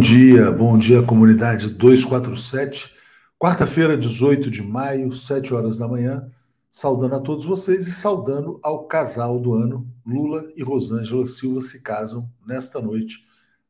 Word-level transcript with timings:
Bom 0.00 0.06
dia, 0.06 0.50
bom 0.50 0.78
dia, 0.78 1.02
comunidade 1.02 1.68
247. 1.68 2.90
Quarta-feira, 3.38 3.98
18 3.98 4.50
de 4.50 4.62
maio, 4.62 5.12
7 5.12 5.52
horas 5.52 5.76
da 5.76 5.86
manhã. 5.86 6.26
Saudando 6.70 7.16
a 7.16 7.20
todos 7.20 7.44
vocês 7.44 7.86
e 7.86 7.92
saudando 7.92 8.58
ao 8.62 8.86
casal 8.86 9.38
do 9.38 9.52
ano. 9.52 9.86
Lula 10.06 10.50
e 10.56 10.62
Rosângela 10.62 11.26
Silva 11.26 11.60
se 11.60 11.82
casam 11.82 12.26
nesta 12.46 12.80
noite 12.80 13.26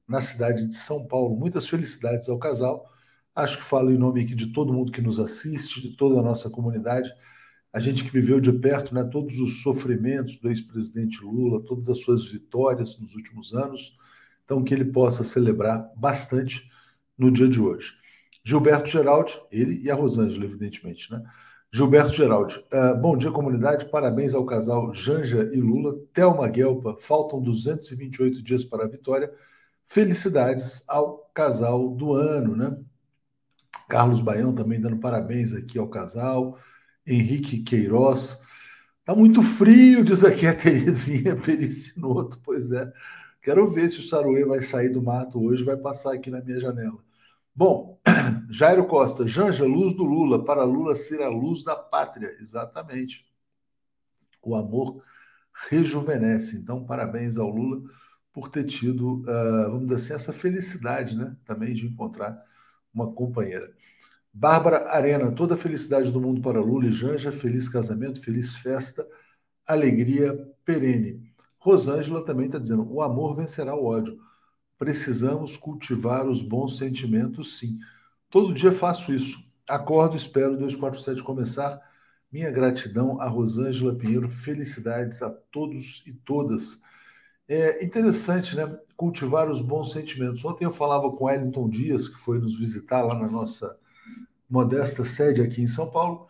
na 0.07 0.21
cidade 0.21 0.69
de 0.69 0.77
São 0.77 1.05
Paulo. 1.05 1.37
Muitas 1.37 1.69
felicidades 1.69 2.29
ao 2.29 2.39
casal. 2.39 2.89
Acho 3.35 3.59
que 3.59 3.65
falo 3.65 3.91
em 3.91 3.99
nome 3.99 4.23
aqui 4.23 4.37
de 4.37 4.53
todo 4.53 4.73
mundo 4.73 4.93
que 4.93 5.03
nos 5.03 5.19
assiste, 5.19 5.83
de 5.83 5.97
toda 5.97 6.21
a 6.21 6.23
nossa 6.23 6.49
comunidade. 6.49 7.11
A 7.73 7.81
gente 7.81 8.05
que 8.05 8.11
viveu 8.11 8.41
de 8.41 8.53
perto 8.53 8.95
né, 8.95 9.03
todos 9.03 9.37
os 9.41 9.63
sofrimentos 9.63 10.39
do 10.39 10.49
ex-presidente 10.49 11.25
Lula, 11.25 11.61
todas 11.65 11.89
as 11.89 11.99
suas 11.99 12.31
vitórias 12.31 13.01
nos 13.01 13.17
últimos 13.17 13.53
anos 13.53 13.99
então, 14.51 14.65
que 14.65 14.75
ele 14.75 14.87
possa 14.87 15.23
celebrar 15.23 15.93
bastante 15.97 16.69
no 17.17 17.31
dia 17.31 17.49
de 17.49 17.61
hoje. 17.61 17.93
Gilberto 18.43 18.89
Geraldi, 18.89 19.41
ele 19.49 19.81
e 19.81 19.89
a 19.89 19.95
Rosângela, 19.95 20.45
evidentemente, 20.45 21.09
né? 21.13 21.23
Gilberto 21.73 22.13
Geraldi, 22.13 22.59
uh, 22.59 23.01
bom 23.01 23.17
dia, 23.17 23.31
comunidade. 23.31 23.89
Parabéns 23.89 24.35
ao 24.35 24.45
casal 24.45 24.93
Janja 24.93 25.49
e 25.53 25.61
Lula. 25.61 25.95
Thelma 26.13 26.49
Guelpa, 26.49 26.97
faltam 26.99 27.41
228 27.41 28.43
dias 28.43 28.65
para 28.65 28.83
a 28.83 28.89
vitória. 28.89 29.33
Felicidades 29.87 30.83
ao 30.89 31.31
casal 31.33 31.89
do 31.95 32.13
ano, 32.15 32.57
né? 32.57 32.77
Carlos 33.89 34.21
Baião 34.21 34.53
também 34.53 34.81
dando 34.81 34.97
parabéns 34.97 35.55
aqui 35.55 35.79
ao 35.79 35.87
casal. 35.87 36.59
Henrique 37.07 37.63
Queiroz. 37.63 38.43
Tá 39.05 39.15
muito 39.15 39.43
frio, 39.43 40.03
diz 40.03 40.25
aqui 40.25 40.45
a 40.49 40.57
Terezinha 40.57 41.37
Pericinoto. 41.37 42.41
Pois 42.43 42.73
é. 42.73 42.93
Quero 43.51 43.67
ver 43.67 43.91
se 43.91 43.99
o 43.99 44.03
Saruê 44.03 44.45
vai 44.45 44.63
sair 44.63 44.91
do 44.91 45.03
mato 45.03 45.43
hoje, 45.43 45.65
vai 45.65 45.77
passar 45.77 46.15
aqui 46.15 46.31
na 46.31 46.41
minha 46.41 46.61
janela. 46.61 47.03
Bom, 47.53 48.01
Jairo 48.49 48.87
Costa, 48.87 49.27
Janja, 49.27 49.65
luz 49.65 49.93
do 49.93 50.05
Lula, 50.05 50.45
para 50.45 50.63
Lula 50.63 50.95
ser 50.95 51.21
a 51.21 51.29
luz 51.29 51.65
da 51.65 51.75
pátria. 51.75 52.37
Exatamente. 52.39 53.27
O 54.41 54.55
amor 54.55 55.03
rejuvenesce. 55.69 56.59
Então, 56.59 56.85
parabéns 56.85 57.39
ao 57.39 57.51
Lula 57.51 57.83
por 58.33 58.49
ter 58.51 58.63
tido, 58.63 59.15
uh, 59.23 59.73
vamos 59.73 59.89
dizer 59.89 59.97
assim, 59.97 60.13
essa 60.13 60.33
felicidade, 60.33 61.17
né? 61.17 61.37
Também 61.45 61.75
de 61.75 61.89
encontrar 61.89 62.41
uma 62.95 63.13
companheira. 63.13 63.69
Bárbara 64.33 64.91
Arena, 64.91 65.33
toda 65.33 65.57
a 65.57 65.59
felicidade 65.59 66.13
do 66.13 66.21
mundo 66.21 66.41
para 66.41 66.61
Lula 66.61 66.87
e 66.87 66.93
Janja, 66.93 67.33
feliz 67.33 67.69
casamento, 67.69 68.23
feliz 68.23 68.55
festa, 68.55 69.05
alegria 69.67 70.39
perene. 70.65 71.30
Rosângela 71.61 72.25
também 72.25 72.47
está 72.47 72.59
dizendo: 72.59 72.91
o 72.91 73.03
amor 73.03 73.37
vencerá 73.37 73.75
o 73.75 73.85
ódio. 73.85 74.19
Precisamos 74.79 75.57
cultivar 75.57 76.27
os 76.27 76.41
bons 76.43 76.79
sentimentos, 76.79 77.59
sim. 77.59 77.79
Todo 78.31 78.55
dia 78.55 78.73
faço 78.73 79.13
isso. 79.13 79.39
Acordo, 79.69 80.17
espero 80.17 80.57
247 80.57 81.23
começar. 81.23 81.81
Minha 82.33 82.51
gratidão 82.51 83.21
a 83.21 83.29
Rosângela 83.29 83.95
Pinheiro. 83.95 84.31
Felicidades 84.31 85.23
a 85.23 85.31
todos 85.31 86.03
e 86.07 86.13
todas. 86.13 86.81
É 87.47 87.85
interessante, 87.85 88.57
né? 88.57 88.79
Cultivar 88.97 89.51
os 89.51 89.61
bons 89.61 89.93
sentimentos. 89.93 90.45
Ontem 90.45 90.65
eu 90.65 90.73
falava 90.73 91.11
com 91.11 91.25
Wellington 91.25 91.69
Dias, 91.69 92.09
que 92.09 92.19
foi 92.19 92.39
nos 92.39 92.59
visitar 92.59 93.03
lá 93.05 93.19
na 93.19 93.29
nossa 93.29 93.77
modesta 94.49 95.05
sede 95.05 95.43
aqui 95.43 95.61
em 95.61 95.69
São 95.69 95.91
Paulo. 95.91 96.30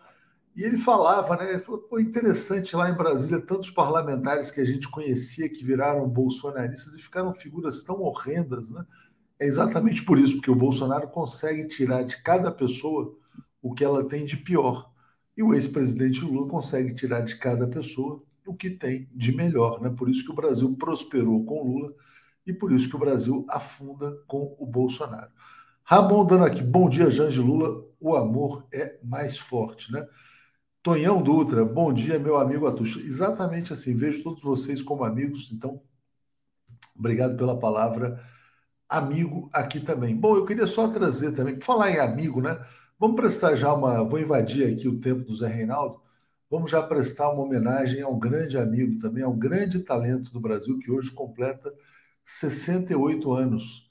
E 0.61 0.63
ele 0.63 0.77
falava, 0.77 1.39
né? 1.39 1.55
Ele 1.55 1.61
falou, 1.61 1.81
pô, 1.81 1.99
interessante 1.99 2.77
lá 2.77 2.91
em 2.91 2.95
Brasília, 2.95 3.41
tantos 3.41 3.71
parlamentares 3.71 4.51
que 4.51 4.61
a 4.61 4.65
gente 4.67 4.91
conhecia 4.91 5.49
que 5.49 5.65
viraram 5.65 6.07
bolsonaristas 6.07 6.93
e 6.93 7.01
ficaram 7.01 7.33
figuras 7.33 7.83
tão 7.83 8.03
horrendas, 8.03 8.69
né? 8.69 8.85
É 9.39 9.47
exatamente 9.47 10.05
por 10.05 10.19
isso, 10.19 10.35
porque 10.35 10.51
o 10.51 10.55
Bolsonaro 10.55 11.09
consegue 11.09 11.67
tirar 11.67 12.03
de 12.03 12.23
cada 12.23 12.53
pessoa 12.53 13.17
o 13.63 13.73
que 13.73 13.83
ela 13.83 14.07
tem 14.07 14.27
de 14.27 14.37
pior. 14.37 14.93
E 15.35 15.43
o 15.43 15.55
ex-presidente 15.55 16.23
Lula 16.23 16.47
consegue 16.47 16.93
tirar 16.93 17.23
de 17.23 17.39
cada 17.39 17.67
pessoa 17.67 18.23
o 18.47 18.55
que 18.55 18.69
tem 18.69 19.09
de 19.15 19.35
melhor, 19.35 19.81
né? 19.81 19.89
Por 19.89 20.11
isso 20.11 20.23
que 20.27 20.31
o 20.31 20.37
Brasil 20.37 20.77
prosperou 20.77 21.43
com 21.43 21.63
Lula 21.63 21.95
e 22.47 22.53
por 22.53 22.71
isso 22.71 22.87
que 22.87 22.97
o 22.97 23.01
Brasil 23.01 23.47
afunda 23.49 24.15
com 24.27 24.55
o 24.59 24.67
Bolsonaro. 24.67 25.31
Ramon 25.83 26.27
dando 26.27 26.45
aqui, 26.45 26.63
bom 26.63 26.87
dia, 26.87 27.11
Jange 27.11 27.41
Lula, 27.41 27.83
o 27.99 28.15
amor 28.15 28.67
é 28.71 28.99
mais 29.03 29.39
forte, 29.39 29.91
né? 29.91 30.07
Tonhão 30.83 31.23
Dutra, 31.23 31.65
bom 31.65 31.93
dia, 31.93 32.19
meu 32.19 32.39
amigo 32.39 32.67
Atucho. 32.67 33.01
Exatamente 33.01 33.73
assim, 33.73 33.95
vejo 33.95 34.23
todos 34.23 34.43
vocês 34.43 34.81
como 34.81 35.05
amigos, 35.05 35.51
então, 35.53 35.83
obrigado 36.97 37.37
pela 37.37 37.59
palavra 37.59 38.19
amigo 38.89 39.49
aqui 39.53 39.79
também. 39.79 40.17
Bom, 40.17 40.37
eu 40.37 40.45
queria 40.45 40.67
só 40.67 40.89
trazer 40.89 41.33
também, 41.33 41.61
falar 41.61 41.91
em 41.91 41.99
amigo, 41.99 42.41
né? 42.41 42.59
Vamos 42.99 43.17
prestar 43.17 43.55
já 43.55 43.73
uma. 43.73 44.03
Vou 44.03 44.19
invadir 44.19 44.67
aqui 44.73 44.89
o 44.89 45.01
tempo 45.01 45.23
do 45.25 45.35
Zé 45.35 45.49
Reinaldo. 45.49 46.03
Vamos 46.51 46.71
já 46.71 46.83
prestar 46.83 47.31
uma 47.31 47.45
homenagem 47.45 48.03
ao 48.03 48.17
grande 48.17 48.59
amigo 48.59 49.01
também, 49.01 49.23
ao 49.23 49.33
grande 49.33 49.79
talento 49.81 50.33
do 50.33 50.41
Brasil, 50.41 50.79
que 50.79 50.91
hoje 50.91 51.11
completa 51.13 51.73
68 52.25 53.33
anos. 53.33 53.89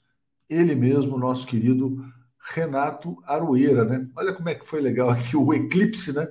Ele 0.48 0.74
mesmo, 0.74 1.18
nosso 1.18 1.46
querido 1.46 2.04
Renato 2.52 3.16
Aroeira, 3.24 3.84
né? 3.84 4.08
Olha 4.16 4.34
como 4.34 4.48
é 4.48 4.54
que 4.54 4.66
foi 4.66 4.80
legal 4.80 5.08
aqui 5.10 5.36
o 5.36 5.54
eclipse, 5.54 6.12
né? 6.12 6.28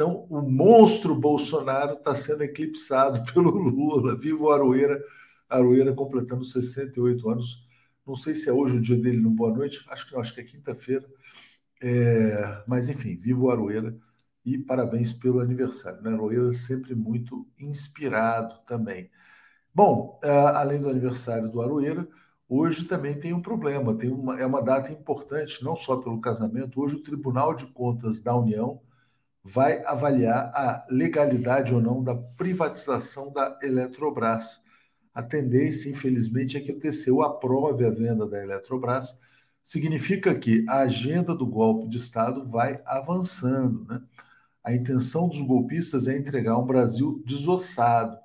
Então, 0.00 0.26
o 0.30 0.40
monstro 0.40 1.14
Bolsonaro 1.14 1.92
está 1.92 2.14
sendo 2.14 2.42
eclipsado 2.42 3.22
pelo 3.34 3.50
Lula. 3.50 4.16
Viva 4.16 4.44
o 4.44 4.50
Aroeira, 4.50 4.98
Aroeira 5.46 5.92
completando 5.92 6.42
68 6.42 7.28
anos. 7.28 7.62
Não 8.06 8.14
sei 8.14 8.34
se 8.34 8.48
é 8.48 8.52
hoje 8.52 8.78
o 8.78 8.80
dia 8.80 8.96
dele 8.96 9.18
no 9.18 9.28
Boa 9.28 9.52
Noite, 9.52 9.84
acho 9.90 10.06
que 10.06 10.14
não, 10.14 10.20
acho 10.22 10.32
que 10.34 10.40
é 10.40 10.44
quinta-feira. 10.44 11.06
É, 11.82 12.62
mas, 12.66 12.88
enfim, 12.88 13.14
viva 13.14 13.40
o 13.42 13.50
Aroeira 13.50 13.94
e 14.42 14.56
parabéns 14.56 15.12
pelo 15.12 15.38
aniversário. 15.38 16.00
Né? 16.00 16.10
Aroeira 16.14 16.50
sempre 16.54 16.94
muito 16.94 17.46
inspirado 17.58 18.58
também. 18.66 19.10
Bom, 19.74 20.18
além 20.22 20.80
do 20.80 20.88
aniversário 20.88 21.50
do 21.50 21.60
Aroeira, 21.60 22.08
hoje 22.48 22.86
também 22.86 23.20
tem 23.20 23.34
um 23.34 23.42
problema, 23.42 23.94
tem 23.94 24.10
uma, 24.10 24.40
é 24.40 24.46
uma 24.46 24.62
data 24.62 24.90
importante, 24.90 25.62
não 25.62 25.76
só 25.76 25.98
pelo 25.98 26.22
casamento. 26.22 26.80
Hoje 26.80 26.96
o 26.96 27.02
Tribunal 27.02 27.54
de 27.54 27.66
Contas 27.66 28.22
da 28.22 28.34
União 28.34 28.80
vai 29.42 29.82
avaliar 29.84 30.50
a 30.54 30.86
legalidade 30.90 31.74
ou 31.74 31.80
não 31.80 32.02
da 32.02 32.14
privatização 32.14 33.32
da 33.32 33.58
Eletrobras. 33.62 34.62
A 35.14 35.22
tendência, 35.22 35.90
infelizmente, 35.90 36.56
é 36.56 36.60
que 36.60 36.72
o 36.72 36.78
TCU 36.78 37.22
aprove 37.22 37.84
a 37.84 37.90
venda 37.90 38.28
da 38.28 38.42
Eletrobras. 38.42 39.20
Significa 39.64 40.34
que 40.34 40.64
a 40.68 40.80
agenda 40.80 41.34
do 41.34 41.46
golpe 41.46 41.88
de 41.88 41.96
Estado 41.96 42.46
vai 42.46 42.80
avançando. 42.84 43.84
Né? 43.86 44.02
A 44.62 44.74
intenção 44.74 45.28
dos 45.28 45.40
golpistas 45.40 46.06
é 46.06 46.16
entregar 46.16 46.58
um 46.58 46.66
Brasil 46.66 47.22
desossado 47.26 48.18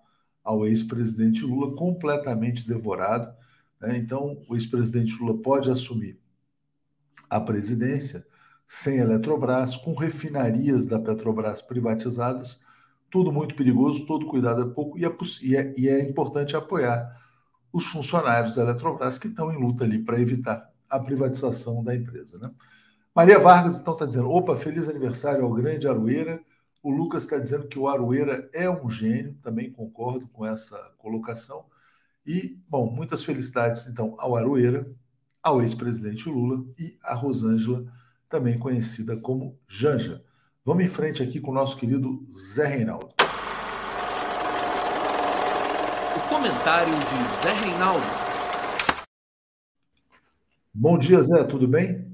ao 0.44 0.68
ex-presidente 0.68 1.44
Lula, 1.44 1.76
completamente 1.76 2.68
devorado. 2.68 3.34
Né? 3.82 3.98
Então, 3.98 4.40
o 4.48 4.56
ex-presidente 4.56 5.18
Lula 5.20 5.42
pode 5.42 5.72
assumir 5.72 6.20
a 7.30 7.40
presidência 7.40 8.26
sem 8.68 8.98
Eletrobras, 8.98 9.76
com 9.76 9.94
refinarias 9.94 10.86
da 10.86 11.00
Petrobras 11.00 11.62
privatizadas, 11.62 12.64
tudo 13.10 13.32
muito 13.32 13.56
perigoso, 13.56 14.06
todo 14.06 14.28
cuidado 14.28 14.62
é 14.64 14.74
pouco, 14.74 14.98
e 14.98 15.06
é, 15.06 15.16
e 15.42 15.56
é, 15.56 15.74
e 15.78 15.88
é 15.88 16.02
importante 16.02 16.56
apoiar 16.56 17.16
os 17.72 17.86
funcionários 17.86 18.56
da 18.56 18.64
Eletrobras 18.64 19.18
que 19.18 19.28
estão 19.28 19.52
em 19.52 19.58
luta 19.58 19.84
ali 19.84 20.00
para 20.00 20.20
evitar 20.20 20.70
a 20.90 21.00
privatização 21.00 21.84
da 21.84 21.96
empresa. 21.96 22.38
Né? 22.40 22.52
Maria 23.14 23.40
Vargas 23.40 23.80
então 23.80 23.94
está 23.94 24.06
dizendo: 24.06 24.30
opa, 24.30 24.56
feliz 24.56 24.90
aniversário 24.90 25.46
ao 25.46 25.54
grande 25.54 25.88
Aroeira. 25.88 26.42
O 26.82 26.92
Lucas 26.92 27.24
está 27.24 27.40
dizendo 27.40 27.68
que 27.68 27.80
o 27.80 27.88
Aroeira 27.88 28.48
é 28.54 28.70
um 28.70 28.90
gênio, 28.90 29.36
também 29.42 29.72
concordo 29.72 30.28
com 30.28 30.46
essa 30.46 30.78
colocação. 30.98 31.66
E, 32.26 32.60
bom, 32.70 32.92
muitas 32.92 33.24
felicidades 33.24 33.88
então 33.88 34.16
ao 34.18 34.36
Aroeira, 34.36 34.88
ao 35.42 35.62
ex-presidente 35.62 36.30
Lula 36.30 36.64
e 36.78 36.98
à 37.02 37.14
Rosângela 37.14 37.86
também 38.30 38.58
conhecida 38.58 39.16
como 39.16 39.58
Janja. 39.68 40.24
Vamos 40.64 40.84
em 40.84 40.88
frente 40.88 41.22
aqui 41.22 41.40
com 41.40 41.52
o 41.52 41.54
nosso 41.54 41.78
querido 41.78 42.28
Zé 42.34 42.68
Reinaldo. 42.68 43.10
O 46.16 46.30
comentário 46.30 46.94
de 46.94 47.42
Zé 47.42 47.70
Reinaldo. 47.70 48.06
Bom 50.74 50.98
dia, 50.98 51.22
Zé, 51.22 51.44
tudo 51.44 51.68
bem? 51.68 52.06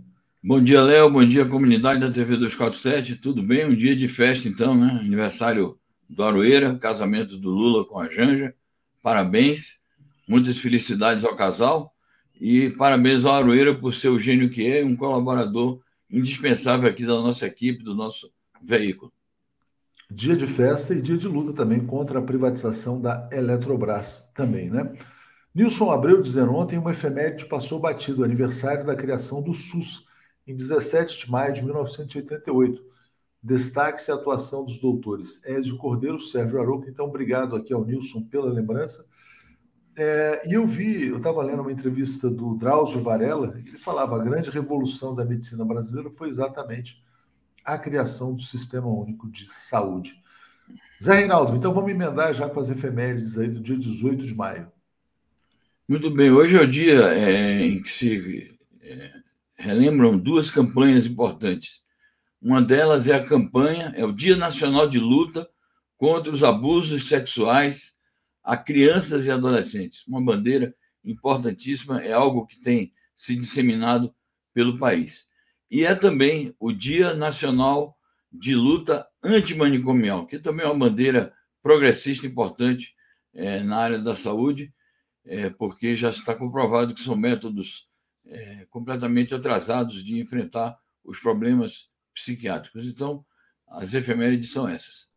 Bom 0.44 0.62
dia, 0.62 0.82
Léo. 0.82 1.10
Bom 1.10 1.26
dia, 1.26 1.46
comunidade 1.46 2.00
da 2.00 2.12
TV 2.12 2.36
247. 2.36 3.16
Tudo 3.16 3.42
bem? 3.42 3.66
Um 3.66 3.76
dia 3.76 3.96
de 3.96 4.08
festa, 4.08 4.48
então, 4.48 4.76
né? 4.76 5.00
Aniversário 5.00 5.78
do 6.10 6.24
Aroeira, 6.24 6.78
casamento 6.78 7.38
do 7.38 7.50
Lula 7.50 7.86
com 7.86 8.00
a 8.00 8.10
Janja. 8.10 8.54
Parabéns. 9.02 9.80
Muitas 10.28 10.58
felicidades 10.58 11.24
ao 11.24 11.36
casal. 11.36 11.94
E 12.40 12.70
parabéns 12.72 13.24
ao 13.24 13.36
Aroeira 13.36 13.74
por 13.74 13.94
ser 13.94 14.10
o 14.10 14.20
gênio 14.20 14.50
que 14.50 14.66
é, 14.66 14.84
um 14.84 14.96
colaborador 14.96 15.80
indispensável 16.12 16.90
aqui 16.90 17.06
da 17.06 17.14
nossa 17.14 17.46
equipe, 17.46 17.84
do 17.84 17.96
nosso 17.96 18.32
veículo. 18.62 19.12
Dia 20.10 20.36
de 20.36 20.46
festa 20.46 20.94
e 20.94 21.02
dia 21.02 21.18
de 21.18 21.28
luta 21.28 21.54
também 21.54 21.84
contra 21.86 22.20
a 22.20 22.22
privatização 22.22 23.00
da 23.00 23.30
Eletrobras 23.32 24.30
também, 24.36 24.70
né? 24.70 24.92
Nilson 25.56 25.90
Abreu 25.90 26.22
dizendo: 26.22 26.54
ontem 26.54 26.78
uma 26.78 26.92
efeméride 26.92 27.46
passou 27.46 27.80
batido, 27.80 28.24
aniversário 28.24 28.86
da 28.86 28.96
criação 28.96 29.42
do 29.42 29.54
SUS, 29.54 30.06
em 30.46 30.56
17 30.56 31.26
de 31.26 31.32
maio 31.32 31.54
de 31.54 31.64
1988. 31.64 32.84
Destaque-se 33.44 34.12
a 34.12 34.16
atuação 34.16 34.64
dos 34.64 34.80
doutores 34.80 35.44
Ézio 35.46 35.78
Cordeiro, 35.78 36.20
Sérgio 36.20 36.60
Arouca. 36.60 36.90
Então, 36.90 37.06
obrigado 37.06 37.56
aqui 37.56 37.74
ao 37.74 37.84
Nilson 37.84 38.22
pela 38.24 38.52
lembrança. 38.52 39.06
É, 39.96 40.44
e 40.48 40.54
eu 40.54 40.66
vi, 40.66 41.08
eu 41.08 41.18
estava 41.18 41.44
lendo 41.44 41.62
uma 41.62 41.72
entrevista 41.72 42.30
do 42.30 42.56
Drauzio 42.56 43.04
Varela, 43.04 43.54
ele 43.58 43.78
falava 43.78 44.16
a 44.16 44.24
grande 44.24 44.50
revolução 44.50 45.14
da 45.14 45.26
medicina 45.26 45.66
brasileira 45.66 46.10
foi 46.10 46.30
exatamente 46.30 47.04
a 47.64 47.78
criação 47.78 48.34
do 48.34 48.42
Sistema 48.42 48.88
Único 48.88 49.30
de 49.30 49.46
Saúde. 49.48 50.16
Zé 51.02 51.18
Reinaldo, 51.18 51.56
então 51.56 51.74
vamos 51.74 51.92
emendar 51.92 52.34
já 52.34 52.50
com 52.50 52.60
as 52.60 52.70
efemérides 52.70 53.38
aí 53.38 53.50
do 53.50 53.60
dia 53.60 53.78
18 53.78 54.26
de 54.26 54.34
maio. 54.34 54.72
Muito 55.88 56.10
bem, 56.10 56.32
hoje 56.32 56.56
é 56.56 56.62
o 56.62 56.68
dia 56.68 57.14
é, 57.14 57.66
em 57.66 57.82
que 57.82 57.92
se 57.92 58.58
é, 58.82 59.12
relembram 59.56 60.18
duas 60.18 60.50
campanhas 60.50 61.06
importantes. 61.06 61.82
Uma 62.42 62.62
delas 62.62 63.08
é 63.08 63.14
a 63.14 63.24
campanha, 63.24 63.94
é 63.96 64.06
o 64.06 64.12
Dia 64.12 64.36
Nacional 64.36 64.88
de 64.88 64.98
Luta 64.98 65.48
contra 65.98 66.34
os 66.34 66.44
Abusos 66.44 67.08
Sexuais 67.08 68.00
a 68.44 68.58
crianças 68.58 69.26
e 69.26 69.32
adolescentes. 69.32 70.06
Uma 70.08 70.24
bandeira 70.24 70.76
importantíssima, 71.04 72.02
é 72.02 72.14
algo 72.14 72.46
que 72.46 72.60
tem 72.60 72.94
se 73.16 73.36
disseminado 73.36 74.14
pelo 74.54 74.78
país. 74.78 75.26
E 75.70 75.86
é 75.86 75.96
também 75.96 76.56
o 76.60 76.72
Dia 76.72 77.14
Nacional 77.14 77.98
de 78.32 78.56
Luta 78.56 79.08
Antimanicomial, 79.24 80.26
que 80.26 80.40
também 80.40 80.66
é 80.66 80.70
uma 80.70 80.90
bandeira 80.90 81.34
progressista 81.62 82.26
importante 82.26 82.94
é, 83.34 83.62
na 83.62 83.78
área 83.78 84.00
da 84.00 84.16
saúde, 84.16 84.74
é, 85.26 85.50
porque 85.50 85.96
já 85.96 86.10
está 86.10 86.36
comprovado 86.36 86.94
que 86.94 87.02
são 87.02 87.16
métodos 87.16 87.88
é, 88.26 88.66
completamente 88.70 89.34
atrasados 89.36 90.04
de 90.04 90.20
enfrentar 90.20 90.78
os 91.04 91.20
problemas 91.20 91.90
psiquiátricos. 92.14 92.88
Então, 92.88 93.26
as 93.68 93.94
efemérides 93.94 94.52
são 94.52 94.68
essas. 94.68 95.08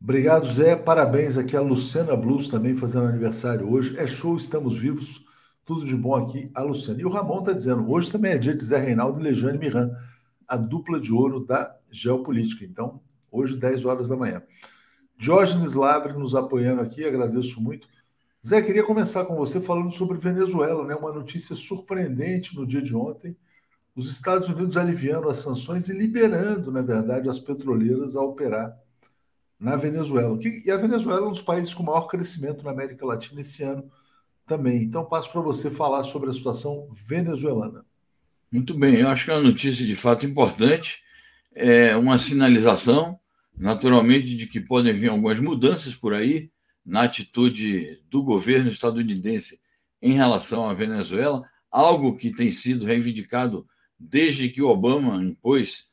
Obrigado, 0.00 0.46
Zé. 0.48 0.76
Parabéns 0.76 1.38
aqui 1.38 1.56
a 1.56 1.60
Luciana 1.60 2.16
Blues 2.16 2.48
também 2.48 2.76
fazendo 2.76 3.06
aniversário 3.06 3.70
hoje. 3.70 3.96
É 3.98 4.06
show, 4.06 4.36
estamos 4.36 4.76
vivos. 4.76 5.24
Tudo 5.64 5.84
de 5.84 5.96
bom 5.96 6.14
aqui, 6.14 6.50
a 6.54 6.62
Luciana. 6.62 7.00
E 7.00 7.04
o 7.04 7.08
Ramon 7.08 7.40
está 7.40 7.52
dizendo: 7.52 7.90
hoje 7.90 8.12
também 8.12 8.32
é 8.32 8.38
dia 8.38 8.54
de 8.54 8.64
Zé 8.64 8.78
Reinaldo 8.78 9.18
e 9.18 9.22
Lejane 9.22 9.58
Miran, 9.58 9.90
a 10.46 10.56
dupla 10.56 11.00
de 11.00 11.12
ouro 11.12 11.44
da 11.44 11.74
geopolítica. 11.90 12.64
Então, 12.64 13.00
hoje, 13.32 13.56
10 13.56 13.84
horas 13.84 14.08
da 14.08 14.16
manhã. 14.16 14.42
Diógenes 15.18 15.74
Labre 15.74 16.12
nos 16.12 16.34
apoiando 16.34 16.82
aqui, 16.82 17.04
agradeço 17.04 17.60
muito. 17.60 17.88
Zé, 18.46 18.62
queria 18.62 18.84
começar 18.84 19.24
com 19.24 19.34
você 19.34 19.60
falando 19.60 19.90
sobre 19.92 20.18
Venezuela, 20.18 20.86
né? 20.86 20.94
Uma 20.94 21.12
notícia 21.12 21.56
surpreendente 21.56 22.54
no 22.54 22.66
dia 22.66 22.82
de 22.82 22.94
ontem. 22.94 23.36
Os 23.96 24.08
Estados 24.12 24.48
Unidos 24.48 24.76
aliviando 24.76 25.28
as 25.28 25.38
sanções 25.38 25.88
e 25.88 25.94
liberando, 25.94 26.70
na 26.70 26.82
verdade, 26.82 27.28
as 27.28 27.40
petroleiras 27.40 28.14
a 28.14 28.20
operar 28.20 28.76
na 29.58 29.76
Venezuela. 29.76 30.38
E 30.42 30.70
a 30.70 30.76
Venezuela 30.76 31.26
é 31.26 31.28
um 31.28 31.32
dos 31.32 31.42
países 31.42 31.72
com 31.72 31.82
maior 31.82 32.06
crescimento 32.06 32.64
na 32.64 32.70
América 32.70 33.06
Latina 33.06 33.40
esse 33.40 33.62
ano 33.62 33.90
também. 34.46 34.82
Então, 34.82 35.04
passo 35.04 35.32
para 35.32 35.40
você 35.40 35.70
falar 35.70 36.04
sobre 36.04 36.30
a 36.30 36.32
situação 36.32 36.88
venezuelana. 36.92 37.84
Muito 38.52 38.74
bem, 38.74 38.96
eu 38.96 39.08
acho 39.08 39.24
que 39.24 39.30
é 39.30 39.34
uma 39.34 39.42
notícia 39.42 39.84
de 39.84 39.96
fato 39.96 40.24
importante, 40.24 41.02
é 41.52 41.96
uma 41.96 42.16
sinalização, 42.16 43.18
naturalmente, 43.56 44.36
de 44.36 44.46
que 44.46 44.60
podem 44.60 44.94
vir 44.94 45.08
algumas 45.08 45.40
mudanças 45.40 45.94
por 45.94 46.14
aí 46.14 46.50
na 46.84 47.02
atitude 47.02 48.00
do 48.08 48.22
governo 48.22 48.68
estadunidense 48.68 49.60
em 50.00 50.12
relação 50.12 50.68
à 50.68 50.74
Venezuela, 50.74 51.42
algo 51.70 52.16
que 52.16 52.30
tem 52.30 52.52
sido 52.52 52.86
reivindicado 52.86 53.66
desde 53.98 54.48
que 54.48 54.62
o 54.62 54.68
Obama 54.68 55.22
impôs 55.22 55.88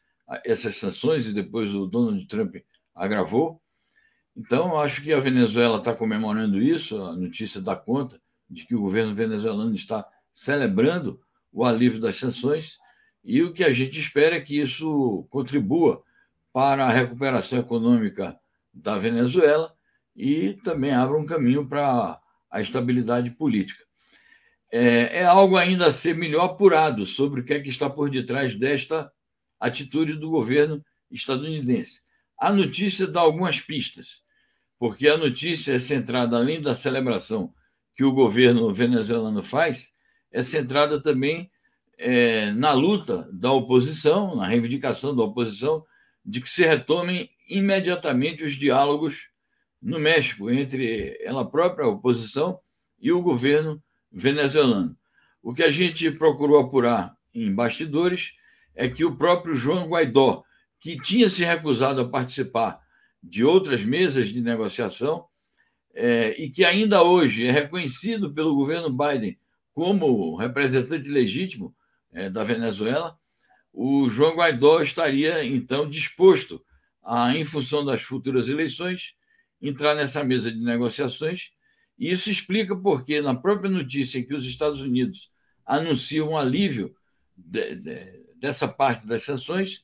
essas 0.46 0.76
sanções 0.76 1.28
e 1.28 1.34
depois 1.34 1.74
o 1.74 1.88
Donald 1.88 2.26
Trump 2.28 2.58
agravou. 2.96 3.62
Então, 4.36 4.80
acho 4.80 5.02
que 5.02 5.14
a 5.14 5.20
Venezuela 5.20 5.78
está 5.78 5.94
comemorando 5.94 6.62
isso, 6.62 7.02
a 7.02 7.16
notícia 7.16 7.62
dá 7.62 7.76
conta 7.76 8.20
de 8.50 8.66
que 8.66 8.76
o 8.76 8.82
governo 8.82 9.14
venezuelano 9.14 9.74
está 9.74 10.06
celebrando 10.32 11.20
o 11.52 11.64
alívio 11.64 12.00
das 12.00 12.16
sanções, 12.16 12.78
e 13.24 13.42
o 13.42 13.54
que 13.54 13.64
a 13.64 13.72
gente 13.72 14.00
espera 14.00 14.36
é 14.36 14.42
que 14.42 14.60
isso 14.60 15.26
contribua 15.30 16.04
para 16.52 16.86
a 16.86 16.92
recuperação 16.92 17.60
econômica 17.60 18.38
da 18.74 18.98
Venezuela 18.98 19.74
e 20.16 20.54
também 20.64 20.92
abra 20.92 21.18
um 21.18 21.26
caminho 21.26 21.68
para 21.68 22.20
a 22.50 22.62
estabilidade 22.62 23.32
política. 23.32 23.84
É, 24.72 25.20
é, 25.20 25.26
algo 25.26 25.56
ainda 25.56 25.88
a 25.88 25.92
ser 25.92 26.16
melhor 26.16 26.46
apurado 26.46 27.06
sobre 27.06 27.42
o 27.42 27.46
que 27.46 27.54
é 27.54 27.60
que 27.60 27.70
está 27.70 27.90
por 27.90 28.10
detrás 28.10 28.56
desta 28.56 29.12
atitude 29.60 30.16
do 30.16 30.30
governo 30.32 30.84
estadunidense. 31.12 32.02
A 32.44 32.52
notícia 32.52 33.08
dá 33.08 33.22
algumas 33.22 33.62
pistas, 33.62 34.22
porque 34.78 35.08
a 35.08 35.16
notícia 35.16 35.72
é 35.72 35.80
centrada, 35.80 36.36
além 36.36 36.60
da 36.60 36.76
celebração 36.76 37.54
que 37.96 38.04
o 38.04 38.12
governo 38.12 38.74
venezuelano 38.74 39.42
faz, 39.42 39.96
é 40.30 40.42
centrada 40.42 41.02
também 41.02 41.50
é, 41.98 42.52
na 42.52 42.74
luta 42.74 43.30
da 43.32 43.50
oposição, 43.50 44.36
na 44.36 44.46
reivindicação 44.46 45.16
da 45.16 45.24
oposição, 45.24 45.86
de 46.26 46.42
que 46.42 46.50
se 46.50 46.66
retomem 46.66 47.30
imediatamente 47.48 48.44
os 48.44 48.56
diálogos 48.56 49.30
no 49.82 49.98
México 49.98 50.52
entre 50.52 51.18
ela 51.24 51.50
própria, 51.50 51.86
a 51.86 51.90
oposição, 51.90 52.60
e 53.00 53.10
o 53.10 53.22
governo 53.22 53.82
venezuelano. 54.12 54.98
O 55.42 55.54
que 55.54 55.64
a 55.64 55.72
gente 55.72 56.12
procurou 56.12 56.60
apurar 56.60 57.16
em 57.34 57.56
bastidores 57.56 58.34
é 58.76 58.90
que 58.90 59.06
o 59.06 59.16
próprio 59.16 59.56
João 59.56 59.88
Guaidó, 59.88 60.44
que 60.84 61.00
tinha 61.00 61.30
se 61.30 61.46
recusado 61.46 62.02
a 62.02 62.10
participar 62.10 62.82
de 63.24 63.42
outras 63.42 63.86
mesas 63.86 64.28
de 64.28 64.42
negociação 64.42 65.26
é, 65.96 66.36
e 66.38 66.50
que 66.50 66.66
ainda 66.66 67.02
hoje 67.02 67.48
é 67.48 67.52
reconhecido 67.52 68.34
pelo 68.34 68.54
governo 68.54 68.90
Biden 68.92 69.40
como 69.74 70.36
representante 70.36 71.08
legítimo 71.08 71.74
é, 72.12 72.30
da 72.30 72.44
Venezuela, 72.44 73.18
o 73.72 74.10
João 74.10 74.36
Guaidó 74.36 74.82
estaria 74.82 75.46
então 75.46 75.90
disposto 75.90 76.62
a, 77.02 77.34
em 77.34 77.46
função 77.46 77.86
das 77.86 78.02
futuras 78.02 78.50
eleições, 78.50 79.16
entrar 79.62 79.96
nessa 79.96 80.22
mesa 80.22 80.52
de 80.52 80.60
negociações. 80.60 81.54
E 81.98 82.12
isso 82.12 82.30
explica 82.30 82.76
porque, 82.76 83.22
na 83.22 83.34
própria 83.34 83.72
notícia 83.72 84.20
em 84.20 84.26
que 84.26 84.36
os 84.36 84.46
Estados 84.46 84.82
Unidos 84.82 85.32
anunciam 85.66 86.32
um 86.32 86.38
alívio 86.38 86.94
de, 87.38 87.74
de, 87.76 88.26
dessa 88.36 88.68
parte 88.68 89.08
das 89.08 89.24
sanções, 89.24 89.82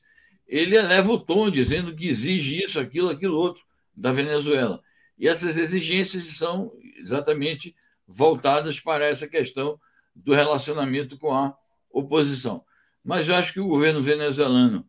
ele 0.50 0.76
eleva 0.76 1.12
o 1.12 1.18
tom, 1.18 1.48
dizendo 1.48 1.94
que 1.94 2.08
exige 2.08 2.60
isso, 2.60 2.80
aquilo, 2.80 3.08
aquilo 3.08 3.36
outro 3.36 3.62
da 3.96 4.10
Venezuela. 4.10 4.82
E 5.16 5.28
essas 5.28 5.56
exigências 5.56 6.24
são 6.24 6.72
exatamente 6.98 7.76
voltadas 8.04 8.80
para 8.80 9.06
essa 9.06 9.28
questão 9.28 9.78
do 10.12 10.34
relacionamento 10.34 11.16
com 11.16 11.32
a 11.32 11.56
oposição. 11.88 12.64
Mas 13.04 13.28
eu 13.28 13.36
acho 13.36 13.52
que 13.52 13.60
o 13.60 13.68
governo 13.68 14.02
venezuelano, 14.02 14.84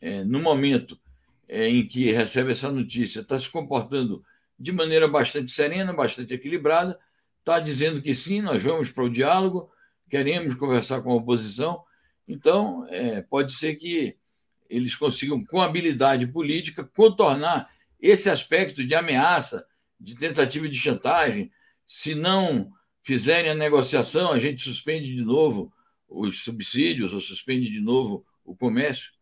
é, 0.00 0.24
no 0.24 0.40
momento 0.40 0.98
é, 1.46 1.68
em 1.68 1.86
que 1.86 2.10
recebe 2.10 2.52
essa 2.52 2.72
notícia, 2.72 3.20
está 3.20 3.38
se 3.38 3.50
comportando 3.50 4.24
de 4.58 4.72
maneira 4.72 5.06
bastante 5.06 5.50
serena, 5.50 5.92
bastante 5.92 6.32
equilibrada, 6.32 6.98
está 7.38 7.60
dizendo 7.60 8.00
que 8.00 8.14
sim, 8.14 8.40
nós 8.40 8.62
vamos 8.62 8.90
para 8.90 9.04
o 9.04 9.10
diálogo, 9.10 9.70
queremos 10.08 10.54
conversar 10.54 11.02
com 11.02 11.12
a 11.12 11.16
oposição. 11.16 11.84
Então, 12.26 12.86
é, 12.88 13.20
pode 13.20 13.52
ser 13.52 13.76
que 13.76 14.16
eles 14.72 14.94
consigam, 14.94 15.44
com 15.44 15.60
habilidade 15.60 16.26
política, 16.26 16.82
contornar 16.82 17.70
esse 18.00 18.30
aspecto 18.30 18.82
de 18.82 18.94
ameaça, 18.94 19.66
de 20.00 20.16
tentativa 20.16 20.66
de 20.66 20.78
chantagem. 20.78 21.52
Se 21.86 22.14
não 22.14 22.72
fizerem 23.02 23.50
a 23.50 23.54
negociação, 23.54 24.32
a 24.32 24.38
gente 24.38 24.62
suspende 24.62 25.14
de 25.14 25.22
novo 25.22 25.70
os 26.08 26.42
subsídios 26.42 27.12
ou 27.12 27.20
suspende 27.20 27.68
de 27.68 27.80
novo 27.80 28.24
o 28.42 28.56
comércio. 28.56 29.12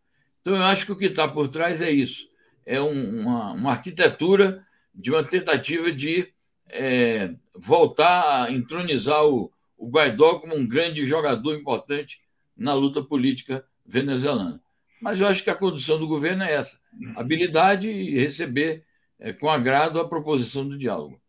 Então, 0.41 0.55
eu 0.55 0.63
acho 0.63 0.87
que 0.87 0.93
o 0.93 0.97
que 0.97 1.07
está 1.07 1.27
por 1.27 1.49
trás 1.49 1.83
é 1.83 1.91
isso: 1.91 2.29
é 2.65 2.81
uma, 2.81 3.53
uma 3.53 3.73
arquitetura 3.73 4.65
de 4.95 5.11
uma 5.11 5.25
tentativa 5.25 5.91
de 5.91 6.33
é, 6.69 7.35
voltar 7.53 8.45
a 8.45 8.53
entronizar 8.53 9.25
o, 9.25 9.53
o 9.77 9.91
Guaidó 9.91 10.39
como 10.39 10.55
um 10.55 10.67
grande 10.67 11.05
jogador 11.07 11.57
importante 11.57 12.21
na 12.57 12.73
luta 12.73 13.03
política 13.03 13.65
venezuelana. 13.85 14.63
Mas 15.01 15.21
eu 15.21 15.27
acho 15.27 15.43
que 15.43 15.51
a 15.51 15.55
condução 15.55 15.99
do 15.99 16.07
governo 16.07 16.43
é 16.43 16.53
essa: 16.53 16.79
habilidade 17.17 17.89
e 17.89 18.19
receber 18.19 18.85
é, 19.19 19.33
com 19.33 19.49
agrado 19.49 20.01
a 20.01 20.09
proposição 20.09 20.67
do 20.67 20.79
diálogo. 20.79 21.21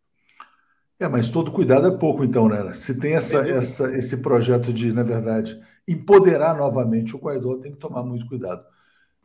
É, 0.99 1.07
mas 1.07 1.29
todo 1.29 1.51
cuidado 1.51 1.87
é 1.87 1.97
pouco, 1.97 2.23
então, 2.23 2.47
né? 2.47 2.73
Se 2.73 2.99
tem 2.99 3.13
essa, 3.13 3.39
essa, 3.49 3.91
esse 3.97 4.17
projeto 4.17 4.71
de, 4.71 4.93
na 4.93 5.01
verdade, 5.01 5.59
empoderar 5.87 6.55
novamente 6.55 7.15
o 7.15 7.19
Guaidó, 7.19 7.57
tem 7.57 7.71
que 7.71 7.79
tomar 7.79 8.03
muito 8.03 8.27
cuidado. 8.27 8.63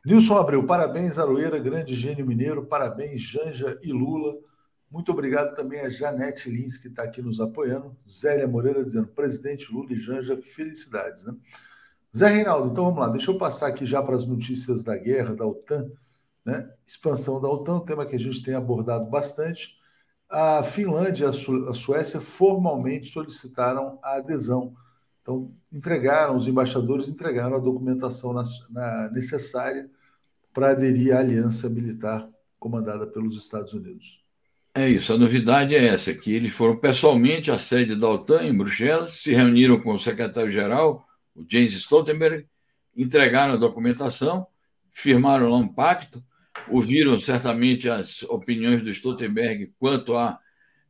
Nilson 0.04 0.38
Abreu, 0.38 0.64
parabéns, 0.64 1.18
Aroeira, 1.18 1.58
grande 1.58 1.94
gênio 1.94 2.24
mineiro, 2.24 2.64
parabéns, 2.64 3.20
Janja 3.20 3.78
e 3.82 3.92
Lula. 3.92 4.36
Muito 4.90 5.12
obrigado 5.12 5.54
também 5.54 5.80
a 5.80 5.90
Janete 5.90 6.48
Lins, 6.48 6.78
que 6.78 6.88
está 6.88 7.02
aqui 7.02 7.20
nos 7.20 7.40
apoiando. 7.40 7.94
Zélia 8.08 8.46
Moreira 8.46 8.84
dizendo, 8.84 9.08
presidente 9.08 9.70
Lula 9.70 9.92
e 9.92 9.96
Janja, 9.96 10.40
felicidades. 10.40 11.24
Né? 11.24 11.34
Zé 12.16 12.28
Reinaldo, 12.28 12.70
então 12.70 12.84
vamos 12.84 13.00
lá, 13.00 13.08
deixa 13.10 13.30
eu 13.30 13.36
passar 13.36 13.66
aqui 13.66 13.84
já 13.84 14.02
para 14.02 14.16
as 14.16 14.24
notícias 14.24 14.82
da 14.82 14.96
guerra, 14.96 15.34
da 15.34 15.44
OTAN. 15.44 15.90
Né? 16.42 16.66
Expansão 16.86 17.38
da 17.38 17.46
OTAN, 17.46 17.76
um 17.76 17.84
tema 17.84 18.06
que 18.06 18.16
a 18.16 18.18
gente 18.18 18.42
tem 18.42 18.54
abordado 18.54 19.04
bastante. 19.10 19.76
A 20.30 20.62
Finlândia 20.62 21.26
e 21.26 21.28
a, 21.28 21.32
Su 21.32 21.68
a 21.68 21.74
Suécia 21.74 22.18
formalmente 22.18 23.08
solicitaram 23.08 23.98
a 24.02 24.16
adesão. 24.16 24.74
Então, 25.20 25.52
entregaram, 25.70 26.36
os 26.36 26.48
embaixadores 26.48 27.06
entregaram 27.06 27.54
a 27.54 27.60
documentação 27.60 28.32
na, 28.32 28.44
na 28.70 29.10
necessária 29.10 29.90
para 30.54 30.70
aderir 30.70 31.14
à 31.14 31.18
aliança 31.18 31.68
militar 31.68 32.26
comandada 32.58 33.06
pelos 33.06 33.36
Estados 33.36 33.74
Unidos. 33.74 34.24
É 34.74 34.88
isso, 34.88 35.12
a 35.12 35.18
novidade 35.18 35.74
é 35.74 35.86
essa, 35.86 36.14
que 36.14 36.34
eles 36.34 36.52
foram 36.52 36.76
pessoalmente 36.76 37.50
à 37.50 37.58
sede 37.58 37.94
da 37.94 38.08
OTAN 38.08 38.42
em 38.42 38.56
Bruxelas, 38.56 39.12
se 39.12 39.34
reuniram 39.34 39.80
com 39.80 39.92
o 39.92 39.98
secretário-geral, 39.98 41.05
o 41.36 41.44
James 41.48 41.72
Stoltenberg, 41.74 42.46
entregaram 42.96 43.54
a 43.54 43.58
documentação, 43.58 44.46
firmaram 44.90 45.50
lá 45.50 45.58
um 45.58 45.68
pacto, 45.68 46.24
ouviram 46.68 47.18
certamente 47.18 47.88
as 47.88 48.22
opiniões 48.22 48.82
do 48.82 48.90
Stoltenberg 48.90 49.72
quanto 49.78 50.16
à 50.16 50.40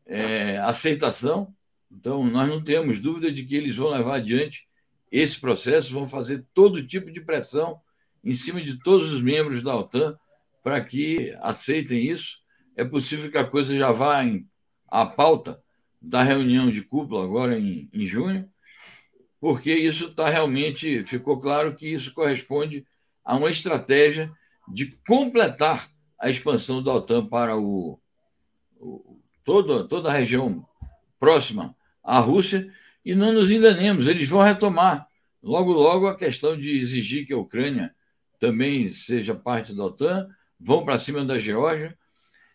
é, 0.07 0.59
aceitação, 0.59 1.53
então 1.91 2.25
nós 2.25 2.49
não 2.49 2.63
temos 2.63 3.01
dúvida 3.01 3.33
de 3.33 3.45
que 3.45 3.57
eles 3.57 3.75
vão 3.75 3.91
levar 3.91 4.17
adiante 4.17 4.67
esse 5.11 5.41
processo, 5.41 5.93
vão 5.93 6.09
fazer 6.09 6.45
todo 6.55 6.87
tipo 6.87 7.11
de 7.11 7.21
pressão 7.21 7.81
em 8.23 8.35
cima 8.35 8.61
de 8.63 8.79
todos 8.79 9.13
os 9.13 9.23
membros 9.23 9.63
da 9.63 9.77
OTAN 9.77 10.17
para 10.63 10.83
que 10.85 11.35
aceitem 11.41 12.11
isso. 12.11 12.39
É 12.77 12.85
possível 12.85 13.31
que 13.31 13.39
a 13.39 13.45
coisa 13.45 13.77
já 13.77 13.91
vá 13.93 14.25
em, 14.25 14.47
à 14.89 15.07
pauta 15.07 15.61
da 16.01 16.23
reunião 16.23 16.71
de 16.71 16.83
cúpula 16.83 17.25
agora 17.25 17.59
em, 17.59 17.89
em 17.93 18.07
junho, 18.07 18.49
porque 19.47 19.73
isso 19.73 20.07
está 20.07 20.29
realmente 20.29 21.05
ficou 21.05 21.41
claro 21.41 21.77
que 21.77 21.87
isso 21.87 22.13
corresponde 22.13 22.85
a 23.25 23.37
uma 23.37 23.49
estratégia 23.49 24.29
de 24.67 24.87
completar 25.07 25.89
a 26.21 26.29
expansão 26.29 26.83
da 26.83 26.93
OTAN 26.93 27.25
para 27.25 27.57
o, 27.57 27.97
o 28.77 29.21
toda, 29.45 29.87
toda 29.87 30.09
a 30.09 30.13
região 30.13 30.67
próxima 31.21 31.77
à 32.03 32.19
Rússia 32.19 32.69
e 33.05 33.15
não 33.15 33.33
nos 33.33 33.53
enganemos, 33.53 34.09
eles 34.09 34.29
vão 34.29 34.43
retomar 34.43 35.07
logo 35.41 35.73
logo 35.73 36.09
a 36.09 36.17
questão 36.17 36.59
de 36.59 36.81
exigir 36.81 37.25
que 37.25 37.33
a 37.33 37.39
Ucrânia 37.39 37.95
também 38.41 38.89
seja 38.89 39.33
parte 39.33 39.73
da 39.73 39.85
OTAN, 39.85 40.29
vão 40.59 40.85
para 40.85 40.99
cima 40.99 41.25
da 41.25 41.39
Geórgia. 41.39 41.97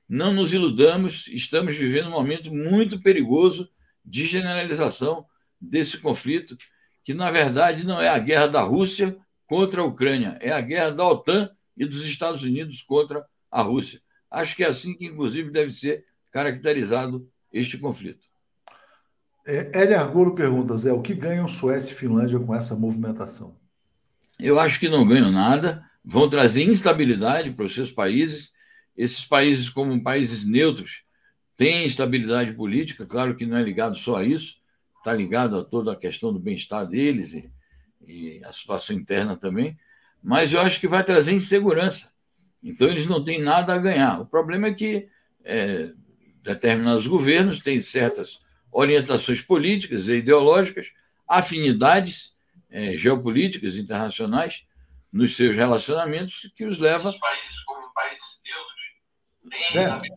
Não 0.10 0.34
nos 0.34 0.52
iludamos, 0.52 1.28
estamos 1.30 1.74
vivendo 1.74 2.08
um 2.08 2.12
momento 2.12 2.54
muito 2.54 3.02
perigoso 3.02 3.70
de 4.04 4.28
generalização 4.28 5.26
desse 5.62 5.98
conflito, 6.00 6.58
que 7.04 7.14
na 7.14 7.32
verdade 7.32 7.86
não 7.86 8.02
é 8.02 8.10
a 8.10 8.20
guerra 8.20 8.48
da 8.48 8.62
Rússia 8.62 9.18
contra 9.48 9.82
a 9.82 9.86
Ucrânia, 9.86 10.38
é 10.42 10.52
a 10.52 10.62
guerra 10.62 10.92
da 10.92 11.06
OTAN 11.06 11.50
e 11.76 11.86
dos 11.86 12.06
Estados 12.06 12.44
Unidos 12.44 12.82
contra 12.82 13.26
a 13.52 13.62
Rússia. 13.62 14.02
Acho 14.30 14.56
que 14.56 14.64
é 14.64 14.68
assim 14.68 14.96
que, 14.96 15.06
inclusive, 15.06 15.52
deve 15.52 15.74
ser 15.74 16.06
caracterizado 16.32 17.28
este 17.52 17.78
conflito. 17.78 18.26
É, 19.46 19.72
Elia 19.82 20.00
Argolo 20.00 20.36
pergunta, 20.36 20.78
Zé, 20.78 20.94
o 20.94 21.02
que 21.02 21.14
ganham 21.14 21.48
Suécia 21.48 21.92
e 21.92 21.96
Finlândia 21.96 22.40
com 22.40 22.56
essa 22.56 22.76
movimentação? 22.76 23.58
Eu 24.40 24.60
acho 24.60 24.80
que 24.80 24.88
não 24.88 25.06
ganham 25.06 25.32
nada, 25.32 25.84
vão 26.04 26.30
trazer 26.30 26.64
instabilidade 26.64 27.52
para 27.52 27.66
os 27.66 27.76
seus 27.76 27.92
países. 27.92 28.52
Esses 28.96 29.26
países, 29.26 29.70
como 29.70 30.02
países 30.02 30.46
neutros, 30.46 31.04
têm 31.58 31.86
estabilidade 31.86 32.54
política, 32.54 33.06
claro 33.06 33.36
que 33.36 33.46
não 33.46 33.58
é 33.58 33.64
ligado 33.64 33.98
só 33.98 34.18
a 34.18 34.24
isso, 34.24 34.61
está 35.02 35.12
ligado 35.14 35.58
a 35.58 35.64
toda 35.64 35.92
a 35.92 35.96
questão 35.96 36.32
do 36.32 36.40
bem-estar 36.40 36.86
deles 36.86 37.34
e, 37.34 37.52
e 38.08 38.42
a 38.46 38.52
situação 38.52 38.96
interna 38.96 39.36
também, 39.36 39.78
mas 40.24 40.54
eu 40.54 40.62
acho 40.62 40.80
que 40.80 40.88
vai 40.88 41.04
trazer 41.04 41.34
insegurança. 41.34 42.12
Então, 42.64 42.88
eles 42.88 43.08
não 43.08 43.24
têm 43.24 43.42
nada 43.42 43.74
a 43.74 43.80
ganhar. 43.80 44.22
O 44.22 44.26
problema 44.26 44.68
é 44.68 44.74
que 44.74 45.10
é, 45.44 45.92
determinados 46.44 47.08
governos 47.08 47.60
têm 47.60 47.80
certas 47.80 48.40
orientações 48.72 49.42
políticas 49.42 50.08
e 50.08 50.18
ideológicas, 50.18 50.94
afinidades 51.28 52.36
é, 52.70 52.96
geopolíticas 52.96 53.78
internacionais 53.78 54.64
nos 55.12 55.36
seus 55.36 55.56
relacionamentos 55.56 56.52
que 56.56 56.64
os 56.64 56.78
leva. 56.78 57.10
Os 57.10 57.18
países 57.18 57.64
como 57.66 57.92
países 57.94 58.40
neutros 59.44 60.12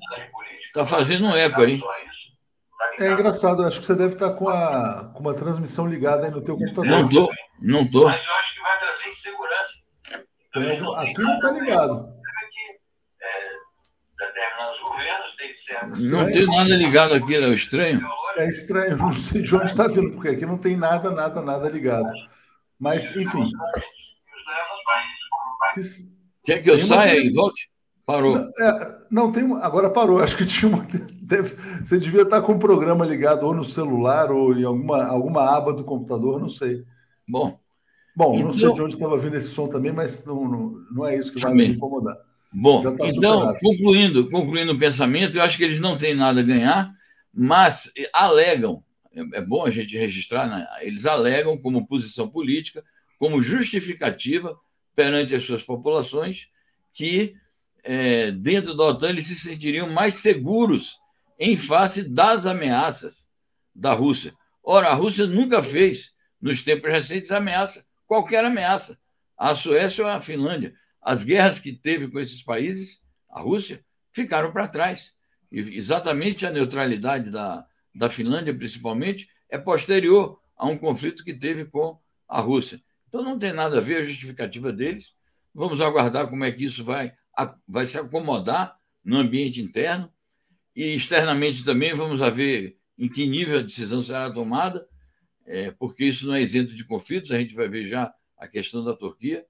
Está 0.67 0.85
fazendo 0.85 1.27
um 1.27 1.35
eco 1.35 1.63
aí. 1.63 1.81
É 3.01 3.11
engraçado, 3.11 3.65
acho 3.65 3.81
que 3.81 3.87
você 3.87 3.95
deve 3.95 4.15
estar 4.15 4.33
com, 4.35 4.49
a, 4.49 5.11
com 5.15 5.21
uma 5.21 5.35
transmissão 5.35 5.87
ligada 5.87 6.27
aí 6.27 6.31
no 6.31 6.43
teu 6.43 6.57
computador. 6.57 6.87
Não 6.87 7.07
estou, 7.07 7.31
não 7.61 7.83
estou. 7.83 8.05
Mas 8.07 8.25
eu 8.25 8.35
acho 8.35 8.55
que 8.55 8.61
vai 8.61 8.79
trazer 8.79 9.09
insegurança. 9.09 9.73
Então, 10.57 10.95
aqui 10.95 11.21
não 11.21 11.35
está 11.35 11.51
ligado. 11.51 12.15
Não 16.03 16.27
tem 16.27 16.47
nada 16.47 16.77
ligado 16.77 17.15
aqui, 17.15 17.35
é 17.35 17.49
estranho. 17.49 18.07
É 18.37 18.49
estranho, 18.49 18.97
não 18.97 19.13
sei 19.13 19.43
de 19.43 19.55
onde 19.55 19.67
está 19.67 19.87
vindo, 19.89 20.11
porque 20.13 20.29
aqui 20.29 20.47
não 20.47 20.59
tem 20.59 20.77
nada, 20.77 21.11
nada, 21.11 21.41
nada 21.43 21.69
ligado. 21.69 22.11
Mas, 22.79 23.15
enfim. 23.17 23.51
Quer 26.45 26.63
que 26.63 26.71
eu 26.71 26.79
saia 26.79 27.17
e 27.17 27.33
volte? 27.33 27.69
Parou. 28.07 28.37
É, 28.37 28.99
não, 29.11 29.33
tem 29.33 29.45
agora 29.63 29.89
parou. 29.89 30.21
Acho 30.23 30.37
que 30.37 30.47
tinha 30.47 30.71
uma. 30.71 30.87
Deve, 31.23 31.57
você 31.83 31.99
devia 31.99 32.23
estar 32.23 32.43
com 32.43 32.53
o 32.53 32.59
programa 32.59 33.07
ligado 33.07 33.47
ou 33.47 33.55
no 33.55 33.65
celular 33.65 34.31
ou 34.31 34.57
em 34.57 34.65
alguma, 34.65 35.05
alguma 35.07 35.57
aba 35.57 35.73
do 35.73 35.85
computador, 35.85 36.41
não 36.41 36.49
sei. 36.49 36.85
Bom. 37.27 37.59
Bom, 38.17 38.35
então, 38.37 38.47
não 38.47 38.53
sei 38.53 38.73
de 38.73 38.83
onde 38.83 38.95
estava 38.95 39.19
vindo 39.19 39.37
esse 39.37 39.49
som 39.49 39.67
também, 39.67 39.91
mas 39.91 40.25
não, 40.25 40.49
não, 40.49 40.75
não 40.93 41.07
é 41.07 41.17
isso 41.17 41.33
que 41.33 41.41
vai 41.41 41.53
me 41.53 41.67
incomodar. 41.67 42.17
Bom, 42.53 42.81
tá 42.81 42.95
então, 43.09 43.53
concluindo, 43.61 44.31
concluindo 44.31 44.73
o 44.73 44.79
pensamento, 44.79 45.37
eu 45.37 45.43
acho 45.43 45.57
que 45.57 45.65
eles 45.65 45.81
não 45.81 45.97
têm 45.97 46.15
nada 46.15 46.39
a 46.39 46.45
ganhar, 46.45 46.93
mas 47.33 47.91
alegam 48.13 48.85
é, 49.15 49.39
é 49.39 49.41
bom 49.41 49.65
a 49.65 49.71
gente 49.71 49.97
registrar, 49.97 50.47
né? 50.49 50.67
eles 50.81 51.07
alegam 51.07 51.57
como 51.57 51.87
posição 51.87 52.29
política, 52.29 52.85
como 53.19 53.41
justificativa 53.41 54.59
perante 54.95 55.35
as 55.35 55.45
suas 55.45 55.63
populações, 55.63 56.49
que 56.93 57.35
é, 57.85 58.31
dentro 58.31 58.75
da 58.75 58.85
OTAN 58.85 59.11
eles 59.11 59.27
se 59.27 59.37
sentiriam 59.37 59.91
mais 59.91 60.15
seguros 60.15 60.99
em 61.39 61.57
face 61.57 62.09
das 62.09 62.47
ameaças 62.47 63.29
da 63.75 63.93
Rússia. 63.93 64.35
Ora, 64.63 64.89
a 64.89 64.95
Rússia 64.95 65.27
nunca 65.27 65.63
fez, 65.63 66.13
nos 66.41 66.63
tempos 66.63 66.91
recentes, 66.91 67.31
ameaça, 67.31 67.85
qualquer 68.07 68.45
ameaça. 68.45 68.99
A 69.37 69.55
Suécia 69.55 70.05
ou 70.05 70.11
a 70.11 70.21
Finlândia. 70.21 70.75
As 71.03 71.23
guerras 71.23 71.59
que 71.59 71.73
teve 71.73 72.09
com 72.09 72.19
esses 72.19 72.43
países, 72.43 73.03
a 73.29 73.41
Rússia, 73.41 73.85
ficaram 74.13 74.53
para 74.53 74.69
trás. 74.69 75.13
E 75.53 75.77
exatamente 75.77 76.47
a 76.47 76.51
neutralidade 76.51 77.31
da, 77.31 77.67
da 77.95 78.09
Finlândia, 78.09 78.55
principalmente, 78.55 79.29
é 79.51 79.59
posterior 79.59 80.41
a 80.57 80.67
um 80.67 80.79
conflito 80.79 81.25
que 81.25 81.35
teve 81.35 81.65
com 81.65 81.99
a 82.29 82.41
Rússia. 82.41 82.81
Então 83.09 83.23
não 83.23 83.39
tem 83.39 83.53
nada 83.53 83.79
a 83.79 83.81
ver 83.81 83.99
a 83.99 84.05
justificativa 84.05 84.73
deles. 84.73 85.15
Vamos 85.53 85.81
aguardar 85.81 86.29
como 86.29 86.45
é 86.45 86.51
que 86.51 86.65
isso 86.65 86.83
vai, 86.83 87.13
vai 87.67 87.87
se 87.87 87.99
acomodar 87.99 88.79
no 89.05 89.19
ambiente 89.19 89.61
interno 89.61 90.11
e 90.75 90.95
externamente 90.95 91.65
também 91.65 91.95
vamos 91.95 92.21
ver 92.35 92.77
em 92.99 93.09
que 93.09 93.27
nível 93.27 93.59
a 93.59 93.63
decisão 93.63 94.03
será 94.03 94.33
tomada, 94.33 94.87
é, 95.47 95.71
porque 95.71 96.05
isso 96.05 96.27
não 96.27 96.35
é 96.35 96.43
isento 96.43 96.75
de 96.75 96.85
conflitos, 96.85 97.31
a 97.31 97.39
gente 97.39 97.55
vai 97.55 97.69
ver 97.69 97.85
já 97.85 98.13
a 98.39 98.49
questão 98.49 98.85
da 98.85 98.95
Turquia. 98.95 99.45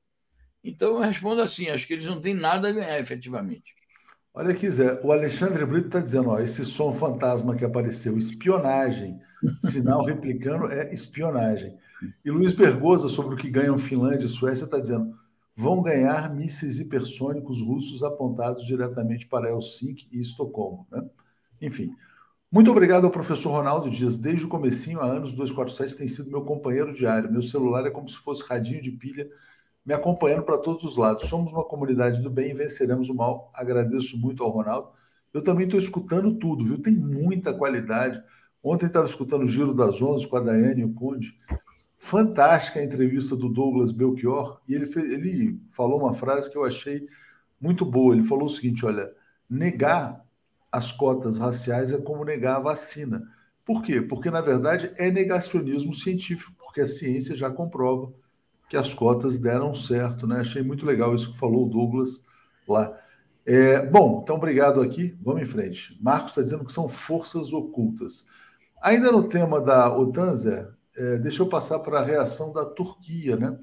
Então 0.62 0.94
eu 0.94 1.00
respondo 1.00 1.40
assim: 1.40 1.68
acho 1.68 1.86
que 1.86 1.92
eles 1.92 2.06
não 2.06 2.20
têm 2.20 2.34
nada 2.34 2.68
a 2.68 2.72
ganhar 2.72 2.98
efetivamente. 2.98 3.74
Olha 4.32 4.50
aqui, 4.50 4.68
Zé, 4.68 5.00
o 5.02 5.12
Alexandre 5.12 5.64
Brito 5.64 5.86
está 5.86 6.00
dizendo: 6.00 6.30
ó, 6.30 6.40
esse 6.40 6.64
som 6.64 6.92
fantasma 6.92 7.54
que 7.54 7.64
apareceu, 7.64 8.18
espionagem, 8.18 9.20
sinal 9.60 10.04
replicando 10.04 10.70
é 10.72 10.92
espionagem. 10.92 11.76
E 12.24 12.30
Luiz 12.30 12.52
Bergosa, 12.52 13.08
sobre 13.08 13.34
o 13.34 13.38
que 13.38 13.50
ganham 13.50 13.78
Finlândia 13.78 14.26
e 14.26 14.28
Suécia, 14.28 14.64
está 14.64 14.80
dizendo: 14.80 15.14
vão 15.56 15.82
ganhar 15.82 16.34
mísseis 16.34 16.78
hipersônicos 16.78 17.61
russos 17.61 18.02
apontados 18.02 18.66
diretamente 18.66 19.26
para 19.26 19.49
Helsinki 19.49 20.08
e 20.11 20.20
Estocolmo. 20.20 20.87
Né? 20.90 21.04
Enfim. 21.61 21.94
Muito 22.50 22.70
obrigado 22.70 23.04
ao 23.04 23.11
professor 23.11 23.50
Ronaldo 23.50 23.90
Dias. 23.90 24.16
Desde 24.16 24.44
o 24.44 24.49
comecinho, 24.49 25.00
há 25.00 25.06
anos, 25.06 25.32
247 25.32 25.96
tem 25.96 26.06
sido 26.06 26.30
meu 26.30 26.42
companheiro 26.42 26.94
diário. 26.94 27.32
Meu 27.32 27.42
celular 27.42 27.84
é 27.84 27.90
como 27.90 28.08
se 28.08 28.16
fosse 28.16 28.44
radinho 28.44 28.80
de 28.80 28.92
pilha 28.92 29.28
me 29.84 29.92
acompanhando 29.92 30.44
para 30.44 30.58
todos 30.58 30.84
os 30.84 30.96
lados. 30.96 31.28
Somos 31.28 31.52
uma 31.52 31.64
comunidade 31.64 32.23
do 32.23 32.30
bem 32.30 32.50
e 32.50 32.54
venceremos 32.54 33.08
o 33.08 33.14
mal. 33.14 33.50
Agradeço 33.54 34.16
muito 34.16 34.42
ao 34.42 34.50
Ronaldo. 34.50 34.88
Eu 35.32 35.42
também 35.42 35.66
estou 35.66 35.78
escutando 35.78 36.34
tudo, 36.37 36.64
viu? 36.64 36.80
Tem 36.80 36.94
muita 36.94 37.52
qualidade. 37.52 38.23
Ontem 38.62 38.87
estava 38.87 39.04
escutando 39.04 39.42
o 39.42 39.49
Giro 39.49 39.75
das 39.75 40.00
Onze 40.00 40.26
com 40.26 40.37
a 40.37 40.40
Daiane 40.40 40.80
e 40.80 40.84
o 40.84 40.94
Conde. 40.94 41.38
Fantástica 42.04 42.80
a 42.80 42.84
entrevista 42.84 43.34
do 43.34 43.49
Douglas 43.49 43.90
Belchior. 43.90 44.61
E 44.68 44.75
ele, 44.75 44.84
fez, 44.84 45.11
ele 45.11 45.58
falou 45.70 45.99
uma 45.99 46.12
frase 46.12 46.50
que 46.50 46.56
eu 46.58 46.62
achei 46.62 47.08
muito 47.58 47.82
boa. 47.82 48.14
Ele 48.14 48.28
falou 48.28 48.44
o 48.44 48.50
seguinte: 48.50 48.84
olha, 48.84 49.11
negar 49.49 50.23
as 50.70 50.92
cotas 50.92 51.38
raciais 51.38 51.94
é 51.94 51.99
como 51.99 52.23
negar 52.23 52.56
a 52.56 52.61
vacina. 52.61 53.26
Por 53.64 53.82
quê? 53.82 54.02
Porque, 54.02 54.30
na 54.30 54.42
verdade, 54.42 54.92
é 54.99 55.11
negacionismo 55.11 55.94
científico, 55.94 56.52
porque 56.58 56.82
a 56.82 56.87
ciência 56.87 57.34
já 57.34 57.50
comprova 57.50 58.12
que 58.68 58.76
as 58.76 58.92
cotas 58.92 59.40
deram 59.40 59.75
certo, 59.75 60.26
né? 60.26 60.40
Achei 60.40 60.62
muito 60.62 60.84
legal 60.84 61.14
isso 61.14 61.32
que 61.32 61.38
falou 61.38 61.64
o 61.64 61.70
Douglas 61.70 62.23
lá. 62.68 62.94
É, 63.46 63.87
bom, 63.87 64.20
então 64.23 64.37
obrigado 64.37 64.82
aqui. 64.82 65.16
Vamos 65.23 65.40
em 65.40 65.46
frente. 65.46 65.99
Marcos 66.02 66.32
está 66.32 66.42
dizendo 66.42 66.66
que 66.66 66.73
são 66.73 66.87
forças 66.87 67.50
ocultas. 67.54 68.26
Ainda 68.82 69.11
no 69.11 69.26
tema 69.26 69.58
da 69.58 69.90
OTAN, 69.90 70.37
Zé, 70.37 70.68
é, 70.96 71.18
deixa 71.18 71.42
eu 71.42 71.46
passar 71.46 71.80
para 71.80 72.00
a 72.00 72.04
reação 72.04 72.52
da 72.52 72.64
Turquia, 72.64 73.36
né? 73.36 73.58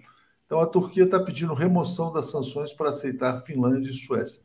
Então 0.45 0.59
a 0.59 0.65
Turquia 0.65 1.05
está 1.05 1.19
pedindo 1.19 1.53
remoção 1.53 2.11
das 2.11 2.29
sanções 2.29 2.73
para 2.73 2.89
aceitar 2.89 3.41
Finlândia 3.43 3.89
e 3.89 3.93
Suécia. 3.93 4.41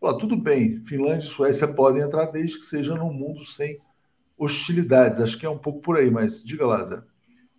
Fala, 0.00 0.18
tudo 0.18 0.34
bem, 0.34 0.82
Finlândia 0.86 1.26
e 1.26 1.30
Suécia 1.30 1.68
podem 1.68 2.02
entrar 2.02 2.26
desde 2.26 2.58
que 2.58 2.64
seja 2.64 2.94
num 2.94 3.12
mundo 3.12 3.44
sem 3.44 3.78
hostilidades. 4.38 5.20
Acho 5.20 5.38
que 5.38 5.44
é 5.44 5.50
um 5.50 5.58
pouco 5.58 5.80
por 5.80 5.98
aí, 5.98 6.10
mas 6.10 6.42
diga 6.42 6.66
lá, 6.66 6.82
Zé. 6.84 7.02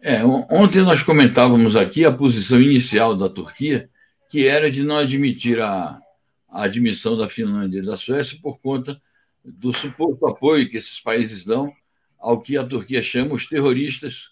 É, 0.01 0.25
ontem 0.25 0.81
nós 0.81 1.03
comentávamos 1.03 1.75
aqui 1.75 2.03
a 2.03 2.11
posição 2.11 2.59
inicial 2.59 3.15
da 3.15 3.29
Turquia, 3.29 3.87
que 4.27 4.47
era 4.47 4.71
de 4.71 4.83
não 4.83 4.97
admitir 4.97 5.61
a, 5.61 6.01
a 6.49 6.63
admissão 6.63 7.15
da 7.15 7.27
Finlândia 7.27 7.77
e 7.79 7.85
da 7.85 7.95
Suécia 7.95 8.39
por 8.41 8.59
conta 8.59 8.99
do 9.45 9.71
suposto 9.71 10.25
apoio 10.25 10.67
que 10.67 10.77
esses 10.77 10.99
países 10.99 11.45
dão 11.45 11.71
ao 12.19 12.41
que 12.41 12.57
a 12.57 12.65
Turquia 12.65 13.03
chama 13.03 13.35
os 13.35 13.47
terroristas 13.47 14.31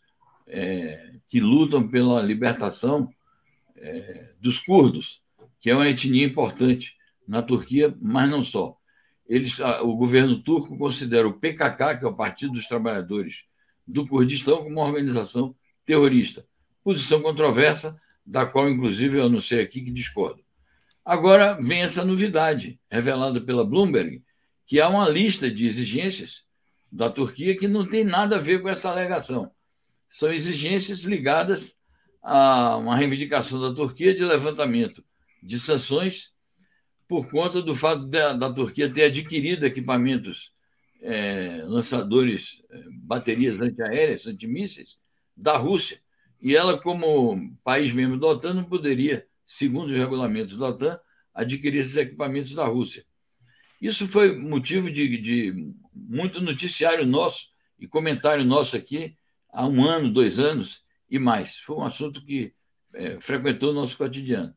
é, 0.49 1.13
que 1.29 1.39
lutam 1.39 1.87
pela 1.87 2.21
libertação 2.21 3.09
é, 3.75 4.29
dos 4.41 4.59
curdos, 4.59 5.21
que 5.59 5.69
é 5.69 5.75
uma 5.75 5.87
etnia 5.87 6.25
importante 6.25 6.97
na 7.27 7.41
Turquia, 7.41 7.95
mas 8.01 8.29
não 8.29 8.43
só. 8.43 8.75
Eles, 9.27 9.59
o 9.59 9.95
governo 9.95 10.41
turco 10.41 10.75
considera 10.77 11.27
o 11.27 11.33
PKK, 11.33 11.99
que 11.99 12.05
é 12.05 12.07
o 12.07 12.15
Partido 12.15 12.53
dos 12.53 12.65
Trabalhadores 12.65 13.43
do 13.87 14.07
Kurdistão, 14.07 14.63
como 14.63 14.69
uma 14.69 14.85
organização 14.85 15.55
terrorista. 15.85 16.45
Posição 16.83 17.21
controversa, 17.21 17.99
da 18.25 18.45
qual, 18.45 18.67
inclusive, 18.69 19.19
eu 19.19 19.25
anunciei 19.25 19.61
aqui 19.61 19.81
que 19.81 19.91
discordo. 19.91 20.43
Agora 21.05 21.53
vem 21.53 21.81
essa 21.81 22.03
novidade, 22.03 22.79
revelada 22.89 23.39
pela 23.41 23.65
Bloomberg, 23.65 24.23
que 24.65 24.79
há 24.79 24.87
uma 24.87 25.09
lista 25.09 25.49
de 25.49 25.65
exigências 25.65 26.43
da 26.91 27.09
Turquia 27.09 27.57
que 27.57 27.67
não 27.67 27.85
tem 27.85 28.03
nada 28.03 28.35
a 28.35 28.39
ver 28.39 28.61
com 28.61 28.69
essa 28.69 28.89
alegação. 28.89 29.51
São 30.09 30.33
exigências 30.33 31.03
ligadas 31.03 31.77
a 32.21 32.75
uma 32.77 32.97
reivindicação 32.97 33.61
da 33.61 33.73
Turquia 33.73 34.13
de 34.13 34.25
levantamento 34.25 35.03
de 35.41 35.59
sanções 35.59 36.33
por 37.07 37.29
conta 37.29 37.61
do 37.61 37.73
fato 37.73 38.07
da, 38.07 38.33
da 38.33 38.51
Turquia 38.51 38.91
ter 38.91 39.03
adquirido 39.03 39.65
equipamentos 39.65 40.51
é, 41.01 41.63
lançadores, 41.65 42.61
é, 42.69 42.83
baterias 42.91 43.59
antiaéreas, 43.59 44.27
antimísseis, 44.27 44.97
da 45.35 45.55
Rússia. 45.57 46.01
E 46.41 46.55
ela, 46.55 46.79
como 46.79 47.55
país 47.63 47.93
membro 47.93 48.19
da 48.19 48.27
OTAN, 48.27 48.53
não 48.53 48.63
poderia, 48.63 49.25
segundo 49.45 49.91
os 49.91 49.97
regulamentos 49.97 50.57
da 50.57 50.67
OTAN, 50.67 50.99
adquirir 51.33 51.79
esses 51.79 51.97
equipamentos 51.97 52.53
da 52.53 52.65
Rússia. 52.65 53.05
Isso 53.81 54.07
foi 54.07 54.37
motivo 54.37 54.91
de, 54.91 55.17
de 55.17 55.73
muito 55.93 56.41
noticiário 56.41 57.05
nosso 57.05 57.51
e 57.79 57.87
comentário 57.87 58.43
nosso 58.43 58.75
aqui 58.75 59.17
há 59.51 59.67
um 59.67 59.83
ano, 59.85 60.11
dois 60.11 60.39
anos 60.39 60.83
e 61.09 61.19
mais. 61.19 61.57
Foi 61.57 61.75
um 61.77 61.83
assunto 61.83 62.23
que 62.23 62.53
é, 62.93 63.19
frequentou 63.19 63.71
o 63.71 63.73
nosso 63.73 63.97
cotidiano. 63.97 64.55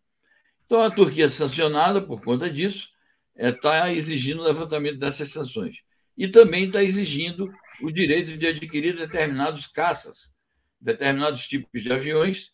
Então, 0.66 0.80
a 0.80 0.90
Turquia, 0.90 1.28
sancionada 1.28 2.00
por 2.00 2.22
conta 2.22 2.48
disso, 2.48 2.90
está 3.36 3.88
é, 3.88 3.94
exigindo 3.94 4.40
o 4.40 4.44
levantamento 4.44 4.98
dessas 4.98 5.30
sanções. 5.30 5.82
E 6.16 6.28
também 6.28 6.66
está 6.66 6.82
exigindo 6.82 7.50
o 7.80 7.90
direito 7.90 8.36
de 8.36 8.46
adquirir 8.46 8.96
determinados 8.96 9.66
caças, 9.66 10.32
determinados 10.80 11.46
tipos 11.46 11.82
de 11.82 11.92
aviões, 11.92 12.52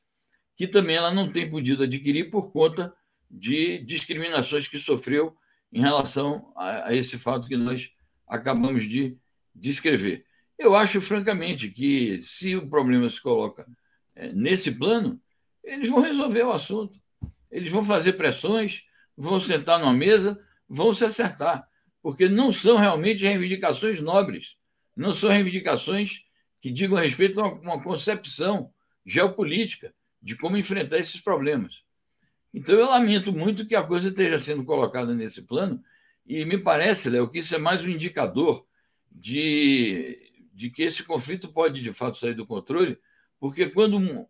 que 0.57 0.67
também 0.67 0.97
ela 0.97 1.13
não 1.13 1.31
tem 1.31 1.49
podido 1.49 1.85
adquirir 1.85 2.31
por 2.31 2.53
conta 2.53 2.93
de 3.31 3.79
discriminações 3.85 4.67
que 4.67 4.79
sofreu 4.79 5.37
em 5.73 5.81
relação 5.81 6.53
a, 6.57 6.89
a 6.89 6.95
esse 6.95 7.19
fato 7.19 7.47
que 7.47 7.57
nós 7.57 7.91
acabamos 8.27 8.89
de 8.89 9.17
descrever. 9.55 10.25
Eu 10.59 10.75
acho, 10.75 11.01
francamente, 11.01 11.69
que 11.69 12.21
se 12.23 12.57
o 12.57 12.69
problema 12.69 13.09
se 13.09 13.23
coloca 13.23 13.67
é, 14.15 14.33
nesse 14.33 14.73
plano, 14.73 15.21
eles 15.63 15.89
vão 15.89 16.01
resolver 16.01 16.43
o 16.43 16.53
assunto. 16.53 16.99
Eles 17.51 17.71
vão 17.71 17.85
fazer 17.85 18.15
pressões, 18.15 18.83
vão 19.17 19.39
sentar 19.39 19.79
numa 19.79 19.93
mesa, 19.93 20.39
vão 20.69 20.93
se 20.93 21.05
acertar, 21.05 21.67
porque 22.03 22.29
não 22.29 22.53
são 22.53 22.77
realmente 22.77 23.25
reivindicações 23.25 24.01
nobres, 24.01 24.57
não 24.97 25.15
são 25.15 25.31
reivindicações 25.31 26.25
que 26.61 26.71
digam 26.71 26.99
respeito 26.99 27.41
a 27.41 27.49
uma 27.49 27.83
concepção 27.83 28.73
geopolítica 29.07 29.95
de 30.21 30.37
como 30.37 30.57
enfrentar 30.57 30.99
esses 30.99 31.21
problemas. 31.21 31.83
Então, 32.53 32.75
eu 32.75 32.87
lamento 32.87 33.33
muito 33.33 33.67
que 33.67 33.77
a 33.77 33.83
coisa 33.83 34.09
esteja 34.09 34.39
sendo 34.39 34.65
colocada 34.65 35.15
nesse 35.15 35.43
plano, 35.43 35.83
e 36.27 36.45
me 36.45 36.59
parece, 36.59 37.09
Léo, 37.09 37.29
que 37.29 37.39
isso 37.39 37.55
é 37.55 37.59
mais 37.59 37.85
um 37.85 37.89
indicador 37.89 38.67
de, 39.11 40.28
de 40.59 40.71
que 40.71 40.83
esse 40.83 41.05
conflito 41.05 41.53
pode, 41.53 41.81
de 41.81 41.93
fato, 41.93 42.17
sair 42.17 42.35
do 42.35 42.45
controle, 42.45 42.99
porque 43.39 43.71
quando 43.71 43.97
um, 43.97 44.27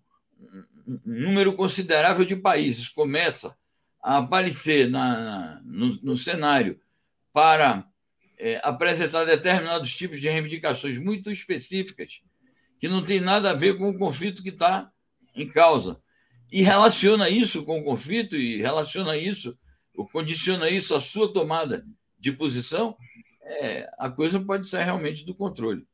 um 0.86 0.98
número 1.06 1.54
considerável 1.54 2.22
de 2.22 2.36
países 2.36 2.86
começa 2.86 3.56
a 4.02 4.18
aparecer 4.18 4.90
na, 4.90 5.58
no, 5.64 5.98
no 6.02 6.16
cenário 6.18 6.78
para 7.32 7.88
é, 8.38 8.60
apresentar 8.62 9.24
determinados 9.24 9.96
tipos 9.96 10.20
de 10.20 10.28
reivindicações 10.28 10.98
muito 10.98 11.30
específicas, 11.30 12.20
que 12.78 12.88
não 12.88 13.02
tem 13.02 13.20
nada 13.20 13.50
a 13.50 13.54
ver 13.54 13.78
com 13.78 13.88
o 13.88 13.96
conflito 13.96 14.42
que 14.42 14.50
está 14.50 14.92
em 15.34 15.48
causa. 15.48 15.98
E 16.52 16.60
relaciona 16.60 17.30
isso 17.30 17.64
com 17.64 17.78
o 17.78 17.84
conflito 17.84 18.36
e 18.36 18.58
relaciona 18.58 19.16
isso, 19.16 19.58
ou 19.94 20.06
condiciona 20.06 20.68
isso 20.68 20.94
à 20.94 21.00
sua 21.00 21.32
tomada 21.32 21.86
de 22.18 22.32
posição, 22.32 22.98
é, 23.42 23.90
a 23.98 24.10
coisa 24.10 24.38
pode 24.38 24.66
sair 24.66 24.84
realmente 24.84 25.24
do 25.24 25.34
controle. 25.34 25.87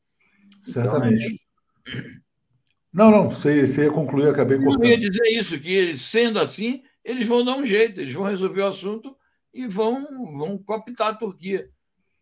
Certamente. 0.65 1.41
Então, 1.87 2.01
é... 2.01 2.25
Não, 2.93 3.11
não, 3.11 3.31
você, 3.31 3.67
você 3.67 3.85
ia 3.85 3.91
concluir, 3.91 4.29
acabei 4.29 4.57
cortando. 4.57 4.85
Eu 4.85 4.91
ia 4.91 4.99
dizer 4.99 5.27
isso, 5.27 5.59
que 5.59 5.97
sendo 5.97 6.39
assim, 6.39 6.83
eles 7.05 7.27
vão 7.27 7.45
dar 7.45 7.57
um 7.57 7.65
jeito, 7.65 8.01
eles 8.01 8.15
vão 8.15 8.25
resolver 8.25 8.61
o 8.61 8.69
assunto 8.69 9.17
e 9.53 9.67
vão, 9.67 10.33
vão 10.39 10.57
cooptar 10.57 11.09
a 11.09 11.15
Turquia 11.15 11.69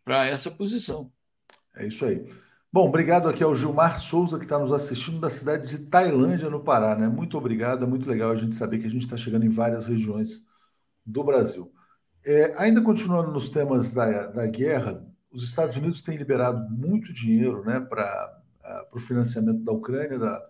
para 0.03 0.25
essa 0.25 0.49
posição. 0.49 1.11
É 1.75 1.85
isso 1.85 2.03
aí. 2.05 2.25
Bom, 2.71 2.87
obrigado 2.87 3.29
aqui 3.29 3.43
ao 3.43 3.55
Gilmar 3.55 3.99
Souza, 3.99 4.39
que 4.39 4.45
está 4.45 4.57
nos 4.57 4.71
assistindo 4.71 5.19
da 5.19 5.29
cidade 5.29 5.69
de 5.69 5.85
Tailândia, 5.85 6.49
no 6.49 6.63
Pará. 6.63 6.95
Né? 6.95 7.07
Muito 7.07 7.37
obrigado, 7.37 7.83
é 7.83 7.87
muito 7.87 8.09
legal 8.09 8.31
a 8.31 8.35
gente 8.35 8.55
saber 8.55 8.79
que 8.79 8.87
a 8.87 8.89
gente 8.89 9.03
está 9.03 9.15
chegando 9.15 9.45
em 9.45 9.49
várias 9.49 9.85
regiões 9.85 10.43
do 11.05 11.23
Brasil. 11.23 11.71
É, 12.25 12.55
ainda 12.57 12.81
continuando 12.81 13.31
nos 13.31 13.51
temas 13.51 13.93
da, 13.93 14.27
da 14.27 14.47
guerra, 14.47 15.05
os 15.33 15.43
Estados 15.43 15.75
Unidos 15.75 16.01
têm 16.01 16.15
liberado 16.15 16.69
muito 16.69 17.11
dinheiro 17.11 17.65
né, 17.65 17.79
para 17.79 18.41
o 18.93 18.99
financiamento 18.99 19.63
da 19.63 19.71
Ucrânia, 19.71 20.19
da, 20.19 20.45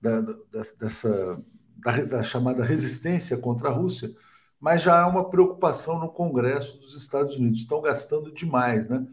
da, 0.00 0.20
da, 0.20 0.34
dessa, 0.78 1.42
da, 1.76 2.04
da 2.04 2.22
chamada 2.24 2.64
resistência 2.64 3.38
contra 3.38 3.68
a 3.68 3.72
Rússia, 3.72 4.10
mas 4.60 4.82
já 4.82 5.00
há 5.00 5.06
uma 5.06 5.30
preocupação 5.30 6.00
no 6.00 6.08
Congresso 6.08 6.78
dos 6.78 6.94
Estados 6.94 7.36
Unidos. 7.36 7.60
Estão 7.60 7.80
gastando 7.80 8.32
demais, 8.32 8.88
né? 8.88 9.06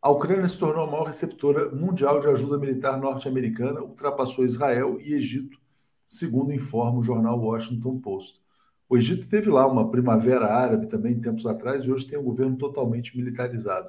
A 0.00 0.10
Ucrânia 0.10 0.46
se 0.48 0.58
tornou 0.58 0.84
a 0.84 0.90
maior 0.90 1.06
receptora 1.06 1.70
mundial 1.70 2.20
de 2.20 2.28
ajuda 2.28 2.58
militar 2.58 2.98
norte-americana, 2.98 3.80
ultrapassou 3.80 4.44
Israel 4.44 5.00
e 5.00 5.14
Egito, 5.14 5.58
segundo 6.06 6.52
informa 6.52 6.98
o 6.98 7.02
jornal 7.02 7.38
Washington 7.40 8.00
Post. 8.00 8.40
O 8.88 8.96
Egito 8.96 9.28
teve 9.28 9.48
lá 9.48 9.66
uma 9.66 9.90
primavera 9.90 10.46
árabe 10.46 10.86
também 10.86 11.20
tempos 11.20 11.46
atrás 11.46 11.84
e 11.84 11.92
hoje 11.92 12.06
tem 12.06 12.18
um 12.18 12.24
governo 12.24 12.56
totalmente 12.56 13.16
militarizado. 13.16 13.88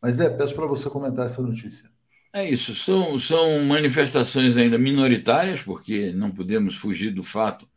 Mas 0.00 0.18
é, 0.20 0.30
peço 0.30 0.54
para 0.54 0.66
você 0.66 0.88
comentar 0.88 1.26
essa 1.26 1.42
notícia. 1.42 1.90
É 2.32 2.48
isso, 2.48 2.74
são, 2.74 3.18
são 3.18 3.64
manifestações 3.64 4.56
ainda 4.56 4.78
minoritárias, 4.78 5.60
porque 5.60 6.12
não 6.12 6.30
podemos 6.30 6.76
fugir 6.76 7.12
do 7.12 7.24
fato 7.24 7.68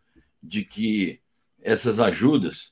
de 0.42 0.64
que 0.64 1.20
essas 1.60 2.00
ajudas 2.00 2.72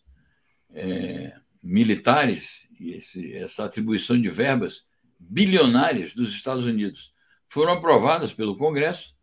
é, 0.74 1.34
militares 1.62 2.68
e 2.80 2.94
esse, 2.94 3.34
essa 3.34 3.66
atribuição 3.66 4.20
de 4.20 4.30
verbas 4.30 4.84
bilionárias 5.20 6.14
dos 6.14 6.34
Estados 6.34 6.66
Unidos 6.66 7.14
foram 7.48 7.74
aprovadas 7.74 8.34
pelo 8.34 8.58
Congresso. 8.58 9.16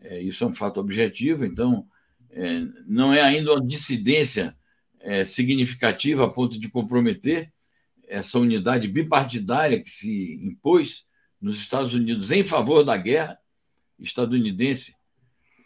É, 0.00 0.20
isso 0.20 0.44
é 0.44 0.46
um 0.46 0.54
fato 0.54 0.80
objetivo, 0.80 1.44
então 1.44 1.86
é, 2.30 2.60
não 2.86 3.12
é 3.12 3.20
ainda 3.20 3.52
uma 3.52 3.66
dissidência 3.66 4.56
é, 5.00 5.24
significativa 5.24 6.24
a 6.24 6.30
ponto 6.30 6.58
de 6.58 6.68
comprometer 6.68 7.52
essa 8.08 8.38
unidade 8.38 8.88
bipartidária 8.88 9.82
que 9.82 9.90
se 9.90 10.34
impôs 10.42 11.06
nos 11.40 11.58
Estados 11.58 11.94
Unidos 11.94 12.30
em 12.30 12.42
favor 12.42 12.82
da 12.82 12.96
guerra 12.96 13.38
estadunidense 13.98 14.94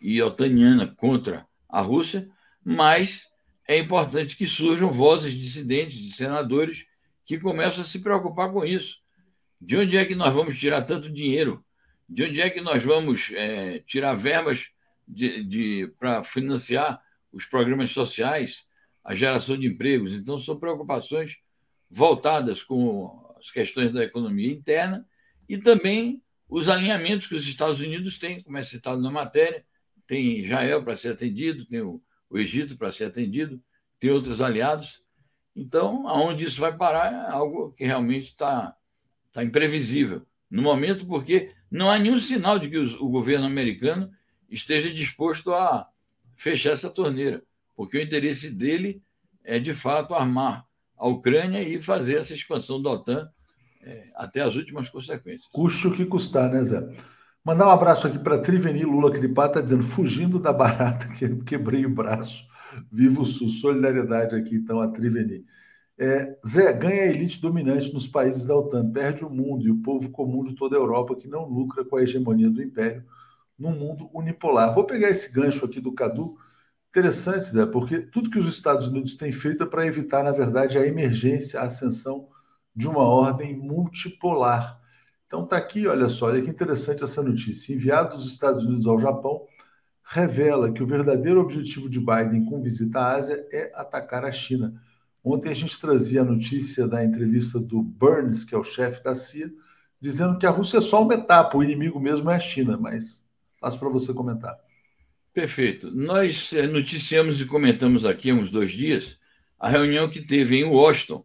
e 0.01 0.21
otaniana 0.21 0.87
contra 0.87 1.47
a 1.69 1.81
Rússia, 1.81 2.29
mas 2.65 3.29
é 3.67 3.79
importante 3.79 4.37
que 4.37 4.47
surjam 4.47 4.91
vozes 4.91 5.33
dissidentes 5.33 5.99
de 5.99 6.13
senadores 6.13 6.85
que 7.25 7.39
começam 7.39 7.83
a 7.83 7.87
se 7.87 8.01
preocupar 8.01 8.53
com 8.53 8.65
isso. 8.65 9.01
De 9.61 9.77
onde 9.77 9.97
é 9.97 10.05
que 10.05 10.15
nós 10.15 10.35
vamos 10.35 10.59
tirar 10.59 10.83
tanto 10.83 11.11
dinheiro? 11.11 11.65
De 12.09 12.25
onde 12.25 12.41
é 12.41 12.51
que 12.51 12.61
nós 12.61 12.83
vamos 12.83 13.31
é, 13.33 13.79
tirar 13.87 14.15
verbas 14.15 14.71
de, 15.07 15.45
de 15.45 15.95
para 15.99 16.23
financiar 16.25 17.01
os 17.33 17.47
programas 17.47 17.91
sociais, 17.91 18.67
a 19.05 19.15
geração 19.15 19.57
de 19.57 19.67
empregos? 19.69 20.13
Então, 20.13 20.39
são 20.39 20.59
preocupações 20.59 21.39
voltadas 21.93 22.63
com 22.63 23.23
as 23.39 23.51
questões 23.51 23.93
da 23.93 24.03
economia 24.03 24.51
interna 24.51 25.07
e 25.47 25.59
também 25.59 26.23
os 26.49 26.69
alinhamentos 26.69 27.27
que 27.27 27.35
os 27.35 27.47
Estados 27.47 27.81
Unidos 27.81 28.19
têm, 28.19 28.41
como 28.43 28.57
é 28.57 28.63
citado 28.63 29.01
na 29.01 29.11
matéria, 29.11 29.65
tem 30.07 30.39
Israel 30.39 30.83
para 30.83 30.97
ser 30.97 31.13
atendido, 31.13 31.67
tem 31.67 31.83
o, 31.83 32.03
Egito 32.35 32.79
para 32.79 32.91
ser 32.91 33.05
atendido, 33.05 33.63
tem 34.01 34.11
outros 34.11 34.41
aliados. 34.41 35.03
Então, 35.55 36.09
aonde 36.09 36.47
isso 36.47 36.59
vai 36.59 36.75
parar 36.75 37.13
é 37.13 37.31
algo 37.31 37.73
que 37.73 37.85
realmente 37.85 38.29
está 38.29 38.75
tá 39.31 39.45
imprevisível. 39.45 40.27
No 40.51 40.63
momento, 40.63 41.07
porque 41.07 41.53
não 41.71 41.91
há 41.91 41.99
nenhum 41.99 42.17
sinal 42.17 42.59
de 42.59 42.71
que 42.71 42.79
o 42.79 43.09
governo 43.11 43.45
americano 43.45 44.11
esteja 44.49 44.91
disposto 44.91 45.53
a 45.53 45.87
fechar 46.37 46.71
essa 46.71 46.89
torneira, 46.89 47.43
porque 47.77 47.99
o 47.99 48.03
interesse 48.03 48.51
dele 48.51 49.03
é, 49.45 49.59
de 49.59 49.75
fato, 49.75 50.15
armar 50.15 50.67
a 51.03 51.09
Ucrânia 51.09 51.61
e 51.61 51.81
fazer 51.81 52.17
essa 52.17 52.33
expansão 52.33 52.81
da 52.81 52.91
OTAN 52.91 53.29
é, 53.83 54.05
até 54.15 54.41
as 54.41 54.55
últimas 54.55 54.89
consequências. 54.89 55.51
Custe 55.53 55.89
o 55.89 55.97
que 55.97 56.07
custar, 56.07 56.49
né, 56.49 56.63
Zé? 56.63 56.89
Mandar 57.45 57.67
um 57.67 57.71
abraço 57.71 58.07
aqui 58.07 58.21
para 58.21 58.39
Triveni 58.39 58.85
Lula 58.85 59.11
Cripá, 59.11 59.47
está 59.47 59.61
dizendo, 59.61 59.83
fugindo 59.83 60.39
da 60.39 60.53
barata, 60.53 61.09
que 61.09 61.29
quebrei 61.43 61.85
o 61.85 61.91
braço. 61.91 62.47
Vivo 62.91 63.23
o 63.23 63.27
Sul. 63.27 63.49
Solidariedade 63.49 64.37
aqui, 64.37 64.55
então, 64.55 64.81
a 64.81 64.87
Triveni. 64.87 65.45
É, 65.99 66.39
Zé, 66.47 66.73
ganha 66.73 67.03
a 67.03 67.07
elite 67.07 67.41
dominante 67.41 67.93
nos 67.93 68.07
países 68.07 68.45
da 68.45 68.57
OTAN, 68.57 68.89
perde 68.93 69.25
o 69.25 69.31
mundo 69.31 69.67
e 69.67 69.73
o 69.73 69.83
povo 69.83 70.09
comum 70.09 70.45
de 70.45 70.55
toda 70.55 70.77
a 70.77 70.79
Europa 70.79 71.17
que 71.17 71.27
não 71.27 71.49
lucra 71.49 71.85
com 71.85 71.97
a 71.97 72.03
hegemonia 72.03 72.49
do 72.49 72.63
Império 72.63 73.03
num 73.59 73.73
mundo 73.73 74.09
unipolar. 74.15 74.73
Vou 74.73 74.85
pegar 74.85 75.11
esse 75.11 75.33
gancho 75.33 75.65
aqui 75.65 75.81
do 75.81 75.93
Cadu. 75.93 76.37
Interessante, 76.95 77.47
Zé, 77.47 77.65
porque 77.65 78.01
tudo 78.01 78.29
que 78.29 78.39
os 78.39 78.47
Estados 78.47 78.87
Unidos 78.87 79.17
têm 79.17 79.33
feito 79.33 79.63
é 79.63 79.67
para 79.67 79.87
evitar, 79.87 80.23
na 80.23 80.31
verdade, 80.31 80.77
a 80.77 80.87
emergência, 80.87 81.59
a 81.59 81.65
ascensão 81.65 82.29
de 82.77 82.87
uma 82.87 83.01
ordem 83.01 83.57
multipolar. 83.57 84.79
Então 85.27 85.47
tá 85.47 85.57
aqui, 85.57 85.87
olha 85.87 86.11
só, 86.11 86.27
olha 86.27 86.43
que 86.43 86.51
interessante 86.51 87.03
essa 87.03 87.23
notícia. 87.23 87.73
Enviado 87.75 88.15
dos 88.15 88.27
Estados 88.31 88.67
Unidos 88.67 88.87
ao 88.87 88.99
Japão 88.99 89.47
revela 90.05 90.71
que 90.71 90.83
o 90.83 90.87
verdadeiro 90.87 91.41
objetivo 91.41 91.89
de 91.89 91.99
Biden 91.99 92.45
com 92.45 92.61
visita 92.61 93.01
à 93.01 93.17
Ásia 93.17 93.43
é 93.51 93.73
atacar 93.75 94.27
a 94.27 94.31
China. 94.31 94.75
Ontem 95.25 95.49
a 95.49 95.55
gente 95.55 95.81
trazia 95.81 96.21
a 96.21 96.27
notícia 96.27 96.87
da 96.87 97.03
entrevista 97.03 97.59
do 97.59 97.83
Burns, 97.83 98.45
que 98.45 98.55
é 98.55 98.59
o 98.59 98.65
chefe 98.65 99.03
da 99.03 99.15
CIA, 99.15 99.51
dizendo 99.99 100.37
que 100.37 100.45
a 100.45 100.51
Rússia 100.51 100.77
é 100.77 100.83
só 100.83 101.01
uma 101.03 101.15
etapa, 101.15 101.57
o 101.57 101.65
inimigo 101.65 101.99
mesmo 101.99 102.31
é 102.31 102.37
a 102.37 102.41
China, 102.41 102.77
mas 102.77 103.25
passo 103.59 103.79
para 103.79 103.89
você 103.89 104.13
comentar. 104.13 104.59
Perfeito. 105.33 105.91
Nós 105.91 106.53
eh, 106.53 106.67
noticiamos 106.67 107.41
e 107.41 107.47
comentamos 107.47 108.05
aqui 108.05 108.31
há 108.31 108.35
uns 108.35 108.51
dois 108.51 108.71
dias 108.71 109.19
a 109.59 109.69
reunião 109.69 110.11
que 110.11 110.21
teve 110.21 110.57
em 110.57 110.65
Washington 110.65 111.25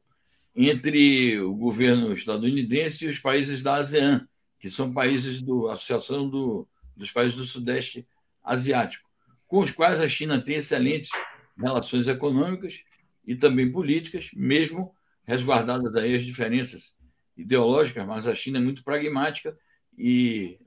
entre 0.56 1.40
o 1.42 1.54
governo 1.54 2.14
estadunidense 2.14 3.04
e 3.06 3.10
os 3.10 3.20
países 3.20 3.62
da 3.62 3.76
ASEAN, 3.76 4.26
que 4.60 4.70
são 4.70 4.94
países 4.94 5.42
da 5.42 5.74
Associação 5.74 6.30
do, 6.30 6.68
dos 6.96 7.12
Países 7.12 7.36
do 7.36 7.44
Sudeste 7.44 8.08
Asiático, 8.42 9.10
com 9.46 9.60
os 9.60 9.72
quais 9.72 10.00
a 10.00 10.08
China 10.08 10.42
tem 10.42 10.56
excelentes 10.56 11.12
relações 11.58 12.08
econômicas 12.08 12.80
e 13.26 13.36
também 13.36 13.70
políticas, 13.72 14.30
mesmo 14.34 14.96
resguardadas 15.26 15.96
aí 15.96 16.16
as 16.16 16.24
diferenças 16.24 16.96
ideológicas, 17.36 18.06
mas 18.06 18.26
a 18.26 18.34
China 18.34 18.58
é 18.58 18.62
muito 18.62 18.84
pragmática 18.84 19.58
e 19.98 20.58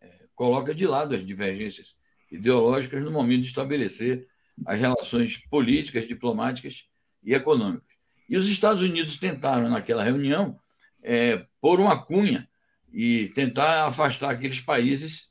é, 0.00 0.26
coloca 0.34 0.74
de 0.74 0.86
lado 0.86 1.14
as 1.14 1.26
divergências 1.26 1.96
ideológicas 2.30 3.02
no 3.02 3.10
momento 3.10 3.42
de 3.42 3.48
estabelecer 3.48 4.26
as 4.66 4.78
relações 4.78 5.36
políticas, 5.48 6.06
diplomáticas 6.06 6.86
e 7.22 7.34
econômicas. 7.34 7.88
E 8.28 8.36
os 8.36 8.48
Estados 8.48 8.82
Unidos 8.82 9.16
tentaram, 9.16 9.68
naquela 9.68 10.04
reunião, 10.04 10.58
é, 11.02 11.44
pôr 11.60 11.80
uma 11.80 12.00
cunha 12.00 12.48
e 12.92 13.28
tentar 13.28 13.86
afastar 13.86 14.30
aqueles 14.30 14.60
países 14.60 15.30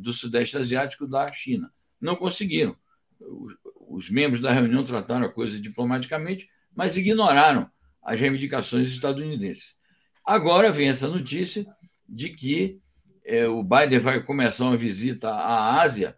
do 0.00 0.12
Sudeste 0.12 0.56
Asiático 0.56 1.06
da 1.06 1.32
China. 1.32 1.72
Não 2.00 2.14
conseguiram. 2.14 2.76
Os, 3.20 3.54
os 3.88 4.10
membros 4.10 4.40
da 4.40 4.52
reunião 4.52 4.84
trataram 4.84 5.26
a 5.26 5.32
coisa 5.32 5.60
diplomaticamente, 5.60 6.48
mas 6.74 6.96
ignoraram 6.96 7.70
as 8.02 8.20
reivindicações 8.20 8.88
estadunidenses. 8.88 9.76
Agora 10.24 10.70
vem 10.70 10.88
essa 10.88 11.08
notícia 11.08 11.66
de 12.08 12.30
que 12.30 12.80
é, 13.24 13.46
o 13.48 13.62
Biden 13.62 13.98
vai 13.98 14.22
começar 14.22 14.64
uma 14.64 14.76
visita 14.76 15.30
à 15.30 15.80
Ásia 15.80 16.16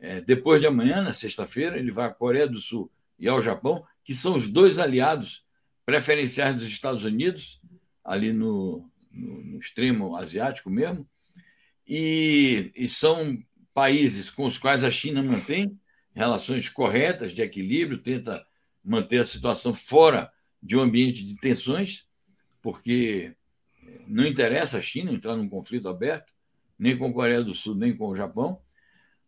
é, 0.00 0.20
depois 0.20 0.60
de 0.60 0.66
amanhã, 0.66 1.02
na 1.02 1.12
sexta-feira, 1.12 1.78
ele 1.78 1.90
vai 1.90 2.06
à 2.06 2.10
Coreia 2.10 2.48
do 2.48 2.58
Sul 2.58 2.90
e 3.18 3.28
ao 3.28 3.42
Japão, 3.42 3.84
que 4.02 4.14
são 4.14 4.34
os 4.34 4.50
dois 4.50 4.78
aliados 4.78 5.44
preferenciais 5.84 6.54
dos 6.56 6.66
Estados 6.66 7.04
Unidos, 7.04 7.60
ali 8.02 8.32
no, 8.32 8.88
no, 9.10 9.44
no 9.44 9.58
extremo 9.58 10.16
asiático 10.16 10.70
mesmo, 10.70 11.06
e, 11.86 12.72
e 12.74 12.88
são 12.88 13.38
países 13.74 14.30
com 14.30 14.46
os 14.46 14.56
quais 14.56 14.84
a 14.84 14.90
China 14.90 15.22
mantém 15.22 15.78
relações 16.14 16.68
corretas, 16.68 17.32
de 17.32 17.42
equilíbrio, 17.42 17.98
tenta 17.98 18.44
manter 18.82 19.18
a 19.18 19.24
situação 19.24 19.74
fora 19.74 20.30
de 20.62 20.76
um 20.76 20.80
ambiente 20.80 21.24
de 21.24 21.36
tensões, 21.36 22.06
porque 22.62 23.34
não 24.06 24.26
interessa 24.26 24.78
a 24.78 24.82
China 24.82 25.12
entrar 25.12 25.36
num 25.36 25.48
conflito 25.48 25.88
aberto, 25.88 26.32
nem 26.78 26.96
com 26.96 27.06
a 27.06 27.12
Coreia 27.12 27.42
do 27.42 27.54
Sul, 27.54 27.74
nem 27.74 27.96
com 27.96 28.08
o 28.08 28.16
Japão, 28.16 28.60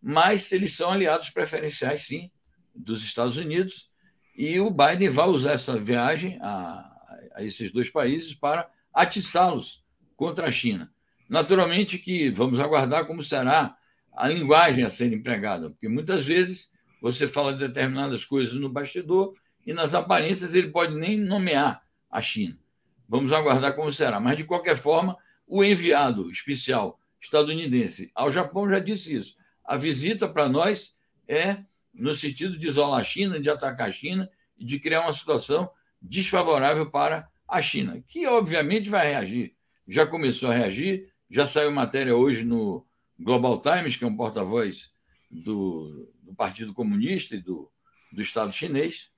mas 0.03 0.51
eles 0.51 0.73
são 0.73 0.91
aliados 0.91 1.31
preferenciais, 1.31 2.03
sim, 2.03 2.31
dos 2.75 3.05
Estados 3.05 3.37
Unidos, 3.37 3.91
e 4.37 4.59
o 4.59 4.71
Biden 4.71 5.11
vai 5.11 5.29
usar 5.29 5.53
essa 5.53 5.79
viagem 5.79 6.39
a, 6.41 6.91
a 7.35 7.43
esses 7.43 7.71
dois 7.71 7.91
países 7.91 8.35
para 8.35 8.69
atiçá-los 8.93 9.85
contra 10.17 10.49
a 10.49 10.53
China. 10.53 10.91
Naturalmente 11.29 11.99
que 11.99 12.31
vamos 12.31 12.59
aguardar 12.59 13.07
como 13.07 13.23
será 13.23 13.77
a 14.13 14.29
linguagem 14.29 14.85
a 14.85 14.91
ser 14.91 15.13
empregada, 15.13 15.71
porque 15.71 15.89
muitas 15.89 16.27
vezes 16.27 16.71
você 17.01 17.27
fala 17.27 17.53
de 17.53 17.61
determinadas 17.61 18.25
coisas 18.25 18.55
no 18.55 18.69
bastidor 18.69 19.35
e 19.67 19.73
nas 19.73 19.95
aparências 19.95 20.55
ele 20.55 20.69
pode 20.69 20.95
nem 20.95 21.19
nomear 21.19 21.83
a 22.11 22.21
China. 22.21 22.59
Vamos 23.09 23.33
aguardar 23.33 23.75
como 23.75 23.93
será. 23.93 24.19
Mas, 24.21 24.37
de 24.37 24.45
qualquer 24.45 24.77
forma, 24.77 25.17
o 25.47 25.63
enviado 25.63 26.31
especial 26.31 26.99
estadunidense 27.21 28.11
ao 28.15 28.31
Japão 28.31 28.69
já 28.69 28.79
disse 28.79 29.15
isso. 29.15 29.37
A 29.65 29.77
visita 29.77 30.29
para 30.29 30.49
nós 30.49 30.95
é 31.29 31.59
no 31.93 32.15
sentido 32.15 32.59
de 32.59 32.67
isolar 32.67 33.01
a 33.01 33.05
China, 33.05 33.39
de 33.39 33.51
atacar 33.51 33.89
a 33.89 33.93
China 33.93 34.31
e 34.59 34.65
de 34.65 34.79
criar 34.79 35.03
uma 35.03 35.13
situação 35.13 35.71
desfavorável 36.01 36.91
para 36.91 37.29
a 37.47 37.61
China, 37.61 38.03
que 38.07 38.27
obviamente 38.27 38.89
vai 38.89 39.09
reagir. 39.09 39.55
Já 39.87 40.07
começou 40.07 40.51
a 40.51 40.55
reagir, 40.55 41.13
já 41.31 41.47
saiu 41.47 41.71
matéria 41.71 42.17
hoje 42.17 42.45
no 42.45 42.87
Global 43.19 43.61
Times, 43.61 43.97
que 43.97 44.05
é 44.05 44.07
um 44.07 44.17
porta-voz 44.17 44.91
do, 45.31 46.11
do, 46.23 46.35
Partido 46.35 46.73
Comunista 46.73 47.37
e 47.37 47.41
do, 47.41 47.71
do 48.11 48.23
Estado 48.23 48.53
chinês. 48.53 49.11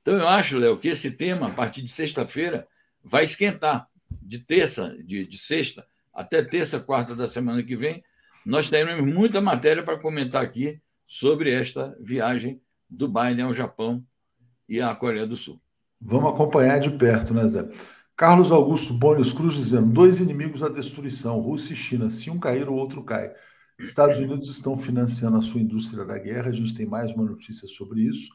Então, 0.00 0.14
eu 0.14 0.28
acho, 0.28 0.58
Léo, 0.58 0.78
que 0.78 0.88
esse 0.88 1.10
tema, 1.10 1.48
a 1.48 1.50
partir 1.50 1.82
de 1.82 1.90
sexta-feira, 1.90 2.66
vai 3.02 3.24
esquentar. 3.24 3.88
De 4.20 4.38
terça, 4.38 4.96
de, 5.02 5.26
de 5.26 5.38
sexta 5.38 5.86
até 6.12 6.42
terça, 6.42 6.78
quarta 6.78 7.16
da 7.16 7.26
semana 7.26 7.62
que 7.62 7.74
vem, 7.74 8.04
nós 8.44 8.68
teremos 8.68 9.12
muita 9.12 9.40
matéria 9.40 9.82
para 9.82 9.98
comentar 9.98 10.42
aqui 10.42 10.80
sobre 11.06 11.52
esta 11.52 11.96
viagem 12.00 12.60
do 12.88 13.08
Biden 13.08 13.42
ao 13.44 13.54
Japão 13.54 14.04
e 14.68 14.80
à 14.80 14.94
Coreia 14.94 15.26
do 15.26 15.36
Sul. 15.36 15.60
Vamos 16.00 16.32
acompanhar 16.32 16.80
de 16.80 16.90
perto, 16.90 17.32
né, 17.32 17.46
Zé? 17.46 17.68
Carlos 18.16 18.52
Augusto 18.52 18.92
Bônios 18.92 19.32
Cruz 19.32 19.54
dizendo: 19.54 19.92
dois 19.92 20.20
inimigos 20.20 20.60
da 20.60 20.68
destruição, 20.68 21.40
Rússia 21.40 21.72
e 21.72 21.76
China. 21.76 22.10
Se 22.10 22.30
um 22.30 22.38
cair, 22.38 22.68
o 22.68 22.74
outro 22.74 23.02
cai. 23.02 23.32
Estados 23.78 24.18
Unidos 24.18 24.48
estão 24.48 24.78
financiando 24.78 25.36
a 25.36 25.42
sua 25.42 25.60
indústria 25.60 26.04
da 26.04 26.18
guerra. 26.18 26.50
A 26.50 26.52
gente 26.52 26.74
tem 26.74 26.86
mais 26.86 27.12
uma 27.12 27.24
notícia 27.24 27.66
sobre 27.66 28.02
isso. 28.02 28.30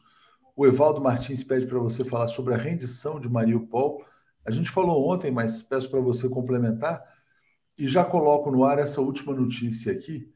O 0.54 0.66
Evaldo 0.66 1.00
Martins 1.00 1.44
pede 1.44 1.66
para 1.66 1.78
você 1.78 2.04
falar 2.04 2.28
sobre 2.28 2.54
a 2.54 2.56
rendição 2.56 3.20
de 3.20 3.28
Mariupol. 3.28 4.04
A 4.44 4.50
gente 4.50 4.70
falou 4.70 5.08
ontem, 5.08 5.30
mas 5.30 5.62
peço 5.62 5.90
para 5.90 6.00
você 6.00 6.28
complementar. 6.28 7.02
E 7.78 7.86
já 7.86 8.04
coloco 8.04 8.50
no 8.50 8.64
ar 8.64 8.78
essa 8.78 9.00
última 9.00 9.32
notícia 9.32 9.92
aqui, 9.92 10.32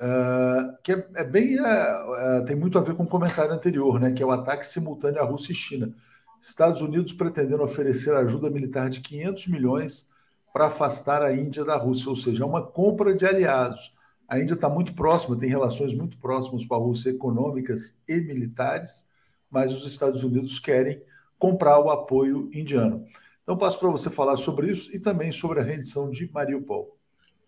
uh, 0.00 0.76
que 0.82 0.92
é, 0.92 1.08
é 1.14 1.24
bem. 1.24 1.58
Uh, 1.58 1.62
uh, 1.62 2.44
tem 2.44 2.56
muito 2.56 2.78
a 2.78 2.82
ver 2.82 2.94
com 2.94 3.04
o 3.04 3.08
comentário 3.08 3.52
anterior, 3.52 4.00
né? 4.00 4.12
Que 4.12 4.22
é 4.22 4.26
o 4.26 4.32
ataque 4.32 4.66
simultâneo 4.66 5.20
à 5.20 5.24
Rússia 5.24 5.52
e 5.52 5.54
China. 5.54 5.94
Estados 6.40 6.82
Unidos 6.82 7.12
pretendendo 7.12 7.62
oferecer 7.62 8.12
ajuda 8.14 8.50
militar 8.50 8.90
de 8.90 9.00
500 9.00 9.46
milhões 9.46 10.10
para 10.52 10.66
afastar 10.66 11.22
a 11.22 11.32
Índia 11.32 11.64
da 11.64 11.76
Rússia, 11.76 12.10
ou 12.10 12.16
seja, 12.16 12.42
é 12.42 12.46
uma 12.46 12.66
compra 12.66 13.14
de 13.14 13.24
aliados. 13.24 13.94
A 14.28 14.40
Índia 14.40 14.54
está 14.54 14.68
muito 14.68 14.94
próxima, 14.94 15.38
tem 15.38 15.48
relações 15.48 15.94
muito 15.94 16.18
próximas 16.18 16.64
com 16.64 16.74
a 16.74 16.78
Rússia, 16.78 17.10
econômicas 17.10 17.98
e 18.08 18.16
militares, 18.16 19.06
mas 19.50 19.72
os 19.72 19.86
Estados 19.86 20.24
Unidos 20.24 20.58
querem 20.58 21.00
comprar 21.38 21.78
o 21.78 21.90
apoio 21.90 22.50
indiano. 22.52 23.04
Então, 23.42 23.56
passo 23.56 23.78
para 23.78 23.90
você 23.90 24.08
falar 24.08 24.36
sobre 24.36 24.70
isso 24.70 24.94
e 24.94 24.98
também 24.98 25.32
sobre 25.32 25.60
a 25.60 25.64
rendição 25.64 26.10
de 26.10 26.30
Mariupol. 26.30 26.96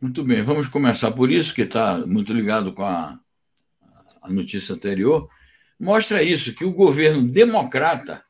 Muito 0.00 0.24
bem, 0.24 0.42
vamos 0.42 0.68
começar 0.68 1.12
por 1.12 1.30
isso, 1.30 1.54
que 1.54 1.62
está 1.62 2.04
muito 2.06 2.32
ligado 2.32 2.72
com 2.72 2.84
a, 2.84 3.18
a 4.20 4.28
notícia 4.30 4.74
anterior. 4.74 5.28
Mostra 5.78 6.22
isso, 6.22 6.54
que 6.54 6.64
o 6.64 6.72
governo 6.72 7.26
democrata, 7.26 8.24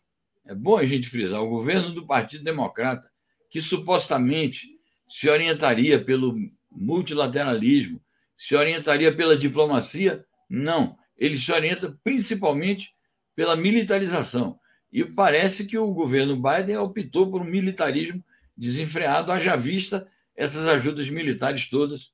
é 0.44 0.54
bom 0.54 0.76
a 0.76 0.84
gente 0.84 1.08
frisar, 1.08 1.42
o 1.42 1.48
governo 1.48 1.92
do 1.92 2.06
Partido 2.06 2.44
Democrata, 2.44 3.10
que 3.48 3.62
supostamente 3.62 4.68
se 5.08 5.28
orientaria 5.28 6.04
pelo 6.04 6.36
multilateralismo, 6.70 8.00
se 8.36 8.54
orientaria 8.54 9.14
pela 9.14 9.36
diplomacia, 9.36 10.24
não. 10.48 10.96
Ele 11.16 11.38
se 11.38 11.50
orienta 11.52 11.98
principalmente 12.02 12.94
pela 13.34 13.56
militarização. 13.56 14.58
E 14.94 15.04
parece 15.04 15.66
que 15.66 15.76
o 15.76 15.92
governo 15.92 16.40
Biden 16.40 16.76
optou 16.76 17.28
por 17.28 17.42
um 17.42 17.44
militarismo 17.44 18.24
desenfreado, 18.56 19.32
haja 19.32 19.56
vista 19.56 20.06
essas 20.36 20.68
ajudas 20.68 21.10
militares 21.10 21.68
todas 21.68 22.12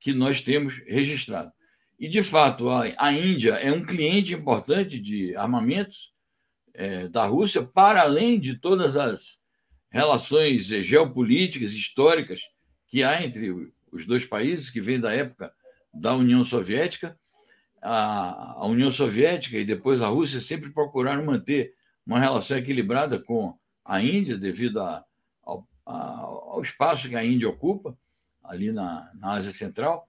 que 0.00 0.14
nós 0.14 0.40
temos 0.40 0.82
registrado. 0.86 1.52
E, 2.00 2.08
de 2.08 2.22
fato, 2.22 2.70
a, 2.70 2.84
a 2.96 3.12
Índia 3.12 3.52
é 3.56 3.70
um 3.70 3.84
cliente 3.84 4.32
importante 4.32 4.98
de 4.98 5.36
armamentos 5.36 6.14
é, 6.72 7.08
da 7.08 7.26
Rússia, 7.26 7.62
para 7.62 8.00
além 8.00 8.40
de 8.40 8.56
todas 8.56 8.96
as 8.96 9.42
relações 9.90 10.64
geopolíticas, 10.64 11.72
históricas 11.74 12.40
que 12.86 13.04
há 13.04 13.22
entre 13.22 13.52
os 13.92 14.06
dois 14.06 14.24
países, 14.24 14.70
que 14.70 14.80
vêm 14.80 14.98
da 14.98 15.12
época 15.12 15.52
da 15.92 16.14
União 16.14 16.42
Soviética. 16.42 17.18
A, 17.82 18.62
a 18.62 18.66
União 18.66 18.90
Soviética 18.90 19.58
e 19.58 19.64
depois 19.64 20.00
a 20.00 20.08
Rússia 20.08 20.40
sempre 20.40 20.70
procuraram 20.70 21.22
manter 21.22 21.74
uma 22.06 22.20
relação 22.20 22.56
equilibrada 22.56 23.18
com 23.18 23.56
a 23.84 24.00
Índia, 24.02 24.36
devido 24.36 24.80
a, 24.80 25.04
ao, 25.42 25.66
a, 25.86 26.20
ao, 26.20 26.62
espaço 26.62 27.08
que 27.08 27.16
a 27.16 27.24
Índia 27.24 27.48
ocupa, 27.48 27.96
ali 28.42 28.72
na, 28.72 29.10
na, 29.14 29.32
Ásia 29.32 29.52
Central. 29.52 30.08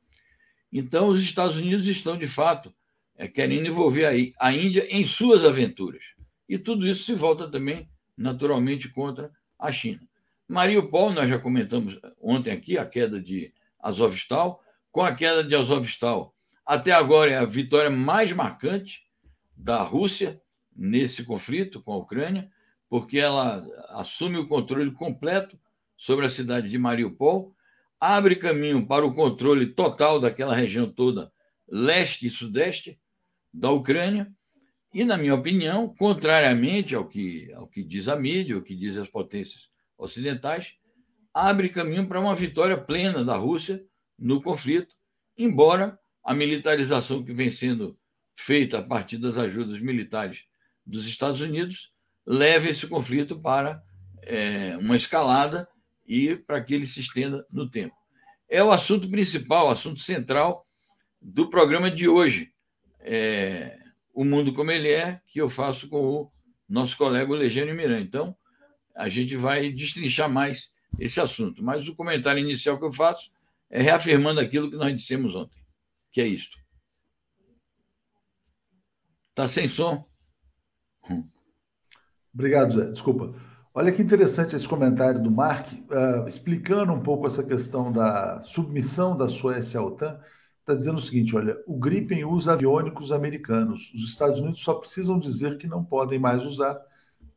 Então, 0.71 1.07
os 1.07 1.21
Estados 1.21 1.57
Unidos 1.57 1.87
estão, 1.87 2.17
de 2.17 2.27
fato, 2.27 2.73
é, 3.15 3.27
querendo 3.27 3.67
envolver 3.67 4.05
a, 4.05 4.47
a 4.47 4.53
Índia 4.53 4.85
em 4.89 5.05
suas 5.05 5.45
aventuras. 5.45 6.03
E 6.47 6.57
tudo 6.57 6.87
isso 6.87 7.05
se 7.05 7.13
volta 7.13 7.49
também, 7.49 7.89
naturalmente, 8.17 8.89
contra 8.89 9.31
a 9.57 9.71
China. 9.71 10.01
Mariupol, 10.47 11.11
nós 11.11 11.29
já 11.29 11.39
comentamos 11.39 11.99
ontem 12.21 12.51
aqui, 12.51 12.77
a 12.77 12.85
queda 12.85 13.19
de 13.19 13.53
Azovstal. 13.79 14.61
Com 14.91 15.01
a 15.01 15.13
queda 15.13 15.43
de 15.43 15.55
Azovstal, 15.55 16.35
até 16.65 16.91
agora 16.91 17.31
é 17.31 17.37
a 17.37 17.45
vitória 17.45 17.89
mais 17.89 18.31
marcante 18.31 19.05
da 19.55 19.81
Rússia 19.81 20.41
nesse 20.75 21.23
conflito 21.23 21.81
com 21.81 21.93
a 21.93 21.97
Ucrânia, 21.97 22.51
porque 22.89 23.19
ela 23.19 23.65
assume 23.89 24.37
o 24.37 24.47
controle 24.47 24.91
completo 24.91 25.57
sobre 25.97 26.25
a 26.25 26.29
cidade 26.29 26.69
de 26.69 26.77
Mariupol, 26.77 27.55
abre 27.99 28.35
caminho 28.35 28.85
para 28.85 29.05
o 29.05 29.13
controle 29.13 29.67
total 29.67 30.19
daquela 30.19 30.55
região 30.55 30.89
toda, 30.89 31.31
leste 31.67 32.25
e 32.25 32.29
sudeste 32.29 32.99
da 33.53 33.71
Ucrânia, 33.71 34.31
e, 34.93 35.03
na 35.03 35.17
minha 35.17 35.35
opinião, 35.35 35.93
contrariamente 35.93 36.95
ao 36.95 37.05
que, 37.05 37.51
ao 37.53 37.67
que 37.67 37.83
diz 37.83 38.07
a 38.07 38.15
mídia, 38.15 38.55
ao 38.55 38.61
que 38.61 38.73
diz 38.73 38.97
as 38.97 39.09
potências 39.09 39.69
ocidentais, 39.97 40.75
abre 41.33 41.67
caminho 41.67 42.07
para 42.07 42.19
uma 42.19 42.35
vitória 42.35 42.77
plena 42.77 43.23
da 43.23 43.35
Rússia 43.35 43.83
no 44.17 44.41
conflito, 44.41 44.95
embora 45.37 45.99
a 46.23 46.33
militarização 46.33 47.23
que 47.23 47.33
vem 47.33 47.49
sendo 47.49 47.99
feita 48.35 48.79
a 48.79 48.81
partir 48.81 49.17
das 49.17 49.37
ajudas 49.37 49.81
militares 49.81 50.45
dos 50.85 51.07
Estados 51.07 51.41
Unidos 51.41 51.91
leve 52.25 52.69
esse 52.69 52.87
conflito 52.87 53.39
para 53.39 53.83
é, 54.21 54.75
uma 54.77 54.95
escalada 54.95 55.67
e 56.05 56.35
para 56.35 56.61
que 56.61 56.73
ele 56.73 56.85
se 56.85 56.99
estenda 56.99 57.45
no 57.51 57.69
tempo. 57.69 57.95
É 58.47 58.63
o 58.63 58.71
assunto 58.71 59.09
principal, 59.09 59.67
o 59.67 59.71
assunto 59.71 59.99
central 59.99 60.67
do 61.21 61.49
programa 61.49 61.89
de 61.89 62.07
hoje. 62.07 62.51
É, 62.99 63.79
o 64.13 64.23
Mundo 64.23 64.53
Como 64.53 64.71
Ele 64.71 64.89
É, 64.89 65.21
que 65.27 65.41
eu 65.41 65.49
faço 65.49 65.89
com 65.89 65.97
o 65.97 66.31
nosso 66.69 66.95
colega 66.97 67.33
Legênio 67.33 67.75
Miranda. 67.75 68.01
Então, 68.01 68.37
a 68.95 69.09
gente 69.09 69.35
vai 69.35 69.71
destrinchar 69.71 70.29
mais 70.29 70.71
esse 70.99 71.19
assunto. 71.19 71.63
Mas 71.63 71.87
o 71.87 71.95
comentário 71.95 72.41
inicial 72.41 72.79
que 72.79 72.85
eu 72.85 72.93
faço 72.93 73.31
é 73.69 73.81
reafirmando 73.81 74.39
aquilo 74.39 74.69
que 74.69 74.77
nós 74.77 74.95
dissemos 74.95 75.35
ontem, 75.35 75.59
que 76.11 76.21
é 76.21 76.27
isto. 76.27 76.57
Está 79.31 79.47
sem 79.47 79.67
som? 79.67 80.07
Obrigado, 82.33 82.73
Zé. 82.73 82.91
Desculpa. 82.91 83.33
Olha 83.73 83.91
que 83.91 84.01
interessante 84.01 84.55
esse 84.55 84.67
comentário 84.67 85.21
do 85.21 85.29
Mark, 85.29 85.67
uh, 85.73 86.27
explicando 86.27 86.93
um 86.93 87.01
pouco 87.01 87.27
essa 87.27 87.43
questão 87.43 87.91
da 87.91 88.41
submissão 88.41 89.17
da 89.17 89.27
Suécia 89.27 89.79
à 89.79 89.83
OTAN. 89.83 90.19
Está 90.61 90.73
dizendo 90.73 90.97
o 90.97 91.01
seguinte: 91.01 91.35
olha, 91.35 91.57
o 91.67 91.77
Gripen 91.77 92.25
usa 92.25 92.53
aviônicos 92.53 93.11
americanos. 93.11 93.91
Os 93.93 94.09
Estados 94.09 94.39
Unidos 94.39 94.61
só 94.61 94.73
precisam 94.75 95.19
dizer 95.19 95.57
que 95.57 95.67
não 95.67 95.83
podem 95.83 96.17
mais 96.17 96.43
usar 96.43 96.79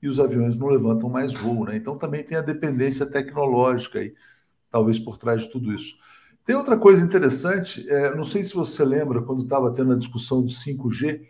e 0.00 0.08
os 0.08 0.20
aviões 0.20 0.56
não 0.56 0.68
levantam 0.68 1.08
mais 1.08 1.32
voo. 1.32 1.64
Né? 1.64 1.76
Então 1.76 1.98
também 1.98 2.22
tem 2.22 2.38
a 2.38 2.42
dependência 2.42 3.04
tecnológica 3.04 3.98
aí, 3.98 4.14
talvez 4.70 4.98
por 4.98 5.18
trás 5.18 5.42
de 5.42 5.50
tudo 5.50 5.72
isso. 5.72 5.96
Tem 6.44 6.56
outra 6.56 6.78
coisa 6.78 7.04
interessante, 7.04 7.86
é, 7.90 8.14
não 8.14 8.24
sei 8.24 8.42
se 8.42 8.54
você 8.54 8.82
lembra, 8.84 9.20
quando 9.22 9.42
estava 9.42 9.72
tendo 9.72 9.92
a 9.92 9.98
discussão 9.98 10.40
do 10.40 10.48
5G, 10.50 11.20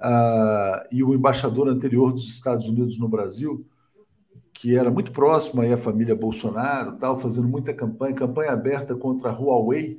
uh, 0.00 0.86
e 0.90 1.02
o 1.04 1.14
embaixador 1.14 1.68
anterior 1.68 2.12
dos 2.12 2.28
Estados 2.28 2.66
Unidos 2.66 2.98
no 2.98 3.08
Brasil, 3.08 3.66
que 4.52 4.76
era 4.76 4.90
muito 4.90 5.12
próximo 5.12 5.62
aí 5.62 5.72
à 5.72 5.78
família 5.78 6.14
Bolsonaro, 6.14 6.96
tal, 6.96 7.18
fazendo 7.18 7.48
muita 7.48 7.72
campanha, 7.72 8.14
campanha 8.14 8.52
aberta 8.52 8.94
contra 8.94 9.30
a 9.30 9.32
Huawei, 9.32 9.98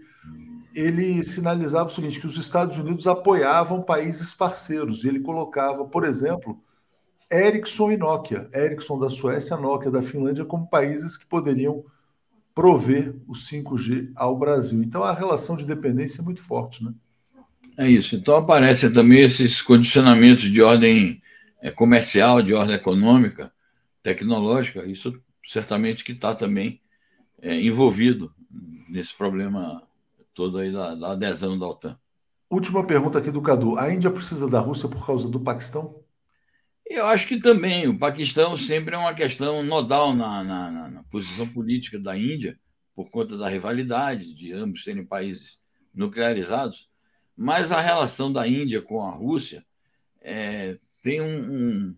ele 0.74 1.24
sinalizava 1.24 1.90
o 1.90 1.92
seguinte, 1.92 2.20
que 2.20 2.28
os 2.28 2.38
Estados 2.38 2.78
Unidos 2.78 3.08
apoiavam 3.08 3.82
países 3.82 4.34
parceiros. 4.34 5.04
Ele 5.04 5.20
colocava, 5.20 5.84
por 5.86 6.06
exemplo, 6.06 6.62
Ericsson 7.30 7.92
e 7.92 7.98
Nokia, 7.98 8.50
Ericsson 8.54 9.00
da 9.00 9.10
Suécia, 9.10 9.58
Nokia 9.58 9.92
da 9.92 10.02
Finlândia, 10.02 10.46
como 10.46 10.68
países 10.68 11.18
que 11.18 11.26
poderiam 11.26 11.84
prover 12.54 13.16
o 13.28 13.34
5G 13.34 14.12
ao 14.16 14.38
Brasil. 14.38 14.82
Então 14.82 15.04
a 15.04 15.14
relação 15.14 15.56
de 15.56 15.66
dependência 15.66 16.22
é 16.22 16.24
muito 16.24 16.42
forte, 16.42 16.84
né? 16.84 16.94
É 17.82 17.90
isso. 17.90 18.16
Então 18.16 18.36
aparecem 18.36 18.94
também 18.94 19.22
esses 19.22 19.60
condicionamentos 19.60 20.44
de 20.44 20.62
ordem 20.62 21.20
é, 21.60 21.72
comercial, 21.72 22.40
de 22.40 22.54
ordem 22.54 22.76
econômica, 22.76 23.52
tecnológica. 24.04 24.86
Isso 24.86 25.20
certamente 25.44 26.04
que 26.04 26.12
está 26.12 26.36
também 26.36 26.80
é, 27.42 27.60
envolvido 27.60 28.32
nesse 28.88 29.18
problema 29.18 29.82
todo 30.32 30.60
aí 30.60 30.72
da, 30.72 30.94
da 30.94 31.12
adesão 31.14 31.58
da 31.58 31.68
OTAN. 31.68 31.98
Última 32.52 32.86
pergunta 32.86 33.18
aqui 33.18 33.32
do 33.32 33.42
Cadu. 33.42 33.76
A 33.80 33.92
Índia 33.92 34.12
precisa 34.12 34.48
da 34.48 34.60
Rússia 34.60 34.88
por 34.88 35.04
causa 35.04 35.28
do 35.28 35.40
Paquistão? 35.40 36.04
Eu 36.86 37.08
acho 37.08 37.28
que 37.28 37.40
também. 37.40 37.88
O 37.88 37.98
Paquistão 37.98 38.56
sempre 38.56 38.94
é 38.94 38.98
uma 39.00 39.16
questão 39.16 39.64
nodal 39.64 40.14
na, 40.14 40.44
na, 40.44 40.88
na 40.88 41.04
posição 41.06 41.48
política 41.48 41.98
da 41.98 42.16
Índia, 42.16 42.60
por 42.94 43.10
conta 43.10 43.36
da 43.36 43.50
rivalidade 43.50 44.36
de 44.36 44.54
ambos 44.54 44.84
serem 44.84 45.04
países 45.04 45.60
nuclearizados. 45.92 46.91
Mas 47.42 47.72
a 47.72 47.82
relação 47.82 48.32
da 48.32 48.48
Índia 48.48 48.84
com 48.84 49.02
a 49.02 49.10
Rússia 49.10 49.66
é, 50.22 50.78
tem 51.02 51.20
um, 51.22 51.26
um, 51.26 51.96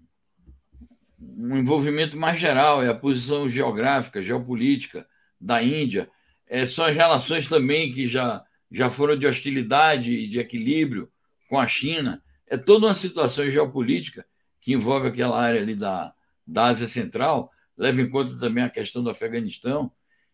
um, 1.20 1.58
envolvimento 1.58 2.16
mais 2.16 2.40
geral, 2.40 2.82
é 2.82 2.88
a 2.88 2.96
posição 2.96 3.50
geográfica, 3.50 4.24
geopolítica 4.24 5.06
da 5.42 5.62
Índia. 5.62 6.10
É, 6.48 6.66
são 6.66 6.86
as 6.86 6.96
relações 6.96 7.50
também 7.50 7.92
que 7.92 8.08
já, 8.08 8.42
já 8.72 8.90
foram 8.90 9.18
de 9.18 9.28
hostilidade 9.28 10.14
e 10.14 10.28
de 10.28 10.40
equilíbrio 10.40 11.12
com 11.50 11.60
a 11.60 11.68
China. 11.68 12.24
É 12.48 12.56
toda 12.56 12.88
uma 12.88 12.94
situação 12.94 13.50
geopolítica 13.50 14.26
que 14.62 14.72
envolve 14.72 15.10
aquela 15.10 15.38
área 15.38 15.62
ali 15.62 15.76
da, 15.76 16.14
da 16.48 16.68
Ásia 16.68 16.88
Central, 16.88 17.52
leva 17.78 18.02
em 18.02 18.10
conta 18.10 18.40
também 18.40 18.64
a 18.64 18.70
questão 18.70 19.04
do 19.04 19.10
Afeganistão. 19.10 19.92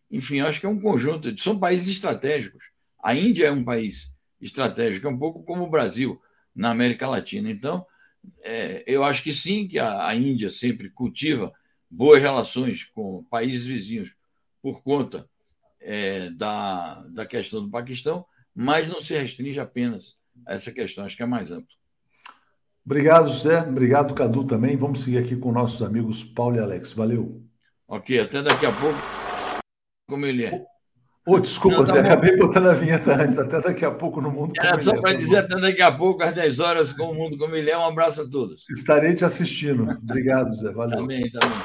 Enfim, 0.08 0.38
acho 0.38 0.60
que 0.60 0.66
é 0.66 0.68
um 0.68 0.80
conjunto, 0.80 1.36
são 1.40 1.58
países 1.58 1.88
estratégicos. 1.88 2.62
A 3.02 3.12
Índia 3.12 3.48
é 3.48 3.50
um 3.50 3.64
país 3.64 4.09
estratégico, 4.40 5.06
é 5.06 5.10
um 5.10 5.18
pouco 5.18 5.42
como 5.42 5.64
o 5.64 5.70
Brasil 5.70 6.20
na 6.54 6.70
América 6.70 7.08
Latina. 7.08 7.50
Então, 7.50 7.86
é, 8.42 8.82
eu 8.86 9.04
acho 9.04 9.22
que 9.22 9.32
sim, 9.32 9.66
que 9.66 9.78
a, 9.78 10.06
a 10.06 10.14
Índia 10.14 10.50
sempre 10.50 10.90
cultiva 10.90 11.52
boas 11.90 12.20
relações 12.20 12.84
com 12.84 13.24
países 13.24 13.66
vizinhos 13.66 14.14
por 14.62 14.82
conta 14.82 15.28
é, 15.80 16.30
da, 16.30 17.02
da 17.08 17.26
questão 17.26 17.62
do 17.62 17.70
Paquistão, 17.70 18.24
mas 18.54 18.88
não 18.88 19.00
se 19.00 19.14
restringe 19.14 19.58
apenas 19.58 20.16
a 20.46 20.54
essa 20.54 20.70
questão, 20.70 21.04
acho 21.04 21.16
que 21.16 21.22
é 21.22 21.26
mais 21.26 21.50
amplo. 21.50 21.74
Obrigado, 22.84 23.30
Zé. 23.30 23.60
Obrigado, 23.60 24.14
Cadu, 24.14 24.44
também. 24.44 24.76
Vamos 24.76 25.02
seguir 25.02 25.18
aqui 25.18 25.36
com 25.36 25.52
nossos 25.52 25.82
amigos 25.82 26.24
Paulo 26.24 26.56
e 26.56 26.60
Alex. 26.60 26.92
Valeu. 26.92 27.42
Ok, 27.86 28.18
até 28.18 28.42
daqui 28.42 28.66
a 28.66 28.72
pouco. 28.72 28.98
Como 30.08 30.26
ele 30.26 30.44
é. 30.44 30.69
Ô, 31.30 31.34
oh, 31.34 31.40
desculpa, 31.40 31.76
Não, 31.76 31.84
tá 31.84 31.92
Zé, 31.92 32.02
bom. 32.02 32.08
acabei 32.08 32.36
botando 32.36 32.66
a 32.66 32.74
vinheta 32.74 33.14
antes. 33.14 33.38
Até 33.38 33.60
daqui 33.60 33.84
a 33.84 33.90
pouco 33.92 34.20
no 34.20 34.32
Mundo 34.32 34.52
Era 34.60 34.80
só 34.80 35.00
para 35.00 35.12
é, 35.12 35.14
dizer 35.14 35.36
até 35.36 35.60
daqui 35.60 35.80
a 35.80 35.92
pouco, 35.92 36.24
às 36.24 36.34
10 36.34 36.58
horas, 36.58 36.92
com 36.92 37.04
o 37.04 37.14
Mundo 37.14 37.38
Como 37.38 37.54
Ele 37.54 37.70
é. 37.70 37.78
Um 37.78 37.84
abraço 37.84 38.22
a 38.22 38.28
todos. 38.28 38.64
Estarei 38.68 39.14
te 39.14 39.24
assistindo. 39.24 39.88
Obrigado, 40.02 40.52
Zé. 40.56 40.72
Valeu. 40.72 40.98
Também, 40.98 41.30
também. 41.30 41.58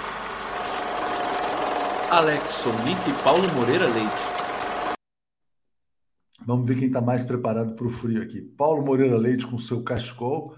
Alex 2.12 2.44
Sonic 2.52 3.10
e 3.10 3.24
Paulo 3.24 3.44
Moreira 3.56 3.88
Leite. 3.88 4.36
Vamos 6.46 6.68
ver 6.68 6.78
quem 6.78 6.86
está 6.86 7.02
mais 7.02 7.24
preparado 7.24 7.74
para 7.74 7.88
o 7.88 7.90
frio 7.90 8.22
aqui. 8.22 8.42
Paulo 8.42 8.86
Moreira 8.86 9.18
Leite 9.18 9.48
com 9.48 9.58
seu 9.58 9.82
cachecol 9.82 10.56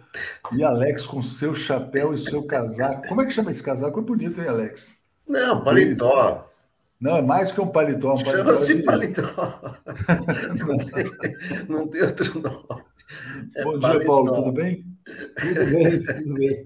e 0.51 0.61
Alex 0.65 1.05
com 1.05 1.21
seu 1.21 1.55
chapéu 1.55 2.13
e 2.13 2.17
seu 2.17 2.43
casaco. 2.43 3.07
Como 3.07 3.21
é 3.21 3.25
que 3.25 3.31
chama 3.31 3.51
esse 3.51 3.63
casaco? 3.63 4.01
É 4.01 4.03
bonito, 4.03 4.41
hein, 4.41 4.49
Alex? 4.49 4.97
Não, 5.25 5.63
paletó. 5.63 6.47
Não, 6.99 7.17
é 7.17 7.21
mais 7.21 7.51
que 7.51 7.61
um 7.61 7.67
paletó. 7.67 8.13
Um 8.13 8.17
Chama-se 8.17 8.83
paletó. 8.83 9.23
não, 10.65 10.77
tem, 10.77 11.65
não 11.67 11.87
tem 11.87 12.01
outro 12.01 12.41
nome. 12.41 12.83
É 13.55 13.63
Bom 13.63 13.79
dia, 13.79 14.05
Paulo. 14.05 14.33
Tudo 14.33 14.51
bem? 14.51 14.85
Tudo 15.05 15.65
bem, 15.71 16.03
tudo 16.03 16.33
bem. 16.33 16.63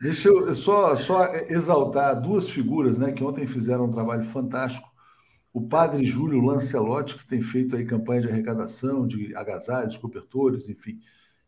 Deixa 0.00 0.28
eu 0.28 0.54
só, 0.54 0.96
só 0.96 1.32
exaltar 1.48 2.20
duas 2.20 2.48
figuras 2.48 2.98
né, 2.98 3.12
que 3.12 3.22
ontem 3.22 3.46
fizeram 3.46 3.84
um 3.84 3.90
trabalho 3.90 4.24
fantástico 4.24 4.94
o 5.54 5.68
padre 5.68 6.04
Júlio 6.04 6.44
Lancelotti, 6.44 7.16
que 7.16 7.24
tem 7.24 7.40
feito 7.40 7.76
aí 7.76 7.86
campanha 7.86 8.22
de 8.22 8.28
arrecadação 8.28 9.06
de 9.06 9.34
agasalhos, 9.36 9.96
cobertores, 9.96 10.68
enfim. 10.68 10.98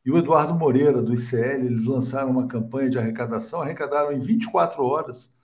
E 0.05 0.11
o 0.13 0.17
Eduardo 0.17 0.55
Moreira, 0.55 1.03
do 1.03 1.13
ICL, 1.13 1.65
eles 1.65 1.85
lançaram 1.85 2.31
uma 2.31 2.47
campanha 2.47 2.89
de 2.89 2.97
arrecadação, 2.97 3.61
arrecadaram 3.61 4.13
em 4.13 4.21
24 4.21 4.81
horas 4.85 5.36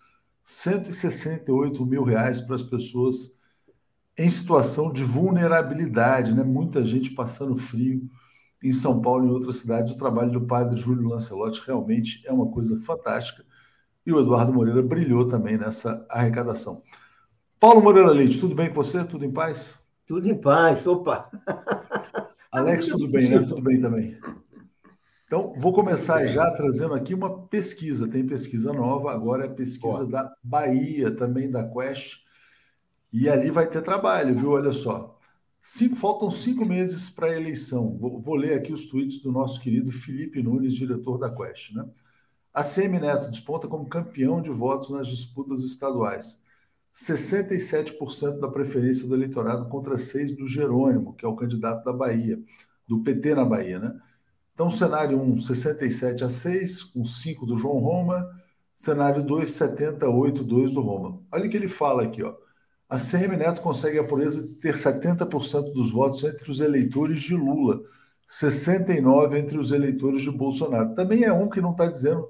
168 0.53 1.87
mil 1.87 2.05
reais 2.05 2.38
para 2.43 2.55
as 2.55 2.62
pessoas 2.62 3.38
em 4.19 4.29
situação 4.29 4.93
de 4.93 5.03
vulnerabilidade, 5.03 6.35
né? 6.35 6.45
Muita 6.45 6.85
gente 6.85 7.12
passando 7.12 7.57
frio 7.57 8.03
em 8.62 8.71
São 8.71 9.01
Paulo 9.01 9.25
e 9.25 9.29
em 9.29 9.33
outras 9.33 9.57
cidades. 9.57 9.95
O 9.95 9.97
trabalho 9.97 10.31
do 10.31 10.43
padre 10.43 10.79
Júlio 10.79 11.09
Lancelotti 11.09 11.62
realmente 11.67 12.23
é 12.27 12.33
uma 12.33 12.51
coisa 12.51 12.79
fantástica. 12.83 13.43
E 14.05 14.12
o 14.12 14.21
Eduardo 14.21 14.53
Moreira 14.53 14.83
brilhou 14.83 15.27
também 15.27 15.57
nessa 15.57 16.07
arrecadação. 16.11 16.83
Paulo 17.59 17.81
Moreira 17.81 18.11
Leite, 18.11 18.38
tudo 18.38 18.55
bem 18.55 18.69
com 18.69 18.75
você? 18.75 19.03
Tudo 19.05 19.25
em 19.25 19.33
paz? 19.33 19.79
Tudo 20.07 20.29
em 20.29 20.38
paz, 20.38 20.87
opa! 20.87 21.31
Alex, 22.53 22.88
tudo 22.88 23.09
bem, 23.09 23.31
né? 23.31 23.38
Tudo 23.38 23.62
bem 23.62 23.81
também. 23.81 24.19
Então, 25.33 25.55
vou 25.57 25.73
começar 25.73 26.27
já 26.27 26.51
trazendo 26.51 26.92
aqui 26.92 27.14
uma 27.14 27.45
pesquisa. 27.47 28.07
Tem 28.07 28.27
pesquisa 28.27 28.71
nova, 28.71 29.11
agora 29.11 29.47
é 29.47 29.49
pesquisa 29.49 30.07
da 30.07 30.31
Bahia, 30.45 31.11
também 31.11 31.51
da 31.51 31.66
Quest. 31.66 32.18
E 33.11 33.31
ali 33.31 33.51
vai 33.51 33.66
ter 33.66 33.81
trabalho, 33.81 34.35
viu? 34.35 34.51
Olha 34.51 34.73
só. 34.73 35.18
Cinco, 35.62 35.97
faltam 35.97 36.31
cinco 36.31 36.66
meses 36.66 37.09
para 37.09 37.29
a 37.29 37.35
eleição. 37.35 37.97
Vou, 37.97 38.21
vou, 38.21 38.35
ler 38.35 38.59
aqui 38.59 38.75
os 38.75 38.85
tweets 38.90 39.23
do 39.23 39.33
nosso 39.33 39.59
querido 39.59 39.90
Felipe 39.90 40.42
Nunes, 40.42 40.75
diretor 40.75 41.16
da 41.16 41.35
Quest. 41.35 41.73
Né? 41.73 41.88
A 42.53 42.62
CM 42.62 43.01
Neto 43.01 43.31
desponta 43.31 43.66
como 43.66 43.88
campeão 43.88 44.42
de 44.42 44.51
votos 44.51 44.90
nas 44.90 45.07
disputas 45.07 45.64
estaduais. 45.64 46.42
67% 46.95 48.38
da 48.38 48.49
preferência 48.49 49.09
do 49.09 49.14
eleitorado 49.14 49.66
contra 49.71 49.95
6% 49.95 50.37
do 50.37 50.47
Jerônimo, 50.47 51.14
que 51.14 51.25
é 51.25 51.29
o 51.29 51.37
candidato 51.37 51.83
da 51.87 51.92
Bahia, 51.95 52.38
do 52.87 53.03
PT 53.03 53.35
na 53.35 53.47
Bahia, 53.47 53.79
né? 53.79 53.99
Então, 54.55 54.71
cenário 54.71 55.21
1, 55.21 55.41
67 55.41 56.25
a 56.25 56.29
6, 56.29 56.83
com 56.85 57.05
5 57.05 57.47
do 57.47 57.57
João 57.57 57.79
Roma. 57.79 58.29
Cenário 58.77 59.23
2, 59.23 59.51
78, 59.51 60.43
2 60.43 60.73
do 60.73 60.81
Roma. 60.81 61.21
Olha 61.31 61.47
o 61.47 61.51
que 61.51 61.57
ele 61.57 61.69
fala 61.69 62.03
aqui, 62.03 62.23
ó. 62.23 62.35
A 62.88 62.99
CM 62.99 63.37
Neto 63.37 63.62
consegue 63.62 63.99
a 63.99 64.05
pureza 64.05 64.47
de 64.47 64.55
ter 64.55 64.75
70% 64.75 65.73
dos 65.73 65.91
votos 65.91 66.25
entre 66.25 66.51
os 66.51 66.61
eleitores 66.61 67.21
de 67.21 67.35
Lula, 67.35 67.81
69% 68.29 69.35
entre 69.38 69.59
os 69.59 69.73
eleitores 69.73 70.23
de 70.23 70.31
Bolsonaro. 70.31 70.95
Também 70.95 71.25
é 71.25 71.33
um 71.33 71.49
que 71.49 71.61
não 71.61 71.73
está 71.73 71.87
dizendo 71.87 72.29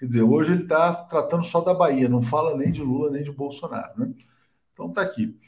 Quer 0.00 0.06
dizer, 0.06 0.22
hoje 0.22 0.52
ele 0.52 0.62
está 0.62 0.94
tratando 0.94 1.44
só 1.44 1.60
da 1.60 1.74
Bahia, 1.74 2.08
não 2.08 2.22
fala 2.22 2.56
nem 2.56 2.72
de 2.72 2.82
Lula 2.82 3.10
nem 3.10 3.22
de 3.22 3.30
Bolsonaro. 3.30 4.00
Né? 4.00 4.14
Então 4.72 4.88
está 4.88 5.02
aqui. 5.02 5.38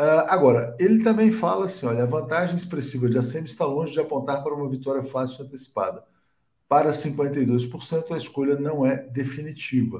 Uh, 0.00 0.24
agora, 0.28 0.74
ele 0.80 1.04
também 1.04 1.30
fala 1.30 1.66
assim: 1.66 1.84
olha, 1.84 2.04
a 2.04 2.06
vantagem 2.06 2.56
expressiva 2.56 3.06
de 3.06 3.18
ACM 3.18 3.44
está 3.44 3.66
longe 3.66 3.92
de 3.92 4.00
apontar 4.00 4.42
para 4.42 4.54
uma 4.54 4.66
vitória 4.66 5.02
fácil 5.04 5.44
antecipada. 5.44 6.02
Para 6.66 6.90
52%, 6.90 8.10
a 8.10 8.16
escolha 8.16 8.58
não 8.58 8.86
é 8.86 8.96
definitiva. 8.96 9.98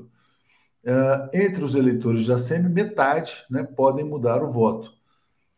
Uh, 0.83 1.29
entre 1.35 1.63
os 1.63 1.75
eleitores 1.75 2.25
de 2.25 2.33
ACM, 2.33 2.71
metade 2.71 3.45
né, 3.51 3.63
podem 3.63 4.03
mudar 4.03 4.43
o 4.43 4.51
voto. 4.51 4.91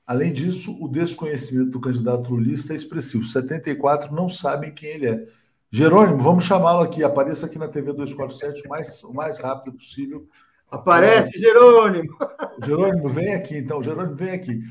Além 0.04 0.32
disso, 0.32 0.76
o 0.82 0.88
desconhecimento 0.88 1.70
do 1.70 1.80
candidato 1.80 2.34
lulista 2.34 2.72
é 2.72 2.76
expressivo. 2.76 3.24
74 3.24 4.12
não 4.12 4.28
sabem 4.28 4.74
quem 4.74 4.88
ele 4.90 5.06
é. 5.06 5.24
Jerônimo, 5.70 6.20
vamos 6.20 6.42
chamá-lo 6.42 6.80
aqui. 6.80 7.04
Apareça 7.04 7.46
aqui 7.46 7.58
na 7.58 7.68
TV 7.68 7.92
247 7.92 8.66
o 8.66 8.68
mais, 8.68 9.04
o 9.04 9.14
mais 9.14 9.38
rápido 9.38 9.76
possível. 9.76 10.26
Aparece, 10.72 11.38
Jerônimo! 11.38 12.16
Jerônimo, 12.64 13.08
vem 13.08 13.34
aqui, 13.34 13.58
então. 13.58 13.82
Jerônimo, 13.82 14.16
vem 14.16 14.30
aqui. 14.30 14.62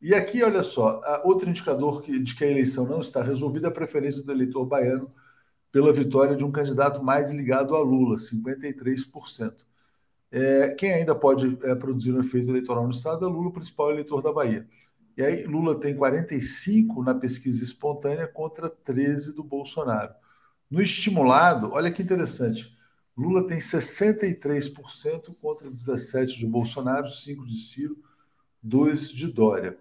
E 0.00 0.14
aqui, 0.14 0.42
olha 0.42 0.62
só, 0.62 1.00
outro 1.24 1.50
indicador 1.50 2.02
de 2.02 2.34
que 2.34 2.44
a 2.44 2.50
eleição 2.50 2.86
não 2.86 3.00
está 3.00 3.22
resolvida 3.22 3.66
é 3.66 3.70
a 3.70 3.74
preferência 3.74 4.22
do 4.24 4.32
eleitor 4.32 4.64
baiano 4.64 5.12
pela 5.72 5.92
vitória 5.92 6.36
de 6.36 6.44
um 6.44 6.50
candidato 6.50 7.02
mais 7.02 7.32
ligado 7.32 7.74
a 7.74 7.80
Lula, 7.80 8.16
53%. 8.16 9.54
É, 10.32 10.68
quem 10.70 10.92
ainda 10.92 11.14
pode 11.14 11.58
é, 11.64 11.74
produzir 11.74 12.12
um 12.12 12.20
efeito 12.20 12.48
eleitoral 12.48 12.84
no 12.84 12.92
Estado 12.92 13.26
é 13.26 13.28
Lula, 13.28 13.48
o 13.48 13.52
principal 13.52 13.90
eleitor 13.90 14.22
da 14.22 14.32
Bahia. 14.32 14.66
E 15.16 15.22
aí, 15.22 15.44
Lula 15.44 15.78
tem 15.78 15.94
45 15.94 17.02
na 17.02 17.14
pesquisa 17.14 17.64
espontânea 17.64 18.26
contra 18.26 18.70
13 18.70 19.34
do 19.34 19.42
Bolsonaro. 19.42 20.14
No 20.70 20.80
estimulado, 20.80 21.72
olha 21.72 21.90
que 21.90 22.02
interessante. 22.02 22.72
Lula 23.16 23.46
tem 23.46 23.58
63% 23.58 25.34
contra 25.40 25.70
17% 25.70 26.26
de 26.26 26.46
Bolsonaro, 26.46 27.08
5% 27.08 27.46
de 27.46 27.56
Ciro, 27.56 27.98
2% 28.66 29.14
de 29.14 29.26
Dória. 29.26 29.78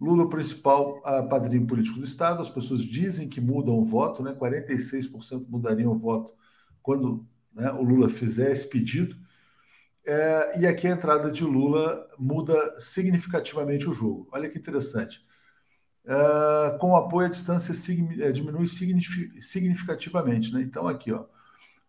Lula, 0.00 0.28
principal 0.28 1.00
padrinho 1.28 1.66
político 1.66 1.98
do 1.98 2.04
Estado, 2.04 2.42
as 2.42 2.48
pessoas 2.48 2.82
dizem 2.82 3.28
que 3.28 3.40
mudam 3.40 3.78
o 3.78 3.84
voto, 3.84 4.22
né? 4.22 4.32
46% 4.34 5.46
mudariam 5.48 5.92
o 5.92 5.98
voto 5.98 6.34
quando 6.82 7.24
né, 7.54 7.70
o 7.72 7.82
Lula 7.82 8.08
fizer 8.08 8.50
esse 8.50 8.68
pedido. 8.68 9.16
É, 10.04 10.60
e 10.60 10.66
aqui 10.66 10.88
a 10.88 10.90
entrada 10.90 11.30
de 11.30 11.44
Lula 11.44 12.08
muda 12.18 12.80
significativamente 12.80 13.88
o 13.88 13.92
jogo. 13.92 14.28
Olha 14.32 14.48
que 14.48 14.58
interessante. 14.58 15.24
Uh, 16.04 16.76
com 16.80 16.96
apoio 16.96 17.28
à 17.28 17.30
distância 17.30 17.72
eh, 18.20 18.32
diminui 18.32 18.66
significativamente. 18.66 20.52
Né? 20.52 20.62
Então, 20.62 20.88
aqui, 20.88 21.12
ó, 21.12 21.26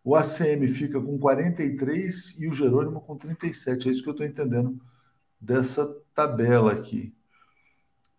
o 0.04 0.16
ACM 0.16 0.68
fica 0.68 1.00
com 1.00 1.18
43 1.18 2.40
e 2.40 2.48
o 2.48 2.54
Jerônimo 2.54 3.02
com 3.02 3.18
37. 3.18 3.88
É 3.88 3.92
isso 3.92 4.04
que 4.04 4.10
eu 4.10 4.14
estou 4.14 4.26
entendendo 4.26 4.80
dessa 5.40 5.86
tabela 6.14 6.74
aqui. 6.74 7.16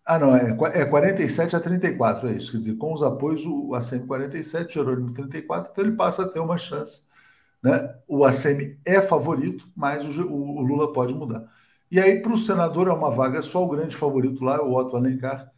Ah, 0.05 0.19
não, 0.19 0.37
é, 0.37 0.57
é 0.75 0.85
47 0.85 1.57
a 1.57 1.61
34, 1.61 2.29
é 2.29 2.33
isso. 2.35 2.53
Quer 2.53 2.59
dizer, 2.59 2.77
com 2.77 2.93
os 2.93 3.03
apoios, 3.03 3.45
o 3.47 3.75
ACM 3.75 4.07
47, 4.07 4.69
o 4.69 4.73
Jerônimo 4.85 5.15
34, 5.15 5.73
então 5.73 5.85
ele 5.85 5.97
passa 5.97 6.25
a 6.25 6.29
ter 6.29 6.41
uma 6.41 6.59
chance. 6.59 7.07
Né? 7.63 7.95
O 8.07 8.25
ACM 8.25 8.79
é 8.85 9.01
favorito, 9.01 9.67
mas 9.75 10.05
o, 10.19 10.31
o 10.31 10.61
Lula 10.61 10.93
pode 10.93 11.15
mudar. 11.15 11.51
E 11.91 12.01
aí, 12.01 12.21
para 12.21 12.33
o 12.33 12.39
senador, 12.39 12.89
é 12.89 12.93
uma 12.93 13.11
vaga 13.11 13.41
só, 13.41 13.65
o 13.65 13.69
grande 13.69 13.97
favorito 13.97 14.45
lá, 14.45 14.63
o 14.63 14.75
Otto 14.75 14.97
Alencar, 14.97 15.51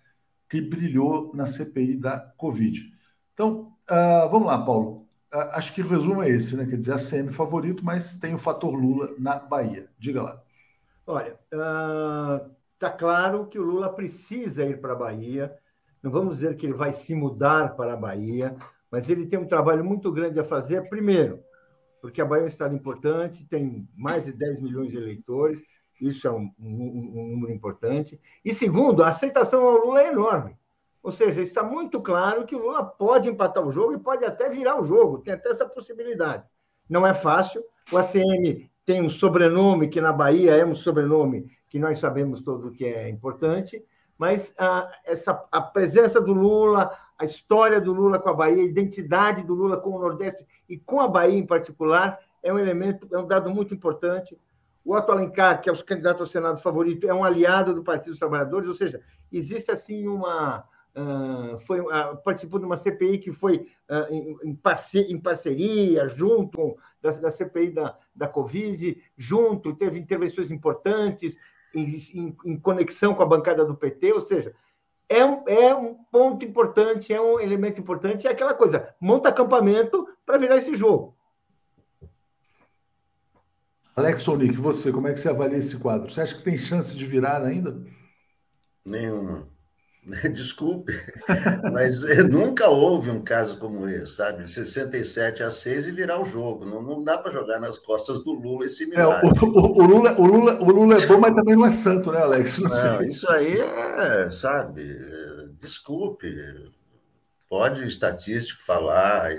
que 0.49 0.61
brilhou 0.61 1.33
na 1.35 1.47
CPI 1.47 1.97
da 1.97 2.19
Covid. 2.37 2.93
Então, 3.35 3.73
uh, 3.91 4.31
vamos 4.31 4.47
lá, 4.47 4.65
Paulo. 4.65 5.06
Acho 5.31 5.75
que 5.75 5.83
o 5.83 5.89
resumo 5.89 6.23
é 6.23 6.31
esse, 6.31 6.57
né? 6.57 6.65
Quer 6.65 6.77
dizer, 6.77 6.93
a 6.93 6.99
CM 6.99 7.33
favorito, 7.33 7.85
mas 7.85 8.19
tem 8.19 8.35
o 8.35 8.39
fator 8.39 8.75
Lula 8.75 9.15
na 9.19 9.37
Bahia. 9.37 9.89
Diga 9.99 10.23
lá. 10.23 10.43
Olha, 11.07 11.39
está 11.51 12.89
uh, 12.89 12.97
claro 12.97 13.47
que 13.47 13.59
o 13.59 13.63
Lula 13.63 13.93
precisa 13.93 14.65
ir 14.65 14.81
para 14.81 14.93
a 14.93 14.97
Bahia. 14.97 15.57
Não 16.03 16.11
vamos 16.11 16.37
dizer 16.37 16.57
que 16.57 16.67
ele 16.67 16.75
vai 16.75 16.93
se 16.93 17.15
mudar 17.15 17.77
para 17.77 17.95
a 17.95 17.97
Bahia, 17.97 18.57
mas 18.91 19.11
ele 19.11 19.27
tem 19.27 19.39
um 19.39 19.49
trabalho 19.49 19.85
muito 19.85 20.11
grande 20.13 20.39
a 20.39 20.45
fazer. 20.45 20.89
Primeiro, 20.89 21.41
porque 22.01 22.21
a 22.21 22.25
Bahia 22.25 22.43
é 22.43 22.45
um 22.45 22.49
estado 22.49 22.75
importante, 22.75 23.47
tem 23.47 23.89
mais 23.97 24.25
de 24.25 24.33
10 24.33 24.61
milhões 24.63 24.91
de 24.91 24.97
eleitores 24.97 25.63
isso 26.01 26.27
é 26.27 26.31
um, 26.31 26.51
um, 26.59 27.13
um, 27.15 27.29
número 27.31 27.53
importante. 27.53 28.21
E 28.45 28.53
segundo, 28.53 29.03
a 29.03 29.09
aceitação 29.09 29.63
ao 29.63 29.79
Lula 29.79 30.03
é 30.03 30.09
enorme. 30.09 30.57
Ou 31.07 31.13
seja, 31.13 31.41
está 31.41 31.63
muito 31.63 32.01
claro 32.01 32.45
que 32.45 32.57
o 32.57 32.59
Lula 32.59 32.85
pode 32.85 33.29
empatar 33.29 33.65
o 33.65 33.71
jogo 33.71 33.95
e 33.95 33.99
pode 33.99 34.25
até 34.25 34.49
virar 34.49 34.81
o 34.81 34.85
jogo, 34.85 35.19
tem 35.19 35.35
até 35.35 35.51
essa 35.51 35.65
possibilidade. 35.65 36.43
Não 36.91 37.07
é 37.07 37.15
fácil. 37.15 37.63
O 37.93 37.97
ACM 37.97 38.69
tem 38.85 39.01
um 39.01 39.09
sobrenome 39.09 39.89
que 39.89 40.01
na 40.01 40.13
Bahia 40.13 40.57
é 40.57 40.67
um 40.67 40.75
sobrenome 40.75 41.49
que 41.69 41.79
nós 41.79 42.01
sabemos 42.01 42.41
todo 42.41 42.73
que 42.73 42.85
é 42.85 43.09
importante, 43.09 43.81
mas 44.19 44.53
a, 44.59 44.91
essa, 45.05 45.47
a 45.53 45.61
presença 45.61 46.21
do 46.21 46.33
Lula, 46.33 46.91
a 47.17 47.25
história 47.25 47.81
do 47.81 47.93
Lula 47.93 48.19
com 48.19 48.31
a 48.31 48.35
Bahia, 48.35 48.65
a 48.65 48.67
identidade 48.67 49.45
do 49.45 49.55
Lula 49.55 49.77
com 49.77 49.91
o 49.91 50.01
Nordeste 50.01 50.45
e 50.69 50.77
com 50.77 51.01
a 51.01 51.07
Bahia 51.07 51.39
em 51.39 51.47
particular, 51.47 52.19
é 52.43 52.53
um 52.53 52.59
elemento, 52.59 53.07
é 53.13 53.17
um 53.17 53.29
dado 53.29 53.49
muito 53.49 53.73
importante 53.73 54.37
o 54.85 54.95
Otto 54.95 55.11
Alencar, 55.11 55.61
que 55.61 55.69
é 55.69 55.73
o 55.73 55.85
candidato 55.85 56.23
ao 56.23 56.29
Senado 56.29 56.61
favorito, 56.61 57.09
é 57.09 57.13
um 57.13 57.25
aliado 57.25 57.75
do 57.75 57.83
Partido 57.83 58.11
dos 58.11 58.21
Trabalhadores, 58.21 58.69
ou 58.69 58.75
seja, 58.75 59.03
existe 59.33 59.69
assim 59.69 60.07
uma, 60.07 60.65
uh, 60.97 61.59
foi, 61.59 61.81
uh, 61.81 62.17
participou 62.25 62.59
de 62.59 62.67
uma 62.67 62.77
CPI 62.77 63.19
que 63.19 63.31
foi 63.31 63.69
uh, 63.89 64.13
em, 64.13 64.37
em, 64.45 64.55
parceria, 64.55 65.13
em, 65.13 65.21
parceria, 65.21 66.09
junto 66.09 66.77
da, 67.01 67.11
da, 67.11 67.31
CPI 67.31 67.71
da, 67.71 67.97
da 68.15 68.27
Covid, 68.27 69.01
junto, 69.17 69.75
teve 69.77 69.99
intervenções 69.99 70.51
importantes, 70.51 71.37
em, 71.75 71.85
em, 72.15 72.37
em 72.45 72.57
conexão 72.59 73.15
com 73.15 73.23
a 73.23 73.27
bancada 73.27 73.65
do 73.65 73.77
PT, 73.77 74.13
ou 74.13 74.21
seja, 74.21 74.55
é 75.09 75.25
um, 75.25 75.45
é 75.47 75.75
um 75.75 75.95
ponto 76.11 76.45
importante, 76.45 77.13
é 77.13 77.21
um 77.21 77.39
elemento 77.39 77.81
importante, 77.81 78.27
é 78.27 78.31
aquela 78.31 78.55
coisa, 78.55 78.95
monta 79.01 79.29
acampamento 79.29 80.09
para 80.25 80.39
virar 80.39 80.57
esse 80.57 80.75
jogo. 80.75 81.15
Alex 83.95 84.27
Onick, 84.29 84.57
você, 84.57 84.93
como 84.93 85.09
é 85.09 85.15
que 85.15 85.21
você 85.21 85.29
avalia 85.29 85.59
esse 85.59 85.79
quadro? 85.79 86.11
Você 86.11 86.21
acha 86.21 86.37
que 86.37 86.43
tem 86.43 86.59
chance 86.59 86.97
de 86.97 87.07
virar 87.07 87.43
ainda? 87.43 87.83
Nenhuma. 88.85 89.49
Desculpe, 90.33 90.93
mas 91.73 92.05
eh, 92.05 92.23
nunca 92.23 92.69
houve 92.69 93.11
um 93.11 93.21
caso 93.23 93.59
como 93.59 93.89
esse, 93.89 94.15
sabe? 94.15 94.49
67 94.49 95.43
a 95.43 95.51
6 95.51 95.89
e 95.89 95.91
virar 95.91 96.21
o 96.21 96.25
jogo. 96.25 96.65
Não, 96.65 96.81
não 96.81 97.03
dá 97.03 97.19
para 97.19 97.33
jogar 97.33 97.59
nas 97.59 97.77
costas 97.77 98.23
do 98.23 98.33
Lula 98.33 98.67
esse 98.67 98.87
milagre. 98.87 99.29
É, 99.29 99.45
o, 99.45 99.49
o, 99.49 99.83
o, 99.83 99.87
Lula, 99.87 100.13
o, 100.13 100.27
Lula, 100.27 100.61
o 100.61 100.71
Lula 100.71 101.03
é 101.03 101.07
bom, 101.07 101.19
mas 101.19 101.35
também 101.35 101.57
não 101.57 101.67
é 101.67 101.73
santo, 101.73 102.13
né, 102.13 102.21
Alex? 102.21 102.59
Não, 102.59 102.71
não 102.71 103.03
isso 103.03 103.29
aí 103.31 103.61
é, 103.61 104.31
sabe? 104.31 104.97
Desculpe, 105.61 106.33
pode 107.49 107.85
estatístico 107.85 108.63
falar, 108.65 109.33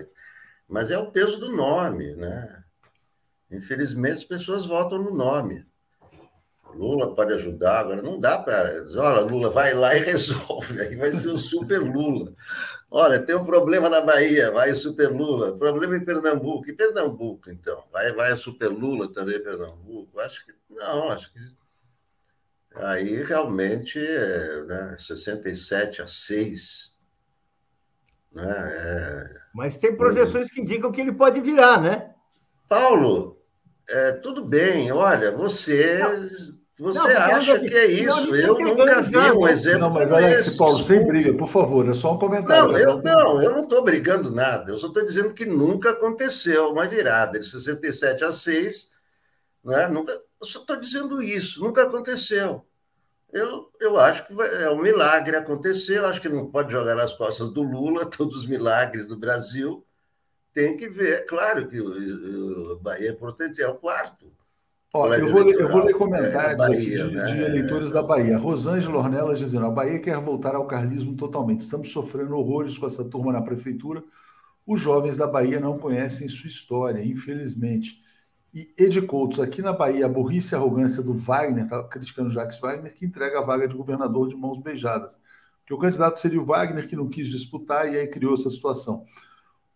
mas 0.68 0.91
é 0.91 0.97
o 0.97 1.11
peso 1.11 1.39
do 1.39 1.55
nome, 1.55 2.13
né? 2.15 2.63
Infelizmente, 3.49 4.18
as 4.18 4.24
pessoas 4.26 4.65
votam 4.65 5.01
no 5.01 5.15
nome. 5.15 5.65
Lula 6.76 7.13
pode 7.13 7.34
ajudar, 7.34 7.80
agora 7.80 8.01
não 8.01 8.20
dá 8.20 8.38
para 8.38 8.82
dizer, 8.84 8.99
olha, 8.99 9.22
Lula 9.22 9.49
vai 9.49 9.74
lá 9.74 9.95
e 9.95 9.99
resolve, 10.03 10.82
aí 10.82 10.95
vai 10.95 11.11
ser 11.11 11.30
o 11.30 11.38
super 11.38 11.80
Lula. 11.82 12.34
Olha, 12.89 13.20
tem 13.20 13.36
um 13.36 13.45
problema 13.45 13.89
na 13.89 14.01
Bahia, 14.01 14.51
vai 14.51 14.74
super 14.74 15.11
Lula, 15.11 15.57
problema 15.57 15.97
em 15.97 16.05
Pernambuco, 16.05 16.70
e 16.70 16.74
Pernambuco, 16.74 17.49
então, 17.49 17.84
vai, 17.91 18.11
vai 18.13 18.36
super 18.38 18.70
Lula 18.70 19.11
também 19.11 19.41
Pernambuco, 19.41 20.20
acho 20.20 20.45
que, 20.45 20.53
não, 20.70 21.09
acho 21.09 21.32
que 21.34 21.39
aí 22.76 23.24
realmente, 23.24 23.99
é, 23.99 24.63
né, 24.63 24.95
67 24.99 26.01
a 26.01 26.07
6, 26.07 26.93
né, 28.32 28.45
é... 28.45 29.38
Mas 29.53 29.78
tem 29.78 29.95
projeções 29.95 30.51
que 30.51 30.61
indicam 30.61 30.91
que 30.91 31.01
ele 31.01 31.11
pode 31.11 31.41
virar, 31.41 31.82
né? 31.82 32.13
Paulo, 32.70 33.37
é, 33.90 34.12
tudo 34.14 34.44
bem, 34.44 34.92
olha, 34.92 35.32
você 35.32 36.02
você 36.80 37.12
não, 37.12 37.22
acha 37.22 37.60
que 37.60 37.76
é 37.76 37.88
isso? 37.88 38.36
Eu 38.36 38.54
nunca 38.54 39.02
vi 39.02 39.18
um 39.18 39.48
exemplo. 39.48 39.80
Não, 39.80 39.90
mas 39.90 40.12
Alex, 40.12 40.56
Paulo, 40.56 40.84
sem 40.84 41.04
briga, 41.08 41.34
por 41.34 41.48
favor, 41.48 41.90
é 41.90 41.94
só 41.94 42.14
um 42.14 42.20
comentário. 42.20 42.72
Não, 42.72 42.78
eu 42.78 43.02
não, 43.02 43.42
eu 43.42 43.52
não 43.52 43.64
estou 43.64 43.84
brigando 43.84 44.32
nada. 44.32 44.72
Eu 44.72 44.78
só 44.78 44.88
estou 44.88 45.04
dizendo 45.04 45.34
que 45.34 45.44
nunca 45.44 45.90
aconteceu 45.90 46.70
uma 46.70 46.86
virada 46.86 47.40
de 47.40 47.48
67 47.48 48.24
a 48.24 48.32
6. 48.32 48.92
Né? 49.64 49.88
Nunca, 49.88 50.12
eu 50.12 50.46
só 50.46 50.60
estou 50.60 50.76
dizendo 50.76 51.20
isso, 51.20 51.62
nunca 51.62 51.82
aconteceu. 51.82 52.64
Eu, 53.34 53.72
eu 53.82 54.00
acho 54.00 54.28
que 54.28 54.34
é 54.40 54.70
um 54.70 54.80
milagre 54.80 55.36
acontecer. 55.36 55.98
Eu 55.98 56.06
acho 56.06 56.22
que 56.22 56.30
não 56.30 56.52
pode 56.52 56.72
jogar 56.72 56.94
nas 56.94 57.12
costas 57.12 57.50
do 57.50 57.64
Lula 57.64 58.06
todos 58.10 58.38
os 58.38 58.46
milagres 58.46 59.08
do 59.08 59.18
Brasil. 59.18 59.84
Tem 60.58 60.76
que 60.76 60.89
ver. 60.89 61.24
Claro 61.28 61.68
que 61.68 61.80
o, 61.80 62.74
o 62.74 62.80
Bahia 62.80 63.10
é 63.10 63.12
importante, 63.12 63.62
é 63.62 63.68
o 63.68 63.76
quarto. 63.76 64.26
Ó, 64.91 65.14
eu, 65.14 65.32
vou, 65.32 65.47
eu 65.51 65.70
vou 65.70 65.84
ler 65.84 65.93
comentários 65.93 66.53
é, 66.53 66.55
Bahia, 66.55 67.08
de, 67.08 67.16
né? 67.16 67.26
de, 67.26 67.41
eleitores 67.43 67.91
da 67.91 68.01
Bahia. 68.01 68.39
Rosângela 68.39 68.97
Ornelas 68.97 69.38
dizendo: 69.38 69.68
a 69.68 69.70
Bahia 69.70 69.99
quer 69.99 70.18
voltar 70.20 70.55
ao 70.55 70.66
carlismo 70.66 71.16
totalmente. 71.16 71.60
Estamos 71.60 71.91
sofrendo 71.91 72.36
horrores 72.36 72.76
com 72.76 72.88
essa 72.88 73.05
turma 73.05 73.32
na 73.32 73.43
prefeitura. 73.43 74.03
Os 74.66 74.82
jovens 74.82 75.16
da 75.16 75.28
Bahia 75.28 75.60
não 75.60 75.78
conhecem 75.78 76.28
sua 76.28 76.47
história, 76.47 77.05
infelizmente. 77.05 78.01
E 78.51 78.74
Ed 78.80 78.99
Coutos, 79.03 79.39
aqui 79.39 79.62
na 79.62 79.74
Bahia, 79.74 80.08
a 80.08 80.10
burrice 80.10 80.55
e 80.55 80.55
a 80.55 80.58
arrogância 80.58 81.03
do 81.03 81.14
Wagner, 81.14 81.66
está 81.66 81.84
criticando 81.84 82.32
Jacques 82.32 82.60
Wagner, 82.60 82.95
que 82.95 83.05
entrega 83.05 83.38
a 83.38 83.43
vaga 83.43 83.68
de 83.68 83.76
governador 83.76 84.28
de 84.28 84.36
mãos 84.36 84.60
beijadas. 84.60 85.22
Que 85.68 85.74
o 85.76 85.78
candidato 85.78 86.20
seria 86.20 86.41
o 86.41 86.45
Wagner, 86.45 86.88
que 86.88 86.95
não 86.95 87.08
quis 87.08 87.28
disputar, 87.28 87.93
e 87.93 87.99
aí 87.99 88.08
criou 88.08 88.34
essa 88.34 88.49
situação. 88.49 89.05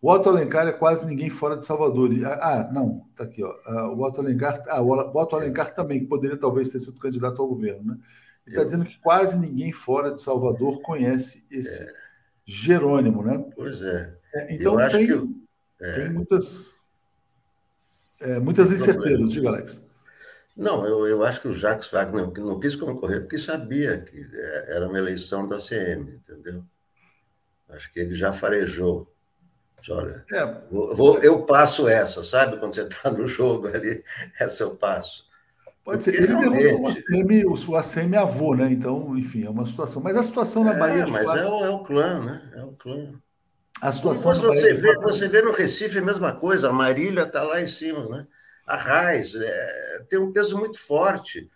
O 0.02 0.10
Otto 0.10 0.28
Alencar 0.28 0.66
é 0.66 0.72
quase 0.72 1.06
ninguém 1.06 1.30
fora 1.30 1.56
de 1.56 1.64
Salvador. 1.64 2.10
Ah, 2.26 2.38
ah 2.42 2.72
não, 2.72 3.06
tá 3.16 3.22
aqui, 3.22 3.40
ó. 3.40 3.54
Ah, 3.64 3.88
o 3.88 4.02
Otto 4.02 4.20
Alencar, 4.20 4.60
ah, 4.66 4.82
o 4.82 4.90
Otto 4.90 5.36
Alencar 5.36 5.72
também, 5.72 6.00
que 6.00 6.06
poderia 6.06 6.36
talvez 6.36 6.70
ter 6.70 6.80
sido 6.80 6.98
candidato 6.98 7.40
ao 7.40 7.46
governo, 7.46 7.84
né? 7.84 7.98
Ele 8.44 8.56
está 8.56 8.64
dizendo 8.64 8.84
que 8.84 8.98
quase 8.98 9.38
ninguém 9.38 9.70
fora 9.70 10.10
de 10.10 10.20
Salvador 10.20 10.82
conhece 10.82 11.46
esse 11.48 11.84
é. 11.84 11.94
Jerônimo, 12.44 13.22
né? 13.22 13.44
Pois 13.54 13.80
é. 13.80 14.18
é 14.34 14.52
então 14.52 14.76
tem, 14.88 15.08
eu... 15.08 15.28
é. 15.80 15.92
tem 15.92 16.10
muitas, 16.10 16.74
é, 18.20 18.40
muitas 18.40 18.72
incertezas, 18.72 19.30
diga, 19.30 19.50
Alex. 19.50 19.80
Não, 20.56 20.84
eu, 20.84 21.06
eu 21.06 21.24
acho 21.24 21.40
que 21.40 21.46
o 21.46 21.54
Jacques 21.54 21.88
Wagner 21.88 22.26
não, 22.26 22.32
não 22.32 22.58
quis 22.58 22.74
concorrer 22.74 23.20
porque 23.20 23.38
sabia 23.38 24.00
que 24.00 24.18
é, 24.34 24.74
era 24.74 24.88
uma 24.88 24.98
eleição 24.98 25.46
da 25.46 25.58
CM, 25.58 26.16
entendeu? 26.16 26.64
Acho 27.68 27.92
que 27.92 28.00
ele 28.00 28.14
já 28.16 28.32
farejou 28.32 29.11
Olha, 29.90 30.24
é, 30.32 30.44
vou, 30.70 31.18
eu 31.18 31.44
passo 31.44 31.88
essa, 31.88 32.22
sabe? 32.22 32.56
Quando 32.58 32.74
você 32.74 32.82
está 32.82 33.10
no 33.10 33.26
jogo 33.26 33.68
ali, 33.68 34.04
essa 34.38 34.62
eu 34.62 34.76
passo. 34.76 35.24
Pode 35.84 36.04
ser. 36.04 36.14
Ele 36.14 36.32
o 36.32 36.86
ACM, 36.86 37.44
o 37.44 37.76
ACM 37.76 38.16
avô, 38.16 38.54
né? 38.54 38.70
Então, 38.70 39.16
enfim, 39.16 39.44
é 39.44 39.50
uma 39.50 39.66
situação. 39.66 40.00
Mas 40.00 40.16
a 40.16 40.22
situação 40.22 40.62
na 40.62 40.74
é, 40.74 40.78
Bahia. 40.78 41.06
Mas 41.06 41.24
fato... 41.24 41.38
é, 41.38 41.48
o, 41.48 41.64
é 41.64 41.70
o 41.70 41.78
clã, 41.80 42.24
né? 42.24 42.52
É 42.54 42.62
o 42.62 42.72
clã. 42.72 43.20
A 43.80 43.90
situação 43.90 44.32
Depois 44.32 44.60
você, 44.60 44.74
vê, 44.74 44.94
você 44.94 45.28
vê 45.28 45.42
no 45.42 45.50
Recife 45.50 45.98
a 45.98 46.02
mesma 46.02 46.32
coisa, 46.32 46.68
a 46.68 46.72
Marília 46.72 47.24
está 47.24 47.42
lá 47.42 47.60
em 47.60 47.66
cima, 47.66 48.08
né? 48.08 48.26
A 48.64 48.76
Raiz 48.76 49.34
é, 49.34 50.04
tem 50.08 50.20
um 50.20 50.32
peso 50.32 50.56
muito 50.56 50.78
forte. 50.78 51.50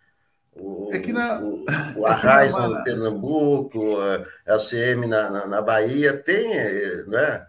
O, 0.53 0.91
é 0.93 0.99
que 0.99 1.13
na, 1.13 1.41
o, 1.41 1.65
o 1.97 2.07
Arraiz 2.07 2.53
é 2.53 2.67
no 2.67 2.83
Pernambuco, 2.83 4.01
a 4.01 4.55
ACM 4.55 5.07
na, 5.07 5.31
na, 5.31 5.47
na 5.47 5.63
Bahia, 5.63 6.17
tem, 6.17 6.49
né? 7.07 7.47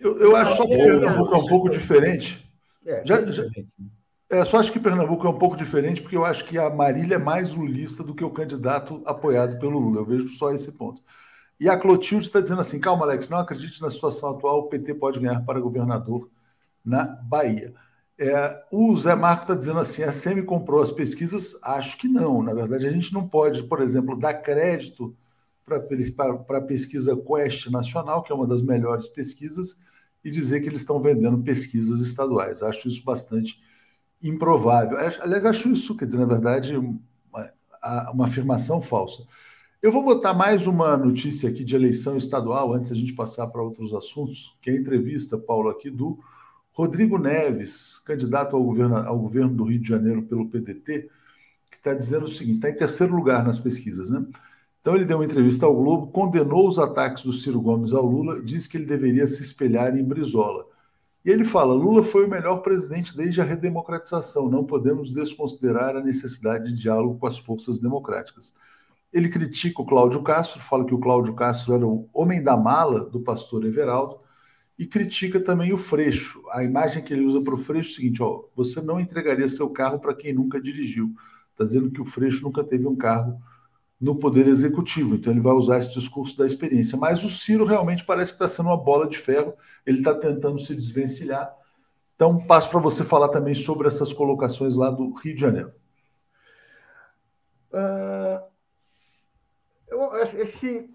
Eu, 0.00 0.18
eu 0.18 0.36
acho 0.36 0.56
só 0.56 0.66
que 0.66 0.76
Pernambuco 0.76 1.34
é 1.34 1.38
um 1.38 1.46
pouco 1.46 1.70
diferente. 1.70 2.50
É, 2.86 3.02
já, 3.04 3.30
já, 3.30 3.44
é, 4.30 4.44
só 4.44 4.58
acho 4.58 4.72
que 4.72 4.80
Pernambuco 4.80 5.26
é 5.26 5.30
um 5.30 5.38
pouco 5.38 5.56
diferente, 5.56 6.00
porque 6.00 6.16
eu 6.16 6.24
acho 6.24 6.44
que 6.44 6.56
a 6.56 6.70
Marília 6.70 7.16
é 7.16 7.18
mais 7.18 7.52
lulista 7.52 8.02
do 8.02 8.14
que 8.14 8.24
o 8.24 8.30
candidato 8.30 9.02
apoiado 9.04 9.58
pelo 9.58 9.78
Lula. 9.78 9.98
Eu 10.00 10.06
vejo 10.06 10.28
só 10.28 10.52
esse 10.52 10.72
ponto. 10.72 11.02
E 11.58 11.68
a 11.68 11.76
Clotilde 11.76 12.26
está 12.26 12.40
dizendo 12.40 12.62
assim: 12.62 12.80
calma, 12.80 13.04
Alex, 13.04 13.28
não 13.28 13.38
acredite 13.38 13.82
na 13.82 13.90
situação 13.90 14.30
atual, 14.30 14.60
o 14.60 14.68
PT 14.68 14.94
pode 14.94 15.20
ganhar 15.20 15.44
para 15.44 15.60
governador 15.60 16.30
na 16.82 17.04
Bahia. 17.04 17.74
É, 18.18 18.62
o 18.70 18.96
Zé 18.96 19.14
Marco 19.14 19.42
está 19.42 19.54
dizendo 19.54 19.80
assim: 19.80 20.02
a 20.02 20.12
SEMI 20.12 20.42
comprou 20.42 20.80
as 20.80 20.90
pesquisas? 20.90 21.58
Acho 21.62 21.98
que 21.98 22.08
não. 22.08 22.42
Na 22.42 22.54
verdade, 22.54 22.86
a 22.86 22.90
gente 22.90 23.12
não 23.12 23.28
pode, 23.28 23.62
por 23.64 23.80
exemplo, 23.80 24.18
dar 24.18 24.34
crédito 24.34 25.14
para 25.64 26.58
a 26.58 26.62
pesquisa 26.62 27.16
Quest 27.16 27.66
Nacional, 27.68 28.22
que 28.22 28.32
é 28.32 28.34
uma 28.34 28.46
das 28.46 28.62
melhores 28.62 29.08
pesquisas, 29.08 29.78
e 30.24 30.30
dizer 30.30 30.60
que 30.60 30.68
eles 30.68 30.80
estão 30.80 31.00
vendendo 31.00 31.42
pesquisas 31.42 32.00
estaduais. 32.00 32.62
Acho 32.62 32.88
isso 32.88 33.02
bastante 33.04 33.60
improvável. 34.22 34.98
Aliás, 35.20 35.46
acho 35.46 35.70
isso, 35.72 35.96
quer 35.96 36.06
dizer, 36.06 36.18
na 36.18 36.26
verdade, 36.26 36.76
uma, 36.76 37.52
uma 38.12 38.26
afirmação 38.26 38.82
falsa. 38.82 39.24
Eu 39.82 39.90
vou 39.90 40.04
botar 40.04 40.34
mais 40.34 40.66
uma 40.66 40.94
notícia 40.96 41.48
aqui 41.48 41.64
de 41.64 41.74
eleição 41.74 42.16
estadual, 42.16 42.74
antes 42.74 42.92
a 42.92 42.94
gente 42.94 43.14
passar 43.14 43.46
para 43.46 43.62
outros 43.62 43.94
assuntos, 43.94 44.54
que 44.60 44.68
é 44.68 44.74
a 44.74 44.76
entrevista, 44.76 45.38
Paulo, 45.38 45.70
aqui 45.70 45.88
do 45.88 46.18
Rodrigo 46.70 47.16
Neves, 47.18 47.98
candidato 48.04 48.54
ao 48.54 48.62
governo, 48.62 48.96
ao 48.96 49.18
governo 49.18 49.54
do 49.54 49.64
Rio 49.64 49.80
de 49.80 49.88
Janeiro 49.88 50.22
pelo 50.22 50.48
PDT, 50.48 51.08
que 51.70 51.76
está 51.78 51.94
dizendo 51.94 52.26
o 52.26 52.28
seguinte: 52.28 52.56
está 52.56 52.68
em 52.68 52.76
terceiro 52.76 53.14
lugar 53.14 53.42
nas 53.42 53.58
pesquisas, 53.58 54.10
né? 54.10 54.22
Então 54.80 54.96
ele 54.96 55.04
deu 55.04 55.18
uma 55.18 55.24
entrevista 55.24 55.66
ao 55.66 55.74
Globo, 55.76 56.06
condenou 56.06 56.66
os 56.66 56.78
ataques 56.78 57.22
do 57.22 57.32
Ciro 57.32 57.60
Gomes 57.60 57.92
ao 57.92 58.06
Lula, 58.06 58.40
disse 58.40 58.68
que 58.68 58.78
ele 58.78 58.86
deveria 58.86 59.26
se 59.26 59.42
espelhar 59.42 59.94
em 59.96 60.02
Brizola. 60.02 60.66
E 61.24 61.30
ele 61.30 61.44
fala: 61.44 61.74
Lula 61.74 62.02
foi 62.02 62.24
o 62.24 62.30
melhor 62.30 62.58
presidente 62.62 63.14
desde 63.14 63.40
a 63.40 63.44
redemocratização, 63.44 64.48
não 64.48 64.64
podemos 64.64 65.12
desconsiderar 65.12 65.96
a 65.96 66.02
necessidade 66.02 66.72
de 66.72 66.80
diálogo 66.80 67.18
com 67.18 67.26
as 67.26 67.36
forças 67.36 67.78
democráticas. 67.78 68.54
Ele 69.12 69.28
critica 69.28 69.82
o 69.82 69.86
Cláudio 69.86 70.22
Castro, 70.22 70.62
fala 70.62 70.86
que 70.86 70.94
o 70.94 70.98
Cláudio 70.98 71.34
Castro 71.34 71.74
era 71.74 71.86
o 71.86 72.08
homem 72.12 72.42
da 72.42 72.56
mala 72.56 73.00
do 73.04 73.20
pastor 73.20 73.66
Everaldo, 73.66 74.20
e 74.78 74.86
critica 74.86 75.38
também 75.38 75.74
o 75.74 75.78
Freixo. 75.78 76.42
A 76.52 76.64
imagem 76.64 77.04
que 77.04 77.12
ele 77.12 77.26
usa 77.26 77.42
para 77.42 77.54
o 77.54 77.58
Freixo 77.58 77.90
é 77.90 77.92
o 77.92 77.96
seguinte: 77.96 78.22
ó, 78.22 78.44
você 78.56 78.80
não 78.80 78.98
entregaria 78.98 79.46
seu 79.46 79.68
carro 79.68 79.98
para 79.98 80.14
quem 80.14 80.32
nunca 80.32 80.58
dirigiu. 80.58 81.12
Está 81.50 81.64
dizendo 81.66 81.90
que 81.90 82.00
o 82.00 82.06
Freixo 82.06 82.42
nunca 82.42 82.64
teve 82.64 82.86
um 82.86 82.96
carro 82.96 83.38
no 84.00 84.16
Poder 84.16 84.48
Executivo. 84.48 85.14
Então, 85.14 85.32
ele 85.32 85.42
vai 85.42 85.52
usar 85.52 85.78
esse 85.78 85.92
discurso 85.92 86.38
da 86.38 86.46
experiência. 86.46 86.96
Mas 86.96 87.22
o 87.22 87.28
Ciro 87.28 87.66
realmente 87.66 88.04
parece 88.04 88.32
que 88.32 88.36
está 88.42 88.48
sendo 88.48 88.70
uma 88.70 88.76
bola 88.76 89.06
de 89.06 89.18
ferro, 89.18 89.52
ele 89.84 89.98
está 89.98 90.14
tentando 90.14 90.58
se 90.58 90.74
desvencilhar. 90.74 91.54
Então, 92.16 92.38
passo 92.38 92.70
para 92.70 92.80
você 92.80 93.04
falar 93.04 93.28
também 93.28 93.54
sobre 93.54 93.88
essas 93.88 94.12
colocações 94.12 94.76
lá 94.76 94.90
do 94.90 95.12
Rio 95.14 95.34
de 95.34 95.40
Janeiro. 95.40 95.72
Uh, 97.72 98.50
esse, 100.36 100.90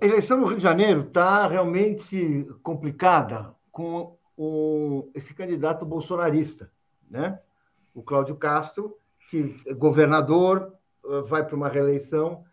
A 0.00 0.04
eleição 0.04 0.38
no 0.38 0.46
Rio 0.46 0.56
de 0.56 0.62
Janeiro 0.62 1.02
está 1.02 1.46
realmente 1.48 2.46
complicada 2.62 3.54
com 3.70 4.16
o, 4.36 5.10
esse 5.14 5.34
candidato 5.34 5.84
bolsonarista, 5.84 6.70
né? 7.10 7.40
O 7.94 8.02
Cláudio 8.02 8.36
Castro, 8.36 8.96
que 9.30 9.56
é 9.66 9.74
governador, 9.74 10.77
vai 11.26 11.44
para 11.44 11.56
uma 11.56 11.68
reeleição, 11.68 12.44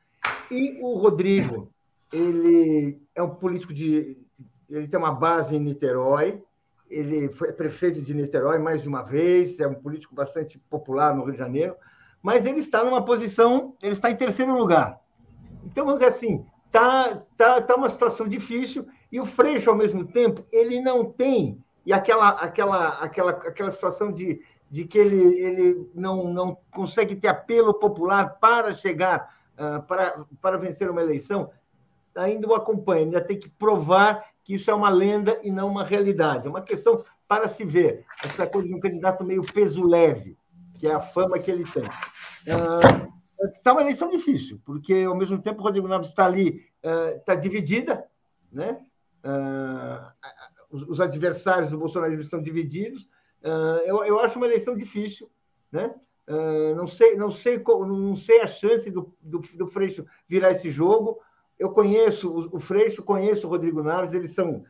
e 0.49 0.80
o 0.82 0.95
Rodrigo, 0.95 1.72
ele 2.12 3.01
é 3.14 3.22
um 3.22 3.30
político 3.30 3.74
de. 3.74 4.18
Ele 4.70 4.88
tem 4.88 4.99
uma 4.99 5.12
base 5.12 5.56
em 5.56 5.60
Niterói, 5.60 6.41
ele 6.89 7.30
foi 7.30 7.51
prefeito 7.53 8.01
de 8.01 8.14
Niterói 8.14 8.58
mais 8.58 8.82
de 8.82 8.88
uma 8.88 9.03
vez, 9.03 9.60
é 9.60 9.68
um 9.68 9.76
político 9.76 10.16
bastante 10.16 10.58
popular 10.58 11.16
no 11.16 11.24
Rio 11.24 11.34
de 11.34 11.39
Janeiro, 11.39 11.76
mas 12.22 12.45
ele 12.45 12.60
está 12.60 12.84
numa 12.84 13.03
posição, 13.06 13.76
ele 13.82 13.93
está 13.93 14.10
em 14.10 14.16
terceiro 14.16 14.58
lugar. 14.58 14.99
Então, 15.64 15.86
vamos 15.86 15.99
dizer 15.99 16.12
assim, 16.12 16.45
está 16.66 17.22
tá, 17.38 17.62
tá 17.62 17.76
uma 17.76 17.89
situação 17.89 18.28
difícil 18.28 18.88
e 19.12 19.20
o 19.20 19.26
Freixo, 19.26 19.70
ao 19.70 19.76
mesmo 19.76 20.06
tempo, 20.06 20.43
ele 20.51 20.82
não 20.82 21.06
tem, 21.06 21.64
e 21.86 21.93
aquela, 21.93 22.30
aquela, 22.30 22.89
aquela, 22.99 23.32
aquela 23.32 23.72
situação 23.72 24.10
de, 24.10 24.41
de 24.70 24.86
que 24.86 24.97
ele, 24.97 25.39
ele 25.39 25.89
não, 25.93 26.34
não 26.34 26.57
consegue 26.72 27.16
ter 27.16 27.28
apelo 27.28 27.74
popular 27.74 28.38
para 28.39 28.74
chegar, 28.74 29.36
uh, 29.53 29.82
para, 29.84 30.26
para 30.41 30.57
vencer 30.57 30.89
uma 30.89 31.01
eleição, 31.01 31.51
ainda 32.16 32.47
o 32.47 32.55
acompanha, 32.55 33.03
ainda 33.03 33.22
tem 33.22 33.39
que 33.39 33.49
provar 33.49 34.26
que 34.43 34.55
isso 34.55 34.70
é 34.70 34.74
uma 34.74 34.89
lenda 34.89 35.39
e 35.43 35.51
não 35.51 35.68
uma 35.68 35.84
realidade. 35.84 36.47
É 36.47 36.49
uma 36.49 36.61
questão 36.61 37.03
para 37.28 37.47
se 37.47 37.66
ver. 37.66 38.05
Essa 38.24 38.45
coisa 38.45 38.68
de 38.68 38.76
um 38.76 38.80
candidato 38.80 39.24
meio 39.24 39.41
peso 39.41 39.84
leve, 39.84 40.38
que 40.80 40.88
é 40.88 40.93
a 40.93 40.99
fama 40.99 41.39
que 41.39 41.49
ele 41.49 41.63
tem. 41.66 41.84
Está 43.55 43.74
uma 43.74 43.82
eleição 43.82 44.09
difícil, 44.09 44.61
porque, 44.63 45.03
ao 45.07 45.16
mesmo 45.16 45.41
tempo, 45.41 45.59
o 45.59 45.63
Rodrigo 45.63 45.88
Naves 45.88 46.09
está 46.09 46.26
ali, 46.26 46.63
está 47.18 47.36
dividida, 47.36 48.05
né? 48.51 48.80
os 50.70 50.99
adversários 50.99 51.72
do 51.72 51.78
bolsonarismo 51.78 52.22
estão 52.22 52.41
divididos. 52.41 53.07
Eu, 53.86 54.04
eu 54.04 54.20
acho 54.20 54.38
uma 54.38 54.48
eleição 54.48 54.76
difícil, 54.76 55.30
né? 55.72 55.93
não 56.76 56.88
sei, 56.88 57.16
não 57.16 57.30
sei, 57.30 57.60
não 57.60 58.16
sei 58.16 58.41
a 58.41 58.48
chance 58.48 58.89
do, 58.89 59.14
do, 59.22 59.39
do 59.39 59.68
Freixo 59.68 60.06
virar 60.28 60.52
esse 60.52 60.72
jogo 60.72 61.22
eu 61.58 61.70
conheço 61.70 62.50
o 62.52 62.60
Freixo, 62.60 63.02
conheço 63.02 63.48
o 63.48 63.50
Rodrigo 63.50 63.82
Naves, 63.82 64.14
eles 64.14 64.32
são 64.32 64.64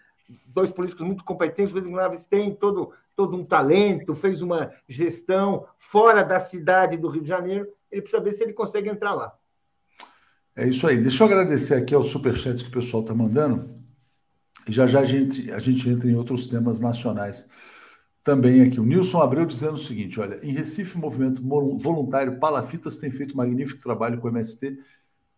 dois 0.47 0.71
políticos 0.71 1.05
muito 1.05 1.23
competentes. 1.23 1.71
O 1.71 1.75
Rodrigo 1.75 1.95
Naves 1.95 2.25
tem 2.25 2.53
todo, 2.53 2.91
todo 3.15 3.35
um 3.35 3.43
talento, 3.43 4.15
fez 4.15 4.41
uma 4.41 4.71
gestão 4.87 5.65
fora 5.77 6.23
da 6.23 6.39
cidade 6.39 6.97
do 6.97 7.07
Rio 7.07 7.23
de 7.23 7.27
Janeiro. 7.27 7.67
Ele 7.91 8.01
precisa 8.01 8.21
ver 8.21 8.31
se 8.31 8.43
ele 8.43 8.53
consegue 8.53 8.89
entrar 8.89 9.13
lá. 9.13 9.33
É 10.55 10.67
isso 10.67 10.87
aí. 10.87 10.97
Deixa 10.97 11.23
eu 11.23 11.27
agradecer 11.27 11.75
aqui 11.75 11.93
aos 11.93 12.07
superchats 12.07 12.61
que 12.61 12.69
o 12.69 12.71
pessoal 12.71 13.01
está 13.01 13.13
mandando. 13.13 13.73
Já 14.67 14.87
já 14.87 15.01
a 15.01 15.03
gente, 15.03 15.51
a 15.51 15.59
gente 15.59 15.87
entra 15.89 16.09
em 16.09 16.15
outros 16.15 16.47
temas 16.47 16.79
nacionais 16.79 17.49
também 18.25 18.63
aqui. 18.63 18.79
O 18.79 18.85
Nilson 18.85 19.21
Abreu 19.21 19.45
dizendo 19.45 19.75
o 19.75 19.77
seguinte: 19.77 20.19
olha, 20.19 20.39
em 20.43 20.51
Recife, 20.51 20.97
o 20.97 20.99
movimento 20.99 21.41
voluntário 21.77 22.39
Palafitas 22.39 22.97
tem 22.97 23.11
feito 23.11 23.33
um 23.33 23.37
magnífico 23.37 23.81
trabalho 23.81 24.19
com 24.19 24.27
o 24.27 24.31
MST 24.31 24.77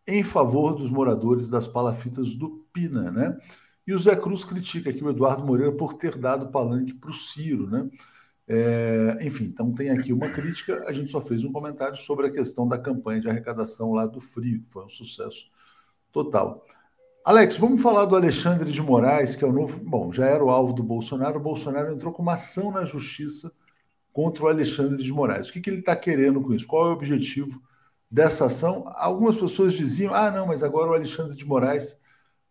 em 0.08 0.24
favor 0.24 0.74
dos 0.74 0.90
moradores 0.90 1.50
das 1.50 1.68
palafitas 1.68 2.34
do 2.34 2.66
Pina, 2.72 3.12
né? 3.12 3.38
E 3.86 3.94
o 3.94 4.00
Zé 4.00 4.16
Cruz 4.16 4.46
critica 4.46 4.90
aqui 4.90 5.04
o 5.04 5.10
Eduardo 5.10 5.46
Moreira 5.46 5.74
por 5.74 5.96
ter 5.96 6.18
dado 6.18 6.50
palanque 6.50 6.94
para 6.94 7.12
o 7.12 7.14
Ciro, 7.14 7.70
né? 7.70 7.90
É, 8.48 9.18
enfim, 9.22 9.46
então 9.46 9.74
tem 9.74 9.90
aqui 9.90 10.14
uma 10.14 10.30
crítica. 10.30 10.86
A 10.88 10.94
gente 10.94 11.12
só 11.12 11.20
fez 11.20 11.44
um 11.44 11.52
comentário 11.52 11.98
sobre 11.98 12.28
a 12.28 12.32
questão 12.32 12.66
da 12.68 12.78
campanha 12.78 13.20
de 13.20 13.30
arrecadação 13.30 13.92
lá 13.92 14.06
do 14.06 14.22
Frio, 14.22 14.62
que 14.62 14.70
foi 14.72 14.86
um 14.86 14.90
sucesso 14.90 15.50
total. 16.12 16.66
Alex, 17.28 17.58
vamos 17.58 17.82
falar 17.82 18.06
do 18.06 18.16
Alexandre 18.16 18.72
de 18.72 18.82
Moraes, 18.82 19.36
que 19.36 19.44
é 19.44 19.48
o 19.48 19.52
novo. 19.52 19.78
Bom, 19.84 20.14
já 20.14 20.26
era 20.26 20.42
o 20.42 20.50
alvo 20.50 20.72
do 20.72 20.82
Bolsonaro. 20.82 21.38
O 21.38 21.44
Bolsonaro 21.44 21.92
entrou 21.92 22.14
com 22.14 22.22
uma 22.22 22.36
ação 22.36 22.72
na 22.72 22.86
justiça 22.86 23.52
contra 24.14 24.46
o 24.46 24.48
Alexandre 24.48 25.04
de 25.04 25.12
Moraes. 25.12 25.50
O 25.50 25.52
que, 25.52 25.60
que 25.60 25.70
ele 25.70 25.80
está 25.80 25.94
querendo 25.94 26.40
com 26.40 26.54
isso? 26.54 26.66
Qual 26.66 26.86
é 26.86 26.90
o 26.90 26.94
objetivo 26.94 27.62
dessa 28.10 28.46
ação, 28.46 28.86
algumas 28.96 29.36
pessoas 29.36 29.74
diziam: 29.74 30.14
ah, 30.14 30.32
não, 30.32 30.48
mas 30.48 30.64
agora 30.64 30.92
o 30.92 30.94
Alexandre 30.94 31.36
de 31.36 31.46
Moraes 31.46 32.00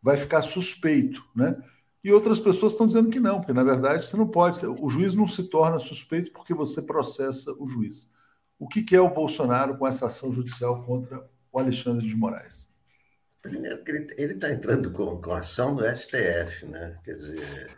vai 0.03 0.19
ficar 0.19 0.43
suspeito, 0.43 1.25
né? 1.35 1.57
E 2.05 2.13
outras 2.13 2.39
pessoas 2.39 2.73
estão 2.73 2.87
dizendo 2.87 3.09
que 3.09 3.19
não, 3.19 3.39
porque 3.39 3.55
na 3.55 3.65
verdade 3.65 4.05
você 4.05 4.15
não 4.15 4.29
pode, 4.29 4.61
o 4.67 4.91
juiz 4.91 5.15
não 5.15 5.27
se 5.27 5.45
torna 5.45 5.79
suspeito 5.79 6.31
porque 6.33 6.53
você 6.53 6.83
processa 6.83 7.51
o 7.59 7.67
juiz. 7.67 8.13
O 8.59 8.69
que, 8.69 8.83
que 8.83 8.95
é 8.95 9.01
o 9.01 9.09
Bolsonaro 9.09 9.79
com 9.79 9.87
essa 9.87 10.05
ação 10.05 10.31
judicial 10.35 10.83
contra 10.85 11.27
o 11.51 11.59
Alexandre 11.59 12.07
de 12.07 12.15
Moraes? 12.15 12.76
Primeiro, 13.49 13.83
ele 14.17 14.35
está 14.35 14.51
entrando 14.51 14.91
com, 14.91 15.21
com 15.21 15.33
ação 15.33 15.75
do 15.75 15.87
STF, 15.89 16.67
né? 16.67 16.99
Quer 17.05 17.15
dizer, 17.15 17.69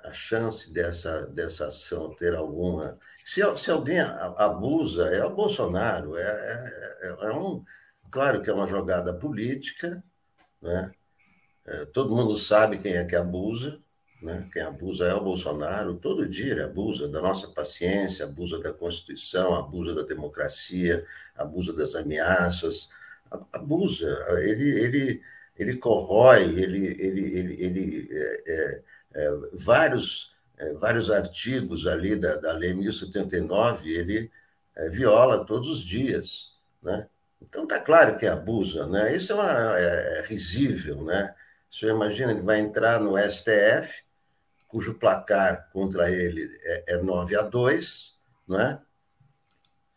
a 0.00 0.12
chance 0.12 0.72
dessa, 0.72 1.26
dessa 1.26 1.68
ação 1.68 2.10
ter 2.10 2.34
alguma 2.34 2.98
se, 3.24 3.40
se 3.56 3.70
alguém 3.70 4.00
abusa, 4.00 5.04
é 5.14 5.24
o 5.24 5.34
Bolsonaro. 5.34 6.16
É, 6.16 6.22
é, 6.22 7.08
é, 7.08 7.26
é 7.26 7.32
um, 7.32 7.64
claro 8.10 8.42
que 8.42 8.50
é 8.50 8.52
uma 8.52 8.66
jogada 8.66 9.14
política, 9.14 10.02
né? 10.60 10.90
É, 11.64 11.84
todo 11.86 12.16
mundo 12.16 12.36
sabe 12.36 12.78
quem 12.78 12.94
é 12.94 13.04
que 13.04 13.14
abusa, 13.14 13.78
né? 14.20 14.48
Quem 14.52 14.62
abusa 14.62 15.04
é 15.04 15.14
o 15.14 15.22
Bolsonaro. 15.22 15.94
Todo 15.96 16.28
dia 16.28 16.52
ele 16.52 16.62
abusa 16.62 17.06
da 17.06 17.20
nossa 17.20 17.48
paciência, 17.48 18.24
abusa 18.24 18.58
da 18.58 18.72
Constituição, 18.72 19.54
abusa 19.54 19.94
da 19.94 20.02
democracia, 20.02 21.06
abusa 21.36 21.72
das 21.72 21.94
ameaças, 21.94 22.88
abusa. 23.52 24.26
Ele, 24.40 24.70
ele, 24.80 25.22
ele 25.56 25.76
corrói, 25.76 26.42
ele, 26.42 26.86
ele, 26.98 27.38
ele, 27.38 27.64
ele 27.64 28.08
é, 28.10 28.42
é, 28.46 28.82
é 29.14 29.30
vários 29.54 30.30
é, 30.60 30.74
vários 30.74 31.10
artigos 31.10 31.86
ali 31.86 32.14
da, 32.14 32.36
da 32.36 32.52
Lei 32.52 32.74
1079, 32.74 33.90
ele 33.90 34.30
é, 34.76 34.90
viola 34.90 35.44
todos 35.44 35.70
os 35.70 35.82
dias, 35.82 36.52
né? 36.82 37.08
Então 37.40 37.62
está 37.62 37.80
claro 37.80 38.18
que 38.18 38.26
abusa, 38.26 38.86
né? 38.86 39.16
Isso 39.16 39.32
é, 39.32 39.34
uma, 39.34 39.78
é, 39.78 40.18
é 40.18 40.26
risível, 40.26 41.02
né? 41.02 41.34
Você 41.70 41.86
imagina, 41.86 42.32
ele 42.32 42.42
vai 42.42 42.60
entrar 42.60 43.00
no 43.00 43.16
STF, 43.16 44.04
cujo 44.68 44.94
placar 44.98 45.70
contra 45.72 46.10
ele 46.10 46.50
é, 46.62 46.94
é 46.94 46.96
9 47.02 47.36
a 47.36 47.42
2, 47.42 48.14
né? 48.46 48.80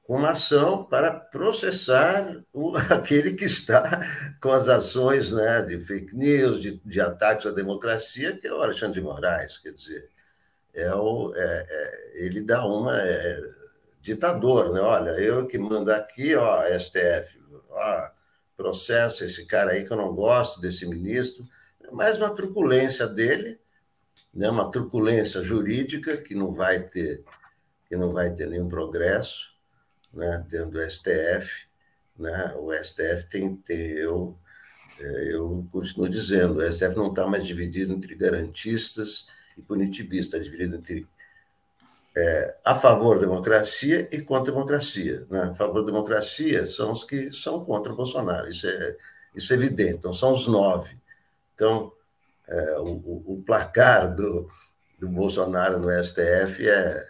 Uma 0.08 0.32
ação 0.32 0.84
para 0.84 1.12
processar 1.12 2.43
o, 2.51 2.76
aquele 2.89 3.34
que 3.34 3.45
está 3.45 4.01
com 4.41 4.51
as 4.51 4.68
ações 4.68 5.32
né, 5.32 5.62
de 5.62 5.80
fake 5.80 6.16
news, 6.16 6.60
de, 6.60 6.82
de 6.84 7.01
ataques 7.01 7.45
à 7.45 7.51
democracia, 7.51 8.36
que 8.36 8.47
é 8.47 8.54
o 8.54 8.62
Alexandre 8.62 8.99
de 8.99 9.01
Moraes. 9.01 9.58
Quer 9.58 9.72
dizer, 9.72 10.10
é 10.74 10.93
o, 10.93 11.34
é, 11.36 11.68
é, 11.70 12.26
ele 12.26 12.41
dá 12.41 12.66
uma 12.66 12.99
é, 12.99 13.41
ditador, 14.01 14.74
né? 14.74 14.82
Olha, 14.82 15.12
eu 15.12 15.47
que 15.47 15.58
mando 15.58 15.91
aqui, 15.91 16.36
ó, 16.36 16.64
STF, 16.78 17.39
ó, 17.70 18.10
processa 18.58 19.26
esse 19.26 19.45
cara 19.45 19.72
aí 19.72 19.86
que 19.86 19.91
eu 19.91 19.97
não 19.97 20.14
gosto 20.14 20.60
desse 20.60 20.86
ministro, 20.86 21.47
é 21.82 21.91
mais 21.91 22.18
uma 22.18 22.34
truculência 22.34 23.08
dele, 23.08 23.60
né? 24.34 24.49
Uma 24.49 24.72
truculência 24.72 25.43
jurídica 25.43 26.18
que 26.18 26.36
não 26.36 26.51
vai 26.51 26.82
ter 26.82 27.24
que 27.88 27.95
não 27.97 28.10
vai 28.10 28.34
ter 28.34 28.47
nenhum 28.47 28.68
progresso, 28.68 29.53
né? 30.14 30.45
Dentro 30.49 30.72
do 30.72 30.89
STF, 30.89 31.66
né? 32.18 32.53
O 32.57 32.72
STF 32.74 33.26
tem 33.30 33.55
ter 33.55 33.97
eu 33.97 34.38
é, 34.99 35.34
eu 35.34 35.68
continuo 35.72 36.07
dizendo, 36.07 36.59
o 36.59 36.74
STF 36.74 36.95
não 36.95 37.07
está 37.07 37.28
mais 37.28 37.45
dividido 37.45 37.93
entre 37.93 38.16
garantistas 38.16 39.28
e 39.57 39.61
punitivista, 39.61 40.39
dividido 40.39 40.76
entre 40.76 41.07
é, 42.16 42.55
a 42.64 42.76
favor 42.76 43.16
da 43.16 43.22
democracia 43.26 44.07
e 44.11 44.22
contra 44.22 44.51
a 44.51 44.55
democracia. 44.55 45.26
Né? 45.30 45.43
A 45.43 45.53
favor 45.55 45.82
da 45.82 45.88
democracia 45.88 46.66
são 46.66 46.91
os 46.91 47.03
que 47.03 47.32
são 47.34 47.66
contra 47.66 47.91
o 47.91 47.95
Bolsonaro, 47.95 48.49
isso 48.49 48.68
é, 48.68 48.97
isso 49.36 49.51
é 49.51 49.55
evidente, 49.55 49.97
então 49.97 50.14
são 50.14 50.32
os 50.32 50.47
nove. 50.47 50.95
Então, 51.55 51.91
é, 52.47 52.80
o, 52.80 53.24
o, 53.26 53.43
placar 53.45 54.14
do, 54.14 54.47
do 54.99 55.07
Bolsonaro 55.07 55.80
no 55.80 56.03
STF 56.03 56.68
é 56.68 57.07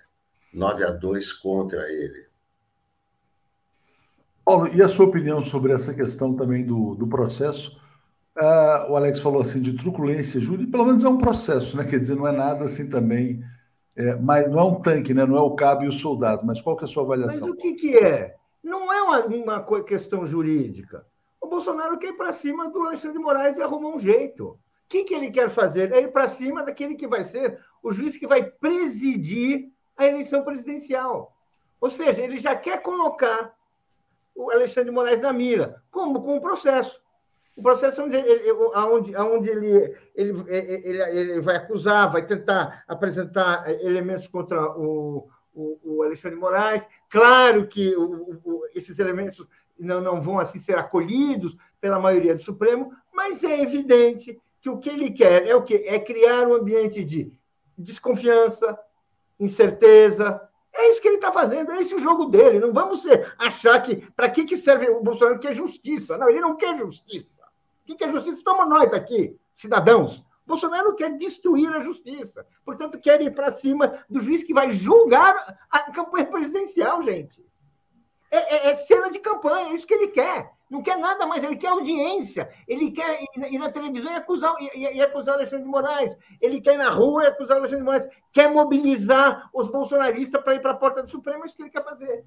9 0.54 0.84
a 0.86 0.92
2 0.92 1.34
contra 1.34 1.92
ele. 1.92 2.23
Paulo, 4.46 4.70
e 4.74 4.82
a 4.82 4.90
sua 4.90 5.06
opinião 5.06 5.44
sobre 5.44 5.72
essa 5.72 5.94
questão 5.94 6.36
também 6.36 6.66
do, 6.66 6.96
do 6.96 7.08
processo? 7.08 7.80
Uh, 8.38 8.92
o 8.92 8.96
Alex 8.96 9.20
falou 9.20 9.42
assim 9.42 9.62
de 9.62 9.74
truculência 9.78 10.42
jurídica, 10.42 10.72
pelo 10.72 10.86
menos 10.86 11.04
é 11.04 11.10
um 11.10 11.18
processo, 11.18 11.78
né? 11.78 11.86
Quer 11.86 12.00
dizer, 12.00 12.16
não 12.16 12.28
é 12.28 12.32
nada 12.32 12.66
assim 12.66 12.90
também, 12.90 13.44
é, 13.96 14.16
mas 14.16 14.50
não 14.50 14.60
é 14.60 14.64
um 14.64 14.82
tanque, 14.82 15.14
né? 15.14 15.26
Não 15.26 15.38
é 15.38 15.42
o 15.42 15.56
cabo 15.56 15.84
e 15.84 15.88
o 15.88 15.92
soldado. 15.92 16.46
Mas 16.46 16.60
qual 16.60 16.76
que 16.76 16.84
é 16.84 16.86
a 16.86 16.88
sua 16.88 17.04
avaliação? 17.04 17.48
Mas 17.48 17.50
o 17.50 17.58
que, 17.58 17.74
que 17.74 17.96
é? 17.96 18.36
Não 18.64 18.92
é 18.92 19.02
uma, 19.02 19.26
uma 19.26 19.84
questão 19.84 20.26
jurídica. 20.26 21.06
O 21.40 21.48
Bolsonaro 21.48 21.98
quer 21.98 22.10
ir 22.10 22.18
para 22.18 22.32
cima 22.32 22.70
do 22.70 22.80
Alexandre 22.82 23.18
de 23.18 23.24
Moraes 23.24 23.58
e 23.58 23.62
arrumar 23.62 23.90
um 23.90 24.00
jeito. 24.00 24.48
O 24.48 24.58
que, 24.90 25.04
que 25.04 25.14
ele 25.14 25.30
quer 25.30 25.50
fazer? 25.50 25.92
É 25.92 26.02
ir 26.02 26.12
para 26.12 26.28
cima 26.28 26.64
daquele 26.64 26.96
que 26.96 27.08
vai 27.08 27.24
ser 27.24 27.60
o 27.84 27.92
juiz 27.92 28.18
que 28.18 28.26
vai 28.26 28.44
presidir 28.44 29.70
a 29.96 30.08
eleição 30.08 30.44
presidencial. 30.44 31.36
Ou 31.80 31.90
seja, 31.90 32.22
ele 32.22 32.38
já 32.38 32.56
quer 32.56 32.82
colocar 32.82 33.54
o 34.36 34.52
Alexandre 34.52 34.90
de 34.90 34.96
Moraes 34.96 35.22
na 35.22 35.34
mira. 35.34 35.82
Como? 35.92 36.22
Com 36.22 36.38
o 36.38 36.42
processo. 36.42 37.02
O 37.56 37.62
processo 37.62 38.02
onde 38.02 38.18
ele, 38.18 38.52
onde, 38.52 39.16
onde 39.16 39.50
ele, 39.50 39.96
ele, 40.16 40.44
ele, 40.48 41.02
ele 41.02 41.42
vai 41.42 41.58
acusar, 41.58 42.12
vai 42.12 42.26
tentar 42.26 42.84
apresentar 42.88 43.70
elementos 43.84 44.28
contra 44.28 44.60
o, 44.76 45.30
o, 45.54 45.80
o 45.84 46.04
Alexandre 46.04 46.40
Moraes. 46.40 46.88
Claro 47.10 47.68
que 47.68 47.96
o, 47.96 48.40
o, 48.44 48.64
esses 48.74 48.98
elementos 48.98 49.46
não, 49.80 50.02
não 50.02 50.20
vão 50.20 50.40
assim 50.40 50.58
ser 50.58 50.78
acolhidos 50.78 51.56
pela 51.80 52.00
maioria 52.00 52.36
do 52.36 52.42
Supremo, 52.42 52.92
mas 53.14 53.44
é 53.44 53.62
evidente 53.62 54.40
que 54.60 54.70
o 54.70 54.80
que 54.80 54.90
ele 54.90 55.12
quer 55.12 55.46
é 55.46 55.54
o 55.54 55.64
quê? 55.64 55.84
É 55.88 56.00
criar 56.00 56.48
um 56.48 56.56
ambiente 56.56 57.04
de 57.04 57.38
desconfiança, 57.78 58.80
incerteza. 59.40 60.42
É 60.76 60.92
isso 60.92 61.02
que 61.02 61.08
ele 61.08 61.18
está 61.18 61.32
fazendo, 61.32 61.72
é 61.72 61.82
esse 61.82 61.94
o 61.94 62.00
jogo 62.00 62.26
dele. 62.26 62.60
Não 62.60 62.74
vamos 62.74 63.04
achar 63.38 63.80
que. 63.82 63.98
Para 64.12 64.30
que, 64.30 64.44
que 64.44 64.58
serve 64.58 64.90
o 64.90 65.04
Bolsonaro 65.04 65.40
que 65.40 65.48
é 65.48 65.54
justiça? 65.54 66.18
Não, 66.18 66.30
ele 66.30 66.42
não 66.42 66.56
quer 66.56 66.78
justiça. 66.78 67.44
O 67.88 67.96
que 67.96 68.04
é 68.04 68.12
justiça? 68.12 68.38
Estamos 68.38 68.68
nós 68.68 68.92
aqui, 68.94 69.38
cidadãos. 69.54 70.26
Bolsonaro 70.46 70.96
quer 70.96 71.16
destruir 71.16 71.70
a 71.70 71.80
justiça. 71.80 72.46
Portanto, 72.66 73.00
quer 73.00 73.22
ir 73.22 73.34
para 73.34 73.52
cima 73.52 74.04
do 74.10 74.20
juiz 74.20 74.44
que 74.44 74.54
vai 74.54 74.72
julgar 74.72 75.58
a 75.70 75.92
campanha 75.92 76.26
presidencial, 76.26 77.02
gente. 77.02 77.46
É, 78.32 78.38
é, 78.38 78.72
é, 78.72 78.76
cena 78.78 79.10
de 79.10 79.20
campanha, 79.20 79.70
é 79.70 79.74
isso 79.74 79.88
que 79.88 79.94
ele 79.94 80.08
quer. 80.08 80.52
Não 80.70 80.82
quer 80.82 80.98
nada 80.98 81.26
mais, 81.26 81.44
ele 81.44 81.56
quer 81.56 81.68
audiência. 81.68 82.50
Ele 82.68 82.92
quer 82.92 83.22
ir, 83.22 83.60
na 83.60 83.70
televisão 83.70 84.12
e 84.12 84.16
acusar, 84.16 84.56
e, 84.60 85.02
acusar 85.02 85.36
Alexandre 85.36 85.66
de 85.66 85.70
Moraes. 85.70 86.18
Ele 86.42 86.62
quer 86.62 86.76
ir 86.76 86.78
na 86.78 86.90
rua 86.90 87.24
e 87.24 87.28
acusar 87.28 87.58
Alexandre 87.58 87.82
de 87.82 87.86
Moraes. 87.86 88.08
Quer 88.32 88.52
mobilizar 88.52 89.50
os 89.54 89.68
bolsonaristas 89.68 90.42
para 90.42 90.56
ir 90.56 90.62
para 90.62 90.72
a 90.72 90.78
porta 90.78 91.04
do 91.04 91.12
Supremo, 91.12 91.44
é 91.44 91.48
isso 91.48 91.56
que 91.56 91.64
ele 91.64 91.70
quer 91.70 91.84
fazer. 91.84 92.26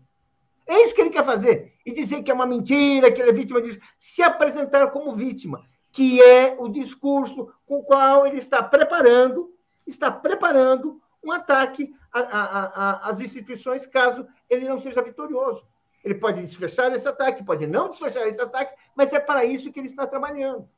É 0.67 0.83
isso 0.85 0.95
que 0.95 1.01
ele 1.01 1.11
quer 1.11 1.25
fazer. 1.25 1.75
E 1.85 1.93
dizer 1.93 2.23
que 2.23 2.31
é 2.31 2.35
uma 2.35 2.47
mentira, 2.47 3.11
que 3.11 3.21
ele 3.21 3.31
é 3.31 3.33
vítima 3.33 3.63
disso. 3.63 3.79
Se 3.99 4.23
apresentar 4.23 4.89
como 4.89 5.15
vítima, 5.15 5.63
que 5.93 6.21
é 6.21 6.57
o 6.59 6.69
discurso 6.69 7.53
com 7.65 7.79
o 7.79 7.85
qual 7.85 8.27
ele 8.27 8.39
está 8.39 8.63
preparando, 8.63 9.55
está 9.87 10.11
preparando 10.11 11.01
um 11.23 11.33
ataque 11.33 11.93
às 12.13 13.21
instituições, 13.21 13.87
caso 13.87 14.27
ele 14.49 14.69
não 14.69 14.81
seja 14.81 15.03
vitorioso. 15.03 15.65
Ele 16.07 16.15
pode 16.15 16.41
desfechar 16.41 16.93
esse 16.93 17.09
ataque, 17.09 17.45
pode 17.45 17.67
não 17.67 17.91
desfechar 17.91 18.29
esse 18.29 18.41
ataque, 18.41 18.77
mas 18.95 19.13
é 19.13 19.19
para 19.19 19.45
isso 19.45 19.73
que 19.73 19.81
ele 19.81 19.89
está 19.89 20.07
trabalhando. 20.07 20.69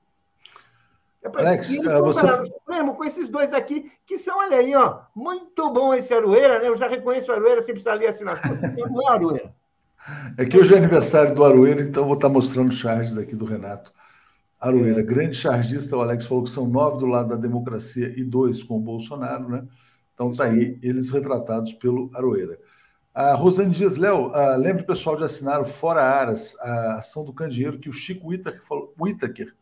É 1.23 1.29
para 1.29 1.43
Alex, 1.43 1.69
uh, 1.69 2.03
você... 2.03 2.25
o 2.25 2.47
Supremo 2.47 2.95
com 2.95 3.05
esses 3.05 3.29
dois 3.29 3.53
aqui, 3.53 3.93
que 4.07 4.19
são, 4.19 4.39
olha 4.39 4.57
aí, 4.57 4.75
ó, 4.75 5.01
muito 5.15 5.71
bom 5.71 5.93
esse 5.93 6.15
Aroeira, 6.15 6.61
né? 6.61 6.69
Eu 6.69 6.77
já 6.77 6.89
reconheço 6.89 7.31
o 7.31 7.35
Aroeira 7.35 7.61
sem 7.61 7.75
precisar 7.75 7.93
ler 7.93 8.07
a 8.07 8.11
assinatura. 8.11 8.75
Não 8.89 9.03
é 9.03 9.13
Aroeira. 9.13 9.55
É 10.39 10.47
que 10.47 10.57
hoje 10.57 10.73
é 10.73 10.79
aniversário 10.79 11.35
do 11.35 11.45
Aroeira, 11.45 11.83
então 11.83 12.07
vou 12.07 12.15
estar 12.15 12.31
mostrando 12.31 12.73
charges 12.73 13.19
aqui 13.19 13.37
do 13.37 13.45
Renato 13.45 13.93
Aroeira. 14.59 15.01
É. 15.01 15.05
Grande 15.05 15.37
chargista, 15.37 15.95
o 15.95 16.01
Alex 16.01 16.25
falou 16.25 16.45
que 16.45 16.51
são 16.51 16.67
nove 16.67 16.99
do 17.01 17.07
lado 17.07 17.29
da 17.29 17.37
democracia 17.37 18.15
e 18.17 18.25
dois 18.25 18.63
com 18.63 18.79
o 18.79 18.81
Bolsonaro, 18.81 19.47
né? 19.47 19.67
Então 20.15 20.33
tá 20.33 20.45
aí, 20.45 20.79
eles 20.83 21.11
retratados 21.11 21.75
pelo 21.75 22.11
Aroeira. 22.15 22.59
A 23.19 23.35
Rosane 23.35 23.73
Dias, 23.73 23.97
Léo, 23.97 24.29
uh, 24.29 24.57
lembre 24.57 24.85
o 24.85 24.87
pessoal 24.87 25.17
de 25.17 25.25
assinar 25.25 25.61
o 25.61 25.65
Fora 25.65 26.01
Aras, 26.01 26.57
a 26.61 26.99
ação 26.99 27.25
do 27.25 27.33
candeeiro 27.33 27.77
que 27.77 27.89
o 27.89 27.93
Chico 27.93 28.29
Whittaker 28.29 28.63
falou, 28.63 28.95
Whittaker 28.97 29.57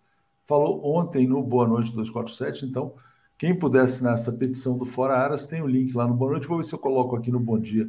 falou 0.44 0.84
ontem 0.84 1.26
no 1.26 1.42
Boa 1.42 1.66
Noite 1.66 1.90
247. 1.94 2.66
Então, 2.66 2.92
quem 3.38 3.58
puder 3.58 3.84
assinar 3.84 4.12
essa 4.12 4.30
petição 4.30 4.76
do 4.76 4.84
Fora 4.84 5.16
Aras, 5.16 5.46
tem 5.46 5.62
o 5.62 5.66
link 5.66 5.94
lá 5.96 6.06
no 6.06 6.12
Boa 6.12 6.32
Noite. 6.32 6.46
Vou 6.46 6.58
ver 6.58 6.64
se 6.64 6.74
eu 6.74 6.78
coloco 6.78 7.16
aqui 7.16 7.30
no 7.30 7.40
Bom 7.40 7.58
Dia 7.58 7.88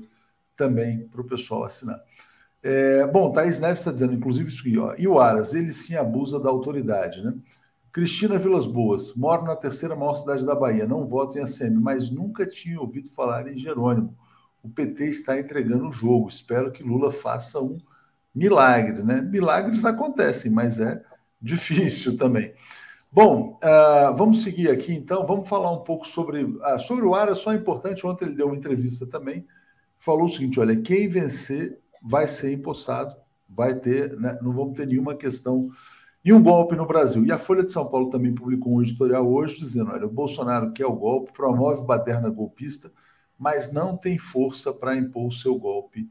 também 0.55 1.05
para 1.09 1.19
o 1.19 1.25
pessoal 1.25 1.65
assinar. 1.65 1.99
É, 2.63 3.05
bom, 3.05 3.29
Thaís 3.33 3.59
Neves 3.59 3.79
está 3.79 3.91
dizendo, 3.91 4.13
inclusive, 4.13 4.47
isso 4.47 4.61
aqui, 4.61 4.77
ó. 4.77 4.95
E 4.97 5.05
o 5.05 5.19
Aras, 5.19 5.53
ele 5.53 5.73
sim 5.73 5.97
abusa 5.97 6.39
da 6.39 6.47
autoridade, 6.47 7.21
né? 7.21 7.33
Cristina 7.91 8.37
Vilas 8.37 8.65
Boas, 8.65 9.13
moro 9.15 9.43
na 9.43 9.55
terceira 9.57 9.97
maior 9.97 10.15
cidade 10.15 10.45
da 10.45 10.55
Bahia, 10.55 10.87
não 10.87 11.05
voto 11.05 11.37
em 11.37 11.41
ACM, 11.41 11.77
mas 11.77 12.09
nunca 12.09 12.45
tinha 12.45 12.79
ouvido 12.79 13.09
falar 13.09 13.49
em 13.49 13.57
Jerônimo. 13.57 14.15
O 14.67 14.73
PT 14.73 15.05
está 15.05 15.39
entregando 15.39 15.87
o 15.87 15.91
jogo. 15.91 16.27
Espero 16.27 16.71
que 16.71 16.83
Lula 16.83 17.11
faça 17.11 17.59
um 17.61 17.77
milagre, 18.35 19.01
né? 19.01 19.21
Milagres 19.21 19.85
acontecem, 19.85 20.51
mas 20.51 20.79
é 20.79 21.01
difícil 21.41 22.17
também. 22.17 22.53
Bom, 23.11 23.57
uh, 23.63 24.15
vamos 24.15 24.43
seguir 24.43 24.69
aqui 24.69 24.93
então. 24.93 25.25
Vamos 25.25 25.47
falar 25.47 25.71
um 25.71 25.83
pouco 25.83 26.05
sobre, 26.05 26.43
uh, 26.43 26.79
sobre 26.79 27.05
o 27.05 27.15
Aras. 27.15 27.39
Só 27.39 27.53
é 27.53 27.55
importante, 27.55 28.05
ontem 28.05 28.25
ele 28.25 28.35
deu 28.35 28.47
uma 28.47 28.55
entrevista 28.55 29.07
também. 29.07 29.47
Falou 29.97 30.25
o 30.25 30.29
seguinte: 30.29 30.59
olha, 30.59 30.75
quem 30.75 31.07
vencer 31.07 31.79
vai 32.01 32.27
ser 32.27 32.51
empossado, 32.51 33.15
vai 33.49 33.75
ter, 33.75 34.19
né, 34.19 34.37
não 34.41 34.51
vamos 34.51 34.75
ter 34.75 34.85
nenhuma 34.85 35.15
questão 35.15 35.69
e 36.23 36.33
um 36.33 36.43
golpe 36.43 36.75
no 36.75 36.85
Brasil. 36.85 37.25
E 37.25 37.31
a 37.31 37.37
Folha 37.37 37.63
de 37.63 37.71
São 37.71 37.89
Paulo 37.89 38.09
também 38.09 38.35
publicou 38.35 38.75
um 38.75 38.81
editorial 38.81 39.25
hoje 39.25 39.59
dizendo: 39.59 39.91
olha, 39.91 40.05
o 40.05 40.11
Bolsonaro 40.11 40.73
quer 40.73 40.85
o 40.85 40.93
golpe, 40.93 41.31
promove 41.31 41.85
baderna 41.85 42.29
golpista, 42.29 42.91
mas 43.37 43.71
não 43.71 43.95
tem 43.95 44.17
força 44.17 44.73
para 44.73 44.95
impor 44.95 45.27
o 45.27 45.31
seu 45.31 45.55
golpe 45.57 46.09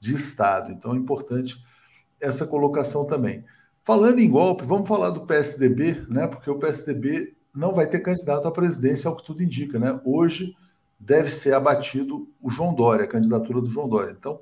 de 0.00 0.14
Estado. 0.14 0.72
Então 0.72 0.94
é 0.94 0.96
importante 0.96 1.56
essa 2.20 2.46
colocação 2.46 3.06
também. 3.06 3.44
Falando 3.82 4.18
em 4.18 4.30
golpe, 4.30 4.64
vamos 4.64 4.88
falar 4.88 5.10
do 5.10 5.26
PSDB, 5.26 6.06
né? 6.08 6.26
Porque 6.26 6.50
o 6.50 6.58
PSDB 6.58 7.34
não 7.54 7.72
vai 7.72 7.86
ter 7.86 8.00
candidato 8.00 8.48
à 8.48 8.50
presidência, 8.50 9.08
ao 9.08 9.16
que 9.16 9.24
tudo 9.24 9.42
indica, 9.42 9.78
né? 9.78 10.00
Hoje 10.04 10.56
deve 10.98 11.30
ser 11.30 11.52
abatido 11.52 12.28
o 12.40 12.50
João 12.50 12.74
Dória, 12.74 13.04
a 13.04 13.08
candidatura 13.08 13.60
do 13.60 13.70
João 13.70 13.88
Dória. 13.88 14.16
Então, 14.18 14.40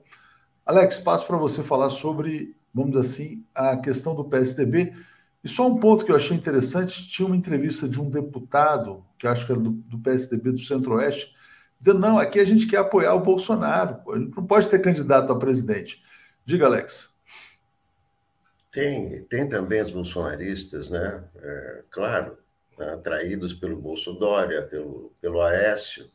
Alex, 0.64 1.00
passo 1.00 1.26
para 1.26 1.36
você 1.36 1.62
falar 1.62 1.90
sobre, 1.90 2.56
vamos 2.72 2.92
dizer 2.92 3.06
assim, 3.06 3.44
a 3.54 3.76
questão 3.76 4.14
do 4.14 4.24
PSDB. 4.24 4.94
E 5.42 5.48
só 5.48 5.66
um 5.68 5.76
ponto 5.76 6.04
que 6.04 6.12
eu 6.12 6.16
achei 6.16 6.36
interessante: 6.36 7.08
tinha 7.08 7.26
uma 7.26 7.36
entrevista 7.36 7.88
de 7.88 8.00
um 8.00 8.08
deputado, 8.08 9.04
que 9.18 9.26
acho 9.26 9.44
que 9.44 9.52
era 9.52 9.60
do, 9.60 9.70
do 9.70 9.98
PSDB 9.98 10.52
do 10.52 10.60
Centro-Oeste, 10.60 11.34
dizendo: 11.82 11.98
não, 11.98 12.16
aqui 12.16 12.38
a 12.38 12.44
gente 12.44 12.66
quer 12.68 12.78
apoiar 12.78 13.12
o 13.14 13.20
Bolsonaro, 13.20 14.00
a 14.12 14.18
gente 14.18 14.36
não 14.36 14.46
pode 14.46 14.68
ter 14.68 14.78
candidato 14.78 15.32
a 15.32 15.38
presidente. 15.38 16.00
Diga, 16.46 16.66
Alex. 16.66 17.12
Tem, 18.70 19.24
tem 19.24 19.48
também 19.48 19.82
os 19.82 19.90
bolsonaristas, 19.90 20.88
né? 20.88 21.24
É, 21.36 21.82
claro, 21.90 22.38
atraídos 22.78 23.52
pelo 23.52 23.76
Bolsonaro, 23.76 24.66
pelo, 24.68 25.12
pelo 25.20 25.42
Aécio, 25.42 26.10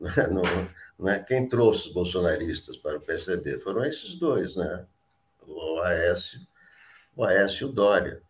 Não, 0.32 0.42
não 0.98 1.08
é 1.10 1.18
quem 1.18 1.46
trouxe 1.46 1.88
os 1.88 1.92
bolsonaristas 1.92 2.76
para 2.78 2.96
o 2.96 3.00
PSDB, 3.00 3.58
foram 3.58 3.84
esses 3.84 4.14
dois, 4.14 4.56
né? 4.56 4.86
O 5.46 5.78
Aécio, 5.82 6.40
o 7.14 7.22
Aécio 7.22 7.66
e 7.66 7.70
o 7.70 7.72
Dória. 7.72 8.22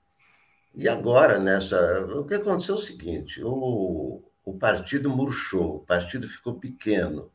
E 0.75 0.89
agora, 0.89 1.39
nessa. 1.39 2.01
O 2.07 2.25
que 2.25 2.35
aconteceu 2.35 2.75
é 2.75 2.79
o 2.79 2.81
seguinte: 2.81 3.41
o, 3.45 4.21
o 4.45 4.57
partido 4.57 5.11
murchou, 5.11 5.77
o 5.77 5.81
partido 5.81 6.27
ficou 6.27 6.55
pequeno. 6.55 7.31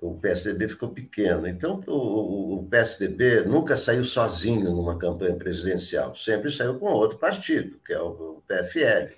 O 0.00 0.18
PSDB 0.18 0.68
ficou 0.68 0.90
pequeno. 0.90 1.46
Então, 1.46 1.82
o, 1.86 2.60
o 2.60 2.68
PSDB 2.68 3.42
nunca 3.42 3.76
saiu 3.76 4.02
sozinho 4.04 4.70
numa 4.70 4.98
campanha 4.98 5.36
presidencial, 5.36 6.16
sempre 6.16 6.50
saiu 6.50 6.78
com 6.78 6.86
outro 6.86 7.18
partido, 7.18 7.78
que 7.84 7.92
é 7.92 8.00
o, 8.00 8.42
PFL. 8.46 9.14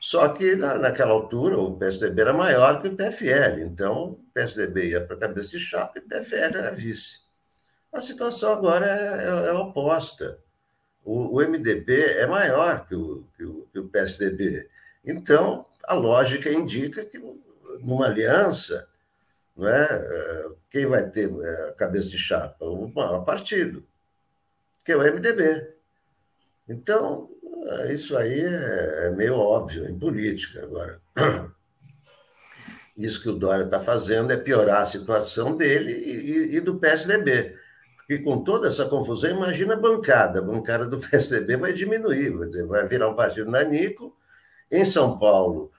Só 0.00 0.28
que 0.28 0.54
na, 0.54 0.78
naquela 0.78 1.12
altura 1.12 1.58
o 1.58 1.76
PSDB 1.76 2.22
era 2.22 2.32
maior 2.32 2.80
que 2.80 2.88
o 2.88 2.96
PFL, 2.96 3.60
então 3.62 4.12
o 4.12 4.14
PSDB 4.32 4.90
ia 4.90 5.04
para 5.04 5.16
a 5.16 5.20
cabeça 5.20 5.50
de 5.50 5.58
chapa 5.58 5.98
e 5.98 6.00
o 6.00 6.08
PFL 6.08 6.58
era 6.58 6.70
vice. 6.70 7.18
A 7.92 8.00
situação 8.00 8.52
agora 8.52 8.86
é, 8.86 9.24
é, 9.24 9.48
é 9.48 9.52
oposta. 9.52 10.38
O, 11.04 11.38
o, 11.38 11.48
MDB 11.48 12.02
é 12.02 12.26
maior 12.26 12.86
que 12.86 12.94
o, 12.94 13.24
que 13.36 13.44
o, 13.44 13.68
que 13.72 13.78
o 13.78 13.88
PSDB. 13.88 14.68
Então, 15.04 15.66
a 15.84 15.94
lógica 15.94 16.50
indica 16.50 17.04
que 17.04 17.18
numa 17.80 18.06
aliança, 18.06 18.88
não 19.56 19.68
é, 19.68 19.84
é 19.84 20.48
quem 20.70 20.86
vai 20.86 21.08
ter 21.08 21.30
é, 21.30 21.68
a 21.68 21.72
cabeça 21.72 22.08
de 22.08 22.18
chapa? 22.18 22.64
O 22.64 22.88
maior 22.88 23.24
partido, 23.24 23.86
que 24.84 24.92
é 24.92 24.96
o 24.96 25.00
MDB. 25.00 25.74
Então, 26.68 27.30
isso 27.90 28.16
aí 28.16 28.40
é, 28.40 29.06
é 29.06 29.10
meio 29.10 29.36
óbvio 29.36 29.88
em 29.88 29.98
política. 29.98 30.62
Agora, 30.64 31.00
isso 32.96 33.20
que 33.22 33.28
o 33.28 33.34
Dória 33.34 33.64
está 33.64 33.80
fazendo 33.80 34.32
é 34.32 34.36
piorar 34.36 34.82
a 34.82 34.86
situação 34.86 35.56
dele 35.56 35.92
e, 35.92 36.56
e, 36.56 36.60
do 36.60 36.78
PSDB. 36.78 37.56
Porque 37.96 38.18
com 38.18 38.44
toda 38.44 38.68
essa 38.68 38.84
confusão, 38.86 39.30
imagina 39.30 39.74
a 39.74 39.78
bancada. 39.78 40.40
A 40.40 40.42
bancada 40.42 40.86
do 40.86 40.98
PSDB 41.00 41.56
vai 41.56 41.72
diminuir, 41.72 42.30
vai 42.66 42.86
virar 42.86 43.08
um 43.08 43.16
partido 43.16 43.50
nanico. 43.50 44.16
Em 44.70 44.84
São 44.84 45.18
Paulo, 45.18 45.70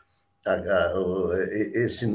esse, 1.74 2.06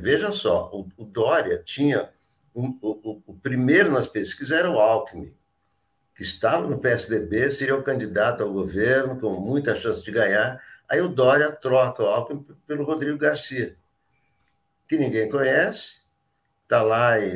veja 0.00 0.32
só, 0.32 0.70
o, 0.72 0.88
o 0.96 1.04
Dória 1.04 1.62
tinha. 1.64 2.10
Um, 2.54 2.78
o, 2.80 3.20
o 3.26 3.34
primeiro 3.34 3.90
nas 3.90 4.06
pesquisas 4.06 4.52
era 4.52 4.70
o 4.70 4.78
Alckmin 4.78 5.34
que 6.14 6.22
estava 6.22 6.66
no 6.66 6.78
PSDB, 6.78 7.50
seria 7.50 7.76
o 7.76 7.82
candidato 7.82 8.42
ao 8.42 8.52
governo, 8.52 9.18
com 9.18 9.30
muita 9.40 9.74
chance 9.74 10.02
de 10.02 10.12
ganhar. 10.12 10.62
Aí 10.88 11.00
o 11.00 11.08
Dória 11.08 11.50
troca 11.50 12.02
o 12.02 12.06
Alckmin 12.06 12.46
pelo 12.66 12.84
Rodrigo 12.84 13.18
Garcia, 13.18 13.76
que 14.88 14.96
ninguém 14.96 15.28
conhece, 15.28 16.02
está 16.62 16.82
lá 16.82 17.18
em, 17.20 17.32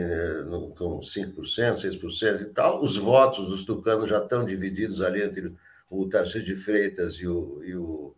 com 0.76 1.00
5%, 1.00 1.34
6% 1.34 2.40
e 2.42 2.44
tal. 2.46 2.82
Os 2.82 2.96
votos 2.96 3.48
dos 3.48 3.64
tucanos 3.64 4.08
já 4.08 4.22
estão 4.22 4.44
divididos 4.44 5.00
ali 5.00 5.22
entre 5.22 5.52
o 5.90 6.08
Tarcísio 6.08 6.44
de 6.44 6.56
Freitas 6.56 7.14
e 7.14 7.26
o, 7.26 7.60
e 7.64 7.74
o, 7.74 8.14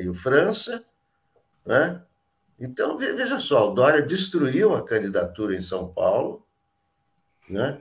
e 0.00 0.08
o 0.08 0.14
França, 0.14 0.84
né? 1.64 2.02
Então, 2.58 2.96
veja 2.96 3.38
só, 3.38 3.70
o 3.70 3.74
Dória 3.74 4.02
destruiu 4.02 4.74
a 4.74 4.84
candidatura 4.84 5.54
em 5.54 5.60
São 5.60 5.88
Paulo, 5.88 6.46
né? 7.48 7.80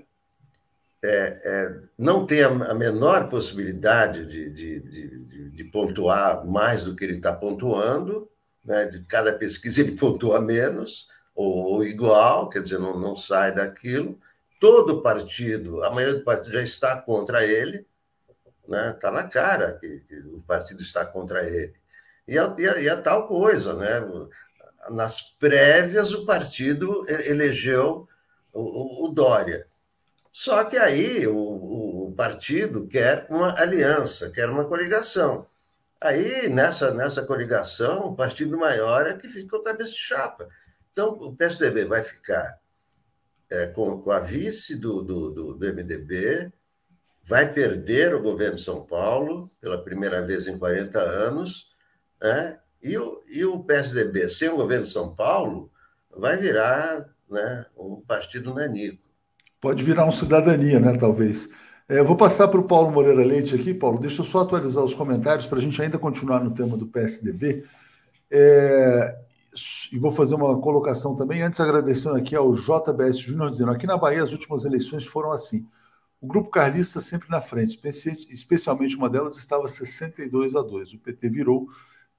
É, 1.03 1.41
é, 1.43 1.82
não 1.97 2.26
tem 2.26 2.41
a, 2.41 2.74
menor 2.74 3.30
possibilidade 3.30 4.26
de, 4.26 4.49
de, 4.49 4.80
de, 4.80 5.49
de, 5.51 5.64
pontuar 5.66 6.43
mais 6.47 6.86
do 6.86 6.95
que 6.95 7.03
ele 7.03 7.18
está 7.18 7.32
pontuando, 7.32 8.28
né? 8.64 8.86
de 8.86 9.03
cada 9.03 9.32
pesquisa 9.34 9.82
ele 9.82 9.91
pontua 9.99 10.41
menos 10.41 11.08
ou, 11.36 11.66
ou 11.66 11.86
igual, 11.86 12.49
quer 12.49 12.64
dizer, 12.64 12.80
não, 12.80 12.99
não 12.99 13.16
sai 13.16 13.53
daquilo. 13.53 14.20
Todo 14.60 15.03
partido, 15.03 15.84
a 15.84 15.91
maioria 15.91 16.18
do 16.18 16.26
partido 16.26 16.53
já 16.53 16.62
está 16.62 16.99
contra 16.99 17.45
ele, 17.45 17.86
né? 18.68 18.91
Está 18.91 19.12
na 19.12 19.28
cara 19.28 19.74
que, 19.74 19.99
que, 19.99 20.16
o 20.22 20.41
partido 20.41 20.82
está 20.82 21.06
contra 21.06 21.47
ele. 21.47 21.74
E 22.28 22.38
a, 22.38 22.56
e, 22.58 22.68
a, 22.68 22.80
e 22.82 22.90
a 22.90 23.02
tal 23.02 23.28
coisa, 23.28 23.74
né? 23.74 24.02
Nas 24.90 25.22
prévias, 25.22 26.14
o 26.14 26.26
partido 26.26 27.06
elegeu 27.08 28.08
o, 28.54 28.62
o, 28.62 29.06
o 29.06 29.08
Dória. 29.10 29.68
Só 30.32 30.64
que 30.66 30.78
aí 30.78 31.26
o, 31.28 31.38
o, 32.08 32.14
partido 32.16 32.88
quer 32.88 33.26
uma 33.30 33.58
aliança, 33.58 34.30
quer 34.32 34.50
uma 34.50 34.66
coligação. 34.66 35.48
Aí, 36.00 36.50
nessa, 36.50 36.94
nessa 36.94 37.26
coligação, 37.26 38.08
o 38.08 38.16
partido 38.16 38.58
maior 38.58 39.08
é 39.08 39.14
que 39.14 39.30
fica 39.30 39.62
cabeça 39.64 39.92
de 39.92 39.98
chapa. 39.98 40.50
Então, 40.92 41.14
o 41.14 41.36
PSDB 41.36 41.86
vai 41.86 42.04
ficar 42.04 42.60
é, 43.50 43.68
com, 43.68 44.02
com, 44.02 44.12
a 44.12 44.20
vice 44.20 44.76
do, 44.76 45.02
do, 45.02 45.32
do, 45.32 45.54
do 45.54 45.74
MDB, 45.74 46.52
vai 47.24 47.52
perder 47.52 48.14
o 48.14 48.22
governo 48.22 48.56
de 48.56 48.64
São 48.64 48.86
Paulo 48.86 49.50
pela 49.62 49.82
primeira 49.84 50.22
vez 50.22 50.48
em 50.48 50.58
40 50.58 51.00
anos, 51.00 51.70
né? 52.26 52.60
e, 52.86 52.98
o, 52.98 53.22
e 53.28 53.44
o 53.44 53.60
PSDB, 53.60 54.30
sem 54.30 54.50
o 54.50 54.58
governo 54.58 54.84
de 54.84 54.92
São 54.92 55.14
Paulo, 55.16 55.72
vai 56.16 56.38
virar 56.38 57.06
né, 57.30 57.66
um 57.76 58.02
partido 58.02 58.54
nanico. 58.54 59.04
Pode 59.60 59.84
virar 59.84 60.06
um 60.06 60.12
cidadania, 60.12 60.80
né? 60.80 60.96
Talvez. 60.96 61.50
É, 61.90 62.04
vou 62.04 62.16
passar 62.16 62.48
para 62.48 62.60
o 62.60 62.68
Paulo 62.68 62.92
Moreira 62.92 63.24
Leite 63.24 63.56
aqui, 63.56 63.74
Paulo. 63.74 64.00
Deixa 64.00 64.22
eu 64.22 64.26
só 64.26 64.42
atualizar 64.42 64.84
os 64.84 64.94
comentários 64.94 65.48
para 65.48 65.58
a 65.58 65.62
gente 65.62 65.82
ainda 65.82 65.98
continuar 65.98 66.44
no 66.44 66.54
tema 66.54 66.78
do 66.78 66.86
PSDB. 66.86 67.64
É, 68.30 69.18
e 69.92 69.98
vou 69.98 70.12
fazer 70.12 70.36
uma 70.36 70.60
colocação 70.60 71.16
também, 71.16 71.42
antes 71.42 71.60
agradecendo 71.60 72.16
aqui 72.16 72.36
ao 72.36 72.54
JBS 72.54 73.18
Júnior, 73.18 73.50
dizendo: 73.50 73.72
aqui 73.72 73.88
na 73.88 73.98
Bahia 73.98 74.24
as 74.24 74.32
últimas 74.32 74.66
eleições 74.66 75.06
foram 75.06 75.32
assim. 75.32 75.66
O 76.22 76.28
grupo 76.28 76.50
carlista 76.50 77.02
sempre 77.02 77.30
na 77.30 77.42
frente, 77.42 77.80
especialmente 78.30 78.96
uma 78.96 79.10
delas 79.10 79.38
estava 79.38 79.68
62 79.68 80.56
a 80.56 80.62
2. 80.62 80.94
O 80.94 81.00
PT 81.00 81.30
virou 81.30 81.68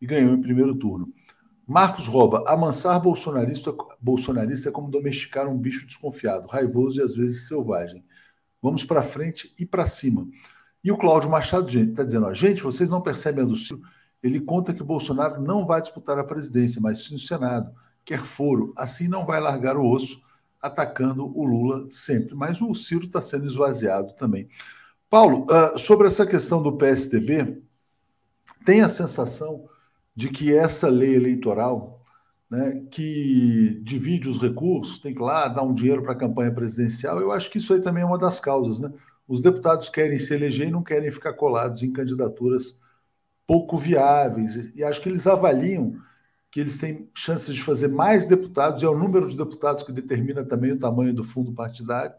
e 0.00 0.06
ganhou 0.06 0.34
em 0.34 0.40
primeiro 0.40 0.74
turno. 0.74 1.12
Marcos 1.66 2.06
Roba, 2.06 2.44
amansar 2.46 3.00
bolsonarista, 3.00 3.74
bolsonarista 4.00 4.68
é 4.68 4.72
como 4.72 4.90
domesticar 4.90 5.48
um 5.48 5.58
bicho 5.58 5.84
desconfiado, 5.84 6.46
raivoso 6.46 7.00
e 7.00 7.02
às 7.02 7.16
vezes 7.16 7.48
selvagem. 7.48 8.04
Vamos 8.62 8.84
para 8.84 9.02
frente 9.02 9.52
e 9.58 9.66
para 9.66 9.86
cima. 9.86 10.28
E 10.82 10.92
o 10.92 10.96
Cláudio 10.96 11.28
Machado 11.28 11.66
está 11.76 12.04
dizendo: 12.04 12.26
ó, 12.26 12.32
gente, 12.32 12.62
vocês 12.62 12.88
não 12.88 13.00
percebem 13.00 13.44
a 13.44 13.46
do 13.46 13.56
Ciro? 13.56 13.82
Ele 14.22 14.40
conta 14.40 14.72
que 14.72 14.82
Bolsonaro 14.82 15.42
não 15.42 15.66
vai 15.66 15.80
disputar 15.80 16.18
a 16.18 16.24
presidência, 16.24 16.80
mas 16.80 17.04
sim 17.04 17.16
o 17.16 17.18
Senado. 17.18 17.72
Quer 18.04 18.20
foro, 18.20 18.72
assim 18.76 19.08
não 19.08 19.26
vai 19.26 19.40
largar 19.40 19.76
o 19.76 19.88
osso 19.88 20.22
atacando 20.62 21.26
o 21.36 21.44
Lula 21.44 21.86
sempre. 21.90 22.34
Mas 22.34 22.60
o 22.60 22.74
Ciro 22.74 23.06
está 23.06 23.20
sendo 23.20 23.46
esvaziado 23.46 24.14
também. 24.14 24.48
Paulo, 25.10 25.46
uh, 25.46 25.78
sobre 25.78 26.06
essa 26.06 26.26
questão 26.26 26.62
do 26.62 26.76
PSDB, 26.76 27.62
tem 28.64 28.80
a 28.82 28.88
sensação 28.88 29.68
de 30.16 30.30
que 30.30 30.54
essa 30.54 30.88
lei 30.88 31.14
eleitoral, 31.14 32.02
né, 32.50 32.82
que 32.90 33.80
divide 33.84 34.28
os 34.28 34.40
recursos, 34.40 34.98
tem 34.98 35.14
que 35.14 35.20
lá 35.20 35.46
dar 35.48 35.62
um 35.62 35.74
dinheiro 35.74 36.02
para 36.02 36.12
a 36.12 36.18
campanha 36.18 36.52
presidencial, 36.52 37.20
eu 37.20 37.32
acho 37.32 37.50
que 37.50 37.58
isso 37.58 37.74
aí 37.74 37.80
também 37.82 38.02
é 38.02 38.06
uma 38.06 38.18
das 38.18 38.40
causas. 38.40 38.80
Né? 38.80 38.90
Os 39.28 39.40
deputados 39.40 39.88
querem 39.90 40.18
se 40.18 40.32
eleger 40.34 40.68
e 40.68 40.70
não 40.70 40.82
querem 40.82 41.10
ficar 41.10 41.34
colados 41.34 41.82
em 41.82 41.92
candidaturas 41.92 42.80
pouco 43.46 43.76
viáveis. 43.76 44.74
E 44.74 44.82
acho 44.82 45.00
que 45.00 45.08
eles 45.08 45.26
avaliam 45.26 46.00
que 46.50 46.60
eles 46.60 46.78
têm 46.78 47.10
chances 47.14 47.54
de 47.54 47.62
fazer 47.62 47.88
mais 47.88 48.24
deputados, 48.24 48.80
e 48.80 48.86
é 48.86 48.88
o 48.88 48.98
número 48.98 49.28
de 49.28 49.36
deputados 49.36 49.84
que 49.84 49.92
determina 49.92 50.42
também 50.44 50.72
o 50.72 50.78
tamanho 50.78 51.12
do 51.12 51.22
fundo 51.22 51.52
partidário. 51.52 52.14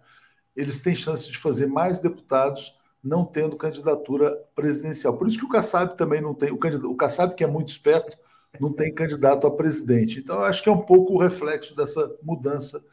Eles 0.55 0.79
têm 0.81 0.93
chances 0.93 1.27
de 1.27 1.37
fazer 1.37 1.65
mais 1.67 1.99
deputados 1.99 2.76
não 3.03 3.25
tendo 3.25 3.55
candidatura 3.55 4.35
presidencial. 4.55 5.17
Por 5.17 5.27
isso 5.27 5.37
que 5.37 5.45
o 5.45 5.49
Kassab 5.49 5.97
também 5.97 6.21
não 6.21 6.33
tem, 6.33 6.51
o, 6.51 6.57
candidato, 6.57 6.91
o 6.91 6.95
Kassab, 6.95 7.35
que 7.35 7.43
é 7.43 7.47
muito 7.47 7.69
esperto, 7.69 8.17
não 8.59 8.73
tem 8.73 8.93
candidato 8.93 9.45
a 9.45 9.51
presidente. 9.51 10.19
Então, 10.19 10.41
acho 10.43 10.63
que 10.63 10.69
é 10.69 10.71
um 10.71 10.81
pouco 10.81 11.13
o 11.13 11.19
reflexo 11.19 11.75
dessa 11.75 12.15
mudança 12.21 12.83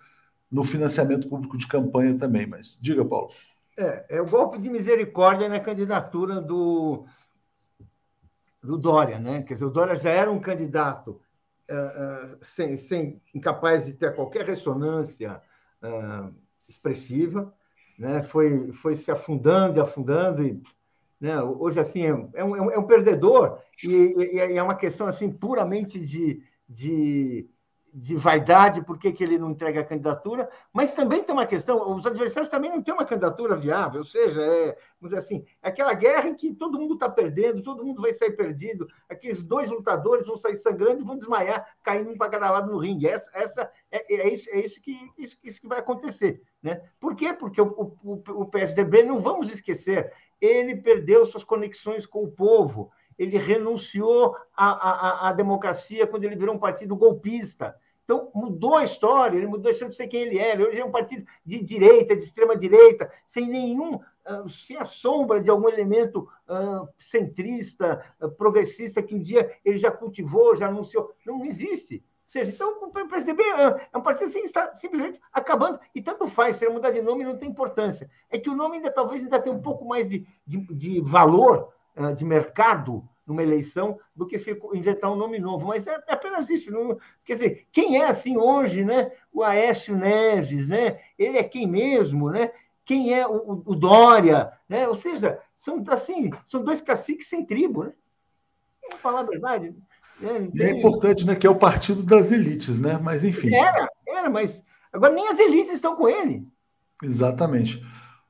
no 0.50 0.62
financiamento 0.62 1.28
público 1.28 1.56
de 1.56 1.66
campanha 1.66 2.16
também. 2.16 2.46
Mas 2.46 2.78
diga, 2.80 3.04
Paulo. 3.04 3.30
É, 3.76 4.16
é 4.16 4.20
o 4.20 4.26
golpe 4.26 4.58
de 4.58 4.70
misericórdia 4.70 5.48
na 5.48 5.58
candidatura 5.58 6.40
do, 6.40 7.06
do 8.62 8.78
Dória, 8.78 9.18
né? 9.18 9.42
Quer 9.42 9.54
dizer, 9.54 9.66
o 9.66 9.70
Dória 9.70 9.96
já 9.96 10.10
era 10.10 10.30
um 10.30 10.38
candidato 10.38 11.20
uh, 11.70 12.38
sem, 12.42 12.76
sem, 12.76 13.20
incapaz 13.34 13.84
de 13.84 13.94
ter 13.94 14.14
qualquer 14.14 14.44
ressonância 14.44 15.40
uh, 15.82 16.32
expressiva, 16.68 17.52
né? 17.98 18.22
foi, 18.22 18.72
foi 18.72 18.96
se 18.96 19.10
afundando 19.10 19.78
e 19.78 19.80
afundando, 19.80 20.44
e 20.44 20.60
né? 21.20 21.40
hoje 21.42 21.80
assim 21.80 22.02
é, 22.02 22.28
é, 22.34 22.44
um, 22.44 22.70
é 22.70 22.78
um 22.78 22.86
perdedor, 22.86 23.58
e, 23.82 23.88
e, 23.88 24.36
e, 24.36 24.56
é 24.56 24.62
uma 24.62 24.74
questão 24.74 25.06
assim 25.06 25.30
puramente 25.30 25.98
de, 25.98 26.42
de 26.68 27.48
de 27.96 28.16
vaidade, 28.16 28.82
por 28.82 28.98
que, 28.98 29.12
que 29.12 29.22
ele 29.22 29.38
não 29.38 29.52
entrega 29.52 29.80
a 29.80 29.84
candidatura, 29.84 30.50
mas 30.72 30.92
também 30.92 31.22
tem 31.22 31.32
uma 31.32 31.46
questão, 31.46 31.94
os 31.94 32.04
adversários 32.04 32.50
também 32.50 32.68
não 32.68 32.82
têm 32.82 32.92
uma 32.92 33.04
candidatura 33.04 33.54
viável, 33.54 34.00
ou 34.00 34.04
seja, 34.04 34.42
é, 34.42 34.76
vamos 35.00 35.16
assim, 35.16 35.46
é 35.62 35.68
aquela 35.68 35.94
guerra 35.94 36.28
em 36.28 36.34
que 36.34 36.52
todo 36.52 36.76
mundo 36.76 36.94
está 36.94 37.08
perdendo, 37.08 37.62
todo 37.62 37.84
mundo 37.84 38.02
vai 38.02 38.12
sair 38.12 38.32
perdido, 38.32 38.88
aqueles 39.08 39.40
dois 39.40 39.70
lutadores 39.70 40.26
vão 40.26 40.36
sair 40.36 40.56
sangrando 40.56 41.02
e 41.02 41.04
vão 41.04 41.16
desmaiar, 41.16 41.64
caindo 41.84 42.10
um 42.10 42.18
para 42.18 42.32
cada 42.32 42.50
lado 42.50 42.72
no 42.72 42.78
ringue. 42.78 43.06
Essa, 43.06 43.30
essa 43.32 43.70
é, 43.92 44.12
é, 44.12 44.28
isso, 44.28 44.50
é 44.50 44.58
isso, 44.58 44.82
que, 44.82 44.98
isso, 45.16 45.38
isso 45.44 45.60
que 45.60 45.68
vai 45.68 45.78
acontecer. 45.78 46.42
Né? 46.60 46.82
Por 46.98 47.14
quê? 47.14 47.32
Porque 47.32 47.60
o, 47.60 47.96
o, 48.02 48.22
o 48.42 48.46
PSDB, 48.46 49.04
não 49.04 49.20
vamos 49.20 49.52
esquecer, 49.52 50.12
ele 50.40 50.74
perdeu 50.74 51.24
suas 51.26 51.44
conexões 51.44 52.06
com 52.06 52.24
o 52.24 52.30
povo, 52.32 52.90
ele 53.16 53.38
renunciou 53.38 54.34
à, 54.56 54.66
à, 54.66 55.28
à 55.28 55.32
democracia 55.32 56.08
quando 56.08 56.24
ele 56.24 56.34
virou 56.34 56.56
um 56.56 56.58
partido 56.58 56.96
golpista. 56.96 57.76
Então, 58.04 58.30
mudou 58.34 58.76
a 58.76 58.84
história, 58.84 59.36
ele 59.36 59.46
mudou, 59.46 59.62
deixou 59.62 59.88
de 59.88 59.96
ser 59.96 60.08
quem 60.08 60.22
ele 60.22 60.38
era. 60.38 60.62
Hoje 60.62 60.78
é 60.78 60.84
um 60.84 60.90
partido 60.90 61.26
de 61.44 61.62
direita, 61.62 62.14
de 62.14 62.22
extrema-direita, 62.22 63.10
sem 63.26 63.48
nenhum, 63.48 63.94
uh, 63.94 64.48
sem 64.48 64.76
a 64.76 64.84
sombra 64.84 65.40
de 65.40 65.48
algum 65.48 65.68
elemento 65.68 66.28
uh, 66.46 66.86
centrista, 66.98 68.04
uh, 68.20 68.30
progressista, 68.30 69.02
que 69.02 69.14
um 69.14 69.22
dia 69.22 69.50
ele 69.64 69.78
já 69.78 69.90
cultivou, 69.90 70.54
já 70.54 70.68
anunciou. 70.68 71.14
Não, 71.24 71.42
existe. 71.46 71.96
Ou 71.96 72.30
seja, 72.34 72.52
então, 72.52 72.78
o 72.82 72.90
PSDB 72.90 73.42
é 73.92 73.96
um 73.96 74.02
partido 74.02 74.26
assim, 74.26 74.40
está 74.40 74.74
simplesmente 74.74 75.18
acabando. 75.32 75.80
E 75.94 76.02
tanto 76.02 76.26
faz, 76.26 76.56
se 76.56 76.64
ele 76.64 76.74
mudar 76.74 76.90
de 76.90 77.00
nome, 77.00 77.24
não 77.24 77.38
tem 77.38 77.48
importância. 77.48 78.10
É 78.28 78.38
que 78.38 78.50
o 78.50 78.56
nome 78.56 78.76
ainda 78.76 78.90
talvez 78.90 79.22
ainda 79.22 79.38
tenha 79.38 79.54
um 79.54 79.62
pouco 79.62 79.86
mais 79.86 80.08
de, 80.08 80.26
de, 80.46 80.58
de 80.74 81.00
valor 81.00 81.72
de 82.16 82.24
mercado 82.24 83.08
numa 83.26 83.42
eleição 83.42 83.98
do 84.14 84.26
que 84.26 84.38
se 84.38 84.58
inventar 84.72 85.10
um 85.10 85.16
nome 85.16 85.38
novo. 85.38 85.66
Mas 85.66 85.86
é, 85.86 85.98
apenas 86.08 86.48
isso. 86.50 86.70
Não, 86.70 86.98
quer 87.24 87.34
dizer, 87.34 87.66
quem 87.72 88.00
é 88.00 88.06
assim 88.06 88.36
hoje, 88.36 88.84
né? 88.84 89.10
O 89.32 89.42
Aécio 89.42 89.96
Neves, 89.96 90.68
né? 90.68 91.00
Ele 91.18 91.38
é 91.38 91.44
quem 91.44 91.66
mesmo, 91.66 92.30
né? 92.30 92.52
Quem 92.84 93.14
é 93.14 93.26
o, 93.26 93.62
o 93.64 93.74
Dória, 93.74 94.52
né? 94.68 94.86
Ou 94.86 94.94
seja, 94.94 95.40
são 95.56 95.82
assim, 95.88 96.30
são 96.46 96.62
dois 96.62 96.80
caciques 96.80 97.28
sem 97.28 97.44
tribo, 97.44 97.84
né? 97.84 97.92
Vamos 98.82 99.00
falar 99.00 99.20
a 99.20 99.24
verdade. 99.24 99.74
E 100.54 100.62
é 100.62 100.70
importante, 100.70 101.26
né? 101.26 101.34
Que 101.34 101.46
é 101.46 101.50
o 101.50 101.58
partido 101.58 102.02
das 102.02 102.30
elites, 102.30 102.78
né? 102.78 102.98
Mas 103.02 103.24
enfim. 103.24 103.54
Era, 103.54 103.88
era, 104.06 104.30
mas 104.30 104.62
agora 104.92 105.12
nem 105.12 105.28
as 105.28 105.38
elites 105.38 105.72
estão 105.72 105.96
com 105.96 106.08
ele. 106.08 106.46
Exatamente. 107.02 107.82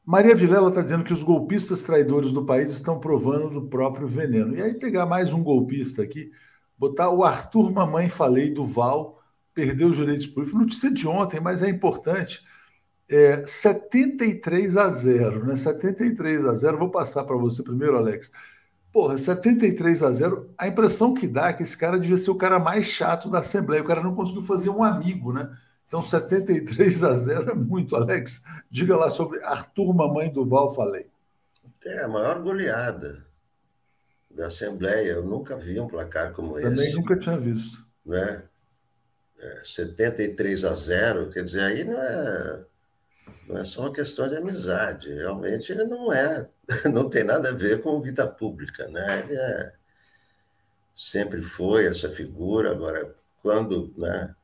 Maria 0.06 0.34
Vilela 0.34 0.68
está 0.68 0.82
dizendo 0.82 1.02
que 1.02 1.14
os 1.14 1.22
golpistas 1.22 1.82
traidores 1.82 2.30
do 2.30 2.44
país 2.44 2.70
estão 2.70 3.00
provando 3.00 3.48
do 3.48 3.66
próprio 3.66 4.06
veneno. 4.06 4.54
E 4.54 4.60
aí 4.60 4.74
pegar 4.74 5.06
mais 5.06 5.32
um 5.32 5.42
golpista 5.42 6.02
aqui, 6.02 6.30
botar 6.76 7.08
o 7.08 7.24
Arthur 7.24 7.72
Mamãe 7.72 8.10
Falei 8.10 8.50
do 8.50 8.64
Val, 8.64 9.18
perdeu 9.54 9.88
os 9.88 9.96
direitos 9.96 10.26
políticos. 10.26 10.60
Notícia 10.60 10.90
de 10.90 11.08
ontem, 11.08 11.40
mas 11.40 11.62
é 11.62 11.70
importante. 11.70 12.42
É 13.08 13.46
73 13.46 14.76
a 14.76 14.90
0, 14.90 15.46
né? 15.46 15.56
73 15.56 16.46
a 16.46 16.54
0. 16.54 16.78
Vou 16.78 16.90
passar 16.90 17.24
para 17.24 17.36
você 17.36 17.62
primeiro, 17.62 17.96
Alex. 17.96 18.30
Porra, 18.92 19.16
73 19.16 20.02
a 20.02 20.12
0. 20.12 20.50
A 20.58 20.68
impressão 20.68 21.14
que 21.14 21.26
dá 21.26 21.48
é 21.48 21.52
que 21.54 21.62
esse 21.62 21.76
cara 21.76 21.98
devia 21.98 22.18
ser 22.18 22.30
o 22.30 22.36
cara 22.36 22.58
mais 22.58 22.86
chato 22.86 23.30
da 23.30 23.38
Assembleia. 23.38 23.82
O 23.82 23.86
cara 23.86 24.02
não 24.02 24.14
conseguiu 24.14 24.42
fazer 24.42 24.68
um 24.68 24.84
amigo, 24.84 25.32
né? 25.32 25.50
Então, 25.94 26.02
73 26.02 27.04
a 27.04 27.14
0 27.14 27.52
é 27.52 27.54
muito, 27.54 27.94
Alex. 27.94 28.42
Diga 28.68 28.96
lá 28.96 29.10
sobre 29.10 29.40
Arthur 29.44 29.94
Mamãe 29.94 30.28
Duval, 30.28 30.74
falei. 30.74 31.06
É 31.84 32.02
a 32.02 32.08
maior 32.08 32.42
goleada. 32.42 33.24
da 34.28 34.48
Assembleia. 34.48 35.12
Eu 35.12 35.24
nunca 35.24 35.56
vi 35.56 35.78
um 35.78 35.86
placar 35.86 36.32
como 36.32 36.54
Também 36.54 36.66
esse. 36.66 36.74
Também 36.74 36.94
nunca 36.96 37.16
tinha 37.16 37.38
visto. 37.38 37.86
Né? 38.04 38.42
É, 39.38 39.60
73 39.62 40.64
a 40.64 40.74
0, 40.74 41.30
quer 41.30 41.44
dizer, 41.44 41.60
aí 41.60 41.84
não 41.84 42.02
é, 42.02 42.64
não 43.46 43.58
é 43.58 43.64
só 43.64 43.82
uma 43.82 43.92
questão 43.92 44.28
de 44.28 44.36
amizade. 44.36 45.14
Realmente 45.14 45.70
ele 45.70 45.84
não 45.84 46.12
é, 46.12 46.50
não 46.92 47.08
tem 47.08 47.22
nada 47.22 47.50
a 47.50 47.52
ver 47.52 47.82
com 47.82 48.02
vida 48.02 48.26
pública. 48.26 48.88
Né? 48.88 49.20
Ele 49.20 49.36
é, 49.36 49.72
sempre 50.92 51.40
foi 51.40 51.86
essa 51.86 52.10
figura. 52.10 52.72
Agora, 52.72 53.14
quando 53.40 53.94
né, 53.96 54.34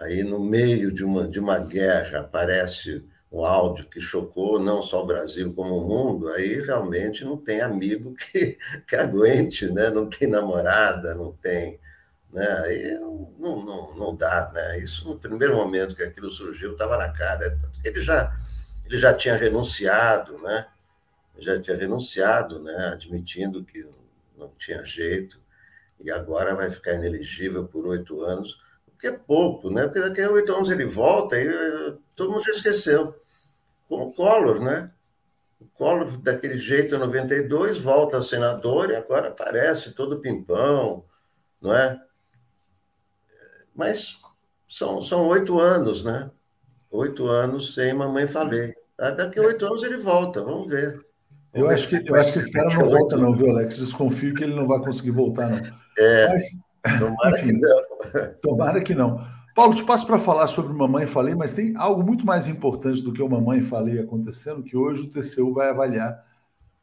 aí 0.00 0.24
no 0.24 0.40
meio 0.40 0.90
de 0.90 1.04
uma, 1.04 1.28
de 1.28 1.38
uma 1.38 1.58
guerra 1.58 2.20
aparece 2.20 3.04
um 3.30 3.44
áudio 3.44 3.88
que 3.88 4.00
chocou 4.00 4.58
não 4.58 4.82
só 4.82 5.02
o 5.02 5.06
Brasil 5.06 5.54
como 5.54 5.76
o 5.76 5.86
mundo, 5.86 6.28
aí 6.30 6.60
realmente 6.60 7.24
não 7.24 7.36
tem 7.36 7.60
amigo 7.60 8.14
que, 8.32 8.58
que 8.86 8.96
aguente, 8.96 9.70
né? 9.70 9.90
não 9.90 10.08
tem 10.08 10.26
namorada, 10.26 11.14
não 11.14 11.32
tem. 11.32 11.78
Né? 12.32 12.46
Aí 12.64 12.98
não, 12.98 13.64
não, 13.64 13.94
não 13.94 14.16
dá. 14.16 14.50
Né? 14.52 14.80
Isso 14.80 15.06
no 15.06 15.18
primeiro 15.18 15.54
momento 15.54 15.94
que 15.94 16.02
aquilo 16.02 16.30
surgiu 16.30 16.72
estava 16.72 16.96
na 16.96 17.12
cara. 17.12 17.56
Ele 17.84 18.00
já, 18.00 18.36
ele 18.86 18.96
já 18.98 19.14
tinha 19.14 19.36
renunciado, 19.36 20.38
né? 20.38 20.66
já 21.38 21.60
tinha 21.60 21.76
renunciado, 21.76 22.60
né? 22.60 22.90
admitindo 22.92 23.64
que 23.64 23.86
não 24.36 24.48
tinha 24.58 24.84
jeito, 24.84 25.40
e 26.00 26.10
agora 26.10 26.54
vai 26.54 26.70
ficar 26.70 26.94
inelegível 26.94 27.66
por 27.66 27.86
oito 27.86 28.22
anos 28.22 28.58
que 29.00 29.08
é 29.08 29.12
pouco, 29.12 29.70
né? 29.70 29.84
Porque 29.84 30.00
daqui 30.00 30.20
a 30.20 30.30
oito 30.30 30.52
anos 30.54 30.70
ele 30.70 30.84
volta 30.84 31.38
e 31.38 31.48
eh, 31.48 31.94
todo 32.14 32.30
mundo 32.30 32.44
já 32.44 32.52
esqueceu. 32.52 33.14
Como 33.88 34.08
o 34.08 34.12
Collor, 34.12 34.60
né? 34.60 34.90
O 35.60 35.66
Collor, 35.66 36.18
daquele 36.18 36.58
jeito, 36.58 36.94
em 36.94 36.98
92, 36.98 37.78
volta 37.78 38.18
a 38.18 38.22
senador 38.22 38.90
e 38.90 38.96
agora 38.96 39.28
aparece 39.28 39.92
todo 39.92 40.20
pimpão, 40.20 41.04
não 41.60 41.74
é? 41.74 42.00
Mas 43.74 44.20
são, 44.68 45.00
são 45.00 45.26
oito 45.28 45.58
anos, 45.58 46.04
né? 46.04 46.30
Oito 46.90 47.26
anos 47.26 47.74
sem 47.74 47.94
mamãe 47.94 48.26
falei. 48.26 48.74
Daqui 48.96 49.38
a 49.38 49.42
oito 49.42 49.64
anos 49.66 49.82
ele 49.82 49.96
volta, 49.96 50.42
vamos 50.42 50.68
ver. 50.68 51.00
Eu 51.52 51.68
acho 51.68 51.88
que, 51.88 51.96
eu 51.96 52.14
acho 52.14 52.34
que 52.34 52.38
esse 52.38 52.52
cara 52.52 52.72
não 52.74 52.88
volta, 52.88 53.16
não, 53.16 53.34
viu, 53.34 53.50
Alex? 53.50 53.76
Desconfio 53.76 54.34
que 54.34 54.44
ele 54.44 54.54
não 54.54 54.68
vai 54.68 54.78
conseguir 54.78 55.10
voltar, 55.10 55.48
não. 55.48 55.58
É. 55.98 56.28
Mas, 56.28 56.44
Tomara 56.98 57.40
Enfim, 57.40 57.46
que 57.46 57.60
não. 57.60 58.34
Tomara 58.42 58.80
que 58.82 58.94
não. 58.94 59.20
Paulo, 59.54 59.74
te 59.74 59.84
passo 59.84 60.06
para 60.06 60.18
falar 60.18 60.46
sobre 60.46 60.72
Mamãe 60.72 61.06
Falei, 61.06 61.34
mas 61.34 61.52
tem 61.52 61.74
algo 61.76 62.02
muito 62.02 62.24
mais 62.24 62.48
importante 62.48 63.02
do 63.02 63.12
que 63.12 63.22
o 63.22 63.28
Mamãe 63.28 63.62
Falei 63.62 63.98
acontecendo, 63.98 64.62
que 64.62 64.76
hoje 64.76 65.02
o 65.02 65.10
TCU 65.10 65.52
vai 65.52 65.68
avaliar 65.68 66.24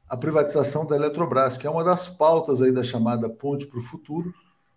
a 0.08 0.16
privatização 0.16 0.86
da 0.86 0.96
Eletrobras, 0.96 1.58
que 1.58 1.66
é 1.66 1.70
uma 1.70 1.84
das 1.84 2.08
pautas 2.08 2.62
aí 2.62 2.72
da 2.72 2.84
chamada 2.84 3.30
Ponte 3.30 3.66
para 3.66 3.80
o 3.80 3.84
Futuro. 3.84 4.34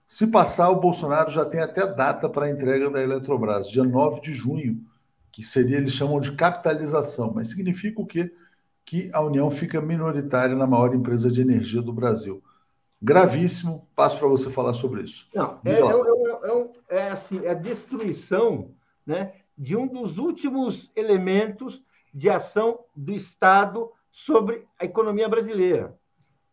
Se 0.06 0.26
passar, 0.26 0.70
o 0.70 0.80
Bolsonaro 0.80 1.30
já 1.30 1.44
tem 1.44 1.60
até 1.60 1.86
data 1.86 2.28
para 2.28 2.46
a 2.46 2.50
entrega 2.50 2.90
da 2.90 3.02
Eletrobras, 3.02 3.68
dia 3.68 3.84
9 3.84 4.20
de 4.20 4.32
junho, 4.32 4.80
que 5.30 5.44
seria, 5.44 5.76
eles 5.76 5.92
chamam 5.92 6.20
de 6.20 6.32
capitalização, 6.32 7.32
mas 7.34 7.48
significa 7.48 8.00
o 8.00 8.06
quê? 8.06 8.32
Que 8.84 9.10
a 9.12 9.20
União 9.20 9.50
fica 9.50 9.80
minoritária 9.80 10.56
na 10.56 10.66
maior 10.66 10.94
empresa 10.94 11.30
de 11.30 11.40
energia 11.40 11.82
do 11.82 11.92
Brasil 11.92 12.42
gravíssimo. 13.00 13.88
Passo 13.94 14.18
para 14.18 14.28
você 14.28 14.50
falar 14.50 14.74
sobre 14.74 15.02
isso. 15.02 15.28
Não, 15.34 15.60
é, 15.64 15.70
é, 15.70 16.98
é, 16.98 16.98
é, 16.98 17.08
assim, 17.10 17.44
é 17.44 17.50
a 17.50 17.54
destruição 17.54 18.74
né, 19.06 19.32
de 19.56 19.76
um 19.76 19.86
dos 19.86 20.18
últimos 20.18 20.90
elementos 20.94 21.82
de 22.12 22.28
ação 22.28 22.80
do 22.94 23.12
Estado 23.12 23.90
sobre 24.10 24.66
a 24.78 24.84
economia 24.84 25.28
brasileira. 25.28 25.98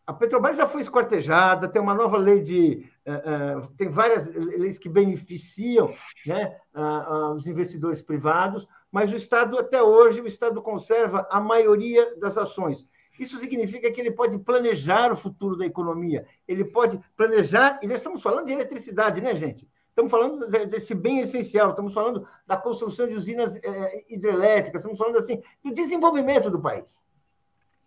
A 0.05 0.13
Petrobras 0.13 0.55
já 0.55 0.65
foi 0.65 0.79
esquartejada, 0.81 1.67
tem 1.67 1.81
uma 1.81 1.93
nova 1.93 2.17
lei 2.17 2.39
de. 2.39 2.89
Uh, 3.05 3.59
uh, 3.59 3.67
tem 3.75 3.89
várias 3.89 4.33
leis 4.33 4.77
que 4.77 4.87
beneficiam 4.87 5.93
né, 6.25 6.55
uh, 6.73 7.33
os 7.33 7.45
investidores 7.45 8.01
privados, 8.01 8.65
mas 8.89 9.11
o 9.11 9.17
Estado, 9.17 9.59
até 9.59 9.83
hoje, 9.83 10.21
o 10.21 10.27
Estado 10.27 10.61
conserva 10.61 11.27
a 11.29 11.41
maioria 11.41 12.15
das 12.17 12.37
ações. 12.37 12.87
Isso 13.19 13.39
significa 13.39 13.91
que 13.91 13.99
ele 13.99 14.11
pode 14.11 14.37
planejar 14.39 15.11
o 15.11 15.15
futuro 15.15 15.55
da 15.55 15.65
economia, 15.65 16.25
ele 16.47 16.63
pode 16.63 16.99
planejar, 17.15 17.79
e 17.81 17.87
nós 17.87 17.97
estamos 17.97 18.21
falando 18.21 18.45
de 18.45 18.53
eletricidade, 18.53 19.21
né, 19.21 19.35
gente? 19.35 19.67
Estamos 19.89 20.11
falando 20.11 20.47
desse 20.47 20.93
bem 20.93 21.21
essencial, 21.21 21.71
estamos 21.71 21.91
falando 21.91 22.27
da 22.45 22.55
construção 22.55 23.07
de 23.07 23.15
usinas 23.15 23.55
é, 23.55 24.13
hidrelétricas, 24.13 24.81
estamos 24.81 24.99
falando 24.99 25.17
assim 25.17 25.41
do 25.63 25.73
desenvolvimento 25.73 26.51
do 26.51 26.61
país. 26.61 27.01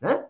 Né? 0.01 0.27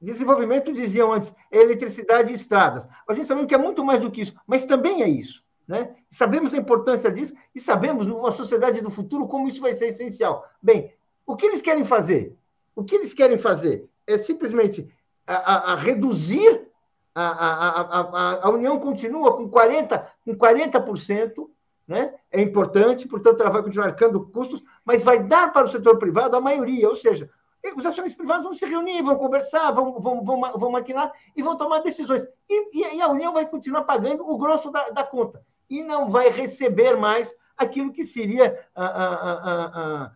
Desenvolvimento, 0.00 0.72
diziam 0.72 1.12
antes, 1.12 1.30
é 1.50 1.58
eletricidade 1.58 2.30
e 2.30 2.34
estradas. 2.34 2.88
A 3.06 3.12
gente 3.12 3.26
sabe 3.26 3.44
que 3.46 3.54
é 3.54 3.58
muito 3.58 3.84
mais 3.84 4.00
do 4.00 4.10
que 4.10 4.22
isso, 4.22 4.34
mas 4.46 4.64
também 4.64 5.02
é 5.02 5.08
isso. 5.08 5.44
Né? 5.66 5.94
Sabemos 6.08 6.54
a 6.54 6.56
importância 6.56 7.12
disso 7.12 7.34
e 7.54 7.60
sabemos, 7.60 8.06
numa 8.06 8.30
sociedade 8.30 8.80
do 8.80 8.88
futuro, 8.88 9.28
como 9.28 9.50
isso 9.50 9.60
vai 9.60 9.74
ser 9.74 9.88
essencial. 9.88 10.48
Bem, 10.62 10.94
o 11.26 11.36
que 11.36 11.44
eles 11.44 11.60
querem 11.60 11.84
fazer? 11.84 12.34
O 12.74 12.82
que 12.82 12.94
eles 12.94 13.12
querem 13.12 13.38
fazer? 13.38 13.86
É 14.08 14.18
simplesmente 14.18 14.92
a, 15.26 15.34
a, 15.34 15.72
a 15.72 15.76
reduzir 15.76 16.68
a, 17.14 18.40
a, 18.42 18.50
União 18.50 18.78
continua 18.78 19.36
com 19.36 19.50
40%, 19.50 20.06
com 20.24 20.36
40%, 20.36 21.48
né? 21.86 22.14
é 22.30 22.40
importante, 22.40 23.08
portanto, 23.08 23.40
ela 23.40 23.50
vai 23.50 23.62
continuar 23.62 23.86
arcando 23.86 24.28
custos, 24.28 24.62
mas 24.84 25.02
vai 25.02 25.22
dar 25.22 25.52
para 25.52 25.66
o 25.66 25.68
setor 25.68 25.98
privado 25.98 26.36
a 26.36 26.40
maioria, 26.40 26.88
ou 26.88 26.94
seja, 26.94 27.28
os 27.76 27.84
acionistas 27.84 28.16
privados 28.16 28.44
vão 28.44 28.54
se 28.54 28.64
reunir, 28.64 29.02
vão 29.02 29.16
conversar, 29.16 29.72
vão, 29.72 29.98
vão, 29.98 30.24
vão, 30.24 30.40
vão 30.40 30.70
maquinar 30.70 31.12
e 31.36 31.42
vão 31.42 31.56
tomar 31.56 31.80
decisões. 31.80 32.26
E, 32.48 32.96
e 32.96 33.02
a 33.02 33.08
União 33.08 33.32
vai 33.32 33.46
continuar 33.46 33.82
pagando 33.82 34.28
o 34.28 34.38
grosso 34.38 34.70
da, 34.70 34.90
da, 34.90 35.02
conta 35.02 35.42
e 35.68 35.82
não 35.82 36.08
vai 36.08 36.28
receber 36.30 36.96
mais 36.96 37.34
aquilo 37.56 37.92
que 37.92 38.06
seria 38.06 38.64
a, 38.74 38.84
a, 38.84 40.04
a, 40.04 40.12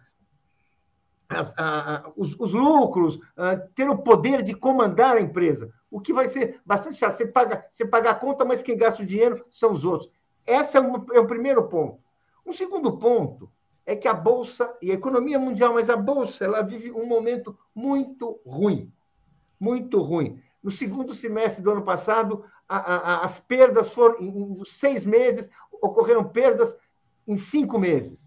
as, 1.37 1.55
a, 1.59 2.11
os, 2.16 2.35
os, 2.39 2.53
lucros, 2.53 3.18
a, 3.37 3.57
ter 3.57 3.89
o 3.89 3.99
poder 3.99 4.43
de 4.43 4.55
comandar 4.55 5.16
a 5.16 5.20
empresa. 5.20 5.72
O 5.91 6.01
que 6.01 6.12
vai 6.12 6.28
ser 6.28 6.61
bastante 6.64 6.97
chato. 6.97 7.14
Você 7.14 7.26
paga, 7.26 7.66
você 7.70 7.85
paga 7.85 8.11
a 8.11 8.14
conta, 8.14 8.45
mas 8.45 8.62
quem 8.62 8.76
gasta 8.76 9.03
o 9.03 9.07
dinheiro 9.07 9.45
são 9.51 9.72
os 9.72 9.85
outros. 9.85 10.11
Esse 10.47 10.76
é, 10.76 10.80
um, 10.80 11.05
é 11.12 11.20
o 11.20 11.26
primeiro 11.26 11.68
ponto. 11.68 11.99
Um 12.45 12.53
segundo 12.53 12.97
ponto 12.99 13.51
é 13.85 13.97
que 13.97 14.09
a 14.09 14.14
Bolsa, 14.14 14.72
e 14.80 14.91
a 14.91 14.95
economia 14.95 15.39
mundial, 15.39 15.74
mas 15.74 15.91
a 15.91 15.97
Bolsa, 15.97 16.45
ela 16.45 16.62
vive 16.62 16.91
um 16.91 17.07
momento 17.07 17.57
muito 17.74 18.41
ruim. 18.47 18.93
Muito 19.59 20.01
ruim. 20.01 20.41
No 20.62 20.70
segundo 20.70 21.14
semestre 21.14 21.62
do 21.62 21.70
ano 21.70 21.83
passado, 21.83 22.45
a, 22.68 22.76
a, 22.76 23.24
as 23.24 23.39
perdas 23.41 23.93
foram, 23.93 24.18
em, 24.20 24.61
em 24.61 24.64
seis 24.64 25.05
meses, 25.05 25.49
ocorreram 25.80 26.24
perdas 26.24 26.76
em 27.26 27.37
cinco 27.37 27.78
meses 27.78 28.22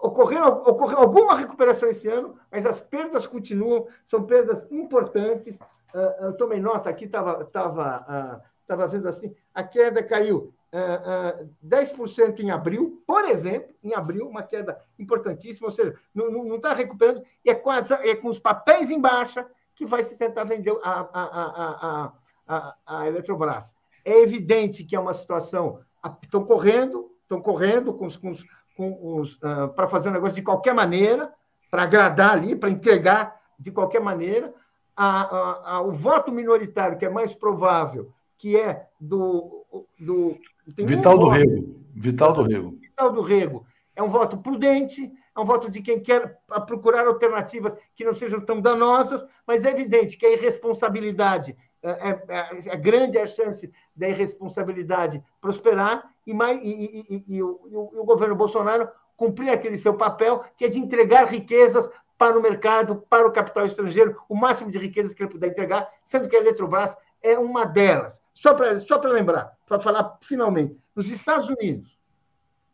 ocorreu, 0.00 0.44
ocorreu 0.44 0.98
alguma 0.98 1.36
recuperação 1.36 1.90
esse 1.90 2.08
ano, 2.08 2.36
mas 2.50 2.64
as 2.66 2.80
perdas 2.80 3.26
continuam, 3.26 3.86
são 4.04 4.24
perdas 4.24 4.66
importantes. 4.70 5.58
Uh, 5.94 6.24
eu 6.24 6.36
tomei 6.36 6.60
nota 6.60 6.88
aqui, 6.88 7.04
estava 7.04 7.44
tava, 7.44 8.06
uh, 8.08 8.42
tava 8.66 8.86
vendo 8.88 9.08
assim, 9.08 9.34
a 9.54 9.62
queda 9.62 10.02
caiu 10.02 10.54
uh, 10.72 11.42
uh, 11.42 11.50
10% 11.64 12.40
em 12.40 12.50
abril, 12.50 13.02
por 13.06 13.24
exemplo, 13.24 13.74
em 13.82 13.94
abril, 13.94 14.26
uma 14.26 14.42
queda 14.42 14.80
importantíssima, 14.98 15.68
ou 15.68 15.72
seja, 15.72 15.94
não 16.14 16.56
está 16.56 16.72
recuperando, 16.72 17.22
e 17.44 17.50
é 17.50 17.54
com, 17.54 17.72
é 17.72 18.16
com 18.16 18.28
os 18.28 18.38
papéis 18.38 18.90
em 18.90 19.00
baixa 19.00 19.46
que 19.74 19.86
vai 19.86 20.02
se 20.02 20.16
tentar 20.16 20.44
vender 20.44 20.76
a, 20.82 21.00
a, 21.00 21.22
a, 21.22 22.12
a, 22.46 22.76
a 22.86 23.06
Eletrobras. 23.06 23.74
É 24.04 24.18
evidente 24.18 24.84
que 24.84 24.94
é 24.94 25.00
uma 25.00 25.14
situação. 25.14 25.80
Estão 26.22 26.44
correndo, 26.44 27.10
estão 27.22 27.40
correndo 27.40 27.94
com 27.94 28.06
os, 28.06 28.16
com 28.16 28.30
os 28.30 28.44
uh, 28.82 29.22
ah, 29.42 29.68
para 29.68 29.86
fazer 29.86 30.08
um 30.08 30.12
negócio 30.12 30.36
de 30.36 30.42
qualquer 30.42 30.74
maneira, 30.74 31.32
para 31.70 31.82
agradar 31.82 32.32
ali, 32.32 32.56
para 32.56 32.70
entregar 32.70 33.40
de 33.58 33.70
qualquer 33.70 34.00
maneira. 34.00 34.52
A, 34.96 35.20
a, 35.20 35.76
a, 35.76 35.80
o 35.82 35.92
voto 35.92 36.30
minoritário, 36.30 36.98
que 36.98 37.06
é 37.06 37.08
mais 37.08 37.34
provável, 37.34 38.12
que 38.36 38.58
é 38.58 38.86
do. 39.00 39.64
do 39.98 40.36
Vital 40.66 41.14
um 41.14 41.18
do 41.18 41.24
voto, 41.26 41.36
Rego. 41.36 41.80
Vital 41.94 42.32
do 42.32 42.42
Rego. 42.42 42.70
Vital 42.80 43.12
do 43.12 43.20
Rego. 43.22 43.66
É 43.96 44.02
um 44.02 44.08
voto 44.08 44.38
prudente, 44.38 45.12
é 45.34 45.40
um 45.40 45.44
voto 45.44 45.70
de 45.70 45.80
quem 45.80 46.00
quer 46.00 46.38
procurar 46.66 47.06
alternativas 47.06 47.76
que 47.94 48.04
não 48.04 48.14
sejam 48.14 48.40
tão 48.40 48.60
danosas, 48.60 49.24
mas 49.46 49.64
é 49.64 49.70
evidente 49.70 50.16
que 50.16 50.26
a 50.26 50.32
irresponsabilidade 50.32 51.56
é, 51.82 51.90
é, 51.90 52.24
é, 52.28 52.50
é 52.66 52.76
grande 52.76 53.18
a 53.18 53.26
chance 53.26 53.70
da 53.96 54.08
irresponsabilidade 54.08 55.22
prosperar 55.40 56.10
e, 56.30 56.34
mais, 56.34 56.60
e, 56.62 57.04
e, 57.08 57.24
e, 57.36 57.42
o, 57.42 57.60
e, 57.68 57.76
o, 57.76 58.04
governo 58.04 58.36
Bolsonaro 58.36 58.88
cumprir 59.16 59.50
aquele 59.50 59.76
seu 59.76 59.94
papel, 59.94 60.44
que 60.56 60.64
é 60.64 60.68
de 60.68 60.78
entregar 60.78 61.24
riquezas 61.24 61.90
para 62.16 62.38
o 62.38 62.42
mercado, 62.42 63.04
para 63.08 63.26
o 63.26 63.32
capital 63.32 63.66
estrangeiro, 63.66 64.16
o 64.28 64.36
máximo 64.36 64.70
de 64.70 64.78
riquezas 64.78 65.12
que 65.12 65.22
ele 65.22 65.30
puder 65.30 65.48
entregar, 65.48 65.92
sendo 66.02 66.28
que 66.28 66.36
a 66.36 66.40
Eletrobras 66.40 66.96
é 67.22 67.36
uma 67.38 67.64
delas. 67.64 68.20
Só 68.32 68.54
para 68.54 68.78
só 68.78 69.00
lembrar, 69.00 69.56
para 69.66 69.80
falar 69.80 70.18
finalmente, 70.22 70.78
nos 70.94 71.10
Estados 71.10 71.50
Unidos, 71.50 71.98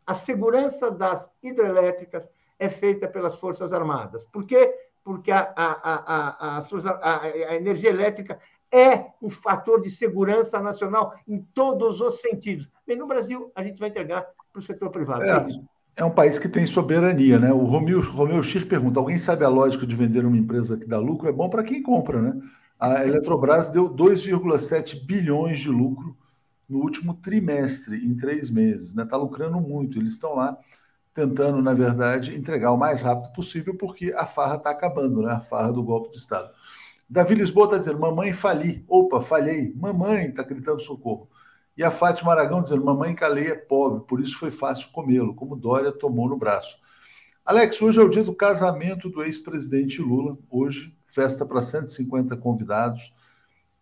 a 0.06 0.14
segurança 0.14 0.90
das 0.90 1.30
hidrelétricas 1.42 2.28
é 2.58 2.68
feita 2.68 3.08
pelas 3.08 3.38
Forças 3.38 3.72
Armadas. 3.72 4.24
Por 4.24 4.46
quê? 4.46 4.74
Porque 5.02 5.32
a, 5.32 5.52
a, 5.56 6.58
a, 6.58 6.58
a, 6.58 7.20
a 7.20 7.56
energia 7.56 7.90
elétrica 7.90 8.38
é 8.72 9.06
um 9.22 9.30
fator 9.30 9.80
de 9.80 9.90
segurança 9.90 10.60
nacional 10.60 11.14
em 11.26 11.40
todos 11.54 12.00
os 12.00 12.20
sentidos. 12.20 12.68
Bem, 12.86 12.96
no 12.96 13.06
Brasil, 13.06 13.50
a 13.54 13.62
gente 13.62 13.78
vai 13.78 13.88
entregar 13.88 14.26
para 14.52 14.60
o 14.60 14.62
setor 14.62 14.90
privado. 14.90 15.22
É, 15.24 15.46
é, 15.96 16.04
um 16.04 16.10
país 16.10 16.38
que 16.38 16.48
tem 16.48 16.66
soberania, 16.66 17.38
né? 17.38 17.52
O 17.52 17.64
Romeu, 17.64 18.00
Romeu 18.00 18.42
Schir 18.42 18.66
pergunta: 18.66 18.98
alguém 18.98 19.18
sabe 19.18 19.44
a 19.44 19.48
lógica 19.48 19.86
de 19.86 19.96
vender 19.96 20.24
uma 20.24 20.36
empresa 20.36 20.76
que 20.76 20.86
dá 20.86 20.98
lucro? 20.98 21.28
É 21.28 21.32
bom 21.32 21.48
para 21.48 21.64
quem 21.64 21.82
compra, 21.82 22.20
né? 22.20 22.40
A 22.78 23.04
Eletrobras 23.04 23.68
deu 23.68 23.88
2,7 23.88 25.04
bilhões 25.06 25.60
de 25.60 25.70
lucro 25.70 26.16
no 26.68 26.80
último 26.80 27.14
trimestre, 27.14 28.04
em 28.04 28.14
três 28.14 28.50
meses. 28.50 28.88
Está 28.88 29.04
né? 29.04 29.10
Tá 29.10 29.16
lucrando 29.16 29.60
muito. 29.60 29.98
Eles 29.98 30.12
estão 30.12 30.34
lá 30.34 30.58
tentando, 31.14 31.62
na 31.62 31.72
verdade, 31.72 32.36
entregar 32.36 32.72
o 32.72 32.76
mais 32.76 33.00
rápido 33.00 33.32
possível, 33.32 33.74
porque 33.74 34.12
a 34.14 34.26
farra 34.26 34.56
está 34.56 34.70
acabando, 34.70 35.22
né? 35.22 35.32
a 35.32 35.40
farra 35.40 35.72
do 35.72 35.82
golpe 35.82 36.10
de 36.10 36.18
Estado. 36.18 36.50
Davi 37.08 37.34
Lisboa 37.34 37.66
está 37.66 37.78
dizendo: 37.78 38.00
Mamãe, 38.00 38.32
fali. 38.32 38.84
Opa, 38.88 39.22
falhei. 39.22 39.72
Mamãe 39.76 40.26
está 40.26 40.42
gritando 40.42 40.80
socorro. 40.80 41.28
E 41.76 41.84
a 41.84 41.90
Fátima 41.90 42.32
Aragão 42.32 42.62
dizendo: 42.62 42.84
Mamãe 42.84 43.14
Calei 43.14 43.48
é 43.48 43.54
pobre, 43.54 44.04
por 44.06 44.20
isso 44.20 44.38
foi 44.38 44.50
fácil 44.50 44.88
comê-lo, 44.92 45.34
como 45.34 45.56
Dória 45.56 45.92
tomou 45.92 46.28
no 46.28 46.36
braço. 46.36 46.76
Alex, 47.44 47.80
hoje 47.80 48.00
é 48.00 48.02
o 48.02 48.08
dia 48.08 48.24
do 48.24 48.34
casamento 48.34 49.08
do 49.08 49.22
ex-presidente 49.22 50.02
Lula. 50.02 50.36
Hoje, 50.50 50.96
festa 51.06 51.46
para 51.46 51.62
150 51.62 52.36
convidados, 52.38 53.14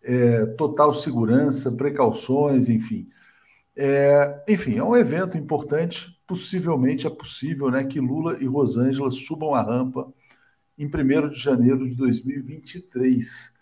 é, 0.02 0.44
total 0.44 0.92
segurança, 0.92 1.72
precauções, 1.72 2.68
enfim. 2.68 3.08
É, 3.74 4.44
enfim, 4.48 4.76
é 4.76 4.84
um 4.84 4.96
evento 4.96 5.38
importante. 5.38 6.14
Possivelmente 6.26 7.06
é 7.06 7.10
possível 7.10 7.70
né, 7.70 7.84
que 7.84 8.00
Lula 8.00 8.36
e 8.40 8.46
Rosângela 8.46 9.10
subam 9.10 9.54
a 9.54 9.62
rampa 9.62 10.12
em 10.78 10.86
1 10.86 11.28
de 11.28 11.38
janeiro 11.38 11.88
de 11.88 11.94
2023. 11.94 13.54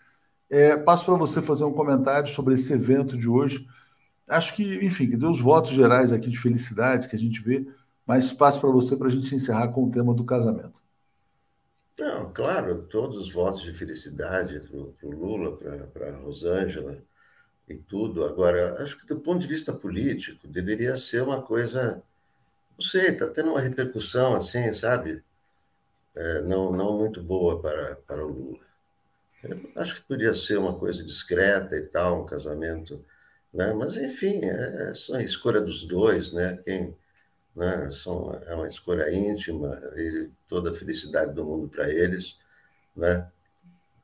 É, 0.49 0.77
passo 0.77 1.05
para 1.05 1.15
você 1.15 1.41
fazer 1.41 1.63
um 1.63 1.73
comentário 1.73 2.29
sobre 2.29 2.53
esse 2.53 2.73
evento 2.73 3.17
de 3.17 3.27
hoje. 3.27 3.67
Acho 4.27 4.55
que, 4.55 4.85
enfim, 4.85 5.09
que 5.09 5.17
deu 5.17 5.31
os 5.31 5.41
votos 5.41 5.71
gerais 5.71 6.11
aqui 6.11 6.29
de 6.29 6.39
felicidades 6.39 7.07
que 7.07 7.15
a 7.15 7.19
gente 7.19 7.41
vê, 7.41 7.65
mas 8.05 8.31
passo 8.33 8.61
para 8.61 8.69
você 8.69 8.95
para 8.95 9.07
a 9.07 9.11
gente 9.11 9.33
encerrar 9.33 9.69
com 9.69 9.85
o 9.85 9.91
tema 9.91 10.13
do 10.13 10.23
casamento. 10.25 10.83
Não, 11.97 12.31
claro, 12.33 12.83
todos 12.83 13.17
os 13.17 13.31
votos 13.31 13.61
de 13.61 13.73
felicidade 13.73 14.59
para 14.59 15.07
o 15.07 15.11
Lula, 15.11 15.57
para 15.93 16.09
a 16.09 16.17
Rosângela 16.17 16.97
e 17.67 17.75
tudo. 17.75 18.25
Agora, 18.25 18.81
acho 18.83 18.97
que 18.99 19.05
do 19.05 19.19
ponto 19.19 19.41
de 19.41 19.47
vista 19.47 19.71
político, 19.73 20.47
deveria 20.47 20.95
ser 20.97 21.23
uma 21.23 21.41
coisa, 21.41 22.03
não 22.77 22.85
sei, 22.85 23.09
está 23.09 23.27
tendo 23.29 23.51
uma 23.51 23.61
repercussão 23.61 24.35
assim, 24.35 24.73
sabe? 24.73 25.23
É, 26.15 26.41
não, 26.41 26.71
não 26.71 26.97
muito 26.97 27.21
boa 27.21 27.61
para, 27.61 27.95
para 27.95 28.25
o 28.25 28.29
Lula. 28.29 28.59
Eu 29.43 29.59
acho 29.75 29.95
que 29.95 30.07
poderia 30.07 30.33
ser 30.33 30.57
uma 30.57 30.77
coisa 30.77 31.03
discreta 31.03 31.75
e 31.75 31.81
tal, 31.81 32.21
um 32.21 32.25
casamento, 32.25 33.03
né? 33.53 33.73
mas 33.73 33.97
enfim, 33.97 34.39
é, 34.45 34.93
é 35.11 35.17
a 35.17 35.21
escolha 35.21 35.59
dos 35.59 35.85
dois, 35.85 36.31
né? 36.31 36.57
Quem, 36.63 36.95
né? 37.55 37.89
São, 37.91 38.33
é 38.47 38.55
uma 38.55 38.67
escolha 38.67 39.13
íntima 39.13 39.81
e 39.95 40.29
toda 40.47 40.71
a 40.71 40.73
felicidade 40.73 41.33
do 41.33 41.45
mundo 41.45 41.67
para 41.69 41.89
eles, 41.89 42.39
né? 42.95 43.29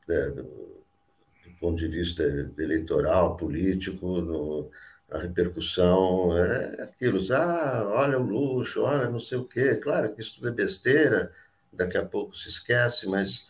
É, 0.10 0.30
do, 0.32 0.44
do, 0.44 1.60
ponto 1.60 1.78
de 1.78 1.88
vista 1.88 2.24
eleitoral, 2.58 3.38
político, 3.38 4.22
no, 4.22 4.72
a 5.12 5.20
repercussão 5.20 6.36
é 6.38 6.84
aquilo, 6.84 7.20
ah, 7.34 7.84
olha 7.94 8.20
o 8.20 8.24
luxo, 8.24 8.82
olha 8.82 9.10
não 9.10 9.20
sei 9.20 9.38
o 9.38 9.46
quê, 9.46 9.76
claro 9.76 10.14
que 10.14 10.22
isso 10.22 10.36
tudo 10.36 10.50
é 10.50 10.52
besteira, 10.52 11.32
daqui 11.72 11.98
a 11.98 12.06
pouco 12.06 12.36
se 12.36 12.50
esquece, 12.50 13.08
mas. 13.08 13.48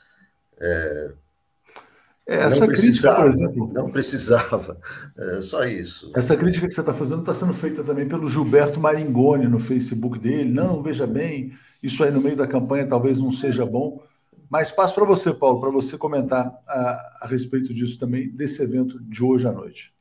É, 0.60 1.12
é, 2.30 2.36
essa 2.44 2.68
crítica, 2.68 3.16
por 3.16 3.32
exemplo. 3.32 3.74
Não 3.74 3.90
precisava, 3.90 4.78
é, 5.18 5.42
só 5.42 5.64
isso. 5.64 6.12
Essa 6.16 6.38
crítica 6.38 6.68
que 6.68 6.74
você 6.74 6.82
está 6.82 6.94
fazendo 6.94 7.22
está 7.22 7.34
sendo 7.34 7.56
feita 7.56 7.84
também 7.84 8.08
pelo 8.08 8.30
Gilberto 8.30 8.80
Maringoni 8.80 9.48
no 9.48 9.60
Facebook 9.60 10.20
dele. 10.20 10.52
Não, 10.52 10.84
veja 10.84 11.08
bem, 11.08 11.54
isso 11.82 12.04
aí 12.04 12.12
no 12.12 12.22
meio 12.22 12.36
da 12.36 12.46
campanha 12.46 12.88
talvez 12.88 13.20
não 13.20 13.32
seja 13.32 13.66
bom. 13.66 14.04
Mas 14.50 14.72
passo 14.72 14.94
para 14.94 15.06
você, 15.06 15.34
Paulo, 15.34 15.60
para 15.60 15.70
você 15.70 15.98
comentar 15.98 16.52
a, 16.68 17.18
a, 17.22 17.28
respeito 17.28 17.74
disso 17.74 18.00
também, 18.00 18.30
desse 18.30 18.62
evento 18.64 19.00
de 19.00 19.24
hoje 19.24 19.48
à 19.48 19.52
noite. 19.52 19.94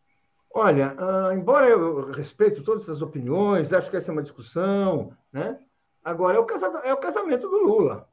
Olha, 0.51 0.97
uh, 0.99 1.33
embora 1.33 1.66
eu 1.66 2.11
respeito 2.11 2.62
todas 2.62 2.85
essas 2.85 3.03
opiniões, 3.03 3.73
acho 3.73 3.91
que 3.91 3.97
essa 3.97 4.11
é 4.11 4.12
uma 4.12 4.23
discussão, 4.23 5.12
né? 5.31 5.59
Agora, 6.03 6.37
é 6.37 6.41
o, 6.41 6.45
casamento, 6.45 6.87
é 6.87 6.93
o 6.93 6.97
casamento 6.97 7.49
do 7.49 7.59
Lula. 7.59 8.07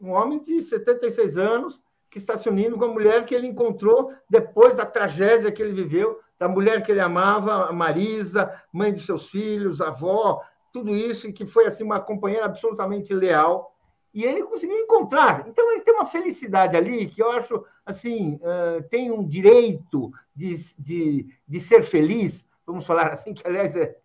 Um 0.00 0.10
homem 0.12 0.40
de 0.40 0.62
76 0.62 1.36
anos 1.36 1.80
que 2.10 2.18
está 2.18 2.36
se 2.36 2.48
unindo 2.48 2.76
com 2.76 2.84
a 2.86 2.88
mulher 2.88 3.24
que 3.24 3.34
ele 3.34 3.46
encontrou 3.46 4.12
depois 4.28 4.76
da 4.76 4.84
tragédia 4.84 5.52
que 5.52 5.62
ele 5.62 5.72
viveu, 5.72 6.18
da 6.38 6.48
mulher 6.48 6.82
que 6.82 6.90
ele 6.90 7.00
amava, 7.00 7.68
a 7.68 7.72
Marisa, 7.72 8.52
mãe 8.72 8.92
dos 8.92 9.06
seus 9.06 9.28
filhos, 9.28 9.80
avó, 9.80 10.42
tudo 10.72 10.96
isso, 10.96 11.28
e 11.28 11.32
que 11.32 11.46
foi 11.46 11.66
assim 11.66 11.84
uma 11.84 12.00
companheira 12.00 12.46
absolutamente 12.46 13.12
leal. 13.14 13.76
E 14.12 14.24
ele 14.24 14.42
conseguiu 14.42 14.76
encontrar. 14.76 15.46
Então, 15.46 15.70
ele 15.70 15.82
tem 15.82 15.94
uma 15.94 16.06
felicidade 16.06 16.76
ali 16.76 17.08
que 17.08 17.22
eu 17.22 17.30
acho, 17.30 17.64
assim, 17.86 18.40
uh, 18.42 18.82
tem 18.88 19.10
um 19.10 19.24
direito 19.24 20.10
de, 20.34 20.56
de, 20.78 21.26
de 21.46 21.60
ser 21.60 21.82
feliz, 21.82 22.44
vamos 22.66 22.84
falar 22.84 23.12
assim, 23.12 23.32
que, 23.32 23.46
aliás, 23.46 23.76
é, 23.76 23.96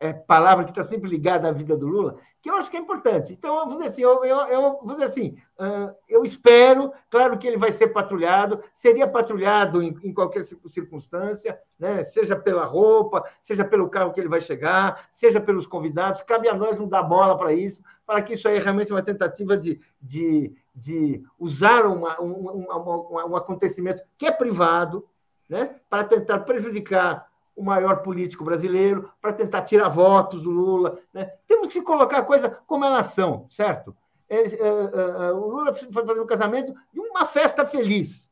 é, 0.00 0.12
palavra 0.12 0.64
que 0.64 0.70
está 0.70 0.82
sempre 0.82 1.08
ligada 1.08 1.48
à 1.48 1.52
vida 1.52 1.76
do 1.76 1.86
Lula, 1.86 2.18
que 2.42 2.50
eu 2.50 2.56
acho 2.56 2.68
que 2.68 2.76
é 2.76 2.80
importante. 2.80 3.32
Então, 3.32 3.60
eu 3.60 3.66
vou 3.66 3.76
dizer 3.76 3.88
assim, 3.90 4.02
eu, 4.02 4.24
eu, 4.24 4.36
eu 4.48 4.80
vou 4.82 4.94
dizer 4.94 5.04
assim, 5.04 5.36
uh, 5.60 5.94
eu 6.08 6.24
espero, 6.24 6.92
claro 7.08 7.38
que 7.38 7.46
ele 7.46 7.56
vai 7.56 7.70
ser 7.70 7.88
patrulhado, 7.88 8.60
seria 8.74 9.06
patrulhado 9.06 9.80
em, 9.80 9.96
em, 10.02 10.12
qualquer 10.12 10.44
circunstância, 10.68 11.56
né? 11.78 12.02
seja 12.02 12.34
pela 12.34 12.64
roupa, 12.64 13.24
seja 13.40 13.64
pelo 13.64 13.88
carro 13.88 14.12
que 14.12 14.20
ele 14.20 14.28
vai 14.28 14.40
chegar, 14.40 15.08
seja 15.12 15.40
pelos 15.40 15.68
convidados, 15.68 16.22
cabe 16.22 16.48
a 16.48 16.54
nós 16.54 16.76
não 16.76 16.88
dar 16.88 17.04
bola 17.04 17.38
para 17.38 17.52
isso, 17.52 17.80
para 18.04 18.20
que 18.20 18.32
isso 18.32 18.48
aí 18.48 18.56
é 18.56 18.60
realmente 18.60 18.92
uma 18.92 19.02
tentativa 19.02 19.56
de, 19.56 19.80
de, 20.00 20.52
de 20.74 21.22
usar 21.38 21.86
uma, 21.86 22.20
um, 22.20 22.50
um, 22.50 23.30
um 23.30 23.36
acontecimento 23.36 24.02
que 24.18 24.26
é 24.26 24.32
privado, 24.32 25.08
né? 25.48 25.76
para 25.88 26.02
tentar 26.02 26.40
prejudicar 26.40 27.31
o 27.54 27.62
maior 27.62 28.02
político 28.02 28.44
brasileiro, 28.44 29.10
para 29.20 29.32
tentar 29.32 29.62
tirar 29.62 29.88
votos 29.88 30.42
do 30.42 30.50
Lula. 30.50 30.98
Né? 31.12 31.30
Temos 31.46 31.72
que 31.72 31.82
colocar 31.82 32.18
a 32.18 32.24
coisa 32.24 32.48
como 32.66 32.84
elas 32.84 33.06
são, 33.06 33.46
certo? 33.50 33.94
É, 34.28 34.36
é, 34.36 34.46
é, 34.46 35.32
o 35.32 35.46
Lula 35.46 35.74
foi 35.74 35.92
fazer 35.92 36.20
um 36.20 36.26
casamento 36.26 36.74
de 36.92 37.00
uma 37.00 37.26
festa 37.26 37.66
feliz, 37.66 38.30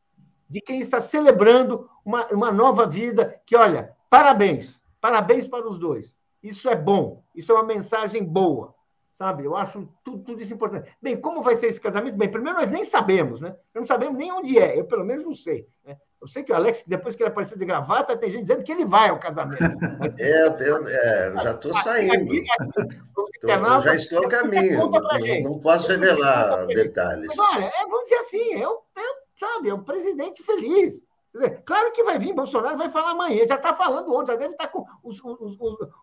de 0.49 0.61
quem 0.61 0.81
está 0.81 1.01
celebrando 1.01 1.89
uma, 2.05 2.27
uma 2.29 2.51
nova 2.51 2.87
vida, 2.87 3.41
que, 3.45 3.55
olha, 3.55 3.95
parabéns, 4.09 4.81
parabéns 5.01 5.47
para 5.47 5.68
os 5.68 5.79
dois. 5.79 6.14
Isso 6.43 6.68
é 6.68 6.75
bom, 6.75 7.23
isso 7.35 7.53
é 7.53 7.55
uma 7.55 7.64
mensagem 7.64 8.25
boa, 8.25 8.75
sabe? 9.18 9.45
Eu 9.45 9.55
acho 9.55 9.87
tudo, 10.03 10.25
tudo 10.25 10.41
isso 10.41 10.55
importante. 10.55 10.91
Bem, 11.03 11.21
como 11.21 11.43
vai 11.43 11.55
ser 11.55 11.66
esse 11.66 11.81
casamento? 11.81 12.16
Bem, 12.16 12.31
primeiro 12.31 12.59
nós 12.59 12.71
nem 12.71 12.83
sabemos, 12.83 13.41
né? 13.41 13.55
Não 13.75 13.87
sabemos 13.87 14.16
nem 14.16 14.33
onde 14.33 14.59
é, 14.59 14.79
eu 14.79 14.87
pelo 14.87 15.05
menos 15.05 15.25
não 15.25 15.35
sei. 15.35 15.68
Né? 15.85 15.99
Eu 16.21 16.29
sei 16.29 16.43
que 16.43 16.53
o 16.53 16.55
Alex, 16.55 16.85
depois 16.87 17.16
que 17.16 17.23
ele 17.23 17.31
apareceu 17.31 17.57
de 17.57 17.64
gravata, 17.64 18.14
tem 18.14 18.31
gente 18.31 18.43
dizendo 18.43 18.62
que 18.62 18.71
ele 18.71 18.85
vai 18.85 19.09
ao 19.09 19.18
casamento. 19.18 19.57
É, 20.18 20.47
eu, 20.47 20.87
é, 20.87 21.33
já 21.43 21.53
estou 21.53 21.73
saindo. 21.75 22.35
eu 22.35 23.81
já 23.81 23.95
estou 23.95 24.27
a 24.27 24.29
caminho. 24.29 24.91
Não, 24.91 25.51
não, 25.51 25.61
posso 25.61 25.89
revelar 25.89 26.66
detalhes. 26.66 27.35
Mas, 27.35 27.39
olha, 27.39 27.64
é, 27.64 27.83
vamos 27.87 28.03
dizer 28.05 28.16
assim, 28.16 28.55
eu, 28.55 28.83
eu, 28.97 29.14
sabe, 29.39 29.71
é 29.71 29.75
um 29.75 29.83
presidente 29.83 30.43
feliz. 30.43 31.01
Dizer, 31.33 31.62
claro 31.64 31.93
que 31.93 32.03
vai 32.03 32.18
vir, 32.18 32.35
Bolsonaro 32.35 32.77
vai 32.77 32.91
falar 32.91 33.12
amanhã, 33.12 33.47
já 33.47 33.55
está 33.55 33.75
falando 33.75 34.12
ontem, 34.12 34.33
já 34.33 34.37
deve 34.37 34.53
estar 34.53 34.66
tá 34.66 34.73
com 34.73 34.85
os, 35.03 35.21
os, 35.23 35.59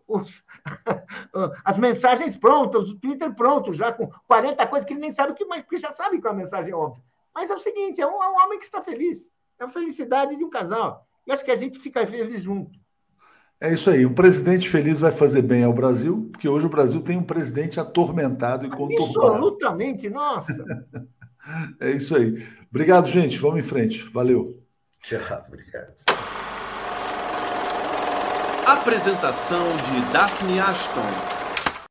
os, 0.07 0.43
as 1.63 1.77
mensagens 1.77 2.37
prontas, 2.37 2.89
o 2.89 2.97
Twitter 2.97 3.35
pronto, 3.35 3.73
já 3.73 3.91
com 3.91 4.09
40 4.25 4.65
coisas 4.67 4.87
que 4.87 4.93
ele 4.93 5.01
nem 5.01 5.11
sabe 5.11 5.33
o 5.33 5.35
que 5.35 5.45
porque 5.45 5.79
já 5.79 5.91
sabe 5.91 6.19
que 6.19 6.25
é 6.25 6.29
uma 6.29 6.37
mensagem 6.37 6.73
óbvia. 6.73 7.03
Mas 7.35 7.51
é 7.51 7.53
o 7.53 7.59
seguinte, 7.59 8.01
é 8.01 8.07
um, 8.07 8.23
é 8.23 8.29
um 8.29 8.45
homem 8.45 8.57
que 8.57 8.65
está 8.65 8.81
feliz. 8.81 9.29
É 9.59 9.63
a 9.63 9.69
felicidade 9.69 10.37
de 10.37 10.43
um 10.43 10.49
casal. 10.49 11.07
Eu 11.25 11.33
acho 11.33 11.43
que 11.43 11.51
a 11.51 11.55
gente 11.55 11.79
fica 11.79 12.05
feliz 12.05 12.43
junto. 12.43 12.77
É 13.59 13.73
isso 13.73 13.89
aí. 13.89 14.05
Um 14.05 14.13
presidente 14.13 14.69
feliz 14.69 14.99
vai 14.99 15.11
fazer 15.11 15.41
bem 15.41 15.63
ao 15.63 15.73
Brasil, 15.73 16.29
porque 16.31 16.47
hoje 16.47 16.67
o 16.67 16.69
Brasil 16.69 17.01
tem 17.01 17.17
um 17.17 17.23
presidente 17.23 17.79
atormentado 17.79 18.67
e 18.67 18.69
conturbado. 18.69 19.33
Absolutamente, 19.33 20.09
nossa. 20.09 20.63
é 21.81 21.91
isso 21.91 22.15
aí. 22.15 22.45
Obrigado, 22.69 23.07
gente. 23.07 23.39
Vamos 23.39 23.59
em 23.59 23.67
frente. 23.67 24.03
Valeu. 24.09 24.61
Tchau, 25.01 25.19
obrigado. 25.47 25.95
Apresentação 28.67 29.63
de 29.63 30.13
Daphne 30.13 30.59
Ashton. 30.59 31.87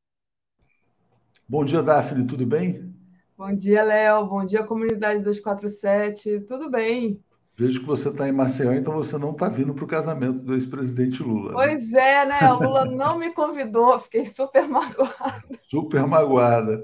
Bom 1.48 1.64
dia, 1.64 1.82
Daphne. 1.82 2.26
Tudo 2.26 2.46
bem? 2.46 2.94
Bom 3.36 3.52
dia, 3.52 3.82
Léo. 3.82 4.26
Bom 4.26 4.44
dia, 4.44 4.62
comunidade 4.62 5.20
247. 5.20 6.40
Tudo 6.40 6.70
bem? 6.70 7.22
Vejo 7.58 7.80
que 7.80 7.86
você 7.86 8.10
está 8.10 8.28
em 8.28 8.32
Maceió, 8.32 8.72
então 8.74 8.92
você 8.92 9.16
não 9.16 9.30
está 9.30 9.48
vindo 9.48 9.72
para 9.72 9.84
o 9.84 9.88
casamento 9.88 10.40
do 10.40 10.52
ex-presidente 10.52 11.22
Lula. 11.22 11.48
Né? 11.48 11.54
Pois 11.54 11.90
né? 11.90 12.12
é, 12.12 12.26
né? 12.26 12.52
O 12.52 12.58
Lula 12.58 12.84
não 12.84 13.18
me 13.18 13.32
convidou, 13.32 13.98
fiquei 13.98 14.26
super 14.26 14.68
magoada. 14.68 15.42
Super 15.62 16.06
magoada. 16.06 16.82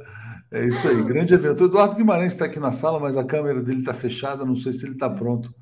É 0.50 0.64
isso 0.64 0.88
aí, 0.88 1.02
grande 1.02 1.34
evento. 1.34 1.62
O 1.62 1.66
Eduardo 1.66 1.94
Guimarães 1.94 2.32
está 2.32 2.46
aqui 2.46 2.58
na 2.58 2.72
sala, 2.72 2.98
mas 2.98 3.18
a 3.18 3.24
câmera 3.24 3.62
dele 3.62 3.80
está 3.80 3.92
fechada, 3.92 4.46
não 4.46 4.56
sei 4.56 4.72
se 4.72 4.86
ele 4.86 4.94
está 4.94 5.10
pronto 5.10 5.54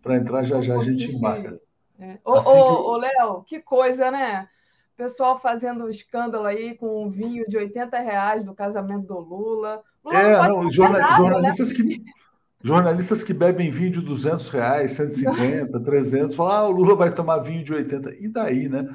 para 0.00 0.16
entrar 0.16 0.44
já 0.44 0.60
já 0.60 0.76
a 0.76 0.82
gente 0.82 1.10
embarca. 1.10 1.60
É. 1.98 2.18
Ô, 2.24 2.34
assim 2.34 2.50
ô, 2.50 2.94
que... 2.94 3.00
Léo, 3.00 3.42
que 3.44 3.60
coisa, 3.60 4.10
né? 4.10 4.48
Pessoal 4.96 5.40
fazendo 5.40 5.88
escândalo 5.88 6.44
aí 6.44 6.76
com 6.76 7.04
um 7.04 7.08
vinho 7.08 7.44
de 7.46 7.56
80 7.56 7.98
reais 7.98 8.44
do 8.44 8.54
casamento 8.54 9.06
do 9.06 9.18
Lula. 9.18 9.82
Lula 10.04 10.18
é, 10.18 10.48
não, 10.48 10.64
não 10.64 10.70
jornal, 10.70 11.00
nada, 11.00 11.16
jornalistas 11.16 11.70
né? 11.70 11.76
que 11.76 12.04
jornalistas 12.62 13.22
que 13.22 13.32
bebem 13.32 13.70
vinho 13.70 13.90
de 13.90 14.00
200 14.00 14.48
reais, 14.48 14.92
150, 14.92 15.80
300, 15.80 16.34
falam, 16.36 16.52
ah, 16.52 16.68
o 16.68 16.72
Lula 16.72 16.94
vai 16.94 17.12
tomar 17.12 17.38
vinho 17.38 17.64
de 17.64 17.72
80. 17.72 18.14
E 18.16 18.28
daí, 18.28 18.68
né? 18.68 18.88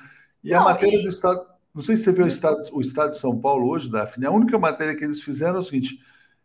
E 0.44 0.52
não, 0.52 0.62
a 0.62 0.64
matéria 0.66 1.00
e... 1.00 1.04
do 1.04 1.10
Estado... 1.10 1.46
Não 1.74 1.84
sei 1.84 1.96
se 1.96 2.06
você 2.06 2.12
viu 2.12 2.26
o 2.26 2.28
Estado, 2.28 2.60
o 2.72 2.82
Estado 2.82 3.12
de 3.12 3.18
São 3.18 3.38
Paulo 3.40 3.70
hoje, 3.70 3.92
Daphne. 3.92 4.26
A 4.26 4.32
única 4.32 4.58
matéria 4.58 4.96
que 4.96 5.04
eles 5.04 5.22
fizeram 5.22 5.58
é 5.58 5.60
o 5.60 5.64
seguinte: 5.64 6.00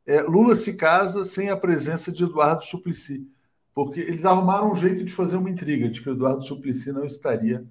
é, 0.07 0.21
Lula 0.21 0.55
se 0.55 0.77
casa 0.77 1.25
sem 1.25 1.49
a 1.49 1.57
presença 1.57 2.13
de 2.13 2.25
Eduardo 2.25 2.65
Suplicy. 2.65 3.27
Porque 3.75 4.01
eles 4.01 4.27
arrumaram 4.27 4.71
um 4.71 4.75
jeito 4.75 5.03
de 5.03 5.13
fazer 5.13 5.37
uma 5.37 5.49
intriga 5.49 5.89
de 5.89 6.03
que 6.03 6.11
o 6.11 6.13
Eduardo 6.13 6.43
Suplicy 6.43 6.93
não 6.93 7.07
estaria 7.07 7.65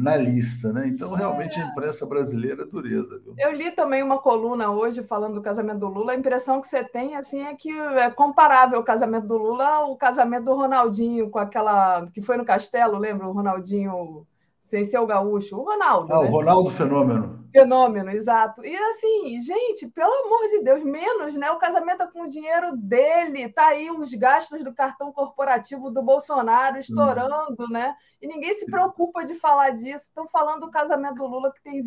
na 0.00 0.16
lista, 0.16 0.72
né? 0.72 0.88
Então, 0.88 1.12
realmente, 1.12 1.60
a 1.60 1.66
imprensa 1.66 2.06
brasileira 2.06 2.62
é 2.62 2.66
dureza. 2.66 3.18
Viu? 3.18 3.34
Eu 3.38 3.52
li 3.52 3.70
também 3.72 4.02
uma 4.02 4.18
coluna 4.18 4.70
hoje 4.70 5.02
falando 5.02 5.34
do 5.34 5.42
casamento 5.42 5.80
do 5.80 5.88
Lula. 5.88 6.12
A 6.12 6.16
impressão 6.16 6.60
que 6.60 6.66
você 6.66 6.82
tem 6.82 7.16
assim 7.16 7.42
é 7.42 7.54
que 7.54 7.70
é 7.70 8.10
comparável 8.10 8.80
o 8.80 8.84
casamento 8.84 9.26
do 9.26 9.36
Lula 9.36 9.66
ao 9.66 9.96
casamento 9.96 10.44
do 10.44 10.54
Ronaldinho 10.54 11.28
com 11.30 11.38
aquela 11.38 12.06
que 12.14 12.22
foi 12.22 12.36
no 12.36 12.44
Castelo, 12.44 12.98
lembra? 12.98 13.28
O 13.28 13.32
Ronaldinho 13.32 14.26
sem 14.60 14.84
ser 14.84 14.98
o 14.98 15.06
gaúcho, 15.06 15.56
o 15.56 15.64
Ronaldo. 15.64 16.12
Ah, 16.12 16.20
né? 16.20 16.28
o 16.28 16.30
Ronaldo 16.30 16.70
Fenômeno. 16.70 17.40
Fenômeno, 17.52 18.10
exato. 18.10 18.64
E 18.64 18.76
assim, 18.76 19.40
gente, 19.40 19.88
pelo 19.88 20.12
amor 20.24 20.48
de 20.48 20.62
Deus, 20.62 20.84
menos, 20.84 21.34
né? 21.34 21.50
O 21.50 21.58
casamento 21.58 22.02
é 22.02 22.06
com 22.06 22.22
o 22.22 22.28
dinheiro 22.28 22.76
dele, 22.76 23.48
tá 23.48 23.68
aí 23.68 23.90
os 23.90 24.14
gastos 24.14 24.62
do 24.62 24.72
cartão 24.72 25.12
corporativo 25.12 25.90
do 25.90 26.02
Bolsonaro 26.02 26.78
estourando, 26.78 27.56
uhum. 27.58 27.70
né? 27.70 27.94
E 28.22 28.28
ninguém 28.28 28.52
se 28.52 28.66
preocupa 28.66 29.24
de 29.24 29.34
falar 29.34 29.70
disso. 29.70 30.04
Estão 30.04 30.28
falando 30.28 30.60
do 30.60 30.70
casamento 30.70 31.16
do 31.16 31.26
Lula 31.26 31.52
que 31.52 31.62
tem 31.62 31.82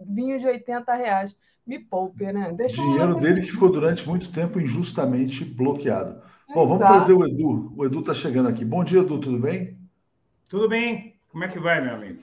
vinho 0.00 0.38
de 0.38 0.46
80 0.46 0.92
reais. 0.94 1.36
Me 1.64 1.78
poupe, 1.78 2.30
né? 2.32 2.52
Deixa 2.52 2.82
dinheiro 2.82 3.14
dele 3.14 3.42
que 3.42 3.52
ficou 3.52 3.70
durante 3.70 4.06
muito 4.08 4.32
tempo 4.32 4.60
injustamente 4.60 5.44
bloqueado. 5.44 6.20
Bom, 6.52 6.66
vamos 6.66 6.86
trazer 6.86 7.12
o 7.12 7.24
Edu. 7.24 7.72
O 7.76 7.84
Edu 7.86 8.00
está 8.00 8.12
chegando 8.12 8.48
aqui. 8.48 8.64
Bom 8.64 8.82
dia, 8.82 9.00
Edu, 9.00 9.18
tudo 9.18 9.38
bem? 9.38 9.78
Tudo 10.48 10.68
bem. 10.68 11.13
Como 11.34 11.42
é 11.42 11.48
que 11.48 11.58
vai, 11.58 11.80
meu 11.80 11.94
amigo? 11.96 12.22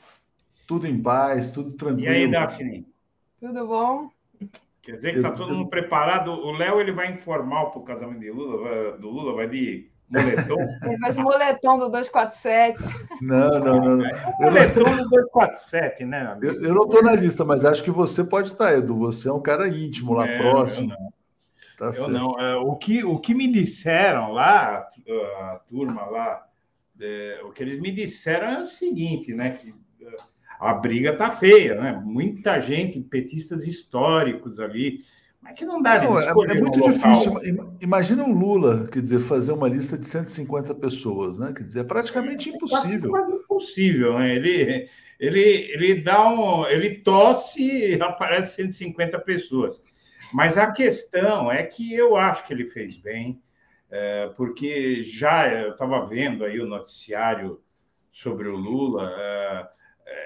Tudo 0.66 0.88
em 0.88 0.97
paz, 0.97 1.51
tudo 1.51 1.74
tranquilo. 1.74 2.05
E 2.05 2.07
aí, 2.07 2.32
Daphne? 2.32 2.88
Tudo 3.38 3.68
bom? 3.68 4.09
Quer 4.82 4.95
dizer 4.95 5.12
que 5.12 5.18
está 5.18 5.32
todo 5.32 5.53
mundo 5.53 5.70
preparado. 5.70 6.32
O 6.32 6.53
Léo 6.53 6.80
ele 6.80 6.93
vai 6.93 7.12
informal 7.12 7.72
para 7.72 7.82
o 7.82 7.84
casamento 7.84 8.22
de 8.22 8.32
Lula, 8.32 8.97
do 8.97 9.09
Lula, 9.09 9.34
vai 9.34 9.49
de 9.49 9.91
moletom. 10.09 10.55
Ele 10.88 10.97
vai 10.97 11.12
de 11.12 11.20
moletom 11.20 11.78
do 11.78 11.89
247. 11.89 12.84
Não, 13.22 13.59
não, 13.59 13.76
não. 13.82 13.97
não. 13.97 14.09
moletom 14.39 14.84
do 14.84 15.09
247, 15.09 16.05
né? 16.05 16.22
Amigo? 16.28 16.45
Eu, 16.45 16.70
eu 16.70 16.74
não 16.74 16.86
estou 16.86 17.03
na 17.03 17.14
lista, 17.14 17.43
mas 17.43 17.66
acho 17.66 17.84
que 17.84 17.91
você 17.91 18.24
pode 18.24 18.51
estar, 18.51 18.74
Edu. 18.74 18.97
Você 18.97 19.28
é 19.28 19.34
um 19.34 19.41
cara 19.41 19.68
íntimo 19.68 20.14
lá 20.14 20.26
é, 20.26 20.38
próximo. 20.38 20.93
Eu 20.93 20.97
não. 20.97 21.14
Tá 21.78 21.86
eu 21.88 21.93
certo. 21.93 22.12
não. 22.12 22.39
É, 22.39 22.55
o, 22.55 22.78
que, 22.78 23.03
o 23.03 23.20
que 23.20 23.34
me 23.34 23.51
disseram 23.51 24.32
lá, 24.32 24.88
a 25.41 25.59
turma 25.68 26.05
lá 26.05 26.45
é, 27.02 27.41
o 27.43 27.52
que 27.52 27.64
eles 27.64 27.80
me 27.80 27.91
disseram 27.91 28.47
é 28.47 28.62
o 28.62 28.66
seguinte, 28.66 29.34
né? 29.34 29.58
Que 29.60 29.70
é, 30.06 30.16
a 30.60 30.74
briga 30.74 31.16
tá 31.16 31.30
feia, 31.30 31.76
né? 31.76 32.02
Muita 32.04 32.60
gente, 32.60 33.02
petistas 33.02 33.66
históricos 33.66 34.60
ali, 34.60 34.99
mas 35.41 35.58
que 35.58 35.66
não 35.66 35.82
dá 35.82 36.02
não, 36.04 36.20
é, 36.20 36.30
é, 36.30 36.54
muito 36.54 36.80
difícil. 36.80 37.34
Imagina 37.82 38.24
o 38.24 38.32
Lula, 38.32 38.88
quer 38.91 39.02
dizer, 39.02 39.20
fazer 39.20 39.52
uma 39.52 39.68
lista 39.68 39.97
de 39.97 40.08
150 40.08 40.76
pessoas, 40.76 41.39
né? 41.39 41.52
Quer 41.56 41.64
dizer, 41.64 41.80
é 41.80 41.84
praticamente 41.84 42.49
é, 42.49 42.54
impossível. 42.54 43.18
É 43.18 43.32
impossível, 43.32 44.20
né? 44.20 44.36
Ele, 44.36 44.88
ele, 45.20 45.39
ele 45.39 45.95
dá 46.02 46.30
um. 46.30 46.68
Ele 46.68 46.99
tosse 46.99 47.64
e 47.64 48.02
aparece 48.02 48.58
150 48.58 49.18
pessoas. 49.20 49.82
Mas 50.32 50.58
a 50.58 50.72
questão 50.72 51.52
é 51.52 51.64
que 51.64 51.91
eu 51.91 52.16
acho 52.16 52.45
que 52.45 52.54
ele 52.54 52.66
fez 52.66 52.95
bem 52.95 53.41
é, 53.92 54.28
porque 54.30 55.04
já 55.04 55.48
eu 55.52 55.72
estava 55.72 56.06
vendo 56.06 56.46
aí 56.46 56.60
o 56.60 56.66
noticiário 56.66 57.62
sobre 58.10 58.48
o 58.48 58.56
Lula, 58.56 59.14
é, 59.18 59.70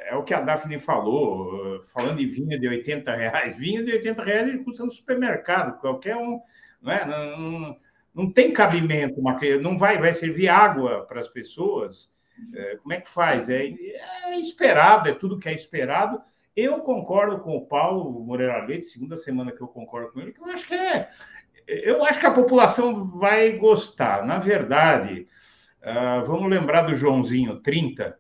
é, 0.10 0.16
o 0.16 0.24
que 0.24 0.34
a 0.34 0.42
Daphne 0.42 0.80
falou, 0.80 1.82
falando 1.86 2.22
em 2.22 2.30
vinho 2.30 2.60
de 2.60 2.68
80 2.68 3.16
reais. 3.16 3.58
Vinho 3.58 3.84
de 3.84 3.92
80 3.92 4.24
reais 4.24 4.48
ele 4.48 4.64
custa 4.64 4.86
no 4.86 4.92
supermercado, 4.92 5.80
qualquer 5.80 6.16
um, 6.16 6.40
não, 6.82 6.92
é? 6.92 7.06
não, 7.06 7.42
não, 7.42 7.78
não 8.14 8.32
tem 8.32 8.54
cabimento, 8.54 9.20
uma, 9.20 9.38
não 9.62 9.78
vai, 9.78 9.98
vai 9.98 10.14
servir 10.14 10.48
água 10.48 11.06
para 11.06 11.20
as 11.20 11.28
pessoas. 11.28 12.14
É, 12.54 12.76
como 12.78 12.94
é 12.94 13.02
que 13.02 13.10
faz? 13.10 13.50
É, 13.50 13.66
é 13.66 14.40
esperado, 14.40 15.10
é 15.10 15.14
tudo 15.14 15.40
que 15.40 15.50
é 15.50 15.54
esperado. 15.54 16.22
Eu 16.56 16.80
concordo 16.80 17.40
com 17.40 17.58
o 17.58 17.66
Paulo 17.66 18.24
Moreira 18.24 18.64
Leite, 18.64 18.86
segunda 18.86 19.18
semana 19.18 19.52
que 19.52 19.62
eu 19.62 19.68
concordo 19.68 20.12
com 20.12 20.22
ele, 20.22 20.32
que 20.32 20.40
eu 20.40 20.46
acho 20.46 20.66
que 20.68 20.74
é, 20.74 21.10
eu 21.68 22.04
acho 22.06 22.20
que 22.20 22.26
a 22.26 22.32
população 22.32 23.04
vai 23.04 23.54
gostar. 23.54 24.26
Na 24.26 24.38
verdade, 24.38 25.28
uh, 25.82 26.26
vamos 26.26 26.50
lembrar 26.50 26.84
do 26.84 26.96
Joãozinho 26.96 27.60
30. 27.60 28.18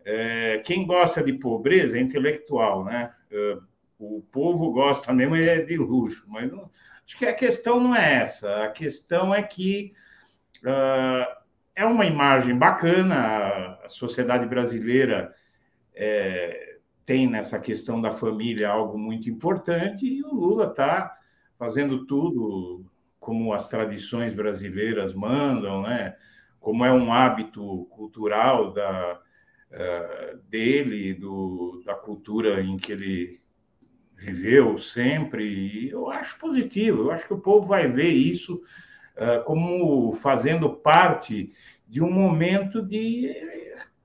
Uh, 0.00 0.62
quem 0.64 0.86
gosta 0.86 1.22
de 1.22 1.34
pobreza 1.34 1.98
é 1.98 2.00
intelectual, 2.00 2.84
né? 2.84 3.12
Uh, 3.30 3.62
o 3.98 4.22
povo 4.32 4.72
gosta 4.72 5.12
mesmo 5.12 5.36
é 5.36 5.60
de 5.60 5.76
luxo, 5.76 6.24
mas 6.26 6.50
não, 6.50 6.68
acho 7.06 7.16
que 7.16 7.24
a 7.24 7.32
questão 7.32 7.78
não 7.78 7.94
é 7.94 8.14
essa. 8.14 8.64
A 8.64 8.70
questão 8.70 9.32
é 9.32 9.42
que 9.42 9.92
ah, 10.64 11.38
é 11.74 11.84
uma 11.84 12.04
imagem 12.04 12.56
bacana. 12.56 13.78
A 13.84 13.88
sociedade 13.88 14.46
brasileira 14.46 15.34
é, 15.94 16.78
tem 17.04 17.28
nessa 17.28 17.58
questão 17.58 18.00
da 18.00 18.10
família 18.10 18.68
algo 18.68 18.98
muito 18.98 19.28
importante 19.28 20.06
e 20.06 20.22
o 20.22 20.34
Lula 20.34 20.66
está 20.66 21.16
fazendo 21.58 22.06
tudo 22.06 22.84
como 23.22 23.52
as 23.52 23.68
tradições 23.68 24.34
brasileiras 24.34 25.14
mandam, 25.14 25.80
né? 25.82 26.16
Como 26.58 26.84
é 26.84 26.92
um 26.92 27.12
hábito 27.12 27.86
cultural 27.90 28.72
da 28.72 29.20
uh, 29.70 30.36
dele, 30.48 31.14
do, 31.14 31.82
da 31.86 31.94
cultura 31.94 32.60
em 32.60 32.76
que 32.76 32.90
ele 32.90 33.40
viveu 34.16 34.76
sempre. 34.76 35.44
E 35.44 35.90
eu 35.90 36.10
acho 36.10 36.36
positivo. 36.36 37.02
Eu 37.02 37.10
acho 37.12 37.24
que 37.24 37.32
o 37.32 37.40
povo 37.40 37.68
vai 37.68 37.86
ver 37.86 38.08
isso 38.08 38.60
uh, 39.16 39.44
como 39.44 40.12
fazendo 40.14 40.68
parte 40.68 41.52
de 41.86 42.02
um 42.02 42.10
momento 42.10 42.82
de 42.82 43.32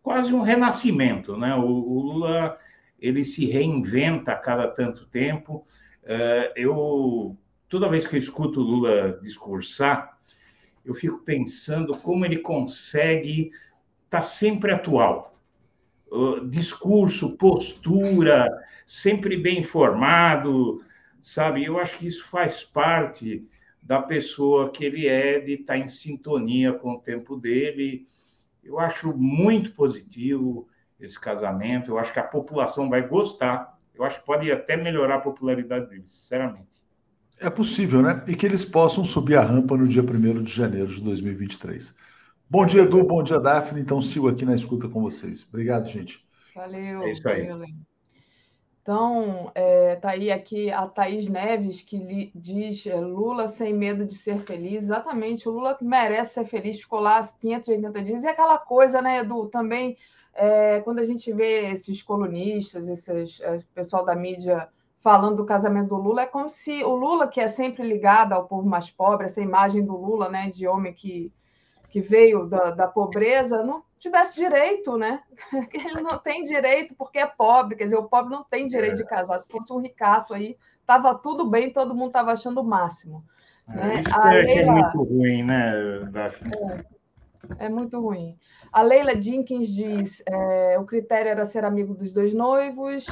quase 0.03 0.31
um 0.31 0.41
renascimento, 0.41 1.35
né? 1.35 1.55
O, 1.55 1.65
o 1.65 2.01
Lula 2.01 2.55
ele 2.99 3.23
se 3.23 3.47
reinventa 3.47 4.33
a 4.33 4.37
cada 4.37 4.67
tanto 4.67 5.07
tempo. 5.07 5.65
Uh, 6.03 6.53
eu 6.55 7.35
toda 7.69 7.89
vez 7.89 8.07
que 8.07 8.15
eu 8.15 8.19
escuto 8.19 8.61
o 8.61 8.63
Lula 8.63 9.19
discursar, 9.21 10.17
eu 10.85 10.93
fico 10.93 11.19
pensando 11.19 11.97
como 11.97 12.25
ele 12.25 12.37
consegue 12.37 13.51
estar 14.05 14.19
tá 14.19 14.21
sempre 14.21 14.71
atual. 14.71 15.37
Uh, 16.09 16.47
discurso, 16.47 17.35
postura, 17.35 18.47
sempre 18.85 19.35
bem 19.35 19.59
informado, 19.59 20.81
sabe? 21.21 21.65
Eu 21.65 21.77
acho 21.77 21.97
que 21.97 22.07
isso 22.07 22.23
faz 22.23 22.63
parte 22.63 23.45
da 23.81 24.01
pessoa 24.01 24.71
que 24.71 24.85
ele 24.85 25.07
é, 25.07 25.39
de 25.39 25.53
estar 25.53 25.73
tá 25.73 25.77
em 25.77 25.87
sintonia 25.87 26.71
com 26.71 26.93
o 26.93 26.99
tempo 26.99 27.35
dele. 27.35 28.05
Eu 28.63 28.79
acho 28.79 29.15
muito 29.15 29.73
positivo 29.73 30.69
esse 30.97 31.19
casamento, 31.19 31.91
eu 31.91 31.99
acho 31.99 32.13
que 32.13 32.19
a 32.19 32.23
população 32.23 32.89
vai 32.89 33.05
gostar, 33.05 33.77
eu 33.93 34.03
acho 34.03 34.19
que 34.19 34.25
pode 34.25 34.51
até 34.51 34.77
melhorar 34.77 35.15
a 35.15 35.21
popularidade 35.21 35.89
dele, 35.89 36.07
sinceramente. 36.07 36.81
É 37.39 37.49
possível, 37.49 38.01
né? 38.01 38.23
E 38.27 38.35
que 38.35 38.45
eles 38.45 38.65
possam 38.65 39.05
subir 39.05 39.35
a 39.35 39.41
rampa 39.41 39.77
no 39.77 39.87
dia 39.87 40.01
1 40.01 40.43
de 40.43 40.51
janeiro 40.51 40.87
de 40.87 41.01
2023. 41.01 41.95
Bom 42.49 42.65
dia, 42.65 42.81
Edu. 42.81 43.03
Bom 43.03 43.21
dia, 43.21 43.39
Daphne. 43.39 43.81
Então, 43.81 44.01
sigo 44.01 44.27
aqui 44.27 44.43
na 44.43 44.55
escuta 44.55 44.87
com 44.87 45.01
vocês. 45.01 45.45
Obrigado, 45.47 45.87
gente. 45.87 46.25
Valeu. 46.55 47.01
É 47.03 47.11
isso 47.11 47.27
aí. 47.27 47.47
Valeu. 47.47 47.67
Então, 48.81 49.51
é, 49.53 49.97
tá 49.97 50.11
aí 50.11 50.31
aqui 50.31 50.71
a 50.71 50.87
Thaís 50.87 51.27
Neves, 51.27 51.81
que 51.81 51.97
li, 51.97 52.31
diz 52.33 52.87
é, 52.87 52.95
Lula 52.95 53.49
sem 53.49 53.73
medo 53.73 54.05
de 54.05 54.13
ser 54.13 54.39
feliz. 54.39 54.83
Exatamente, 54.83 55.47
o 55.49 55.51
Lula 55.51 55.77
merece 55.81 56.35
ser 56.35 56.45
feliz, 56.45 56.79
ficou 56.79 57.01
lá 57.01 57.21
580 57.21 58.01
dias. 58.01 58.23
E 58.23 58.27
aquela 58.29 58.57
coisa, 58.57 59.01
né, 59.01 59.19
Edu, 59.19 59.47
também, 59.47 59.97
é, 60.33 60.79
quando 60.79 60.99
a 60.99 61.03
gente 61.03 61.33
vê 61.33 61.69
esses 61.69 62.01
colunistas, 62.01 62.87
esses 62.87 63.41
é, 63.41 63.57
pessoal 63.75 64.05
da 64.05 64.15
mídia 64.15 64.69
falando 64.99 65.37
do 65.37 65.45
casamento 65.45 65.89
do 65.89 65.97
Lula, 65.97 66.23
é 66.23 66.25
como 66.25 66.49
se 66.49 66.83
o 66.83 66.95
Lula, 66.95 67.27
que 67.27 67.39
é 67.39 67.47
sempre 67.47 67.87
ligado 67.87 68.33
ao 68.33 68.47
povo 68.47 68.67
mais 68.67 68.89
pobre, 68.89 69.25
essa 69.25 69.41
imagem 69.41 69.85
do 69.85 69.95
Lula, 69.95 70.29
né, 70.29 70.49
de 70.49 70.67
homem 70.67 70.93
que, 70.93 71.31
que 71.89 72.01
veio 72.01 72.45
da, 72.45 72.71
da 72.71 72.87
pobreza, 72.87 73.63
não 73.63 73.83
tivesse 73.99 74.35
direito, 74.35 74.97
né? 74.97 75.21
Ele 75.73 76.01
não 76.01 76.17
tem 76.17 76.43
direito 76.43 76.95
porque 76.95 77.19
é 77.19 77.25
pobre, 77.25 77.75
quer 77.75 77.85
dizer, 77.85 77.97
o 77.97 78.07
pobre 78.07 78.31
não 78.31 78.43
tem 78.43 78.67
direito 78.67 78.93
é. 78.93 78.97
de 78.97 79.05
casar. 79.05 79.37
Se 79.39 79.47
fosse 79.47 79.71
um 79.73 79.79
ricaço 79.79 80.33
aí, 80.33 80.57
estava 80.79 81.15
tudo 81.15 81.49
bem, 81.49 81.71
todo 81.71 81.95
mundo 81.95 82.07
estava 82.07 82.31
achando 82.31 82.61
o 82.61 82.65
máximo. 82.65 83.23
É, 83.69 83.75
né? 83.75 84.01
Isso 84.01 84.15
é, 84.15 84.29
Leila... 84.29 84.51
que 84.51 84.59
é 84.59 84.71
muito 84.71 85.03
ruim, 85.03 85.43
né, 85.43 85.99
Daphne? 86.11 86.51
É. 86.55 86.97
É 87.59 87.69
muito 87.69 87.99
ruim. 87.99 88.37
A 88.71 88.81
Leila 88.81 89.19
Jenkins 89.21 89.69
diz: 89.69 90.21
é, 90.25 90.77
o 90.77 90.85
critério 90.85 91.29
era 91.29 91.45
ser 91.45 91.63
amigo 91.63 91.93
dos 91.93 92.11
dois 92.11 92.33
noivos. 92.33 93.05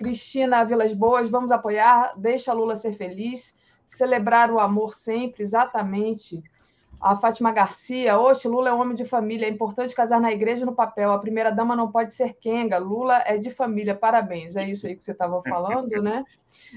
Cristina 0.00 0.64
Vilas 0.64 0.94
Boas, 0.94 1.28
vamos 1.28 1.52
apoiar, 1.52 2.14
deixa 2.16 2.54
Lula 2.54 2.74
ser 2.74 2.92
feliz, 2.92 3.54
celebrar 3.86 4.50
o 4.50 4.58
amor 4.58 4.94
sempre, 4.94 5.42
exatamente. 5.42 6.42
A 6.98 7.14
Fátima 7.16 7.52
Garcia, 7.52 8.18
oxe, 8.18 8.48
Lula 8.48 8.70
é 8.70 8.72
um 8.72 8.80
homem 8.80 8.94
de 8.94 9.04
família, 9.04 9.44
é 9.44 9.50
importante 9.50 9.94
casar 9.94 10.18
na 10.18 10.32
igreja 10.32 10.64
no 10.64 10.74
papel. 10.74 11.12
A 11.12 11.18
primeira 11.18 11.50
dama 11.50 11.76
não 11.76 11.92
pode 11.92 12.14
ser 12.14 12.32
Kenga, 12.32 12.78
Lula 12.78 13.22
é 13.26 13.36
de 13.36 13.50
família, 13.50 13.94
parabéns. 13.94 14.56
É 14.56 14.66
isso 14.66 14.86
aí 14.86 14.94
que 14.94 15.02
você 15.02 15.12
estava 15.12 15.42
falando, 15.42 16.02
né? 16.02 16.24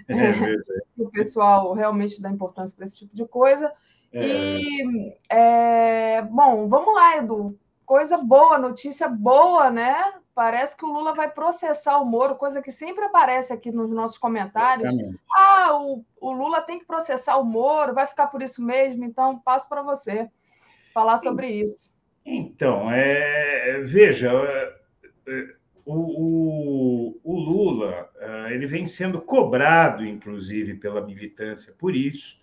É, 0.10 0.16
o 0.98 1.10
pessoal 1.12 1.72
realmente 1.74 2.20
dá 2.20 2.30
importância 2.30 2.76
para 2.76 2.86
esse 2.86 3.00
tipo 3.00 3.16
de 3.16 3.28
coisa. 3.28 3.72
É. 4.12 4.26
E, 4.26 5.18
é, 5.30 6.22
bom, 6.24 6.68
vamos 6.68 6.94
lá, 6.96 7.18
Edu. 7.18 7.58
Coisa 7.86 8.18
boa, 8.18 8.58
notícia 8.58 9.08
boa, 9.08 9.70
né? 9.70 9.96
Parece 10.36 10.76
que 10.76 10.84
o 10.84 10.92
Lula 10.92 11.14
vai 11.14 11.30
processar 11.30 12.00
o 12.00 12.06
Moro, 12.06 12.36
coisa 12.36 12.60
que 12.60 12.72
sempre 12.72 13.06
aparece 13.06 13.54
aqui 13.54 13.72
nos 13.72 13.92
nossos 13.92 14.18
comentários. 14.18 14.92
Ah, 15.32 15.78
o, 15.80 16.04
o, 16.20 16.32
Lula 16.32 16.62
tem 16.62 16.80
que 16.80 16.86
processar 16.86 17.38
o 17.38 17.46
Moro, 17.46 17.94
vai 17.94 18.08
ficar 18.08 18.28
por 18.28 18.42
isso 18.42 18.64
mesmo. 18.64 19.04
Então, 19.04 19.38
passo 19.40 19.70
para 19.70 19.84
você 19.84 20.28
falar 20.92 21.18
sobre 21.18 21.48
isso. 21.48 21.94
Então, 22.26 22.90
é, 22.90 23.82
veja, 23.84 24.32
é, 24.32 24.76
é, 25.28 25.56
o, 25.86 25.94
o, 25.94 27.20
o, 27.24 27.40
Lula 27.40 28.10
é, 28.18 28.54
ele 28.56 28.66
vem 28.66 28.88
sendo 28.88 29.22
cobrado, 29.22 30.04
inclusive, 30.04 30.74
pela 30.76 31.06
militância 31.06 31.74
por 31.78 31.96
isso. 31.96 32.42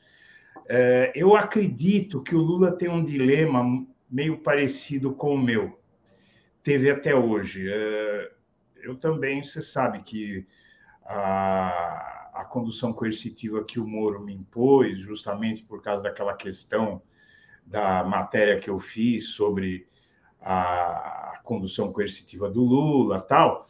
Eu 1.15 1.35
acredito 1.35 2.23
que 2.23 2.35
o 2.35 2.41
Lula 2.41 2.77
tem 2.77 2.89
um 2.89 3.03
dilema 3.03 3.85
meio 4.09 4.39
parecido 4.39 5.13
com 5.13 5.35
o 5.35 5.39
meu 5.39 5.80
teve 6.63 6.91
até 6.91 7.15
hoje. 7.15 7.71
É, 7.71 8.33
eu 8.77 8.97
também, 8.99 9.43
você 9.45 9.61
sabe 9.61 10.01
que 10.03 10.47
a, 11.05 12.31
a 12.35 12.45
condução 12.45 12.93
coercitiva 12.93 13.65
que 13.65 13.79
o 13.81 13.87
Moro 13.87 14.21
me 14.23 14.35
impôs, 14.35 14.99
justamente 14.99 15.63
por 15.63 15.83
causa 15.83 16.03
daquela 16.03 16.35
questão 16.35 17.03
da 17.67 18.03
matéria 18.05 18.59
que 18.59 18.71
eu 18.71 18.79
fiz 18.79 19.29
sobre 19.29 19.87
a 20.41 21.41
condução 21.45 21.93
coercitiva 21.93 22.49
do 22.49 22.63
Lula, 22.63 23.21
tal, 23.21 23.65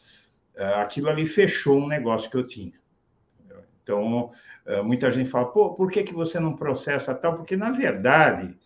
é, 0.54 0.64
aquilo 0.74 1.08
ali 1.08 1.26
fechou 1.26 1.78
um 1.78 1.88
negócio 1.88 2.30
que 2.30 2.36
eu 2.36 2.46
tinha. 2.46 2.78
Então, 3.82 4.30
é, 4.66 4.82
muita 4.82 5.10
gente 5.10 5.28
fala, 5.28 5.50
pô, 5.50 5.74
por 5.74 5.90
que, 5.90 6.02
que 6.02 6.14
você 6.14 6.38
não 6.38 6.54
processa 6.54 7.14
tal? 7.14 7.36
Porque, 7.36 7.56
na 7.56 7.70
verdade, 7.70 8.56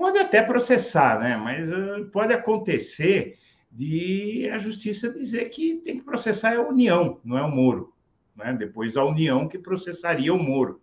Pode 0.00 0.16
até 0.16 0.40
processar, 0.40 1.20
né? 1.20 1.36
Mas 1.36 1.68
uh, 1.68 2.06
pode 2.06 2.32
acontecer 2.32 3.36
de 3.70 4.48
a 4.50 4.56
justiça 4.56 5.12
dizer 5.12 5.50
que 5.50 5.74
tem 5.84 5.98
que 5.98 6.04
processar 6.06 6.56
a 6.56 6.66
União, 6.66 7.20
não 7.22 7.36
é 7.36 7.42
o 7.42 7.50
Moro. 7.50 7.92
Né? 8.34 8.50
Depois 8.54 8.96
a 8.96 9.04
União 9.04 9.46
que 9.46 9.58
processaria 9.58 10.32
o 10.32 10.42
Moro, 10.42 10.80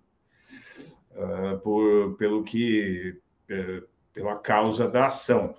uh, 1.16 1.58
por, 1.62 2.16
pelo 2.18 2.44
que, 2.44 3.18
uh, 3.50 3.88
pela 4.14 4.36
causa 4.36 4.88
da 4.88 5.08
ação. 5.08 5.56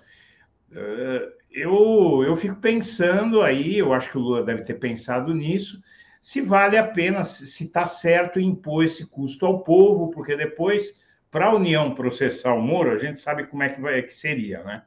Uh, 0.71 1.29
eu, 1.51 2.23
eu 2.25 2.37
fico 2.37 2.55
pensando 2.61 3.41
aí, 3.41 3.77
eu 3.77 3.91
acho 3.91 4.09
que 4.09 4.17
o 4.17 4.21
Lula 4.21 4.41
deve 4.41 4.63
ter 4.63 4.75
pensado 4.75 5.35
nisso, 5.35 5.81
se 6.21 6.39
vale 6.39 6.77
a 6.77 6.87
pena, 6.87 7.25
se 7.25 7.65
está 7.65 7.85
certo 7.85 8.39
impor 8.39 8.85
esse 8.85 9.05
custo 9.05 9.45
ao 9.45 9.59
povo, 9.65 10.11
porque 10.11 10.37
depois 10.37 10.95
para 11.31 11.45
a 11.45 11.55
União 11.55 11.93
processar 11.93 12.53
o 12.53 12.61
Moro, 12.61 12.91
a 12.91 12.97
gente 12.97 13.19
sabe 13.19 13.45
como 13.45 13.63
é 13.63 13.69
que, 13.69 13.81
vai, 13.81 14.01
que 14.01 14.13
seria, 14.13 14.63
né? 14.63 14.83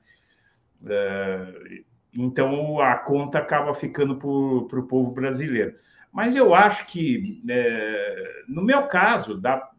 É, 0.89 1.83
então 2.15 2.81
a 2.81 2.97
conta 2.97 3.39
acaba 3.39 3.73
ficando 3.73 4.17
para 4.17 4.81
o 4.81 4.87
povo 4.87 5.13
brasileiro. 5.13 5.75
Mas 6.13 6.37
eu 6.37 6.55
acho 6.55 6.87
que, 6.87 7.43
é, 7.49 8.43
no 8.49 8.63
meu 8.63 8.87
caso, 8.87 9.41
dá, 9.41 9.71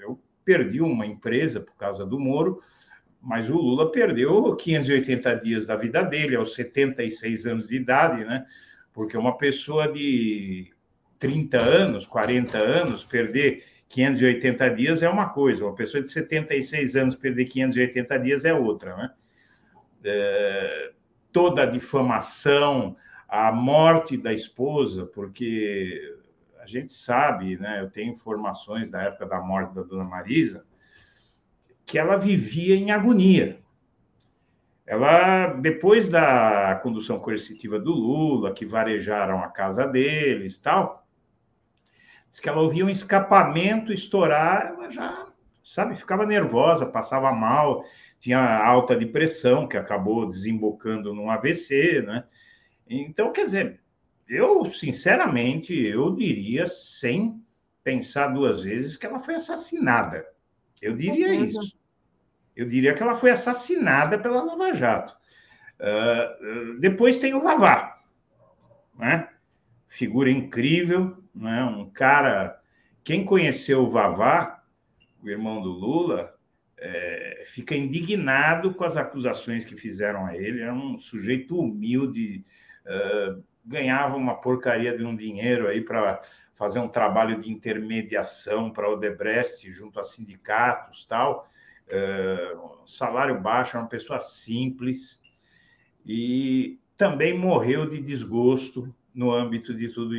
eu 0.00 0.20
perdi 0.44 0.80
uma 0.80 1.06
empresa 1.06 1.60
por 1.60 1.74
causa 1.76 2.04
do 2.04 2.20
Moro, 2.20 2.60
mas 3.20 3.48
o 3.48 3.56
Lula 3.56 3.90
perdeu 3.90 4.54
580 4.54 5.34
dias 5.36 5.66
da 5.66 5.76
vida 5.76 6.02
dele, 6.02 6.36
aos 6.36 6.54
76 6.54 7.46
anos 7.46 7.68
de 7.68 7.76
idade, 7.76 8.24
né? 8.24 8.44
Porque 8.92 9.16
uma 9.16 9.38
pessoa 9.38 9.90
de 9.90 10.70
30 11.18 11.58
anos, 11.58 12.06
40 12.06 12.58
anos, 12.58 13.02
perder 13.02 13.64
580 13.94 14.70
dias 14.70 15.02
é 15.04 15.08
uma 15.08 15.28
coisa, 15.28 15.64
uma 15.64 15.74
pessoa 15.74 16.02
de 16.02 16.10
76 16.10 16.96
anos 16.96 17.14
perder 17.14 17.44
580 17.44 18.18
dias 18.18 18.44
é 18.44 18.52
outra, 18.52 18.96
né? 18.96 19.12
É, 20.04 20.92
toda 21.30 21.62
a 21.62 21.66
difamação, 21.66 22.96
a 23.28 23.52
morte 23.52 24.16
da 24.16 24.32
esposa, 24.32 25.06
porque 25.06 26.18
a 26.58 26.66
gente 26.66 26.92
sabe, 26.92 27.56
né? 27.56 27.82
Eu 27.82 27.88
tenho 27.88 28.12
informações 28.12 28.90
da 28.90 29.00
época 29.00 29.26
da 29.26 29.40
morte 29.40 29.72
da 29.72 29.82
dona 29.82 30.02
Marisa, 30.02 30.66
que 31.86 31.96
ela 31.96 32.16
vivia 32.16 32.74
em 32.74 32.90
agonia. 32.90 33.60
Ela, 34.84 35.52
depois 35.52 36.08
da 36.08 36.80
condução 36.82 37.20
coercitiva 37.20 37.78
do 37.78 37.92
Lula, 37.92 38.52
que 38.52 38.66
varejaram 38.66 39.38
a 39.38 39.48
casa 39.48 39.86
deles, 39.86 40.58
tal, 40.58 41.03
Diz 42.34 42.40
que 42.40 42.48
ela 42.48 42.62
ouvia 42.62 42.84
um 42.84 42.90
escapamento 42.90 43.92
estourar, 43.92 44.66
ela 44.66 44.90
já, 44.90 45.28
sabe, 45.62 45.94
ficava 45.94 46.26
nervosa, 46.26 46.84
passava 46.84 47.30
mal, 47.30 47.84
tinha 48.18 48.58
alta 48.58 48.96
de 48.96 49.06
pressão, 49.06 49.68
que 49.68 49.76
acabou 49.76 50.28
desembocando 50.28 51.14
num 51.14 51.30
AVC, 51.30 52.02
né? 52.02 52.24
Então, 52.90 53.30
quer 53.30 53.44
dizer, 53.44 53.80
eu, 54.28 54.64
sinceramente, 54.64 55.72
eu 55.72 56.12
diria, 56.12 56.66
sem 56.66 57.40
pensar 57.84 58.26
duas 58.26 58.64
vezes, 58.64 58.96
que 58.96 59.06
ela 59.06 59.20
foi 59.20 59.36
assassinada. 59.36 60.26
Eu 60.82 60.96
diria 60.96 61.32
isso. 61.32 61.78
Eu 62.56 62.66
diria 62.66 62.94
que 62.94 63.02
ela 63.04 63.14
foi 63.14 63.30
assassinada 63.30 64.18
pela 64.18 64.42
Lava 64.42 64.72
Jato. 64.72 65.16
Uh, 65.78 66.80
depois 66.80 67.20
tem 67.20 67.32
o 67.32 67.40
Vavá, 67.40 67.96
né? 68.98 69.28
Figura 69.86 70.28
incrível, 70.28 71.23
né? 71.34 71.64
um 71.64 71.88
cara. 71.90 72.60
Quem 73.02 73.24
conheceu 73.24 73.82
o 73.82 73.90
Vavá, 73.90 74.62
o 75.22 75.28
irmão 75.28 75.60
do 75.60 75.70
Lula, 75.70 76.34
é, 76.78 77.44
fica 77.46 77.74
indignado 77.74 78.74
com 78.74 78.84
as 78.84 78.96
acusações 78.96 79.64
que 79.64 79.76
fizeram 79.76 80.26
a 80.26 80.36
ele. 80.36 80.60
Era 80.60 80.72
um 80.72 80.98
sujeito 80.98 81.58
humilde, 81.58 82.44
uh, 82.86 83.42
ganhava 83.64 84.16
uma 84.16 84.34
porcaria 84.34 84.96
de 84.96 85.04
um 85.04 85.16
dinheiro 85.16 85.68
aí 85.68 85.80
para 85.80 86.20
fazer 86.54 86.78
um 86.78 86.88
trabalho 86.88 87.38
de 87.38 87.50
intermediação 87.50 88.70
para 88.70 88.88
o 88.88 88.94
Odebrecht 88.94 89.70
junto 89.72 89.98
a 89.98 90.02
sindicatos 90.02 91.04
tal. 91.04 91.48
Uh, 91.86 92.88
salário 92.88 93.40
baixo, 93.40 93.76
era 93.76 93.84
uma 93.84 93.88
pessoa 93.88 94.20
simples 94.20 95.22
e 96.04 96.78
também 96.96 97.36
morreu 97.36 97.88
de 97.88 98.00
desgosto 98.00 98.94
no 99.14 99.32
âmbito 99.32 99.74
de 99.74 99.88
tudo, 99.88 100.14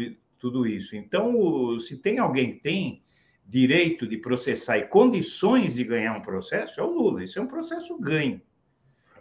tudo 0.46 0.68
isso. 0.68 0.96
Então, 0.96 1.80
se 1.80 1.98
tem 1.98 2.20
alguém 2.20 2.54
que 2.54 2.60
tem 2.60 3.04
direito 3.44 4.06
de 4.06 4.16
processar 4.16 4.78
e 4.78 4.86
condições 4.86 5.74
de 5.74 5.84
ganhar 5.84 6.16
um 6.16 6.22
processo, 6.22 6.80
é 6.80 6.84
o 6.84 6.92
Lula. 6.92 7.24
Isso 7.24 7.40
é 7.40 7.42
um 7.42 7.48
processo 7.48 8.00
ganho. 8.00 8.40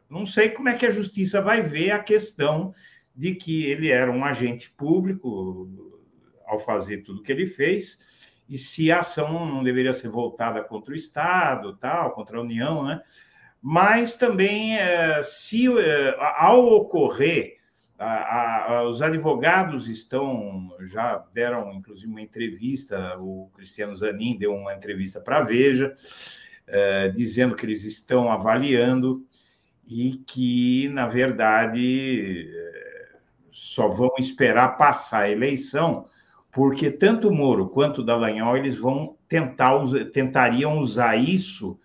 Não 0.06 0.26
sei 0.26 0.50
como 0.50 0.68
é 0.68 0.74
que 0.74 0.84
a 0.84 0.90
justiça 0.90 1.40
vai 1.40 1.62
ver 1.62 1.92
a 1.92 1.98
questão 1.98 2.74
de 3.16 3.34
que 3.34 3.64
ele 3.64 3.90
era 3.90 4.12
um 4.12 4.22
agente 4.22 4.70
público 4.70 5.66
ao 6.44 6.58
fazer 6.58 6.98
tudo 6.98 7.22
que 7.22 7.32
ele 7.32 7.46
fez 7.46 7.98
e 8.46 8.58
se 8.58 8.92
a 8.92 9.00
ação 9.00 9.46
não 9.46 9.64
deveria 9.64 9.94
ser 9.94 10.10
voltada 10.10 10.62
contra 10.62 10.92
o 10.92 10.96
Estado, 10.96 11.74
tal, 11.78 12.12
contra 12.12 12.36
a 12.36 12.42
União, 12.42 12.84
né? 12.84 13.00
Mas 13.62 14.14
também, 14.14 14.76
eh, 14.76 15.22
se 15.22 15.66
eh, 15.66 16.16
ao 16.18 16.66
ocorrer 16.66 17.56
a, 17.98 18.72
a, 18.72 18.88
os 18.88 19.02
advogados 19.02 19.88
estão, 19.88 20.74
já 20.80 21.24
deram 21.32 21.72
inclusive 21.72 22.10
uma 22.10 22.20
entrevista, 22.20 23.16
o 23.18 23.50
Cristiano 23.54 23.96
Zanin 23.96 24.36
deu 24.36 24.54
uma 24.54 24.74
entrevista 24.74 25.20
para 25.20 25.38
a 25.38 25.42
Veja, 25.42 25.94
é, 26.66 27.08
dizendo 27.08 27.54
que 27.54 27.64
eles 27.64 27.84
estão 27.84 28.30
avaliando 28.30 29.24
e 29.86 30.22
que, 30.26 30.88
na 30.88 31.06
verdade, 31.06 32.50
é, 32.52 33.08
só 33.52 33.88
vão 33.88 34.10
esperar 34.18 34.76
passar 34.76 35.20
a 35.20 35.30
eleição, 35.30 36.08
porque 36.50 36.90
tanto 36.90 37.28
o 37.28 37.34
Moro 37.34 37.68
quanto 37.68 38.00
o 38.00 38.04
Dallagnol 38.04 38.56
eles 38.56 38.76
vão 38.76 39.16
tentar, 39.28 39.72
tentariam 40.12 40.78
usar 40.78 41.16
isso 41.16 41.78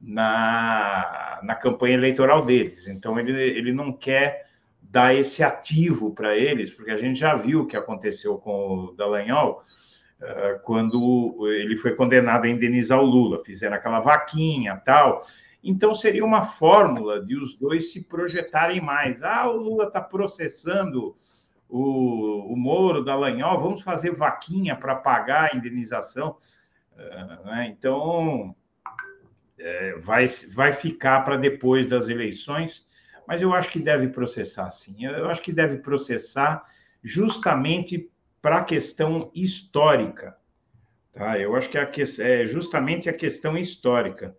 na, 0.00 1.40
na 1.42 1.54
campanha 1.54 1.94
eleitoral 1.94 2.44
deles. 2.44 2.86
Então, 2.86 3.18
ele, 3.18 3.32
ele 3.32 3.72
não 3.72 3.92
quer 3.92 4.49
dar 4.90 5.14
esse 5.14 5.40
ativo 5.40 6.12
para 6.12 6.36
eles, 6.36 6.72
porque 6.72 6.90
a 6.90 6.96
gente 6.96 7.18
já 7.18 7.36
viu 7.36 7.60
o 7.60 7.66
que 7.66 7.76
aconteceu 7.76 8.36
com 8.38 8.86
o 8.86 8.92
Dallagnol 8.92 9.62
uh, 10.20 10.60
quando 10.64 11.46
ele 11.46 11.76
foi 11.76 11.94
condenado 11.94 12.44
a 12.44 12.48
indenizar 12.48 13.00
o 13.00 13.06
Lula. 13.06 13.44
Fizeram 13.44 13.76
aquela 13.76 14.00
vaquinha 14.00 14.76
tal, 14.84 15.24
Então, 15.62 15.94
seria 15.94 16.24
uma 16.24 16.42
fórmula 16.42 17.24
de 17.24 17.36
os 17.36 17.56
dois 17.56 17.92
se 17.92 18.02
projetarem 18.04 18.80
mais. 18.80 19.22
Ah, 19.22 19.48
o 19.48 19.56
Lula 19.56 19.84
está 19.84 20.00
processando 20.00 21.14
o, 21.68 22.52
o 22.52 22.56
Moro, 22.56 23.04
Dallagnol, 23.04 23.60
vamos 23.60 23.82
fazer 23.82 24.12
vaquinha 24.12 24.74
para 24.74 24.96
pagar 24.96 25.50
a 25.52 25.56
indenização. 25.56 26.36
Uh, 26.96 27.46
né? 27.46 27.68
Então, 27.68 28.56
é, 29.56 29.94
vai, 29.98 30.26
vai 30.52 30.72
ficar 30.72 31.20
para 31.20 31.36
depois 31.36 31.86
das 31.86 32.08
eleições, 32.08 32.88
mas 33.30 33.40
eu 33.40 33.54
acho 33.54 33.70
que 33.70 33.78
deve 33.78 34.08
processar, 34.08 34.68
sim. 34.72 35.04
Eu 35.04 35.30
acho 35.30 35.40
que 35.40 35.52
deve 35.52 35.76
processar 35.76 36.66
justamente 37.00 38.10
para 38.42 38.56
a 38.56 38.64
questão 38.64 39.30
histórica. 39.32 40.36
Tá? 41.12 41.38
Eu 41.38 41.54
acho 41.54 41.70
que 41.70 41.78
é, 41.78 41.88
é 42.18 42.44
justamente 42.44 43.08
a 43.08 43.12
questão 43.12 43.56
histórica. 43.56 44.36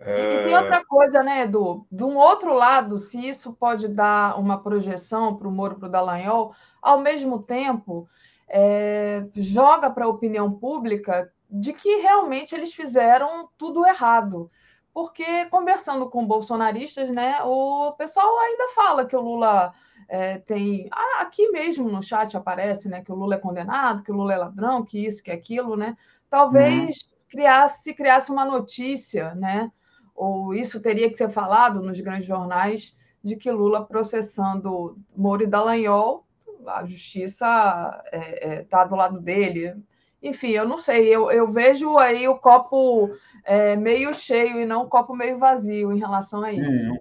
E, 0.00 0.02
e 0.02 0.44
tem 0.44 0.56
outra 0.56 0.82
coisa, 0.82 1.22
né, 1.22 1.42
Edu? 1.42 1.86
De 1.92 2.04
um 2.04 2.16
outro 2.16 2.54
lado, 2.54 2.96
se 2.96 3.28
isso 3.28 3.52
pode 3.52 3.86
dar 3.86 4.40
uma 4.40 4.62
projeção 4.62 5.36
para 5.36 5.46
o 5.46 5.52
Moro, 5.52 5.76
para 5.76 5.88
o 5.88 5.90
Dallagnol, 5.90 6.54
ao 6.80 7.00
mesmo 7.00 7.42
tempo, 7.42 8.08
é, 8.48 9.26
joga 9.36 9.90
para 9.90 10.06
a 10.06 10.08
opinião 10.08 10.50
pública 10.50 11.30
de 11.50 11.74
que 11.74 11.96
realmente 11.96 12.54
eles 12.54 12.72
fizeram 12.72 13.46
tudo 13.58 13.86
errado. 13.86 14.50
Porque, 14.98 15.44
conversando 15.44 16.10
com 16.10 16.26
bolsonaristas, 16.26 17.08
né, 17.08 17.40
o 17.44 17.92
pessoal 17.92 18.36
ainda 18.40 18.66
fala 18.74 19.06
que 19.06 19.14
o 19.14 19.20
Lula 19.20 19.72
é, 20.08 20.38
tem. 20.38 20.88
Ah, 20.90 21.20
aqui 21.20 21.52
mesmo 21.52 21.88
no 21.88 22.02
chat 22.02 22.36
aparece 22.36 22.88
né, 22.88 23.00
que 23.00 23.12
o 23.12 23.14
Lula 23.14 23.36
é 23.36 23.38
condenado, 23.38 24.02
que 24.02 24.10
o 24.10 24.16
Lula 24.16 24.34
é 24.34 24.36
ladrão, 24.36 24.84
que 24.84 25.06
isso, 25.06 25.22
que 25.22 25.30
aquilo, 25.30 25.76
né? 25.76 25.96
Talvez 26.28 26.96
uhum. 26.96 27.18
criasse, 27.30 27.84
se 27.84 27.94
criasse 27.94 28.32
uma 28.32 28.44
notícia, 28.44 29.36
né? 29.36 29.70
Ou 30.16 30.52
isso 30.52 30.82
teria 30.82 31.08
que 31.08 31.16
ser 31.16 31.30
falado 31.30 31.80
nos 31.80 32.00
grandes 32.00 32.26
jornais 32.26 32.92
de 33.22 33.36
que 33.36 33.52
Lula 33.52 33.86
processando 33.86 34.98
Moro 35.16 35.44
e 35.44 35.46
Dallagnol, 35.46 36.26
a 36.66 36.84
justiça 36.84 37.46
está 37.46 38.02
é, 38.10 38.48
é, 38.48 38.64
tá 38.64 38.82
do 38.82 38.96
lado 38.96 39.20
dele. 39.20 39.76
Enfim, 40.22 40.50
eu 40.50 40.66
não 40.66 40.78
sei, 40.78 41.14
eu, 41.14 41.30
eu 41.30 41.50
vejo 41.50 41.96
aí 41.96 42.26
o 42.26 42.36
copo 42.36 43.10
é, 43.44 43.76
meio 43.76 44.12
cheio 44.12 44.60
e 44.60 44.66
não 44.66 44.82
o 44.82 44.88
copo 44.88 45.14
meio 45.14 45.38
vazio 45.38 45.92
em 45.92 45.98
relação 45.98 46.42
a 46.42 46.52
isso. 46.52 46.92
Hum. 46.92 46.98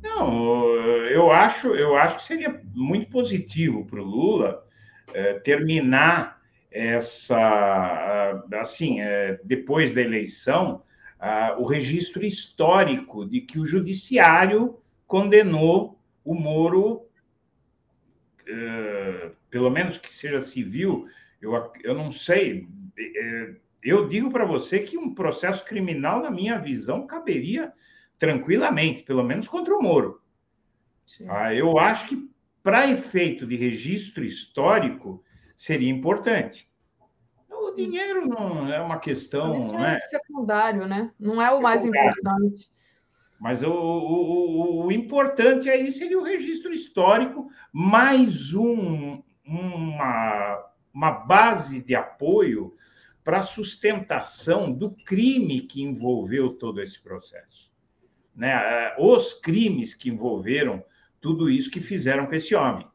Não, 0.00 0.32
eu 1.10 1.30
acho, 1.32 1.74
eu 1.74 1.96
acho 1.96 2.16
que 2.16 2.22
seria 2.22 2.62
muito 2.72 3.10
positivo 3.10 3.84
para 3.84 4.00
o 4.00 4.04
Lula 4.04 4.64
é, 5.12 5.34
terminar 5.34 6.40
essa, 6.70 8.44
assim, 8.60 9.00
é, 9.00 9.40
depois 9.42 9.92
da 9.92 10.00
eleição, 10.00 10.82
o 11.58 11.64
registro 11.64 12.24
histórico 12.24 13.28
de 13.28 13.40
que 13.40 13.58
o 13.58 13.66
judiciário 13.66 14.78
condenou 15.04 15.98
o 16.24 16.34
Moro, 16.34 17.06
é, 18.46 19.30
pelo 19.50 19.70
menos 19.70 19.98
que 19.98 20.12
seja 20.12 20.40
civil, 20.40 21.08
eu, 21.40 21.72
eu 21.82 21.94
não 21.94 22.10
sei. 22.10 22.68
É, 22.98 23.54
eu 23.82 24.08
digo 24.08 24.30
para 24.30 24.44
você 24.44 24.80
que 24.80 24.98
um 24.98 25.14
processo 25.14 25.64
criminal, 25.64 26.22
na 26.22 26.30
minha 26.30 26.58
visão, 26.58 27.06
caberia 27.06 27.72
tranquilamente, 28.18 29.02
pelo 29.02 29.22
menos 29.22 29.46
contra 29.46 29.74
o 29.74 29.82
Moro. 29.82 30.20
Ah, 31.28 31.54
eu 31.54 31.78
acho 31.78 32.08
que, 32.08 32.30
para 32.62 32.90
efeito 32.90 33.46
de 33.46 33.56
registro 33.56 34.24
histórico, 34.24 35.24
seria 35.56 35.90
importante. 35.90 36.68
O 37.50 37.72
dinheiro 37.72 38.26
não 38.26 38.72
é 38.72 38.80
uma 38.80 38.98
questão. 38.98 39.58
Isso 39.58 39.74
é 39.74 39.78
né? 39.78 40.00
secundário, 40.00 40.86
né? 40.86 41.10
Não 41.18 41.40
é 41.40 41.50
o 41.50 41.62
mais 41.62 41.84
importante. 41.84 42.68
Mas 43.40 43.62
o, 43.62 43.70
o, 43.70 44.86
o, 44.86 44.92
importante 44.92 45.70
aí 45.70 45.92
seria 45.92 46.18
o 46.18 46.24
registro 46.24 46.72
histórico, 46.72 47.48
mais 47.72 48.52
um, 48.52 49.22
uma, 49.46 50.67
uma 50.92 51.10
base 51.10 51.80
de 51.82 51.94
apoio 51.94 52.74
para 53.22 53.40
a 53.40 53.42
sustentação 53.42 54.72
do 54.72 54.90
crime 54.90 55.60
que 55.60 55.82
envolveu 55.82 56.50
todo 56.54 56.80
esse 56.80 57.00
processo. 57.00 57.70
Né? 58.34 58.50
É, 58.50 58.96
os 58.98 59.34
crimes 59.34 59.94
que 59.94 60.08
envolveram 60.08 60.82
tudo 61.20 61.50
isso 61.50 61.70
que 61.70 61.80
fizeram 61.80 62.26
com 62.26 62.34
esse 62.34 62.54
homem. 62.54 62.86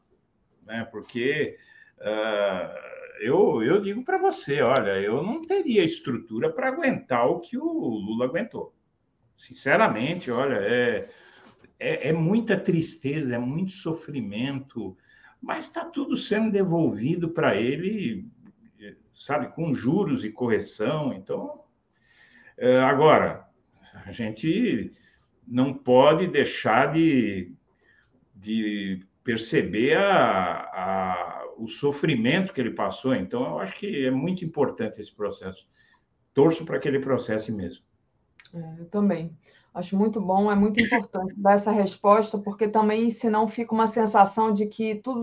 Né? 0.66 0.84
Porque 0.90 1.56
uh, 1.98 3.20
eu, 3.20 3.62
eu 3.62 3.80
digo 3.80 4.02
para 4.04 4.18
você: 4.18 4.60
olha, 4.62 5.00
eu 5.00 5.22
não 5.22 5.42
teria 5.42 5.84
estrutura 5.84 6.50
para 6.50 6.68
aguentar 6.68 7.28
o 7.28 7.40
que 7.40 7.56
o 7.56 7.64
Lula 7.64 8.24
aguentou. 8.24 8.74
Sinceramente, 9.36 10.30
olha, 10.30 10.56
é, 10.56 11.08
é, 11.78 12.08
é 12.08 12.12
muita 12.12 12.56
tristeza, 12.56 13.34
é 13.34 13.38
muito 13.38 13.72
sofrimento 13.72 14.96
mas 15.44 15.66
está 15.66 15.84
tudo 15.84 16.16
sendo 16.16 16.50
devolvido 16.50 17.28
para 17.28 17.54
ele, 17.54 18.26
sabe, 19.14 19.48
com 19.48 19.74
juros 19.74 20.24
e 20.24 20.30
correção. 20.30 21.12
Então, 21.12 21.60
é, 22.56 22.78
agora, 22.78 23.46
a 24.06 24.10
gente 24.10 24.90
não 25.46 25.74
pode 25.74 26.26
deixar 26.28 26.92
de, 26.92 27.52
de 28.34 29.06
perceber 29.22 29.98
a, 29.98 30.60
a, 30.62 31.44
o 31.58 31.68
sofrimento 31.68 32.54
que 32.54 32.60
ele 32.60 32.70
passou. 32.70 33.14
Então, 33.14 33.44
eu 33.44 33.58
acho 33.58 33.76
que 33.76 34.06
é 34.06 34.10
muito 34.10 34.44
importante 34.46 34.98
esse 34.98 35.14
processo. 35.14 35.68
Torço 36.32 36.64
para 36.64 36.78
que 36.78 36.88
ele 36.88 37.00
processe 37.00 37.52
mesmo. 37.52 37.84
É, 38.54 38.80
eu 38.80 38.86
também. 38.86 39.36
Acho 39.74 39.96
muito 39.96 40.20
bom, 40.20 40.50
é 40.52 40.54
muito 40.54 40.80
importante 40.80 41.34
dar 41.36 41.54
essa 41.54 41.72
resposta, 41.72 42.38
porque 42.38 42.68
também 42.68 43.10
senão 43.10 43.48
fica 43.48 43.74
uma 43.74 43.88
sensação 43.88 44.52
de 44.52 44.66
que 44.66 44.94
tudo 44.96 45.20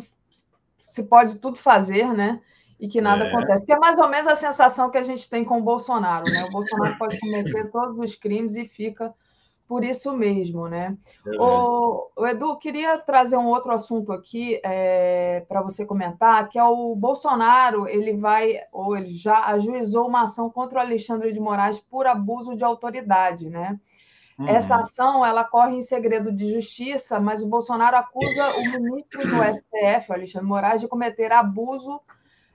se 0.77 1.03
pode 1.03 1.37
tudo 1.37 1.57
fazer, 1.57 2.13
né? 2.13 2.41
E 2.77 2.87
que 2.87 2.99
nada 2.99 3.23
é. 3.23 3.27
acontece. 3.29 3.65
Que 3.65 3.71
é 3.71 3.79
mais 3.79 3.97
ou 3.97 4.09
menos 4.09 4.27
a 4.27 4.35
sensação 4.35 4.89
que 4.89 4.97
a 4.97 5.03
gente 5.03 5.29
tem 5.29 5.45
com 5.45 5.59
o 5.59 5.63
Bolsonaro, 5.63 6.25
né? 6.25 6.43
O 6.43 6.49
Bolsonaro 6.49 6.97
pode 6.97 7.17
cometer 7.19 7.71
todos 7.71 7.97
os 7.97 8.15
crimes 8.15 8.57
e 8.57 8.65
fica 8.65 9.13
por 9.71 9.85
isso 9.85 10.11
mesmo, 10.17 10.67
né? 10.67 10.97
O, 11.39 12.09
o, 12.17 12.27
Edu, 12.27 12.57
queria 12.57 12.97
trazer 12.97 13.37
um 13.37 13.47
outro 13.47 13.71
assunto 13.71 14.11
aqui 14.11 14.59
é, 14.65 15.45
para 15.47 15.61
você 15.61 15.85
comentar, 15.85 16.49
que 16.49 16.59
é 16.59 16.63
o 16.65 16.93
Bolsonaro, 16.93 17.87
ele 17.87 18.17
vai, 18.17 18.57
ou 18.69 18.97
ele 18.97 19.05
já 19.13 19.45
ajuizou 19.45 20.09
uma 20.09 20.23
ação 20.23 20.49
contra 20.49 20.79
o 20.79 20.81
Alexandre 20.81 21.31
de 21.31 21.39
Moraes 21.39 21.79
por 21.79 22.05
abuso 22.05 22.53
de 22.53 22.65
autoridade, 22.65 23.49
né? 23.49 23.79
Uhum. 24.37 24.47
Essa 24.47 24.77
ação 24.77 25.25
ela 25.25 25.43
corre 25.43 25.75
em 25.75 25.81
segredo 25.81 26.31
de 26.31 26.51
justiça, 26.51 27.19
mas 27.19 27.41
o 27.43 27.49
Bolsonaro 27.49 27.97
acusa 27.97 28.47
o 28.57 28.71
ministro 28.71 29.21
do 29.21 29.43
STF, 29.43 30.11
Alexandre 30.11 30.47
Moraes, 30.47 30.81
de 30.81 30.87
cometer 30.87 31.31
abuso 31.31 32.01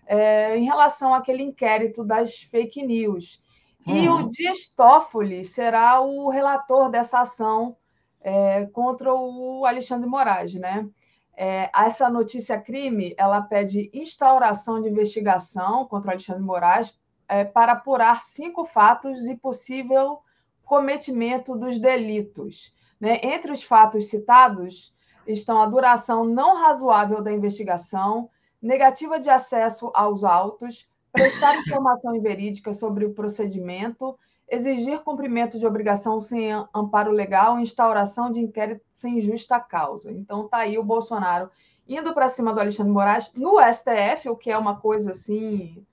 é, 0.06 0.56
em 0.56 0.64
relação 0.64 1.14
àquele 1.14 1.42
inquérito 1.42 2.04
das 2.04 2.36
fake 2.42 2.84
news. 2.84 3.40
E 3.86 4.08
uhum. 4.08 4.26
o 4.26 4.30
Dias 4.30 4.66
Toffoli 4.66 5.44
será 5.44 6.00
o 6.00 6.28
relator 6.28 6.90
dessa 6.90 7.20
ação 7.20 7.76
é, 8.20 8.66
contra 8.66 9.14
o 9.14 9.64
Alexandre 9.64 10.08
Moraes, 10.08 10.54
né? 10.54 10.88
É, 11.36 11.70
essa 11.74 12.08
notícia 12.08 12.58
crime, 12.58 13.14
ela 13.18 13.42
pede 13.42 13.90
instauração 13.92 14.80
de 14.80 14.88
investigação 14.88 15.84
contra 15.84 16.08
o 16.08 16.10
Alexandre 16.12 16.42
Moraes 16.42 16.98
é, 17.28 17.44
para 17.44 17.72
apurar 17.72 18.22
cinco 18.22 18.64
fatos 18.64 19.28
e 19.28 19.36
possível 19.36 20.20
cometimento 20.66 21.56
dos 21.56 21.78
delitos. 21.78 22.74
Né? 23.00 23.20
Entre 23.22 23.50
os 23.50 23.62
fatos 23.62 24.10
citados 24.10 24.92
estão 25.26 25.62
a 25.62 25.66
duração 25.66 26.24
não 26.24 26.56
razoável 26.56 27.22
da 27.22 27.32
investigação, 27.32 28.28
negativa 28.60 29.18
de 29.18 29.30
acesso 29.30 29.90
aos 29.94 30.24
autos, 30.24 30.88
prestar 31.12 31.56
informação 31.64 32.14
inverídica 32.14 32.72
sobre 32.72 33.04
o 33.04 33.14
procedimento, 33.14 34.18
exigir 34.48 35.00
cumprimento 35.00 35.58
de 35.58 35.66
obrigação 35.66 36.20
sem 36.20 36.50
amparo 36.74 37.12
legal, 37.12 37.58
instauração 37.58 38.30
de 38.30 38.40
inquérito 38.40 38.84
sem 38.92 39.20
justa 39.20 39.58
causa. 39.60 40.12
Então 40.12 40.44
está 40.44 40.58
aí 40.58 40.78
o 40.78 40.84
Bolsonaro 40.84 41.48
indo 41.88 42.12
para 42.12 42.28
cima 42.28 42.52
do 42.52 42.58
Alexandre 42.58 42.92
Moraes 42.92 43.30
no 43.34 43.56
STF, 43.60 44.28
o 44.28 44.36
que 44.36 44.50
é 44.50 44.58
uma 44.58 44.80
coisa 44.80 45.12
assim 45.12 45.86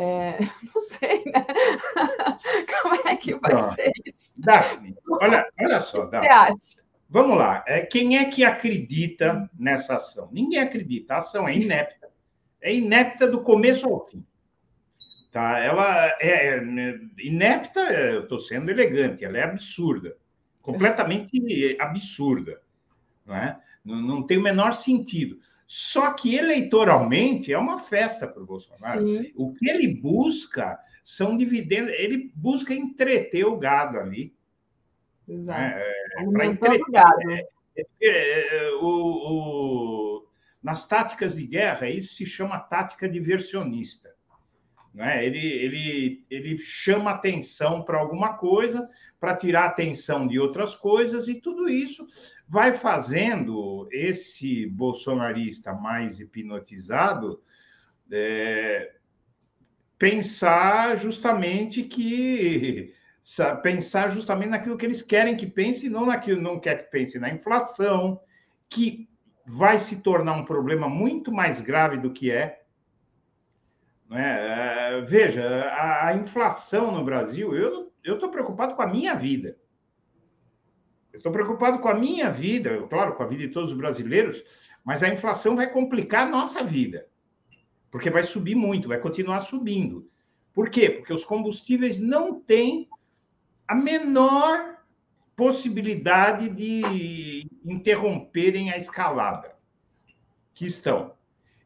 é, 0.00 0.38
não 0.72 0.80
sei, 0.80 1.24
né? 1.26 1.44
Como 2.82 3.08
é 3.08 3.16
que 3.16 3.34
vai 3.34 3.56
ser 3.56 3.92
isso? 4.06 4.32
Daphne, 4.38 4.96
olha, 5.20 5.44
olha 5.60 5.80
só, 5.80 6.06
Daphne. 6.06 6.28
Você 6.28 6.32
acha? 6.32 6.88
Vamos 7.10 7.36
lá. 7.36 7.64
É, 7.66 7.84
quem 7.84 8.16
é 8.16 8.26
que 8.26 8.44
acredita 8.44 9.50
nessa 9.58 9.96
ação? 9.96 10.28
Ninguém 10.30 10.60
acredita. 10.60 11.14
A 11.14 11.18
ação 11.18 11.48
é 11.48 11.56
inepta. 11.56 12.08
É 12.60 12.72
inepta 12.72 13.26
do 13.26 13.40
começo 13.40 13.88
ao 13.88 14.06
fim. 14.06 14.24
Tá? 15.32 15.58
Ela 15.58 16.16
é, 16.20 16.58
é 16.58 17.00
inepta, 17.18 17.80
eu 17.80 18.22
estou 18.22 18.38
sendo 18.38 18.70
elegante, 18.70 19.24
ela 19.24 19.38
é 19.38 19.42
absurda. 19.42 20.16
Completamente 20.62 21.76
absurda. 21.80 22.60
Não, 23.26 23.34
é? 23.34 23.60
não, 23.84 23.96
não 23.96 24.22
tem 24.26 24.38
o 24.38 24.42
menor 24.42 24.72
sentido. 24.72 25.40
Só 25.70 26.14
que 26.14 26.34
eleitoralmente 26.34 27.52
é 27.52 27.58
uma 27.58 27.78
festa 27.78 28.26
para 28.26 28.42
o 28.42 28.46
Bolsonaro. 28.46 29.06
Sim. 29.06 29.30
O 29.36 29.52
que 29.52 29.68
ele 29.68 30.00
busca 30.00 30.80
são 31.04 31.36
dividendos, 31.36 31.92
ele 31.92 32.32
busca 32.34 32.72
entreter 32.72 33.44
o 33.44 33.58
gado 33.58 33.98
ali. 33.98 34.34
Exato. 35.28 35.78
É, 35.78 35.94
Alimentando 36.16 36.84
gado. 36.90 37.30
É, 37.30 37.46
é, 37.76 37.84
é, 38.00 38.70
o, 38.80 38.86
o, 38.86 40.26
nas 40.62 40.88
táticas 40.88 41.36
de 41.36 41.46
guerra, 41.46 41.86
isso 41.90 42.14
se 42.14 42.24
chama 42.24 42.58
tática 42.58 43.06
diversionista. 43.06 44.16
Né? 44.98 45.24
Ele, 45.24 45.46
ele, 45.46 46.26
ele 46.28 46.58
chama 46.58 47.12
atenção 47.12 47.84
para 47.84 48.00
alguma 48.00 48.34
coisa, 48.34 48.90
para 49.20 49.36
tirar 49.36 49.66
atenção 49.66 50.26
de 50.26 50.40
outras 50.40 50.74
coisas, 50.74 51.28
e 51.28 51.36
tudo 51.36 51.68
isso 51.68 52.04
vai 52.48 52.72
fazendo 52.72 53.88
esse 53.92 54.66
bolsonarista 54.66 55.72
mais 55.72 56.18
hipnotizado 56.18 57.40
é, 58.10 58.96
pensar 59.96 60.96
justamente 60.96 61.84
que 61.84 62.92
pensar 63.62 64.10
justamente 64.10 64.48
naquilo 64.48 64.76
que 64.76 64.84
eles 64.84 65.00
querem 65.00 65.36
que 65.36 65.46
pense, 65.46 65.86
e 65.86 65.90
não 65.90 66.06
naquilo 66.06 66.42
não 66.42 66.58
quer 66.58 66.74
que 66.76 66.90
pense 66.90 67.20
na 67.20 67.30
inflação, 67.30 68.20
que 68.68 69.08
vai 69.46 69.78
se 69.78 69.98
tornar 69.98 70.32
um 70.32 70.44
problema 70.44 70.88
muito 70.88 71.30
mais 71.30 71.60
grave 71.60 71.98
do 71.98 72.12
que 72.12 72.32
é. 72.32 72.57
Né? 74.08 75.00
Veja, 75.02 75.46
a, 75.66 76.08
a 76.08 76.14
inflação 76.16 76.92
no 76.92 77.04
Brasil, 77.04 77.54
eu 77.54 77.92
estou 78.04 78.30
preocupado 78.30 78.74
com 78.74 78.82
a 78.82 78.86
minha 78.86 79.14
vida. 79.14 79.58
Eu 81.12 81.18
estou 81.18 81.32
preocupado 81.32 81.78
com 81.80 81.88
a 81.88 81.94
minha 81.94 82.30
vida, 82.30 82.86
claro, 82.88 83.14
com 83.14 83.22
a 83.22 83.26
vida 83.26 83.42
de 83.42 83.52
todos 83.52 83.72
os 83.72 83.76
brasileiros, 83.76 84.42
mas 84.84 85.02
a 85.02 85.08
inflação 85.08 85.56
vai 85.56 85.70
complicar 85.70 86.26
a 86.26 86.30
nossa 86.30 86.62
vida, 86.62 87.08
porque 87.90 88.08
vai 88.08 88.22
subir 88.22 88.54
muito, 88.54 88.88
vai 88.88 89.00
continuar 89.00 89.40
subindo. 89.40 90.08
Por 90.54 90.70
quê? 90.70 90.90
Porque 90.90 91.12
os 91.12 91.24
combustíveis 91.24 91.98
não 91.98 92.40
têm 92.40 92.88
a 93.66 93.74
menor 93.74 94.78
possibilidade 95.36 96.48
de 96.48 97.46
interromperem 97.64 98.70
a 98.70 98.76
escalada 98.76 99.56
que 100.54 100.66
estão. 100.66 101.17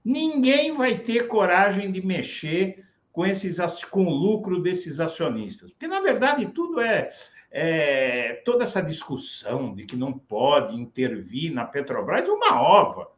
Ninguém 0.04 0.72
vai 0.72 0.98
ter 0.98 1.28
coragem 1.28 1.90
de 1.92 2.04
mexer 2.04 2.84
com 3.12 3.26
esses 3.26 3.58
com 3.84 4.06
o 4.06 4.10
lucro 4.10 4.60
desses 4.60 4.98
acionistas, 4.98 5.70
porque 5.70 5.86
na 5.86 6.00
verdade 6.00 6.46
tudo 6.46 6.80
é, 6.80 7.10
é 7.50 8.42
toda 8.44 8.64
essa 8.64 8.80
discussão 8.80 9.74
de 9.74 9.84
que 9.84 9.96
não 9.96 10.12
pode 10.12 10.74
intervir 10.74 11.52
na 11.52 11.66
Petrobras 11.66 12.26
é 12.26 12.32
uma 12.32 12.60
ova. 12.60 13.12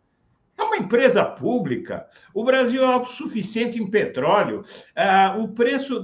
É 0.57 0.63
uma 0.63 0.77
empresa 0.77 1.25
pública. 1.25 2.09
O 2.33 2.45
Brasil 2.45 2.83
é 2.83 2.87
autossuficiente 2.87 3.81
em 3.81 3.91
petróleo. 3.91 4.63
Ah, 4.95 5.37
o 5.39 5.49
preço 5.49 6.03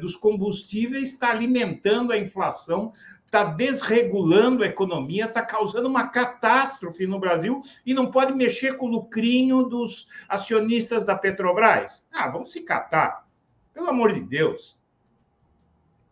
dos 0.00 0.16
combustíveis 0.16 1.12
está 1.12 1.30
alimentando 1.30 2.12
a 2.12 2.18
inflação, 2.18 2.92
está 3.34 3.42
desregulando 3.42 4.62
a 4.62 4.66
economia, 4.66 5.24
está 5.24 5.42
causando 5.42 5.88
uma 5.88 6.06
catástrofe 6.06 7.04
no 7.04 7.18
Brasil 7.18 7.60
e 7.84 7.92
não 7.92 8.08
pode 8.08 8.32
mexer 8.32 8.76
com 8.76 8.86
o 8.86 8.90
lucrinho 8.90 9.64
dos 9.64 10.06
acionistas 10.28 11.04
da 11.04 11.16
Petrobras. 11.16 12.06
Ah, 12.12 12.28
vamos 12.28 12.52
se 12.52 12.60
catar. 12.60 13.26
Pelo 13.72 13.88
amor 13.88 14.12
de 14.12 14.20
Deus. 14.20 14.78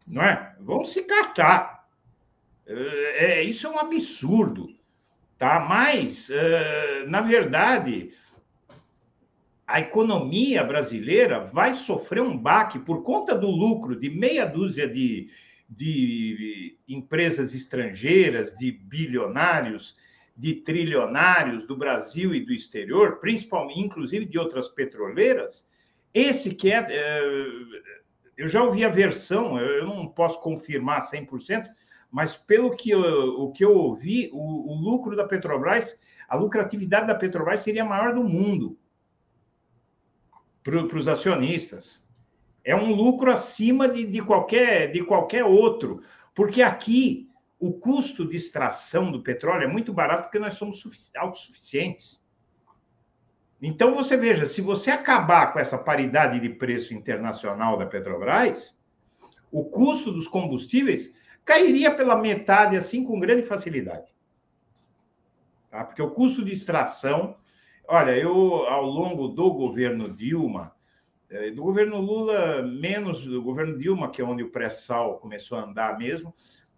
Não 0.05 0.21
é? 0.21 0.57
Vamos 0.59 0.93
se 0.93 1.05
catar. 1.05 1.87
É, 2.67 3.37
é 3.39 3.43
isso 3.45 3.69
é 3.69 3.71
um 3.71 3.79
absurdo. 3.79 4.75
Tá? 5.39 5.61
Mas, 5.61 6.29
na 7.07 7.21
verdade, 7.21 8.13
a 9.67 9.81
economia 9.81 10.65
brasileira 10.65 11.41
vai 11.41 11.73
sofrer 11.75 12.21
um 12.21 12.37
baque 12.37 12.81
por 12.81 13.03
conta 13.05 13.37
do 13.37 13.49
lucro 13.49 13.99
de 13.99 14.11
meia 14.11 14.45
dúzia 14.45 14.89
de, 14.89 15.29
de 15.73 16.79
empresas 16.87 17.55
estrangeiras, 17.55 18.55
de 18.55 18.73
bilionários, 18.73 19.97
de 20.37 20.55
trilionários 20.55 21.67
do 21.67 21.77
Brasil 21.77 22.35
e 22.35 22.45
do 22.45 22.53
exterior, 22.53 23.19
principalmente, 23.19 23.81
inclusive 23.81 24.25
de 24.27 24.39
outras 24.39 24.69
petroleiras. 24.69 25.67
Esse 26.13 26.55
que 26.55 26.71
é. 26.71 26.87
Eh, 26.91 28.03
eu 28.37 28.49
já 28.49 28.63
ouvi 28.63 28.85
a 28.85 28.89
versão, 28.89 29.59
eu 29.59 29.87
não 29.87 30.09
posso 30.09 30.41
confirmar 30.41 31.09
100%, 31.09 31.69
mas 32.11 32.35
pelo 32.35 32.75
que 32.75 32.91
eu, 32.91 33.01
o 33.01 33.53
que 33.53 33.65
eu 33.65 33.75
ouvi, 33.75 34.31
o, 34.33 34.73
o 34.73 34.75
lucro 34.75 35.15
da 35.15 35.27
Petrobras, 35.27 35.99
a 36.29 36.37
lucratividade 36.37 37.07
da 37.07 37.15
Petrobras 37.15 37.61
seria 37.61 37.83
a 37.83 37.87
maior 37.87 38.15
do 38.15 38.25
mundo 38.25 38.79
para 40.63 40.97
os 40.97 41.09
acionistas. 41.09 42.03
É 42.65 42.75
um 42.75 42.95
lucro 42.95 43.31
acima 43.31 43.89
de, 43.89 44.07
de, 44.07 44.23
qualquer, 44.23 44.93
de 44.93 45.03
qualquer 45.05 45.45
outro, 45.45 46.03
porque 46.35 46.63
aqui 46.63 47.29
o 47.59 47.73
custo 47.73 48.27
de 48.29 48.37
extração 48.37 49.11
do 49.11 49.23
petróleo 49.23 49.65
é 49.65 49.69
muito 49.69 49.93
barato 49.93 50.25
porque 50.25 50.39
nós 50.39 50.55
somos 50.55 50.83
autossuficientes. 51.17 52.23
Então, 53.61 53.95
você 53.95 54.17
veja, 54.17 54.47
se 54.47 54.61
você 54.61 54.91
acabar 54.91 55.53
com 55.53 55.61
essa 55.61 55.79
paridade 55.79 56.41
de 56.41 56.49
preço 56.49 56.93
internacional 56.93 57.77
da 57.79 57.87
Petrobras, 57.87 58.77
o 59.53 59.65
custo 59.65 60.11
dos 60.11 60.27
combustíveis 60.27 61.15
cairia 61.45 61.95
pela 61.95 62.17
metade 62.17 62.77
assim 62.77 63.05
com 63.05 63.21
grande 63.21 63.43
facilidade. 63.43 64.13
Tá? 65.71 65.85
Porque 65.85 66.03
o 66.03 66.11
custo 66.11 66.45
de 66.45 66.53
extração, 66.53 67.37
olha, 67.87 68.17
eu 68.17 68.67
ao 68.67 68.85
longo 68.85 69.29
do 69.29 69.53
governo 69.53 70.13
Dilma, 70.13 70.75
do 71.55 71.63
governo 71.63 71.99
Lula, 71.99 72.63
menos 72.63 73.23
do 73.23 73.43
governo 73.43 73.79
Dilma, 73.79 74.11
que 74.11 74.21
é 74.21 74.25
onde 74.25 74.43
o 74.43 74.51
pré-sal 74.51 75.19
começou 75.19 75.59
a 75.59 75.63
andar 75.63 75.99
mesmo, 75.99 76.35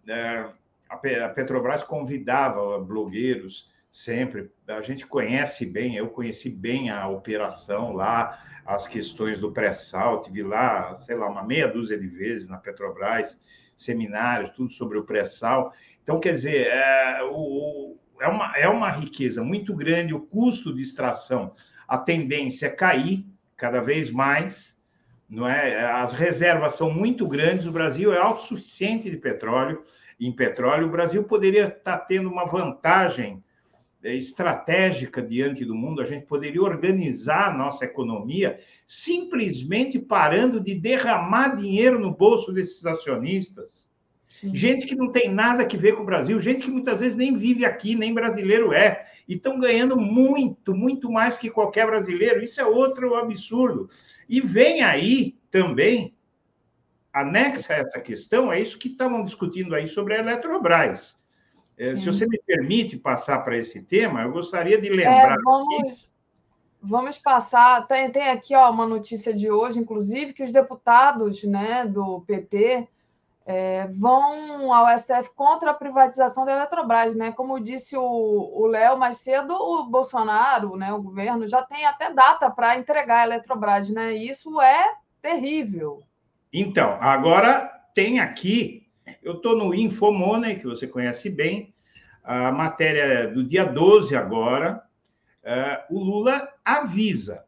eh, 0.07 0.49
a 0.89 1.29
Petrobras 1.29 1.83
convidava 1.83 2.79
blogueiros 2.79 3.69
sempre. 3.91 4.51
A 4.67 4.81
gente 4.81 5.05
conhece 5.05 5.65
bem, 5.65 5.95
eu 5.95 6.09
conheci 6.09 6.49
bem 6.49 6.89
a 6.89 7.07
operação 7.07 7.93
lá, 7.93 8.39
as 8.65 8.87
questões 8.87 9.39
do 9.39 9.51
pré-sal, 9.51 10.21
tive 10.21 10.43
lá, 10.43 10.95
sei 10.95 11.15
lá, 11.15 11.29
uma 11.29 11.43
meia 11.43 11.67
dúzia 11.67 11.97
de 11.97 12.07
vezes 12.07 12.47
na 12.47 12.57
Petrobras 12.57 13.39
seminários, 13.75 14.51
tudo 14.51 14.71
sobre 14.71 14.97
o 14.97 15.03
pré-sal. 15.03 15.73
Então, 16.01 16.19
quer 16.19 16.33
dizer, 16.33 16.67
é, 16.67 17.19
o, 17.23 17.97
é, 18.21 18.27
uma, 18.27 18.57
é 18.57 18.67
uma 18.67 18.89
riqueza 18.89 19.43
muito 19.43 19.75
grande, 19.75 20.13
o 20.13 20.21
custo 20.21 20.73
de 20.73 20.81
extração, 20.81 21.51
a 21.87 21.97
tendência 21.97 22.67
é 22.67 22.69
cair 22.69 23.25
cada 23.57 23.79
vez 23.81 24.11
mais, 24.11 24.77
não 25.29 25.47
é? 25.47 25.85
As 25.85 26.13
reservas 26.13 26.75
são 26.75 26.91
muito 26.91 27.27
grandes, 27.27 27.65
o 27.65 27.71
Brasil 27.71 28.13
é 28.13 28.17
autossuficiente 28.17 29.09
de 29.09 29.17
petróleo, 29.17 29.81
em 30.19 30.31
petróleo, 30.31 30.87
o 30.87 30.91
Brasil 30.91 31.23
poderia 31.23 31.65
estar 31.65 31.97
tendo 31.99 32.29
uma 32.29 32.45
vantagem 32.45 33.43
é, 34.03 34.15
estratégica 34.15 35.21
diante 35.21 35.65
do 35.65 35.75
mundo, 35.75 36.01
a 36.01 36.05
gente 36.05 36.25
poderia 36.25 36.61
organizar 36.61 37.49
a 37.49 37.57
nossa 37.57 37.85
economia 37.85 38.59
simplesmente 38.85 39.99
parando 39.99 40.59
de 40.59 40.75
derramar 40.75 41.55
dinheiro 41.55 41.99
no 41.99 42.11
bolso 42.11 42.53
desses 42.53 42.85
acionistas. 42.85 43.89
Sim. 44.39 44.53
Gente 44.53 44.85
que 44.85 44.95
não 44.95 45.11
tem 45.11 45.29
nada 45.29 45.63
a 45.63 45.77
ver 45.77 45.95
com 45.95 46.03
o 46.03 46.05
Brasil, 46.05 46.37
gente 46.41 46.65
que 46.65 46.71
muitas 46.71 46.99
vezes 46.99 47.15
nem 47.15 47.37
vive 47.37 47.65
aqui, 47.65 47.95
nem 47.95 48.13
brasileiro 48.13 48.73
é, 48.73 49.07
e 49.27 49.35
estão 49.35 49.57
ganhando 49.57 49.97
muito, 49.97 50.75
muito 50.75 51.09
mais 51.09 51.37
que 51.37 51.49
qualquer 51.49 51.87
brasileiro. 51.87 52.43
Isso 52.43 52.59
é 52.59 52.65
outro 52.65 53.15
absurdo. 53.15 53.89
E 54.27 54.41
vem 54.41 54.83
aí 54.83 55.37
também, 55.49 56.17
anexa 57.13 57.73
a 57.73 57.77
essa 57.77 58.01
questão, 58.01 58.51
é 58.51 58.59
isso 58.59 58.77
que 58.77 58.89
estavam 58.89 59.23
discutindo 59.23 59.73
aí 59.73 59.87
sobre 59.87 60.15
a 60.15 60.19
Eletrobras. 60.19 61.17
É, 61.77 61.95
se 61.95 62.05
você 62.05 62.27
me 62.27 62.39
permite 62.45 62.97
passar 62.97 63.39
para 63.39 63.57
esse 63.57 63.81
tema, 63.83 64.23
eu 64.23 64.31
gostaria 64.31 64.79
de 64.79 64.89
lembrar. 64.89 65.33
É, 65.33 65.35
vamos, 65.43 66.09
vamos 66.81 67.17
passar. 67.17 67.87
Tem, 67.87 68.11
tem 68.11 68.27
aqui 68.29 68.53
ó, 68.53 68.69
uma 68.69 68.85
notícia 68.85 69.33
de 69.33 69.49
hoje, 69.49 69.79
inclusive, 69.79 70.33
que 70.33 70.43
os 70.43 70.51
deputados 70.51 71.43
né, 71.43 71.85
do 71.85 72.19
PT 72.21 72.89
é, 73.45 73.87
vão 73.87 74.73
ao 74.73 74.97
STF 74.97 75.29
contra 75.35 75.71
a 75.71 75.75
privatização 75.75 76.45
da 76.45 76.53
Eletrobras. 76.53 77.15
Né? 77.15 77.31
Como 77.31 77.59
disse 77.59 77.95
o 77.95 78.65
Léo 78.67 78.97
mais 78.97 79.17
cedo, 79.17 79.53
o 79.53 79.85
Bolsonaro, 79.85 80.75
né, 80.75 80.91
o 80.91 81.01
governo, 81.01 81.47
já 81.47 81.61
tem 81.61 81.85
até 81.85 82.11
data 82.11 82.49
para 82.49 82.77
entregar 82.77 83.19
a 83.19 83.25
Eletrobras. 83.25 83.89
Né? 83.89 84.15
E 84.15 84.29
isso 84.29 84.59
é 84.61 84.93
terrível. 85.21 85.99
Então, 86.51 86.97
agora 86.99 87.71
tem 87.93 88.19
aqui 88.19 88.85
eu 89.21 89.33
estou 89.33 89.57
no 89.57 89.73
Infomoney, 89.73 90.59
que 90.59 90.67
você 90.67 90.87
conhece 90.87 91.29
bem, 91.29 91.73
a 92.23 92.51
matéria 92.51 93.27
do 93.27 93.43
dia 93.43 93.63
12 93.63 94.15
agora. 94.15 94.83
Uh, 95.43 95.95
o 95.95 96.03
Lula 96.03 96.47
avisa: 96.63 97.45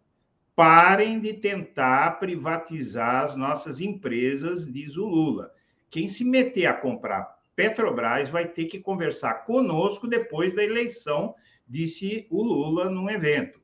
parem 0.56 1.20
de 1.20 1.34
tentar 1.34 2.20
privatizar 2.20 3.24
as 3.24 3.36
nossas 3.36 3.80
empresas, 3.80 4.72
diz 4.72 4.98
o 4.98 5.06
Lula. 5.06 5.52
Quem 5.90 6.08
se 6.08 6.24
meter 6.24 6.66
a 6.68 6.74
comprar 6.74 7.38
Petrobras 7.58 8.30
vai 8.30 8.48
ter 8.48 8.66
que 8.66 8.80
conversar 8.80 9.44
conosco 9.44 10.08
depois 10.08 10.54
da 10.54 10.64
eleição, 10.64 11.34
disse 11.68 12.28
o 12.30 12.44
Lula 12.44 12.88
num 12.88 13.10
evento. 13.10 13.60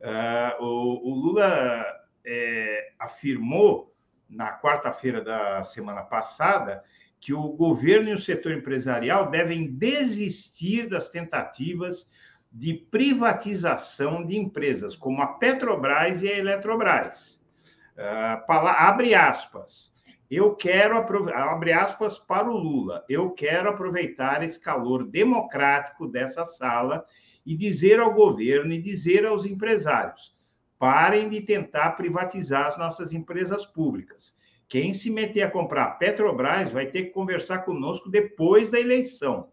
Uh, 0.00 0.64
o, 0.64 1.10
o, 1.10 1.14
Lula 1.14 1.84
é, 2.24 2.92
afirmou 3.00 3.92
na 4.28 4.56
quarta-feira 4.60 5.20
da 5.20 5.64
semana 5.64 6.02
passada 6.02 6.84
que 7.18 7.34
o 7.34 7.48
governo 7.48 8.10
e 8.10 8.14
o 8.14 8.18
setor 8.18 8.52
empresarial 8.52 9.28
devem 9.28 9.72
desistir 9.72 10.88
das 10.88 11.08
tentativas 11.08 12.10
de 12.50 12.74
privatização 12.74 14.24
de 14.24 14.36
empresas 14.36 14.94
como 14.94 15.20
a 15.20 15.26
Petrobras 15.26 16.22
e 16.22 16.28
a 16.28 16.38
Eletrobras. 16.38 17.42
Uh, 17.96 18.52
abre 18.52 19.14
aspas. 19.14 19.92
Eu 20.34 20.56
quero 20.56 20.96
abre 21.34 21.74
aspas 21.74 22.18
para 22.18 22.50
o 22.50 22.56
Lula. 22.56 23.04
Eu 23.06 23.32
quero 23.32 23.68
aproveitar 23.68 24.42
esse 24.42 24.58
calor 24.58 25.04
democrático 25.04 26.08
dessa 26.08 26.42
sala 26.46 27.04
e 27.44 27.54
dizer 27.54 28.00
ao 28.00 28.14
governo 28.14 28.72
e 28.72 28.80
dizer 28.80 29.26
aos 29.26 29.44
empresários: 29.44 30.34
parem 30.78 31.28
de 31.28 31.42
tentar 31.42 31.90
privatizar 31.98 32.68
as 32.68 32.78
nossas 32.78 33.12
empresas 33.12 33.66
públicas. 33.66 34.34
Quem 34.70 34.94
se 34.94 35.10
meter 35.10 35.42
a 35.42 35.50
comprar 35.50 35.98
Petrobras 35.98 36.72
vai 36.72 36.86
ter 36.86 37.02
que 37.02 37.10
conversar 37.10 37.58
conosco 37.58 38.08
depois 38.08 38.70
da 38.70 38.80
eleição. 38.80 39.52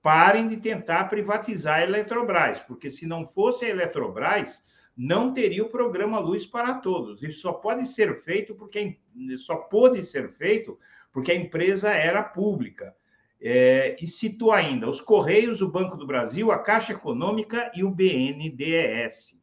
Parem 0.00 0.48
de 0.48 0.56
tentar 0.56 1.10
privatizar 1.10 1.80
a 1.80 1.82
Eletrobras, 1.82 2.62
porque 2.62 2.88
se 2.88 3.04
não 3.04 3.26
fosse 3.26 3.66
a 3.66 3.68
Eletrobras, 3.68 4.64
não 5.02 5.32
teria 5.32 5.64
o 5.64 5.70
programa 5.70 6.18
Luz 6.18 6.46
para 6.46 6.74
Todos. 6.74 7.22
Isso 7.22 7.40
só 7.40 7.54
pode 7.54 7.86
ser 7.86 8.14
feito 8.16 8.54
porque 8.54 8.98
só 9.38 9.56
pôde 9.56 10.02
ser 10.02 10.28
feito 10.28 10.78
porque 11.10 11.32
a 11.32 11.34
empresa 11.34 11.88
era 11.88 12.22
pública. 12.22 12.94
É, 13.40 13.96
e 13.98 14.06
citou 14.06 14.52
ainda 14.52 14.86
os 14.86 15.00
Correios, 15.00 15.62
o 15.62 15.70
Banco 15.70 15.96
do 15.96 16.06
Brasil, 16.06 16.52
a 16.52 16.58
Caixa 16.58 16.92
Econômica 16.92 17.72
e 17.74 17.82
o 17.82 17.90
BNDES. 17.90 19.38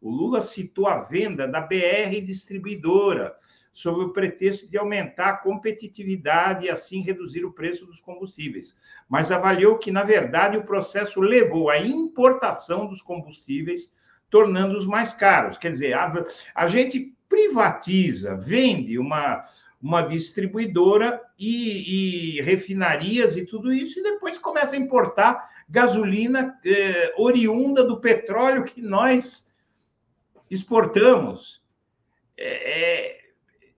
O 0.00 0.10
Lula 0.10 0.40
citou 0.40 0.86
a 0.86 1.02
venda 1.02 1.46
da 1.46 1.60
BR 1.60 2.18
Distribuidora, 2.24 3.36
sob 3.70 4.04
o 4.04 4.12
pretexto 4.14 4.66
de 4.70 4.78
aumentar 4.78 5.28
a 5.28 5.36
competitividade 5.36 6.64
e 6.64 6.70
assim 6.70 7.02
reduzir 7.02 7.44
o 7.44 7.52
preço 7.52 7.84
dos 7.84 8.00
combustíveis, 8.00 8.74
mas 9.06 9.30
avaliou 9.30 9.76
que, 9.76 9.90
na 9.90 10.04
verdade, 10.04 10.56
o 10.56 10.64
processo 10.64 11.20
levou 11.20 11.68
à 11.68 11.78
importação 11.78 12.86
dos 12.86 13.02
combustíveis, 13.02 13.92
tornando-os 14.32 14.86
mais 14.86 15.12
caros. 15.12 15.58
Quer 15.58 15.70
dizer, 15.70 15.92
a, 15.92 16.24
a 16.54 16.66
gente 16.66 17.14
privatiza, 17.28 18.34
vende 18.34 18.98
uma, 18.98 19.44
uma 19.80 20.00
distribuidora 20.00 21.20
e, 21.38 22.38
e, 22.38 22.40
refinarias 22.40 23.36
e 23.36 23.44
tudo 23.44 23.70
isso, 23.70 24.00
e 24.00 24.02
depois 24.02 24.38
começa 24.38 24.74
a 24.74 24.78
importar 24.78 25.50
gasolina 25.68 26.58
eh, 26.64 27.14
oriunda 27.18 27.84
do 27.84 28.00
petróleo 28.00 28.64
que 28.64 28.80
nós 28.80 29.46
exportamos. 30.50 31.62
É, 32.36 33.10
é 33.10 33.22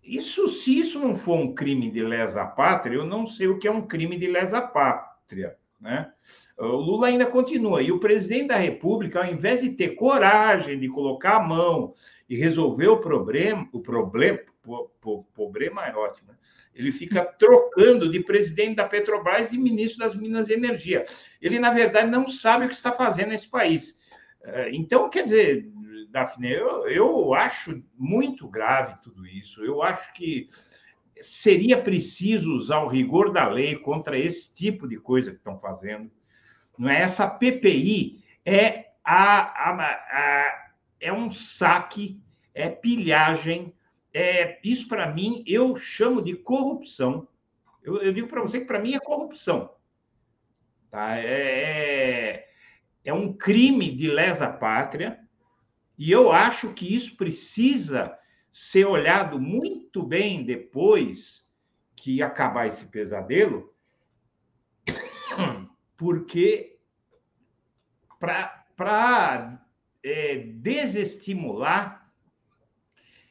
isso, 0.04 0.46
se 0.46 0.78
isso 0.78 1.00
não 1.00 1.16
for 1.16 1.36
um 1.36 1.52
crime 1.52 1.90
de 1.90 2.02
lesa 2.02 2.44
pátria, 2.44 2.96
eu 2.96 3.06
não 3.06 3.26
sei 3.26 3.48
o 3.48 3.58
que 3.58 3.66
é 3.66 3.72
um 3.72 3.82
crime 3.82 4.16
de 4.16 4.28
lesa 4.28 4.60
pátria, 4.60 5.56
né? 5.80 6.10
O 6.56 6.76
Lula 6.76 7.08
ainda 7.08 7.26
continua. 7.26 7.82
E 7.82 7.90
o 7.90 7.98
presidente 7.98 8.48
da 8.48 8.56
República, 8.56 9.20
ao 9.20 9.30
invés 9.30 9.60
de 9.60 9.70
ter 9.70 9.90
coragem 9.90 10.78
de 10.78 10.88
colocar 10.88 11.36
a 11.36 11.42
mão 11.42 11.94
e 12.28 12.36
resolver 12.36 12.88
o 12.88 13.00
problema, 13.00 13.68
o 13.72 13.80
problema, 13.80 14.38
o 14.66 15.24
problema 15.34 15.86
é 15.86 15.94
ótimo, 15.94 16.28
né? 16.28 16.38
ele 16.74 16.90
fica 16.90 17.24
trocando 17.24 18.10
de 18.10 18.20
presidente 18.20 18.76
da 18.76 18.88
Petrobras 18.88 19.52
e 19.52 19.58
ministro 19.58 20.00
das 20.00 20.16
Minas 20.16 20.48
e 20.48 20.54
Energia. 20.54 21.04
Ele, 21.40 21.58
na 21.58 21.70
verdade, 21.70 22.10
não 22.10 22.26
sabe 22.26 22.64
o 22.64 22.68
que 22.68 22.74
está 22.74 22.90
fazendo 22.90 23.28
nesse 23.28 23.48
país. 23.48 23.96
É, 24.42 24.70
então, 24.74 25.08
quer 25.08 25.22
dizer, 25.22 25.70
Daphne, 26.10 26.52
eu, 26.52 26.86
eu 26.88 27.34
acho 27.34 27.82
muito 27.96 28.48
grave 28.48 29.00
tudo 29.02 29.26
isso. 29.26 29.64
Eu 29.64 29.82
acho 29.82 30.12
que 30.12 30.48
seria 31.20 31.80
preciso 31.80 32.54
usar 32.54 32.80
o 32.80 32.88
rigor 32.88 33.32
da 33.32 33.48
lei 33.48 33.76
contra 33.76 34.18
esse 34.18 34.52
tipo 34.52 34.88
de 34.88 34.98
coisa 34.98 35.30
que 35.30 35.36
estão 35.36 35.58
fazendo. 35.58 36.10
Não 36.78 36.88
é 36.88 37.00
essa 37.00 37.28
PPI 37.28 38.24
é 38.44 38.92
a, 39.04 39.70
a, 39.70 39.82
a 39.82 40.64
é 41.00 41.12
um 41.12 41.30
saque, 41.30 42.20
é 42.54 42.68
pilhagem. 42.68 43.74
É, 44.12 44.58
isso 44.64 44.88
para 44.88 45.12
mim 45.12 45.42
eu 45.46 45.76
chamo 45.76 46.22
de 46.22 46.34
corrupção. 46.34 47.28
Eu, 47.82 48.00
eu 48.00 48.12
digo 48.12 48.28
para 48.28 48.42
você 48.42 48.60
que 48.60 48.66
para 48.66 48.80
mim 48.80 48.94
é 48.94 49.00
corrupção. 49.00 49.70
Tá? 50.90 51.18
É, 51.18 51.24
é, 51.26 52.48
é 53.04 53.12
um 53.12 53.32
crime 53.32 53.90
de 53.94 54.08
lesa 54.08 54.48
pátria 54.48 55.20
e 55.98 56.10
eu 56.10 56.32
acho 56.32 56.72
que 56.72 56.92
isso 56.92 57.16
precisa 57.16 58.16
ser 58.54 58.84
olhado 58.84 59.40
muito 59.40 60.00
bem 60.00 60.44
depois 60.44 61.44
que 61.96 62.22
acabar 62.22 62.68
esse 62.68 62.86
pesadelo, 62.86 63.74
porque 65.98 66.78
para 68.20 69.60
é, 70.04 70.36
desestimular 70.36 72.08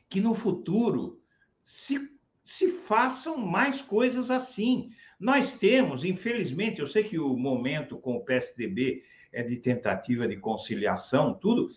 que 0.09 0.19
no 0.19 0.35
futuro 0.35 1.23
se, 1.63 2.11
se 2.43 2.67
façam 2.67 3.37
mais 3.37 3.81
coisas 3.81 4.29
assim. 4.29 4.89
Nós 5.17 5.53
temos, 5.55 6.03
infelizmente, 6.03 6.81
eu 6.81 6.85
sei 6.85 7.01
que 7.05 7.17
o 7.17 7.37
momento 7.37 7.97
com 7.97 8.17
o 8.17 8.25
PSDB 8.25 9.05
é 9.31 9.41
de 9.41 9.55
tentativa 9.55 10.27
de 10.27 10.35
conciliação, 10.35 11.33
tudo, 11.33 11.69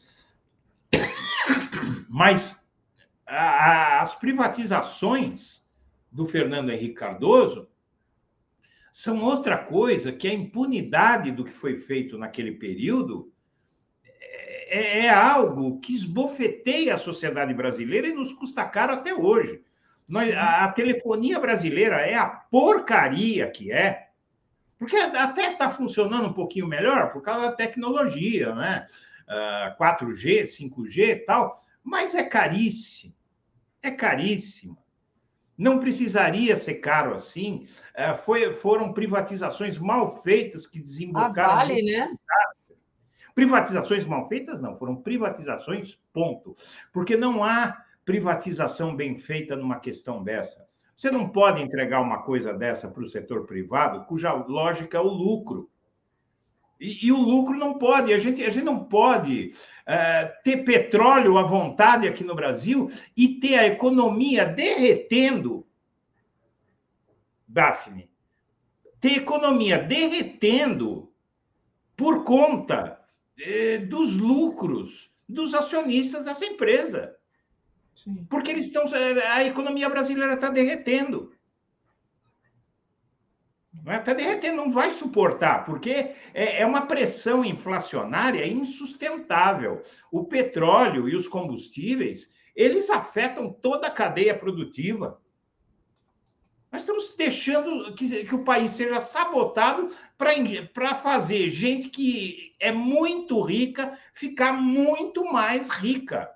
mas 2.10 2.65
a, 3.27 4.01
as 4.01 4.15
privatizações 4.15 5.65
do 6.11 6.27
Fernando 6.27 6.70
Henrique 6.70 6.94
Cardoso 6.94 7.69
são 8.93 9.23
outra 9.23 9.59
coisa 9.59 10.12
que 10.12 10.27
a 10.27 10.32
impunidade 10.32 11.31
do 11.31 11.44
que 11.44 11.53
foi 11.53 11.77
feito 11.77 12.16
naquele 12.16 12.53
período 12.53 13.32
é, 14.69 15.07
é 15.07 15.11
algo 15.11 15.78
que 15.81 15.94
esbofeteia 15.94 16.94
a 16.94 16.98
sociedade 16.98 17.53
brasileira 17.53 18.09
e 18.09 18.15
nos 18.15 18.32
custa 18.32 18.65
caro 18.65 18.94
até 18.94 19.12
hoje. 19.12 19.62
Nós, 20.09 20.35
a, 20.35 20.65
a 20.65 20.73
telefonia 20.73 21.39
brasileira 21.39 21.97
é 21.97 22.15
a 22.15 22.27
porcaria 22.27 23.51
que 23.51 23.73
é, 23.73 24.07
porque 24.78 24.97
até 24.97 25.53
está 25.53 25.69
funcionando 25.69 26.28
um 26.28 26.32
pouquinho 26.32 26.66
melhor 26.66 27.12
por 27.12 27.23
causa 27.23 27.51
da 27.51 27.53
tecnologia, 27.53 28.55
né? 28.55 28.86
uh, 29.28 29.77
4G, 29.78 30.43
5G 30.43 30.98
e 30.98 31.16
tal, 31.16 31.62
mas 31.86 32.16
é 32.16 32.24
caríssimo. 32.24 33.14
É 33.80 33.92
caríssimo. 33.92 34.76
Não 35.56 35.78
precisaria 35.78 36.56
ser 36.56 36.74
caro 36.74 37.14
assim. 37.14 37.68
Uh, 37.96 38.14
foi, 38.18 38.52
foram 38.52 38.92
privatizações 38.92 39.78
mal 39.78 40.20
feitas 40.20 40.66
que 40.66 40.80
desembocaram. 40.80 41.52
Ah, 41.52 41.56
vale, 41.56 41.80
né? 41.82 42.12
Privatizações 43.36 44.04
mal 44.04 44.26
feitas, 44.26 44.60
não, 44.60 44.74
foram 44.74 44.96
privatizações, 44.96 46.00
ponto. 46.12 46.54
Porque 46.92 47.16
não 47.16 47.44
há 47.44 47.84
privatização 48.04 48.96
bem 48.96 49.16
feita 49.16 49.54
numa 49.54 49.78
questão 49.78 50.24
dessa. 50.24 50.66
Você 50.96 51.10
não 51.10 51.28
pode 51.28 51.62
entregar 51.62 52.00
uma 52.00 52.22
coisa 52.22 52.52
dessa 52.52 52.88
para 52.88 53.02
o 53.02 53.06
setor 53.06 53.46
privado, 53.46 54.06
cuja 54.06 54.32
lógica 54.32 54.98
é 54.98 55.00
o 55.00 55.04
lucro. 55.04 55.70
E, 56.78 57.07
e, 57.07 57.12
o 57.12 57.16
lucro 57.16 57.57
não 57.57 57.78
pode, 57.78 58.12
a 58.12 58.19
gente, 58.19 58.44
a 58.44 58.51
gente 58.51 58.65
não 58.65 58.85
pode 58.85 59.51
uh, 59.89 60.43
ter 60.44 60.59
petróleo 60.59 61.39
à 61.39 61.43
vontade 61.43 62.07
aqui 62.07 62.23
no 62.23 62.35
Brasil 62.35 62.90
e 63.16 63.40
ter 63.40 63.55
a 63.57 63.66
economia 63.66 64.44
derretendo, 64.44 65.66
Daphne, 67.48 68.11
ter 69.01 69.19
economia 69.19 69.78
derretendo 69.78 71.11
por 71.97 72.24
conta 72.24 73.01
eh, 73.40 73.78
dos 73.78 74.16
lucros 74.16 75.11
dos 75.28 75.55
acionistas 75.55 76.24
dessa 76.24 76.44
empresa. 76.44 77.16
Sim. 77.94 78.27
Porque 78.28 78.51
eles 78.51 78.66
estão. 78.66 78.85
Eh, 78.85 79.27
a 79.27 79.44
economia 79.44 79.89
brasileira 79.89 80.35
está 80.35 80.51
derretendo. 80.51 81.32
Está 83.86 84.12
derretendo, 84.12 84.56
não 84.56 84.68
vai 84.68 84.90
suportar, 84.90 85.64
porque 85.64 86.12
é, 86.34 86.62
é 86.62 86.66
uma 86.66 86.86
pressão 86.86 87.44
inflacionária 87.44 88.44
insustentável. 88.44 89.80
O 90.10 90.24
petróleo 90.24 91.08
e 91.08 91.14
os 91.14 91.28
combustíveis, 91.28 92.28
eles 92.54 92.90
afetam 92.90 93.48
toda 93.48 93.86
a 93.86 93.90
cadeia 93.90 94.36
produtiva. 94.36 95.20
Nós 96.72 96.82
estamos 96.82 97.14
deixando 97.16 97.94
que, 97.94 98.24
que 98.24 98.34
o 98.34 98.42
país 98.42 98.72
seja 98.72 98.98
sabotado 98.98 99.88
para 100.18 100.94
fazer 100.96 101.48
gente 101.48 101.88
que 101.88 102.54
é 102.58 102.72
muito 102.72 103.40
rica 103.40 103.96
ficar 104.12 104.52
muito 104.52 105.24
mais 105.32 105.70
rica. 105.70 106.28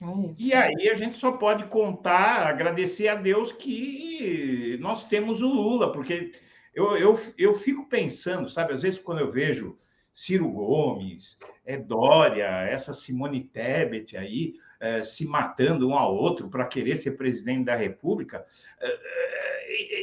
É 0.00 0.06
e 0.38 0.52
aí 0.52 0.88
a 0.90 0.94
gente 0.94 1.16
só 1.16 1.32
pode 1.32 1.66
contar, 1.68 2.46
agradecer 2.46 3.08
a 3.08 3.14
Deus 3.14 3.50
que 3.50 4.76
nós 4.80 5.06
temos 5.06 5.40
o 5.40 5.48
Lula, 5.48 5.90
porque 5.90 6.32
eu, 6.74 6.96
eu, 6.98 7.18
eu 7.38 7.54
fico 7.54 7.88
pensando, 7.88 8.48
sabe, 8.48 8.74
às 8.74 8.82
vezes 8.82 8.98
quando 8.98 9.20
eu 9.20 9.32
vejo 9.32 9.74
Ciro 10.12 10.50
Gomes, 10.50 11.38
é 11.64 11.78
Dória, 11.78 12.44
essa 12.44 12.92
Simone 12.92 13.40
Tebet 13.40 14.16
aí, 14.16 14.54
é, 14.78 15.02
se 15.02 15.24
matando 15.24 15.88
um 15.88 15.94
ao 15.94 16.14
outro 16.14 16.50
para 16.50 16.66
querer 16.66 16.96
ser 16.96 17.12
presidente 17.12 17.64
da 17.64 17.74
República, 17.74 18.44
é, 18.78 19.16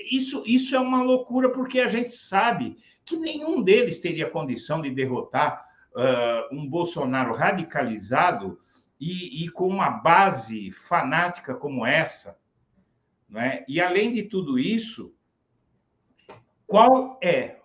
isso, 0.09 0.43
isso 0.45 0.75
é 0.75 0.79
uma 0.79 1.03
loucura, 1.03 1.49
porque 1.49 1.79
a 1.79 1.87
gente 1.87 2.11
sabe 2.11 2.77
que 3.05 3.15
nenhum 3.15 3.61
deles 3.61 3.99
teria 3.99 4.29
condição 4.29 4.81
de 4.81 4.89
derrotar 4.89 5.65
uh, 5.95 6.55
um 6.55 6.67
Bolsonaro 6.67 7.33
radicalizado 7.33 8.59
e, 9.03 9.43
e, 9.43 9.49
com 9.49 9.67
uma 9.67 9.89
base 9.89 10.71
fanática 10.71 11.53
como 11.53 11.85
essa. 11.85 12.37
Né? 13.27 13.65
E, 13.67 13.81
além 13.81 14.13
de 14.13 14.23
tudo 14.23 14.57
isso, 14.57 15.13
qual 16.65 17.19
é 17.21 17.59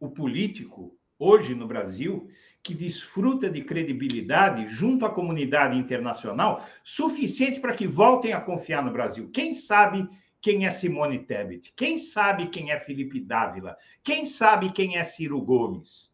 o 0.00 0.10
político 0.10 0.98
hoje 1.16 1.54
no 1.54 1.68
Brasil 1.68 2.28
que 2.64 2.74
desfruta 2.74 3.48
de 3.48 3.62
credibilidade 3.62 4.66
junto 4.66 5.06
à 5.06 5.10
comunidade 5.10 5.78
internacional 5.78 6.66
suficiente 6.82 7.60
para 7.60 7.74
que 7.74 7.86
voltem 7.86 8.32
a 8.32 8.40
confiar 8.40 8.84
no 8.84 8.92
Brasil? 8.92 9.30
Quem 9.32 9.54
sabe 9.54 10.08
quem 10.40 10.66
é 10.66 10.70
Simone 10.72 11.20
Tebet? 11.20 11.72
Quem 11.76 11.96
sabe 11.96 12.48
quem 12.48 12.72
é 12.72 12.78
Felipe 12.78 13.20
Dávila? 13.20 13.76
Quem 14.02 14.26
sabe 14.26 14.72
quem 14.72 14.96
é 14.96 15.04
Ciro 15.04 15.40
Gomes? 15.40 16.12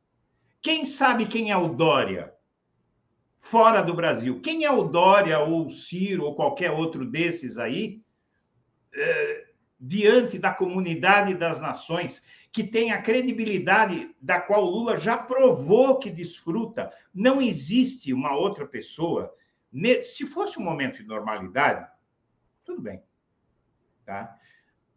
Quem 0.61 0.85
sabe 0.85 1.25
quem 1.25 1.51
é 1.51 1.57
o 1.57 1.69
Dória? 1.69 2.35
Fora 3.41 3.83
do 3.83 3.95
Brasil. 3.95 4.41
Quem 4.41 4.65
é 4.65 4.71
o 4.71 4.85
Dória 4.85 5.39
ou 5.39 5.67
o 5.67 5.71
Ciro 5.71 6.25
ou 6.25 6.35
qualquer 6.35 6.71
outro 6.71 7.05
desses 7.05 7.59
aí? 7.59 8.03
É, 8.95 9.49
diante 9.79 10.39
da 10.39 10.53
comunidade 10.53 11.35
das 11.35 11.61
nações, 11.61 12.23
que 12.51 12.65
tem 12.65 12.91
a 12.91 13.01
credibilidade 13.01 14.15
da 14.21 14.41
qual 14.41 14.65
Lula 14.65 14.97
já 14.97 15.17
provou 15.17 15.99
que 15.99 16.11
desfruta. 16.11 16.93
Não 17.15 17.41
existe 17.41 18.13
uma 18.13 18.35
outra 18.35 18.67
pessoa. 18.67 19.33
Se 20.03 20.27
fosse 20.27 20.59
um 20.59 20.65
momento 20.65 20.99
de 20.99 21.07
normalidade, 21.07 21.89
tudo 22.65 22.83
bem. 22.83 23.03
Tá? 24.05 24.37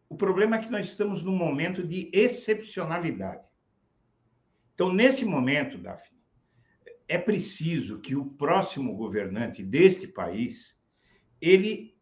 O 0.10 0.16
problema 0.16 0.56
é 0.56 0.60
que 0.60 0.72
nós 0.72 0.88
estamos 0.88 1.22
num 1.22 1.36
momento 1.36 1.88
de 1.88 2.10
excepcionalidade. 2.12 3.44
Então, 4.74 4.92
nesse 4.92 5.24
momento, 5.24 5.78
Daphne, 5.78 6.21
é 7.12 7.18
preciso 7.18 8.00
que 8.00 8.16
o 8.16 8.24
próximo 8.24 8.96
governante 8.96 9.62
deste 9.62 10.08
país 10.08 10.80
ele 11.42 11.94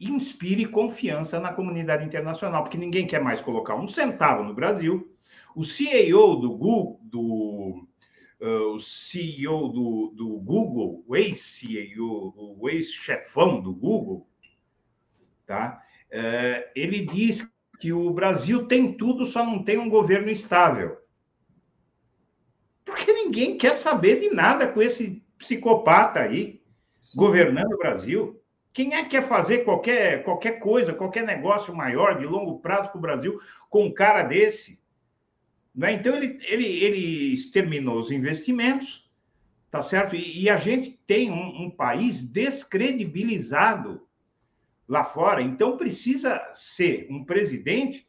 inspire 0.00 0.64
confiança 0.64 1.38
na 1.38 1.52
comunidade 1.52 2.02
internacional, 2.02 2.62
porque 2.62 2.78
ninguém 2.78 3.06
quer 3.06 3.20
mais 3.20 3.42
colocar 3.42 3.74
um 3.74 3.86
centavo 3.86 4.42
no 4.42 4.54
Brasil. 4.54 5.14
O 5.54 5.64
CEO 5.64 6.36
do 6.36 6.56
Google, 6.56 6.98
do, 7.02 7.86
uh, 8.40 8.74
o 8.74 8.80
CEO 8.80 9.68
do, 9.68 10.14
do 10.16 10.28
Google, 10.40 11.04
o 11.06 11.14
ex-CEO, 11.14 12.32
o 12.58 12.66
ex-chefão 12.70 13.60
do 13.60 13.74
Google, 13.74 14.26
tá? 15.44 15.82
É, 16.10 16.72
ele 16.74 17.04
diz 17.04 17.46
que 17.78 17.92
o 17.92 18.10
Brasil 18.14 18.66
tem 18.66 18.96
tudo, 18.96 19.26
só 19.26 19.44
não 19.44 19.62
tem 19.62 19.76
um 19.76 19.90
governo 19.90 20.30
estável. 20.30 20.96
Ninguém 23.24 23.56
quer 23.56 23.72
saber 23.72 24.20
de 24.20 24.30
nada 24.30 24.68
com 24.68 24.82
esse 24.82 25.22
psicopata 25.38 26.20
aí 26.20 26.60
Sim. 27.00 27.18
governando 27.18 27.72
o 27.72 27.78
Brasil. 27.78 28.40
Quem 28.72 28.94
é 28.94 29.02
que 29.02 29.10
quer 29.10 29.22
fazer 29.22 29.64
qualquer, 29.64 30.22
qualquer 30.24 30.58
coisa, 30.58 30.92
qualquer 30.92 31.24
negócio 31.24 31.74
maior, 31.74 32.18
de 32.18 32.26
longo 32.26 32.58
prazo 32.58 32.90
para 32.90 32.98
o 32.98 33.00
Brasil, 33.00 33.40
com 33.70 33.86
um 33.86 33.94
cara 33.94 34.22
desse? 34.24 34.78
Né? 35.74 35.92
Então, 35.92 36.14
ele, 36.16 36.38
ele, 36.42 36.66
ele 36.84 37.32
exterminou 37.32 37.98
os 37.98 38.10
investimentos, 38.10 39.10
tá 39.70 39.80
certo? 39.80 40.14
E, 40.14 40.42
e 40.42 40.50
a 40.50 40.56
gente 40.56 40.92
tem 41.06 41.30
um, 41.30 41.64
um 41.64 41.70
país 41.70 42.22
descredibilizado 42.22 44.06
lá 44.86 45.02
fora. 45.02 45.40
Então, 45.40 45.78
precisa 45.78 46.42
ser 46.54 47.06
um 47.10 47.24
presidente 47.24 48.06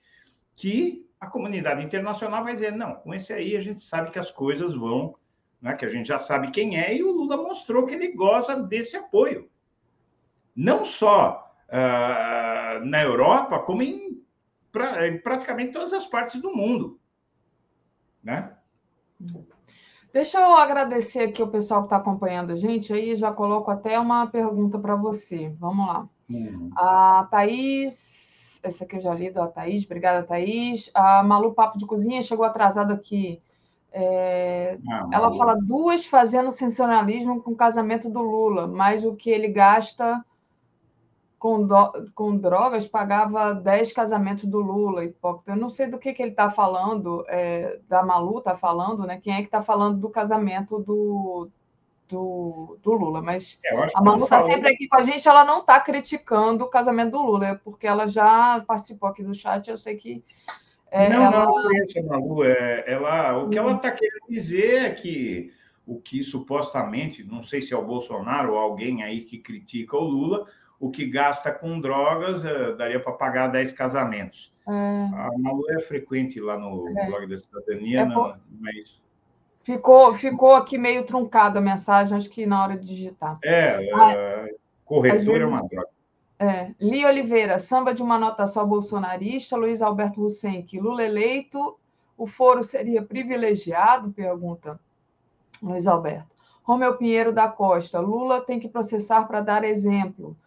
que 0.56 1.05
a 1.26 1.30
comunidade 1.30 1.84
internacional 1.84 2.44
vai 2.44 2.54
dizer: 2.54 2.72
não, 2.72 2.96
com 2.96 3.14
esse 3.14 3.34
aí 3.34 3.58
a 3.58 3.62
gente 3.62 3.82
sabe 3.82 4.12
que 4.12 4.20
as 4.20 4.32
coisas 4.32 4.76
vão, 4.76 5.16
né, 5.62 5.74
que 5.74 5.86
a 5.86 5.90
gente 5.90 6.08
já 6.08 6.20
sabe 6.20 6.52
quem 6.52 6.78
é, 6.78 6.96
e 6.96 7.04
o 7.04 7.12
Lula 7.12 7.38
mostrou 7.38 7.86
que 7.86 7.94
ele 7.94 8.14
goza 8.14 8.56
desse 8.56 8.96
apoio. 8.96 9.50
Não 10.56 10.86
só 10.86 11.52
uh, 11.68 12.86
na 12.86 13.04
Europa, 13.04 13.60
como 13.60 13.82
em, 13.82 14.24
pra, 14.72 15.08
em 15.08 15.20
praticamente 15.20 15.74
todas 15.74 15.92
as 15.92 16.06
partes 16.06 16.42
do 16.42 16.56
mundo. 16.56 17.00
Né? 18.24 18.56
Deixa 20.14 20.40
eu 20.40 20.56
agradecer 20.56 21.24
aqui 21.24 21.44
o 21.44 21.48
pessoal 21.48 21.82
que 21.82 21.88
está 21.88 21.98
acompanhando 21.98 22.54
a 22.54 22.56
gente, 22.56 22.94
aí 22.94 23.16
já 23.16 23.34
coloco 23.34 23.70
até 23.70 24.00
uma 24.00 24.28
pergunta 24.28 24.80
para 24.80 24.96
você. 24.96 25.54
Vamos 25.60 25.88
lá. 25.88 26.08
Uhum. 26.30 26.70
A 26.76 27.28
Thaís, 27.30 28.45
essa 28.68 28.84
aqui 28.84 28.98
eu 28.98 29.02
já 29.02 29.14
li 29.14 29.32
da 29.32 29.48
Thaís, 29.48 29.86
obrigada, 29.86 30.26
Thaís. 30.26 30.90
A 30.94 31.24
Malu 31.24 31.54
Papo 31.54 31.78
de 31.78 31.86
Cozinha 31.86 32.22
chegou 32.22 32.46
atrasado 32.46 32.92
aqui. 32.94 33.42
É, 33.92 34.78
ah, 34.92 35.10
ela 35.14 35.34
fala 35.34 35.56
duas 35.56 36.06
fazendo 36.06 36.52
sensacionalismo 36.52 37.42
com 37.42 37.52
o 37.52 37.56
casamento 37.56 38.10
do 38.10 38.22
Lula, 38.22 38.68
mas 38.68 39.06
o 39.06 39.16
que 39.16 39.30
ele 39.30 39.48
gasta 39.48 40.24
com, 41.40 41.66
do, 41.66 42.12
com 42.14 42.36
drogas 42.36 42.88
pagava 42.88 43.54
10 43.54 43.94
casamentos 43.94 44.46
do 44.46 44.60
Lula, 44.60 45.06
hipócrita. 45.06 45.52
Eu 45.52 45.56
não 45.56 45.70
sei 45.70 45.88
do 45.88 45.98
que, 45.98 46.14
que 46.14 46.22
ele 46.22 46.32
está 46.32 46.50
falando, 46.50 47.24
é, 47.30 47.80
da 47.88 48.04
Malu 48.04 48.40
está 48.40 48.56
falando, 48.56 49.06
né? 49.06 49.20
Quem 49.22 49.34
é 49.34 49.38
que 49.38 49.48
está 49.48 49.62
falando 49.62 50.00
do 50.00 50.10
casamento 50.10 50.80
do, 50.80 51.50
do, 52.08 52.78
do 52.82 52.94
Lula, 52.94 53.22
mas 53.22 53.60
é, 53.64 53.76
a 53.96 54.02
Manu 54.02 54.24
está 54.24 54.40
sempre 54.40 54.74
aqui 54.74 54.88
com 54.88 54.98
a 54.98 55.02
gente, 55.02 55.28
ela 55.28 55.44
não 55.44 55.60
está 55.60 55.80
criticando 55.80 56.64
o 56.64 56.70
casamento 56.70 57.12
do 57.12 57.22
Lula, 57.22 57.48
é 57.48 57.56
porque 57.56 57.88
ela 57.88 58.08
já 58.08 58.64
participou 58.68 59.10
aqui 59.10 59.24
do 59.24 59.34
chat, 59.34 59.70
eu 59.70 59.78
sei 59.78 59.96
que. 59.96 60.24
É, 60.92 61.10
não, 61.10 61.24
ela... 61.24 61.46
não, 61.46 61.64
não, 61.64 62.08
Malu, 62.08 62.44
é, 62.44 62.84
ela, 62.88 63.38
o 63.38 63.50
que 63.50 63.58
ela 63.58 63.74
está 63.74 63.92
querendo 63.92 64.28
dizer 64.30 64.86
é 64.86 64.92
que 64.92 65.52
o 65.86 66.00
que 66.00 66.24
supostamente, 66.24 67.24
não 67.24 67.44
sei 67.44 67.62
se 67.62 67.74
é 67.74 67.78
o 67.78 67.86
Bolsonaro 67.86 68.54
ou 68.54 68.60
alguém 68.60 69.04
aí 69.04 69.22
que 69.22 69.38
critica 69.38 69.98
o 69.98 70.04
Lula, 70.04 70.48
o 70.80 70.90
que 70.90 71.06
gasta 71.06 71.52
com 71.52 71.80
drogas 71.80 72.46
é, 72.46 72.74
daria 72.76 73.00
para 73.00 73.14
pagar 73.14 73.48
10 73.48 73.74
casamentos. 73.74 74.54
É. 74.68 74.72
A 74.72 75.30
Malu 75.38 75.64
é 75.72 75.82
frequente 75.82 76.40
lá 76.40 76.58
no 76.58 76.88
é. 76.98 77.08
blog 77.08 77.28
da 77.28 77.38
cidadania, 77.38 78.02
é 78.02 78.06
não, 78.06 78.16
não 78.50 78.70
é 78.70 78.74
isso. 78.74 79.05
Ficou, 79.66 80.14
ficou 80.14 80.54
aqui 80.54 80.78
meio 80.78 81.08
truncada 81.08 81.58
a 81.58 81.62
mensagem, 81.62 82.16
acho 82.16 82.30
que 82.30 82.46
na 82.46 82.62
hora 82.62 82.78
de 82.78 82.86
digitar. 82.86 83.40
É, 83.44 83.84
é 83.84 84.56
corretor 84.86 85.42
é 85.42 85.48
uma 85.48 85.60
droga. 85.60 85.90
É. 86.38 86.72
Li 86.80 87.04
Oliveira, 87.04 87.58
samba 87.58 87.92
de 87.92 88.04
uma 88.04 88.20
nota 88.20 88.46
só 88.46 88.64
bolsonarista, 88.64 89.58
Luiz 89.58 89.82
Alberto 89.82 90.24
Husenck, 90.24 90.80
Lula 90.80 91.02
eleito, 91.02 91.80
o 92.16 92.28
foro 92.28 92.62
seria 92.62 93.02
privilegiado? 93.02 94.12
Pergunta 94.12 94.80
Luiz 95.60 95.88
Alberto. 95.88 96.36
Romeu 96.62 96.96
Pinheiro 96.96 97.34
da 97.34 97.48
Costa, 97.48 98.00
Lula 98.00 98.42
tem 98.42 98.60
que 98.60 98.70
processar 98.70 99.26
para 99.26 99.42
dar 99.42 99.64
exemplo. 99.64 100.38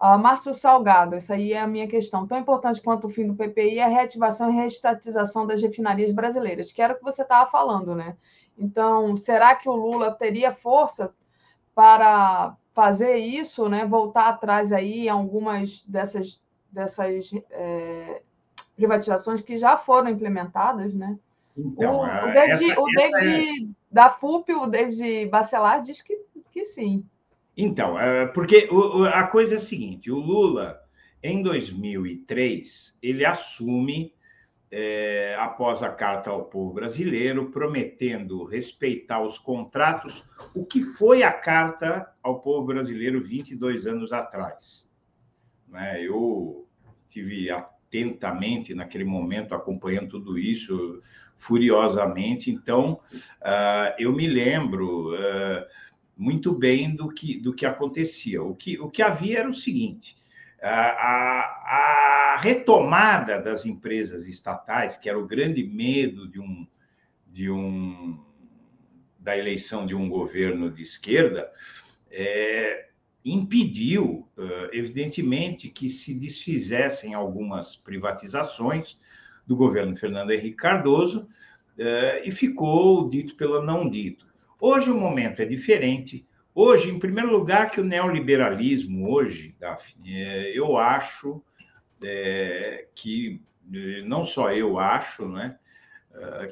Uh, 0.00 0.16
Márcio 0.16 0.54
Salgado, 0.54 1.16
essa 1.16 1.34
aí 1.34 1.52
é 1.52 1.60
a 1.60 1.66
minha 1.66 1.88
questão. 1.88 2.24
Tão 2.24 2.38
importante 2.38 2.80
quanto 2.80 3.08
o 3.08 3.10
fim 3.10 3.26
do 3.26 3.34
PPI 3.34 3.78
é 3.78 3.84
a 3.84 3.88
reativação 3.88 4.48
e 4.48 4.54
reestatização 4.54 5.44
das 5.44 5.60
refinarias 5.60 6.12
brasileiras, 6.12 6.70
que 6.70 6.80
era 6.80 6.94
o 6.94 6.96
que 6.96 7.02
você 7.02 7.22
estava 7.22 7.50
falando, 7.50 7.96
né? 7.96 8.16
Então, 8.56 9.16
será 9.16 9.56
que 9.56 9.68
o 9.68 9.74
Lula 9.74 10.12
teria 10.12 10.52
força 10.52 11.12
para 11.74 12.56
fazer 12.72 13.16
isso, 13.16 13.68
né? 13.68 13.84
Voltar 13.84 14.28
atrás 14.28 14.72
aí 14.72 15.06
em 15.06 15.08
algumas 15.08 15.82
dessas, 15.82 16.40
dessas 16.70 17.32
é, 17.50 18.22
privatizações 18.76 19.40
que 19.40 19.56
já 19.56 19.76
foram 19.76 20.10
implementadas, 20.10 20.94
né? 20.94 21.18
Então, 21.56 21.96
o, 21.96 22.02
o 22.02 22.32
David, 22.32 22.70
essa, 22.70 22.80
o 22.80 22.84
David 22.86 23.70
é... 23.70 23.74
da 23.90 24.08
FUP, 24.08 24.54
o 24.54 24.66
David 24.68 25.26
Bacelar, 25.26 25.82
diz 25.82 26.00
que, 26.00 26.20
que 26.52 26.64
sim. 26.64 27.04
Então, 27.60 27.98
é, 27.98 28.24
porque 28.24 28.68
a 29.12 29.24
coisa 29.24 29.54
é 29.54 29.56
a 29.56 29.60
seguinte: 29.60 30.12
o 30.12 30.20
Lula, 30.20 30.80
em 31.20 31.42
2003, 31.42 32.96
ele 33.02 33.24
assume, 33.24 34.14
é, 34.70 35.34
após 35.40 35.82
a 35.82 35.88
carta 35.88 36.30
ao 36.30 36.44
povo 36.44 36.72
brasileiro, 36.72 37.50
prometendo 37.50 38.44
respeitar 38.44 39.20
os 39.20 39.38
contratos, 39.38 40.24
o 40.54 40.64
que 40.64 40.82
foi 40.82 41.24
a 41.24 41.32
carta 41.32 42.08
ao 42.22 42.40
povo 42.40 42.64
brasileiro 42.64 43.24
22 43.24 43.86
anos 43.86 44.12
atrás. 44.12 44.88
Né? 45.66 46.04
Eu 46.04 46.64
tive 47.08 47.50
atentamente 47.50 48.72
naquele 48.72 49.04
momento 49.04 49.52
acompanhando 49.52 50.10
tudo 50.10 50.38
isso 50.38 51.00
furiosamente, 51.34 52.52
então 52.52 53.00
uh, 53.42 53.94
eu 53.98 54.12
me 54.12 54.28
lembro. 54.28 55.12
Uh, 55.14 55.87
muito 56.18 56.52
bem 56.52 56.96
do 56.96 57.08
que, 57.08 57.38
do 57.38 57.54
que 57.54 57.64
acontecia. 57.64 58.42
O 58.42 58.52
que, 58.54 58.76
o 58.80 58.90
que 58.90 59.00
havia 59.00 59.38
era 59.38 59.48
o 59.48 59.54
seguinte: 59.54 60.16
a, 60.60 62.34
a, 62.34 62.40
retomada 62.40 63.40
das 63.40 63.64
empresas 63.64 64.26
estatais, 64.26 64.96
que 64.96 65.08
era 65.08 65.18
o 65.18 65.26
grande 65.26 65.62
medo 65.62 66.28
de 66.28 66.40
um, 66.40 66.66
de 67.28 67.48
um 67.48 68.18
da 69.18 69.38
eleição 69.38 69.86
de 69.86 69.94
um 69.94 70.08
governo 70.08 70.68
de 70.70 70.82
esquerda, 70.82 71.50
é, 72.10 72.88
impediu, 73.24 74.26
evidentemente, 74.72 75.68
que 75.68 75.90
se 75.90 76.14
desfizessem 76.14 77.14
algumas 77.14 77.76
privatizações 77.76 78.96
do 79.46 79.54
governo 79.54 79.94
Fernando 79.96 80.30
Henrique 80.30 80.56
Cardoso 80.56 81.28
e 82.24 82.30
ficou 82.30 83.08
dito 83.08 83.34
pela 83.34 83.60
não 83.60 83.90
dito. 83.90 84.27
Hoje 84.60 84.90
o 84.90 84.94
momento 84.94 85.40
é 85.40 85.44
diferente. 85.44 86.26
Hoje, 86.54 86.90
em 86.90 86.98
primeiro 86.98 87.30
lugar, 87.30 87.70
que 87.70 87.80
o 87.80 87.84
neoliberalismo 87.84 89.08
hoje, 89.08 89.54
Daphne, 89.60 90.54
eu 90.54 90.76
acho 90.76 91.40
é, 92.02 92.88
que 92.94 93.40
não 94.04 94.24
só 94.24 94.52
eu 94.52 94.78
acho, 94.78 95.28
né, 95.28 95.56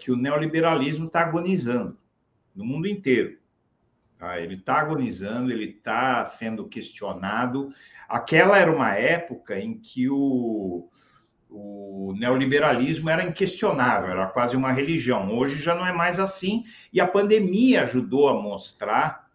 que 0.00 0.12
o 0.12 0.16
neoliberalismo 0.16 1.06
está 1.06 1.22
agonizando 1.22 1.98
no 2.54 2.64
mundo 2.64 2.86
inteiro. 2.86 3.38
Tá? 4.18 4.40
Ele 4.40 4.54
está 4.54 4.74
agonizando, 4.74 5.50
ele 5.50 5.70
está 5.70 6.24
sendo 6.24 6.68
questionado. 6.68 7.70
Aquela 8.08 8.58
era 8.58 8.72
uma 8.72 8.94
época 8.94 9.58
em 9.58 9.78
que 9.78 10.08
o, 10.08 10.88
o 11.48 12.14
neoliberalismo 12.18 13.09
era 13.09 13.24
inquestionável, 13.24 14.10
era 14.10 14.27
quase 14.27 14.56
uma 14.56 14.73
religião. 14.73 15.32
Hoje 15.32 15.60
já 15.60 15.74
não 15.74 15.86
é 15.86 15.93
mais 15.93 16.18
assim, 16.18 16.64
e 16.93 17.01
a 17.01 17.06
pandemia 17.06 17.82
ajudou 17.82 18.28
a 18.28 18.35
mostrar 18.35 19.31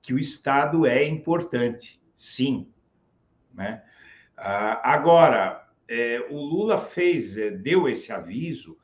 que 0.00 0.12
o 0.12 0.18
Estado 0.18 0.86
é 0.86 1.04
importante, 1.04 2.02
sim. 2.14 2.68
Né? 3.54 3.82
Ah, 4.36 4.92
agora, 4.92 5.68
é, 5.88 6.26
o 6.30 6.36
Lula 6.36 6.78
fez, 6.78 7.36
é, 7.36 7.50
deu 7.50 7.88
esse 7.88 8.12
aviso, 8.12 8.76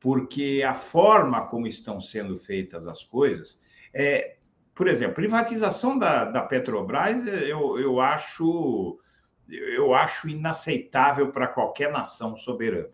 porque 0.00 0.64
a 0.66 0.74
forma 0.74 1.46
como 1.46 1.66
estão 1.66 2.00
sendo 2.00 2.38
feitas 2.38 2.86
as 2.86 3.04
coisas 3.04 3.60
é 3.94 4.36
por 4.76 4.88
exemplo, 4.88 5.14
privatização 5.14 5.98
da, 5.98 6.26
da 6.26 6.42
Petrobras, 6.42 7.26
eu, 7.26 7.80
eu, 7.80 7.98
acho, 7.98 8.98
eu 9.48 9.94
acho 9.94 10.28
inaceitável 10.28 11.30
para 11.30 11.46
qualquer 11.46 11.90
nação 11.90 12.36
soberana. 12.36 12.90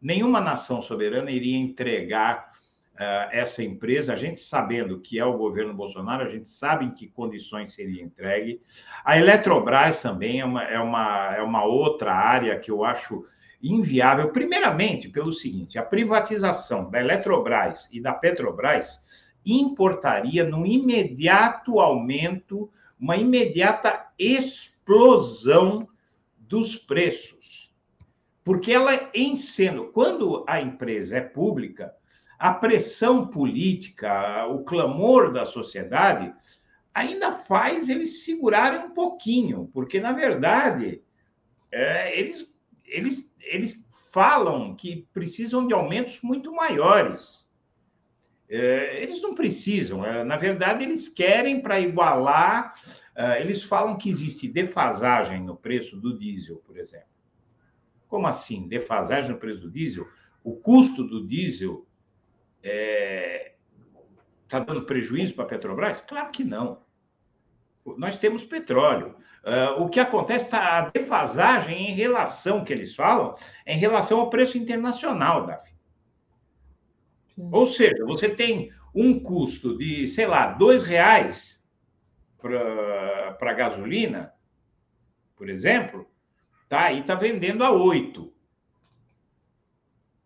Nenhuma 0.00 0.40
nação 0.40 0.82
soberana 0.82 1.30
iria 1.30 1.56
entregar 1.56 2.52
uh, 2.94 3.28
essa 3.30 3.62
empresa, 3.62 4.12
a 4.12 4.16
gente 4.16 4.40
sabendo 4.40 5.00
que 5.00 5.18
é 5.18 5.24
o 5.24 5.38
governo 5.38 5.74
Bolsonaro, 5.74 6.24
a 6.24 6.28
gente 6.28 6.48
sabe 6.48 6.84
em 6.84 6.90
que 6.90 7.08
condições 7.08 7.72
seria 7.72 8.02
entregue. 8.02 8.60
A 9.04 9.18
Eletrobras 9.18 10.00
também 10.00 10.40
é 10.40 10.44
uma, 10.44 10.62
é 10.64 10.78
uma, 10.78 11.34
é 11.36 11.42
uma 11.42 11.64
outra 11.64 12.12
área 12.12 12.58
que 12.58 12.70
eu 12.70 12.84
acho 12.84 13.24
inviável, 13.62 14.30
primeiramente 14.30 15.08
pelo 15.08 15.32
seguinte: 15.32 15.78
a 15.78 15.82
privatização 15.82 16.90
da 16.90 17.00
Eletrobras 17.00 17.88
e 17.92 18.00
da 18.00 18.12
Petrobras 18.12 19.02
importaria 19.44 20.44
num 20.44 20.64
imediato 20.64 21.80
aumento, 21.80 22.70
uma 22.98 23.16
imediata 23.16 24.03
explosão 24.18 25.88
dos 26.38 26.76
preços. 26.76 27.74
Porque 28.42 28.72
ela 28.72 29.10
sendo, 29.36 29.86
quando 29.86 30.44
a 30.46 30.60
empresa 30.60 31.16
é 31.16 31.20
pública, 31.20 31.94
a 32.38 32.52
pressão 32.52 33.26
política, 33.26 34.46
o 34.48 34.64
clamor 34.64 35.32
da 35.32 35.46
sociedade 35.46 36.34
ainda 36.92 37.32
faz 37.32 37.88
eles 37.88 38.24
segurarem 38.24 38.86
um 38.86 38.90
pouquinho, 38.90 39.70
porque 39.72 39.98
na 39.98 40.12
verdade 40.12 41.02
é, 41.72 42.18
eles, 42.18 42.48
eles, 42.84 43.34
eles 43.40 43.84
falam 44.12 44.76
que 44.76 45.08
precisam 45.12 45.66
de 45.66 45.74
aumentos 45.74 46.20
muito 46.22 46.52
maiores. 46.52 47.50
É, 48.48 49.02
eles 49.02 49.20
não 49.20 49.34
precisam, 49.34 50.04
é, 50.04 50.22
na 50.22 50.36
verdade, 50.36 50.84
eles 50.84 51.08
querem 51.08 51.60
para 51.60 51.80
igualar. 51.80 52.74
É, 53.16 53.40
eles 53.40 53.62
falam 53.62 53.96
que 53.96 54.08
existe 54.08 54.48
defasagem 54.48 55.42
no 55.42 55.56
preço 55.56 55.96
do 55.96 56.18
diesel, 56.18 56.56
por 56.56 56.76
exemplo. 56.76 57.08
Como 58.08 58.26
assim? 58.26 58.66
Defasagem 58.66 59.30
no 59.30 59.38
preço 59.38 59.60
do 59.60 59.70
diesel? 59.70 60.06
O 60.42 60.56
custo 60.56 61.04
do 61.04 61.24
diesel 61.26 61.86
está 62.60 64.58
é, 64.58 64.64
dando 64.66 64.84
prejuízo 64.84 65.34
para 65.34 65.44
a 65.44 65.48
Petrobras? 65.48 66.00
Claro 66.00 66.30
que 66.30 66.42
não. 66.42 66.82
Nós 67.98 68.16
temos 68.16 68.44
petróleo. 68.44 69.14
o 69.78 69.88
que 69.90 70.00
acontece 70.00 70.46
está 70.46 70.78
a 70.78 70.88
defasagem 70.88 71.90
em 71.90 71.94
relação, 71.94 72.64
que 72.64 72.72
eles 72.72 72.94
falam, 72.94 73.34
em 73.66 73.78
relação 73.78 74.20
ao 74.20 74.30
preço 74.30 74.56
internacional, 74.56 75.46
Davi. 75.46 75.74
Ou 77.36 77.66
seja, 77.66 78.04
você 78.06 78.28
tem 78.28 78.72
um 78.94 79.20
custo 79.20 79.76
de, 79.76 80.06
sei 80.06 80.26
lá, 80.26 80.52
dois 80.52 80.82
reais 80.82 81.62
para 83.38 83.54
gasolina, 83.54 84.34
por 85.36 85.48
exemplo, 85.48 86.06
tá? 86.68 86.92
E 86.92 87.00
está 87.00 87.14
vendendo 87.14 87.64
a 87.64 87.70
oito. 87.70 88.32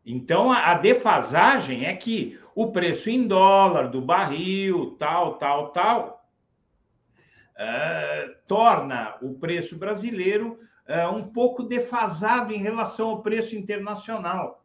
Então, 0.05 0.51
a, 0.51 0.71
a 0.71 0.75
defasagem 0.75 1.85
é 1.85 1.95
que 1.95 2.41
o 2.55 2.73
preço 2.73 3.09
em 3.09 3.27
dólar 3.27 3.89
do 3.89 4.01
barril, 4.01 4.97
tal, 4.99 5.39
tal, 5.39 5.71
tal, 5.71 6.29
uh, 7.55 8.35
torna 8.49 9.17
o 9.23 9.35
preço 9.39 9.79
brasileiro 9.79 10.59
uh, 10.89 11.15
um 11.15 11.29
pouco 11.29 11.63
defasado 11.63 12.53
em 12.53 12.59
relação 12.59 13.11
ao 13.11 13.23
preço 13.23 13.55
internacional. 13.55 14.65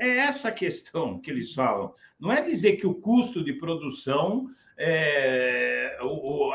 É 0.00 0.16
essa 0.16 0.50
questão 0.50 1.20
que 1.20 1.30
eles 1.30 1.52
falam. 1.52 1.94
Não 2.18 2.32
é 2.32 2.40
dizer 2.40 2.76
que 2.76 2.86
o 2.86 2.94
custo 2.94 3.44
de 3.44 3.52
produção, 3.52 4.46
é, 4.78 5.98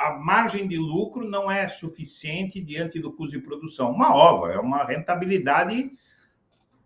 a 0.01 0.17
margem 0.19 0.67
de 0.67 0.77
lucro 0.77 1.29
não 1.29 1.49
é 1.49 1.67
suficiente 1.67 2.59
diante 2.59 2.99
do 2.99 3.13
custo 3.13 3.37
de 3.37 3.45
produção. 3.45 3.91
Uma 3.91 4.15
ova, 4.15 4.51
é 4.51 4.57
uma 4.57 4.83
rentabilidade 4.83 5.91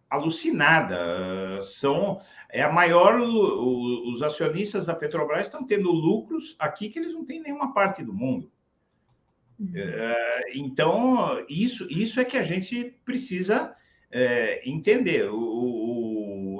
alucinada. 0.09 1.61
São 1.61 2.19
é 2.51 2.61
a 2.61 2.69
maior. 2.69 3.21
Os 3.21 4.21
acionistas 4.21 4.87
da 4.87 4.93
Petrobras 4.93 5.47
estão 5.47 5.65
tendo 5.65 5.89
lucros 5.89 6.57
aqui 6.59 6.89
que 6.89 6.99
eles 6.99 7.13
não 7.13 7.23
têm 7.23 7.37
em 7.37 7.43
nenhuma 7.43 7.73
parte 7.73 8.03
do 8.03 8.13
mundo. 8.13 8.51
Uhum. 9.57 9.71
É, 9.73 10.43
então, 10.55 11.45
isso, 11.47 11.87
isso 11.89 12.19
é 12.19 12.25
que 12.25 12.37
a 12.37 12.43
gente 12.43 12.95
precisa 13.05 13.73
é, 14.11 14.67
entender. 14.69 15.29
O, 15.29 15.37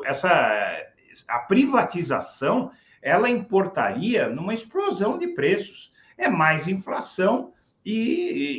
essa 0.10 0.86
a 1.28 1.40
privatização 1.40 2.72
ela 3.02 3.30
importaria 3.30 4.30
numa 4.30 4.54
explosão 4.54 5.18
de 5.18 5.30
preços. 5.30 5.92
É 6.18 6.28
mais 6.28 6.68
inflação 6.68 7.54
e, 7.86 7.94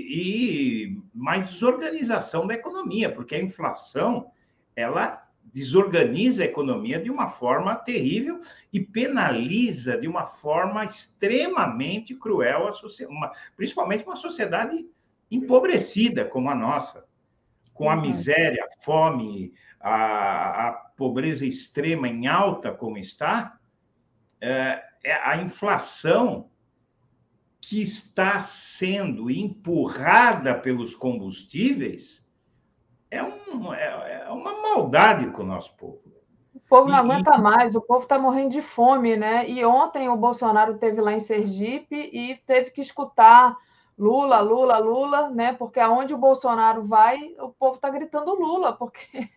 e, 0.09 1.03
mais 1.15 1.49
desorganização 1.49 2.47
da 2.47 2.55
economia, 2.55 3.13
porque 3.13 3.35
a 3.35 3.43
inflação 3.43 4.31
ela 4.75 5.27
desorganiza 5.53 6.43
a 6.43 6.47
economia 6.47 6.99
de 7.01 7.11
uma 7.11 7.29
forma 7.29 7.75
terrível 7.75 8.41
e 8.73 8.81
penaliza 8.81 9.99
de 9.99 10.07
uma 10.07 10.25
forma 10.25 10.85
extremamente 10.85 12.15
cruel 12.15 12.69
a 12.69 12.73
sociedade, 12.73 13.37
principalmente 13.57 14.05
uma 14.05 14.17
sociedade 14.17 14.87
empobrecida 15.31 16.25
como 16.25 16.49
a 16.49 16.55
nossa, 16.55 17.05
com 17.81 17.89
a 17.89 17.95
uhum. 17.95 18.03
miséria, 18.03 18.63
a 18.63 18.83
fome, 18.85 19.55
a, 19.81 20.69
a 20.69 20.73
pobreza 20.99 21.47
extrema 21.47 22.09
em 22.09 22.27
alta 22.27 22.71
como 22.71 22.99
está, 22.99 23.59
é, 24.39 24.83
é 25.03 25.15
a 25.15 25.39
inflação 25.39 26.51
que 27.59 27.81
está 27.81 28.43
sendo 28.43 29.31
empurrada 29.31 30.55
pelos 30.55 30.95
combustíveis 30.95 32.29
é, 33.11 33.23
um, 33.23 33.73
é, 33.73 34.25
é 34.27 34.31
uma 34.31 34.61
maldade 34.61 35.29
com 35.29 35.43
o 35.43 35.47
nosso 35.47 35.75
povo. 35.79 36.03
O 36.55 36.61
povo 36.69 36.91
não 36.91 36.99
aguenta 36.99 37.39
mais, 37.39 37.75
o 37.75 37.81
povo 37.81 38.03
está 38.03 38.19
morrendo 38.19 38.51
de 38.51 38.61
fome, 38.61 39.17
né? 39.17 39.49
E 39.49 39.65
ontem 39.65 40.07
o 40.11 40.17
Bolsonaro 40.17 40.77
teve 40.77 41.01
lá 41.01 41.15
em 41.15 41.19
Sergipe 41.19 41.97
e 42.13 42.37
teve 42.47 42.73
que 42.73 42.83
escutar 42.83 43.57
Lula, 44.01 44.41
Lula, 44.41 44.79
Lula, 44.79 45.29
né? 45.29 45.53
Porque 45.53 45.79
aonde 45.79 46.15
o 46.15 46.19
Bolsonaro 46.19 46.83
vai, 46.83 47.35
o 47.39 47.51
povo 47.51 47.75
está 47.75 47.91
gritando 47.91 48.35
Lula, 48.35 48.73
porque. 48.73 49.29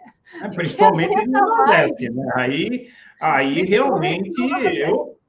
É, 0.42 0.48
principalmente 0.56 1.28
no 1.28 1.42
Nordeste, 1.42 2.10
né? 2.10 2.32
Aí, 2.36 2.90
aí 3.20 3.66
realmente 3.66 4.32
eu. 4.80 5.20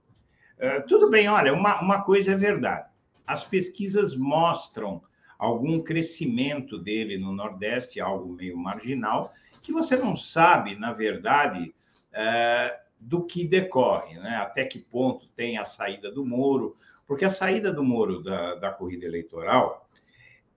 É, 0.57 0.81
tudo 0.83 1.11
bem, 1.11 1.29
olha, 1.29 1.53
uma, 1.53 1.81
uma 1.81 2.03
coisa 2.05 2.31
é 2.33 2.37
verdade. 2.37 2.89
As 3.27 3.43
pesquisas 3.43 4.15
mostram 4.17 5.03
algum 5.37 5.83
crescimento 5.83 6.79
dele 6.79 7.19
no 7.19 7.33
Nordeste, 7.33 8.01
algo 8.01 8.33
meio 8.33 8.57
marginal, 8.57 9.33
que 9.61 9.73
você 9.73 9.97
não 9.97 10.15
sabe, 10.15 10.77
na 10.77 10.93
verdade, 10.93 11.75
é, 12.13 12.79
do 13.01 13.25
que 13.25 13.45
decorre, 13.45 14.15
né? 14.15 14.37
até 14.37 14.65
que 14.65 14.79
ponto 14.79 15.27
tem 15.35 15.59
a 15.59 15.65
saída 15.65 16.11
do 16.11 16.25
Moro, 16.25 16.77
porque 17.07 17.25
a 17.25 17.31
saída 17.31 17.73
do 17.73 17.85
Moro 17.85 18.23
da, 18.23 18.55
da 18.55 18.71
corrida 18.71 19.05
eleitoral, 19.05 19.89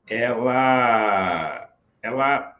ela, 0.07 1.73
ela 2.01 2.55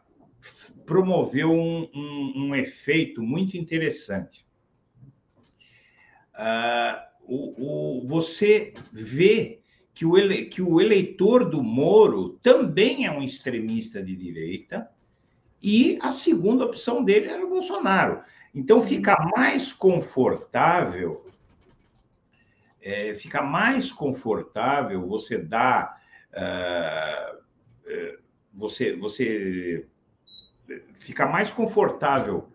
promoveu 0.84 1.52
um, 1.52 1.88
um, 1.94 2.32
um 2.36 2.54
efeito 2.54 3.22
muito 3.22 3.56
interessante. 3.56 4.46
Uh, 6.34 7.08
o, 7.24 8.02
o, 8.02 8.06
você 8.06 8.72
vê 8.92 9.60
que 9.92 10.06
o, 10.06 10.16
ele, 10.16 10.44
que 10.44 10.62
o 10.62 10.80
eleitor 10.80 11.48
do 11.48 11.62
Moro 11.62 12.38
também 12.40 13.04
é 13.04 13.10
um 13.10 13.22
extremista 13.22 14.02
de 14.02 14.14
direita, 14.14 14.88
e 15.60 15.98
a 16.00 16.12
segunda 16.12 16.64
opção 16.64 17.02
dele 17.02 17.26
era 17.26 17.44
o 17.44 17.50
Bolsonaro. 17.50 18.22
Então 18.54 18.80
fica 18.80 19.16
mais 19.36 19.72
confortável, 19.72 21.27
é, 22.82 23.14
fica 23.14 23.42
mais 23.42 23.92
confortável 23.92 25.06
você 25.06 25.38
dar, 25.38 26.00
uh, 26.32 27.38
você, 28.52 28.96
você 28.96 29.86
fica 30.98 31.26
mais 31.26 31.50
confortável 31.50 32.48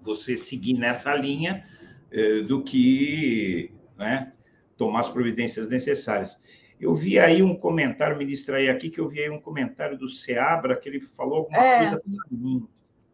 você 0.00 0.36
seguir 0.36 0.74
nessa 0.74 1.14
linha 1.14 1.64
uh, 2.12 2.42
do 2.44 2.62
que 2.62 3.72
né, 3.96 4.32
tomar 4.76 5.00
as 5.00 5.08
providências 5.08 5.68
necessárias. 5.68 6.40
Eu 6.80 6.94
vi 6.94 7.18
aí 7.18 7.42
um 7.42 7.54
comentário, 7.54 8.16
me 8.16 8.24
distraí 8.26 8.68
aqui, 8.68 8.90
que 8.90 8.98
eu 8.98 9.08
vi 9.08 9.20
aí 9.20 9.30
um 9.30 9.40
comentário 9.40 9.96
do 9.96 10.08
Seabra, 10.08 10.76
que 10.76 10.88
ele 10.88 11.00
falou 11.00 11.38
alguma 11.38 11.58
é. 11.58 11.78
coisa 11.78 12.00
para 12.00 12.12
mim. 12.36 12.66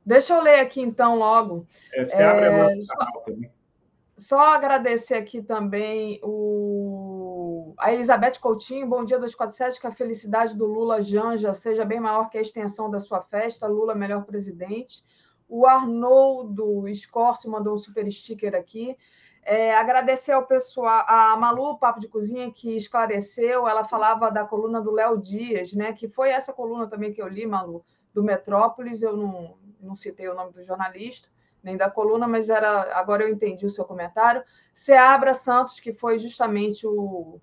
Deixa 0.06 0.32
eu 0.32 0.43
ler 0.43 0.60
aqui, 0.60 0.80
então, 0.80 1.16
logo. 1.16 1.66
É, 1.93 2.02
Seabra 2.06 2.47
é, 2.47 2.78
é 2.78 2.82
só, 2.82 2.97
também. 3.26 3.51
Só 4.19 4.40
agradecer 4.40 5.15
aqui 5.15 5.40
também 5.40 6.19
o, 6.24 7.73
a 7.78 7.93
Elizabeth 7.93 8.40
Coutinho, 8.40 8.85
bom 8.85 9.05
dia 9.05 9.16
247, 9.16 9.81
que 9.81 9.86
a 9.86 9.93
felicidade 9.93 10.57
do 10.57 10.66
Lula 10.66 11.01
Janja 11.01 11.55
seja 11.55 11.85
bem 11.85 12.01
maior 12.01 12.28
que 12.28 12.36
a 12.36 12.40
extensão 12.40 12.90
da 12.90 12.99
sua 12.99 13.23
festa, 13.23 13.69
Lula 13.69 13.95
melhor 13.95 14.24
presidente. 14.24 15.05
O 15.49 15.65
Arnoldo 15.65 16.93
Scorcio 16.93 17.49
mandou 17.49 17.74
um 17.74 17.78
super 17.78 18.11
sticker 18.11 18.57
aqui. 18.57 18.97
É, 19.45 19.74
agradecer 19.77 20.32
ao 20.32 20.45
pessoal, 20.45 21.05
a 21.07 21.36
Malu 21.36 21.78
Papo 21.78 22.01
de 22.01 22.09
Cozinha, 22.09 22.51
que 22.51 22.77
esclareceu, 22.77 23.69
ela 23.69 23.85
falava 23.85 24.32
da 24.32 24.45
coluna 24.45 24.81
do 24.81 24.90
Léo 24.90 25.16
Dias, 25.16 25.73
né? 25.73 25.93
Que 25.93 26.09
foi 26.09 26.31
essa 26.31 26.53
coluna 26.53 26.89
também 26.89 27.12
que 27.12 27.23
eu 27.23 27.28
li, 27.28 27.47
Malu, 27.47 27.85
do 28.12 28.23
Metrópolis. 28.23 29.01
Eu 29.01 29.16
não, 29.16 29.57
não 29.81 29.95
citei 29.95 30.28
o 30.28 30.35
nome 30.35 30.53
do 30.53 30.62
jornalista, 30.62 31.28
nem 31.62 31.76
da 31.76 31.90
coluna, 31.90 32.26
mas 32.26 32.48
era. 32.48 32.97
Agora 32.98 33.22
eu 33.22 33.28
entendi 33.28 33.66
o 33.66 33.70
seu 33.70 33.85
comentário. 33.85 34.43
Seabra 34.72 35.35
Santos, 35.35 35.80
que 35.80 35.93
foi 35.93 36.18
justamente 36.18 36.86
o, 36.86 37.40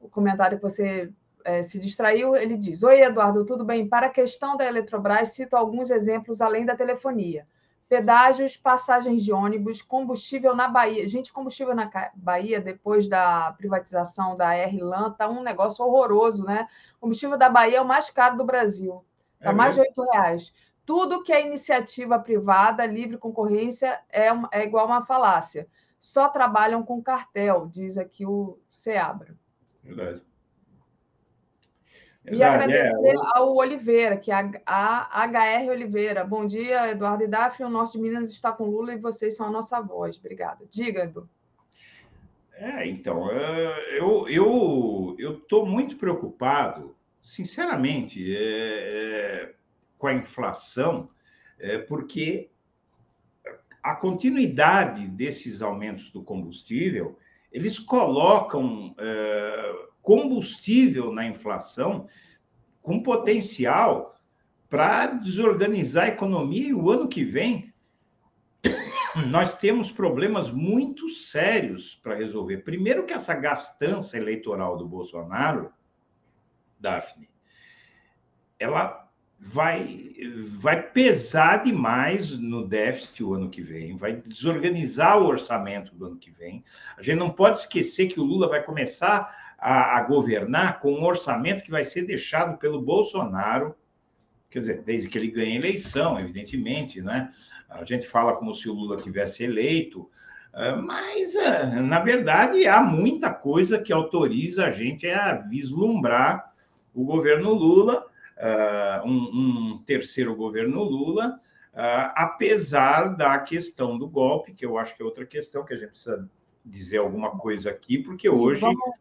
o 0.00 0.08
comentário 0.08 0.58
que 0.58 0.62
você 0.62 1.10
é, 1.44 1.62
se 1.62 1.78
distraiu, 1.78 2.36
ele 2.36 2.56
diz: 2.56 2.82
Oi, 2.82 3.00
Eduardo, 3.02 3.44
tudo 3.44 3.64
bem? 3.64 3.88
Para 3.88 4.06
a 4.06 4.10
questão 4.10 4.56
da 4.56 4.64
Eletrobras, 4.64 5.28
cito 5.28 5.56
alguns 5.56 5.90
exemplos 5.90 6.40
além 6.40 6.64
da 6.64 6.76
telefonia 6.76 7.46
pedágios, 7.90 8.56
passagens 8.56 9.24
de 9.24 9.32
ônibus, 9.32 9.82
combustível 9.82 10.54
na 10.54 10.68
Bahia. 10.68 11.08
Gente, 11.08 11.32
combustível 11.32 11.74
na 11.74 11.90
Bahia, 12.14 12.60
depois 12.60 13.08
da 13.08 13.52
privatização 13.58 14.36
da 14.36 14.52
RLAN, 14.52 15.10
tá 15.10 15.28
um 15.28 15.42
negócio 15.42 15.84
horroroso, 15.84 16.44
né? 16.44 16.68
O 16.98 17.00
combustível 17.00 17.36
da 17.36 17.48
Bahia 17.48 17.78
é 17.78 17.80
o 17.80 17.84
mais 17.84 18.08
caro 18.08 18.36
do 18.36 18.44
Brasil. 18.44 19.04
Está 19.40 19.50
é 19.50 19.54
mais 19.54 19.74
de 19.74 19.80
oito 19.80 20.02
reais. 20.12 20.52
Tudo 20.90 21.22
que 21.22 21.32
é 21.32 21.46
iniciativa 21.46 22.18
privada, 22.18 22.84
livre 22.84 23.16
concorrência, 23.16 24.00
é, 24.10 24.26
é 24.50 24.64
igual 24.64 24.86
uma 24.86 25.00
falácia. 25.00 25.68
Só 26.00 26.28
trabalham 26.28 26.82
com 26.82 27.00
cartel, 27.00 27.68
diz 27.72 27.96
aqui 27.96 28.26
o 28.26 28.58
Seabra. 28.68 29.36
Verdade. 29.84 30.20
E 32.28 32.42
agradecer 32.42 33.06
é, 33.06 33.14
ao 33.34 33.54
Oliveira, 33.54 34.16
que 34.16 34.32
é 34.32 34.50
a, 34.66 35.26
HR 35.28 35.70
Oliveira. 35.70 36.24
Bom 36.24 36.44
dia, 36.44 36.90
Eduardo 36.90 37.22
e 37.22 37.28
Daphne. 37.28 37.66
O 37.66 37.70
Norte 37.70 37.92
de 37.92 38.02
Minas 38.02 38.32
está 38.32 38.50
com 38.50 38.64
Lula 38.64 38.92
e 38.92 38.98
vocês 38.98 39.36
são 39.36 39.46
a 39.46 39.50
nossa 39.50 39.80
voz. 39.80 40.18
Obrigada. 40.18 40.66
Diga, 40.68 41.04
Edu. 41.04 41.30
É, 42.54 42.84
então, 42.88 43.30
é, 43.30 43.96
eu 43.96 44.28
eu 44.28 45.14
eu 45.20 45.34
estou 45.34 45.64
muito 45.64 45.96
preocupado, 45.96 46.96
sinceramente, 47.22 48.36
é, 48.36 49.44
é, 49.46 49.59
com 50.00 50.06
a 50.06 50.14
inflação, 50.14 51.10
é, 51.58 51.76
porque 51.76 52.50
a 53.82 53.94
continuidade 53.94 55.06
desses 55.06 55.60
aumentos 55.60 56.10
do 56.10 56.22
combustível, 56.22 57.18
eles 57.52 57.78
colocam 57.78 58.94
é, 58.98 59.86
combustível 60.00 61.12
na 61.12 61.26
inflação 61.26 62.06
com 62.80 63.02
potencial 63.02 64.16
para 64.70 65.08
desorganizar 65.08 66.04
a 66.04 66.08
economia 66.08 66.68
e 66.68 66.74
o 66.74 66.90
ano 66.90 67.06
que 67.06 67.22
vem 67.22 67.70
nós 69.28 69.54
temos 69.58 69.92
problemas 69.92 70.50
muito 70.50 71.10
sérios 71.10 71.94
para 71.94 72.14
resolver. 72.14 72.58
Primeiro 72.58 73.04
que 73.04 73.12
essa 73.12 73.34
gastança 73.34 74.16
eleitoral 74.16 74.78
do 74.78 74.88
Bolsonaro, 74.88 75.70
Daphne, 76.78 77.28
ela 78.58 78.99
vai, 79.40 80.12
vai 80.58 80.82
pesar 80.82 81.64
demais 81.64 82.38
no 82.38 82.66
déficit 82.66 83.24
o 83.24 83.32
ano 83.32 83.48
que 83.48 83.62
vem, 83.62 83.96
vai 83.96 84.16
desorganizar 84.16 85.18
o 85.18 85.26
orçamento 85.26 85.94
do 85.94 86.06
ano 86.06 86.16
que 86.16 86.30
vem. 86.30 86.62
A 86.96 87.02
gente 87.02 87.18
não 87.18 87.30
pode 87.30 87.58
esquecer 87.58 88.06
que 88.08 88.20
o 88.20 88.24
Lula 88.24 88.48
vai 88.48 88.62
começar 88.62 89.34
a, 89.58 89.96
a, 89.96 90.02
governar 90.02 90.80
com 90.80 90.92
um 90.92 91.04
orçamento 91.04 91.62
que 91.62 91.70
vai 91.70 91.84
ser 91.84 92.02
deixado 92.02 92.58
pelo 92.58 92.82
Bolsonaro, 92.82 93.74
quer 94.50 94.60
dizer, 94.60 94.82
desde 94.82 95.08
que 95.08 95.16
ele 95.16 95.30
ganhe 95.30 95.56
eleição, 95.56 96.20
evidentemente, 96.20 97.00
né? 97.00 97.30
A 97.68 97.84
gente 97.84 98.06
fala 98.06 98.34
como 98.34 98.54
se 98.54 98.68
o 98.68 98.74
Lula 98.74 98.96
tivesse 98.96 99.44
eleito, 99.44 100.10
ah, 100.52 100.76
mas, 100.76 101.36
ah, 101.36 101.66
na 101.80 102.00
verdade, 102.00 102.66
há 102.66 102.82
muita 102.82 103.32
coisa 103.32 103.78
que 103.78 103.92
autoriza 103.92 104.66
a 104.66 104.70
gente 104.70 105.08
a 105.08 105.34
vislumbrar 105.34 106.52
o 106.92 107.04
governo 107.04 107.54
Lula, 107.54 108.09
ah, 108.40 109.02
um, 109.04 109.10
um 109.10 109.82
terceiro 109.84 110.34
governo 110.34 110.82
Lula, 110.82 111.40
apesar 112.14 113.16
da 113.16 113.38
questão 113.38 113.96
do 113.96 114.08
golpe, 114.08 114.52
que 114.52 114.64
eu 114.64 114.78
acho 114.78 114.96
que 114.96 115.02
é 115.02 115.04
outra 115.04 115.24
questão 115.24 115.64
que 115.64 115.74
a 115.74 115.76
gente 115.76 115.90
precisa 115.90 116.28
dizer 116.64 116.98
alguma 116.98 117.38
coisa 117.38 117.70
aqui, 117.70 117.98
porque 117.98 118.28
hoje 118.28 118.60
Vamos 118.60 119.00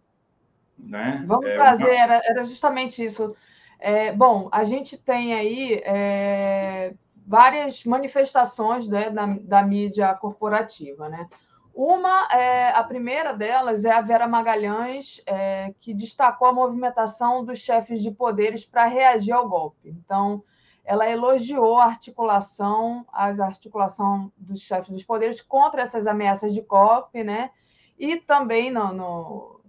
né? 0.81 1.23
Vamos 1.27 1.45
é, 1.45 1.55
trazer, 1.55 1.83
uma... 1.83 1.93
era, 1.93 2.21
era 2.23 2.43
justamente 2.43 3.03
isso. 3.03 3.35
É, 3.79 4.11
bom, 4.11 4.49
a 4.51 4.63
gente 4.63 4.97
tem 4.97 5.33
aí 5.33 5.81
é, 5.85 6.93
várias 7.25 7.83
manifestações 7.85 8.87
né, 8.87 9.09
da, 9.09 9.25
da 9.25 9.63
mídia 9.63 10.13
corporativa, 10.15 11.09
né? 11.09 11.27
Uma, 11.81 12.27
é, 12.33 12.71
a 12.71 12.83
primeira 12.83 13.33
delas 13.33 13.85
é 13.85 13.91
a 13.91 14.01
Vera 14.01 14.27
Magalhães, 14.27 15.21
é, 15.25 15.73
que 15.79 15.93
destacou 15.93 16.49
a 16.49 16.53
movimentação 16.53 17.45
dos 17.45 17.59
chefes 17.59 18.01
de 18.01 18.11
poderes 18.11 18.65
para 18.65 18.83
reagir 18.83 19.31
ao 19.31 19.47
golpe. 19.47 19.87
Então, 19.87 20.43
ela 20.83 21.09
elogiou 21.09 21.79
a 21.79 21.85
articulação, 21.85 23.05
a 23.13 23.27
articulação 23.27 24.29
dos 24.35 24.59
chefes 24.59 24.89
dos 24.89 25.05
poderes 25.05 25.39
contra 25.39 25.81
essas 25.81 26.05
ameaças 26.05 26.53
de 26.53 26.59
golpe, 26.59 27.23
né? 27.23 27.49
E 27.97 28.17
também 28.17 28.69
no, 28.69 28.91
no 28.91 29.61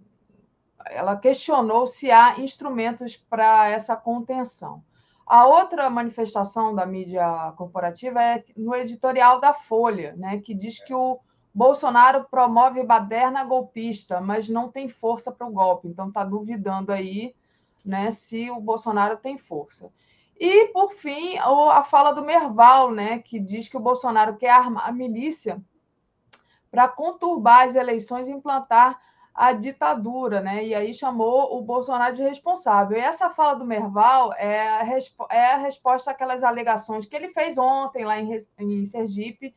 ela 0.86 1.16
questionou 1.16 1.86
se 1.86 2.10
há 2.10 2.40
instrumentos 2.40 3.16
para 3.16 3.68
essa 3.68 3.94
contenção. 3.94 4.82
A 5.24 5.46
outra 5.46 5.88
manifestação 5.88 6.74
da 6.74 6.84
mídia 6.84 7.52
corporativa 7.56 8.20
é 8.20 8.42
no 8.56 8.74
editorial 8.74 9.38
da 9.38 9.54
Folha, 9.54 10.16
né, 10.16 10.38
que 10.38 10.52
diz 10.52 10.82
que 10.82 10.92
o 10.92 11.20
Bolsonaro 11.52 12.24
promove 12.30 12.82
baderna 12.82 13.44
golpista, 13.44 14.20
mas 14.20 14.48
não 14.48 14.70
tem 14.70 14.88
força 14.88 15.32
para 15.32 15.46
o 15.46 15.52
golpe. 15.52 15.88
Então 15.88 16.08
está 16.08 16.24
duvidando 16.24 16.92
aí 16.92 17.34
né, 17.84 18.10
se 18.10 18.50
o 18.50 18.60
Bolsonaro 18.60 19.16
tem 19.16 19.36
força. 19.36 19.90
E, 20.38 20.68
por 20.68 20.92
fim, 20.92 21.36
a 21.36 21.82
fala 21.82 22.12
do 22.12 22.24
Merval, 22.24 22.90
né, 22.92 23.18
que 23.18 23.38
diz 23.38 23.68
que 23.68 23.76
o 23.76 23.80
Bolsonaro 23.80 24.36
quer 24.36 24.50
armar 24.50 24.88
a 24.88 24.92
milícia 24.92 25.62
para 26.70 26.88
conturbar 26.88 27.66
as 27.66 27.74
eleições 27.74 28.28
e 28.28 28.32
implantar 28.32 28.98
a 29.34 29.52
ditadura, 29.52 30.40
né? 30.40 30.64
E 30.64 30.74
aí 30.74 30.92
chamou 30.92 31.56
o 31.56 31.62
Bolsonaro 31.62 32.14
de 32.14 32.22
responsável. 32.22 32.96
E 32.96 33.00
essa 33.00 33.30
fala 33.30 33.54
do 33.54 33.64
Merval 33.64 34.32
é 34.34 34.68
a, 34.68 34.86
é 35.30 35.52
a 35.52 35.56
resposta 35.56 36.10
àquelas 36.10 36.44
alegações 36.44 37.04
que 37.04 37.14
ele 37.14 37.28
fez 37.28 37.56
ontem 37.58 38.04
lá 38.04 38.20
em, 38.20 38.36
em 38.58 38.84
Sergipe, 38.84 39.54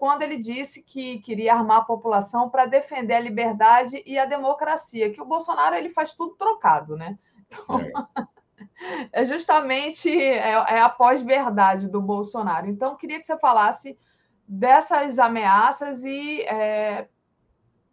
quando 0.00 0.22
ele 0.22 0.38
disse 0.38 0.82
que 0.82 1.18
queria 1.18 1.52
armar 1.52 1.76
a 1.76 1.84
população 1.84 2.48
para 2.48 2.64
defender 2.64 3.12
a 3.12 3.20
liberdade 3.20 4.02
e 4.06 4.18
a 4.18 4.24
democracia, 4.24 5.12
que 5.12 5.20
o 5.20 5.26
Bolsonaro 5.26 5.76
ele 5.76 5.90
faz 5.90 6.14
tudo 6.14 6.34
trocado, 6.36 6.96
né? 6.96 7.18
Então, 7.46 7.78
é. 7.78 9.10
é 9.20 9.24
justamente 9.26 10.10
é, 10.10 10.52
é 10.52 10.80
a 10.80 10.88
pós-verdade 10.88 11.86
do 11.86 12.00
Bolsonaro. 12.00 12.66
Então, 12.66 12.96
queria 12.96 13.20
que 13.20 13.26
você 13.26 13.38
falasse 13.38 13.98
dessas 14.48 15.18
ameaças 15.18 16.02
e 16.02 16.40
é, 16.44 17.06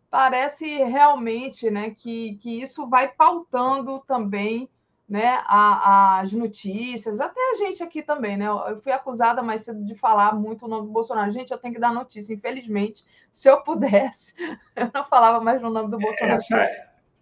parece 0.10 0.66
realmente 0.86 1.70
né, 1.70 1.90
que, 1.90 2.36
que 2.36 2.62
isso 2.62 2.88
vai 2.88 3.10
pautando 3.10 4.00
também 4.08 4.70
né, 5.08 5.42
a, 5.46 6.20
as 6.20 6.34
notícias, 6.34 7.22
até 7.22 7.40
a 7.52 7.54
gente 7.56 7.82
aqui 7.82 8.04
também, 8.04 8.36
né? 8.36 8.48
Eu 8.48 8.76
fui 8.78 8.92
acusada 8.92 9.42
mais 9.42 9.62
cedo 9.62 9.84
de 9.84 9.96
falar 9.96 10.36
muito 10.36 10.66
o 10.66 10.68
nome 10.68 10.88
do 10.88 10.92
Bolsonaro. 10.92 11.32
Gente, 11.32 11.52
eu 11.52 11.58
tenho 11.58 11.74
que 11.74 11.80
dar 11.80 11.94
notícia, 11.94 12.34
infelizmente, 12.34 13.06
se 13.32 13.50
eu 13.50 13.64
pudesse, 13.64 14.36
eu 14.76 14.92
não 14.94 15.06
falava 15.06 15.42
mais 15.42 15.62
no 15.62 15.70
nome 15.70 15.90
do 15.90 15.98
Bolsonaro. 15.98 16.42
Essa, 16.42 16.70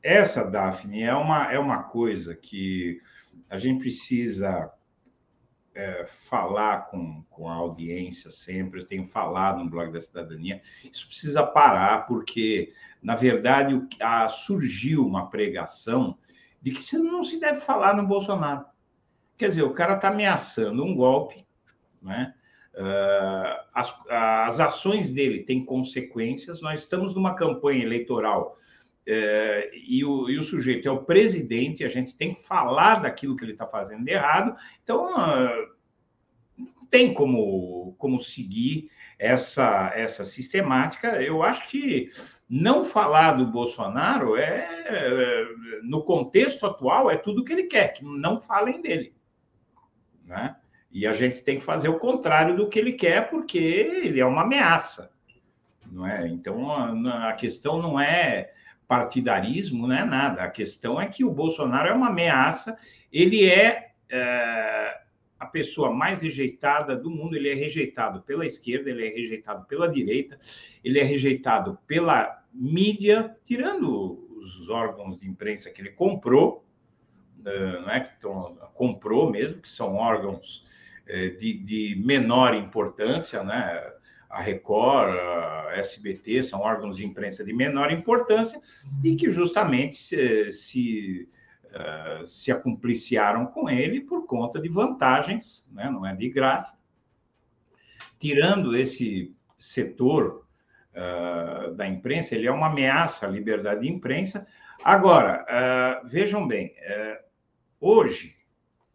essa, 0.02 0.46
Daphne, 0.46 1.04
é 1.04 1.14
uma, 1.14 1.52
é 1.52 1.60
uma 1.60 1.84
coisa 1.84 2.36
que 2.36 3.00
a 3.48 3.60
gente 3.60 3.80
precisa 3.82 4.72
é, 5.76 6.06
falar 6.06 6.88
com, 6.90 7.24
com 7.30 7.48
a 7.48 7.54
audiência 7.54 8.32
sempre. 8.32 8.82
Eu 8.82 8.88
tenho 8.88 9.06
falado 9.06 9.64
no 9.64 9.70
blog 9.70 9.92
da 9.92 10.02
cidadania. 10.02 10.60
Isso 10.92 11.06
precisa 11.08 11.44
parar, 11.44 12.08
porque, 12.08 12.74
na 13.00 13.14
verdade, 13.16 13.80
a, 14.02 14.28
surgiu 14.28 15.06
uma 15.06 15.30
pregação 15.30 16.18
de 16.66 16.72
que 16.72 16.80
isso 16.80 16.98
não 16.98 17.24
se 17.24 17.40
deve 17.40 17.62
falar 17.62 17.96
no 17.96 18.08
Bolsonaro. 18.08 18.66
Quer 19.38 19.50
dizer, 19.50 19.62
o 19.62 19.76
cara 19.76 19.98
está 19.98 20.08
ameaçando 20.08 20.84
um 20.84 20.96
golpe, 20.96 21.46
né? 22.02 22.34
Uh, 22.74 23.64
as, 23.72 23.96
as 24.10 24.60
ações 24.60 25.12
dele 25.12 25.44
têm 25.44 25.64
consequências. 25.64 26.64
Nós 26.64 26.80
estamos 26.80 27.14
numa 27.14 27.36
campanha 27.36 27.84
eleitoral 27.84 28.58
uh, 29.08 29.76
e, 29.76 30.04
o, 30.04 30.28
e, 30.28 30.40
o, 30.40 30.44
sujeito 30.44 30.88
é 30.90 30.92
o 30.92 31.04
presidente, 31.04 31.86
a 31.86 31.88
gente 31.88 32.18
tem 32.18 32.34
que 32.34 32.42
falar 32.42 32.96
daquilo 32.96 33.36
que 33.36 33.46
ele 33.46 33.52
está 33.52 33.68
fazendo 33.68 34.04
de 34.04 34.12
errado. 34.12 34.58
Então, 34.84 35.14
uh, 35.14 35.70
não 36.58 36.88
tem 36.90 37.14
como, 37.14 37.94
como 38.00 38.20
seguir 38.20 38.90
essa, 39.20 39.92
essa 39.94 40.26
sistemática. 40.26 41.22
Eu 41.22 41.44
acho 41.44 41.68
que 41.68 42.10
não 42.50 42.84
falar 42.84 43.34
do 43.34 43.46
Bolsonaro 43.48 44.38
é, 44.38 45.46
no 45.84 46.04
contexto 46.04 46.66
atual, 46.66 47.10
é 47.10 47.18
tudo 47.18 47.44
que 47.44 47.52
ele 47.52 47.64
quer, 47.64 47.90
que 47.90 48.04
não 48.04 48.40
falem 48.40 48.82
dele. 48.82 49.16
Né? 50.24 50.56
E 50.92 51.06
a 51.08 51.14
gente 51.14 51.44
tem 51.44 51.58
que 51.58 51.66
fazer 51.66 51.90
o 51.90 52.00
contrário 52.00 52.56
do 52.56 52.70
que 52.70 52.80
ele 52.80 52.94
quer, 52.94 53.30
porque 53.30 53.58
ele 53.58 54.20
é 54.20 54.26
uma 54.26 54.44
ameaça. 54.44 55.12
Não 55.92 56.06
é? 56.06 56.28
Então, 56.28 56.72
a, 56.72 57.30
a 57.30 57.34
questão 57.34 57.82
não 57.82 58.00
é 58.00 58.52
partidarismo, 58.88 59.88
não 59.88 59.96
é 59.96 60.06
nada. 60.06 60.44
A 60.44 60.50
questão 60.50 61.00
é 61.02 61.08
que 61.08 61.24
o 61.24 61.32
Bolsonaro 61.32 61.90
é 61.90 61.94
uma 61.94 62.08
ameaça, 62.08 62.78
ele 63.12 63.50
é, 63.50 63.92
é 64.10 64.85
pessoa 65.56 65.90
mais 65.90 66.20
rejeitada 66.20 66.98
do 66.98 67.10
mundo, 67.10 67.34
ele 67.34 67.48
é 67.48 67.54
rejeitado 67.54 68.22
pela 68.24 68.46
esquerda, 68.46 68.90
ele 68.90 69.08
é 69.08 69.10
rejeitado 69.10 69.66
pela 69.66 69.88
direita, 69.88 70.38
ele 70.84 71.00
é 71.00 71.04
rejeitado 71.04 71.80
pela 71.88 72.44
mídia, 72.54 73.34
tirando 73.42 74.28
os 74.38 74.68
órgãos 74.68 75.22
de 75.22 75.30
imprensa 75.30 75.72
que 75.72 75.82
ele 75.82 75.92
comprou, 75.92 76.66
eh, 77.46 77.80
não 77.80 77.90
é 77.90 78.02
que 78.02 78.12
comprou 78.74 79.32
mesmo, 79.32 79.62
que 79.62 79.70
são 79.70 79.96
órgãos 79.96 80.66
é, 81.08 81.30
de, 81.30 81.54
de 81.54 82.04
menor 82.04 82.54
importância, 82.54 83.42
né? 83.42 83.94
A 84.30 84.42
Record, 84.42 85.16
a 85.16 85.76
SBT 85.78 86.44
são 86.44 86.60
órgãos 86.60 86.98
de 86.98 87.06
imprensa 87.06 87.46
de 87.46 87.54
menor 87.54 87.94
importância 87.94 88.60
e 89.02 89.16
que 89.16 89.32
justamente 89.32 89.96
se, 89.96 90.52
se, 90.52 91.30
uh, 91.76 92.26
se 92.26 92.52
acumpliciaram 92.52 93.46
com 93.48 93.70
ele 93.70 94.02
por 94.02 94.26
conta 94.26 94.60
de 94.60 94.70
vantagens, 94.70 95.70
né? 95.72 95.90
não 95.90 96.06
é 96.06 96.16
de 96.16 96.30
graça. 96.30 96.78
Tirando 98.18 98.76
esse 98.76 99.36
setor 99.58 100.48
uh, 100.92 101.74
da 101.76 101.88
imprensa, 101.88 102.36
ele 102.36 102.48
é 102.48 102.52
uma 102.52 102.68
ameaça 102.68 103.28
à 103.28 103.30
liberdade 103.30 103.82
de 103.82 103.92
imprensa. 103.92 104.48
Agora, 104.84 105.46
uh, 106.04 106.08
vejam 106.08 106.48
bem, 106.48 106.74
hoje, 107.80 108.36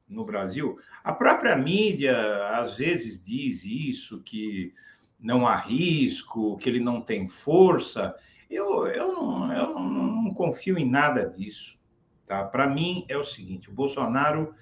no 0.08 0.24
Brasil, 0.24 0.78
a 1.04 1.12
própria 1.12 1.56
mídia 1.56 2.16
às 2.48 2.76
vezes 2.76 3.22
diz 3.22 3.64
isso, 3.64 4.22
que 4.22 4.72
não 5.18 5.46
há 5.46 5.56
risco, 5.56 6.56
que 6.56 6.68
ele 6.68 6.80
não 6.80 7.00
tem 7.00 7.28
força. 7.28 8.14
Eu, 8.50 8.86
eu, 8.88 9.12
não, 9.12 9.52
eu 9.52 9.74
não, 9.74 10.22
não 10.22 10.34
confio 10.34 10.76
em 10.76 10.88
nada 10.88 11.26
disso. 11.26 11.79
Tá? 12.30 12.44
Para 12.44 12.68
mim 12.68 13.04
é 13.08 13.18
o 13.18 13.24
seguinte: 13.24 13.68
o 13.68 13.72
Bolsonaro, 13.72 14.54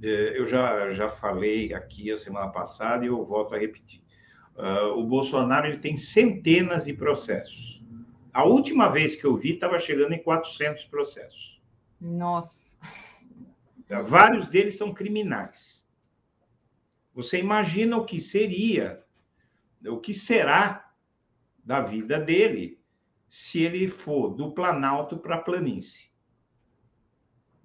eh, 0.00 0.34
eu 0.36 0.46
já, 0.46 0.92
já 0.92 1.08
falei 1.08 1.74
aqui 1.74 2.12
a 2.12 2.16
semana 2.16 2.52
passada 2.52 3.04
e 3.04 3.08
eu 3.08 3.24
volto 3.24 3.52
a 3.52 3.58
repetir. 3.58 4.00
Uh, 4.54 4.96
o 4.96 5.04
Bolsonaro 5.04 5.66
ele 5.66 5.78
tem 5.78 5.96
centenas 5.96 6.84
de 6.84 6.92
processos. 6.92 7.84
A 8.32 8.44
última 8.44 8.88
vez 8.88 9.16
que 9.16 9.24
eu 9.24 9.36
vi 9.36 9.54
estava 9.54 9.76
chegando 9.76 10.12
em 10.12 10.22
400 10.22 10.84
processos. 10.84 11.60
Nossa. 12.00 12.76
Vários 14.04 14.46
deles 14.46 14.78
são 14.78 14.94
criminais. 14.94 15.84
Você 17.12 17.40
imagina 17.40 17.96
o 17.96 18.04
que 18.04 18.20
seria, 18.20 19.02
o 19.84 19.98
que 19.98 20.14
será 20.14 20.92
da 21.64 21.80
vida 21.80 22.20
dele 22.20 22.80
se 23.26 23.62
ele 23.62 23.88
for 23.88 24.28
do 24.28 24.52
Planalto 24.52 25.18
para 25.18 25.34
a 25.34 25.42
planície. 25.42 26.14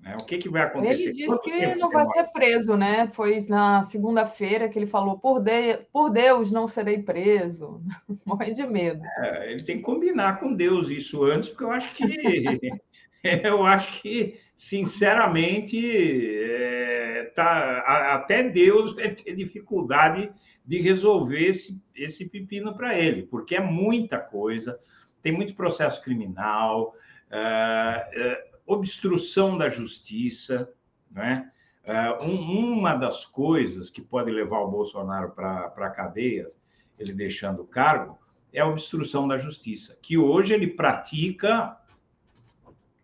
Né? 0.01 0.17
O 0.19 0.25
que, 0.25 0.37
que 0.37 0.49
vai 0.49 0.63
acontecer? 0.63 0.93
Ele 0.93 1.11
disse 1.11 1.41
que 1.41 1.75
não 1.75 1.91
vai 1.91 2.05
ser 2.05 2.23
preso, 2.31 2.75
né? 2.75 3.07
Foi 3.13 3.37
na 3.47 3.83
segunda-feira 3.83 4.67
que 4.67 4.79
ele 4.79 4.87
falou: 4.87 5.19
por, 5.19 5.39
de... 5.39 5.77
por 5.93 6.09
Deus, 6.09 6.51
não 6.51 6.67
serei 6.67 6.99
preso. 6.99 7.81
Morre 8.25 8.51
de 8.51 8.65
medo. 8.65 9.01
É, 9.19 9.51
ele 9.51 9.63
tem 9.63 9.77
que 9.77 9.83
combinar 9.83 10.39
com 10.39 10.55
Deus 10.55 10.89
isso 10.89 11.23
antes, 11.23 11.49
porque 11.49 11.63
eu 11.63 11.71
acho 11.71 11.93
que 11.93 12.81
eu 13.43 13.63
acho 13.63 14.01
que, 14.01 14.39
sinceramente, 14.55 15.77
é, 15.79 17.31
tá, 17.35 18.13
até 18.13 18.43
Deus 18.49 18.95
vai 18.95 19.13
ter 19.13 19.35
dificuldade 19.35 20.31
de 20.65 20.79
resolver 20.79 21.47
esse, 21.47 21.79
esse 21.95 22.27
pepino 22.27 22.75
para 22.75 22.97
ele, 22.97 23.23
porque 23.23 23.55
é 23.55 23.61
muita 23.61 24.17
coisa, 24.17 24.79
tem 25.21 25.31
muito 25.31 25.55
processo 25.55 26.01
criminal, 26.01 26.95
é, 27.29 28.07
é, 28.13 28.50
obstrução 28.71 29.57
da 29.57 29.69
justiça, 29.69 30.71
né? 31.09 31.51
Um, 32.21 32.77
uma 32.77 32.95
das 32.95 33.25
coisas 33.25 33.89
que 33.89 34.01
pode 34.01 34.31
levar 34.31 34.59
o 34.59 34.69
Bolsonaro 34.69 35.31
para 35.31 35.65
a 35.65 35.89
cadeia, 35.89 36.45
ele 36.97 37.13
deixando 37.13 37.63
o 37.63 37.67
cargo, 37.67 38.19
é 38.53 38.61
a 38.61 38.67
obstrução 38.67 39.27
da 39.27 39.37
justiça, 39.37 39.97
que 40.01 40.17
hoje 40.17 40.53
ele 40.53 40.67
pratica 40.67 41.77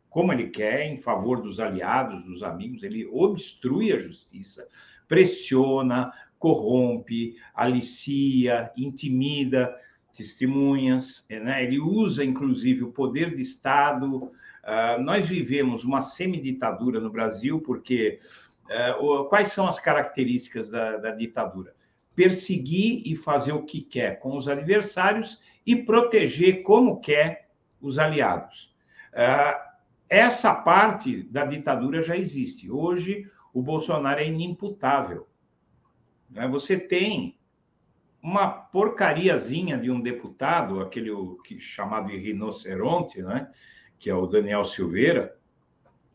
como 0.10 0.34
ele 0.34 0.48
quer, 0.48 0.88
em 0.88 0.98
favor 0.98 1.41
dos 1.41 1.60
aliados, 1.60 2.23
dos 2.23 2.41
amigos, 2.41 2.81
ele 2.81 3.06
obstrui 3.06 3.94
a 3.94 3.99
justiça, 3.99 4.68
pressiona, 5.07 6.11
corrompe, 6.39 7.35
alicia, 7.53 8.72
intimida 8.76 9.76
testemunhas, 10.18 11.26
né? 11.30 11.64
ele 11.64 11.80
usa, 11.80 12.23
inclusive, 12.23 12.84
o 12.84 12.91
poder 12.91 13.34
de 13.34 13.41
Estado. 13.41 14.15
Uh, 14.15 15.02
nós 15.02 15.27
vivemos 15.27 15.84
uma 15.84 16.02
semiditadura 16.02 16.99
no 16.99 17.11
Brasil, 17.11 17.61
porque 17.61 18.19
uh, 18.99 19.26
quais 19.26 19.52
são 19.52 19.68
as 19.68 19.80
características 19.80 20.69
da, 20.72 20.98
da 20.98 21.11
ditadura? 21.11 21.76
Perseguir 22.15 23.03
e 23.06 23.15
fazer 23.15 23.52
o 23.52 23.64
que 23.64 23.81
quer 23.81 24.19
com 24.19 24.35
os 24.35 24.49
adversários 24.49 25.39
e 25.65 25.76
proteger 25.76 26.64
como 26.64 26.99
quer 26.99 27.49
os 27.80 27.99
aliados. 27.99 28.76
Uh, 29.14 29.68
essa 30.10 30.53
parte 30.56 31.22
da 31.23 31.45
ditadura 31.45 32.02
já 32.02 32.18
existe. 32.18 32.72
Hoje, 32.72 33.30
o 33.53 33.61
Bolsonaro 33.61 34.19
é 34.19 34.27
inimputável. 34.27 35.27
Né? 36.30 36.48
Você 36.48 36.80
tem 36.80 37.37
uma 38.22 38.48
porcariazinha 38.48 39.77
de 39.77 39.91
um 39.91 40.02
deputado, 40.02 40.80
aquele 40.80 41.11
que, 41.45 41.60
chamado 41.60 42.07
de 42.07 42.18
rinoceronte, 42.18 43.22
né? 43.22 43.49
que 43.99 44.10
é 44.10 44.15
o 44.15 44.27
Daniel 44.27 44.64
Silveira, 44.64 45.35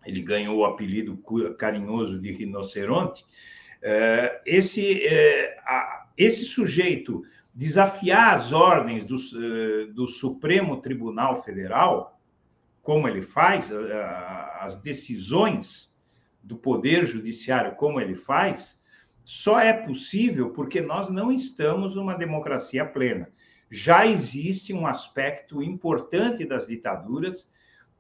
ele 0.05 0.21
ganhou 0.21 0.59
o 0.59 0.65
apelido 0.65 1.23
carinhoso 1.59 2.21
de 2.21 2.33
rinoceronte. 2.33 3.25
É, 3.81 4.41
esse, 4.45 5.05
é, 5.07 5.57
esse 6.17 6.45
sujeito 6.45 7.23
desafiar 7.55 8.35
as 8.35 8.53
ordens 8.53 9.05
do, 9.05 9.17
é, 9.17 9.87
do 9.87 10.07
Supremo 10.09 10.81
Tribunal 10.81 11.43
Federal 11.43 12.13
como 12.83 13.09
ele 13.09 13.23
faz, 13.23 13.71
as 14.59 14.75
decisões 14.75 15.95
do 16.43 16.57
Poder 16.57 17.07
Judiciário, 17.07 17.77
como 17.77 18.01
ele 18.01 18.17
faz, 18.17 18.82
só 19.25 19.61
é 19.61 19.73
possível 19.73 20.51
porque 20.51 20.81
nós 20.81 21.09
não 21.09 21.31
estamos 21.31 21.95
numa 21.95 22.15
democracia 22.15 22.85
plena. 22.85 23.29
Já 23.71 24.07
existe 24.07 24.75
um 24.75 24.87
aspecto 24.87 25.63
importante 25.63 26.45
das 26.45 26.67
ditaduras, 26.67 27.51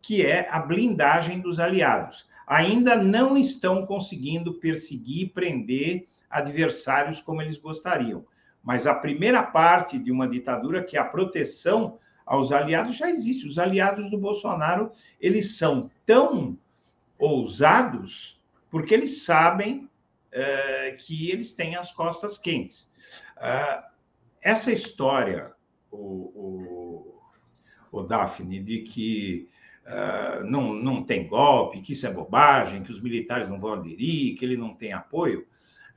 que 0.00 0.24
é 0.24 0.48
a 0.50 0.58
blindagem 0.58 1.40
dos 1.40 1.58
aliados. 1.58 2.28
Ainda 2.46 2.96
não 2.96 3.36
estão 3.38 3.86
conseguindo 3.86 4.54
perseguir 4.54 5.22
e 5.22 5.28
prender 5.28 6.06
adversários 6.28 7.20
como 7.20 7.40
eles 7.40 7.56
gostariam. 7.56 8.24
Mas 8.62 8.86
a 8.86 8.94
primeira 8.94 9.42
parte 9.42 9.98
de 9.98 10.10
uma 10.10 10.28
ditadura, 10.28 10.82
que 10.82 10.96
é 10.96 11.00
a 11.00 11.04
proteção 11.04 11.98
aos 12.26 12.52
aliados 12.52 12.96
já 12.96 13.10
existe. 13.10 13.46
Os 13.46 13.58
aliados 13.58 14.10
do 14.10 14.18
Bolsonaro, 14.18 14.90
eles 15.20 15.56
são 15.56 15.90
tão 16.04 16.58
ousados 17.18 18.40
porque 18.70 18.94
eles 18.94 19.22
sabem 19.22 19.88
uh, 20.32 20.96
que 20.98 21.30
eles 21.30 21.52
têm 21.52 21.76
as 21.76 21.92
costas 21.92 22.38
quentes. 22.38 22.90
Uh, 23.36 23.82
essa 24.40 24.72
história, 24.72 25.52
o, 25.90 25.96
o, 25.96 27.20
o, 27.92 28.02
Daphne, 28.02 28.58
de 28.58 28.80
que 28.80 29.48
uh, 29.86 30.44
não, 30.44 30.72
não 30.72 31.04
tem 31.04 31.28
golpe, 31.28 31.80
que 31.80 31.92
isso 31.92 32.06
é 32.06 32.12
bobagem, 32.12 32.82
que 32.82 32.90
os 32.90 33.00
militares 33.00 33.48
não 33.48 33.60
vão 33.60 33.74
aderir, 33.74 34.36
que 34.36 34.44
ele 34.44 34.56
não 34.56 34.74
tem 34.74 34.92
apoio. 34.92 35.46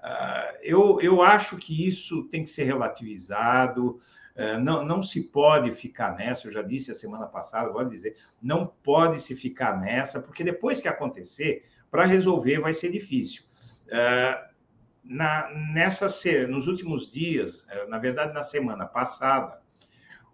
Uh, 0.06 0.58
eu, 0.62 1.02
eu 1.02 1.22
acho 1.24 1.58
que 1.58 1.88
isso 1.88 2.26
tem 2.26 2.44
que 2.44 2.50
ser 2.52 2.66
relativizado, 2.66 3.98
uh, 4.36 4.60
não, 4.62 4.86
não 4.86 5.02
se 5.02 5.24
pode 5.24 5.72
ficar 5.72 6.16
nessa, 6.16 6.46
eu 6.46 6.52
já 6.52 6.62
disse 6.62 6.92
a 6.92 6.96
semana 6.96 7.26
passada, 7.26 7.72
vou 7.72 7.84
dizer, 7.84 8.16
não 8.40 8.68
pode 8.68 9.20
se 9.20 9.36
ficar 9.36 9.80
nessa, 9.80 10.22
porque 10.22 10.44
depois 10.44 10.80
que 10.80 10.88
acontecer, 10.88 11.66
para 11.90 12.06
resolver 12.06 12.60
vai 12.60 12.74
ser 12.74 12.92
difícil. 12.92 13.45
Uh, 13.88 14.56
na, 15.04 15.50
nessa, 15.74 16.08
nos 16.48 16.68
últimos 16.68 17.12
dias, 17.12 17.66
na 17.88 18.00
verdade, 18.00 18.34
na 18.34 18.42
semana 18.42 18.86
passada, 18.88 19.62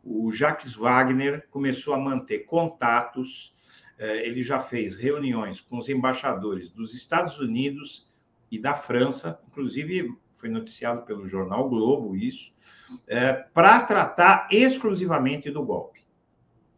o 0.04 0.32
Jacques 0.32 0.74
Wagner 0.74 1.46
começou 1.52 1.94
a 1.94 2.00
manter 2.00 2.46
contatos, 2.46 3.54
ele 4.00 4.42
já 4.42 4.60
fez 4.60 4.96
reuniões 4.96 5.60
com 5.60 5.78
os 5.78 5.90
embaixadores 5.90 6.70
dos 6.70 6.94
Estados 6.94 7.38
Unidos 7.38 8.10
e 8.50 8.58
da 8.58 8.74
França, 8.74 9.40
inclusive 9.48 10.10
foi 10.42 10.50
noticiado 10.50 11.04
pelo 11.04 11.28
jornal 11.28 11.70
Globo 11.70 12.16
isso, 12.16 12.54
é, 13.08 13.32
para 13.32 13.82
tratar 13.84 14.48
exclusivamente 14.52 15.52
do 15.52 15.64
golpe. 15.64 16.02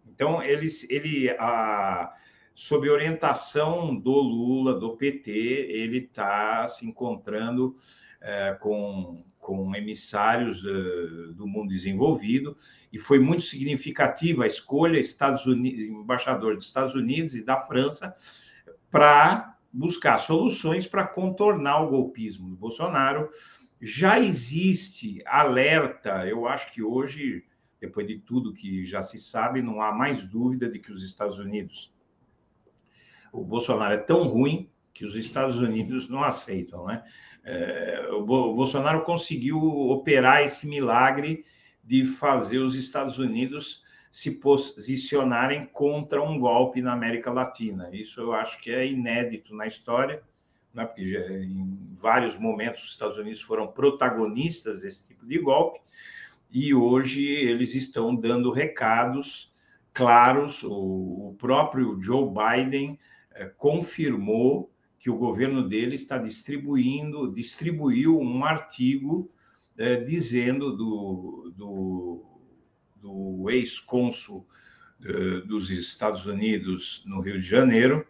Então, 0.05 0.43
ele, 0.43 0.67
ele 0.89 1.29
a, 1.39 2.13
sob 2.55 2.89
orientação 2.89 3.95
do 3.95 4.13
Lula, 4.13 4.79
do 4.79 4.95
PT, 4.95 5.31
ele 5.31 5.97
está 5.99 6.67
se 6.67 6.85
encontrando 6.85 7.75
é, 8.21 8.53
com, 8.53 9.23
com 9.39 9.75
emissários 9.75 10.61
do, 10.61 11.33
do 11.33 11.47
mundo 11.47 11.69
desenvolvido, 11.69 12.55
e 12.91 12.99
foi 12.99 13.19
muito 13.19 13.43
significativa 13.43 14.43
a 14.43 14.47
escolha 14.47 14.99
Estados 14.99 15.45
Unidos, 15.45 15.85
embaixador 15.85 16.55
dos 16.55 16.65
Estados 16.65 16.95
Unidos 16.95 17.35
e 17.35 17.43
da 17.43 17.59
França 17.59 18.13
para 18.91 19.57
buscar 19.73 20.19
soluções 20.19 20.85
para 20.85 21.07
contornar 21.07 21.81
o 21.81 21.89
golpismo 21.89 22.47
do 22.47 22.55
Bolsonaro. 22.55 23.29
Já 23.81 24.19
existe 24.19 25.21
alerta, 25.25 26.27
eu 26.27 26.47
acho 26.47 26.71
que 26.71 26.83
hoje, 26.83 27.43
depois 27.81 28.07
de 28.07 28.19
tudo 28.19 28.53
que 28.53 28.85
já 28.85 29.01
se 29.01 29.17
sabe, 29.17 29.61
não 29.61 29.81
há 29.81 29.91
mais 29.91 30.23
dúvida 30.23 30.69
de 30.69 30.79
que 30.79 30.91
os 30.91 31.03
Estados 31.03 31.39
Unidos. 31.39 31.91
O 33.33 33.43
Bolsonaro 33.43 33.95
é 33.95 33.97
tão 33.97 34.27
ruim 34.27 34.69
que 34.93 35.03
os 35.05 35.15
Estados 35.15 35.59
Unidos 35.59 36.07
não 36.07 36.23
aceitam, 36.23 36.85
né? 36.85 37.03
É, 37.43 38.07
o 38.11 38.23
Bolsonaro 38.23 39.01
conseguiu 39.01 39.59
operar 39.61 40.43
esse 40.43 40.65
milagre 40.65 41.43
de 41.83 42.05
fazer 42.05 42.59
os 42.59 42.75
Estados 42.75 43.17
Unidos 43.17 43.83
se 44.09 44.31
posicionarem 44.31 45.65
contra 45.65 46.21
um 46.21 46.39
golpe 46.39 46.81
na 46.81 46.93
América 46.93 47.33
Latina. 47.33 47.89
Isso 47.91 48.21
eu 48.21 48.31
acho 48.31 48.61
que 48.61 48.71
é 48.71 48.87
inédito 48.87 49.53
na 49.55 49.65
história, 49.65 50.21
né? 50.73 50.85
porque 50.85 51.07
já, 51.07 51.19
em 51.31 51.97
vários 51.99 52.37
momentos 52.37 52.83
os 52.83 52.91
Estados 52.91 53.17
Unidos 53.17 53.41
foram 53.41 53.67
protagonistas 53.67 54.81
desse 54.81 55.07
tipo 55.07 55.25
de 55.25 55.39
golpe, 55.39 55.81
e 56.51 56.73
hoje 56.73 57.25
eles 57.25 57.73
estão 57.73 58.15
dando 58.15 58.51
recados 58.51 59.51
claros. 59.91 60.61
O, 60.63 61.29
o 61.29 61.35
próprio 61.39 61.99
Joe 61.99 62.29
Biden 62.29 62.99
confirmou 63.57 64.71
que 64.99 65.09
o 65.09 65.17
governo 65.17 65.67
dele 65.67 65.95
está 65.95 66.17
distribuindo, 66.17 67.33
distribuiu 67.33 68.19
um 68.19 68.43
artigo 68.45 69.29
eh, 69.77 69.97
dizendo 69.97 70.75
do, 70.75 71.53
do 71.55 72.33
do 73.03 73.49
ex-cônsul 73.49 74.47
uh, 75.01 75.45
dos 75.45 75.69
Estados 75.69 76.25
Unidos 76.25 77.03
no 77.05 77.19
Rio 77.19 77.39
de 77.39 77.45
Janeiro, 77.45 78.07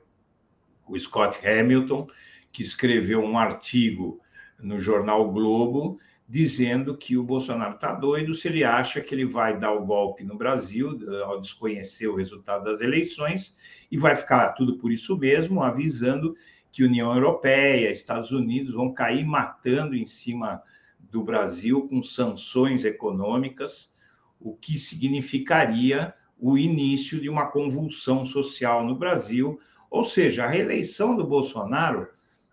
o 0.88 0.98
Scott 1.00 1.40
Hamilton, 1.46 2.08
que 2.52 2.62
escreveu 2.62 3.22
um 3.22 3.38
artigo 3.38 4.22
no 4.60 4.80
jornal 4.80 5.32
Globo 5.32 6.00
dizendo 6.34 6.98
que 6.98 7.16
o 7.16 7.24
Bolsonaro 7.24 7.76
está 7.76 7.94
doido 7.94 8.34
se 8.34 8.48
ele 8.48 8.64
acha 8.64 9.00
que 9.00 9.14
ele 9.14 9.24
vai 9.24 9.56
dar 9.56 9.72
o 9.72 9.86
golpe 9.86 10.24
no 10.24 10.36
Brasil 10.36 11.00
ao 11.26 11.40
desconhecer 11.40 12.08
o 12.08 12.16
resultado 12.16 12.64
das 12.64 12.82
eleições 12.82 13.56
e 13.92 14.00
vai 14.00 14.16
ficar 14.16 14.54
tudo 14.54 14.80
por 14.80 14.92
isso 14.92 15.16
mesmo, 15.16 15.62
avisando 15.62 16.36
que 16.72 16.84
União 16.84 17.14
Europeia, 17.14 17.92
Estados 17.92 18.32
Unidos 18.32 18.74
vão 18.74 18.92
cair 18.92 19.24
matando 19.24 19.96
em 19.96 20.08
cima 20.08 20.64
do 21.00 21.24
Brasil 21.24 21.88
com 21.88 22.02
sanções 22.02 22.84
econômicas 22.84 23.94
o 24.40 24.56
que 24.56 24.80
significaria 24.80 26.16
o 26.40 26.58
início 26.58 27.22
de 27.22 27.30
uma 27.30 27.46
convulsão 27.46 28.26
social 28.26 28.84
no 28.84 28.96
Brasil, 28.96 29.60
ou 29.88 30.04
seja, 30.04 30.46
a 30.46 30.50
reeleição 30.50 31.16
do 31.16 31.28
Bolsonaro 31.28 32.08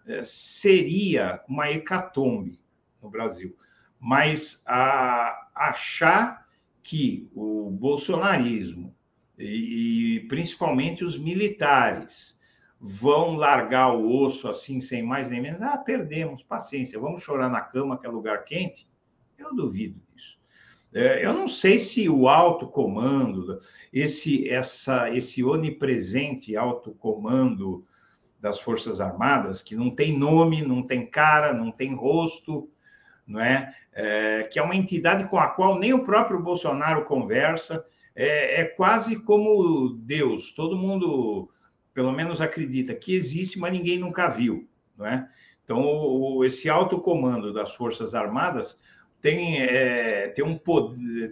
eh, 0.07 0.23
seria 0.23 1.43
uma 1.49 1.71
hecatombe 1.71 2.61
no 3.03 3.09
Brasil. 3.09 3.57
Mas 4.01 4.63
a, 4.67 5.51
achar 5.55 6.49
que 6.83 7.29
o 7.35 7.71
bolsonarismo 7.71 8.97
e, 9.39 10.27
principalmente 10.29 11.05
os 11.05 11.19
militares 11.19 12.39
vão 12.81 13.35
largar 13.35 13.95
o 13.95 14.11
osso 14.11 14.49
assim 14.49 14.81
sem 14.81 15.03
mais 15.03 15.29
nem 15.29 15.41
menos, 15.41 15.61
ah, 15.61 15.77
perdemos, 15.77 16.43
paciência, 16.43 16.99
vamos 16.99 17.23
chorar 17.23 17.51
na 17.51 17.61
cama 17.61 17.99
que 17.99 18.07
é 18.07 18.11
lugar 18.11 18.45
quente, 18.45 18.89
eu 19.39 19.55
duvido 19.55 20.01
disso. 20.13 20.39
É, 20.93 21.25
eu 21.25 21.33
não 21.33 21.47
sei 21.47 21.79
se 21.79 22.09
o 22.09 22.29
alto 22.29 22.67
comando, 22.67 23.61
esse, 23.93 24.49
essa, 24.49 25.09
esse 25.11 25.45
onipresente 25.45 26.57
alto 26.57 26.93
comando 26.93 27.87
das 28.41 28.59
Forças 28.61 29.01
Armadas, 29.01 29.63
que 29.63 29.77
não 29.77 29.91
tem 29.91 30.19
nome, 30.19 30.63
não 30.63 30.83
tem 30.83 31.07
cara, 31.07 31.53
não 31.53 31.71
tem 31.71 31.95
rosto, 31.95 32.69
não 33.31 33.41
é? 33.41 33.75
é 33.93 34.43
que 34.45 34.59
é 34.59 34.63
uma 34.63 34.77
entidade 34.77 35.29
com 35.29 35.39
a 35.39 35.49
qual 35.49 35.79
nem 35.79 35.93
o 35.93 36.05
próprio 36.05 36.43
Bolsonaro 36.43 37.05
conversa, 37.05 37.85
é, 38.15 38.63
é 38.63 38.65
quase 38.65 39.17
como 39.17 39.91
Deus, 40.01 40.53
todo 40.53 40.77
mundo, 40.77 41.49
pelo 41.95 42.13
menos, 42.13 42.41
acredita 42.41 42.95
que 42.95 43.15
existe, 43.15 43.59
mas 43.59 43.73
ninguém 43.73 43.99
nunca 43.99 44.29
viu, 44.29 44.69
não 44.97 45.07
é? 45.07 45.29
Então, 45.65 45.83
o, 45.83 46.45
esse 46.45 46.69
alto 46.69 46.99
comando 46.99 47.53
das 47.53 47.75
Forças 47.75 48.13
Armadas 48.15 48.81
tem, 49.23 49.63
é, 49.63 50.29
tem, 50.29 50.45
um, 50.45 50.59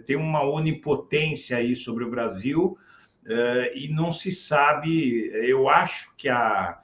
tem 0.05 0.15
uma 0.15 0.43
onipotência 0.43 1.57
aí 1.57 1.75
sobre 1.75 2.05
o 2.05 2.09
Brasil 2.09 2.77
é, 3.27 3.77
e 3.77 3.89
não 3.89 4.13
se 4.13 4.31
sabe. 4.31 5.29
Eu 5.33 5.67
acho 5.67 6.15
que 6.15 6.29
a, 6.29 6.79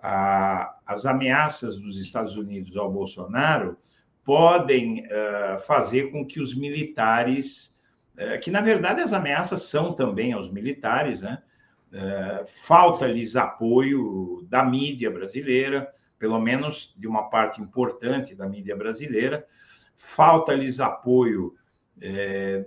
a, 0.00 0.76
as 0.86 1.04
ameaças 1.04 1.76
dos 1.76 1.98
Estados 1.98 2.36
Unidos 2.36 2.76
ao 2.76 2.92
Bolsonaro 2.92 3.76
podem 4.24 5.04
é, 5.06 5.58
fazer 5.66 6.10
com 6.10 6.26
que 6.26 6.40
os 6.40 6.54
militares, 6.54 7.78
é, 8.16 8.38
que 8.38 8.50
na 8.50 8.60
verdade 8.60 9.02
as 9.02 9.12
ameaças 9.12 9.62
são 9.62 9.94
também 9.94 10.32
aos 10.32 10.50
militares, 10.50 11.20
né? 11.20 11.42
É, 11.92 12.46
falta-lhes 12.48 13.36
apoio 13.36 14.44
da 14.48 14.64
mídia 14.64 15.10
brasileira, 15.10 15.92
pelo 16.18 16.40
menos 16.40 16.92
de 16.96 17.06
uma 17.06 17.28
parte 17.28 17.60
importante 17.60 18.34
da 18.34 18.48
mídia 18.48 18.74
brasileira, 18.74 19.46
falta-lhes 19.96 20.80
apoio 20.80 21.54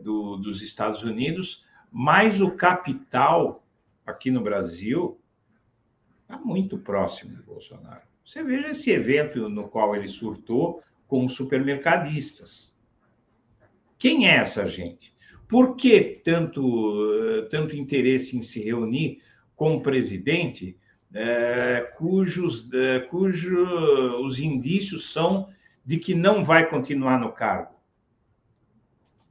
do, 0.02 0.38
dos 0.38 0.62
Estados 0.62 1.04
Unidos, 1.04 1.66
mas 1.92 2.40
o 2.40 2.52
capital 2.52 3.62
aqui 4.06 4.32
no 4.32 4.42
Brasil 4.42 5.20
está 6.22 6.38
muito 6.38 6.78
próximo 6.78 7.36
do 7.36 7.44
Bolsonaro. 7.44 8.04
Você 8.26 8.42
veja 8.42 8.70
esse 8.70 8.92
evento 8.92 9.50
no 9.50 9.68
qual 9.68 9.94
ele 9.94 10.08
surtou 10.08 10.82
com 11.08 11.26
os 11.26 11.34
supermercadistas. 11.34 12.78
Quem 13.98 14.28
é 14.28 14.36
essa 14.36 14.68
gente? 14.68 15.16
Por 15.48 15.76
que 15.76 16.22
tanto, 16.24 17.48
tanto 17.50 17.76
interesse 17.76 18.38
em 18.38 18.42
se 18.42 18.62
reunir 18.62 19.22
com 19.56 19.76
o 19.76 19.82
presidente, 19.82 20.78
é, 21.14 21.82
cujos, 21.96 22.72
é, 22.74 23.00
cujos 23.00 24.40
indícios 24.40 25.12
são 25.12 25.50
de 25.84 25.98
que 25.98 26.14
não 26.14 26.44
vai 26.44 26.70
continuar 26.70 27.20
no 27.20 27.32
cargo. 27.32 27.76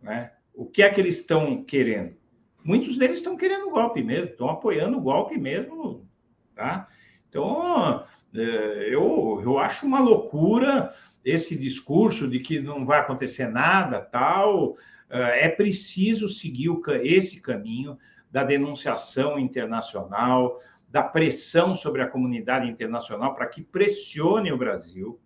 Né? 0.02 0.32
O 0.54 0.64
que 0.64 0.82
é 0.82 0.88
que 0.88 1.00
eles 1.00 1.18
estão 1.18 1.62
querendo? 1.62 2.16
Muitos 2.64 2.96
deles 2.96 3.18
estão 3.18 3.36
querendo 3.36 3.68
o 3.68 3.70
golpe 3.70 4.02
mesmo, 4.02 4.30
estão 4.30 4.48
apoiando 4.48 4.96
o 4.96 5.02
golpe 5.02 5.38
mesmo. 5.38 6.08
Tá? 6.54 6.88
Então, 7.36 8.02
é, 8.34 8.88
eu, 8.88 9.40
eu 9.44 9.58
acho 9.58 9.84
uma 9.84 10.00
loucura 10.00 10.94
esse 11.22 11.54
discurso 11.54 12.26
de 12.26 12.40
que 12.40 12.60
não 12.60 12.86
vai 12.86 13.00
acontecer 13.00 13.46
nada, 13.48 14.00
tal. 14.00 14.74
É, 15.10 15.44
é 15.44 15.48
preciso 15.50 16.28
seguir 16.28 16.70
esse 17.02 17.42
caminho 17.42 17.98
da 18.30 18.42
denunciação 18.42 19.38
internacional, 19.38 20.56
da 20.88 21.02
pressão 21.02 21.74
sobre 21.74 22.00
a 22.00 22.08
comunidade 22.08 22.68
internacional 22.68 23.34
para 23.34 23.46
que 23.46 23.62
pressione 23.62 24.50
o 24.50 24.56
Brasil 24.56 25.20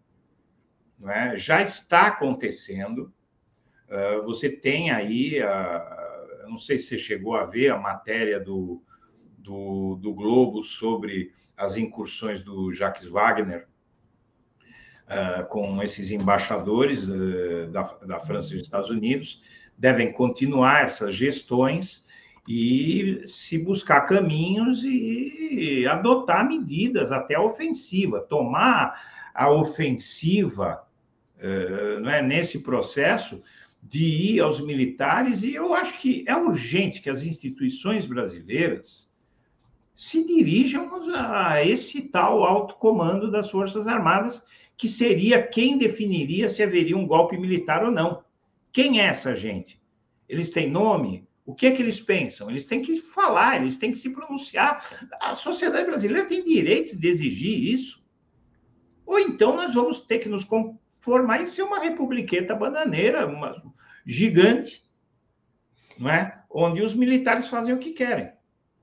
é? 1.06 1.38
já 1.38 1.62
está 1.62 2.08
acontecendo. 2.08 3.12
Uh, 3.88 4.24
você 4.24 4.48
tem 4.48 4.90
aí, 4.90 5.40
uh, 5.42 6.48
não 6.48 6.58
sei 6.58 6.78
se 6.78 6.88
você 6.88 6.98
chegou 6.98 7.36
a 7.36 7.44
ver 7.44 7.70
a 7.70 7.78
matéria 7.78 8.38
do, 8.38 8.82
do 9.50 9.96
do, 9.96 10.14
Globo 10.14 10.62
sobre 10.62 11.32
as 11.56 11.76
incursões 11.76 12.40
do 12.40 12.70
Jacques 12.70 13.08
Wagner 13.08 13.66
uh, 15.06 15.44
com 15.48 15.82
esses 15.82 16.12
embaixadores 16.12 17.02
uh, 17.04 17.68
da, 17.70 17.82
da 18.06 18.20
França 18.20 18.50
e 18.50 18.52
dos 18.52 18.62
Estados 18.62 18.90
Unidos. 18.90 19.42
Devem 19.76 20.12
continuar 20.12 20.84
essas 20.84 21.14
gestões 21.14 22.06
e 22.48 23.24
se 23.26 23.58
buscar 23.58 24.02
caminhos 24.02 24.82
e 24.84 25.86
adotar 25.86 26.46
medidas 26.46 27.10
até 27.10 27.34
a 27.34 27.42
ofensiva, 27.42 28.20
tomar 28.20 29.30
a 29.34 29.50
ofensiva 29.50 30.86
uh, 31.38 32.00
não 32.00 32.10
é, 32.10 32.22
nesse 32.22 32.60
processo 32.60 33.42
de 33.82 34.34
ir 34.34 34.40
aos 34.40 34.60
militares, 34.60 35.42
e 35.42 35.54
eu 35.54 35.72
acho 35.72 35.98
que 35.98 36.22
é 36.28 36.36
urgente 36.36 37.00
que 37.00 37.08
as 37.08 37.22
instituições 37.22 38.04
brasileiras 38.04 39.09
se 40.00 40.24
dirijam 40.24 40.90
a 41.14 41.62
esse 41.62 42.00
tal 42.00 42.42
alto 42.42 42.76
comando 42.76 43.30
das 43.30 43.50
Forças 43.50 43.86
Armadas, 43.86 44.42
que 44.74 44.88
seria 44.88 45.46
quem 45.46 45.76
definiria 45.76 46.48
se 46.48 46.62
haveria 46.62 46.96
um 46.96 47.06
golpe 47.06 47.36
militar 47.36 47.84
ou 47.84 47.90
não. 47.90 48.24
Quem 48.72 48.98
é 48.98 49.04
essa 49.04 49.34
gente? 49.34 49.78
Eles 50.26 50.48
têm 50.48 50.70
nome? 50.70 51.28
O 51.44 51.54
que 51.54 51.66
é 51.66 51.72
que 51.72 51.82
eles 51.82 52.00
pensam? 52.00 52.48
Eles 52.48 52.64
têm 52.64 52.80
que 52.80 52.96
falar, 52.96 53.60
eles 53.60 53.76
têm 53.76 53.92
que 53.92 53.98
se 53.98 54.08
pronunciar. 54.08 54.82
A 55.20 55.34
sociedade 55.34 55.84
brasileira 55.84 56.26
tem 56.26 56.42
direito 56.42 56.96
de 56.96 57.06
exigir 57.06 57.74
isso. 57.74 58.02
Ou 59.04 59.18
então 59.18 59.54
nós 59.54 59.74
vamos 59.74 60.00
ter 60.00 60.18
que 60.18 60.30
nos 60.30 60.48
formar 60.98 61.42
em 61.42 61.46
ser 61.46 61.62
uma 61.62 61.78
republiqueta 61.78 62.54
bananeira, 62.54 63.26
uma 63.26 63.62
gigante, 64.06 64.82
não 65.98 66.08
é? 66.08 66.42
onde 66.50 66.80
os 66.80 66.94
militares 66.94 67.48
fazem 67.48 67.74
o 67.74 67.78
que 67.78 67.90
querem. 67.90 68.39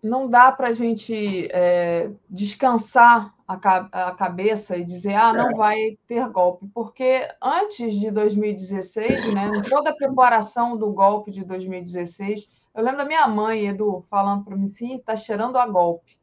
Não 0.07 0.27
dá 0.29 0.51
para 0.51 0.69
a 0.69 0.71
gente 0.71 1.47
é, 1.51 2.09
descansar 2.29 3.33
a, 3.47 3.53
a, 3.53 4.11
cabeça 4.11 4.77
e 4.77 4.83
dizer, 4.83 5.13
ah, 5.13 5.33
não 5.33 5.51
é. 5.51 5.55
vai 5.55 5.97
ter 6.07 6.27
golpe, 6.29 6.67
porque 6.73 7.27
antes 7.41 7.93
de 7.93 8.11
2016, 8.11 9.33
né, 9.33 9.49
toda 9.69 9.91
a 9.91 9.95
preparação 9.95 10.75
do 10.75 10.91
golpe 10.91 11.31
de 11.31 11.45
2016, 11.45 12.47
eu 12.75 12.83
lembro 12.83 12.99
da 12.99 13.05
minha 13.05 13.27
mãe, 13.27 13.67
Edu, 13.67 14.05
falando 14.09 14.43
para 14.43 14.55
mim, 14.55 14.67
sim, 14.67 14.95
está 14.95 15.15
cheirando 15.15 15.57
a 15.57 15.65
golpe 15.67 16.16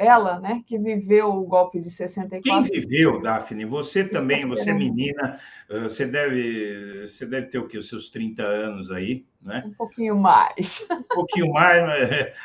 ela, 0.00 0.40
né, 0.40 0.62
que 0.66 0.78
viveu 0.78 1.28
o 1.28 1.44
golpe 1.44 1.78
de 1.78 1.90
64. 1.90 2.42
Quem 2.42 2.62
viveu, 2.80 3.20
Daphne? 3.20 3.66
Você 3.66 4.02
também, 4.02 4.46
você 4.46 4.70
é 4.70 4.72
menina, 4.72 5.38
você 5.68 6.06
deve, 6.06 7.06
você 7.06 7.26
deve 7.26 7.48
ter 7.48 7.58
o 7.58 7.68
quê? 7.68 7.76
Os 7.76 7.88
seus 7.88 8.08
30 8.08 8.42
anos 8.42 8.90
aí, 8.90 9.26
né? 9.42 9.62
Um 9.66 9.74
pouquinho 9.74 10.16
mais. 10.16 10.86
Um 10.90 11.02
pouquinho 11.02 11.52
mais. 11.52 11.80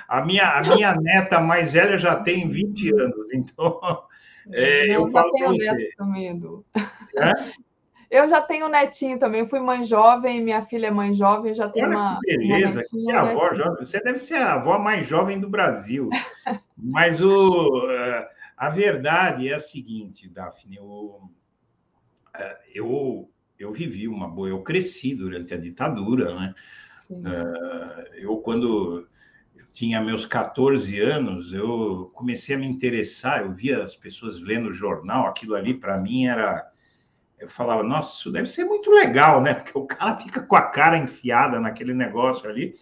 A 0.10 0.26
minha, 0.26 0.50
a 0.50 0.62
minha 0.62 0.94
neta 0.96 1.40
mais 1.40 1.72
velha 1.72 1.98
já 1.98 2.16
tem 2.18 2.48
20 2.50 2.90
anos, 2.94 3.28
então 3.34 3.80
é, 4.52 4.88
eu, 4.88 5.06
eu 5.06 5.08
falo 5.08 5.32
para 5.32 5.48
você. 5.48 5.90
Também, 5.98 6.28
Edu. 6.28 6.66
É? 7.18 7.32
Eu 8.10 8.28
já 8.28 8.42
tenho 8.42 8.68
netinho 8.68 9.18
também, 9.18 9.46
fui 9.46 9.60
mãe 9.60 9.84
jovem, 9.84 10.44
minha 10.44 10.62
filha 10.62 10.88
é 10.88 10.92
mãe 10.92 11.14
jovem, 11.14 11.54
já 11.54 11.68
tenho 11.70 11.88
Olha 11.88 11.98
uma. 11.98 12.20
Que 12.24 12.38
beleza, 12.38 12.82
uma 12.94 13.12
que 13.12 13.18
avó 13.18 13.54
jovem. 13.54 13.86
Você 13.86 14.00
deve 14.02 14.20
ser 14.20 14.36
a 14.36 14.54
avó 14.54 14.78
mais 14.78 15.06
jovem 15.06 15.40
do 15.40 15.50
Brasil. 15.50 16.10
Mas 16.78 17.22
o, 17.22 17.90
eh, 17.90 18.30
a 18.58 18.70
verdade 18.70 19.50
é 19.50 19.56
a 19.56 19.60
seguinte, 19.60 20.30
Daphne, 20.30 20.76
eu, 20.76 21.22
eh, 22.36 22.60
eu, 22.76 23.30
eu 23.58 23.72
vivi 23.72 24.08
uma 24.08 24.28
boa, 24.28 24.50
eu 24.50 24.62
cresci 24.62 25.16
durante 25.16 25.54
a 25.54 25.58
ditadura, 25.58 26.36
né? 26.36 26.56
Sim. 27.08 27.22
Eh, 27.26 28.24
eu, 28.24 28.38
quando 28.38 29.08
eu 29.58 29.66
tinha 29.72 30.02
meus 30.02 30.26
14 30.26 31.00
anos, 31.00 31.52
eu 31.52 32.12
comecei 32.14 32.56
a 32.56 32.60
me 32.60 32.68
interessar, 32.68 33.42
eu 33.42 33.52
via 33.52 33.84
as 33.84 33.96
pessoas 33.96 34.40
lendo 34.40 34.72
jornal, 34.72 35.28
aquilo 35.28 35.56
ali 35.56 35.74
para 35.74 35.98
mim 35.98 36.28
era 36.28 36.72
eu 37.40 37.50
falava, 37.50 37.84
nossa, 37.84 38.18
isso 38.18 38.32
deve 38.32 38.48
ser 38.48 38.66
muito 38.66 38.90
legal, 38.92 39.42
né? 39.42 39.54
Porque 39.56 39.78
o 39.78 39.86
cara 39.86 40.18
fica 40.18 40.42
com 40.42 40.56
a 40.56 40.62
cara 40.62 40.98
enfiada 40.98 41.60
naquele 41.60 41.94
negócio 41.94 42.50
ali. 42.50 42.78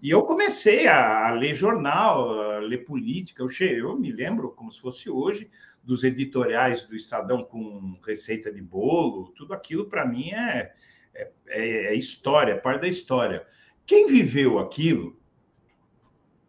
E 0.00 0.10
eu 0.10 0.22
comecei 0.22 0.86
a, 0.86 1.30
ler 1.32 1.54
jornal, 1.54 2.40
a 2.40 2.58
ler 2.58 2.84
política. 2.84 3.42
Eu, 3.42 3.48
cheguei, 3.48 3.80
eu 3.80 3.98
me 3.98 4.12
lembro, 4.12 4.50
como 4.52 4.72
se 4.72 4.80
fosse 4.80 5.10
hoje, 5.10 5.50
dos 5.82 6.04
editoriais 6.04 6.82
do 6.82 6.94
Estadão 6.94 7.42
com 7.42 7.98
receita 8.06 8.52
de 8.52 8.62
bolo. 8.62 9.32
Tudo 9.36 9.52
aquilo, 9.52 9.86
para 9.86 10.06
mim, 10.06 10.30
é, 10.30 10.72
é, 11.14 11.30
é, 11.46 11.94
história, 11.94 12.52
é 12.52 12.56
parte 12.56 12.82
da 12.82 12.88
história. 12.88 13.44
Quem 13.84 14.06
viveu 14.06 14.58
aquilo 14.58 15.18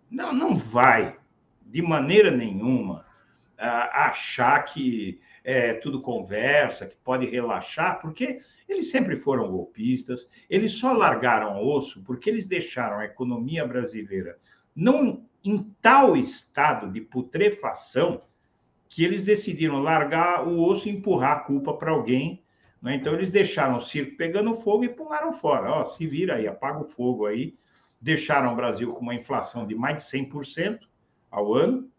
não, 0.09 0.34
não 0.34 0.55
vai, 0.55 1.17
de 1.65 1.81
maneira 1.81 2.30
nenhuma, 2.30 3.05
achar 3.57 4.63
que 4.63 5.21
é 5.49 5.73
tudo 5.73 6.01
conversa, 6.01 6.85
que 6.85 6.95
pode 6.97 7.26
relaxar, 7.26 7.99
porque 8.01 8.39
eles 8.67 8.91
sempre 8.91 9.17
foram 9.17 9.49
golpistas, 9.49 10.30
eles 10.49 10.73
só 10.73 10.93
largaram 10.93 11.65
osso 11.65 12.03
porque 12.03 12.30
eles 12.30 12.45
deixaram 12.45 12.99
a 12.99 13.05
economia 13.05 13.65
brasileira 13.65 14.38
não 14.76 15.26
em 15.43 15.63
tal 15.81 16.15
estado 16.15 16.91
de 16.91 17.01
putrefação 17.01 18.21
que 18.88 19.03
eles 19.03 19.23
decidiram 19.23 19.80
largar 19.80 20.47
o 20.47 20.63
osso 20.63 20.88
e 20.88 20.91
empurrar 20.91 21.38
a 21.38 21.39
culpa 21.41 21.73
para 21.73 21.91
alguém. 21.91 22.43
Né? 22.81 22.95
Então, 22.95 23.13
eles 23.13 23.30
deixaram 23.30 23.77
o 23.77 23.81
circo 23.81 24.17
pegando 24.17 24.53
fogo 24.53 24.84
e 24.84 24.89
pularam 24.89 25.31
fora. 25.31 25.69
Ó, 25.71 25.85
se 25.85 26.07
vira 26.07 26.35
aí, 26.35 26.47
apaga 26.47 26.80
o 26.80 26.89
fogo 26.89 27.26
aí. 27.26 27.55
Deixaram 28.01 28.53
o 28.53 28.55
Brasil 28.55 28.91
com 28.93 29.01
uma 29.01 29.13
inflação 29.13 29.67
de 29.67 29.76
mais 29.76 29.97
de 29.97 30.17
100% 30.17 30.80
ao 31.30 31.53
ano, 31.53 31.91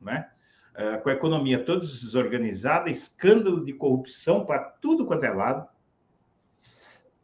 né? 0.00 0.30
Uh, 0.76 1.00
com 1.02 1.08
a 1.08 1.12
economia 1.12 1.58
toda 1.58 1.80
desorganizada, 1.80 2.90
escândalo 2.90 3.64
de 3.64 3.72
corrupção 3.72 4.44
para 4.44 4.58
tudo 4.58 5.06
quanto 5.06 5.24
é 5.24 5.30
lado 5.30 5.66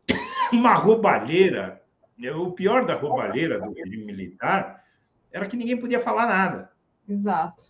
uma 0.53 0.75
roubalheira. 0.75 1.83
O 2.37 2.53
pior 2.53 2.87
da 2.87 2.95
roubalheira 2.95 3.61
do 3.61 3.73
regime 3.73 4.05
militar 4.05 4.85
era 5.33 5.47
que 5.47 5.57
ninguém 5.57 5.77
podia 5.77 6.01
falar 6.01 6.27
nada. 6.27 6.71
Exato. 7.09 7.63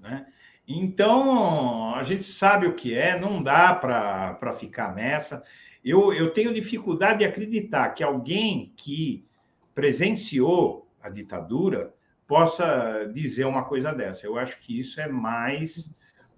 Né? 0.00 0.26
Então, 0.66 1.94
a 1.94 2.02
gente 2.02 2.24
sabe 2.24 2.66
o 2.66 2.74
que 2.74 2.94
é, 2.94 3.18
não 3.18 3.42
dá 3.42 3.74
para 3.74 4.52
ficar 4.52 4.94
nessa. 4.94 5.42
Eu, 5.84 6.12
eu 6.12 6.32
tenho 6.32 6.54
dificuldade 6.54 7.20
de 7.20 7.24
acreditar 7.24 7.90
que 7.90 8.02
alguém 8.02 8.72
que 8.76 9.26
presenciou 9.74 10.88
a 11.02 11.08
ditadura 11.08 11.94
possa 12.26 13.10
dizer 13.12 13.44
uma 13.44 13.64
coisa 13.64 13.92
dessa. 13.92 14.26
Eu 14.26 14.38
acho 14.38 14.58
que 14.60 14.78
isso 14.78 15.00
é 15.00 15.08
mais 15.08 15.94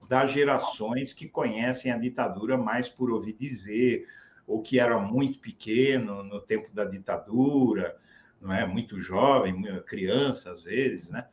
das 0.09 0.31
gerações 0.31 1.13
que 1.13 1.29
conhecem 1.29 1.91
a 1.91 1.99
ditadura 1.99 2.57
mais 2.57 2.89
por 2.89 3.11
ouvir 3.11 3.33
dizer, 3.33 4.07
ou 4.47 4.63
que 4.63 4.79
era 4.79 4.99
muito 4.99 5.39
pequeno 5.41 6.23
no 6.23 6.41
tempo 6.41 6.73
da 6.73 6.85
ditadura, 6.85 7.97
não 8.41 8.53
é? 8.53 8.65
Muito 8.65 9.01
jovem, 9.01 9.63
criança 9.85 10.53
às 10.53 10.63
vezes, 10.63 11.11
né? 11.11 11.27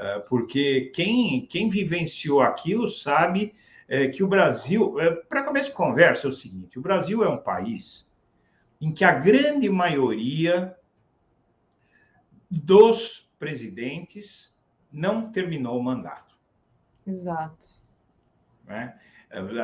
Ah, 0.00 0.24
porque 0.28 0.90
quem, 0.94 1.44
quem 1.46 1.68
vivenciou 1.68 2.40
aquilo 2.40 2.88
sabe 2.88 3.52
é, 3.86 4.08
que 4.08 4.22
o 4.22 4.28
Brasil, 4.28 4.98
é, 4.98 5.10
para 5.10 5.42
começo 5.42 5.68
de 5.68 5.76
conversa, 5.76 6.26
é 6.26 6.30
o 6.30 6.32
seguinte: 6.32 6.78
o 6.78 6.82
Brasil 6.82 7.22
é 7.22 7.28
um 7.28 7.36
país 7.36 8.08
em 8.80 8.92
que 8.92 9.04
a 9.04 9.12
grande 9.12 9.68
maioria 9.68 10.74
dos 12.50 13.29
presidentes 13.40 14.54
não 14.92 15.32
terminou 15.32 15.80
o 15.80 15.82
mandato. 15.82 16.38
Exato. 17.06 17.68
Né? 18.66 18.94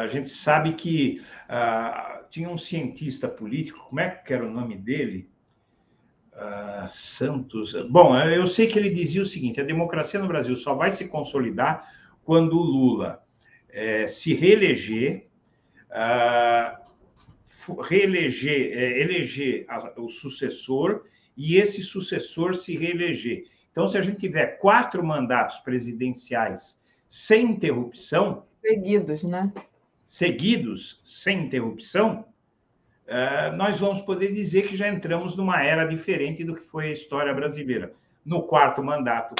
A 0.00 0.06
gente 0.06 0.30
sabe 0.30 0.72
que 0.72 1.20
uh, 1.44 2.26
tinha 2.28 2.48
um 2.48 2.56
cientista 2.56 3.28
político, 3.28 3.86
como 3.88 4.00
é 4.00 4.08
que 4.08 4.32
era 4.32 4.46
o 4.46 4.50
nome 4.50 4.76
dele? 4.76 5.28
Uh, 6.32 6.88
Santos. 6.88 7.74
Bom, 7.90 8.16
eu 8.16 8.46
sei 8.46 8.66
que 8.66 8.78
ele 8.78 8.90
dizia 8.90 9.22
o 9.22 9.26
seguinte: 9.26 9.60
a 9.60 9.64
democracia 9.64 10.20
no 10.20 10.28
Brasil 10.28 10.54
só 10.56 10.74
vai 10.74 10.92
se 10.92 11.06
consolidar 11.08 11.92
quando 12.24 12.58
o 12.58 12.62
Lula 12.62 13.24
é, 13.68 14.06
se 14.06 14.34
reeleger, 14.34 15.26
uh, 15.90 17.82
reeleger, 17.82 18.76
é, 18.76 19.00
eleger 19.00 19.64
a, 19.68 20.00
o 20.00 20.08
sucessor 20.08 21.04
e 21.36 21.56
esse 21.56 21.82
sucessor 21.82 22.54
se 22.54 22.76
reeleger. 22.76 23.44
Então, 23.76 23.86
se 23.86 23.98
a 23.98 24.00
gente 24.00 24.16
tiver 24.16 24.56
quatro 24.56 25.04
mandatos 25.04 25.58
presidenciais 25.58 26.80
sem 27.06 27.50
interrupção. 27.50 28.40
Seguidos, 28.42 29.22
né? 29.22 29.52
Seguidos, 30.06 30.98
sem 31.04 31.44
interrupção, 31.44 32.24
uh, 33.06 33.54
nós 33.54 33.78
vamos 33.78 34.00
poder 34.00 34.32
dizer 34.32 34.66
que 34.66 34.78
já 34.78 34.88
entramos 34.88 35.36
numa 35.36 35.62
era 35.62 35.84
diferente 35.84 36.42
do 36.42 36.54
que 36.54 36.62
foi 36.62 36.88
a 36.88 36.92
história 36.92 37.34
brasileira. 37.34 37.92
No 38.24 38.44
quarto 38.44 38.82
mandato, 38.82 39.34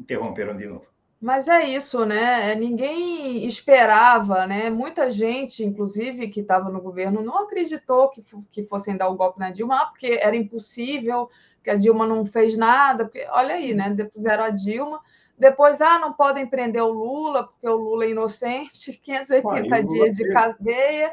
interromperam 0.00 0.56
de 0.56 0.64
novo. 0.64 0.86
Mas 1.20 1.46
é 1.46 1.62
isso, 1.62 2.04
né? 2.06 2.54
Ninguém 2.56 3.46
esperava, 3.46 4.44
né? 4.44 4.70
Muita 4.70 5.08
gente, 5.08 5.62
inclusive, 5.62 6.28
que 6.28 6.40
estava 6.40 6.68
no 6.68 6.80
governo, 6.80 7.22
não 7.22 7.44
acreditou 7.44 8.08
que, 8.08 8.24
que 8.50 8.64
fossem 8.64 8.96
dar 8.96 9.08
o 9.08 9.14
golpe 9.14 9.38
na 9.38 9.50
Dilma, 9.50 9.76
ah, 9.76 9.86
porque 9.86 10.18
era 10.20 10.34
impossível, 10.34 11.28
que 11.62 11.70
a 11.70 11.76
Dilma 11.76 12.06
não 12.06 12.24
fez 12.24 12.56
nada. 12.56 13.04
Porque, 13.04 13.26
olha 13.30 13.54
aí, 13.54 13.74
né? 13.74 13.90
Depuseram 13.90 14.44
a 14.44 14.50
Dilma, 14.50 15.00
Depois, 15.38 15.80
ah, 15.80 15.98
não 15.98 16.12
podem 16.12 16.46
prender 16.46 16.82
o 16.82 16.90
Lula, 16.90 17.44
porque 17.44 17.68
o 17.68 17.76
Lula 17.76 18.04
é 18.04 18.10
inocente, 18.10 18.92
580 19.02 19.82
dias 19.84 20.16
de 20.16 20.28
cadeia. 20.32 21.12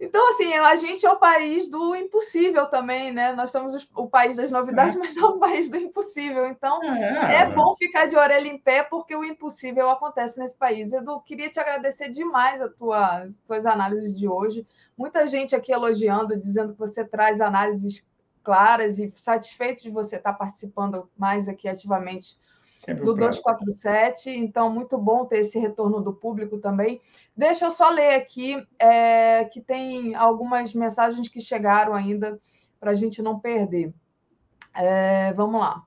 Então, 0.00 0.30
assim, 0.30 0.54
a 0.54 0.74
gente 0.76 1.04
é 1.04 1.10
o 1.10 1.18
país 1.18 1.68
do 1.68 1.94
impossível 1.94 2.64
também, 2.66 3.12
né? 3.12 3.34
Nós 3.34 3.50
somos 3.50 3.86
o 3.94 4.06
país 4.08 4.34
das 4.34 4.50
novidades, 4.50 4.96
é. 4.96 4.98
mas 4.98 5.14
é 5.14 5.22
o 5.22 5.38
país 5.38 5.68
do 5.68 5.76
impossível. 5.76 6.46
Então, 6.46 6.82
é. 6.82 7.42
é. 7.42 7.46
bom 7.50 7.74
ficar 7.76 8.06
de 8.06 8.16
orelha 8.16 8.48
em 8.48 8.56
pé, 8.56 8.82
porque 8.82 9.14
o 9.14 9.22
impossível 9.22 9.90
acontece 9.90 10.40
nesse 10.40 10.56
país. 10.56 10.90
Edu, 10.94 11.20
queria 11.20 11.50
te 11.50 11.60
agradecer 11.60 12.08
demais 12.08 12.62
as 12.62 12.74
tuas, 12.76 13.36
tuas 13.46 13.66
análises 13.66 14.18
de 14.18 14.26
hoje. 14.26 14.66
Muita 14.96 15.26
gente 15.26 15.54
aqui 15.54 15.70
elogiando, 15.70 16.34
dizendo 16.34 16.72
que 16.72 16.78
você 16.78 17.04
traz 17.04 17.42
análises 17.42 18.02
claras 18.42 18.98
e 18.98 19.12
satisfeito 19.14 19.82
de 19.82 19.90
você 19.90 20.16
estar 20.16 20.32
participando 20.32 21.08
mais 21.16 21.48
aqui 21.48 21.68
ativamente 21.68 22.38
Sempre 22.80 23.04
do 23.04 23.14
247. 23.14 24.30
Então, 24.30 24.70
muito 24.70 24.96
bom 24.96 25.26
ter 25.26 25.40
esse 25.40 25.58
retorno 25.58 26.00
do 26.00 26.14
público 26.14 26.56
também. 26.58 26.98
Deixa 27.36 27.66
eu 27.66 27.70
só 27.70 27.90
ler 27.90 28.14
aqui, 28.14 28.56
é, 28.78 29.44
que 29.44 29.60
tem 29.60 30.14
algumas 30.14 30.72
mensagens 30.72 31.28
que 31.28 31.40
chegaram 31.40 31.94
ainda 31.94 32.40
para 32.78 32.92
a 32.92 32.94
gente 32.94 33.20
não 33.20 33.38
perder. 33.38 33.92
É, 34.74 35.32
vamos 35.34 35.60
lá. 35.60 35.84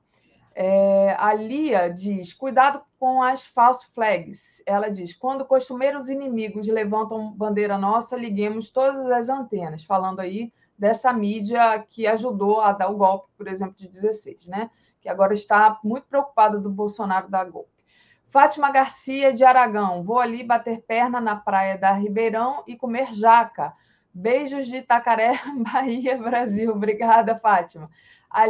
É, 0.54 1.16
a 1.18 1.34
Lia 1.34 1.90
diz: 1.90 2.32
cuidado 2.32 2.84
com 3.00 3.24
as 3.24 3.44
false 3.44 3.88
flags. 3.88 4.62
Ela 4.64 4.90
diz: 4.90 5.16
quando 5.16 5.46
costumeiros 5.46 6.10
inimigos 6.10 6.68
levantam 6.68 7.32
bandeira 7.32 7.76
nossa, 7.76 8.16
liguemos 8.16 8.70
todas 8.70 9.10
as 9.10 9.30
antenas. 9.30 9.84
Falando 9.84 10.20
aí 10.20 10.54
dessa 10.78 11.14
mídia 11.14 11.80
que 11.88 12.08
ajudou 12.08 12.62
a 12.62 12.72
dar 12.72 12.90
o 12.90 12.98
golpe, 12.98 13.30
por 13.38 13.48
exemplo, 13.48 13.76
de 13.78 13.88
16, 13.88 14.48
né? 14.48 14.70
que 15.04 15.10
agora 15.10 15.34
está 15.34 15.78
muito 15.84 16.08
preocupada 16.08 16.58
do 16.58 16.70
Bolsonaro 16.70 17.30
dar 17.30 17.44
golpe. 17.44 17.70
Fátima 18.26 18.72
Garcia 18.72 19.34
de 19.34 19.44
Aragão, 19.44 20.02
vou 20.02 20.18
ali 20.18 20.44
bater 20.44 20.82
perna 20.82 21.20
na 21.20 21.36
praia 21.36 21.78
da 21.78 21.92
Ribeirão 21.92 22.64
e 22.66 22.78
comer 22.78 23.14
jaca. 23.14 23.74
Beijos 24.14 24.66
de 24.66 24.78
Itacaré, 24.78 25.34
Bahia, 25.72 26.18
Brasil. 26.18 26.72
Obrigada, 26.72 27.38
Fátima. 27.38 27.92
A 28.30 28.46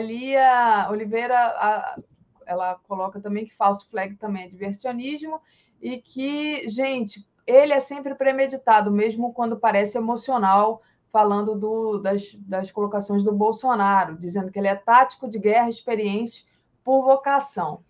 Oliveira, 0.92 1.36
a, 1.38 2.00
ela 2.46 2.76
coloca 2.88 3.20
também 3.20 3.46
que 3.46 3.54
falso 3.54 3.90
flag 3.90 4.16
também 4.16 4.44
é 4.44 4.48
diversionismo 4.48 5.42
e 5.82 5.98
que, 5.98 6.68
gente, 6.68 7.28
ele 7.48 7.74
é 7.74 7.80
sempre 7.80 8.14
premeditado, 8.14 8.92
mesmo 8.92 9.34
quando 9.34 9.60
parece 9.60 9.98
emocional, 9.98 10.82
falando 11.14 11.54
do, 11.54 12.00
das, 12.00 12.34
das 12.34 12.72
colocações 12.72 13.22
do 13.22 13.32
Bolsonaro, 13.32 14.18
dizendo 14.18 14.52
que 14.52 14.58
ele 14.58 14.68
é 14.68 14.74
tático 14.74 15.30
de 15.30 15.38
guerra, 15.38 15.70
experiente 15.70 16.44
por 16.84 17.04
vocação. 17.04 17.82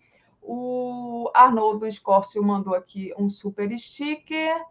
O 0.42 1.30
Arnoldo 1.32 1.86
Escórcio 1.86 2.42
mandou 2.42 2.74
aqui 2.74 3.14
um 3.18 3.30
super 3.30 3.74
sticker. 3.78 4.62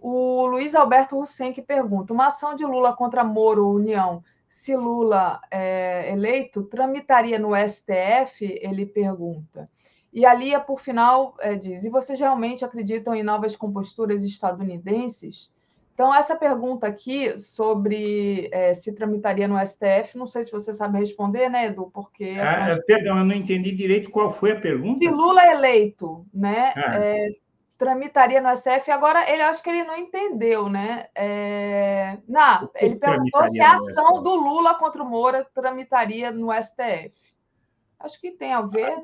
O 0.00 0.46
Luiz 0.46 0.74
Alberto 0.74 1.20
Hussein 1.20 1.52
que 1.52 1.60
pergunta: 1.60 2.14
uma 2.14 2.28
ação 2.28 2.54
de 2.54 2.64
Lula 2.64 2.96
contra 2.96 3.22
Moro 3.22 3.68
União, 3.68 4.24
se 4.48 4.74
Lula 4.74 5.38
é 5.50 6.10
eleito, 6.10 6.62
tramitaria 6.62 7.38
no 7.38 7.50
STF? 7.54 8.46
Ele 8.62 8.86
pergunta. 8.86 9.70
E 10.10 10.24
a 10.24 10.32
Lia, 10.32 10.58
por 10.58 10.80
final, 10.80 11.34
é, 11.38 11.54
diz: 11.54 11.84
e 11.84 11.90
vocês 11.90 12.18
realmente 12.18 12.64
acreditam 12.64 13.14
em 13.14 13.22
novas 13.22 13.54
composturas 13.54 14.24
estadunidenses? 14.24 15.52
Então, 16.00 16.14
essa 16.14 16.34
pergunta 16.34 16.86
aqui 16.86 17.38
sobre 17.38 18.48
é, 18.52 18.72
se 18.72 18.94
tramitaria 18.94 19.46
no 19.46 19.58
STF, 19.58 20.16
não 20.16 20.26
sei 20.26 20.42
se 20.42 20.50
você 20.50 20.72
sabe 20.72 20.98
responder, 20.98 21.50
né, 21.50 21.66
Edu? 21.66 21.90
Porque. 21.92 22.38
Ah, 22.40 22.74
perdão, 22.86 23.18
eu 23.18 23.24
não 23.26 23.34
entendi 23.34 23.70
direito 23.70 24.08
qual 24.08 24.30
foi 24.30 24.52
a 24.52 24.58
pergunta. 24.58 24.96
Se 24.96 25.10
Lula 25.10 25.42
é 25.42 25.52
eleito, 25.52 26.24
né? 26.32 26.72
Ah. 26.74 27.04
É, 27.04 27.28
tramitaria 27.76 28.40
no 28.40 28.48
STF. 28.56 28.90
Agora, 28.90 29.30
ele 29.30 29.42
acho 29.42 29.62
que 29.62 29.68
ele 29.68 29.84
não 29.84 29.94
entendeu, 29.94 30.70
né? 30.70 31.04
É... 31.14 32.16
Não, 32.26 32.70
ele 32.76 32.96
perguntou 32.96 33.46
se 33.46 33.60
a 33.60 33.74
ação 33.74 34.22
do 34.22 34.34
Lula 34.36 34.76
contra 34.76 35.02
o 35.02 35.06
Moura 35.06 35.46
tramitaria 35.54 36.30
no 36.30 36.48
STF. 36.50 37.12
Acho 37.98 38.18
que 38.18 38.30
tem 38.30 38.54
a 38.54 38.62
ver. 38.62 38.96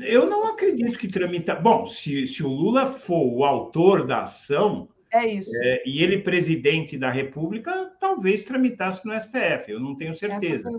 Eu 0.00 0.24
não 0.24 0.46
acredito 0.46 0.96
que 0.96 1.08
tramita. 1.08 1.54
Bom, 1.54 1.86
se, 1.86 2.26
se 2.26 2.42
o 2.42 2.48
Lula 2.48 2.86
for 2.86 3.34
o 3.34 3.44
autor 3.44 4.06
da 4.06 4.20
ação 4.20 4.88
é 5.10 5.26
isso. 5.26 5.50
É, 5.62 5.82
e 5.86 6.02
ele, 6.02 6.18
presidente 6.18 6.98
da 6.98 7.10
República, 7.10 7.92
talvez 7.98 8.44
tramitasse 8.44 9.06
no 9.06 9.18
STF, 9.18 9.70
eu 9.70 9.80
não 9.80 9.96
tenho 9.96 10.14
certeza. 10.14 10.70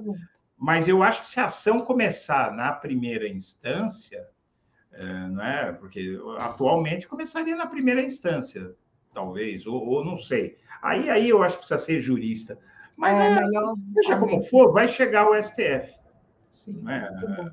Mas 0.57 0.88
eu 0.88 1.01
acho 1.01 1.22
que 1.22 1.27
se 1.27 1.39
a 1.39 1.45
ação 1.45 1.81
começar 1.81 2.53
na 2.53 2.72
primeira 2.72 3.27
instância, 3.27 4.27
é, 4.91 5.03
não 5.27 5.43
é? 5.43 5.72
Porque 5.72 6.19
atualmente 6.38 7.07
começaria 7.07 7.56
na 7.56 7.65
primeira 7.65 8.01
instância, 8.01 8.76
talvez, 9.14 9.65
ou, 9.65 9.81
ou 9.88 10.03
não 10.03 10.18
sei. 10.18 10.57
Aí, 10.81 11.10
aí 11.10 11.30
eu 11.30 11.41
acho 11.41 11.56
que 11.56 11.65
precisa 11.65 11.80
ser 11.80 12.01
jurista. 12.01 12.57
Mas 12.97 13.18
é, 13.18 13.27
é 13.27 13.35
melhor... 13.35 13.76
seja 13.93 14.18
como 14.18 14.41
for, 14.41 14.73
vai 14.73 14.88
chegar 14.88 15.30
o 15.30 15.41
STF. 15.41 15.97
Sim, 16.51 16.84
é? 16.89 17.51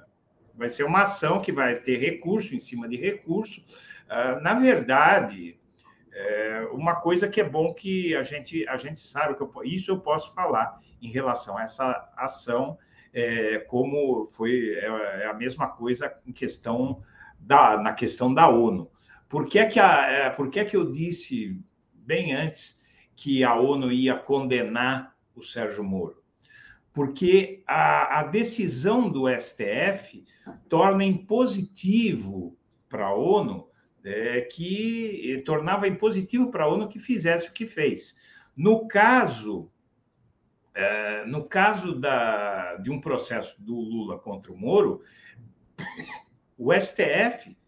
Vai 0.55 0.71
ser 0.71 0.85
uma 0.85 1.03
ação 1.03 1.41
que 1.41 1.53
vai 1.53 1.77
ter 1.77 1.99
recurso 1.99 2.55
em 2.55 2.61
cima 2.61 2.89
de 2.89 2.97
recurso. 2.97 3.61
Uh, 4.07 4.41
na 4.41 4.55
verdade, 4.55 5.59
é 6.19 6.69
uma 6.73 6.95
coisa 6.97 7.29
que 7.29 7.43
é 7.43 7.45
bom 7.45 7.75
que 7.75 8.17
a 8.17 8.23
gente, 8.23 8.67
a 8.69 8.79
gente 8.79 9.01
sabe, 9.01 9.35
que 9.35 9.43
eu, 9.43 9.53
isso 9.65 9.91
eu 9.91 10.01
posso 10.01 10.33
falar 10.33 10.81
em 11.03 11.09
relação 11.09 11.59
a 11.59 11.65
essa 11.65 12.11
ação, 12.17 12.79
é, 13.13 13.59
como 13.59 14.27
foi 14.31 14.71
é, 14.77 14.87
é, 14.87 15.27
a 15.27 15.35
mesma 15.35 15.69
coisa 15.69 16.11
em 16.27 16.33
questão 16.33 17.03
da, 17.39 17.77
na 17.77 17.93
questão 17.93 18.33
da 18.33 18.49
ONU. 18.49 18.91
Por 19.29 19.47
que, 19.47 19.59
é 19.59 19.67
que, 19.67 19.79
a, 19.79 20.11
é, 20.11 20.31
por 20.31 20.49
que, 20.49 20.61
é 20.61 20.65
que 20.65 20.77
eu 20.77 20.91
disse 20.91 21.61
bem 21.93 22.35
antes 22.35 22.81
que 23.15 23.45
a 23.45 23.55
ONU 23.55 23.93
ia 23.93 24.17
condenar 24.17 25.15
o 25.35 25.43
Sérgio 25.43 25.85
Moro? 25.85 26.23
Porque 26.95 27.63
a, 27.67 28.21
a 28.21 28.23
decisão 28.23 29.11
do 29.11 29.29
STF 29.29 30.25
torna 30.67 31.05
impositivo 31.05 32.57
para 32.89 33.09
a 33.09 33.15
ONU 33.15 33.66
é, 34.07 34.41
que 34.41 35.43
tornava 35.45 35.89
impositivo 35.89 36.51
para 36.51 36.65
a 36.65 36.69
ONU 36.69 36.89
que 36.89 37.01
fizesse 37.01 37.49
o 37.49 37.53
que 37.53 37.67
fez. 37.67 38.17
No 38.57 38.87
caso, 38.87 39.71
é, 40.73 41.25
no 41.27 41.45
caso 41.45 41.99
da, 41.99 42.77
de 42.77 42.89
um 42.89 43.01
processo 43.01 43.61
do 43.61 43.75
Lula 43.75 44.17
contra 44.17 44.53
o 44.53 44.57
Moro, 44.57 45.03
o 46.57 46.73
STF 46.73 47.59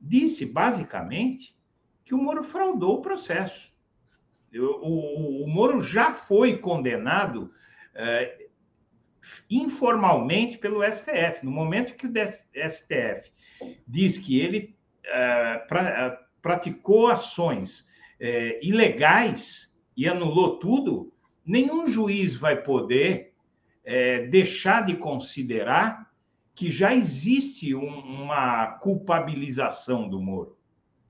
disse 0.00 0.46
basicamente 0.46 1.56
que 2.04 2.14
o 2.14 2.18
Moro 2.18 2.44
fraudou 2.44 2.98
o 2.98 3.02
processo. 3.02 3.74
O, 4.54 4.58
o, 4.60 5.44
o 5.44 5.48
Moro 5.48 5.82
já 5.82 6.12
foi 6.12 6.56
condenado 6.56 7.50
é, 7.94 8.46
informalmente 9.50 10.56
pelo 10.56 10.84
STF. 10.84 11.44
No 11.44 11.50
momento 11.50 11.96
que 11.96 12.06
o 12.06 12.12
STF 12.12 13.32
diz 13.88 14.18
que 14.18 14.38
ele 14.38 14.73
pra, 15.68 15.88
é, 15.88 16.18
praticou 16.40 17.08
ações 17.08 17.86
é, 18.20 18.58
ilegais 18.66 19.74
e 19.96 20.08
anulou 20.08 20.58
tudo, 20.58 21.12
nenhum 21.44 21.86
juiz 21.86 22.34
vai 22.34 22.62
poder 22.62 23.32
é, 23.84 24.26
deixar 24.26 24.84
de 24.84 24.96
considerar 24.96 26.10
que 26.54 26.70
já 26.70 26.94
existe 26.94 27.74
um, 27.74 27.86
uma 27.86 28.78
culpabilização 28.78 30.08
do 30.08 30.20
Moro. 30.20 30.56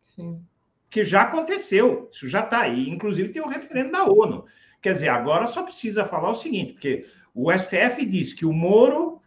Sim. 0.06 0.40
Que 0.88 1.04
já 1.04 1.22
aconteceu, 1.22 2.08
isso 2.12 2.28
já 2.28 2.40
está 2.40 2.60
aí. 2.60 2.88
Inclusive, 2.88 3.28
tem 3.28 3.42
um 3.42 3.48
referendo 3.48 3.92
da 3.92 4.04
ONU. 4.04 4.44
Quer 4.80 4.94
dizer, 4.94 5.08
agora 5.08 5.46
só 5.46 5.62
precisa 5.62 6.04
falar 6.04 6.30
o 6.30 6.34
seguinte, 6.34 6.72
porque 6.72 7.04
o 7.34 7.50
STF 7.52 8.04
diz 8.06 8.32
que 8.32 8.46
o 8.46 8.52
Moro 8.52 9.20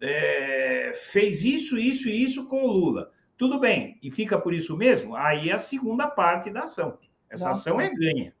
é, 0.00 0.92
fez 0.94 1.42
isso, 1.44 1.78
isso 1.78 2.08
e 2.08 2.22
isso 2.22 2.46
com 2.46 2.62
o 2.62 2.70
Lula. 2.70 3.10
Tudo 3.36 3.58
bem, 3.58 3.98
e 4.02 4.10
fica 4.10 4.38
por 4.38 4.54
isso 4.54 4.76
mesmo? 4.76 5.16
Aí 5.16 5.50
é 5.50 5.54
a 5.54 5.58
segunda 5.58 6.06
parte 6.06 6.50
da 6.50 6.64
ação. 6.64 6.98
Essa 7.28 7.48
Nossa. 7.48 7.70
ação 7.70 7.80
é 7.80 7.90
ganha. 7.92 8.32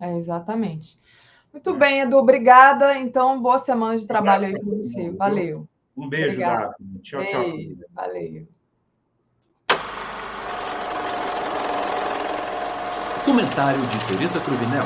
É, 0.00 0.16
exatamente. 0.16 0.98
Muito 1.52 1.70
é. 1.70 1.72
bem, 1.74 2.00
Edu, 2.00 2.16
obrigada. 2.16 2.98
Então, 2.98 3.40
boa 3.40 3.58
semana 3.58 3.96
de 3.96 4.06
trabalho 4.06 4.46
Obrigado. 4.46 4.64
aí 4.64 4.70
para 4.70 4.82
você. 4.82 5.10
Valeu. 5.10 5.68
Um 5.96 6.08
beijo, 6.08 6.38
Daphne. 6.38 6.98
Tchau, 7.00 7.20
beijo. 7.20 7.76
tchau. 7.76 7.86
Valeu. 7.94 8.48
Comentário 13.24 13.80
de 13.80 14.06
Tereza 14.06 14.40
Cruvinel. 14.40 14.84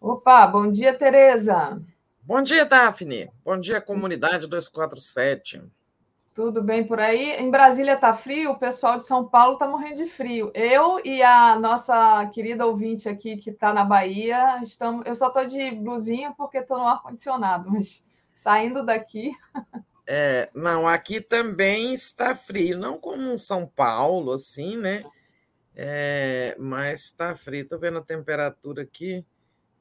Opa, 0.00 0.46
bom 0.46 0.70
dia, 0.70 0.96
Tereza. 0.96 1.80
Bom 2.22 2.40
dia, 2.42 2.64
Daphne. 2.64 3.30
Bom 3.44 3.58
dia, 3.58 3.80
comunidade 3.80 4.46
247. 4.46 5.62
Tudo 6.40 6.62
bem 6.62 6.86
por 6.86 6.98
aí? 6.98 7.32
Em 7.32 7.50
Brasília 7.50 7.92
está 7.92 8.14
frio, 8.14 8.52
o 8.52 8.58
pessoal 8.58 8.98
de 8.98 9.06
São 9.06 9.28
Paulo 9.28 9.52
está 9.52 9.68
morrendo 9.68 9.96
de 9.96 10.06
frio. 10.06 10.50
Eu 10.54 10.98
e 11.04 11.22
a 11.22 11.58
nossa 11.58 12.24
querida 12.32 12.66
ouvinte 12.66 13.10
aqui 13.10 13.36
que 13.36 13.50
está 13.50 13.74
na 13.74 13.84
Bahia, 13.84 14.58
estamos. 14.62 15.04
Eu 15.04 15.14
só 15.14 15.26
estou 15.26 15.44
de 15.44 15.70
blusinha 15.72 16.32
porque 16.34 16.56
estou 16.56 16.78
no 16.78 16.86
ar-condicionado, 16.86 17.68
mas 17.70 18.02
saindo 18.34 18.82
daqui. 18.82 19.32
É, 20.06 20.48
não, 20.54 20.88
aqui 20.88 21.20
também 21.20 21.92
está 21.92 22.34
frio, 22.34 22.78
não 22.78 22.98
como 22.98 23.20
em 23.20 23.36
São 23.36 23.66
Paulo, 23.66 24.32
assim, 24.32 24.78
né? 24.78 25.04
É, 25.76 26.56
mas 26.58 27.04
está 27.04 27.36
frio. 27.36 27.64
Estou 27.64 27.78
vendo 27.78 27.98
a 27.98 28.02
temperatura 28.02 28.80
aqui, 28.80 29.22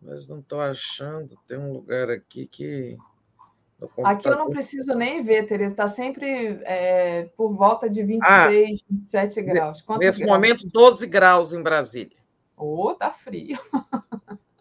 mas 0.02 0.28
não 0.28 0.40
estou 0.40 0.60
achando. 0.60 1.40
Tem 1.48 1.58
um 1.58 1.72
lugar 1.72 2.10
aqui 2.10 2.46
que. 2.46 2.98
Aqui 4.04 4.28
eu 4.28 4.36
não 4.36 4.50
preciso 4.50 4.94
nem 4.94 5.24
ver, 5.24 5.48
Tereza. 5.48 5.74
Está 5.74 5.88
sempre 5.88 6.60
é, 6.64 7.30
por 7.38 7.54
volta 7.54 7.90
de 7.90 8.04
26, 8.04 8.30
ah, 8.30 8.86
27 8.90 9.42
graus. 9.42 9.82
Quantos 9.82 10.06
nesse 10.06 10.20
graus? 10.20 10.34
momento, 10.34 10.68
12 10.68 11.08
graus 11.08 11.54
em 11.54 11.62
Brasília. 11.62 12.18
Ô, 12.58 12.88
oh, 12.88 12.96
tá 12.96 13.10
frio. 13.10 13.58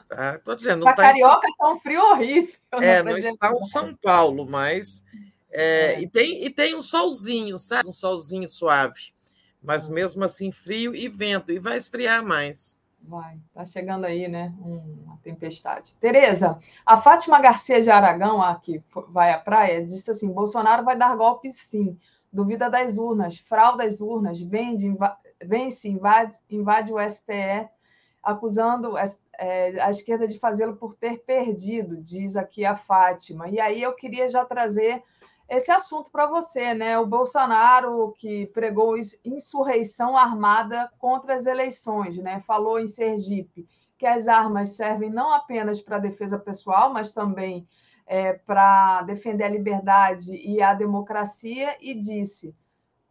Tá, 0.09 0.39
tô 0.45 0.55
dizendo, 0.55 0.85
não 0.85 0.87
tá 0.87 0.95
carioca 0.95 1.49
em... 1.49 1.57
tá 1.57 1.73
um 1.73 1.77
frio 1.79 2.01
horrível. 2.01 2.55
É, 2.75 3.03
não, 3.03 3.13
não 3.13 3.19
está 3.19 3.53
em 3.53 3.61
São 3.61 3.95
Paulo, 3.97 4.47
mas 4.49 5.03
é, 5.51 5.95
é. 5.95 6.01
E, 6.01 6.09
tem, 6.09 6.45
e 6.45 6.51
tem 6.51 6.77
um 6.77 6.83
solzinho, 6.83 7.59
sabe? 7.59 7.89
Um 7.89 7.93
solzinho 7.93 8.47
suave. 8.47 9.13
Mas 9.61 9.89
hum. 9.89 9.95
mesmo 9.95 10.23
assim, 10.25 10.53
frio 10.53 10.95
e 10.95 11.09
vento, 11.09 11.51
e 11.51 11.59
vai 11.59 11.77
esfriar 11.77 12.25
mais. 12.25 12.78
Vai, 13.01 13.39
tá 13.55 13.65
chegando 13.65 14.05
aí, 14.05 14.29
né? 14.29 14.53
Uma 14.61 15.17
tempestade. 15.23 15.95
Tereza, 15.97 16.59
a 16.85 16.97
Fátima 16.97 17.41
Garcia 17.41 17.81
de 17.81 17.91
Aragão, 17.91 18.43
a 18.43 18.55
que 18.57 18.83
vai 19.09 19.33
à 19.33 19.39
praia, 19.39 19.85
disse 19.85 20.11
assim: 20.11 20.31
Bolsonaro 20.31 20.85
vai 20.85 20.97
dar 20.97 21.17
golpe 21.17 21.51
sim. 21.51 21.99
Duvida 22.31 22.69
das 22.69 22.99
urnas, 22.99 23.39
frauda 23.39 23.85
as 23.85 24.03
urnas, 24.03 24.39
vende, 24.41 24.95
vence, 25.43 25.89
invade, 25.89 26.39
invade 26.51 26.93
o 26.93 27.09
STE 27.09 27.69
acusando 28.23 28.99
é, 29.39 29.81
a 29.81 29.89
esquerda 29.89 30.27
de 30.27 30.39
fazê-lo 30.39 30.77
por 30.77 30.95
ter 30.95 31.19
perdido, 31.21 31.97
diz 32.03 32.37
aqui 32.37 32.65
a 32.65 32.77
Fátima. 32.77 33.49
E 33.49 33.59
aí 33.59 33.83
eu 33.83 33.95
queria 33.95 34.29
já 34.29 34.45
trazer 34.45 35.03
esse 35.49 35.71
assunto 35.71 36.11
para 36.11 36.27
você, 36.27 36.75
né? 36.75 36.99
O 36.99 37.07
Bolsonaro 37.07 38.13
que 38.19 38.47
pregou 38.49 38.97
insurreição 39.25 40.17
armada 40.17 40.91
contra 40.99 41.35
as 41.35 41.47
eleições, 41.47 42.17
né? 42.19 42.41
Falou 42.41 42.79
em 42.79 42.87
Sergipe 42.87 43.67
que 43.97 44.07
as 44.07 44.29
armas 44.29 44.77
servem 44.77 45.11
não 45.11 45.33
apenas 45.33 45.81
para 45.81 45.99
defesa 45.99 46.39
pessoal, 46.39 46.93
mas 46.93 47.13
também 47.13 47.67
é, 48.07 48.35
para 48.35 49.03
defender 49.03 49.45
a 49.45 49.49
liberdade 49.49 50.37
e 50.37 50.63
a 50.63 50.73
democracia, 50.73 51.77
e 51.81 51.95
disse 51.95 52.55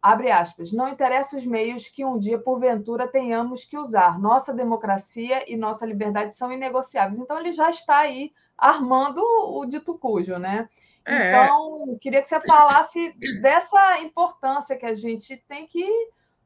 abre 0.00 0.30
aspas, 0.30 0.72
não 0.72 0.88
interessa 0.88 1.36
os 1.36 1.44
meios 1.44 1.88
que 1.88 2.04
um 2.04 2.18
dia, 2.18 2.38
porventura, 2.38 3.08
tenhamos 3.08 3.64
que 3.64 3.76
usar. 3.76 4.18
Nossa 4.18 4.54
democracia 4.54 5.44
e 5.50 5.56
nossa 5.56 5.84
liberdade 5.84 6.34
são 6.34 6.52
inegociáveis. 6.52 7.18
Então, 7.18 7.38
ele 7.38 7.52
já 7.52 7.68
está 7.68 7.98
aí 7.98 8.32
armando 8.56 9.20
o 9.20 9.64
dito 9.66 9.98
cujo, 9.98 10.38
né? 10.38 10.68
É. 11.08 11.44
Então, 11.44 11.98
queria 12.00 12.20
que 12.20 12.28
você 12.28 12.40
falasse 12.42 13.14
dessa 13.40 14.00
importância 14.00 14.76
que 14.76 14.84
a 14.84 14.94
gente 14.94 15.36
tem 15.48 15.66
que 15.66 15.86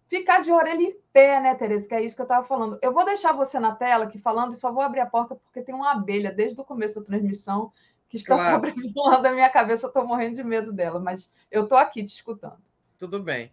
ficar 0.09 0.41
de 0.41 0.53
orelha 0.53 0.83
em 0.83 0.97
pé, 1.13 1.41
né, 1.41 1.55
Tereza? 1.55 1.89
Que 1.89 1.95
é 1.95 2.03
isso 2.03 2.15
que 2.15 2.23
eu 2.23 2.25
estava 2.25 2.47
falando. 2.47 2.79
Eu 2.81 2.93
vou 2.93 3.05
deixar 3.05 3.33
você 3.33 3.59
na 3.59 3.75
tela 3.75 4.05
aqui 4.05 4.19
falando 4.19 4.53
e 4.53 4.57
só 4.57 4.71
vou 4.71 4.83
abrir 4.83 5.01
a 5.01 5.07
porta 5.07 5.35
porque 5.35 5.63
tem 5.63 5.75
uma 5.75 5.93
abelha 5.93 6.31
desde 6.31 6.61
o 6.61 6.65
começo 6.65 7.01
da 7.01 7.07
transmissão 7.07 7.73
que 8.09 8.19
está 8.19 8.37
claro. 8.37 8.55
sobrevoando 8.55 9.27
a 9.27 9.33
minha 9.33 9.51
cabeça. 9.51 9.87
Eu 9.87 9.89
estou 9.89 10.07
morrendo 10.07 10.37
de 10.37 10.45
medo 10.45 10.73
dela, 10.73 11.01
mas 11.01 11.33
eu 11.51 11.65
estou 11.65 11.79
aqui 11.79 12.05
te 12.05 12.15
escutando. 12.15 12.63
Tudo 12.99 13.21
bem. 13.21 13.51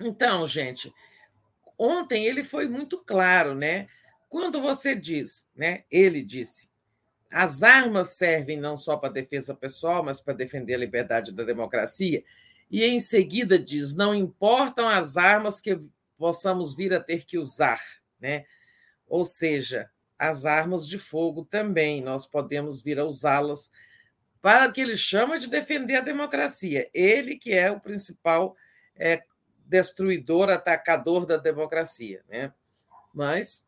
Então, 0.00 0.46
gente, 0.46 0.92
ontem 1.78 2.26
ele 2.26 2.42
foi 2.42 2.66
muito 2.66 2.98
claro, 2.98 3.54
né? 3.54 3.86
Quando 4.28 4.60
você 4.60 4.94
diz, 4.94 5.46
né? 5.54 5.84
Ele 5.90 6.22
disse, 6.22 6.68
as 7.30 7.62
armas 7.62 8.10
servem 8.10 8.58
não 8.58 8.76
só 8.76 8.96
para 8.96 9.12
defesa 9.12 9.54
pessoal, 9.54 10.04
mas 10.04 10.20
para 10.20 10.34
defender 10.34 10.74
a 10.74 10.78
liberdade 10.78 11.32
da 11.32 11.44
democracia. 11.44 12.24
E 12.70 12.84
em 12.84 13.00
seguida 13.00 13.58
diz: 13.58 13.94
não 13.94 14.14
importam 14.14 14.88
as 14.88 15.16
armas 15.16 15.60
que 15.60 15.78
possamos 16.16 16.74
vir 16.74 16.94
a 16.94 17.00
ter 17.00 17.24
que 17.24 17.38
usar, 17.38 17.80
né? 18.20 18.44
Ou 19.06 19.24
seja, 19.24 19.90
as 20.18 20.44
armas 20.44 20.88
de 20.88 20.98
fogo 20.98 21.44
também, 21.44 22.02
nós 22.02 22.26
podemos 22.26 22.80
vir 22.80 22.98
a 22.98 23.04
usá-las 23.04 23.70
para 24.40 24.68
o 24.68 24.72
que 24.72 24.80
ele 24.80 24.96
chama 24.96 25.38
de 25.38 25.48
defender 25.48 25.96
a 25.96 26.00
democracia. 26.00 26.88
Ele 26.94 27.36
que 27.36 27.52
é 27.52 27.70
o 27.70 27.80
principal 27.80 28.56
é, 28.94 29.22
destruidor, 29.66 30.48
atacador 30.48 31.26
da 31.26 31.36
democracia. 31.36 32.22
Né? 32.28 32.52
Mas 33.12 33.64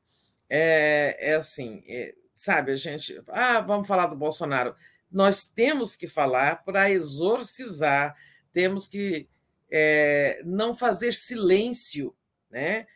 é, 0.48 1.16
é 1.32 1.34
assim, 1.34 1.82
é, 1.86 2.14
sabe, 2.38 2.70
a 2.70 2.74
gente. 2.76 3.20
Ah, 3.28 3.60
vamos 3.60 3.88
falar 3.88 4.06
do 4.06 4.16
Bolsonaro. 4.16 4.76
Nós 5.10 5.44
temos 5.44 5.96
que 5.96 6.06
falar 6.06 6.62
para 6.64 6.90
exorcizar, 6.90 8.16
temos 8.52 8.86
que 8.86 9.28
é, 9.70 10.40
não 10.44 10.72
fazer 10.72 11.12
silêncio 11.12 12.14
né, 12.48 12.86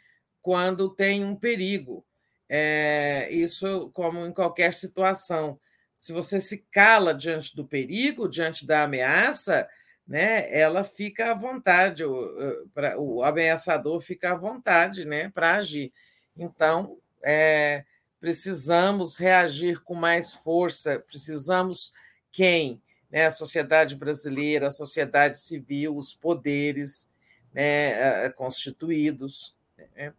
quando 0.41 0.95
tem 0.95 1.25
um 1.25 1.35
perigo. 1.35 2.05
É, 2.49 3.29
isso, 3.31 3.91
como 3.93 4.27
em 4.27 4.33
qualquer 4.33 4.75
situação 4.75 5.59
se 5.97 6.13
você 6.13 6.41
se 6.41 6.67
cala 6.71 7.15
diante 7.15 7.55
do 7.55 7.65
perigo, 7.65 8.29
diante 8.29 8.67
da 8.67 8.83
ameaça, 8.83 9.69
né, 10.07 10.53
ela 10.53 10.83
fica 10.83 11.31
à 11.31 11.35
vontade, 11.35 12.05
o, 12.05 12.69
o 12.99 13.23
ameaçador 13.23 14.01
fica 14.01 14.33
à 14.33 14.37
vontade 14.37 15.05
né, 15.05 15.31
para 15.31 15.55
agir. 15.55 15.93
Então, 16.37 16.99
é, 17.25 17.85
precisamos 18.23 19.19
reagir 19.19 19.83
com 19.83 19.97
mais 19.97 20.33
força, 20.33 21.01
precisamos 21.01 21.93
quem? 22.31 22.81
Né, 23.11 23.27
a 23.27 23.33
sociedade 23.33 23.97
brasileira, 23.97 24.69
a 24.69 24.71
sociedade 24.71 25.41
civil, 25.41 25.97
os 25.97 26.15
poderes 26.15 27.11
né, 27.53 28.31
constituídos, 28.31 29.57
né, 29.77 30.15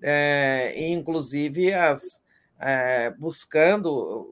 é, 0.00 0.88
inclusive 0.88 1.74
as, 1.74 2.22
é, 2.58 3.10
buscando 3.10 4.26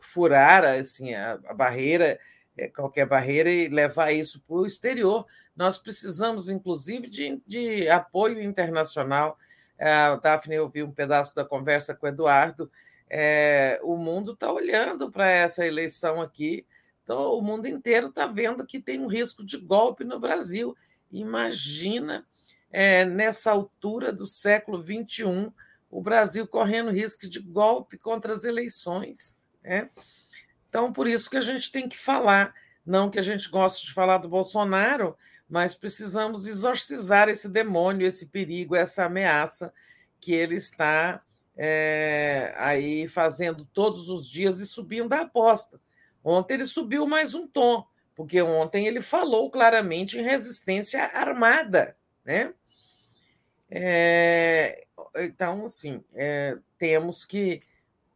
furar 0.00 0.64
assim, 0.64 1.14
a, 1.14 1.38
a 1.46 1.54
barreira, 1.54 2.18
eh, 2.58 2.68
qualquer 2.68 3.06
barreira, 3.06 3.50
e 3.50 3.68
levar 3.68 4.10
isso 4.10 4.42
para 4.48 4.56
o 4.56 4.66
exterior. 4.66 5.24
Nós 5.54 5.78
precisamos, 5.78 6.48
inclusive, 6.48 7.08
de, 7.08 7.40
de 7.46 7.88
apoio 7.88 8.42
internacional. 8.42 9.38
A 9.80 10.16
Daphne 10.16 10.58
ouviu 10.58 10.86
um 10.86 10.92
pedaço 10.92 11.34
da 11.34 11.44
conversa 11.44 11.94
com 11.94 12.06
o 12.06 12.08
Eduardo. 12.08 12.70
É, 13.08 13.80
o 13.82 13.96
mundo 13.96 14.32
está 14.32 14.50
olhando 14.52 15.10
para 15.10 15.28
essa 15.28 15.66
eleição 15.66 16.20
aqui, 16.20 16.66
então, 17.04 17.34
o 17.34 17.42
mundo 17.42 17.68
inteiro 17.68 18.08
está 18.08 18.26
vendo 18.26 18.66
que 18.66 18.80
tem 18.80 18.98
um 18.98 19.06
risco 19.06 19.44
de 19.44 19.58
golpe 19.58 20.04
no 20.04 20.18
Brasil. 20.18 20.74
Imagina, 21.12 22.26
é, 22.70 23.04
nessa 23.04 23.52
altura 23.52 24.10
do 24.10 24.26
século 24.26 24.82
XXI, 24.82 25.52
o 25.90 26.00
Brasil 26.00 26.46
correndo 26.46 26.90
risco 26.90 27.28
de 27.28 27.40
golpe 27.40 27.98
contra 27.98 28.32
as 28.32 28.44
eleições. 28.44 29.36
Né? 29.62 29.90
Então, 30.68 30.92
por 30.92 31.06
isso 31.06 31.28
que 31.28 31.36
a 31.36 31.42
gente 31.42 31.70
tem 31.70 31.88
que 31.88 31.96
falar, 31.96 32.54
não 32.86 33.10
que 33.10 33.18
a 33.18 33.22
gente 33.22 33.50
goste 33.50 33.86
de 33.86 33.92
falar 33.92 34.18
do 34.18 34.28
Bolsonaro, 34.28 35.14
mas 35.48 35.74
precisamos 35.74 36.46
exorcizar 36.46 37.28
esse 37.28 37.48
demônio, 37.48 38.06
esse 38.06 38.26
perigo, 38.26 38.74
essa 38.74 39.04
ameaça 39.04 39.72
que 40.20 40.32
ele 40.32 40.56
está 40.56 41.22
é, 41.56 42.54
aí 42.56 43.06
fazendo 43.08 43.64
todos 43.66 44.08
os 44.08 44.28
dias 44.28 44.58
e 44.58 44.66
subindo 44.66 45.12
a 45.12 45.20
aposta. 45.20 45.80
Ontem 46.22 46.54
ele 46.54 46.66
subiu 46.66 47.06
mais 47.06 47.34
um 47.34 47.46
tom, 47.46 47.86
porque 48.14 48.40
ontem 48.40 48.86
ele 48.86 49.00
falou 49.00 49.50
claramente 49.50 50.18
em 50.18 50.22
resistência 50.22 51.04
armada, 51.04 51.96
né? 52.24 52.54
É, 53.70 54.86
então, 55.16 55.64
assim, 55.64 56.02
é, 56.14 56.56
temos 56.78 57.24
que 57.24 57.62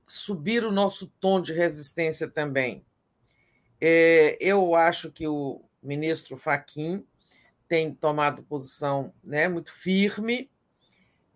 subir 0.06 0.64
o 0.64 0.72
nosso 0.72 1.09
tom 1.20 1.40
de 1.40 1.52
resistência 1.52 2.28
também. 2.28 2.84
É, 3.80 4.36
eu 4.40 4.74
acho 4.74 5.12
que 5.12 5.26
o 5.26 5.62
ministro 5.82 6.36
Faquim 6.36 7.05
tem 7.69 7.93
tomado 7.93 8.43
posição 8.43 9.12
né, 9.23 9.49
muito 9.49 9.73
firme, 9.73 10.51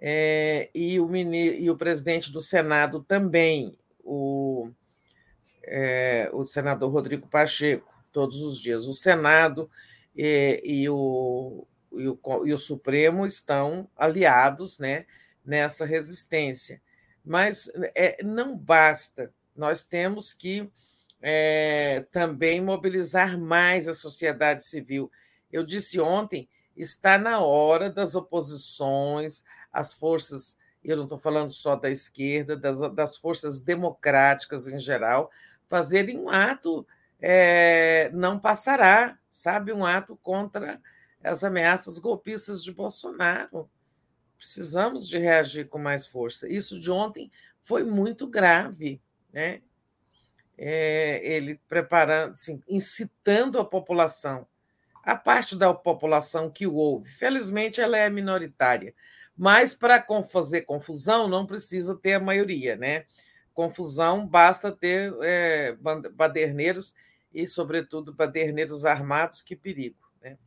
é, 0.01 0.69
e, 0.75 0.99
o 0.99 1.15
e 1.15 1.71
o 1.71 1.77
presidente 1.77 2.33
do 2.33 2.41
Senado 2.41 3.05
também, 3.05 3.79
o, 4.03 4.69
é, 5.63 6.29
o 6.33 6.45
senador 6.45 6.91
Rodrigo 6.91 7.29
Pacheco, 7.29 7.93
todos 8.11 8.41
os 8.43 8.61
dias. 8.61 8.87
O 8.87 8.95
Senado 8.95 9.71
e, 10.17 10.61
e, 10.65 10.89
o, 10.89 11.67
e, 11.93 12.09
o, 12.09 12.19
e 12.47 12.53
o 12.53 12.59
Supremo 12.59 13.25
estão 13.25 13.89
aliados 13.97 14.79
né, 14.79 15.07
nessa 15.45 15.85
resistência. 15.85 16.83
Mas 17.25 17.71
é, 17.95 18.23
não 18.25 18.57
basta, 18.57 19.33
nós 19.55 19.85
temos 19.85 20.35
que 20.35 20.69
é, 21.21 22.05
também 22.11 22.61
mobilizar 22.61 23.39
mais 23.39 23.87
a 23.87 23.95
sociedade 23.95 24.65
civil. 24.65 25.11
Eu 25.53 25.65
disse 25.65 26.01
ontem, 26.01 26.49
está 26.77 27.19
na 27.19 27.41
hora 27.41 27.91
das 27.91 28.15
oposições, 28.15 29.45
as 29.73 29.95
forças, 29.95 30.57
eu 30.83 30.97
não 30.97 31.05
estou 31.05 31.19
falando 31.19 31.51
só 31.51 31.77
da 31.77 31.91
esquerda, 31.91 32.57
das, 32.57 32.81
das 32.95 33.17
forças 33.17 33.61
democráticas 33.61 34.67
em 34.67 34.79
geral, 34.79 35.31
fazerem 35.69 36.19
um 36.19 36.29
ato 36.29 36.87
é, 37.21 38.11
não 38.13 38.39
passará, 38.39 39.17
sabe, 39.31 39.73
um 39.73 39.87
ato 39.87 40.17
contra 40.17 40.83
as 41.23 41.45
ameaças 41.45 42.01
golpistas 42.01 42.65
de 42.65 42.73
Bolsonaro. 42.73 43.71
Precisamos 44.37 45.09
de 45.09 45.19
reagir 45.19 45.69
com 45.69 45.79
mais 45.79 46.05
força. 46.05 46.49
Isso 46.49 46.81
de 46.81 46.91
ontem 46.91 47.31
foi 47.61 47.85
muito 47.85 48.27
grave, 48.27 49.01
né? 49.33 49.63
É, 50.59 51.21
ele 51.25 51.61
preparando, 51.69 52.33
assim, 52.33 52.61
incitando 52.69 53.59
a 53.59 53.65
população, 53.65 54.47
a 55.03 55.17
parte 55.17 55.57
da 55.57 55.73
população 55.75 56.51
que 56.51 56.67
o 56.67 56.75
ouve. 56.75 57.11
Felizmente, 57.11 57.81
ela 57.81 57.97
é 57.97 58.09
minoritária, 58.09 58.95
mas 59.37 59.75
para 59.75 60.05
fazer 60.29 60.63
confusão 60.63 61.29
não 61.29 61.47
precisa 61.47 61.97
ter 61.97 62.15
a 62.15 62.21
maioria, 62.21 62.77
né? 62.77 63.05
Confusão 63.53 64.27
basta 64.27 64.73
ter 64.73 65.15
é, 65.21 65.77
baderneiros 66.15 66.95
e, 67.35 67.47
sobretudo, 67.47 68.15
baderneiros 68.15 68.85
armados, 68.85 69.43
que 69.43 69.55
perigo. 69.55 69.97
Né? 70.23 70.39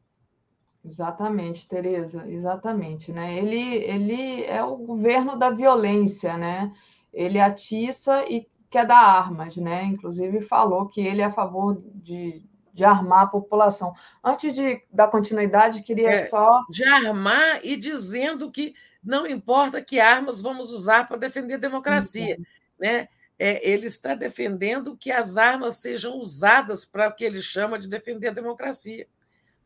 Exatamente, 0.83 1.67
Tereza, 1.67 2.27
exatamente. 2.27 3.11
Né? 3.11 3.37
Ele, 3.37 3.75
ele 3.83 4.43
é 4.45 4.63
o 4.63 4.75
governo 4.77 5.37
da 5.37 5.51
violência, 5.51 6.35
né? 6.37 6.71
ele 7.15 7.39
atiça 7.39 8.25
e 8.29 8.45
quer 8.69 8.85
dar 8.85 8.99
armas, 8.99 9.55
né? 9.55 9.85
Inclusive 9.85 10.41
falou 10.41 10.85
que 10.87 10.99
ele 10.99 11.21
é 11.21 11.25
a 11.25 11.31
favor 11.31 11.81
de, 11.93 12.43
de 12.75 12.83
armar 12.83 13.23
a 13.23 13.27
população. 13.27 13.95
Antes 14.21 14.53
de 14.53 14.83
dar 14.91 15.07
continuidade, 15.07 15.81
queria 15.81 16.11
é, 16.11 16.17
só. 16.17 16.61
De 16.69 16.83
armar 16.83 17.61
e 17.63 17.77
dizendo 17.77 18.51
que 18.51 18.75
não 19.01 19.25
importa 19.25 19.81
que 19.81 19.97
armas 19.97 20.41
vamos 20.41 20.71
usar 20.71 21.07
para 21.07 21.15
defender 21.15 21.53
a 21.53 21.57
democracia. 21.57 22.37
Né? 22.77 23.07
É, 23.39 23.65
ele 23.67 23.85
está 23.85 24.13
defendendo 24.13 24.97
que 24.97 25.09
as 25.09 25.37
armas 25.37 25.77
sejam 25.77 26.17
usadas 26.17 26.83
para 26.83 27.07
o 27.07 27.15
que 27.15 27.23
ele 27.23 27.41
chama 27.41 27.79
de 27.79 27.87
defender 27.87 28.27
a 28.27 28.33
democracia. 28.33 29.07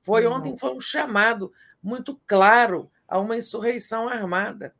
Foi 0.04 0.28
uhum. 0.28 0.34
ontem 0.34 0.56
foi 0.56 0.72
um 0.72 0.80
chamado 0.80 1.52
muito 1.82 2.22
claro 2.28 2.92
a 3.08 3.18
uma 3.18 3.36
insurreição 3.36 4.08
armada. 4.08 4.76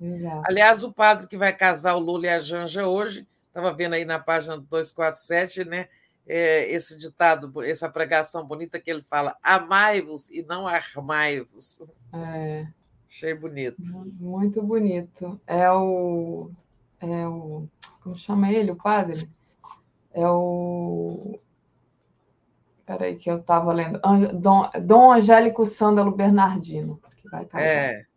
Exato. 0.00 0.42
Aliás, 0.46 0.84
o 0.84 0.92
padre 0.92 1.26
que 1.26 1.36
vai 1.36 1.52
casar 1.52 1.96
o 1.96 1.98
Lula 1.98 2.26
e 2.26 2.28
a 2.28 2.38
Janja 2.38 2.86
hoje, 2.86 3.26
estava 3.48 3.72
vendo 3.72 3.94
aí 3.94 4.04
na 4.04 4.20
página 4.20 4.56
247, 4.56 5.64
né? 5.64 5.88
É, 6.28 6.70
esse 6.70 6.98
ditado, 6.98 7.62
essa 7.62 7.88
pregação 7.88 8.46
bonita 8.46 8.78
que 8.78 8.90
ele 8.90 9.02
fala: 9.02 9.36
amai-vos 9.42 10.30
e 10.30 10.42
não 10.42 10.66
armai-vos. 10.66 11.80
É. 12.12 12.66
Achei 13.08 13.34
bonito. 13.34 13.80
Muito 14.20 14.62
bonito. 14.62 15.40
É 15.46 15.70
o. 15.70 16.50
É 17.00 17.26
o. 17.26 17.66
Como 18.02 18.16
chama 18.16 18.52
ele, 18.52 18.72
o 18.72 18.76
padre? 18.76 19.28
É 20.12 20.28
o. 20.28 21.38
Peraí, 22.84 23.16
que 23.16 23.30
eu 23.30 23.38
estava 23.38 23.72
lendo. 23.72 24.00
Dom, 24.34 24.68
Dom 24.84 25.12
Angélico 25.12 25.64
Sândalo 25.64 26.10
Bernardino, 26.10 27.00
que 27.16 27.28
vai 27.30 27.46
casar. 27.46 27.64
É 27.64 28.08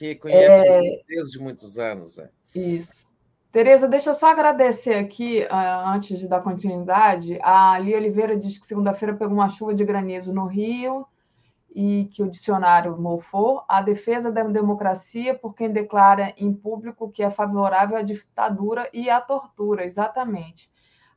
que 0.00 0.14
conheço 0.14 0.64
é... 0.64 1.02
desde 1.06 1.38
muitos 1.38 1.78
anos. 1.78 2.18
É. 2.18 2.30
Isso. 2.54 3.06
Tereza, 3.52 3.88
deixa 3.88 4.10
eu 4.10 4.14
só 4.14 4.28
agradecer 4.30 4.94
aqui, 4.94 5.42
uh, 5.42 5.88
antes 5.88 6.20
de 6.20 6.28
dar 6.28 6.40
continuidade. 6.40 7.36
A 7.42 7.72
Ali 7.72 7.96
Oliveira 7.96 8.36
diz 8.36 8.56
que 8.56 8.66
segunda-feira 8.66 9.16
pegou 9.16 9.34
uma 9.34 9.48
chuva 9.48 9.74
de 9.74 9.84
granizo 9.84 10.32
no 10.32 10.46
Rio 10.46 11.04
e 11.74 12.04
que 12.12 12.22
o 12.22 12.30
dicionário 12.30 12.96
mofou. 12.96 13.64
A 13.66 13.82
defesa 13.82 14.30
da 14.30 14.44
democracia 14.44 15.34
por 15.34 15.52
quem 15.52 15.72
declara 15.72 16.32
em 16.36 16.52
público 16.54 17.10
que 17.10 17.24
é 17.24 17.30
favorável 17.30 17.96
à 17.96 18.02
ditadura 18.02 18.88
e 18.92 19.10
à 19.10 19.20
tortura. 19.20 19.84
Exatamente. 19.84 20.70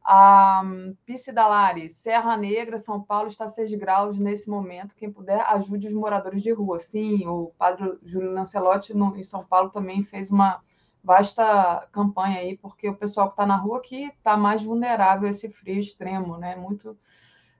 A 0.03 0.63
Pice 1.05 1.31
Dalari, 1.31 1.87
Serra 1.87 2.35
Negra, 2.35 2.79
São 2.79 2.99
Paulo 2.99 3.27
está 3.27 3.45
a 3.45 3.47
6 3.47 3.75
graus 3.75 4.17
nesse 4.17 4.49
momento. 4.49 4.95
Quem 4.95 5.11
puder, 5.11 5.39
ajude 5.41 5.85
os 5.85 5.93
moradores 5.93 6.41
de 6.41 6.51
rua. 6.51 6.79
Sim, 6.79 7.27
o 7.27 7.53
padre 7.59 7.95
Júlio 8.01 8.33
Lancelotti 8.33 8.91
no, 8.91 9.15
em 9.15 9.23
São 9.23 9.45
Paulo 9.45 9.69
também 9.69 10.03
fez 10.03 10.31
uma 10.31 10.59
vasta 11.03 11.87
campanha 11.91 12.39
aí, 12.39 12.57
porque 12.57 12.89
o 12.89 12.95
pessoal 12.95 13.27
que 13.27 13.33
está 13.33 13.45
na 13.45 13.57
rua 13.57 13.81
que 13.81 14.05
está 14.05 14.37
mais 14.37 14.63
vulnerável 14.63 15.27
a 15.27 15.29
esse 15.29 15.49
frio 15.49 15.79
extremo, 15.79 16.37
né? 16.37 16.55
Muito 16.55 16.97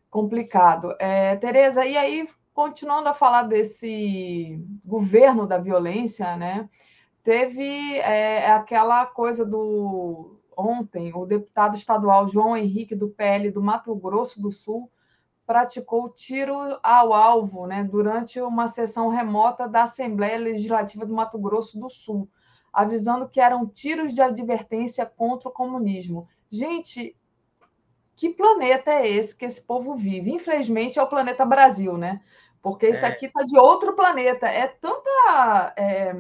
complicado. 0.09 0.95
É, 0.99 1.35
Tereza, 1.35 1.85
e 1.85 1.97
aí, 1.97 2.29
continuando 2.53 3.09
a 3.09 3.13
falar 3.13 3.43
desse 3.43 4.63
governo 4.85 5.45
da 5.45 5.57
violência, 5.57 6.37
né? 6.37 6.69
Teve 7.23 7.97
é, 7.97 8.51
aquela 8.51 9.05
coisa 9.05 9.45
do 9.45 10.39
ontem, 10.55 11.11
o 11.15 11.25
deputado 11.25 11.75
estadual 11.75 12.27
João 12.27 12.55
Henrique, 12.55 12.95
do 12.95 13.09
PL 13.09 13.49
do 13.51 13.61
Mato 13.61 13.95
Grosso 13.95 14.41
do 14.41 14.51
Sul, 14.51 14.89
praticou 15.45 16.09
tiro 16.09 16.55
ao 16.81 17.13
alvo 17.13 17.65
né, 17.65 17.83
durante 17.83 18.39
uma 18.39 18.67
sessão 18.67 19.09
remota 19.09 19.67
da 19.67 19.83
Assembleia 19.83 20.37
Legislativa 20.37 21.05
do 21.05 21.13
Mato 21.13 21.37
Grosso 21.37 21.79
do 21.79 21.89
Sul, 21.89 22.29
avisando 22.73 23.29
que 23.29 23.39
eram 23.39 23.67
tiros 23.67 24.13
de 24.13 24.21
advertência 24.21 25.05
contra 25.05 25.47
o 25.47 25.51
comunismo. 25.51 26.27
Gente, 26.49 27.15
que 28.15 28.29
planeta 28.29 28.91
é 28.91 29.07
esse 29.07 29.35
que 29.35 29.45
esse 29.45 29.61
povo 29.61 29.95
vive? 29.95 30.31
Infelizmente, 30.31 30.97
é 30.97 31.03
o 31.03 31.07
planeta 31.07 31.45
Brasil, 31.45 31.97
né? 31.97 32.21
Porque 32.63 32.87
isso 32.87 33.05
é. 33.05 33.09
aqui 33.09 33.25
está 33.25 33.43
de 33.43 33.57
outro 33.57 33.93
planeta. 33.93 34.47
É 34.47 34.67
tanta. 34.67 35.73
É, 35.75 36.15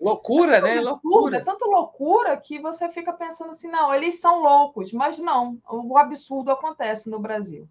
loucura, 0.00 0.60
né? 0.60 0.80
loucura. 0.80 1.38
É 1.38 1.40
tanta 1.40 1.66
loucura 1.66 2.36
que 2.36 2.60
você 2.60 2.88
fica 2.88 3.12
pensando 3.12 3.50
assim: 3.50 3.68
não, 3.68 3.92
eles 3.92 4.20
são 4.20 4.40
loucos, 4.40 4.92
mas 4.92 5.18
não, 5.18 5.58
o 5.68 5.98
absurdo 5.98 6.52
acontece 6.52 7.10
no 7.10 7.18
Brasil. 7.18 7.68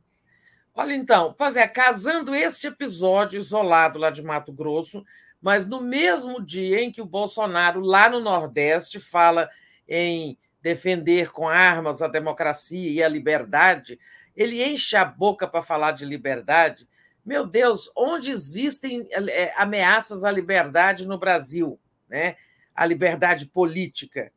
Olha, 0.76 0.93
então, 0.93 1.34
pois 1.38 1.56
é, 1.57 1.68
casando 1.68 2.35
este 2.35 2.68
episódio 2.68 3.38
isolado 3.38 3.97
lá 3.97 4.10
de 4.10 4.22
Mato 4.22 4.51
Grosso, 4.51 5.03
mas 5.41 5.66
no 5.66 5.82
mesmo 5.82 6.41
dia 6.41 6.82
em 6.82 6.91
que 6.91 7.02
o 7.02 7.06
Bolsonaro, 7.06 7.80
lá 7.80 8.10
no 8.10 8.20
Nordeste, 8.20 8.99
fala 8.99 9.49
em 9.88 10.38
defender 10.61 11.32
com 11.32 11.48
armas 11.48 12.02
a 12.02 12.07
democracia 12.07 12.90
e 12.90 13.02
a 13.02 13.07
liberdade, 13.07 13.99
ele 14.36 14.64
enche 14.64 14.95
a 14.95 15.06
boca 15.06 15.48
para 15.48 15.64
falar 15.64 15.91
de 15.91 16.06
liberdade 16.06 16.88
meu 17.30 17.45
Deus, 17.45 17.91
onde 17.95 18.32
existem 18.32 19.07
é, 19.11 19.53
ameaças 19.56 20.24
à 20.24 20.32
liberdade 20.32 21.07
no 21.07 21.20
Brasil, 21.20 21.80
né? 22.10 22.36
A 22.74 22.88
liberdade 22.88 23.45
política. 23.45 24.32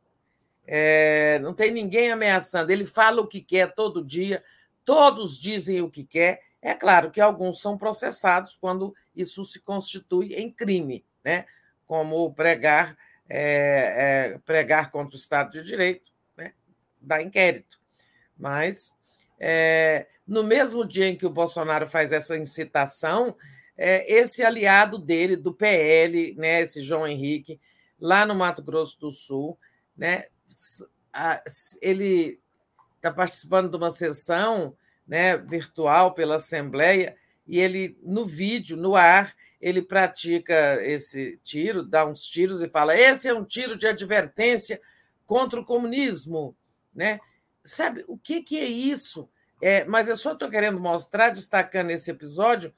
É, 0.67 1.39
não 1.39 1.55
tem 1.55 1.71
ninguém 1.71 2.11
ameaçando. 2.11 2.71
Ele 2.71 2.85
fala 2.85 3.19
o 3.19 3.27
que 3.27 3.41
quer 3.41 3.73
todo 3.73 4.05
dia, 4.05 4.43
todos 4.85 5.39
dizem 5.39 5.81
o 5.81 5.89
que 5.89 6.03
quer. 6.03 6.41
É 6.61 6.75
claro 6.75 7.09
que 7.09 7.19
alguns 7.19 7.59
são 7.59 7.79
processados 7.79 8.55
quando 8.55 8.93
isso 9.15 9.43
se 9.45 9.59
constitui 9.59 10.33
em 10.35 10.51
crime, 10.51 11.05
né? 11.23 11.45
como 11.85 12.33
pregar, 12.33 12.97
é, 13.29 14.33
é, 14.33 14.39
pregar 14.39 14.91
contra 14.91 15.15
o 15.15 15.19
Estado 15.19 15.51
de 15.51 15.63
Direito, 15.63 16.11
né? 16.35 16.53
dá 17.01 17.21
inquérito. 17.21 17.79
Mas 18.37 18.93
é, 19.39 20.07
no 20.25 20.43
mesmo 20.43 20.85
dia 20.85 21.07
em 21.07 21.15
que 21.15 21.25
o 21.25 21.29
Bolsonaro 21.29 21.87
faz 21.87 22.11
essa 22.11 22.37
incitação, 22.37 23.35
é, 23.77 24.11
esse 24.11 24.43
aliado 24.43 24.97
dele, 24.97 25.35
do 25.35 25.53
PL, 25.53 26.35
né, 26.35 26.61
esse 26.61 26.81
João 26.81 27.07
Henrique, 27.07 27.59
lá 27.99 28.25
no 28.25 28.35
Mato 28.35 28.63
Grosso 28.63 28.99
do 28.99 29.11
Sul, 29.11 29.57
né, 29.95 30.25
ele 31.81 32.39
está 32.95 33.11
participando 33.11 33.69
de 33.69 33.77
uma 33.77 33.91
sessão 33.91 34.75
né, 35.07 35.37
virtual 35.37 36.13
pela 36.13 36.37
Assembleia 36.37 37.15
e 37.47 37.59
ele, 37.59 37.97
no 38.01 38.25
vídeo, 38.25 38.77
no 38.77 38.95
ar, 38.95 39.35
ele 39.59 39.81
pratica 39.81 40.77
esse 40.81 41.39
tiro, 41.43 41.83
dá 41.83 42.05
uns 42.05 42.21
tiros 42.27 42.61
e 42.61 42.69
fala: 42.69 42.97
esse 42.97 43.27
é 43.27 43.33
um 43.33 43.45
tiro 43.45 43.77
de 43.77 43.87
advertência 43.87 44.81
contra 45.25 45.59
o 45.59 45.65
comunismo. 45.65 46.55
Né? 46.93 47.19
Sabe 47.65 48.03
o 48.07 48.17
que, 48.17 48.41
que 48.41 48.59
é 48.59 48.65
isso? 48.65 49.29
É, 49.61 49.85
mas 49.85 50.09
eu 50.09 50.17
só 50.17 50.33
estou 50.33 50.49
querendo 50.49 50.79
mostrar, 50.79 51.29
destacando 51.29 51.91
esse 51.91 52.11
episódio, 52.11 52.73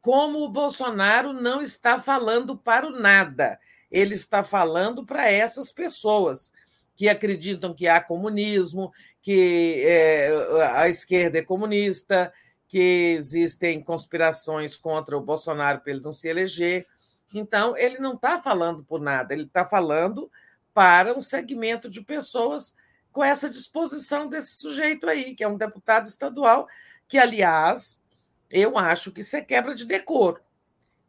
como 0.00 0.40
o 0.40 0.48
Bolsonaro 0.50 1.32
não 1.32 1.62
está 1.62 1.98
falando 1.98 2.56
para 2.56 2.86
o 2.86 2.90
nada. 2.90 3.58
Ele 3.90 4.14
está 4.14 4.44
falando 4.44 5.06
para 5.06 5.30
essas 5.30 5.72
pessoas 5.72 6.52
que 6.94 7.08
acreditam 7.08 7.74
que 7.74 7.88
há 7.88 8.00
comunismo, 8.00 8.92
que 9.22 9.82
é, 9.86 10.30
a 10.74 10.88
esquerda 10.88 11.38
é 11.38 11.42
comunista, 11.42 12.32
que 12.68 13.16
existem 13.18 13.82
conspirações 13.82 14.76
contra 14.76 15.16
o 15.16 15.22
Bolsonaro 15.22 15.80
para 15.80 15.90
ele 15.90 16.02
não 16.02 16.12
se 16.12 16.28
eleger. 16.28 16.86
Então, 17.32 17.76
ele 17.76 17.98
não 17.98 18.14
está 18.14 18.38
falando 18.38 18.84
por 18.84 19.00
nada, 19.00 19.32
ele 19.32 19.44
está 19.44 19.66
falando 19.66 20.30
para 20.74 21.16
um 21.16 21.22
segmento 21.22 21.88
de 21.88 22.02
pessoas 22.02 22.76
com 23.10 23.24
essa 23.24 23.48
disposição 23.48 24.28
desse 24.28 24.56
sujeito 24.56 25.08
aí, 25.08 25.34
que 25.34 25.42
é 25.42 25.48
um 25.48 25.56
deputado 25.56 26.04
estadual, 26.04 26.68
que, 27.08 27.18
aliás, 27.18 28.00
eu 28.50 28.78
acho 28.78 29.10
que 29.10 29.22
isso 29.22 29.34
é 29.34 29.40
quebra 29.40 29.74
de 29.74 29.86
decoro. 29.86 30.40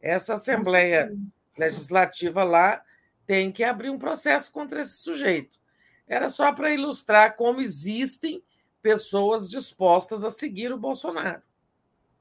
Essa 0.01 0.35
Assembleia 0.35 1.11
Legislativa 1.57 2.43
lá 2.43 2.81
tem 3.27 3.51
que 3.51 3.65
abrir 3.65 3.89
um 3.89 3.99
processo 3.99 4.51
contra 4.51 4.81
esse 4.81 4.97
sujeito. 4.97 5.59
Era 6.07 6.29
só 6.29 6.53
para 6.53 6.73
ilustrar 6.73 7.35
como 7.35 7.61
existem 7.61 8.41
pessoas 8.81 9.49
dispostas 9.49 10.23
a 10.23 10.31
seguir 10.31 10.71
o 10.71 10.79
Bolsonaro. 10.79 11.43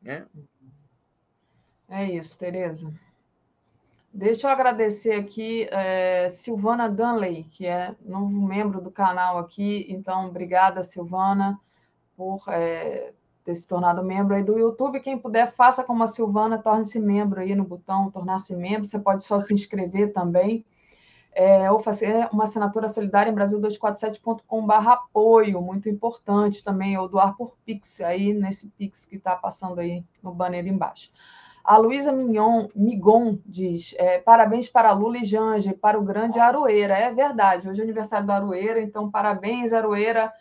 Né? 0.03 0.27
É 1.89 2.05
isso, 2.05 2.37
Tereza. 2.37 2.93
Deixa 4.13 4.47
eu 4.47 4.51
agradecer 4.51 5.13
aqui 5.13 5.69
é, 5.71 6.29
Silvana 6.29 6.89
Dunley, 6.89 7.45
que 7.45 7.67
é 7.67 7.95
novo 8.05 8.41
membro 8.41 8.81
do 8.81 8.91
canal 8.91 9.39
aqui. 9.39 9.87
Então, 9.89 10.27
obrigada, 10.27 10.83
Silvana, 10.83 11.59
por 12.17 12.43
é, 12.49 13.13
ter 13.45 13.55
se 13.55 13.67
tornado 13.67 14.03
membro 14.03 14.35
aí 14.35 14.43
do 14.43 14.59
YouTube. 14.59 15.01
Quem 15.01 15.19
puder, 15.19 15.51
faça 15.53 15.85
como 15.85 16.03
a 16.03 16.07
Silvana, 16.07 16.59
torne-se 16.59 16.99
membro 16.99 17.41
aí 17.41 17.55
no 17.55 17.65
botão 17.65 18.11
tornar-se 18.11 18.57
membro. 18.57 18.87
Você 18.87 18.99
pode 18.99 19.23
só 19.23 19.39
se 19.39 19.55
inscrever 19.55 20.13
também. 20.13 20.65
É, 21.41 21.71
ou 21.71 21.79
fazer 21.79 22.29
uma 22.33 22.43
assinatura 22.43 22.89
solidária 22.89 23.31
em 23.31 23.35
Brasil247.com.br 23.35 24.89
apoio, 24.89 25.63
muito 25.63 25.89
importante 25.89 26.65
também, 26.65 26.99
ou 26.99 27.09
doar 27.09 27.37
por 27.37 27.57
Pix, 27.65 28.01
aí 28.01 28.33
nesse 28.33 28.71
Pix 28.71 29.05
que 29.05 29.15
está 29.15 29.37
passando 29.37 29.79
aí 29.79 30.05
no 30.21 30.35
banner 30.35 30.67
embaixo. 30.67 31.13
A 31.63 31.77
Luísa 31.77 32.11
Mignon, 32.11 32.67
Migon 32.75 33.39
diz: 33.47 33.95
é, 33.99 34.19
parabéns 34.19 34.69
para 34.69 34.91
Lula 34.91 35.19
e 35.19 35.25
Janja, 35.25 35.73
para 35.81 35.97
o 35.97 36.03
grande 36.03 36.41
Aroeira. 36.41 36.97
É 36.97 37.15
verdade, 37.15 37.69
hoje 37.69 37.83
é 37.83 37.85
aniversário 37.85 38.27
do 38.27 38.33
Aroeira, 38.33 38.81
então 38.81 39.09
parabéns, 39.09 39.73
Aroeira. 39.73 40.33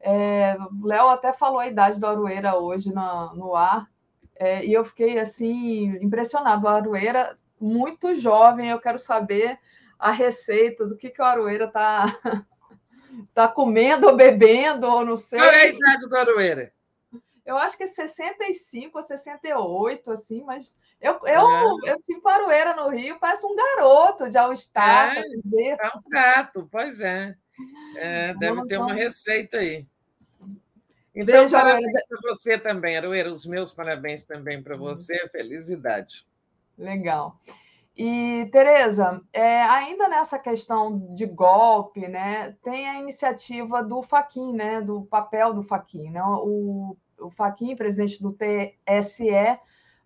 É, 0.00 0.54
Léo 0.82 1.08
até 1.08 1.32
falou 1.32 1.60
a 1.60 1.66
idade 1.66 1.98
do 1.98 2.06
Aroeira 2.06 2.58
hoje 2.58 2.92
na, 2.92 3.32
no 3.34 3.56
ar, 3.56 3.88
é, 4.36 4.66
e 4.66 4.74
eu 4.74 4.84
fiquei 4.84 5.18
assim, 5.18 5.96
impressionado. 6.04 6.66
O 6.66 6.68
Aroeira, 6.68 7.38
muito 7.58 8.12
jovem, 8.12 8.68
eu 8.68 8.80
quero 8.80 8.98
saber 8.98 9.58
a 10.02 10.10
receita 10.10 10.84
do 10.84 10.96
que, 10.96 11.10
que 11.10 11.22
o 11.22 11.24
Aroeira 11.24 11.66
está 11.66 12.04
tá 13.32 13.46
comendo 13.46 14.08
ou 14.08 14.16
bebendo, 14.16 14.84
ou 14.84 15.04
não 15.04 15.16
sei. 15.16 15.38
Qual 15.38 15.48
é 15.48 15.62
a 15.62 15.68
idade 15.68 16.08
do 16.08 16.16
Aroeira? 16.16 16.72
Eu 17.46 17.56
acho 17.56 17.76
que 17.76 17.84
é 17.84 17.86
65 17.86 18.98
ou 18.98 19.02
68, 19.02 20.10
assim, 20.10 20.42
mas 20.42 20.76
eu, 21.00 21.12
eu, 21.24 21.48
é. 21.48 21.92
eu 21.92 22.02
tive 22.02 22.20
Aroeira 22.24 22.74
no 22.74 22.88
Rio, 22.88 23.18
parece 23.20 23.46
um 23.46 23.54
garoto 23.54 24.28
de 24.28 24.36
All-Star. 24.36 25.18
É, 25.18 25.20
é 25.20 25.88
um 25.96 26.10
gato, 26.10 26.68
pois 26.70 27.00
é. 27.00 27.36
é 27.96 28.34
deve 28.34 28.66
ter 28.66 28.78
uma 28.78 28.92
receita 28.92 29.58
aí. 29.58 29.86
Então, 31.14 31.26
Beijo, 31.26 31.52
parabéns 31.52 32.06
para 32.08 32.20
você 32.22 32.58
também, 32.58 32.96
Aroeira. 32.96 33.32
Os 33.32 33.46
meus 33.46 33.72
parabéns 33.72 34.24
também 34.24 34.62
para 34.62 34.74
uhum. 34.74 34.80
você. 34.80 35.28
Felicidade. 35.28 36.26
Legal. 36.78 37.38
E, 37.96 38.48
Tereza, 38.50 39.20
é, 39.32 39.62
ainda 39.64 40.08
nessa 40.08 40.38
questão 40.38 41.14
de 41.14 41.26
golpe, 41.26 42.08
né, 42.08 42.56
tem 42.62 42.88
a 42.88 42.98
iniciativa 42.98 43.82
do 43.82 44.02
Faquin, 44.02 44.52
né, 44.54 44.80
do 44.80 45.02
papel 45.02 45.52
do 45.52 45.62
Faquin. 45.62 46.10
Né? 46.10 46.22
O, 46.24 46.96
o 47.20 47.30
Faquin, 47.30 47.76
presidente 47.76 48.22
do 48.22 48.32
TSE, 48.32 49.58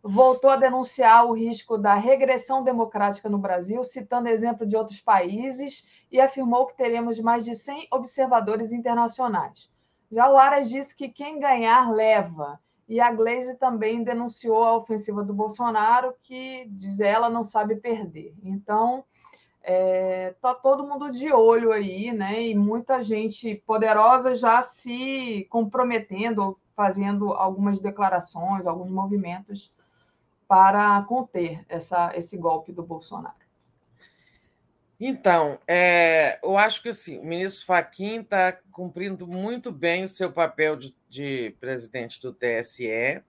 voltou 0.03 0.51
a 0.51 0.57
denunciar 0.57 1.27
o 1.27 1.33
risco 1.33 1.79
da 1.79 1.95
regressão 1.95 2.63
democrática 2.63 3.29
no 3.29 3.39
Brasil, 3.39 3.83
citando 3.85 4.29
exemplo 4.29 4.67
de 4.67 4.77
outros 4.77 5.01
países, 5.01 5.87
e 6.11 6.21
afirmou 6.21 6.67
que 6.67 6.77
teremos 6.77 7.21
mais 7.21 7.45
de 7.45 7.55
100 7.55 7.89
observadores 7.93 8.73
internacionais. 8.73 9.71
Já 10.11 10.31
o 10.31 10.37
Aras 10.37 10.69
disse 10.69 10.95
que 10.95 11.09
quem 11.09 11.39
ganhar 11.39 11.91
leva. 11.93 12.61
E 12.89 13.01
a 13.01 13.11
Glaze 13.11 13.57
também 13.57 14.05
denunciou 14.05 14.63
a 14.63 14.77
ofensiva 14.77 15.25
do 15.25 15.35
Bolsonaro, 15.35 16.15
que 16.23 16.67
diz 16.71 17.01
ela 17.01 17.29
não 17.29 17.43
sabe 17.43 17.77
perder. 17.77 18.33
Então, 18.45 19.05
é, 19.63 20.35
tá 20.41 20.55
todo 20.55 20.87
mundo 20.87 21.11
de 21.11 21.33
olho 21.33 21.73
aí, 21.73 22.13
né? 22.13 22.41
E 22.43 22.55
muita 22.55 23.03
gente 23.03 23.57
poderosa 23.67 24.35
já 24.35 24.63
se 24.63 25.47
comprometendo, 25.51 26.57
fazendo 26.77 27.33
algumas 27.33 27.81
declarações, 27.81 28.67
alguns 28.67 28.91
movimentos 28.91 29.73
para 30.47 31.03
conter 31.03 31.65
essa, 31.69 32.17
esse 32.17 32.39
golpe 32.39 32.73
do 32.73 32.85
Bolsonaro. 32.85 33.46
Então, 34.99 35.59
é, 35.69 36.39
eu 36.43 36.57
acho 36.57 36.83
que 36.83 36.89
assim, 36.89 37.19
o 37.19 37.25
ministro 37.25 37.67
Faquim 37.67 38.21
está 38.21 38.53
cumprindo 38.73 39.27
muito 39.27 39.71
bem 39.71 40.05
o 40.05 40.09
seu 40.09 40.33
papel 40.33 40.75
de, 40.75 40.97
de, 41.09 41.51
presidente 41.61 42.21
do 42.21 42.33
TSE, 42.33 43.23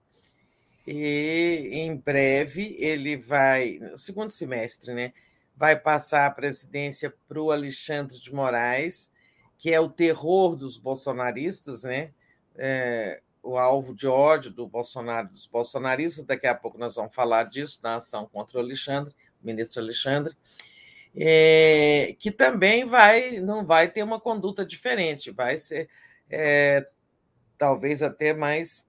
e 0.86 1.70
em 1.72 1.94
breve 1.94 2.74
ele 2.78 3.18
vai, 3.18 3.78
no 3.78 3.98
segundo 3.98 4.30
semestre, 4.30 4.94
né, 4.94 5.12
vai 5.54 5.78
passar 5.78 6.24
a 6.24 6.30
presidência 6.30 7.12
para 7.28 7.40
o 7.40 7.52
Alexandre 7.52 8.18
de 8.18 8.34
Moraes, 8.34 9.10
que 9.58 9.70
é 9.70 9.78
o 9.78 9.90
terror 9.90 10.56
dos 10.56 10.78
bolsonaristas, 10.78 11.82
né? 11.82 12.12
É, 12.56 13.20
o 13.42 13.58
alvo 13.58 13.94
de 13.94 14.06
ódio 14.06 14.52
do 14.52 14.66
Bolsonaro, 14.66 15.28
dos 15.28 15.46
bolsonaristas. 15.46 16.24
Daqui 16.24 16.46
a 16.46 16.54
pouco 16.54 16.78
nós 16.78 16.94
vamos 16.94 17.14
falar 17.14 17.44
disso 17.44 17.80
na 17.82 17.96
ação 17.96 18.26
contra 18.26 18.58
o 18.58 18.60
Alexandre, 18.60 19.12
o 19.42 19.46
ministro 19.46 19.82
Alexandre 19.82 20.34
é, 21.16 22.14
que 22.18 22.30
também 22.30 22.84
vai 22.84 23.40
não 23.40 23.64
vai 23.64 23.88
ter 23.88 24.02
uma 24.02 24.20
conduta 24.20 24.64
diferente, 24.64 25.30
vai 25.30 25.58
ser 25.58 25.88
é, 26.30 26.86
talvez 27.56 28.02
até 28.02 28.32
mais 28.32 28.88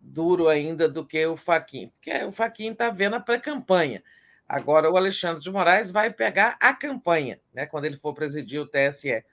duro 0.00 0.48
ainda 0.48 0.88
do 0.88 1.06
que 1.06 1.24
o 1.26 1.36
Faquin, 1.36 1.88
porque 1.88 2.24
o 2.24 2.32
Faquin 2.32 2.72
está 2.72 2.90
vendo 2.90 3.16
a 3.16 3.20
pré-campanha. 3.20 4.02
Agora 4.48 4.90
o 4.90 4.96
Alexandre 4.96 5.42
de 5.42 5.50
Moraes 5.50 5.90
vai 5.90 6.12
pegar 6.12 6.56
a 6.60 6.74
campanha, 6.74 7.40
né, 7.54 7.64
quando 7.66 7.86
ele 7.86 7.96
for 7.96 8.12
presidir 8.12 8.60
o 8.60 8.66
TSE. 8.66 9.24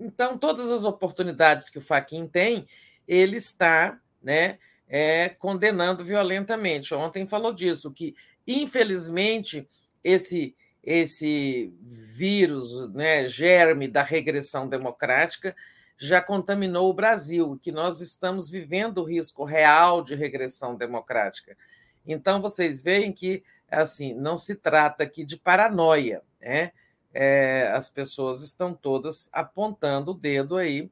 Então, 0.00 0.36
todas 0.36 0.72
as 0.72 0.82
oportunidades 0.82 1.70
que 1.70 1.78
o 1.78 1.82
Faquin 1.82 2.26
tem, 2.26 2.66
ele 3.06 3.36
está 3.36 4.00
né, 4.20 4.58
é, 4.88 5.28
condenando 5.28 6.02
violentamente. 6.02 6.92
Ontem 6.94 7.26
falou 7.26 7.52
disso, 7.52 7.92
que, 7.92 8.16
infelizmente, 8.44 9.68
esse 10.02 10.54
esse 10.82 11.72
vírus, 11.80 12.92
né, 12.92 13.24
germe 13.26 13.86
da 13.86 14.02
regressão 14.02 14.68
democrática, 14.68 15.54
já 15.96 16.20
contaminou 16.20 16.90
o 16.90 16.94
Brasil, 16.94 17.56
que 17.62 17.70
nós 17.70 18.00
estamos 18.00 18.50
vivendo 18.50 18.98
o 18.98 19.04
risco 19.04 19.44
real 19.44 20.02
de 20.02 20.16
regressão 20.16 20.74
democrática. 20.74 21.56
Então, 22.04 22.42
vocês 22.42 22.82
veem 22.82 23.12
que 23.12 23.44
assim 23.70 24.12
não 24.12 24.36
se 24.36 24.56
trata 24.56 25.04
aqui 25.04 25.24
de 25.24 25.36
paranoia, 25.36 26.22
né? 26.40 26.72
É, 27.14 27.68
as 27.74 27.88
pessoas 27.88 28.42
estão 28.42 28.74
todas 28.74 29.28
apontando 29.32 30.10
o 30.10 30.14
dedo 30.14 30.56
aí 30.56 30.90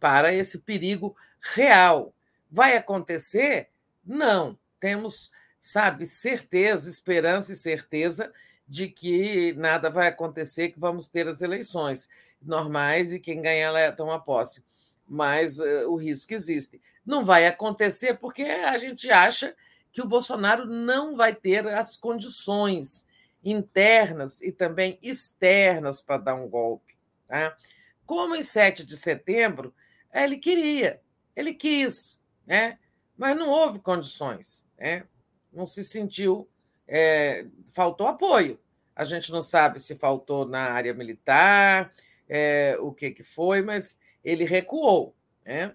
para 0.00 0.32
esse 0.32 0.58
perigo 0.58 1.14
real. 1.54 2.12
Vai 2.50 2.76
acontecer? 2.76 3.68
Não. 4.04 4.58
Temos, 4.80 5.30
sabe, 5.60 6.06
certeza, 6.06 6.88
esperança 6.88 7.52
e 7.52 7.56
certeza 7.56 8.32
de 8.68 8.88
que 8.88 9.54
nada 9.54 9.88
vai 9.88 10.08
acontecer, 10.08 10.70
que 10.70 10.78
vamos 10.78 11.08
ter 11.08 11.26
as 11.26 11.40
eleições 11.40 12.08
normais 12.40 13.12
e 13.12 13.18
quem 13.18 13.40
ganhar 13.40 13.96
toma 13.96 14.20
posse. 14.20 14.62
Mas 15.06 15.58
uh, 15.58 15.88
o 15.88 15.96
risco 15.96 16.34
existe. 16.34 16.80
Não 17.04 17.24
vai 17.24 17.46
acontecer 17.46 18.18
porque 18.18 18.42
a 18.42 18.76
gente 18.76 19.10
acha 19.10 19.56
que 19.90 20.02
o 20.02 20.06
Bolsonaro 20.06 20.66
não 20.66 21.16
vai 21.16 21.34
ter 21.34 21.66
as 21.66 21.96
condições 21.96 23.06
internas 23.42 24.42
e 24.42 24.52
também 24.52 24.98
externas 25.02 26.02
para 26.02 26.18
dar 26.18 26.34
um 26.34 26.48
golpe. 26.48 26.98
Tá? 27.26 27.56
Como 28.04 28.36
em 28.36 28.42
7 28.42 28.84
de 28.84 28.96
setembro, 28.96 29.74
ele 30.12 30.36
queria, 30.36 31.00
ele 31.34 31.54
quis, 31.54 32.20
né? 32.46 32.78
mas 33.16 33.36
não 33.36 33.48
houve 33.48 33.78
condições, 33.78 34.66
né? 34.78 35.04
não 35.52 35.64
se 35.64 35.82
sentiu 35.82 36.48
é, 36.88 37.46
faltou 37.72 38.06
apoio. 38.06 38.58
A 38.96 39.04
gente 39.04 39.30
não 39.30 39.42
sabe 39.42 39.78
se 39.78 39.94
faltou 39.94 40.44
na 40.44 40.72
área 40.72 40.92
militar, 40.92 41.92
é, 42.28 42.76
o 42.80 42.92
que, 42.92 43.10
que 43.10 43.22
foi, 43.22 43.62
mas 43.62 43.98
ele 44.24 44.44
recuou. 44.44 45.14
Né? 45.44 45.72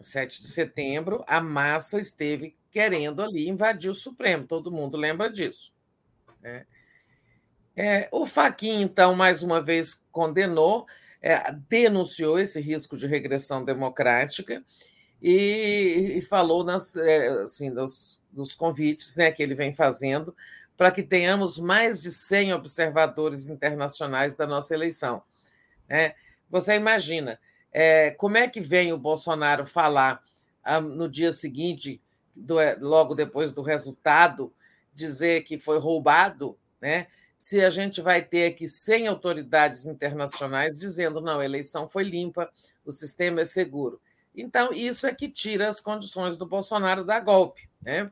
7 0.00 0.40
de 0.40 0.48
setembro, 0.48 1.22
a 1.28 1.40
massa 1.40 2.00
esteve 2.00 2.56
querendo 2.70 3.22
ali 3.22 3.48
invadir 3.48 3.90
o 3.90 3.94
Supremo, 3.94 4.46
todo 4.46 4.72
mundo 4.72 4.96
lembra 4.96 5.30
disso. 5.30 5.72
Né? 6.40 6.66
É, 7.76 8.08
o 8.10 8.26
Faquin, 8.26 8.80
então, 8.80 9.14
mais 9.14 9.42
uma 9.42 9.60
vez 9.60 10.02
condenou, 10.10 10.86
é, 11.20 11.52
denunciou 11.68 12.38
esse 12.38 12.60
risco 12.60 12.96
de 12.96 13.06
regressão 13.06 13.64
democrática 13.64 14.64
e, 15.22 16.14
e 16.18 16.22
falou 16.22 16.64
nas, 16.64 16.96
é, 16.96 17.28
assim, 17.42 17.72
dos, 17.72 18.20
dos 18.30 18.54
convites 18.54 19.14
né, 19.16 19.30
que 19.30 19.42
ele 19.42 19.54
vem 19.54 19.72
fazendo 19.72 20.34
para 20.76 20.90
que 20.90 21.02
tenhamos 21.02 21.58
mais 21.58 22.00
de 22.00 22.10
100 22.10 22.54
observadores 22.54 23.46
internacionais 23.46 24.34
da 24.34 24.46
nossa 24.46 24.74
eleição. 24.74 25.22
É, 25.88 26.14
você 26.50 26.74
imagina 26.74 27.38
é, 27.70 28.10
como 28.10 28.36
é 28.36 28.48
que 28.48 28.60
vem 28.60 28.92
o 28.92 28.98
Bolsonaro 28.98 29.64
falar 29.64 30.22
ah, 30.64 30.80
no 30.80 31.08
dia 31.08 31.32
seguinte, 31.32 32.00
do, 32.34 32.56
logo 32.80 33.14
depois 33.14 33.52
do 33.52 33.62
resultado, 33.62 34.52
dizer 34.92 35.42
que 35.44 35.58
foi 35.58 35.78
roubado, 35.78 36.58
né? 36.80 37.06
se 37.38 37.60
a 37.60 37.70
gente 37.70 38.00
vai 38.00 38.22
ter 38.22 38.46
aqui 38.46 38.68
100 38.68 39.08
autoridades 39.08 39.84
internacionais 39.86 40.78
dizendo 40.78 41.20
não, 41.20 41.40
a 41.40 41.44
eleição 41.44 41.88
foi 41.88 42.04
limpa, 42.04 42.48
o 42.84 42.92
sistema 42.92 43.40
é 43.40 43.44
seguro. 43.44 44.00
Então, 44.34 44.72
isso 44.72 45.06
é 45.06 45.14
que 45.14 45.28
tira 45.28 45.68
as 45.68 45.80
condições 45.80 46.36
do 46.36 46.46
Bolsonaro 46.46 47.04
dar 47.04 47.20
golpe. 47.20 47.68
Né? 47.80 48.10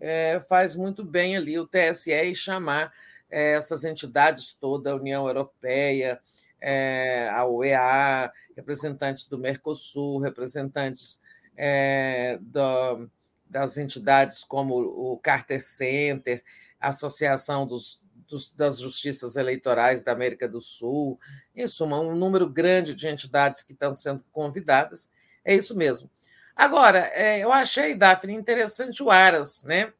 É, 0.00 0.40
faz 0.48 0.74
muito 0.74 1.04
bem 1.04 1.36
ali 1.36 1.58
o 1.58 1.66
TSE 1.66 2.34
chamar 2.34 2.92
é, 3.30 3.52
essas 3.52 3.84
entidades 3.84 4.52
todas, 4.52 4.92
a 4.92 4.96
União 4.96 5.26
Europeia, 5.26 6.20
é, 6.60 7.28
a 7.30 7.46
UEA, 7.46 8.32
representantes 8.56 9.26
do 9.26 9.38
Mercosul, 9.38 10.18
representantes 10.20 11.20
é, 11.56 12.38
do, 12.40 13.08
das 13.48 13.76
entidades 13.76 14.44
como 14.44 14.76
o 14.76 15.18
Carter 15.18 15.62
Center, 15.62 16.42
a 16.80 16.88
Associação 16.88 17.66
dos, 17.66 18.00
dos, 18.28 18.50
das 18.52 18.78
Justiças 18.78 19.36
Eleitorais 19.36 20.02
da 20.02 20.12
América 20.12 20.48
do 20.48 20.60
Sul, 20.60 21.18
em 21.54 21.66
suma, 21.66 22.00
um 22.00 22.16
número 22.16 22.48
grande 22.48 22.94
de 22.94 23.08
entidades 23.08 23.62
que 23.62 23.72
estão 23.72 23.94
sendo 23.94 24.24
convidadas. 24.32 25.10
É 25.44 25.54
isso 25.54 25.76
mesmo. 25.76 26.10
Agora, 26.56 27.10
é, 27.14 27.40
eu 27.40 27.52
achei, 27.52 27.94
Daphne, 27.94 28.32
interessante 28.32 29.02
o 29.02 29.10
Aras, 29.10 29.62
né? 29.64 29.92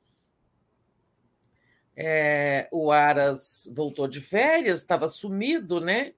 É, 1.97 2.69
o 2.73 2.91
Aras 2.91 3.71
voltou 3.75 4.09
de 4.09 4.21
férias, 4.21 4.81
estava 4.81 5.09
sumido, 5.09 5.81
né? 5.81 6.13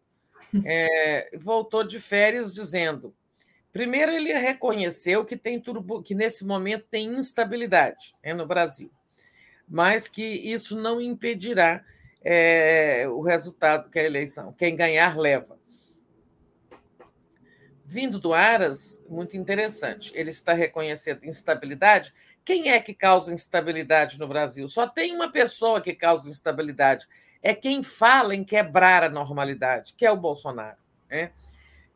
É, 0.64 1.28
voltou 1.36 1.84
de 1.84 2.00
férias 2.00 2.54
dizendo: 2.54 3.14
primeiro, 3.72 4.12
ele 4.12 4.32
reconheceu 4.32 5.24
que 5.24 5.36
tem 5.36 5.60
turbo, 5.60 6.02
que 6.02 6.14
nesse 6.14 6.46
momento 6.46 6.86
tem 6.88 7.08
instabilidade 7.14 8.14
né, 8.24 8.32
no 8.32 8.46
Brasil, 8.46 8.90
mas 9.68 10.08
que 10.08 10.22
isso 10.24 10.80
não 10.80 11.00
impedirá 11.00 11.84
é, 12.24 13.06
o 13.08 13.20
resultado 13.20 13.90
que 13.90 13.98
é 13.98 14.02
a 14.02 14.06
eleição. 14.06 14.52
Quem 14.52 14.74
ganhar, 14.76 15.18
leva. 15.18 15.58
Vindo 17.88 18.18
do 18.18 18.34
Aras, 18.34 19.00
muito 19.08 19.36
interessante. 19.36 20.10
Ele 20.16 20.30
está 20.30 20.52
reconhecendo 20.52 21.24
instabilidade. 21.24 22.12
Quem 22.44 22.68
é 22.68 22.80
que 22.80 22.92
causa 22.92 23.32
instabilidade 23.32 24.18
no 24.18 24.26
Brasil? 24.26 24.66
Só 24.66 24.88
tem 24.88 25.14
uma 25.14 25.30
pessoa 25.30 25.80
que 25.80 25.94
causa 25.94 26.28
instabilidade. 26.28 27.06
É 27.40 27.54
quem 27.54 27.84
fala 27.84 28.34
em 28.34 28.42
quebrar 28.42 29.04
a 29.04 29.08
normalidade, 29.08 29.94
que 29.96 30.04
é 30.04 30.10
o 30.10 30.16
Bolsonaro. 30.16 30.76
Né? 31.08 31.30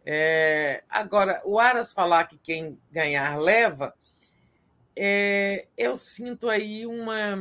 É, 0.07 0.85
agora, 0.89 1.43
o 1.45 1.59
Aras 1.59 1.93
falar 1.93 2.29
que 2.29 2.39
quem 2.39 2.79
ganhar 2.93 3.37
leva, 3.41 3.93
é, 4.95 5.67
eu 5.77 5.99
sinto 5.99 6.49
aí 6.49 6.87
uma, 6.87 7.37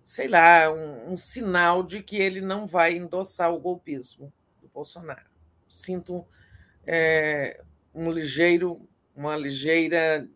sei 0.00 0.28
lá, 0.28 0.70
um, 0.72 1.14
um, 1.14 1.16
sinal 1.16 1.82
de 1.82 2.04
que 2.04 2.18
ele 2.18 2.40
não 2.40 2.68
vai 2.68 2.94
endossar 2.94 3.52
o 3.52 3.58
golpismo 3.58 4.32
do 4.62 4.68
Bolsonaro. 4.68 5.26
Sinto 5.68 6.24
é, 6.90 7.60
um 7.94 8.10
ligeiro, 8.10 8.80
uma 9.14 9.36
ligeira 9.36 10.26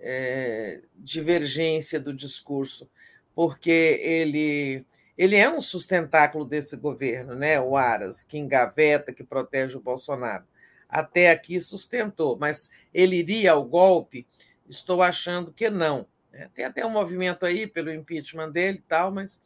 é, 0.00 0.80
divergência 0.96 2.00
do 2.00 2.12
discurso, 2.12 2.90
porque 3.34 4.00
ele 4.02 4.84
ele 5.16 5.36
é 5.36 5.48
um 5.48 5.60
sustentáculo 5.60 6.46
desse 6.46 6.76
governo, 6.78 7.34
né? 7.34 7.60
O 7.60 7.76
Aras, 7.76 8.22
que 8.22 8.38
engaveta, 8.38 9.12
que 9.12 9.22
protege 9.22 9.76
o 9.76 9.80
Bolsonaro. 9.80 10.44
Até 10.88 11.30
aqui 11.30 11.60
sustentou, 11.60 12.38
mas 12.40 12.70
ele 12.92 13.16
iria 13.16 13.52
ao 13.52 13.62
golpe? 13.62 14.26
Estou 14.66 15.02
achando 15.02 15.52
que 15.52 15.68
não. 15.68 16.06
É, 16.32 16.48
tem 16.48 16.64
até 16.64 16.86
um 16.86 16.90
movimento 16.90 17.44
aí 17.44 17.66
pelo 17.66 17.92
impeachment 17.92 18.50
dele 18.50 18.78
e 18.78 18.88
tal, 18.88 19.12
mas 19.12 19.38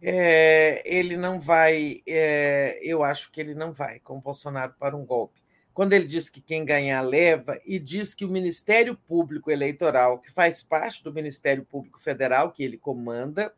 é, 0.00 0.82
ele 0.84 1.16
não 1.16 1.40
vai, 1.40 2.02
é, 2.06 2.78
eu 2.82 3.02
acho 3.02 3.30
que 3.32 3.40
ele 3.40 3.54
não 3.54 3.72
vai 3.72 3.98
com 4.00 4.18
o 4.18 4.20
Bolsonaro 4.20 4.74
para 4.78 4.96
um 4.96 5.04
golpe. 5.04 5.40
Quando 5.72 5.92
ele 5.92 6.06
diz 6.06 6.30
que 6.30 6.40
quem 6.40 6.64
ganhar 6.64 7.02
leva, 7.02 7.60
e 7.66 7.78
diz 7.78 8.14
que 8.14 8.24
o 8.24 8.30
Ministério 8.30 8.96
Público 8.96 9.50
Eleitoral, 9.50 10.18
que 10.18 10.32
faz 10.32 10.62
parte 10.62 11.04
do 11.04 11.12
Ministério 11.12 11.64
Público 11.64 12.00
Federal, 12.00 12.50
que 12.50 12.64
ele 12.64 12.78
comanda, 12.78 13.52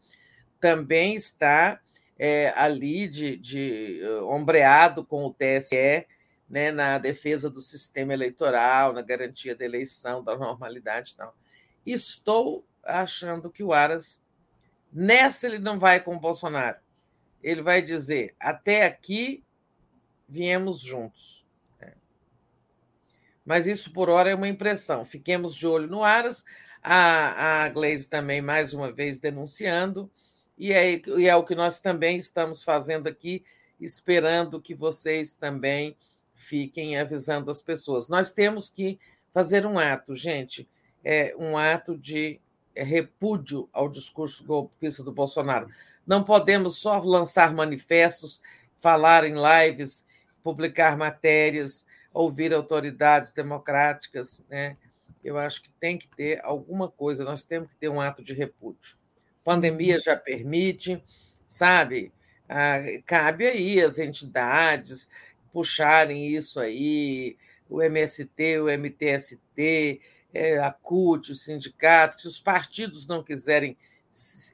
também 0.61 1.15
está 1.15 1.81
é, 2.19 2.53
ali 2.57 3.07
de, 3.07 3.37
de 3.37 4.01
ombreado 4.25 5.05
com 5.05 5.25
o 5.25 5.33
TSE, 5.33 6.07
né, 6.49 6.73
na 6.73 6.99
defesa 6.99 7.51
do 7.51 7.61
sistema 7.61 8.15
eleitoral, 8.15 8.93
na 8.93 9.03
garantia 9.03 9.55
da 9.55 9.65
eleição, 9.65 10.25
da 10.25 10.37
normalidade 10.37 11.15
tal. 11.15 11.37
Estou 11.85 12.65
achando 12.83 13.51
que 13.51 13.63
o 13.63 13.73
Aras, 13.73 14.21
nessa 14.93 15.47
ele 15.47 15.59
não 15.59 15.79
vai 15.79 16.01
com 16.01 16.17
o 16.17 16.21
Bolsonaro. 16.21 16.79
Ele 17.43 17.63
vai 17.63 17.83
dizer: 17.83 18.35
até 18.39 18.85
aqui 18.85 19.43
viemos 20.29 20.81
juntos. 20.81 21.45
É. 21.81 21.93
Mas 23.45 23.67
isso, 23.67 23.93
por 23.93 24.09
hora, 24.09 24.31
é 24.31 24.35
uma 24.35 24.49
impressão. 24.49 25.05
Fiquemos 25.05 25.55
de 25.55 25.67
olho 25.67 25.89
no 25.89 26.03
Aras. 26.03 26.45
A, 26.83 27.65
a 27.65 27.69
Glaze 27.69 28.09
também, 28.09 28.41
mais 28.41 28.73
uma 28.73 28.93
vez, 28.93 29.19
denunciando. 29.19 30.11
E 30.57 30.73
é, 30.73 31.01
e 31.17 31.29
é 31.29 31.37
o 31.37 31.45
que 31.45 31.55
nós 31.55 31.81
também 31.81 32.17
estamos 32.17 32.65
fazendo 32.65 33.09
aqui, 33.09 33.45
esperando 33.81 34.61
que 34.61 34.75
vocês 34.75 35.37
também 35.37 35.97
fiquem 36.35 36.99
avisando 36.99 37.51
as 37.51 37.63
pessoas. 37.63 38.09
Nós 38.09 38.33
temos 38.33 38.71
que 38.71 38.99
fazer 39.33 39.67
um 39.67 39.79
ato, 39.79 40.15
gente 40.15 40.69
é, 41.05 41.35
um 41.39 41.57
ato 41.57 41.97
de 41.97 42.41
repúdio 42.85 43.69
ao 43.73 43.89
discurso 43.89 44.45
golpista 44.45 45.03
do 45.03 45.13
Bolsonaro. 45.13 45.69
Não 46.07 46.25
podemos 46.25 46.79
só 46.79 46.99
lançar 46.99 47.53
manifestos, 47.53 48.41
falar 48.77 49.25
em 49.25 49.35
lives, 49.35 50.07
publicar 50.43 50.97
matérias, 50.97 51.87
ouvir 52.13 52.53
autoridades 52.55 53.33
democráticas. 53.33 54.45
Né? 54.49 54.77
Eu 55.23 55.39
acho 55.39 55.63
que 55.63 55.71
tem 55.73 55.99
que 55.99 56.09
ter 56.09 56.41
alguma 56.45 56.89
coisa, 56.89 57.25
nós 57.25 57.45
temos 57.45 57.69
que 57.71 57.77
ter 57.77 57.89
um 57.89 58.01
ato 58.01 58.23
de 58.23 58.33
repúdio. 58.33 58.97
pandemia 59.45 59.99
já 59.99 60.17
permite, 60.17 61.03
sabe? 61.47 62.13
Ah, 62.49 62.79
cabe 63.05 63.47
aí 63.47 63.81
as 63.81 63.99
entidades 63.99 65.09
puxarem 65.53 66.29
isso 66.29 66.61
aí, 66.61 67.37
o 67.69 67.83
MST, 67.83 68.61
o 68.61 68.69
MTST, 68.71 70.01
é, 70.33 70.59
a 70.59 70.71
CUT, 70.71 71.33
os 71.33 71.43
sindicatos, 71.43 72.21
se 72.21 72.29
os 72.29 72.41
partidos 72.41 73.07
não 73.07 73.23
quiserem 73.23 73.77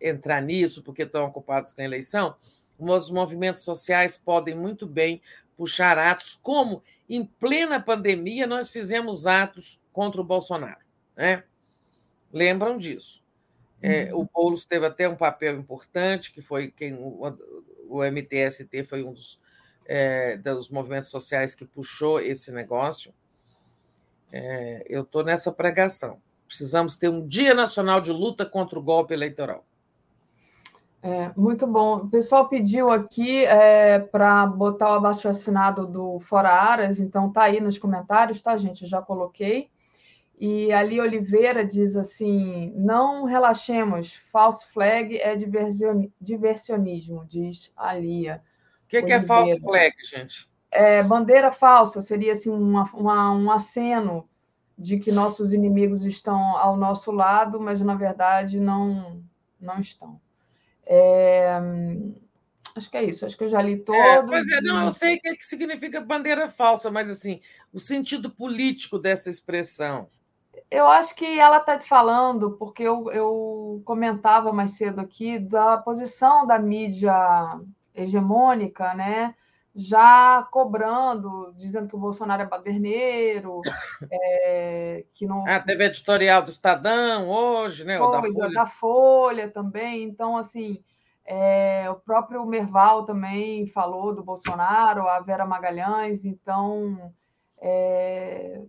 entrar 0.00 0.40
nisso 0.40 0.82
porque 0.82 1.02
estão 1.02 1.24
ocupados 1.24 1.72
com 1.72 1.80
a 1.80 1.84
eleição, 1.84 2.34
os 2.78 3.10
movimentos 3.10 3.62
sociais 3.62 4.16
podem 4.16 4.54
muito 4.54 4.86
bem 4.86 5.22
puxar 5.56 5.98
atos, 5.98 6.38
como 6.42 6.82
em 7.08 7.24
plena 7.24 7.78
pandemia 7.78 8.46
nós 8.46 8.70
fizemos 8.70 9.26
atos 9.26 9.80
contra 9.92 10.20
o 10.20 10.24
Bolsonaro. 10.24 10.80
Né? 11.16 11.44
Lembram 12.32 12.76
disso. 12.76 13.22
É, 13.80 14.12
uhum. 14.12 14.22
o 14.22 14.28
Boulos 14.32 14.64
teve 14.64 14.86
até 14.86 15.08
um 15.08 15.14
papel 15.14 15.58
importante, 15.58 16.32
que 16.32 16.40
foi 16.40 16.70
quem 16.70 16.94
o, 16.94 17.20
o 17.86 18.02
MTST 18.02 18.84
foi 18.84 19.04
um 19.04 19.12
dos, 19.12 19.38
é, 19.84 20.38
dos 20.38 20.70
movimentos 20.70 21.10
sociais 21.10 21.54
que 21.54 21.66
puxou 21.66 22.18
esse 22.18 22.50
negócio. 22.50 23.12
É, 24.36 24.84
eu 24.88 25.02
estou 25.02 25.22
nessa 25.22 25.52
pregação. 25.52 26.18
Precisamos 26.48 26.96
ter 26.96 27.08
um 27.08 27.24
Dia 27.24 27.54
Nacional 27.54 28.00
de 28.00 28.10
Luta 28.10 28.44
contra 28.44 28.76
o 28.76 28.82
Golpe 28.82 29.14
Eleitoral. 29.14 29.64
É, 31.00 31.30
muito 31.36 31.68
bom. 31.68 31.98
O 31.98 32.08
pessoal 32.08 32.48
pediu 32.48 32.90
aqui 32.90 33.44
é, 33.44 34.00
para 34.00 34.44
botar 34.46 34.90
o 34.90 34.94
abaixo 34.94 35.28
assinado 35.28 35.86
do 35.86 36.18
Fora 36.18 36.50
Aras, 36.50 36.98
então 36.98 37.30
tá 37.30 37.44
aí 37.44 37.60
nos 37.60 37.78
comentários, 37.78 38.40
tá, 38.40 38.56
gente? 38.56 38.82
Eu 38.82 38.88
já 38.88 39.00
coloquei. 39.00 39.70
E 40.40 40.72
ali 40.72 41.00
Oliveira 41.00 41.64
diz 41.64 41.94
assim: 41.94 42.72
não 42.74 43.26
relaxemos, 43.26 44.14
false 44.32 44.66
flag 44.72 45.16
é 45.16 45.36
diversionismo, 46.20 47.24
diz 47.28 47.72
a 47.76 47.94
Lia. 47.94 48.42
O 48.84 48.88
que, 48.88 49.00
que, 49.00 49.12
é 49.12 49.22
false 49.22 49.60
flag, 49.60 49.94
gente? 50.04 50.48
É, 50.74 51.04
bandeira 51.04 51.52
falsa 51.52 52.00
seria 52.00 52.32
assim, 52.32 52.50
uma, 52.50 52.82
uma, 52.92 53.32
um 53.32 53.50
aceno 53.50 54.28
de 54.76 54.98
que 54.98 55.12
nossos 55.12 55.52
inimigos 55.52 56.04
estão 56.04 56.56
ao 56.56 56.76
nosso 56.76 57.12
lado, 57.12 57.60
mas 57.60 57.80
na 57.80 57.94
verdade 57.94 58.58
não, 58.58 59.22
não 59.60 59.78
estão. 59.78 60.20
É, 60.84 61.60
acho 62.76 62.90
que 62.90 62.96
é 62.96 63.04
isso, 63.04 63.24
acho 63.24 63.36
que 63.36 63.44
eu 63.44 63.48
já 63.48 63.62
li 63.62 63.74
é, 63.74 63.76
todos. 63.76 64.00
É, 64.00 64.22
pois 64.26 64.48
é, 64.48 64.60
não, 64.60 64.86
eu 64.86 64.92
sei 64.92 65.16
o 65.16 65.20
que, 65.20 65.28
é 65.28 65.36
que 65.36 65.46
significa 65.46 66.00
bandeira 66.00 66.50
falsa, 66.50 66.90
mas 66.90 67.08
assim, 67.08 67.40
o 67.72 67.78
sentido 67.78 68.28
político 68.28 68.98
dessa 68.98 69.30
expressão. 69.30 70.08
Eu 70.70 70.88
acho 70.88 71.14
que 71.14 71.38
ela 71.38 71.58
está 71.58 71.78
falando, 71.78 72.52
porque 72.52 72.82
eu, 72.82 73.10
eu 73.12 73.80
comentava 73.84 74.52
mais 74.52 74.72
cedo 74.72 75.00
aqui, 75.00 75.38
da 75.38 75.78
posição 75.78 76.46
da 76.46 76.58
mídia 76.58 77.14
hegemônica, 77.94 78.92
né? 78.94 79.36
Já 79.74 80.46
cobrando, 80.52 81.52
dizendo 81.56 81.88
que 81.88 81.96
o 81.96 81.98
Bolsonaro 81.98 82.42
é 82.42 82.46
baderneiro, 82.46 83.60
é, 84.12 85.04
que 85.12 85.26
não. 85.26 85.44
Ah, 85.48 85.58
teve 85.60 85.84
editorial 85.84 86.42
do 86.42 86.50
Estadão 86.50 87.28
hoje, 87.28 87.84
né? 87.84 87.98
Foi, 87.98 88.12
da 88.12 88.22
Folha. 88.22 88.54
da 88.54 88.66
Folha 88.66 89.50
também. 89.50 90.04
Então, 90.04 90.36
assim, 90.36 90.82
É, 91.26 91.88
o 91.90 91.94
próprio 91.94 92.44
Merval 92.44 93.06
também 93.06 93.66
falou 93.68 94.14
do 94.14 94.22
Bolsonaro, 94.22 95.08
a 95.08 95.20
Vera 95.20 95.46
Magalhães, 95.46 96.24
então, 96.26 97.12
é, 97.58 98.60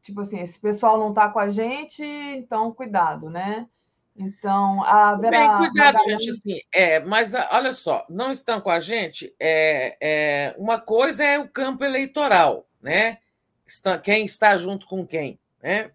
tipo 0.00 0.20
assim, 0.20 0.38
esse 0.40 0.60
pessoal 0.60 0.96
não 0.96 1.08
está 1.08 1.28
com 1.28 1.40
a 1.40 1.48
gente, 1.48 2.02
então 2.04 2.72
cuidado, 2.72 3.28
né? 3.28 3.68
Então, 4.16 4.82
a 4.84 5.16
Vera. 5.16 5.38
Bem, 5.38 5.68
cuidado, 5.68 5.94
Magalhães... 5.94 6.22
gente, 6.24 6.30
assim, 6.30 6.60
é, 6.72 7.00
mas 7.00 7.32
olha 7.50 7.72
só, 7.72 8.06
não 8.08 8.30
estão 8.30 8.60
com 8.60 8.70
a 8.70 8.78
gente. 8.78 9.34
É, 9.40 9.96
é, 10.00 10.54
uma 10.58 10.78
coisa 10.78 11.24
é 11.24 11.38
o 11.38 11.48
campo 11.48 11.84
eleitoral, 11.84 12.68
né? 12.80 13.18
Está, 13.66 13.98
quem 13.98 14.24
está 14.26 14.56
junto 14.56 14.86
com 14.86 15.06
quem, 15.06 15.38
né? 15.62 15.90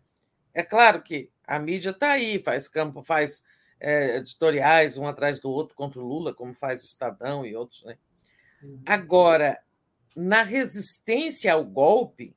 É 0.53 0.63
claro 0.63 1.01
que 1.03 1.29
a 1.45 1.59
mídia 1.59 1.91
está 1.91 2.11
aí, 2.11 2.41
faz 2.41 2.67
campo, 2.67 3.03
faz 3.03 3.43
é, 3.79 4.17
editoriais 4.17 4.97
um 4.97 5.05
atrás 5.05 5.39
do 5.39 5.51
outro 5.51 5.75
contra 5.75 5.99
o 5.99 6.05
Lula, 6.05 6.33
como 6.33 6.55
faz 6.55 6.81
o 6.81 6.85
Estadão 6.85 7.45
e 7.45 7.55
outros. 7.55 7.83
Né? 7.83 7.97
Agora, 8.85 9.59
na 10.15 10.41
resistência 10.41 11.53
ao 11.53 11.63
golpe, 11.63 12.35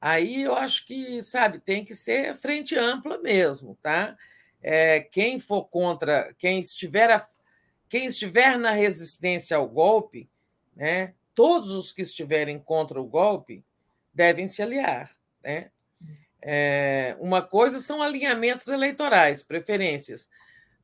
aí 0.00 0.42
eu 0.42 0.56
acho 0.56 0.84
que, 0.84 1.22
sabe, 1.22 1.60
tem 1.60 1.84
que 1.84 1.94
ser 1.94 2.36
frente 2.36 2.76
ampla 2.76 3.18
mesmo, 3.18 3.78
tá? 3.80 4.16
É, 4.62 5.00
quem 5.00 5.40
for 5.40 5.64
contra, 5.64 6.34
quem 6.38 6.60
estiver, 6.60 7.10
a, 7.10 7.26
quem 7.88 8.06
estiver 8.06 8.58
na 8.58 8.72
resistência 8.72 9.56
ao 9.56 9.68
golpe, 9.68 10.28
né? 10.76 11.14
Todos 11.34 11.70
os 11.70 11.92
que 11.92 12.02
estiverem 12.02 12.58
contra 12.58 13.00
o 13.00 13.06
golpe 13.06 13.64
devem 14.12 14.46
se 14.46 14.62
aliar, 14.62 15.16
né? 15.42 15.70
É, 16.42 17.16
uma 17.20 17.42
coisa 17.42 17.80
são 17.80 18.02
alinhamentos 18.02 18.66
eleitorais, 18.68 19.42
preferências. 19.42 20.28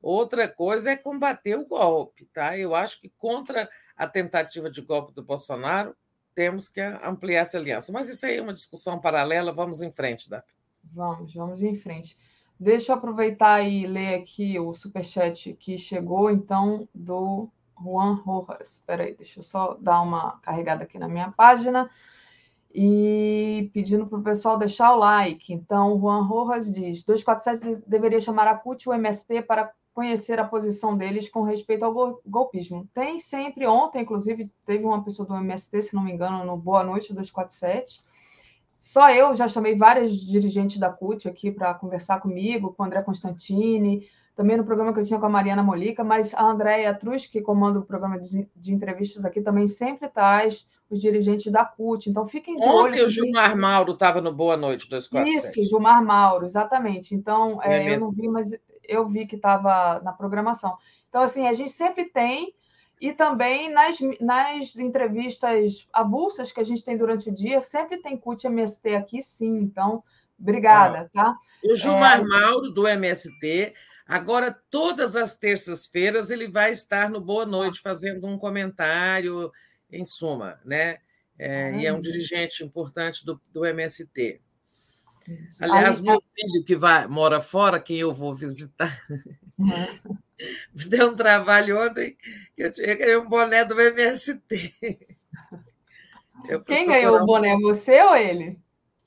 Outra 0.03 0.47
coisa 0.47 0.91
é 0.91 0.97
combater 0.97 1.57
o 1.57 1.67
golpe. 1.67 2.27
Tá? 2.27 2.57
Eu 2.59 2.75
acho 2.75 3.01
que 3.01 3.09
contra 3.19 3.69
a 3.97 4.07
tentativa 4.07 4.71
de 4.71 4.83
golpe 4.83 5.13
do 5.13 5.23
Bolsonaro, 5.23 5.97
temos 6.35 6.69
que 6.69 6.81
ampliar 6.81 7.41
essa 7.41 7.57
aliança. 7.57 7.91
Mas 7.91 8.11
isso 8.11 8.27
aí 8.27 8.37
é 8.37 8.43
uma 8.43 8.53
discussão 8.53 9.01
paralela. 9.01 9.53
Vamos 9.53 9.81
em 9.81 9.91
frente, 9.91 10.29
Dap. 10.29 10.47
Vamos, 10.85 11.33
vamos 11.35 11.63
em 11.63 11.75
frente. 11.75 12.17
Deixa 12.59 12.93
eu 12.93 12.97
aproveitar 12.97 13.61
e 13.63 13.87
ler 13.87 14.15
aqui 14.15 14.59
o 14.59 14.73
superchat 14.73 15.53
que 15.55 15.77
chegou, 15.77 16.31
então, 16.31 16.89
do 16.95 17.49
Juan 17.79 18.15
Rojas. 18.15 18.73
Espera 18.73 19.05
aí, 19.05 19.15
deixa 19.15 19.41
eu 19.41 19.43
só 19.43 19.75
dar 19.81 20.01
uma 20.01 20.39
carregada 20.39 20.85
aqui 20.85 20.99
na 20.99 21.09
minha 21.09 21.31
página 21.31 21.91
e 22.75 23.71
pedindo 23.73 24.07
para 24.07 24.19
o 24.19 24.23
pessoal 24.23 24.59
deixar 24.59 24.95
o 24.95 24.99
like. 24.99 25.53
Então, 25.53 25.99
Juan 25.99 26.23
Rojas 26.23 26.73
diz: 26.73 27.03
247 27.03 27.83
deveria 27.87 28.21
chamar 28.21 28.49
a 28.49 28.55
CUT 28.55 28.85
e 28.85 28.89
o 28.89 28.95
MST 28.95 29.43
para 29.43 29.73
conhecer 29.95 30.39
a 30.39 30.45
posição 30.45 30.95
deles 30.95 31.29
com 31.29 31.43
respeito 31.43 31.85
ao 31.85 32.21
golpismo. 32.27 32.87
Tem 32.93 33.19
sempre, 33.19 33.67
ontem, 33.67 34.03
inclusive, 34.03 34.53
teve 34.67 34.85
uma 34.85 35.03
pessoa 35.03 35.27
do 35.27 35.35
MST, 35.37 35.81
se 35.81 35.95
não 35.95 36.03
me 36.03 36.13
engano, 36.13 36.45
no 36.45 36.57
Boa 36.57 36.85
Noite 36.85 37.15
247. 37.15 38.03
Só 38.79 39.11
eu 39.11 39.35
já 39.35 39.49
chamei 39.49 39.77
várias 39.77 40.13
dirigentes 40.13 40.79
da 40.79 40.91
CUT 40.91 41.29
aqui 41.29 41.51
para 41.51 41.75
conversar 41.75 42.21
comigo, 42.21 42.73
com 42.75 42.83
o 42.83 42.87
André 42.87 43.03
Constantini, 43.03 44.07
também 44.37 44.59
no 44.59 44.65
programa 44.65 44.93
que 44.93 45.01
eu 45.01 45.05
tinha 45.05 45.19
com 45.19 45.25
a 45.25 45.31
Mariana 45.31 45.63
Molica, 45.63 46.05
mas 46.05 46.35
a 46.35 46.43
Andréia 46.43 46.93
Trus, 46.93 47.27
que 47.27 47.41
comanda 47.41 47.79
o 47.79 47.83
programa 47.83 48.21
de, 48.21 48.47
de, 48.55 48.75
entrevistas 48.75 49.25
aqui, 49.25 49.41
também 49.41 49.67
sempre 49.67 50.09
traz 50.09 50.67
os 50.91 51.01
dirigentes 51.01 51.51
da 51.51 51.65
CUT. 51.65 52.11
Então, 52.11 52.27
fiquem 52.27 52.55
de 52.57 52.63
Ontem 52.63 52.75
olho. 52.75 52.87
Ontem 52.93 53.05
o 53.05 53.09
Gilmar 53.09 53.57
Mauro 53.57 53.93
estava 53.93 54.21
no 54.21 54.33
Boa 54.33 54.55
Noite 54.55 54.87
247. 54.91 55.61
Isso, 55.61 55.71
Gilmar 55.71 56.05
Mauro, 56.05 56.45
exatamente. 56.45 57.15
Então, 57.15 57.63
é, 57.63 57.95
eu 57.95 58.01
não 58.01 58.13
vi, 58.13 58.29
mas 58.29 58.51
eu 58.87 59.09
vi 59.09 59.27
que 59.27 59.37
estava 59.37 60.01
na 60.05 60.13
programação. 60.13 60.77
Então, 61.09 61.23
assim, 61.23 61.47
a 61.49 61.53
gente 61.55 61.71
sempre 61.71 62.05
tem, 62.05 62.53
e 63.01 63.13
também 63.13 63.71
nas, 63.73 63.99
nas 64.21 64.77
entrevistas 64.77 65.87
avulsas 65.93 66.53
que 66.53 66.61
a 66.61 66.65
gente 66.65 66.85
tem 66.85 66.97
durante 66.97 67.29
o 67.29 67.35
dia, 67.35 67.61
sempre 67.61 67.99
tem 67.99 68.17
CUT 68.17 68.47
MST 68.47 68.95
aqui, 68.95 69.23
sim. 69.23 69.59
Então, 69.59 70.03
obrigada, 70.39 71.11
ah, 71.15 71.23
tá? 71.23 71.39
O 71.65 71.77
Gilmar 71.77 72.21
é... 72.21 72.25
Mauro, 72.25 72.71
do 72.71 72.87
MST, 72.87 73.75
Agora, 74.09 74.57
todas 74.71 75.17
as 75.17 75.37
terças-feiras, 75.37 76.31
ele 76.31 76.49
vai 76.49 76.71
estar 76.71 77.11
no 77.11 77.21
Boa 77.21 77.45
Noite 77.45 77.81
fazendo 77.81 78.25
um 78.29 78.39
comentário, 78.39 79.51
em 79.91 80.05
suma, 80.05 80.61
né? 80.65 80.99
É, 81.37 81.77
e 81.77 81.87
é 81.87 81.93
um 81.93 82.01
dirigente 82.01 82.65
importante 82.65 83.27
do, 83.27 83.41
do 83.53 83.67
MST. 83.67 84.41
Aliás, 85.61 85.99
Aí, 85.99 86.05
meu 86.05 86.21
filho 86.21 86.65
que 86.65 86.77
vai, 86.77 87.09
mora 87.09 87.41
fora, 87.41 87.81
quem 87.81 87.99
eu 87.99 88.15
vou 88.15 88.33
visitar, 88.33 88.97
me 89.59 90.17
deu 90.89 91.11
um 91.11 91.17
trabalho 91.17 91.81
ontem 91.81 92.17
que 92.55 92.63
eu 92.63 92.71
tinha 92.71 92.89
que 92.89 93.05
ganhar 93.05 93.21
um 93.21 93.29
boné 93.29 93.65
do 93.65 93.81
MST. 93.81 94.41
Quem 96.67 96.87
ganhou 96.87 97.21
o 97.21 97.27
boné, 97.27 97.57
você 97.57 98.01
ou 98.03 98.17
ele? 98.17 98.59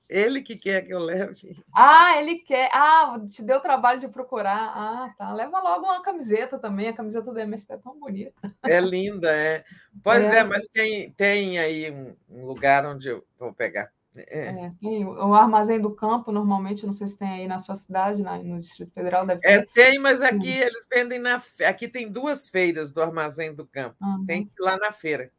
Ele 0.10 0.42
que 0.42 0.56
quer 0.56 0.82
que 0.82 0.92
eu 0.92 1.00
leve. 1.00 1.56
Ah, 1.72 2.20
ele 2.20 2.40
quer. 2.40 2.68
Ah, 2.74 3.20
te 3.32 3.44
deu 3.44 3.60
trabalho 3.60 4.00
de 4.00 4.08
procurar. 4.08 4.74
Ah, 4.76 5.14
tá. 5.16 5.32
Leva 5.32 5.60
logo 5.60 5.86
uma 5.86 6.02
camiseta 6.02 6.58
também. 6.58 6.88
A 6.88 6.94
camiseta 6.94 7.32
do 7.32 7.40
MST 7.40 7.74
é 7.74 7.78
tão 7.78 8.00
bonita. 8.00 8.34
É 8.66 8.82
linda, 8.82 9.32
é. 9.32 9.64
Pois 10.04 10.26
é, 10.26 10.40
é 10.40 10.44
mas 10.44 10.66
tem, 10.68 11.12
tem 11.12 11.60
aí 11.60 11.92
um 12.28 12.44
lugar 12.44 12.88
onde 12.88 13.10
eu 13.10 13.24
vou 13.38 13.54
pegar. 13.54 13.92
É. 14.18 14.48
É, 14.48 15.06
o 15.06 15.34
armazém 15.34 15.80
do 15.80 15.94
campo, 15.94 16.32
normalmente, 16.32 16.86
não 16.86 16.92
sei 16.92 17.06
se 17.06 17.18
tem 17.18 17.28
aí 17.28 17.48
na 17.48 17.60
sua 17.60 17.76
cidade, 17.76 18.24
no 18.24 18.60
Distrito 18.60 18.92
Federal, 18.92 19.26
deve 19.26 19.42
é, 19.44 19.60
ter. 19.60 19.64
É, 19.64 19.66
tem, 19.74 20.00
mas 20.00 20.22
aqui 20.22 20.50
hum. 20.50 20.64
eles 20.64 20.88
vendem 20.92 21.20
na. 21.20 21.42
Aqui 21.68 21.88
tem 21.88 22.12
duas 22.12 22.50
feiras 22.50 22.92
do 22.92 23.02
armazém 23.02 23.54
do 23.54 23.68
campo. 23.68 23.96
Uhum. 24.02 24.26
Tem 24.26 24.46
que 24.46 24.52
ir 24.60 24.66
lá 24.66 24.78
na 24.78 24.92
feira. 24.92 25.32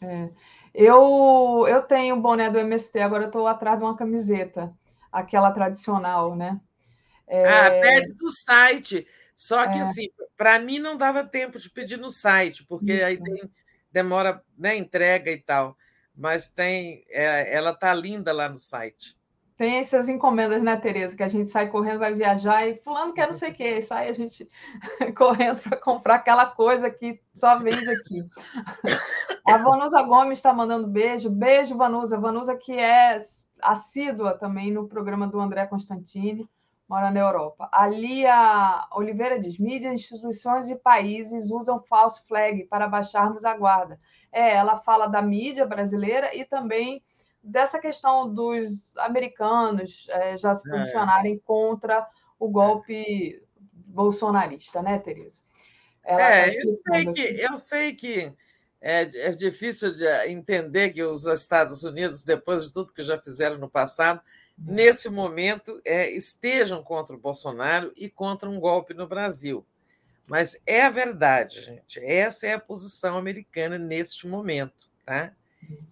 É. 0.00 0.30
Eu, 0.72 1.66
eu 1.68 1.82
tenho 1.82 2.16
o 2.16 2.20
boné 2.20 2.50
do 2.50 2.58
MST, 2.58 2.98
agora 3.00 3.24
eu 3.24 3.28
estou 3.28 3.46
atrás 3.46 3.78
de 3.78 3.84
uma 3.84 3.96
camiseta, 3.96 4.72
aquela 5.10 5.50
tradicional, 5.50 6.36
né? 6.36 6.60
É... 7.26 7.48
Ah, 7.48 7.70
pede 7.70 8.12
do 8.12 8.30
site. 8.30 9.06
Só 9.34 9.66
que, 9.66 9.78
é. 9.78 9.80
assim, 9.80 10.08
para 10.36 10.58
mim 10.58 10.78
não 10.78 10.96
dava 10.96 11.24
tempo 11.24 11.58
de 11.58 11.68
pedir 11.70 11.96
no 11.96 12.10
site, 12.10 12.64
porque 12.66 12.92
Isso. 12.92 13.04
aí 13.04 13.20
tem, 13.20 13.50
demora 13.90 14.42
né, 14.56 14.76
entrega 14.76 15.30
e 15.30 15.38
tal. 15.40 15.76
Mas 16.16 16.48
tem, 16.48 17.04
é, 17.10 17.54
ela 17.54 17.74
tá 17.74 17.92
linda 17.92 18.32
lá 18.32 18.48
no 18.48 18.58
site. 18.58 19.16
Tem 19.56 19.76
essas 19.76 20.08
encomendas, 20.08 20.62
né, 20.62 20.76
Tereza? 20.76 21.16
Que 21.16 21.22
a 21.22 21.28
gente 21.28 21.48
sai 21.48 21.68
correndo, 21.68 22.00
vai 22.00 22.12
viajar 22.12 22.66
e 22.66 22.74
fulano 22.74 23.12
quer 23.12 23.26
não 23.28 23.34
sei 23.34 23.50
o 23.50 23.54
quê. 23.54 23.78
E 23.78 23.82
sai 23.82 24.08
a 24.08 24.12
gente 24.12 24.48
correndo 25.16 25.60
para 25.60 25.76
comprar 25.76 26.16
aquela 26.16 26.46
coisa 26.46 26.90
que 26.90 27.20
só 27.32 27.56
vende 27.58 27.88
aqui. 27.88 28.24
A 29.46 29.58
Vanusa 29.58 30.02
Gomes 30.02 30.38
está 30.38 30.52
mandando 30.52 30.88
beijo. 30.88 31.30
Beijo, 31.30 31.76
Vanusa. 31.76 32.18
Vanusa 32.18 32.56
que 32.56 32.72
é 32.72 33.20
assídua 33.62 34.36
também 34.36 34.72
no 34.72 34.88
programa 34.88 35.26
do 35.26 35.38
André 35.38 35.66
Constantini, 35.66 36.48
mora 36.94 37.10
na 37.10 37.18
Europa. 37.18 37.68
A 37.72 37.88
Lia 37.88 38.86
Oliveira 38.92 39.36
diz: 39.38 39.58
mídias, 39.58 39.94
instituições 39.94 40.70
e 40.70 40.76
países 40.76 41.50
usam 41.50 41.82
falso 41.82 42.24
flag 42.24 42.64
para 42.66 42.86
baixarmos 42.86 43.44
a 43.44 43.56
guarda. 43.56 43.98
É, 44.30 44.54
ela 44.54 44.76
fala 44.76 45.08
da 45.08 45.20
mídia 45.20 45.66
brasileira 45.66 46.34
e 46.36 46.44
também 46.44 47.02
dessa 47.42 47.80
questão 47.80 48.32
dos 48.32 48.96
americanos 48.98 50.06
é, 50.08 50.36
já 50.36 50.54
se 50.54 50.68
é. 50.68 50.72
posicionarem 50.72 51.34
é. 51.34 51.40
contra 51.44 52.06
o 52.38 52.48
golpe 52.48 53.42
bolsonarista, 53.58 54.80
né, 54.80 54.98
Tereza? 54.98 55.42
Ela 56.04 56.22
é, 56.22 56.50
tá 56.50 56.56
eu 56.56 56.72
sei, 56.72 57.12
que, 57.12 57.42
eu 57.42 57.58
sei 57.58 57.94
que 57.94 58.32
é, 58.80 59.02
é 59.02 59.30
difícil 59.30 59.94
de 59.96 60.06
entender 60.28 60.90
que 60.90 61.02
os 61.02 61.24
Estados 61.24 61.82
Unidos, 61.82 62.22
depois 62.22 62.64
de 62.64 62.72
tudo 62.72 62.92
que 62.92 63.02
já 63.02 63.18
fizeram 63.18 63.58
no 63.58 63.68
passado. 63.68 64.20
Nesse 64.56 65.08
momento 65.08 65.80
é, 65.84 66.10
estejam 66.10 66.82
contra 66.82 67.14
o 67.14 67.18
Bolsonaro 67.18 67.92
e 67.96 68.08
contra 68.08 68.48
um 68.48 68.60
golpe 68.60 68.94
no 68.94 69.06
Brasil. 69.06 69.64
Mas 70.26 70.60
é 70.66 70.82
a 70.82 70.90
verdade, 70.90 71.60
gente. 71.60 72.00
Essa 72.00 72.46
é 72.46 72.54
a 72.54 72.60
posição 72.60 73.18
americana 73.18 73.78
neste 73.78 74.26
momento. 74.26 74.88
Tá? 75.04 75.32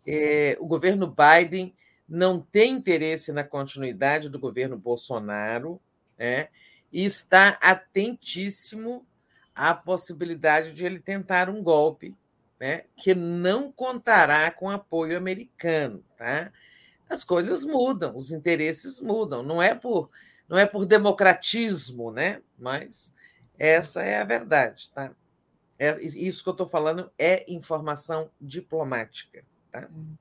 É, 0.06 0.56
o 0.58 0.66
governo 0.66 1.06
Biden 1.06 1.74
não 2.08 2.40
tem 2.40 2.72
interesse 2.72 3.32
na 3.32 3.44
continuidade 3.44 4.28
do 4.28 4.38
governo 4.38 4.76
Bolsonaro 4.76 5.80
né, 6.18 6.48
e 6.92 7.04
está 7.04 7.58
atentíssimo 7.60 9.06
à 9.54 9.74
possibilidade 9.74 10.74
de 10.74 10.84
ele 10.84 10.98
tentar 10.98 11.48
um 11.48 11.62
golpe 11.62 12.14
né, 12.60 12.84
que 12.96 13.14
não 13.14 13.72
contará 13.72 14.50
com 14.50 14.70
apoio 14.70 15.16
americano. 15.16 16.04
Tá? 16.16 16.52
As 17.08 17.24
coisas 17.24 17.64
mudam, 17.64 18.16
os 18.16 18.32
interesses 18.32 19.00
mudam. 19.00 19.42
Não 19.42 19.62
é 19.62 19.74
por, 19.74 20.10
não 20.48 20.58
é 20.58 20.66
por 20.66 20.86
democratismo, 20.86 22.10
né? 22.10 22.40
mas 22.58 23.12
essa 23.58 24.02
é 24.02 24.20
a 24.20 24.24
verdade. 24.24 24.90
Tá? 24.90 25.12
É, 25.78 26.00
isso 26.02 26.42
que 26.42 26.48
eu 26.48 26.52
estou 26.52 26.66
falando 26.66 27.10
é 27.18 27.44
informação 27.52 28.30
diplomática. 28.40 29.44
Tá? 29.70 29.88
Hum. 29.92 30.14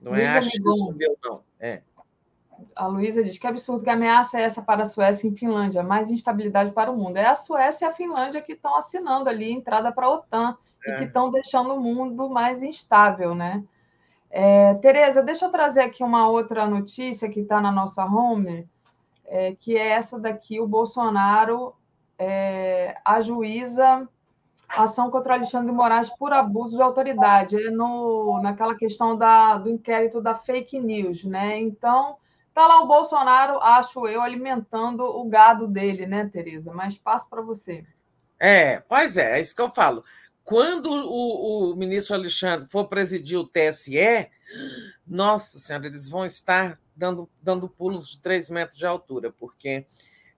Não 0.00 0.14
é 0.14 0.26
achismo 0.26 0.92
meu, 0.92 1.16
não. 1.22 1.42
É. 1.58 1.82
a 2.74 2.86
Luísa 2.86 3.22
diz 3.22 3.38
que 3.38 3.46
absurdo 3.46 3.84
que 3.84 3.90
ameaça 3.90 4.40
é 4.40 4.42
essa 4.44 4.62
para 4.62 4.82
a 4.82 4.86
Suécia 4.86 5.28
e 5.28 5.36
Finlândia, 5.36 5.82
mais 5.82 6.10
instabilidade 6.10 6.72
para 6.72 6.90
o 6.90 6.96
mundo. 6.96 7.18
É 7.18 7.26
a 7.26 7.34
Suécia 7.34 7.84
e 7.84 7.88
a 7.88 7.92
Finlândia 7.92 8.40
que 8.40 8.52
estão 8.52 8.76
assinando 8.76 9.28
ali 9.28 9.52
entrada 9.52 9.92
para 9.92 10.06
a 10.06 10.10
OTAN 10.10 10.56
é. 10.86 10.94
e 10.94 10.98
que 10.98 11.04
estão 11.04 11.30
deixando 11.30 11.74
o 11.74 11.80
mundo 11.80 12.30
mais 12.30 12.62
instável, 12.62 13.34
né? 13.34 13.62
É, 14.30 14.74
Tereza, 14.74 15.22
deixa 15.22 15.46
eu 15.46 15.50
trazer 15.50 15.80
aqui 15.82 16.04
uma 16.04 16.28
outra 16.28 16.66
notícia 16.66 17.28
que 17.28 17.40
está 17.40 17.60
na 17.60 17.72
nossa 17.72 18.04
home, 18.04 18.68
é, 19.26 19.54
que 19.58 19.76
é 19.76 19.88
essa 19.88 20.18
daqui, 20.18 20.60
o 20.60 20.68
Bolsonaro 20.68 21.74
é, 22.18 22.94
ajuiza 23.04 24.08
ação 24.68 25.10
contra 25.10 25.34
Alexandre 25.34 25.70
de 25.70 25.76
Moraes 25.76 26.10
por 26.10 26.32
abuso 26.32 26.76
de 26.76 26.82
autoridade, 26.82 27.56
é 27.56 27.70
no, 27.70 28.40
naquela 28.42 28.74
questão 28.74 29.16
da, 29.16 29.58
do 29.58 29.68
inquérito 29.68 30.20
da 30.20 30.34
fake 30.34 30.78
news, 30.78 31.24
né? 31.24 31.58
Então, 31.58 32.16
tá 32.54 32.66
lá 32.66 32.80
o 32.80 32.86
Bolsonaro, 32.86 33.58
acho 33.60 34.06
eu, 34.06 34.22
alimentando 34.22 35.02
o 35.02 35.24
gado 35.24 35.66
dele, 35.66 36.06
né, 36.06 36.28
Tereza? 36.32 36.72
Mas 36.72 36.96
passo 36.96 37.28
para 37.28 37.42
você. 37.42 37.84
É, 38.38 38.80
pois 38.80 39.16
é, 39.16 39.38
é 39.38 39.40
isso 39.40 39.54
que 39.54 39.62
eu 39.62 39.68
falo. 39.68 40.04
Quando 40.50 40.90
o, 40.90 41.70
o 41.70 41.76
ministro 41.76 42.16
Alexandre 42.16 42.68
for 42.68 42.88
presidir 42.88 43.38
o 43.38 43.46
TSE, 43.46 44.28
nossa 45.06 45.60
senhora, 45.60 45.86
eles 45.86 46.08
vão 46.08 46.26
estar 46.26 46.76
dando, 46.96 47.30
dando 47.40 47.68
pulos 47.68 48.10
de 48.10 48.18
três 48.18 48.50
metros 48.50 48.76
de 48.76 48.84
altura, 48.84 49.30
porque 49.30 49.86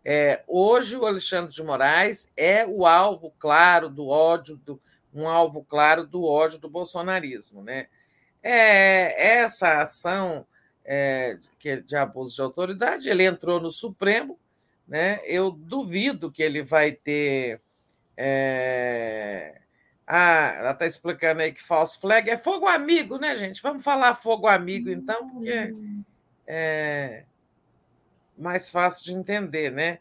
é, 0.05 0.43
hoje 0.47 0.99
o 0.99 1.07
Alexandre 1.07 1.51
de 1.51 1.63
Moraes 1.63 2.29
é 2.37 2.67
o 2.67 2.85
alvo 2.85 3.33
claro 3.39 3.89
do 3.89 4.07
ódio, 4.07 4.59
do, 4.59 4.79
um 5.15 5.27
alvo 5.27 5.65
claro 5.65 6.07
do 6.07 6.25
ódio 6.25 6.59
do 6.59 6.69
bolsonarismo. 6.69 7.63
Né? 7.63 7.87
É, 8.43 9.39
essa 9.39 9.81
ação 9.81 10.47
é, 10.85 11.39
é 11.65 11.77
de 11.77 11.97
abuso 11.97 12.35
de 12.35 12.43
autoridade, 12.43 13.09
ele 13.09 13.25
entrou 13.25 13.59
no 13.59 13.71
Supremo, 13.71 14.39
né? 14.87 15.23
eu 15.25 15.51
duvido 15.51 16.31
que 16.31 16.43
ele 16.43 16.63
vai 16.63 16.93
ter. 16.93 17.63
É... 18.15 19.63
Ah, 20.07 20.55
ela 20.59 20.71
está 20.73 20.87
explicando 20.87 21.43
aí 21.43 21.53
que 21.53 21.63
false 21.63 21.99
flag 21.99 22.29
é 22.29 22.37
fogo 22.37 22.67
amigo, 22.67 23.19
né, 23.19 23.37
gente? 23.37 23.63
Vamos 23.63 23.85
falar 23.85 24.15
fogo 24.15 24.47
amigo, 24.47 24.91
então, 24.91 25.29
porque 25.31 25.75
é, 26.47 27.25
mais 28.37 28.69
fácil 28.69 29.05
de 29.05 29.13
entender, 29.13 29.71
né? 29.71 29.99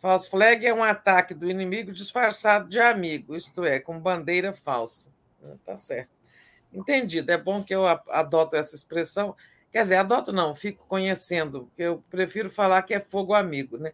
False 0.00 0.28
flag 0.28 0.66
é 0.66 0.74
um 0.74 0.84
ataque 0.84 1.32
do 1.32 1.50
inimigo 1.50 1.90
disfarçado 1.90 2.68
de 2.68 2.78
amigo, 2.78 3.34
isto 3.34 3.64
é, 3.64 3.80
com 3.80 3.98
bandeira 3.98 4.52
falsa. 4.52 5.10
Ah, 5.42 5.54
tá 5.64 5.76
certo. 5.76 6.10
Entendido. 6.72 7.30
É 7.30 7.38
bom 7.38 7.62
que 7.62 7.74
eu 7.74 7.86
adoto 7.86 8.56
essa 8.56 8.74
expressão. 8.74 9.34
Quer 9.72 9.82
dizer, 9.82 9.96
adoto 9.96 10.32
não, 10.32 10.54
fico 10.54 10.84
conhecendo, 10.86 11.64
porque 11.64 11.82
eu 11.82 12.04
prefiro 12.10 12.50
falar 12.50 12.82
que 12.82 12.94
é 12.94 13.00
fogo 13.00 13.32
amigo, 13.32 13.78
né? 13.78 13.92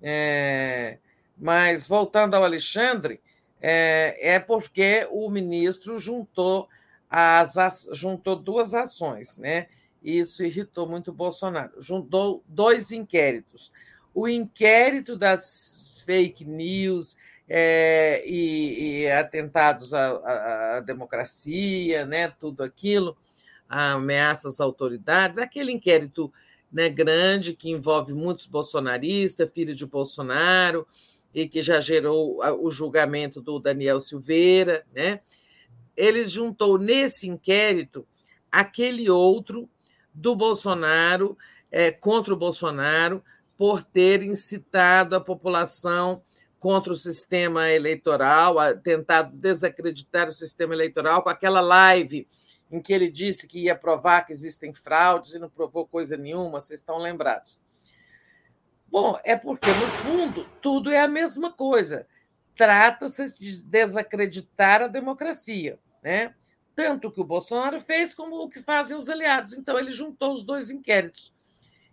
É, 0.00 0.98
mas 1.36 1.86
voltando 1.86 2.34
ao 2.34 2.44
Alexandre, 2.44 3.20
é, 3.62 4.34
é 4.34 4.38
porque 4.40 5.06
o 5.12 5.30
ministro 5.30 5.96
juntou 5.96 6.68
as 7.08 7.86
juntou 7.92 8.34
duas 8.34 8.74
ações, 8.74 9.38
né? 9.38 9.68
Isso 10.02 10.42
irritou 10.42 10.88
muito 10.88 11.12
o 11.12 11.14
Bolsonaro. 11.14 11.80
Juntou 11.80 12.42
dois 12.48 12.90
inquéritos. 12.90 13.70
O 14.12 14.28
inquérito 14.28 15.16
das 15.16 16.02
fake 16.04 16.44
news 16.44 17.16
é, 17.48 18.24
e, 18.26 19.02
e, 19.02 19.10
atentados 19.10 19.94
à, 19.94 20.10
à, 20.10 20.76
à, 20.76 20.80
democracia, 20.80 22.04
né, 22.04 22.28
tudo 22.28 22.62
aquilo, 22.62 23.16
ameaças 23.68 24.54
às 24.54 24.60
autoridades, 24.60 25.38
aquele 25.38 25.70
inquérito 25.70 26.32
né, 26.72 26.88
grande 26.88 27.54
que 27.54 27.70
envolve 27.70 28.14
muitos 28.14 28.46
bolsonaristas, 28.46 29.50
filho 29.52 29.74
de 29.74 29.86
Bolsonaro, 29.86 30.86
e 31.34 31.48
que 31.48 31.62
já 31.62 31.80
gerou 31.80 32.40
o 32.60 32.70
julgamento 32.70 33.40
do 33.40 33.58
Daniel 33.58 34.00
Silveira, 34.00 34.84
né? 34.94 35.20
Ele 35.96 36.24
juntou 36.24 36.78
nesse 36.78 37.28
inquérito 37.28 38.06
aquele 38.50 39.08
outro 39.10 39.68
do 40.12 40.36
Bolsonaro, 40.36 41.36
é, 41.70 41.90
contra 41.90 42.34
o 42.34 42.36
Bolsonaro, 42.36 43.22
por 43.56 43.82
ter 43.82 44.22
incitado 44.22 45.16
a 45.16 45.20
população 45.20 46.22
contra 46.58 46.92
o 46.92 46.96
sistema 46.96 47.70
eleitoral, 47.70 48.56
tentado 48.82 49.36
desacreditar 49.36 50.28
o 50.28 50.32
sistema 50.32 50.74
eleitoral 50.74 51.22
com 51.22 51.28
aquela 51.28 51.60
live 51.60 52.26
em 52.70 52.80
que 52.80 52.92
ele 52.92 53.10
disse 53.10 53.46
que 53.46 53.64
ia 53.64 53.76
provar 53.76 54.22
que 54.22 54.32
existem 54.32 54.72
fraudes 54.72 55.34
e 55.34 55.38
não 55.38 55.50
provou 55.50 55.86
coisa 55.86 56.16
nenhuma, 56.16 56.60
vocês 56.60 56.80
estão 56.80 56.98
lembrados. 56.98 57.60
Bom, 58.92 59.18
é 59.24 59.34
porque, 59.34 59.70
no 59.70 59.86
fundo, 59.86 60.46
tudo 60.60 60.92
é 60.92 61.00
a 61.00 61.08
mesma 61.08 61.50
coisa. 61.50 62.06
Trata-se 62.54 63.36
de 63.38 63.64
desacreditar 63.64 64.82
a 64.82 64.86
democracia. 64.86 65.78
Né? 66.02 66.34
tanto 66.74 67.08
o 67.08 67.12
que 67.12 67.20
o 67.20 67.24
Bolsonaro 67.24 67.78
fez 67.80 68.14
como 68.14 68.36
o 68.36 68.48
que 68.48 68.60
fazem 68.60 68.96
os 68.96 69.08
aliados. 69.08 69.52
Então, 69.52 69.78
ele 69.78 69.90
juntou 69.90 70.32
os 70.32 70.44
dois 70.44 70.70
inquéritos. 70.70 71.32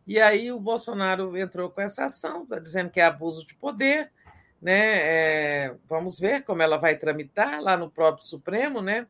E 0.08 0.20
aí 0.20 0.52
o 0.52 0.60
Bolsonaro 0.60 1.38
entrou 1.38 1.70
com 1.70 1.82
essa 1.82 2.06
ação, 2.06 2.46
tá 2.46 2.58
dizendo 2.60 2.90
que 2.90 3.00
é 3.00 3.06
abuso 3.06 3.46
de 3.46 3.56
poder. 3.56 4.12
Né? 4.62 4.78
É, 4.78 5.76
vamos 5.88 6.20
ver 6.20 6.44
como 6.44 6.62
ela 6.62 6.78
vai 6.78 6.96
tramitar 6.96 7.62
lá 7.62 7.78
no 7.78 7.90
próprio 7.90 8.26
Supremo, 8.26 8.82
né? 8.82 9.08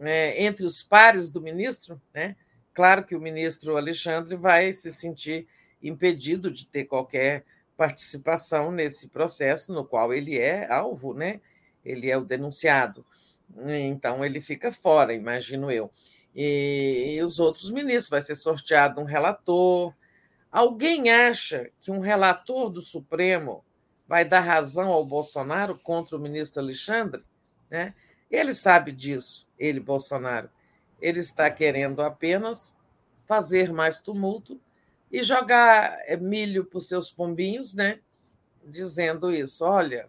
É, 0.00 0.44
entre 0.44 0.64
os 0.64 0.82
pares 0.82 1.28
do 1.28 1.40
ministro. 1.40 2.00
Né? 2.12 2.36
Claro 2.74 3.04
que 3.04 3.14
o 3.14 3.20
ministro 3.20 3.76
Alexandre 3.76 4.36
vai 4.36 4.72
se 4.72 4.92
sentir 4.92 5.46
impedido 5.82 6.50
de 6.50 6.66
ter 6.66 6.84
qualquer 6.84 7.44
participação 7.76 8.72
nesse 8.72 9.08
processo 9.08 9.72
no 9.72 9.84
qual 9.84 10.12
ele 10.12 10.36
é 10.36 10.70
alvo, 10.72 11.14
né? 11.14 11.40
ele 11.84 12.10
é 12.10 12.16
o 12.16 12.24
denunciado. 12.24 13.04
Então 13.66 14.24
ele 14.24 14.40
fica 14.40 14.70
fora, 14.70 15.14
imagino 15.14 15.70
eu. 15.70 15.90
E, 16.34 17.14
e 17.16 17.22
os 17.22 17.40
outros 17.40 17.70
ministros, 17.70 18.10
vai 18.10 18.20
ser 18.20 18.34
sorteado 18.34 19.00
um 19.00 19.04
relator. 19.04 19.94
Alguém 20.50 21.10
acha 21.10 21.70
que 21.80 21.90
um 21.90 21.98
relator 21.98 22.70
do 22.70 22.82
Supremo 22.82 23.64
vai 24.06 24.24
dar 24.24 24.40
razão 24.40 24.90
ao 24.90 25.04
Bolsonaro 25.04 25.78
contra 25.78 26.16
o 26.16 26.20
ministro 26.20 26.60
Alexandre? 26.60 27.24
Né? 27.70 27.94
Ele 28.30 28.54
sabe 28.54 28.92
disso, 28.92 29.46
ele, 29.58 29.80
Bolsonaro. 29.80 30.50
Ele 31.00 31.20
está 31.20 31.50
querendo 31.50 32.02
apenas 32.02 32.76
fazer 33.26 33.72
mais 33.72 34.00
tumulto 34.00 34.60
e 35.10 35.22
jogar 35.22 35.98
eh, 36.06 36.16
milho 36.16 36.64
para 36.64 36.78
os 36.78 36.88
seus 36.88 37.10
pombinhos, 37.10 37.74
né? 37.74 38.00
dizendo 38.64 39.32
isso. 39.32 39.64
Olha, 39.64 40.08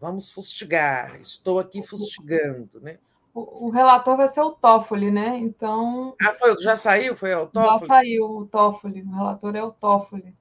Vamos 0.00 0.30
fustigar. 0.30 1.20
Estou 1.20 1.58
aqui 1.58 1.82
fustigando, 1.82 2.80
né? 2.80 2.98
O, 3.34 3.66
o 3.66 3.70
relator 3.70 4.16
vai 4.16 4.28
ser 4.28 4.40
o 4.40 4.52
Toffoli, 4.52 5.10
né? 5.10 5.36
Então. 5.38 6.14
Ah, 6.22 6.32
foi, 6.32 6.56
já 6.60 6.76
saiu? 6.76 7.16
Foi 7.16 7.34
o 7.34 7.46
Toffoli? 7.46 7.80
Já 7.80 7.86
saiu 7.86 8.24
o 8.24 8.46
Toffoli. 8.46 9.02
O 9.02 9.10
relator 9.10 9.56
é 9.56 9.62
o 9.62 9.72
Toffoli. 9.72 10.34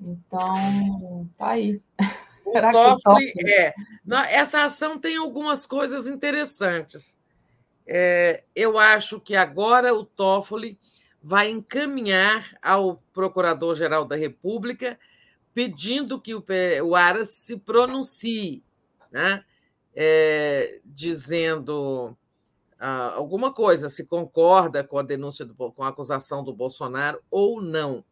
Então, 0.00 1.28
tá 1.36 1.48
aí. 1.48 1.80
O 2.44 2.52
Será 2.52 2.72
Toffoli, 2.72 3.32
que 3.32 3.40
o 3.40 3.42
Toffoli 3.42 3.52
é. 3.52 3.74
Essa 4.30 4.64
ação 4.64 4.98
tem 4.98 5.16
algumas 5.16 5.66
coisas 5.66 6.06
interessantes. 6.06 7.18
É, 7.84 8.44
eu 8.54 8.78
acho 8.78 9.20
que 9.20 9.34
agora 9.34 9.92
o 9.92 10.04
Toffoli 10.04 10.78
vai 11.22 11.50
encaminhar 11.50 12.56
ao 12.60 12.96
Procurador-Geral 13.12 14.04
da 14.04 14.16
República 14.16 14.98
pedindo 15.54 16.20
que 16.20 16.34
o, 16.34 16.44
o 16.84 16.96
Aras 16.96 17.30
se 17.30 17.56
pronuncie, 17.56 18.64
né? 19.10 19.44
É, 19.94 20.80
dizendo 20.86 22.16
ah, 22.84 23.12
alguma 23.14 23.52
coisa, 23.52 23.88
se 23.88 24.06
concorda 24.06 24.82
com 24.82 24.98
a 24.98 25.02
denúncia, 25.02 25.44
do, 25.44 25.54
com 25.54 25.84
a 25.84 25.88
acusação 25.88 26.42
do 26.42 26.52
Bolsonaro 26.52 27.22
ou 27.30 27.62
não. 27.62 28.04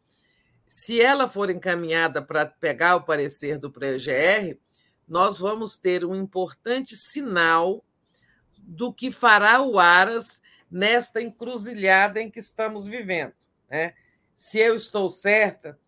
Se 0.69 1.01
ela 1.01 1.27
for 1.27 1.51
encaminhada 1.51 2.23
para 2.23 2.47
pegar 2.47 2.95
o 2.95 3.03
parecer 3.03 3.59
do 3.59 3.69
PGR, 3.69 4.57
nós 5.09 5.41
vamos 5.41 5.75
ter 5.75 6.05
um 6.05 6.15
importante 6.15 6.95
sinal 6.95 7.85
do 8.59 8.93
que 8.93 9.11
fará 9.11 9.61
o 9.61 9.81
Aras 9.81 10.41
nesta 10.71 11.21
encruzilhada 11.21 12.21
em 12.21 12.31
que 12.31 12.39
estamos 12.39 12.87
vivendo. 12.87 13.35
Né? 13.69 13.95
Se 14.35 14.59
eu 14.59 14.75
estou 14.75 15.09
certa, 15.11 15.79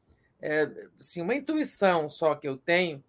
é, 0.41 0.69
assim, 0.99 1.23
uma 1.23 1.35
intuição 1.35 2.09
só 2.09 2.35
que 2.35 2.49
eu 2.49 2.57
tenho 2.57 3.03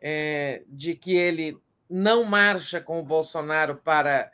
é, 0.00 0.62
de 0.68 0.94
que 0.94 1.16
ele 1.16 1.58
não 1.88 2.24
marcha 2.24 2.80
com 2.80 3.00
o 3.00 3.04
Bolsonaro 3.04 3.76
para 3.76 4.30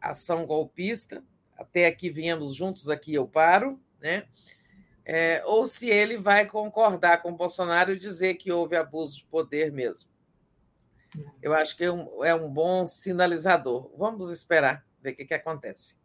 ação 0.00 0.46
golpista, 0.46 1.22
até 1.56 1.86
aqui 1.86 2.10
viemos 2.10 2.54
juntos, 2.54 2.88
aqui 2.88 3.14
eu 3.14 3.26
paro, 3.26 3.80
né? 4.00 4.26
É, 5.06 5.42
ou 5.44 5.66
se 5.66 5.90
ele 5.90 6.16
vai 6.16 6.46
concordar 6.46 7.20
com 7.20 7.30
o 7.30 7.36
Bolsonaro 7.36 7.92
e 7.92 7.98
dizer 7.98 8.34
que 8.34 8.50
houve 8.50 8.74
abuso 8.74 9.18
de 9.18 9.26
poder 9.26 9.70
mesmo. 9.70 10.08
Eu 11.42 11.54
acho 11.54 11.76
que 11.76 11.84
é 11.84 11.92
um, 11.92 12.24
é 12.24 12.34
um 12.34 12.48
bom 12.48 12.86
sinalizador. 12.86 13.90
Vamos 13.98 14.30
esperar, 14.30 14.84
ver 15.02 15.10
o 15.12 15.16
que, 15.16 15.26
que 15.26 15.34
acontece. 15.34 15.96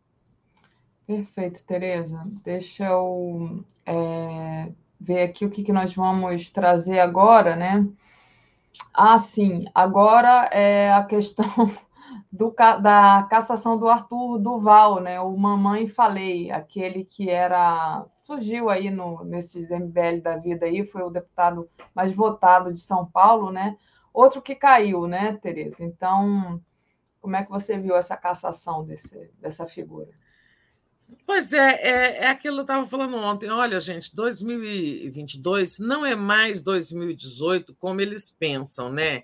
Perfeito, 1.10 1.64
Tereza. 1.64 2.22
Deixa 2.44 2.86
eu 2.86 3.66
é, 3.84 4.72
ver 5.02 5.24
aqui 5.24 5.44
o 5.44 5.50
que, 5.50 5.64
que 5.64 5.74
nós 5.74 5.96
vamos 5.96 6.52
trazer 6.52 7.00
agora, 7.00 7.56
né? 7.56 7.84
Ah, 8.94 9.18
sim. 9.18 9.66
Agora 9.74 10.48
é 10.54 10.94
a 10.94 11.04
questão 11.04 11.48
do, 12.32 12.52
da 12.52 13.26
cassação 13.28 13.76
do 13.76 13.90
Arthur 13.90 14.38
Duval, 14.38 15.02
né? 15.02 15.20
O 15.20 15.36
Mamãe 15.36 15.88
Falei, 15.88 16.52
aquele 16.52 17.04
que 17.04 17.28
era 17.28 18.06
surgiu 18.22 18.70
aí 18.70 18.92
no, 18.92 19.24
nesses 19.24 19.72
MBL 19.72 20.22
da 20.22 20.38
vida 20.38 20.68
aí, 20.68 20.86
foi 20.86 21.02
o 21.02 21.10
deputado 21.10 21.68
mais 21.96 22.14
votado 22.14 22.72
de 22.72 22.82
São 22.82 23.04
Paulo, 23.04 23.52
né? 23.52 23.76
Outro 24.14 24.44
que 24.44 24.54
caiu, 24.54 25.08
né, 25.08 25.36
Tereza? 25.38 25.84
Então, 25.84 26.62
como 27.20 27.36
é 27.36 27.44
que 27.44 27.50
você 27.50 27.80
viu 27.80 27.96
essa 27.96 28.16
cassação 28.16 28.86
desse, 28.86 29.32
dessa 29.42 29.66
figura? 29.66 30.12
Pois 31.26 31.54
é, 31.54 31.76
é, 31.82 32.18
é 32.24 32.28
aquilo 32.28 32.56
que 32.56 32.60
eu 32.60 32.64
estava 32.64 32.88
falando 32.88 33.16
ontem. 33.16 33.50
Olha, 33.50 33.80
gente, 33.80 34.16
2022 34.16 35.80
não 35.80 36.06
é 36.06 36.16
mais 36.16 36.62
2018 36.62 37.74
como 37.76 38.02
eles 38.02 38.36
pensam, 38.38 38.92
né? 38.92 39.24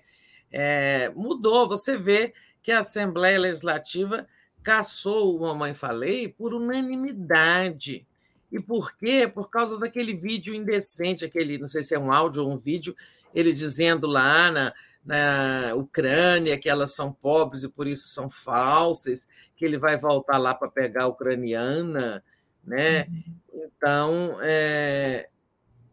É, 0.50 1.10
mudou. 1.14 1.68
Você 1.68 1.96
vê 1.96 2.32
que 2.62 2.72
a 2.72 2.80
Assembleia 2.80 3.38
Legislativa 3.38 4.26
caçou 4.62 5.36
o 5.36 5.40
Mamãe 5.40 5.74
Falei 5.74 6.28
por 6.28 6.52
unanimidade. 6.52 8.06
E 8.50 8.60
por 8.60 8.96
quê? 8.96 9.30
Por 9.32 9.50
causa 9.50 9.78
daquele 9.78 10.14
vídeo 10.14 10.54
indecente, 10.54 11.24
aquele, 11.24 11.58
não 11.58 11.68
sei 11.68 11.82
se 11.82 11.94
é 11.94 11.98
um 11.98 12.12
áudio 12.12 12.42
ou 12.42 12.52
um 12.52 12.56
vídeo, 12.56 12.94
ele 13.34 13.52
dizendo 13.52 14.06
lá 14.06 14.50
na, 14.50 14.74
na 15.04 15.74
Ucrânia 15.76 16.58
que 16.58 16.68
elas 16.68 16.94
são 16.94 17.12
pobres 17.12 17.62
e 17.62 17.68
por 17.68 17.86
isso 17.86 18.08
são 18.08 18.28
falsas, 18.28 19.28
que 19.56 19.64
ele 19.64 19.78
vai 19.78 19.96
voltar 19.96 20.38
lá 20.38 20.54
para 20.54 20.68
pegar 20.68 21.04
a 21.04 21.08
ucraniana, 21.08 22.22
né? 22.64 23.04
Uhum. 23.04 23.64
Então, 23.64 24.38
é, 24.42 25.28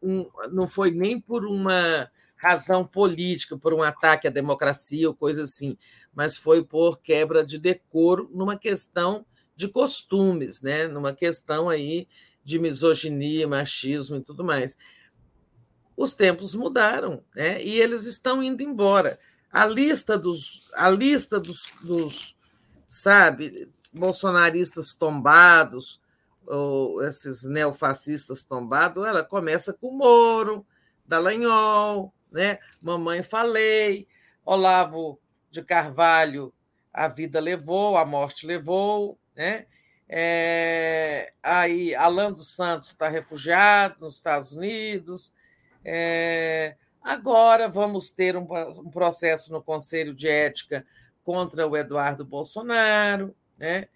um, 0.01 0.29
não 0.51 0.67
foi 0.67 0.91
nem 0.91 1.19
por 1.19 1.45
uma 1.45 2.09
razão 2.35 2.85
política, 2.85 3.57
por 3.57 3.73
um 3.73 3.81
ataque 3.81 4.27
à 4.27 4.31
democracia 4.31 5.07
ou 5.07 5.15
coisa 5.15 5.43
assim, 5.43 5.77
mas 6.13 6.35
foi 6.35 6.63
por 6.63 6.99
quebra 6.99 7.45
de 7.45 7.57
decoro 7.57 8.29
numa 8.33 8.57
questão 8.57 9.25
de 9.55 9.67
costumes, 9.67 10.61
né? 10.61 10.87
Numa 10.87 11.13
questão 11.13 11.69
aí 11.69 12.07
de 12.43 12.59
misoginia, 12.59 13.47
machismo 13.47 14.17
e 14.17 14.21
tudo 14.21 14.43
mais 14.43 14.77
os 15.95 16.13
tempos 16.13 16.55
mudaram, 16.55 17.23
né? 17.35 17.63
E 17.63 17.79
eles 17.79 18.05
estão 18.05 18.43
indo 18.43 18.61
embora. 18.61 19.19
A 19.51 19.65
lista 19.65 20.17
dos, 20.17 20.71
a 20.73 20.89
lista 20.89 21.39
dos, 21.39 21.65
dos 21.81 22.35
sabe, 22.93 23.71
bolsonaristas 23.91 24.93
tombados, 24.93 25.99
ou 26.45 27.03
esses 27.03 27.43
neofascistas 27.43 28.43
tombados, 28.43 29.03
ela 29.03 29.23
começa 29.23 29.73
com 29.73 29.91
Moro, 29.91 30.63
Dallagnol, 31.03 32.13
né? 32.31 32.59
Mamãe 32.79 33.23
Falei, 33.23 34.07
Olavo 34.45 35.19
de 35.49 35.63
Carvalho, 35.63 36.53
a 36.93 37.07
vida 37.07 37.39
levou, 37.39 37.97
a 37.97 38.05
morte 38.05 38.45
levou, 38.45 39.17
né? 39.35 39.65
É, 40.07 41.33
aí 41.41 41.95
Alan 41.95 42.31
dos 42.31 42.49
Santos 42.49 42.89
está 42.89 43.09
refugiado 43.09 44.01
nos 44.01 44.17
Estados 44.17 44.51
Unidos, 44.51 45.33
é, 45.83 46.75
agora 47.01 47.67
vamos 47.67 48.11
ter 48.11 48.37
um, 48.37 48.43
um, 48.43 48.91
processo 48.91 49.51
no 49.51 49.63
Conselho 49.63 50.13
de 50.13 50.27
Ética 50.27 50.85
contra 51.23 51.67
o 51.67 51.77
Eduardo 51.77 52.25
Bolsonaro, 52.25 53.35
né? 53.57 53.87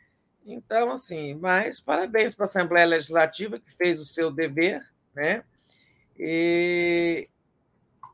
Então, 0.46 0.92
assim, 0.92 1.36
mas 1.36 1.82
parabéns 1.82 2.34
para 2.34 2.46
a 2.46 2.48
Assembleia 2.48 2.88
Legislativa 2.88 3.60
que 3.60 3.70
fez 3.70 4.00
o 4.00 4.06
seu 4.06 4.32
dever, 4.32 4.82
né? 5.14 5.44
E, 6.18 7.30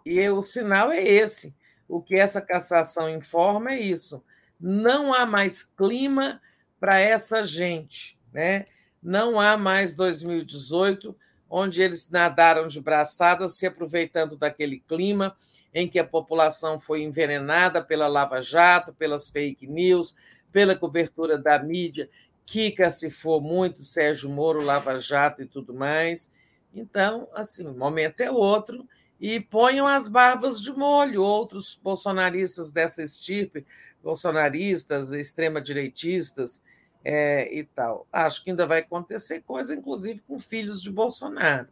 e 0.03 0.27
o 0.29 0.43
sinal 0.43 0.91
é 0.91 1.01
esse. 1.01 1.53
O 1.87 2.01
que 2.01 2.15
essa 2.15 2.41
cassação 2.41 3.07
informa 3.07 3.73
é 3.73 3.79
isso. 3.79 4.23
Não 4.59 5.13
há 5.13 5.25
mais 5.25 5.63
clima 5.63 6.41
para 6.79 6.99
essa 6.99 7.45
gente, 7.45 8.19
né? 8.33 8.65
Não 9.01 9.39
há 9.39 9.55
mais 9.55 9.95
2018 9.95 11.15
onde 11.55 11.83
eles 11.83 12.09
nadaram 12.09 12.67
de 12.67 12.81
braçadas, 12.81 13.57
se 13.57 13.67
aproveitando 13.67 14.35
daquele 14.35 14.79
clima 14.79 15.35
em 15.71 15.87
que 15.87 15.99
a 15.99 16.03
população 16.03 16.79
foi 16.79 17.03
envenenada 17.03 17.79
pela 17.79 18.07
Lava 18.07 18.41
Jato, 18.41 18.91
pelas 18.91 19.29
fake 19.29 19.67
news, 19.67 20.15
pela 20.51 20.75
cobertura 20.75 21.37
da 21.37 21.59
mídia, 21.59 22.09
que 22.43 22.73
se 22.89 23.11
for 23.11 23.39
muito, 23.39 23.83
Sérgio 23.83 24.31
Moro, 24.31 24.63
Lava 24.63 24.99
Jato 24.99 25.43
e 25.43 25.45
tudo 25.45 25.75
mais. 25.75 26.31
Então, 26.73 27.27
assim, 27.35 27.67
o 27.67 27.73
momento 27.73 28.21
é 28.21 28.31
outro, 28.31 28.89
e 29.21 29.39
ponham 29.39 29.85
as 29.85 30.07
barbas 30.07 30.59
de 30.59 30.71
molho 30.71 31.21
outros 31.21 31.79
bolsonaristas 31.83 32.71
dessa 32.71 33.03
estirpe, 33.03 33.63
bolsonaristas, 34.03 35.11
extrema-direitistas, 35.11 36.63
é, 37.03 37.53
e 37.53 37.63
tal. 37.63 38.07
Acho 38.11 38.43
que 38.43 38.49
ainda 38.49 38.65
vai 38.65 38.79
acontecer 38.79 39.41
coisa, 39.41 39.75
inclusive, 39.75 40.21
com 40.21 40.39
filhos 40.39 40.81
de 40.81 40.91
Bolsonaro. 40.91 41.67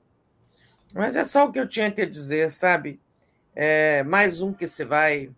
Mas 0.93 1.15
é 1.15 1.23
só 1.23 1.45
o 1.45 1.51
que 1.51 1.59
eu 1.59 1.67
tinha 1.67 1.91
que 1.91 2.05
dizer, 2.05 2.49
sabe? 2.49 2.99
É, 3.55 4.03
mais 4.03 4.41
um 4.41 4.53
que 4.53 4.67
se 4.67 4.83
vai. 4.83 5.31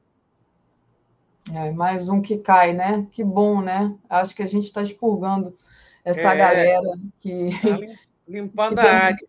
É, 1.53 1.72
mais 1.72 2.09
um 2.09 2.22
que 2.22 2.38
cai, 2.38 2.73
né? 2.73 3.05
Que 3.11 3.23
bom, 3.23 3.61
né? 3.61 3.93
Acho 4.09 4.35
que 4.35 4.43
a 4.43 4.47
gente 4.47 4.65
está 4.65 4.81
expurgando 4.81 5.55
essa 6.03 6.33
é, 6.33 6.38
galera 6.38 6.89
que. 7.19 7.49
Tá 7.61 7.95
limpando 8.27 8.75
que 8.81 8.88
a 8.88 9.03
área. 9.05 9.27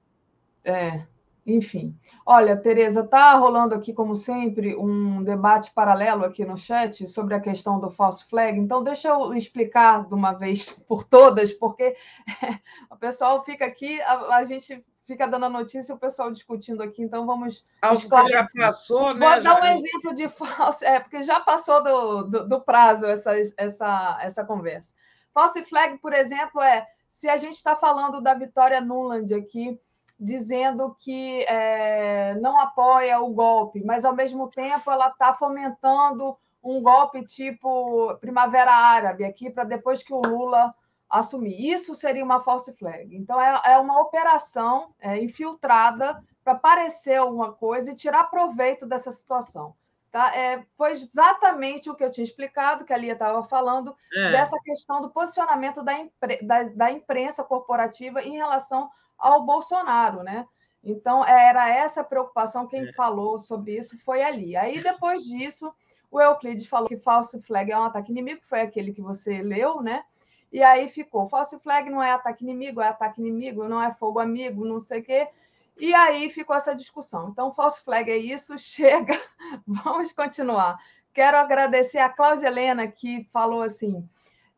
É, 0.65 1.07
enfim. 1.47 1.99
Olha, 2.25 2.57
Tereza, 2.57 3.01
está 3.01 3.35
rolando 3.35 3.75
aqui, 3.75 3.93
como 3.93 4.17
sempre, 4.17 4.75
um 4.77 5.23
debate 5.23 5.71
paralelo 5.73 6.25
aqui 6.25 6.45
no 6.45 6.57
chat 6.57 7.07
sobre 7.07 7.35
a 7.35 7.41
questão 7.41 7.79
do 7.79 7.91
false 7.91 8.25
flag. 8.25 8.59
Então, 8.59 8.83
deixa 8.83 9.09
eu 9.09 9.35
explicar 9.35 10.07
de 10.07 10.15
uma 10.15 10.33
vez 10.33 10.71
por 10.89 11.05
todas, 11.05 11.53
porque 11.53 11.95
o 12.91 12.97
pessoal 12.97 13.43
fica 13.43 13.65
aqui, 13.65 14.01
a, 14.03 14.37
a 14.37 14.45
gente 14.45 14.83
fica 15.07 15.27
dando 15.27 15.45
a 15.45 15.51
notícia 15.51 15.93
e 15.93 15.95
o 15.95 15.99
pessoal 15.99 16.31
discutindo 16.31 16.83
aqui, 16.83 17.03
então 17.03 17.27
vamos 17.27 17.63
Algo 17.83 17.97
esclarecer. 17.97 18.39
já 18.39 18.67
passou, 18.67 19.15
né? 19.15 19.35
Vou 19.35 19.43
dar 19.43 19.61
um 19.61 19.67
exemplo 19.67 20.15
de 20.15 20.29
false, 20.29 20.85
é, 20.85 20.99
porque 20.99 21.23
já 21.23 21.41
passou 21.41 21.83
do, 21.83 22.23
do, 22.23 22.49
do 22.49 22.61
prazo 22.63 23.05
essa, 23.05 23.33
essa, 23.59 24.19
essa 24.23 24.45
conversa. 24.45 24.95
False 25.33 25.63
flag, 25.65 25.99
por 25.99 26.15
exemplo, 26.15 26.63
é 26.63 26.87
se 27.09 27.29
a 27.29 27.37
gente 27.37 27.55
está 27.55 27.77
falando 27.77 28.21
da 28.21 28.35
Vitória 28.35 28.81
Nuland 28.81 29.33
aqui, 29.35 29.79
dizendo 30.19 30.97
que 30.99 31.45
é, 31.49 32.35
não 32.37 32.59
apoia 32.61 33.21
o 33.21 33.31
golpe, 33.31 33.83
mas 33.85 34.05
ao 34.05 34.15
mesmo 34.15 34.49
tempo 34.49 34.91
ela 34.91 35.09
está 35.09 35.35
fomentando 35.35 36.37
um 36.63 36.81
golpe 36.83 37.25
tipo 37.25 38.17
Primavera 38.21 38.73
Árabe 38.73 39.25
aqui 39.25 39.51
para 39.51 39.65
depois 39.65 40.03
que 40.03 40.15
o 40.15 40.23
Lula 40.23 40.75
assumir. 41.11 41.73
Isso 41.73 41.95
seria 41.95 42.25
uma 42.25 42.41
false 42.41 42.73
flag. 42.73 43.15
Então 43.15 43.41
é, 43.41 43.73
é 43.73 43.79
uma 43.79 44.01
operação 44.01 44.95
é, 44.99 45.23
infiltrada 45.23 46.23
para 46.43 46.55
parecer 46.55 47.17
alguma 47.17 47.53
coisa 47.53 47.91
e 47.91 47.95
tirar 47.95 48.25
proveito 48.25 48.87
dessa 48.87 49.11
situação. 49.11 49.75
Tá? 50.11 50.35
É, 50.37 50.65
foi 50.77 50.93
exatamente 50.93 51.91
o 51.91 51.95
que 51.95 52.05
eu 52.05 52.11
tinha 52.11 52.25
explicado, 52.25 52.85
que 52.85 52.93
a 52.93 52.97
Lia 52.97 53.15
estava 53.15 53.43
falando, 53.43 53.97
é. 54.15 54.31
dessa 54.31 54.57
questão 54.63 55.01
do 55.01 55.11
posicionamento 55.11 55.83
da, 55.83 55.99
impre, 55.99 56.39
da, 56.43 56.63
da 56.65 56.91
imprensa 56.91 57.43
corporativa 57.43 58.23
em 58.23 58.37
relação 58.37 58.89
ao 59.19 59.45
Bolsonaro, 59.45 60.23
né? 60.23 60.47
Então, 60.83 61.25
era 61.25 61.69
essa 61.69 62.05
preocupação. 62.05 62.67
Quem 62.67 62.89
é. 62.89 62.93
falou 62.93 63.39
sobre 63.39 63.77
isso 63.77 63.99
foi 63.99 64.23
ali. 64.23 64.57
Aí, 64.57 64.83
depois 64.83 65.25
disso, 65.25 65.73
o 66.11 66.21
Euclides 66.21 66.67
falou 66.67 66.89
que 66.89 66.97
false 66.97 67.41
flag 67.41 67.73
é 67.73 67.79
um 67.79 67.85
ataque 67.85 68.13
inimigo, 68.13 68.41
foi 68.45 68.61
aquele 68.61 68.93
que 68.93 69.01
você 69.01 69.43
leu, 69.43 69.83
né? 69.83 70.05
E 70.53 70.63
aí 70.63 70.89
ficou: 70.89 71.27
false 71.27 71.59
flag 71.59 71.91
não 71.91 72.01
é 72.01 72.13
ataque 72.13 72.45
inimigo, 72.45 72.81
é 72.81 72.87
ataque 72.87 73.21
inimigo, 73.21 73.67
não 73.69 73.83
é 73.83 73.91
fogo 73.91 74.21
amigo, 74.21 74.65
não 74.65 74.81
sei 74.81 75.01
o 75.01 75.03
quê. 75.03 75.29
E 75.77 75.93
aí 75.93 76.31
ficou 76.31 76.55
essa 76.55 76.73
discussão. 76.73 77.31
Então, 77.31 77.53
false 77.53 77.83
flag 77.83 78.09
é 78.09 78.17
isso, 78.17 78.57
chega, 78.59 79.21
vamos 79.67 80.13
continuar. 80.13 80.79
Quero 81.13 81.37
agradecer 81.37 81.99
a 81.99 82.09
Cláudia 82.09 82.47
Helena, 82.47 82.87
que 82.87 83.25
falou 83.33 83.63
assim: 83.63 84.09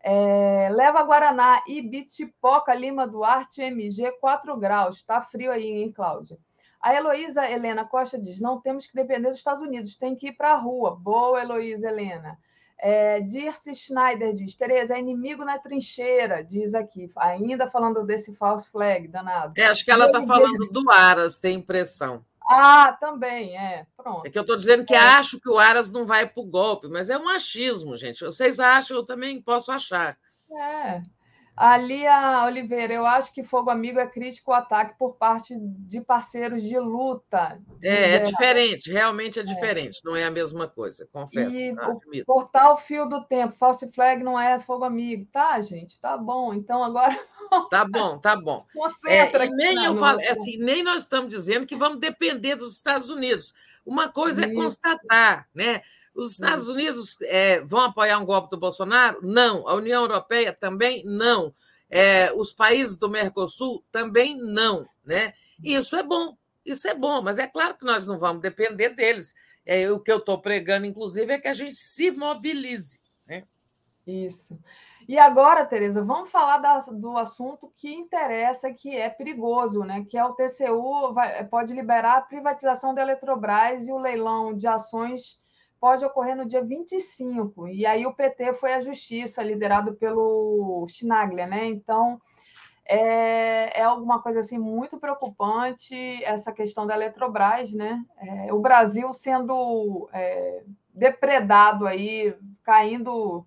é, 0.08 0.68
Leva 0.70 1.02
Guaraná 1.02 1.64
e 1.66 1.82
Bitipoca 1.82 2.72
Lima 2.72 3.08
Duarte 3.08 3.60
MG 3.60 4.12
4 4.20 4.56
graus. 4.56 4.98
Está 4.98 5.20
frio 5.20 5.50
aí, 5.50 5.66
hein, 5.66 5.90
Cláudia? 5.90 6.38
A 6.80 6.94
Heloísa 6.94 7.50
Helena 7.50 7.84
Costa 7.84 8.16
diz: 8.16 8.38
não 8.38 8.60
temos 8.60 8.86
que 8.86 8.94
depender 8.94 9.30
dos 9.30 9.38
Estados 9.38 9.60
Unidos, 9.60 9.96
tem 9.96 10.14
que 10.14 10.28
ir 10.28 10.32
para 10.34 10.52
a 10.52 10.56
rua. 10.56 10.94
Boa, 10.94 11.42
Heloísa 11.42 11.88
Helena. 11.88 12.38
É, 12.78 13.20
Dirce 13.20 13.74
Schneider 13.74 14.32
diz: 14.32 14.54
Tereza, 14.54 14.94
é 14.94 15.00
inimigo 15.00 15.44
na 15.44 15.58
trincheira, 15.58 16.44
diz 16.44 16.72
aqui, 16.72 17.10
ainda 17.16 17.66
falando 17.66 18.06
desse 18.06 18.32
false 18.32 18.70
flag 18.70 19.08
danado. 19.08 19.54
É, 19.58 19.64
acho 19.64 19.84
que 19.84 19.90
ela 19.90 20.06
está 20.06 20.22
falando 20.22 20.68
do 20.70 20.88
Aras, 20.88 21.40
tem 21.40 21.56
impressão. 21.56 22.24
Ah, 22.48 22.96
também, 23.00 23.56
é. 23.56 23.86
Pronto. 23.96 24.26
É 24.26 24.30
que 24.30 24.38
eu 24.38 24.42
estou 24.42 24.56
dizendo 24.56 24.84
que 24.84 24.94
é. 24.94 24.98
acho 24.98 25.40
que 25.40 25.48
o 25.48 25.58
Aras 25.58 25.90
não 25.90 26.06
vai 26.06 26.26
para 26.26 26.42
o 26.42 26.46
golpe, 26.46 26.88
mas 26.88 27.10
é 27.10 27.18
um 27.18 27.28
achismo, 27.28 27.96
gente. 27.96 28.24
Vocês 28.24 28.60
acham, 28.60 28.96
eu 28.96 29.04
também 29.04 29.40
posso 29.42 29.72
achar. 29.72 30.16
É. 30.58 31.02
Ali, 31.56 32.06
a 32.06 32.44
Oliveira, 32.44 32.92
eu 32.92 33.06
acho 33.06 33.32
que 33.32 33.42
Fogo 33.42 33.70
Amigo 33.70 33.98
é 33.98 34.06
crítico 34.06 34.52
ao 34.52 34.58
ataque 34.58 34.94
por 34.98 35.16
parte 35.16 35.56
de 35.58 36.02
parceiros 36.02 36.62
de 36.62 36.78
luta. 36.78 37.58
De 37.78 37.88
é, 37.88 38.16
é 38.16 38.18
diferente, 38.18 38.92
realmente 38.92 39.38
é, 39.38 39.42
é 39.42 39.44
diferente, 39.44 40.02
não 40.04 40.14
é 40.14 40.24
a 40.24 40.30
mesma 40.30 40.68
coisa, 40.68 41.08
confesso. 41.10 41.56
E 41.56 41.74
tá, 41.74 41.88
o 41.88 42.24
portal 42.26 42.76
Fio 42.76 43.06
do 43.06 43.24
Tempo, 43.24 43.56
False 43.56 43.90
Flag 43.90 44.22
não 44.22 44.38
é 44.38 44.60
Fogo 44.60 44.84
Amigo. 44.84 45.26
Tá, 45.32 45.58
gente, 45.62 45.98
tá 45.98 46.18
bom. 46.18 46.52
Então 46.52 46.84
agora. 46.84 47.18
Tá 47.70 47.84
bom, 47.84 48.18
tá 48.18 48.36
bom. 48.36 48.66
É, 49.06 49.48
nem, 49.48 49.84
eu 49.84 49.96
falo, 49.98 50.20
é 50.20 50.30
assim, 50.30 50.56
nem 50.56 50.82
nós 50.82 51.02
estamos 51.02 51.28
dizendo 51.28 51.66
que 51.66 51.76
vamos 51.76 52.00
depender 52.00 52.56
dos 52.56 52.74
Estados 52.74 53.10
Unidos. 53.10 53.54
Uma 53.84 54.08
coisa 54.08 54.42
Isso. 54.42 54.50
é 54.50 54.54
constatar, 54.54 55.48
né? 55.54 55.82
Os 56.14 56.32
Estados 56.32 56.68
Unidos 56.68 57.18
é, 57.22 57.60
vão 57.60 57.80
apoiar 57.80 58.18
um 58.18 58.24
golpe 58.24 58.50
do 58.50 58.56
Bolsonaro? 58.56 59.20
Não. 59.22 59.68
A 59.68 59.74
União 59.74 60.02
Europeia 60.02 60.52
também 60.52 61.04
não. 61.04 61.54
É, 61.90 62.32
os 62.32 62.52
países 62.52 62.96
do 62.96 63.08
Mercosul 63.08 63.84
também 63.92 64.36
não. 64.36 64.88
Né? 65.04 65.34
Isso 65.62 65.94
é 65.94 66.02
bom, 66.02 66.36
isso 66.64 66.88
é 66.88 66.94
bom, 66.94 67.22
mas 67.22 67.38
é 67.38 67.46
claro 67.46 67.76
que 67.76 67.84
nós 67.84 68.06
não 68.06 68.18
vamos 68.18 68.42
depender 68.42 68.90
deles. 68.90 69.34
É, 69.64 69.90
o 69.90 70.00
que 70.00 70.10
eu 70.10 70.18
estou 70.18 70.38
pregando, 70.38 70.86
inclusive, 70.86 71.32
é 71.32 71.38
que 71.38 71.48
a 71.48 71.52
gente 71.52 71.78
se 71.78 72.10
mobilize. 72.10 73.00
Né? 73.26 73.44
Isso. 74.06 74.58
E 75.08 75.18
agora, 75.18 75.64
Tereza, 75.64 76.02
vamos 76.02 76.32
falar 76.32 76.58
da, 76.58 76.80
do 76.80 77.16
assunto 77.16 77.72
que 77.76 77.94
interessa, 77.94 78.72
que 78.72 78.96
é 78.96 79.08
perigoso, 79.08 79.84
né? 79.84 80.04
Que 80.08 80.18
é 80.18 80.24
o 80.24 80.32
TCU 80.32 81.12
vai, 81.12 81.44
pode 81.44 81.72
liberar 81.72 82.16
a 82.16 82.22
privatização 82.22 82.92
da 82.92 83.02
Eletrobras 83.02 83.86
e 83.86 83.92
o 83.92 83.98
leilão 83.98 84.52
de 84.52 84.66
ações 84.66 85.38
pode 85.78 86.04
ocorrer 86.04 86.34
no 86.34 86.44
dia 86.44 86.60
25. 86.60 87.68
E 87.68 87.86
aí 87.86 88.04
o 88.04 88.14
PT 88.14 88.54
foi 88.54 88.74
à 88.74 88.80
justiça, 88.80 89.44
liderado 89.44 89.94
pelo 89.94 90.84
Schnagler, 90.88 91.48
né? 91.48 91.66
Então, 91.66 92.20
é, 92.84 93.80
é 93.80 93.84
alguma 93.84 94.20
coisa 94.20 94.40
assim 94.40 94.58
muito 94.58 94.98
preocupante 94.98 95.94
essa 96.24 96.50
questão 96.50 96.84
da 96.84 96.96
Eletrobras, 96.96 97.72
né? 97.72 98.02
É, 98.18 98.52
o 98.52 98.58
Brasil 98.58 99.12
sendo 99.12 100.08
é, 100.12 100.64
depredado 100.92 101.86
aí, 101.86 102.34
caindo 102.64 103.46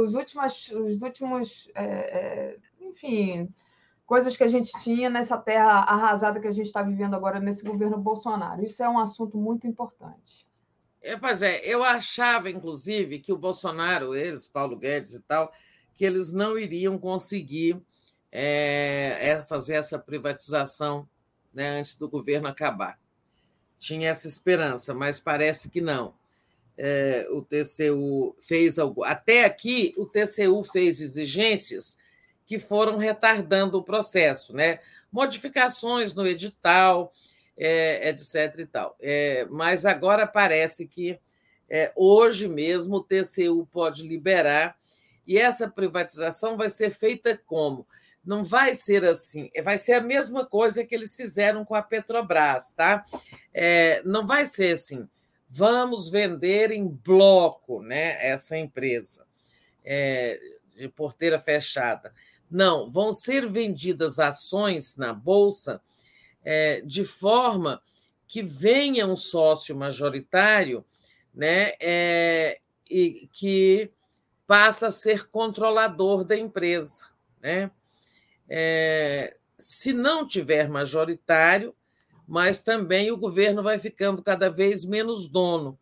os 0.00 0.14
últimos, 0.14 0.70
os 0.70 1.02
últimos 1.02 1.70
é, 1.74 1.84
é, 1.84 2.56
enfim, 2.80 3.52
coisas 4.06 4.36
que 4.36 4.44
a 4.44 4.48
gente 4.48 4.72
tinha 4.82 5.08
nessa 5.08 5.38
terra 5.38 5.80
arrasada 5.80 6.40
que 6.40 6.48
a 6.48 6.52
gente 6.52 6.66
está 6.66 6.82
vivendo 6.82 7.14
agora 7.14 7.38
nesse 7.38 7.64
governo 7.64 7.98
Bolsonaro. 7.98 8.62
Isso 8.62 8.82
é 8.82 8.88
um 8.88 8.98
assunto 8.98 9.36
muito 9.36 9.66
importante. 9.66 10.46
É, 11.02 11.16
pois 11.16 11.40
é, 11.42 11.60
eu 11.64 11.82
achava, 11.82 12.50
inclusive, 12.50 13.20
que 13.20 13.32
o 13.32 13.38
Bolsonaro, 13.38 14.14
eles, 14.14 14.46
Paulo 14.46 14.76
Guedes 14.76 15.14
e 15.14 15.20
tal, 15.22 15.52
que 15.94 16.04
eles 16.04 16.32
não 16.32 16.58
iriam 16.58 16.98
conseguir 16.98 17.80
é, 18.30 19.16
é, 19.20 19.42
fazer 19.44 19.74
essa 19.74 19.98
privatização 19.98 21.08
né, 21.52 21.78
antes 21.78 21.96
do 21.96 22.08
governo 22.08 22.48
acabar. 22.48 22.98
Tinha 23.78 24.10
essa 24.10 24.28
esperança, 24.28 24.92
mas 24.92 25.18
parece 25.18 25.70
que 25.70 25.80
não. 25.80 26.14
É, 26.82 27.28
o 27.30 27.42
TCU 27.42 28.34
fez 28.40 28.78
algo. 28.78 29.04
Até 29.04 29.44
aqui, 29.44 29.92
o 29.98 30.06
TCU 30.06 30.62
fez 30.62 31.02
exigências 31.02 31.98
que 32.46 32.58
foram 32.58 32.96
retardando 32.96 33.76
o 33.76 33.84
processo, 33.84 34.56
né? 34.56 34.80
Modificações 35.12 36.14
no 36.14 36.26
edital, 36.26 37.12
é, 37.56 38.08
etc. 38.08 38.60
e 38.60 38.66
tal. 38.66 38.96
É, 38.98 39.46
mas 39.50 39.84
agora 39.84 40.26
parece 40.26 40.86
que 40.86 41.18
é, 41.68 41.92
hoje 41.94 42.48
mesmo 42.48 42.96
o 42.96 43.04
TCU 43.04 43.68
pode 43.70 44.08
liberar, 44.08 44.74
e 45.26 45.38
essa 45.38 45.68
privatização 45.68 46.56
vai 46.56 46.70
ser 46.70 46.90
feita 46.90 47.40
como? 47.46 47.86
Não 48.24 48.42
vai 48.42 48.74
ser 48.74 49.04
assim, 49.04 49.50
vai 49.62 49.78
ser 49.78 49.92
a 49.92 50.00
mesma 50.00 50.44
coisa 50.44 50.84
que 50.84 50.94
eles 50.94 51.14
fizeram 51.14 51.64
com 51.64 51.74
a 51.74 51.82
Petrobras, 51.82 52.70
tá? 52.70 53.02
É, 53.52 54.02
não 54.04 54.26
vai 54.26 54.46
ser 54.46 54.74
assim, 54.74 55.08
vamos 55.50 56.08
vender 56.08 56.70
em 56.70 56.86
bloco 56.86 57.82
né, 57.82 58.24
essa 58.24 58.56
empresa 58.56 59.26
é, 59.84 60.40
de 60.76 60.88
porteira 60.88 61.40
fechada. 61.40 62.14
Não, 62.48 62.90
vão 62.90 63.12
ser 63.12 63.48
vendidas 63.48 64.18
ações 64.18 64.96
na 64.96 65.12
Bolsa 65.12 65.80
é, 66.44 66.80
de 66.82 67.04
forma 67.04 67.82
que 68.28 68.42
venha 68.42 69.06
um 69.06 69.16
sócio 69.16 69.76
majoritário 69.76 70.84
né, 71.34 71.72
é, 71.80 72.60
e 72.88 73.28
que 73.32 73.90
passa 74.46 74.88
a 74.88 74.92
ser 74.92 75.28
controlador 75.28 76.24
da 76.24 76.36
empresa. 76.36 77.08
Né? 77.40 77.70
É, 78.48 79.36
se 79.58 79.92
não 79.92 80.26
tiver 80.26 80.68
majoritário, 80.68 81.74
mas 82.30 82.62
também 82.62 83.10
o 83.10 83.16
governo 83.16 83.60
vai 83.60 83.76
ficando 83.76 84.22
cada 84.22 84.48
vez 84.48 84.84
menos 84.84 85.26
dono, 85.26 85.76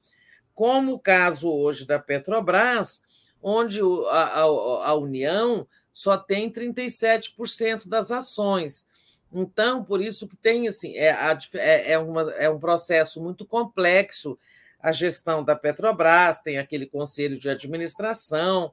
como 0.55 0.95
o 0.95 0.99
caso 0.99 1.47
hoje 1.47 1.87
da 1.87 1.99
Petrobras, 1.99 3.03
onde 3.43 3.81
a, 3.83 4.23
a, 4.23 4.43
a 4.89 4.95
União 4.95 5.69
só 5.93 6.17
tem 6.17 6.51
37% 6.51 7.87
das 7.87 8.11
ações. 8.11 8.87
Então, 9.31 9.85
por 9.85 10.01
isso 10.01 10.27
que 10.27 10.37
tem 10.37 10.67
assim, 10.67 10.97
é, 10.97 11.15
é, 11.53 11.93
é, 11.93 11.99
uma, 11.99 12.23
é 12.33 12.49
um 12.49 12.59
processo 12.59 13.23
muito 13.23 13.45
complexo 13.45 14.39
a 14.81 14.91
gestão 14.91 15.45
da 15.45 15.55
Petrobras, 15.55 16.41
tem 16.41 16.57
aquele 16.57 16.87
conselho 16.87 17.39
de 17.39 17.51
administração 17.51 18.73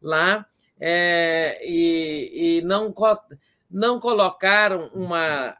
lá, 0.00 0.46
é, 0.78 1.58
e, 1.64 2.58
e 2.58 2.62
não, 2.62 2.94
não 3.68 3.98
colocaram 3.98 4.92
uma 4.94 5.58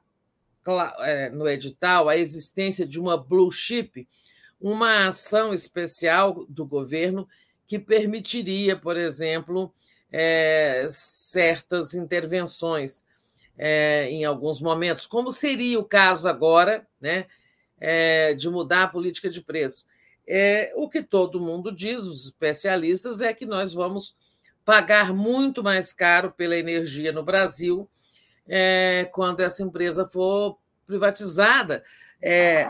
no 1.33 1.49
edital 1.49 2.09
a 2.09 2.17
existência 2.17 2.87
de 2.87 2.99
uma 2.99 3.17
blue 3.17 3.51
chip, 3.51 4.07
uma 4.61 5.09
ação 5.09 5.53
especial 5.53 6.45
do 6.49 6.67
governo 6.67 7.29
que 7.67 7.79
permitiria, 7.79 8.77
por 8.77 8.97
exemplo, 8.97 9.73
é, 10.11 10.87
certas 10.91 11.95
intervenções 11.95 13.05
é, 13.59 14.09
em 14.11 14.25
alguns 14.25 14.61
momentos, 14.61 15.07
como 15.07 15.31
seria 15.31 15.79
o 15.79 15.85
caso 15.85 16.29
agora 16.29 16.87
né, 17.01 17.27
é, 17.81 18.35
de 18.35 18.49
mudar 18.49 18.85
a 18.85 18.89
política 18.89 19.31
de 19.31 19.41
preço. 19.41 19.87
É, 20.29 20.73
o 20.77 20.89
que 20.89 21.03
todo 21.03 21.41
mundo 21.41 21.73
diz, 21.73 22.03
os 22.03 22.25
especialistas, 22.25 23.21
é 23.21 23.33
que 23.33 23.47
nós 23.47 23.73
vamos 23.73 24.15
pagar 24.65 25.15
muito 25.15 25.63
mais 25.63 25.93
caro 25.93 26.33
pela 26.33 26.57
energia 26.57 27.13
no 27.13 27.23
Brasil 27.23 27.89
é, 28.49 29.09
quando 29.13 29.41
essa 29.41 29.63
empresa 29.63 30.09
for 30.09 30.59
privatizada 30.87 31.83
é, 32.23 32.69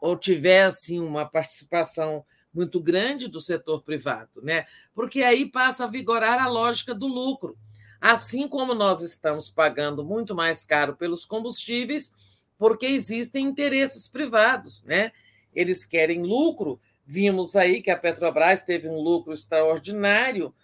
ou 0.00 0.16
tiver 0.16 0.64
assim, 0.64 1.00
uma 1.00 1.28
participação 1.28 2.24
muito 2.52 2.80
grande 2.80 3.28
do 3.28 3.40
setor 3.40 3.82
privado, 3.82 4.40
né? 4.42 4.64
porque 4.94 5.22
aí 5.22 5.50
passa 5.50 5.84
a 5.84 5.88
vigorar 5.88 6.42
a 6.42 6.48
lógica 6.48 6.94
do 6.94 7.06
lucro. 7.06 7.56
Assim 8.00 8.48
como 8.48 8.74
nós 8.74 9.02
estamos 9.02 9.50
pagando 9.50 10.04
muito 10.04 10.34
mais 10.34 10.64
caro 10.64 10.96
pelos 10.96 11.26
combustíveis, 11.26 12.12
porque 12.58 12.86
existem 12.86 13.44
interesses 13.44 14.06
privados, 14.06 14.84
né? 14.84 15.12
Eles 15.54 15.84
querem 15.84 16.22
lucro. 16.22 16.80
Vimos 17.06 17.56
aí 17.56 17.82
que 17.82 17.90
a 17.90 17.96
Petrobras 17.96 18.64
teve 18.64 18.88
um 18.88 19.00
lucro 19.00 19.32
extraordinário, 19.32 20.54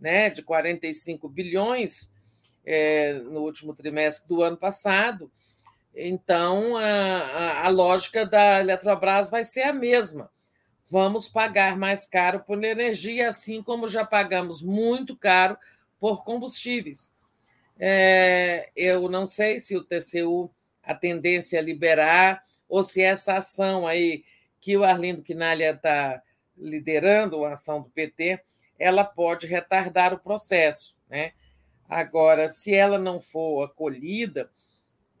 né, 0.00 0.30
de 0.30 0.42
45 0.42 1.28
bilhões 1.28 2.10
é, 2.64 3.14
no 3.14 3.40
último 3.40 3.74
trimestre 3.74 4.28
do 4.28 4.42
ano 4.42 4.56
passado. 4.56 5.30
Então, 5.94 6.76
a, 6.76 6.82
a, 6.84 7.66
a 7.66 7.68
lógica 7.68 8.24
da 8.24 8.60
Eletrobras 8.60 9.30
vai 9.30 9.44
ser 9.44 9.62
a 9.62 9.72
mesma. 9.72 10.30
Vamos 10.90 11.28
pagar 11.28 11.76
mais 11.76 12.06
caro 12.06 12.40
por 12.40 12.62
energia, 12.62 13.28
assim 13.28 13.62
como 13.62 13.88
já 13.88 14.04
pagamos 14.04 14.62
muito 14.62 15.16
caro 15.16 15.56
por 15.98 16.24
combustíveis. 16.24 17.12
É, 17.78 18.70
eu 18.76 19.08
não 19.08 19.24
sei 19.24 19.58
se 19.58 19.76
o 19.76 19.84
TCU 19.84 20.50
a 20.82 20.94
tendência 20.94 21.58
é 21.58 21.62
liberar 21.62 22.42
ou 22.68 22.82
se 22.82 23.00
essa 23.02 23.36
ação 23.36 23.86
aí 23.86 24.24
que 24.60 24.76
o 24.76 24.84
Arlindo 24.84 25.22
Quinalha 25.22 25.70
está 25.70 26.22
liderando, 26.56 27.44
a 27.44 27.54
ação 27.54 27.82
do 27.82 27.90
PT, 27.90 28.40
ela 28.78 29.04
pode 29.04 29.46
retardar 29.46 30.12
o 30.12 30.18
processo. 30.18 30.96
Né? 31.08 31.32
Agora, 31.92 32.48
se 32.48 32.74
ela 32.74 32.98
não 32.98 33.20
for 33.20 33.64
acolhida 33.64 34.50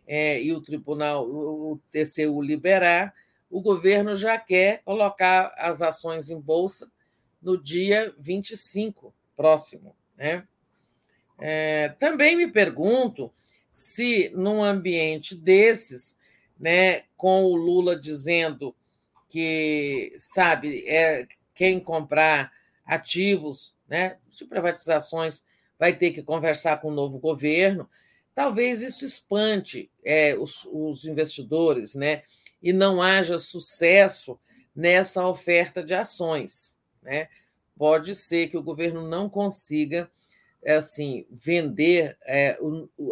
é, 0.06 0.42
e 0.42 0.52
o 0.52 0.60
tribunal, 0.60 1.28
o 1.28 1.78
TCU 1.90 2.40
liberar, 2.40 3.14
o 3.50 3.60
governo 3.60 4.14
já 4.14 4.38
quer 4.38 4.80
colocar 4.82 5.54
as 5.58 5.82
ações 5.82 6.30
em 6.30 6.40
bolsa 6.40 6.90
no 7.42 7.62
dia 7.62 8.14
25 8.18 9.14
próximo. 9.36 9.94
Né? 10.16 10.48
É, 11.38 11.90
também 11.98 12.36
me 12.36 12.50
pergunto 12.50 13.30
se, 13.70 14.30
num 14.34 14.64
ambiente 14.64 15.34
desses, 15.34 16.16
né, 16.58 17.02
com 17.16 17.44
o 17.44 17.54
Lula 17.54 17.98
dizendo 17.98 18.74
que, 19.28 20.14
sabe, 20.16 20.88
é, 20.88 21.26
quem 21.54 21.78
comprar 21.78 22.50
ativos 22.86 23.74
né, 23.86 24.16
de 24.30 24.46
privatizações 24.46 25.44
vai 25.82 25.92
ter 25.92 26.12
que 26.12 26.22
conversar 26.22 26.80
com 26.80 26.90
o 26.90 26.94
novo 26.94 27.18
governo. 27.18 27.90
Talvez 28.36 28.82
isso 28.82 29.04
espante 29.04 29.90
é, 30.04 30.32
os, 30.38 30.64
os 30.70 31.04
investidores, 31.04 31.96
né? 31.96 32.22
E 32.62 32.72
não 32.72 33.02
haja 33.02 33.36
sucesso 33.36 34.38
nessa 34.72 35.26
oferta 35.26 35.82
de 35.82 35.92
ações, 35.92 36.78
né? 37.02 37.28
Pode 37.76 38.14
ser 38.14 38.46
que 38.46 38.56
o 38.56 38.62
governo 38.62 39.08
não 39.08 39.28
consiga 39.28 40.08
assim 40.64 41.26
vender 41.28 42.16
é, 42.24 42.56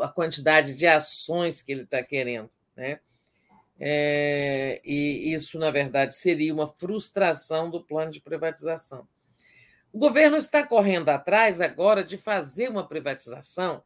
a 0.00 0.06
quantidade 0.06 0.76
de 0.76 0.86
ações 0.86 1.62
que 1.62 1.72
ele 1.72 1.82
está 1.82 2.04
querendo, 2.04 2.48
né? 2.76 3.00
É, 3.80 4.80
e 4.84 5.34
isso, 5.34 5.58
na 5.58 5.72
verdade, 5.72 6.14
seria 6.14 6.54
uma 6.54 6.68
frustração 6.68 7.68
do 7.68 7.82
plano 7.82 8.12
de 8.12 8.20
privatização. 8.20 9.08
O 9.92 9.98
governo 9.98 10.36
está 10.36 10.64
correndo 10.66 11.08
atrás 11.08 11.60
agora 11.60 12.04
de 12.04 12.16
fazer 12.16 12.68
uma 12.68 12.86
privatização 12.86 13.82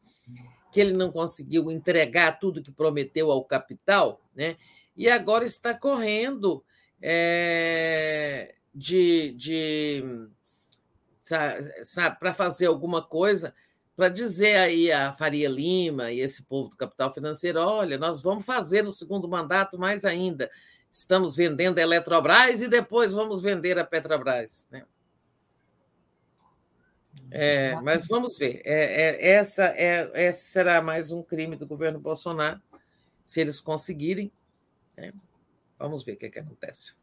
que 0.70 0.80
ele 0.80 0.92
não 0.92 1.10
conseguiu 1.10 1.70
entregar 1.70 2.38
tudo 2.38 2.62
que 2.62 2.72
prometeu 2.72 3.30
ao 3.30 3.44
capital, 3.44 4.20
né? 4.34 4.56
e 4.96 5.08
agora 5.08 5.44
está 5.44 5.72
correndo 5.72 6.64
é, 7.00 8.54
de, 8.74 9.32
de 9.32 10.04
para 12.18 12.34
fazer 12.34 12.66
alguma 12.66 13.02
coisa, 13.02 13.54
para 13.96 14.08
dizer 14.08 14.56
aí 14.56 14.92
a 14.92 15.12
Faria 15.12 15.48
Lima 15.48 16.10
e 16.10 16.20
esse 16.20 16.42
povo 16.42 16.68
do 16.70 16.76
capital 16.76 17.12
financeiro: 17.12 17.60
olha, 17.60 17.96
nós 17.96 18.20
vamos 18.20 18.44
fazer 18.44 18.82
no 18.82 18.90
segundo 18.90 19.28
mandato 19.28 19.78
mais 19.78 20.04
ainda. 20.04 20.50
Estamos 20.90 21.34
vendendo 21.34 21.78
a 21.78 21.82
Eletrobras 21.82 22.62
e 22.62 22.68
depois 22.68 23.12
vamos 23.12 23.42
vender 23.42 23.78
a 23.78 23.84
Petrobras. 23.84 24.68
Né? 24.70 24.84
É, 27.30 27.74
mas 27.82 28.06
vamos 28.06 28.36
ver. 28.36 28.62
É, 28.64 29.02
é, 29.02 29.32
essa, 29.34 29.64
é, 29.64 30.10
essa 30.14 30.40
será 30.40 30.80
mais 30.82 31.12
um 31.12 31.22
crime 31.22 31.56
do 31.56 31.66
governo 31.66 31.98
Bolsonaro, 31.98 32.60
se 33.24 33.40
eles 33.40 33.60
conseguirem. 33.60 34.32
Né? 34.96 35.12
Vamos 35.78 36.04
ver 36.04 36.12
o 36.12 36.16
que, 36.16 36.26
é 36.26 36.30
que 36.30 36.38
acontece. 36.38 36.94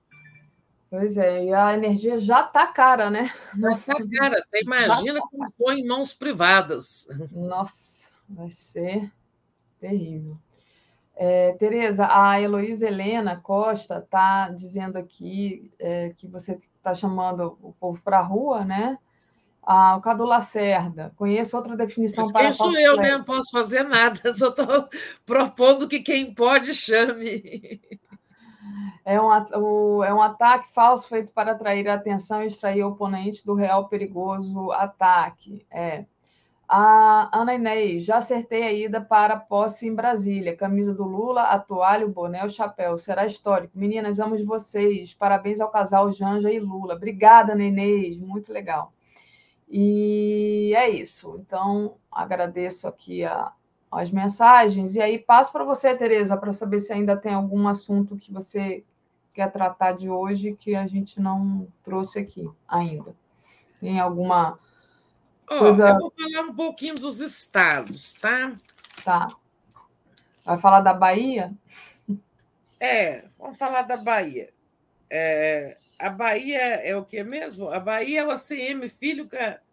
Pois 0.90 1.16
é, 1.16 1.46
e 1.46 1.54
a 1.54 1.74
energia 1.74 2.20
já 2.20 2.46
está 2.46 2.68
cara, 2.68 3.10
né? 3.10 3.32
Já 3.58 3.72
está 3.72 3.94
cara. 4.20 4.42
Você 4.42 4.62
imagina 4.62 5.22
tá 5.22 5.28
como 5.32 5.54
foi 5.58 5.76
em 5.76 5.88
mãos 5.88 6.14
privadas. 6.14 7.08
Nossa, 7.34 8.10
vai 8.28 8.50
ser 8.50 9.10
terrível. 9.80 10.38
É, 11.16 11.54
Tereza, 11.54 12.08
a 12.10 12.42
Heloísa 12.42 12.88
Helena 12.88 13.36
Costa 13.38 14.00
está 14.00 14.50
dizendo 14.50 14.98
aqui 14.98 15.70
é, 15.80 16.10
que 16.10 16.28
você 16.28 16.54
está 16.54 16.94
chamando 16.94 17.58
o 17.62 17.74
povo 17.74 18.02
para 18.02 18.20
a 18.20 18.24
rua, 18.24 18.66
né? 18.66 18.98
Ah, 19.64 19.96
o 19.96 20.02
Cadu 20.02 20.26
Lacerda, 20.26 21.14
conheço 21.16 21.56
outra 21.56 21.76
definição 21.76 22.24
Mas 22.24 22.32
para. 22.32 22.44
Quem 22.44 22.54
sou 22.54 22.78
eu, 22.78 22.98
né? 22.98 23.12
Não 23.12 23.24
posso 23.24 23.52
fazer 23.52 23.84
nada, 23.84 24.20
só 24.36 24.50
estou 24.50 24.90
propondo 25.26 25.88
que 25.88 26.00
quem 26.00 26.34
pode 26.34 26.74
chame. 26.74 27.80
É 29.04 29.20
um, 29.20 30.04
é 30.04 30.14
um 30.14 30.22
ataque 30.22 30.72
falso 30.72 31.08
feito 31.08 31.32
para 31.32 31.52
atrair 31.52 31.88
a 31.88 31.96
atenção 31.96 32.44
e 32.44 32.48
extrair 32.48 32.84
o 32.84 32.90
oponente 32.90 33.46
do 33.46 33.54
real 33.54 33.88
perigoso 33.88 34.72
ataque. 34.72 35.66
É. 35.72 36.06
A 36.74 37.30
Ana 37.38 37.56
Inês, 37.56 38.06
já 38.06 38.18
acertei 38.18 38.64
a 38.64 38.72
ida 38.72 39.02
para 39.02 39.34
a 39.34 39.40
posse 39.40 39.88
em 39.88 39.94
Brasília. 39.94 40.56
Camisa 40.56 40.94
do 40.94 41.04
Lula, 41.04 41.44
a 41.44 41.60
toalha, 41.60 42.06
o 42.06 42.10
boné, 42.10 42.46
o 42.46 42.50
chapéu. 42.50 42.98
Será 42.98 43.26
histórico. 43.26 43.78
Meninas, 43.78 44.20
amo 44.20 44.38
vocês. 44.46 45.14
Parabéns 45.14 45.60
ao 45.60 45.70
casal 45.70 46.10
Janja 46.12 46.50
e 46.50 46.60
Lula. 46.60 46.96
Obrigada, 46.96 47.54
Ana 47.54 47.64
Inês. 47.64 48.18
Muito 48.18 48.54
legal. 48.54 48.94
E 49.74 50.74
é 50.76 50.90
isso. 50.90 51.38
Então, 51.40 51.96
agradeço 52.12 52.90
aqui 52.90 53.24
a, 53.24 53.54
as 53.90 54.12
mensagens. 54.12 54.96
E 54.96 55.02
aí 55.02 55.18
passo 55.18 55.50
para 55.50 55.64
você, 55.64 55.96
Tereza, 55.96 56.36
para 56.36 56.52
saber 56.52 56.80
se 56.80 56.92
ainda 56.92 57.16
tem 57.16 57.34
algum 57.34 57.66
assunto 57.70 58.18
que 58.18 58.34
você 58.34 58.84
quer 59.34 59.50
tratar 59.50 59.94
de 59.94 60.10
hoje 60.10 60.58
que 60.58 60.76
a 60.76 60.86
gente 60.88 61.22
não 61.22 61.70
trouxe 61.82 62.20
aqui 62.20 62.50
ainda. 62.68 63.16
Tem 63.80 63.98
alguma 63.98 64.60
oh, 65.50 65.58
coisa. 65.58 65.88
Eu 65.88 66.00
vou 66.00 66.12
falar 66.12 66.48
um 66.48 66.54
pouquinho 66.54 66.96
dos 66.96 67.22
estados, 67.22 68.14
tá? 68.14 68.54
Tá. 69.06 69.30
Vai 70.44 70.58
falar 70.60 70.82
da 70.82 70.94
Bahia? 70.94 71.54
É, 72.78 73.26
vamos 73.40 73.58
falar 73.58 73.84
da 73.84 73.96
Bahia. 73.96 74.52
É, 75.10 75.78
a 76.02 76.10
Bahia 76.10 76.60
é 76.60 76.96
o 76.96 77.04
que 77.06 77.24
mesmo? 77.24 77.70
A 77.70 77.80
Bahia 77.80 78.22
é 78.22 78.26
o 78.26 78.32
ACM 78.32 78.88
Filho 78.90 79.28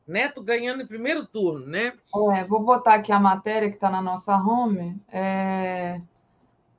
Neto 0.07 0.43
ganhando 0.43 0.83
em 0.83 0.87
primeiro 0.87 1.27
turno, 1.27 1.67
né? 1.67 1.93
É, 2.37 2.45
vou 2.45 2.61
botar 2.61 2.95
aqui 2.95 3.13
a 3.13 3.21
matéria 3.21 3.69
que 3.69 3.75
está 3.75 3.91
na 3.91 4.01
nossa 4.01 4.35
home. 4.37 5.01
É... 5.13 6.01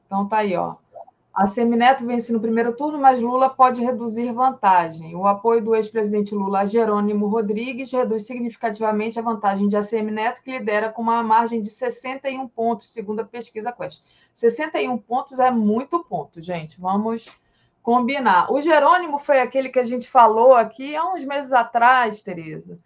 Então 0.05 0.27
tá 0.27 0.37
aí, 0.37 0.55
ó. 0.55 0.75
A 1.31 1.45
Semineto 1.45 2.05
vence 2.05 2.33
no 2.33 2.39
primeiro 2.39 2.75
turno, 2.75 2.97
mas 2.97 3.21
Lula 3.21 3.49
pode 3.49 3.81
reduzir 3.81 4.33
vantagem. 4.33 5.15
O 5.15 5.25
apoio 5.25 5.63
do 5.63 5.75
ex-presidente 5.75 6.35
Lula 6.35 6.61
a 6.61 6.65
Jerônimo 6.65 7.27
Rodrigues 7.27 7.91
reduz 7.93 8.25
significativamente 8.25 9.17
a 9.19 9.21
vantagem 9.21 9.69
de 9.69 9.77
ACM 9.77 10.11
Neto, 10.11 10.41
que 10.41 10.51
lidera 10.51 10.89
com 10.89 11.01
uma 11.03 11.23
margem 11.23 11.61
de 11.61 11.69
61 11.69 12.47
pontos, 12.47 12.91
segundo 12.91 13.21
a 13.21 13.23
pesquisa 13.23 13.71
Quest. 13.71 14.03
61 14.33 14.97
pontos 14.97 15.39
é 15.39 15.51
muito 15.51 16.03
ponto, 16.03 16.41
gente. 16.41 16.81
Vamos 16.81 17.29
combinar. 17.82 18.51
O 18.51 18.61
Jerônimo 18.61 19.17
foi 19.17 19.40
aquele 19.40 19.69
que 19.69 19.80
a 19.80 19.83
gente 19.83 20.09
falou 20.09 20.53
aqui 20.56 20.95
há 20.95 21.14
uns 21.14 21.24
meses 21.24 21.53
atrás, 21.53 22.22
Tereza 22.22 22.80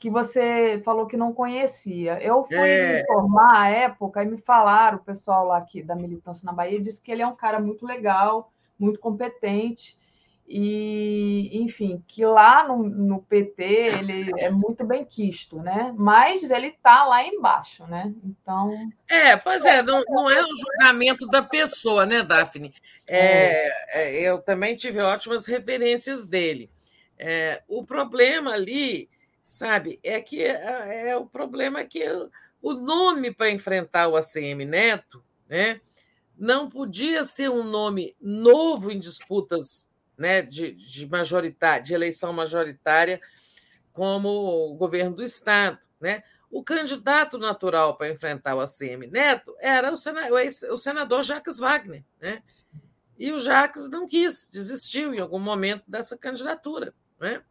que 0.00 0.08
você 0.08 0.80
falou 0.82 1.06
que 1.06 1.16
não 1.16 1.30
conhecia. 1.30 2.18
Eu 2.22 2.42
fui 2.42 2.56
é... 2.56 2.94
me 2.94 3.02
informar 3.02 3.54
à 3.54 3.68
época 3.68 4.22
e 4.22 4.26
me 4.26 4.38
falaram, 4.38 4.96
o 4.96 5.04
pessoal 5.04 5.46
lá 5.46 5.58
aqui 5.58 5.82
da 5.82 5.94
militância 5.94 6.46
na 6.46 6.54
Bahia 6.54 6.80
disse 6.80 7.02
que 7.02 7.12
ele 7.12 7.20
é 7.20 7.26
um 7.26 7.36
cara 7.36 7.60
muito 7.60 7.84
legal, 7.84 8.50
muito 8.78 8.98
competente, 8.98 9.98
e, 10.52 11.62
enfim, 11.62 12.02
que 12.08 12.24
lá 12.24 12.66
no, 12.66 12.82
no 12.82 13.22
PT 13.22 13.62
ele 13.62 14.32
é 14.40 14.50
muito 14.50 14.84
bem 14.84 15.04
quisto, 15.04 15.60
né? 15.60 15.94
Mas 15.96 16.50
ele 16.50 16.66
está 16.66 17.04
lá 17.04 17.24
embaixo, 17.24 17.86
né? 17.86 18.12
Então. 18.24 18.90
É, 19.08 19.36
pois 19.36 19.64
é, 19.64 19.80
não, 19.80 20.02
não 20.08 20.28
é 20.28 20.42
o 20.42 20.56
julgamento 20.56 21.24
da 21.28 21.40
pessoa, 21.40 22.04
né, 22.04 22.24
Daphne? 22.24 22.74
É, 23.08 23.68
é. 23.94 24.20
eu 24.22 24.40
também 24.40 24.74
tive 24.74 25.00
ótimas 25.00 25.46
referências 25.46 26.26
dele. 26.26 26.68
É, 27.16 27.62
o 27.68 27.84
problema 27.84 28.52
ali 28.52 29.08
sabe? 29.50 29.98
É 30.04 30.20
que 30.20 30.44
é, 30.44 31.10
é 31.10 31.16
o 31.16 31.26
problema 31.26 31.80
é 31.80 31.84
que 31.84 32.04
o 32.62 32.72
nome 32.72 33.34
para 33.34 33.50
enfrentar 33.50 34.06
o 34.06 34.16
ACM 34.16 34.64
Neto, 34.64 35.22
né? 35.48 35.80
Não 36.38 36.70
podia 36.70 37.24
ser 37.24 37.50
um 37.50 37.64
nome 37.64 38.16
novo 38.20 38.92
em 38.92 38.98
disputas, 38.98 39.89
né, 40.20 40.42
de, 40.42 40.72
de 40.72 41.08
de 41.82 41.94
eleição 41.94 42.30
majoritária, 42.30 43.18
como 43.90 44.28
o 44.28 44.74
governo 44.74 45.16
do 45.16 45.22
estado, 45.22 45.78
né? 45.98 46.22
O 46.50 46.62
candidato 46.62 47.38
natural 47.38 47.96
para 47.96 48.10
enfrentar 48.10 48.54
o 48.54 48.60
ACM 48.60 49.06
Neto 49.10 49.56
era 49.60 49.90
o 49.90 49.96
senador, 49.96 50.40
o 50.70 50.76
senador 50.76 51.22
Jacques 51.22 51.58
Wagner, 51.58 52.04
né? 52.20 52.42
E 53.18 53.32
o 53.32 53.38
Jacques 53.38 53.88
não 53.88 54.06
quis, 54.06 54.48
desistiu 54.52 55.14
em 55.14 55.20
algum 55.20 55.38
momento 55.38 55.84
dessa 55.88 56.18
candidatura, 56.18 56.92
né? 57.18 57.42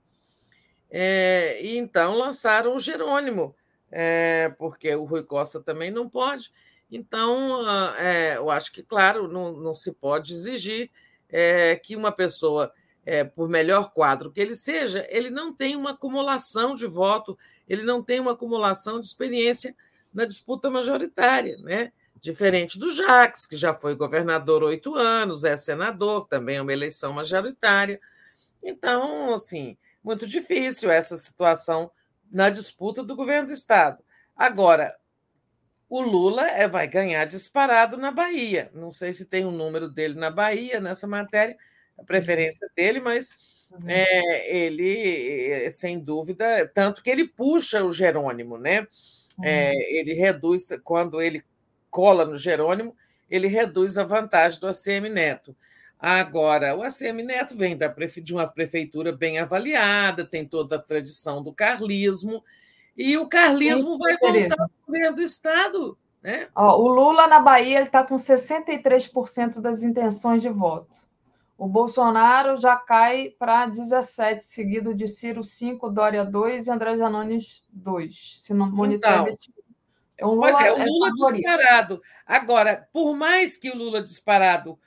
É, 0.92 1.60
e 1.64 1.78
então 1.78 2.16
lançaram 2.16 2.76
o 2.76 2.80
Jerônimo, 2.80 3.56
é, 3.92 4.50
porque 4.60 4.94
o 4.94 5.06
Rui 5.06 5.24
Costa 5.24 5.60
também 5.60 5.90
não 5.90 6.08
pode. 6.08 6.52
Então, 6.92 7.64
é, 7.98 8.38
eu 8.38 8.50
acho 8.52 8.72
que, 8.72 8.84
claro, 8.84 9.28
não, 9.28 9.54
não 9.54 9.74
se 9.74 9.92
pode 9.92 10.34
exigir 10.34 10.92
é, 11.30 11.76
que 11.76 11.96
uma 11.96 12.12
pessoa, 12.12 12.72
é, 13.06 13.24
por 13.24 13.48
melhor 13.48 13.92
quadro 13.92 14.32
que 14.32 14.40
ele 14.40 14.56
seja, 14.56 15.06
ele 15.10 15.30
não 15.30 15.54
tenha 15.54 15.78
uma 15.78 15.92
acumulação 15.92 16.76
de 16.76 16.88
voto, 16.88 17.38
ele 17.68 17.84
não 17.84 18.04
tem 18.04 18.20
uma 18.20 18.32
acumulação 18.32 19.00
de 19.00 19.06
experiência 19.06 19.76
na 20.14 20.26
disputa 20.26 20.70
majoritária, 20.70 21.58
né? 21.60 21.92
Diferente 22.22 22.78
do 22.78 22.90
Jacques, 22.90 23.48
que 23.48 23.56
já 23.56 23.74
foi 23.74 23.96
governador 23.96 24.64
oito 24.64 24.96
anos, 24.96 25.44
é 25.44 25.56
senador, 25.56 26.28
também 26.28 26.58
é 26.58 26.62
uma 26.62 26.74
eleição 26.74 27.14
majoritária. 27.14 28.02
Então, 28.62 29.34
assim, 29.34 29.78
muito 30.04 30.28
difícil 30.28 30.92
essa 30.92 31.16
situação 31.16 31.90
na 32.30 32.50
disputa 32.50 33.04
do 33.04 33.16
governo 33.16 33.48
do 33.48 33.54
Estado. 33.54 34.04
Agora, 34.36 34.96
o 35.90 36.02
Lula 36.02 36.48
é, 36.48 36.68
vai 36.68 36.88
ganhar 36.88 37.26
disparado 37.26 37.98
na 37.98 38.12
Bahia. 38.12 38.70
Não 38.74 38.92
sei 38.92 39.12
se 39.12 39.26
tem 39.26 39.44
o 39.44 39.50
um 39.50 39.52
número 39.52 39.90
dele 39.90 40.14
na 40.14 40.30
Bahia 40.30 40.80
nessa 40.80 41.08
matéria, 41.08 41.58
a 41.98 42.04
preferência 42.04 42.70
dele, 42.76 43.00
mas 43.00 43.66
uhum. 43.72 43.90
é, 43.90 44.56
ele, 44.56 45.52
é, 45.52 45.72
sem 45.72 46.00
dúvida, 46.00 46.70
tanto 46.74 47.02
que 47.02 47.10
ele 47.10 47.28
puxa 47.28 47.84
o 47.84 47.92
Jerônimo, 47.92 48.58
né? 48.58 48.82
Uhum. 49.38 49.46
É, 49.46 49.74
ele 50.00 50.14
reduz, 50.14 50.68
quando 50.84 51.20
ele 51.20 51.44
cola 51.90 52.24
no 52.24 52.38
Jerônimo, 52.38 52.96
ele 53.28 53.48
reduz 53.48 53.98
a 53.98 54.04
vantagem 54.04 54.60
do 54.60 54.68
ACM 54.68 55.10
Neto. 55.10 55.56
Agora, 56.00 56.76
o 56.76 56.84
ACM 56.84 57.24
Neto 57.24 57.58
vem 57.58 57.76
da, 57.76 57.88
de 57.88 58.34
uma 58.34 58.48
prefeitura 58.48 59.12
bem 59.12 59.40
avaliada, 59.40 60.24
tem 60.24 60.46
toda 60.46 60.76
a 60.76 60.82
tradição 60.82 61.44
do 61.44 61.52
carlismo, 61.52 62.44
E 63.00 63.18
o 63.18 63.30
carlismo 63.30 63.96
Isso, 63.96 63.98
vai 63.98 64.18
voltar 64.18 64.62
ao 64.62 64.70
governo 64.86 65.16
do 65.16 65.22
Estado. 65.22 65.98
Né? 66.22 66.50
Ó, 66.54 66.82
o 66.82 66.90
Lula 66.90 67.28
na 67.28 67.40
Bahia 67.40 67.82
está 67.82 68.04
com 68.04 68.16
63% 68.16 69.62
das 69.62 69.84
intenções 69.84 70.42
de 70.42 70.50
voto. 70.50 70.98
O 71.58 71.66
Bolsonaro 71.66 72.58
já 72.58 72.76
cai 72.76 73.34
para 73.40 73.68
17, 73.68 74.44
seguido 74.44 74.94
de 74.94 75.08
Ciro 75.08 75.46
5, 75.46 75.90
Dória 75.90 76.26
2 76.26 76.68
e 76.68 76.72
André 76.72 76.98
Janones 76.98 77.64
2, 77.70 78.42
se 78.44 78.54
não 78.54 78.70
monitor 78.70 79.12
então, 79.12 79.38
então, 80.16 80.30
Lula 80.32 80.52
pois 80.52 80.66
é, 80.66 80.72
o 80.74 80.78
é 80.78 80.86
Lula 80.86 81.08
é 81.08 81.32
disparado. 81.32 82.02
Agora, 82.26 82.90
por 82.92 83.16
mais 83.16 83.56
que 83.56 83.70
o 83.70 83.78
Lula 83.78 84.04
disparado 84.04 84.78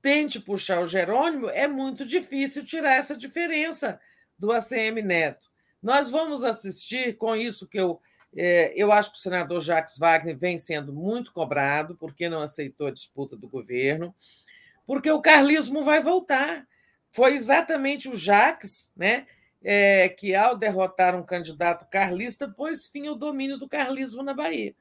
tente 0.00 0.38
puxar 0.38 0.80
o 0.80 0.86
Jerônimo, 0.86 1.48
é 1.48 1.66
muito 1.66 2.06
difícil 2.06 2.64
tirar 2.64 2.94
essa 2.94 3.16
diferença 3.16 4.00
do 4.38 4.52
ACM 4.52 5.02
Neto. 5.02 5.49
Nós 5.82 6.10
vamos 6.10 6.44
assistir 6.44 7.16
com 7.16 7.34
isso 7.34 7.66
que 7.66 7.78
eu 7.78 8.00
é, 8.36 8.72
eu 8.76 8.92
acho 8.92 9.10
que 9.10 9.18
o 9.18 9.20
senador 9.20 9.60
Jacques 9.60 9.98
Wagner 9.98 10.38
vem 10.38 10.56
sendo 10.56 10.92
muito 10.92 11.32
cobrado 11.32 11.96
porque 11.96 12.28
não 12.28 12.42
aceitou 12.42 12.86
a 12.86 12.92
disputa 12.92 13.36
do 13.36 13.48
governo, 13.48 14.14
porque 14.86 15.10
o 15.10 15.20
carlismo 15.20 15.82
vai 15.82 16.00
voltar. 16.00 16.66
Foi 17.10 17.34
exatamente 17.34 18.08
o 18.08 18.16
Jacques, 18.16 18.92
né, 18.96 19.26
é, 19.62 20.08
que 20.08 20.34
ao 20.34 20.56
derrotar 20.56 21.16
um 21.16 21.24
candidato 21.24 21.90
carlista 21.90 22.48
pôs 22.48 22.86
fim 22.86 23.08
ao 23.08 23.16
domínio 23.16 23.58
do 23.58 23.68
carlismo 23.68 24.22
na 24.22 24.32
Bahia. 24.32 24.74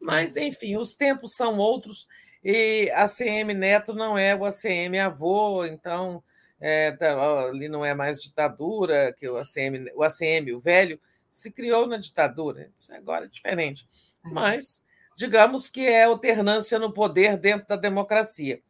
Mas, 0.00 0.36
enfim, 0.36 0.76
os 0.76 0.94
tempos 0.94 1.34
são 1.34 1.58
outros 1.58 2.06
e 2.44 2.88
a 2.94 3.08
CM 3.08 3.52
Neto 3.52 3.92
não 3.92 4.16
é 4.16 4.34
o 4.34 4.44
ACM 4.44 5.00
avô, 5.00 5.64
então 5.64 6.22
é, 6.60 6.92
tá, 6.92 7.46
ali 7.46 7.68
não 7.68 7.84
é 7.84 7.94
mais 7.94 8.20
ditadura, 8.20 9.12
que 9.12 9.28
o 9.28 9.36
ACM, 9.36 9.90
o 9.94 10.02
ACM, 10.02 10.52
o 10.54 10.60
velho, 10.60 11.00
se 11.30 11.50
criou 11.50 11.86
na 11.86 11.98
ditadura. 11.98 12.70
Isso 12.76 12.94
agora 12.94 13.26
é 13.26 13.28
diferente. 13.28 13.86
É. 14.24 14.28
Mas, 14.28 14.82
digamos 15.16 15.68
que 15.68 15.86
é 15.86 16.04
alternância 16.04 16.78
no 16.78 16.92
poder 16.92 17.36
dentro 17.36 17.68
da 17.68 17.76
democracia. 17.76 18.60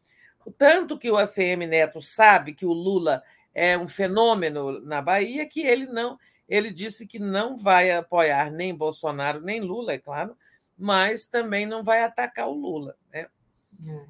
Tanto 0.58 0.98
que 0.98 1.10
o 1.10 1.16
ACM 1.16 1.66
Neto 1.66 2.00
sabe 2.00 2.52
que 2.54 2.66
o 2.66 2.72
Lula 2.72 3.22
é 3.54 3.76
um 3.76 3.88
fenômeno 3.88 4.80
na 4.80 5.00
Bahia, 5.00 5.46
que 5.48 5.60
ele 5.60 5.86
não. 5.86 6.18
Ele 6.48 6.70
disse 6.70 7.06
que 7.06 7.18
não 7.18 7.56
vai 7.56 7.90
apoiar 7.90 8.50
nem 8.50 8.74
Bolsonaro 8.74 9.40
nem 9.40 9.60
Lula, 9.60 9.94
é 9.94 9.98
claro, 9.98 10.36
mas 10.78 11.26
também 11.26 11.66
não 11.66 11.82
vai 11.82 12.02
atacar 12.02 12.48
o 12.48 12.54
Lula. 12.54 12.96
Né? 13.12 13.26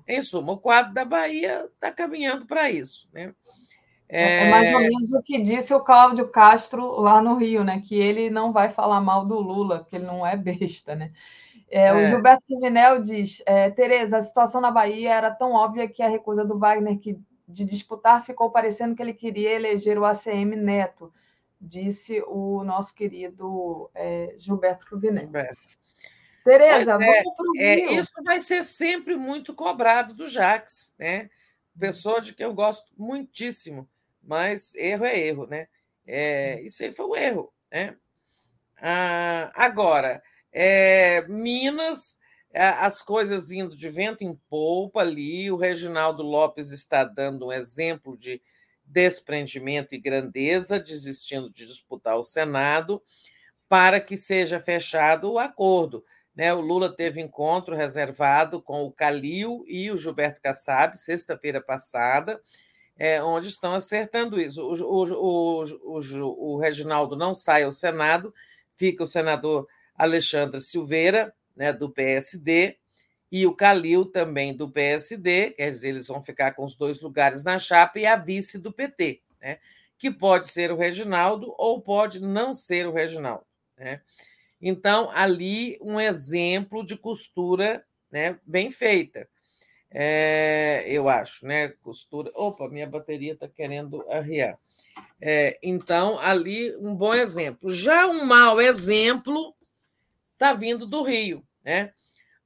É. 0.06 0.16
Em 0.16 0.22
suma, 0.22 0.52
o 0.52 0.58
quadro 0.58 0.92
da 0.94 1.04
Bahia 1.04 1.68
está 1.74 1.90
caminhando 1.90 2.46
para 2.46 2.70
isso. 2.70 3.08
Né? 3.12 3.34
É... 4.08 4.46
é... 4.46 4.50
mais 4.50 4.72
ou 4.72 4.80
menos 4.80 5.12
o 5.12 5.22
que 5.22 5.40
disse 5.40 5.74
o 5.74 5.80
Cláudio 5.80 6.28
Castro 6.28 7.00
lá 7.00 7.20
no 7.20 7.36
Rio, 7.36 7.64
né? 7.64 7.82
Que 7.84 7.96
ele 7.96 8.30
não 8.30 8.52
vai 8.52 8.70
falar 8.70 9.00
mal 9.00 9.24
do 9.24 9.38
Lula, 9.38 9.80
porque 9.80 9.96
ele 9.96 10.06
não 10.06 10.26
é 10.26 10.36
besta, 10.36 10.94
né? 10.94 11.12
É, 11.68 11.88
é. 11.88 11.92
O 11.94 11.98
Gilberto 11.98 12.44
Vinel 12.60 13.02
diz: 13.02 13.42
é, 13.46 13.70
Tereza, 13.70 14.18
a 14.18 14.22
situação 14.22 14.60
na 14.60 14.70
Bahia 14.70 15.14
era 15.14 15.30
tão 15.30 15.52
óbvia 15.52 15.88
que 15.88 16.02
a 16.02 16.08
recusa 16.08 16.44
do 16.44 16.58
Wagner 16.58 16.98
que, 16.98 17.18
de 17.48 17.64
disputar 17.64 18.24
ficou 18.24 18.50
parecendo 18.50 18.94
que 18.94 19.02
ele 19.02 19.14
queria 19.14 19.52
eleger 19.52 19.98
o 19.98 20.04
ACM 20.04 20.54
Neto, 20.56 21.12
disse 21.60 22.22
o 22.28 22.62
nosso 22.62 22.94
querido 22.94 23.90
é, 23.94 24.34
Gilberto 24.36 24.86
Cruvinel. 24.86 25.28
Tereza, 26.46 26.92
é, 26.92 26.96
vamos 26.96 27.34
para 27.34 27.50
o 27.50 27.56
é, 27.58 27.76
Isso 27.94 28.12
vai 28.22 28.40
ser 28.40 28.62
sempre 28.62 29.16
muito 29.16 29.52
cobrado 29.52 30.14
do 30.14 30.28
Jax, 30.28 30.94
né? 30.96 31.28
Pessoa 31.76 32.20
de 32.20 32.32
quem 32.32 32.46
eu 32.46 32.54
gosto 32.54 32.88
muitíssimo, 32.96 33.88
mas 34.22 34.72
erro 34.76 35.04
é 35.04 35.18
erro, 35.18 35.46
né? 35.48 35.66
É, 36.06 36.60
isso 36.62 36.84
aí 36.84 36.92
foi 36.92 37.04
um 37.04 37.16
erro, 37.16 37.52
né? 37.68 37.96
Ah, 38.76 39.50
agora, 39.56 40.22
é, 40.52 41.26
Minas, 41.26 42.16
as 42.54 43.02
coisas 43.02 43.50
indo 43.50 43.76
de 43.76 43.88
vento 43.88 44.22
em 44.22 44.32
polpa 44.48 45.00
ali, 45.00 45.50
o 45.50 45.56
Reginaldo 45.56 46.22
Lopes 46.22 46.70
está 46.70 47.02
dando 47.02 47.48
um 47.48 47.52
exemplo 47.52 48.16
de 48.16 48.40
desprendimento 48.84 49.96
e 49.96 50.00
grandeza, 50.00 50.78
desistindo 50.78 51.50
de 51.50 51.66
disputar 51.66 52.16
o 52.16 52.22
Senado, 52.22 53.02
para 53.68 54.00
que 54.00 54.16
seja 54.16 54.60
fechado 54.60 55.32
o 55.32 55.40
acordo. 55.40 56.04
Né? 56.36 56.52
O 56.52 56.60
Lula 56.60 56.94
teve 56.94 57.20
encontro 57.20 57.74
reservado 57.74 58.60
com 58.60 58.84
o 58.84 58.92
Calil 58.92 59.64
e 59.66 59.90
o 59.90 59.96
Gilberto 59.96 60.42
Kassab, 60.42 60.96
sexta-feira 60.96 61.62
passada, 61.62 62.40
é, 62.98 63.22
onde 63.22 63.48
estão 63.48 63.74
acertando 63.74 64.38
isso. 64.38 64.62
O, 64.62 65.02
o, 65.02 65.64
o, 65.64 66.54
o, 66.54 66.58
Reginaldo 66.58 67.16
não 67.16 67.32
sai 67.32 67.62
ao 67.62 67.72
Senado, 67.72 68.34
fica 68.74 69.02
o 69.02 69.06
senador 69.06 69.66
Alexandre 69.94 70.60
Silveira, 70.60 71.34
né, 71.56 71.72
do 71.72 71.88
PSD, 71.88 72.76
e 73.32 73.46
o 73.46 73.54
Calil 73.54 74.04
também 74.04 74.54
do 74.54 74.70
PSD, 74.70 75.50
quer 75.50 75.70
dizer, 75.70 75.88
eles 75.88 76.06
vão 76.06 76.22
ficar 76.22 76.52
com 76.52 76.64
os 76.64 76.76
dois 76.76 77.00
lugares 77.00 77.42
na 77.42 77.58
chapa, 77.58 77.98
e 77.98 78.06
a 78.06 78.16
vice 78.16 78.58
do 78.58 78.70
PT, 78.70 79.22
né, 79.40 79.58
que 79.98 80.10
pode 80.10 80.48
ser 80.48 80.70
o 80.70 80.76
Reginaldo 80.76 81.54
ou 81.56 81.80
pode 81.80 82.20
não 82.20 82.52
ser 82.52 82.86
o 82.86 82.92
Reginaldo. 82.92 83.46
Né? 83.76 84.00
Então, 84.60 85.10
ali, 85.10 85.78
um 85.80 86.00
exemplo 86.00 86.84
de 86.84 86.96
costura 86.96 87.84
né, 88.10 88.38
bem 88.44 88.70
feita. 88.70 89.28
É, 89.90 90.84
eu 90.86 91.08
acho, 91.08 91.46
né? 91.46 91.68
Costura. 91.82 92.30
Opa, 92.34 92.68
minha 92.68 92.86
bateria 92.86 93.32
está 93.32 93.48
querendo 93.48 94.04
arriar. 94.10 94.58
É, 95.20 95.58
então, 95.62 96.18
ali, 96.18 96.76
um 96.76 96.94
bom 96.94 97.14
exemplo. 97.14 97.72
Já 97.72 98.06
um 98.06 98.24
mau 98.24 98.60
exemplo 98.60 99.54
está 100.32 100.52
vindo 100.52 100.86
do 100.86 101.02
Rio, 101.02 101.42
né? 101.64 101.92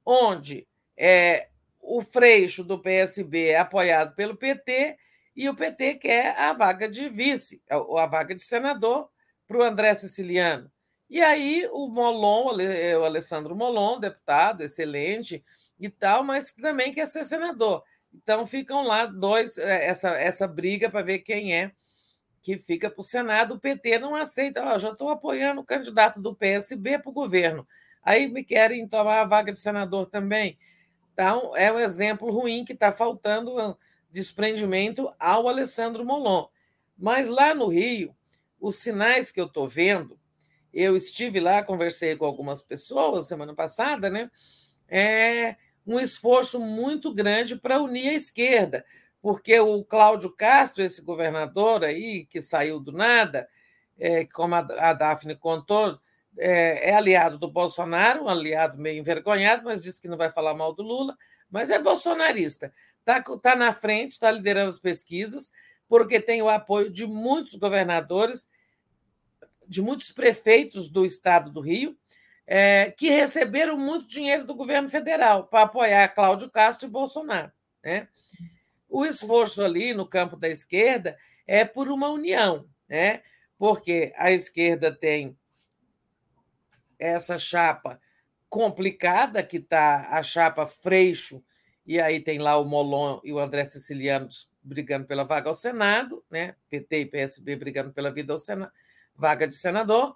onde 0.05 0.67
é, 0.97 1.49
o 1.79 2.01
freixo 2.01 2.63
do 2.63 2.79
PSB 2.79 3.49
é 3.49 3.59
apoiado 3.59 4.15
pelo 4.15 4.35
PT 4.35 4.97
e 5.35 5.49
o 5.49 5.55
PT 5.55 5.95
quer 5.95 6.37
a 6.37 6.53
vaga 6.53 6.87
de 6.87 7.09
vice, 7.09 7.61
ou 7.69 7.97
a 7.97 8.05
vaga 8.05 8.35
de 8.35 8.41
senador, 8.41 9.09
para 9.47 9.57
o 9.57 9.63
André 9.63 9.93
Siciliano. 9.93 10.70
E 11.11 11.19
aí 11.19 11.67
o 11.73 11.89
Molon, 11.89 12.57
é, 12.61 12.97
o 12.97 13.03
Alessandro 13.03 13.53
Molon, 13.53 13.99
deputado, 13.99 14.61
excelente 14.63 15.43
e 15.77 15.89
tal, 15.89 16.23
mas 16.23 16.53
também 16.53 16.93
quer 16.93 17.05
ser 17.05 17.25
senador. 17.25 17.83
Então 18.13 18.47
ficam 18.47 18.81
lá 18.83 19.05
dois, 19.07 19.57
é, 19.57 19.87
essa, 19.87 20.11
essa 20.11 20.47
briga 20.47 20.89
para 20.89 21.03
ver 21.03 21.19
quem 21.19 21.53
é 21.53 21.73
que 22.41 22.57
fica 22.57 22.89
para 22.89 23.01
o 23.01 23.03
Senado. 23.03 23.55
O 23.55 23.59
PT 23.59 23.99
não 23.99 24.15
aceita, 24.15 24.63
oh, 24.73 24.79
já 24.79 24.93
estou 24.93 25.09
apoiando 25.09 25.59
o 25.59 25.65
candidato 25.65 26.21
do 26.21 26.33
PSB 26.33 26.99
para 26.99 27.09
o 27.09 27.13
governo. 27.13 27.67
Aí 28.01 28.29
me 28.29 28.41
querem 28.41 28.87
tomar 28.87 29.19
a 29.19 29.25
vaga 29.25 29.51
de 29.51 29.57
senador 29.57 30.05
também. 30.05 30.57
Então, 31.11 31.51
é 31.57 31.69
um 31.69 31.77
exemplo 31.77 32.31
ruim 32.31 32.63
que 32.63 32.71
está 32.71 32.89
faltando 32.89 33.77
desprendimento 34.09 35.13
ao 35.19 35.49
Alessandro 35.49 36.05
Molon. 36.05 36.47
Mas 36.97 37.27
lá 37.27 37.53
no 37.53 37.67
Rio, 37.67 38.15
os 38.61 38.77
sinais 38.77 39.29
que 39.29 39.41
eu 39.41 39.47
estou 39.47 39.67
vendo 39.67 40.20
eu 40.73 40.95
estive 40.95 41.39
lá, 41.39 41.63
conversei 41.63 42.15
com 42.15 42.25
algumas 42.25 42.61
pessoas 42.61 43.27
semana 43.27 43.53
passada, 43.53 44.09
né? 44.09 44.29
É 44.87 45.55
um 45.85 45.99
esforço 45.99 46.59
muito 46.59 47.13
grande 47.13 47.55
para 47.55 47.81
unir 47.81 48.09
a 48.09 48.13
esquerda, 48.13 48.85
porque 49.21 49.59
o 49.59 49.83
Cláudio 49.83 50.31
Castro, 50.31 50.83
esse 50.83 51.01
governador 51.01 51.83
aí, 51.83 52.25
que 52.25 52.41
saiu 52.41 52.79
do 52.79 52.91
nada, 52.91 53.47
é, 53.99 54.25
como 54.25 54.55
a 54.55 54.93
Daphne 54.93 55.35
contou, 55.35 55.99
é, 56.37 56.89
é, 56.89 56.95
aliado 56.95 57.37
do 57.37 57.51
Bolsonaro, 57.51 58.23
um 58.23 58.29
aliado 58.29 58.77
meio 58.77 58.99
envergonhado, 58.99 59.63
mas 59.65 59.83
disse 59.83 60.01
que 60.01 60.07
não 60.07 60.17
vai 60.17 60.31
falar 60.31 60.53
mal 60.53 60.73
do 60.73 60.81
Lula, 60.81 61.15
mas 61.49 61.69
é 61.69 61.77
bolsonarista. 61.77 62.71
Está 62.99 63.21
tá 63.37 63.55
na 63.55 63.73
frente, 63.73 64.13
está 64.13 64.31
liderando 64.31 64.69
as 64.69 64.79
pesquisas, 64.79 65.51
porque 65.87 66.19
tem 66.19 66.41
o 66.41 66.49
apoio 66.49 66.89
de 66.89 67.05
muitos 67.05 67.55
governadores 67.55 68.47
de 69.71 69.81
muitos 69.81 70.11
prefeitos 70.11 70.89
do 70.89 71.05
estado 71.05 71.49
do 71.49 71.61
Rio, 71.61 71.97
é, 72.45 72.91
que 72.91 73.09
receberam 73.09 73.77
muito 73.77 74.05
dinheiro 74.05 74.43
do 74.43 74.53
governo 74.53 74.89
federal 74.89 75.47
para 75.47 75.61
apoiar 75.61 76.09
Cláudio 76.09 76.51
Castro 76.51 76.89
e 76.89 76.91
Bolsonaro. 76.91 77.49
Né? 77.81 78.09
O 78.89 79.05
esforço 79.05 79.63
ali 79.63 79.93
no 79.93 80.05
campo 80.05 80.35
da 80.35 80.49
esquerda 80.49 81.17
é 81.47 81.63
por 81.63 81.87
uma 81.87 82.09
união, 82.09 82.67
né? 82.89 83.21
porque 83.57 84.13
a 84.17 84.29
esquerda 84.29 84.91
tem 84.91 85.37
essa 86.99 87.37
chapa 87.37 87.97
complicada, 88.49 89.41
que 89.41 89.55
está 89.55 90.09
a 90.09 90.21
chapa 90.21 90.67
Freixo, 90.67 91.41
e 91.85 91.97
aí 92.01 92.19
tem 92.19 92.39
lá 92.39 92.57
o 92.57 92.65
Molon 92.65 93.21
e 93.23 93.31
o 93.31 93.39
André 93.39 93.63
Siciliano 93.63 94.27
brigando 94.61 95.07
pela 95.07 95.23
vaga 95.23 95.47
ao 95.47 95.55
Senado, 95.55 96.23
né? 96.29 96.55
PT 96.69 96.99
e 96.99 97.05
PSB 97.05 97.55
brigando 97.55 97.93
pela 97.93 98.11
vida 98.11 98.33
ao 98.33 98.37
Senado, 98.37 98.71
vaga 99.21 99.47
de 99.47 99.55
senador, 99.55 100.15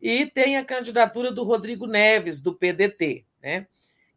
e 0.00 0.24
tem 0.26 0.56
a 0.56 0.64
candidatura 0.64 1.32
do 1.32 1.42
Rodrigo 1.42 1.86
Neves, 1.86 2.40
do 2.40 2.54
PDT. 2.54 3.26
Né? 3.42 3.66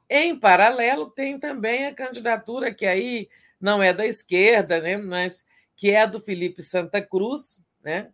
Em 0.10 0.40
paralelo, 0.40 1.10
tem 1.10 1.40
também 1.40 1.88
a 1.88 1.94
candidatura 1.94 2.74
que 2.74 2.86
aí 2.86 3.28
não 3.60 3.84
é 3.84 3.92
da 3.92 4.06
esquerda, 4.06 4.80
né? 4.80 4.96
mas 4.96 5.46
que 5.76 5.92
é 5.92 6.02
a 6.02 6.06
do 6.06 6.20
Felipe 6.20 6.62
Santa 6.62 7.02
Cruz, 7.02 7.64
né? 7.84 8.12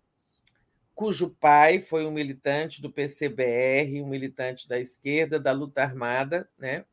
cujo 0.96 1.30
pai 1.30 1.80
foi 1.80 2.06
um 2.06 2.12
militante 2.12 2.82
do 2.82 2.90
PCBR, 2.90 4.02
um 4.02 4.08
militante 4.08 4.68
da 4.68 4.80
esquerda, 4.80 5.38
da 5.38 5.52
luta 5.52 5.84
armada, 5.84 6.50
né, 6.58 6.86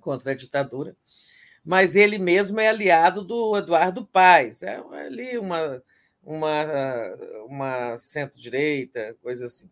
contra 0.00 0.32
a 0.32 0.34
ditadura, 0.34 0.96
mas 1.62 1.94
ele 1.94 2.18
mesmo 2.18 2.58
é 2.58 2.68
aliado 2.68 3.22
do 3.22 3.56
Eduardo 3.56 4.04
Paes, 4.06 4.62
é 4.62 4.82
ali 4.92 5.38
uma, 5.38 5.82
uma, 6.22 6.64
uma 7.46 7.98
centro-direita, 7.98 9.16
coisa 9.22 9.46
assim. 9.46 9.68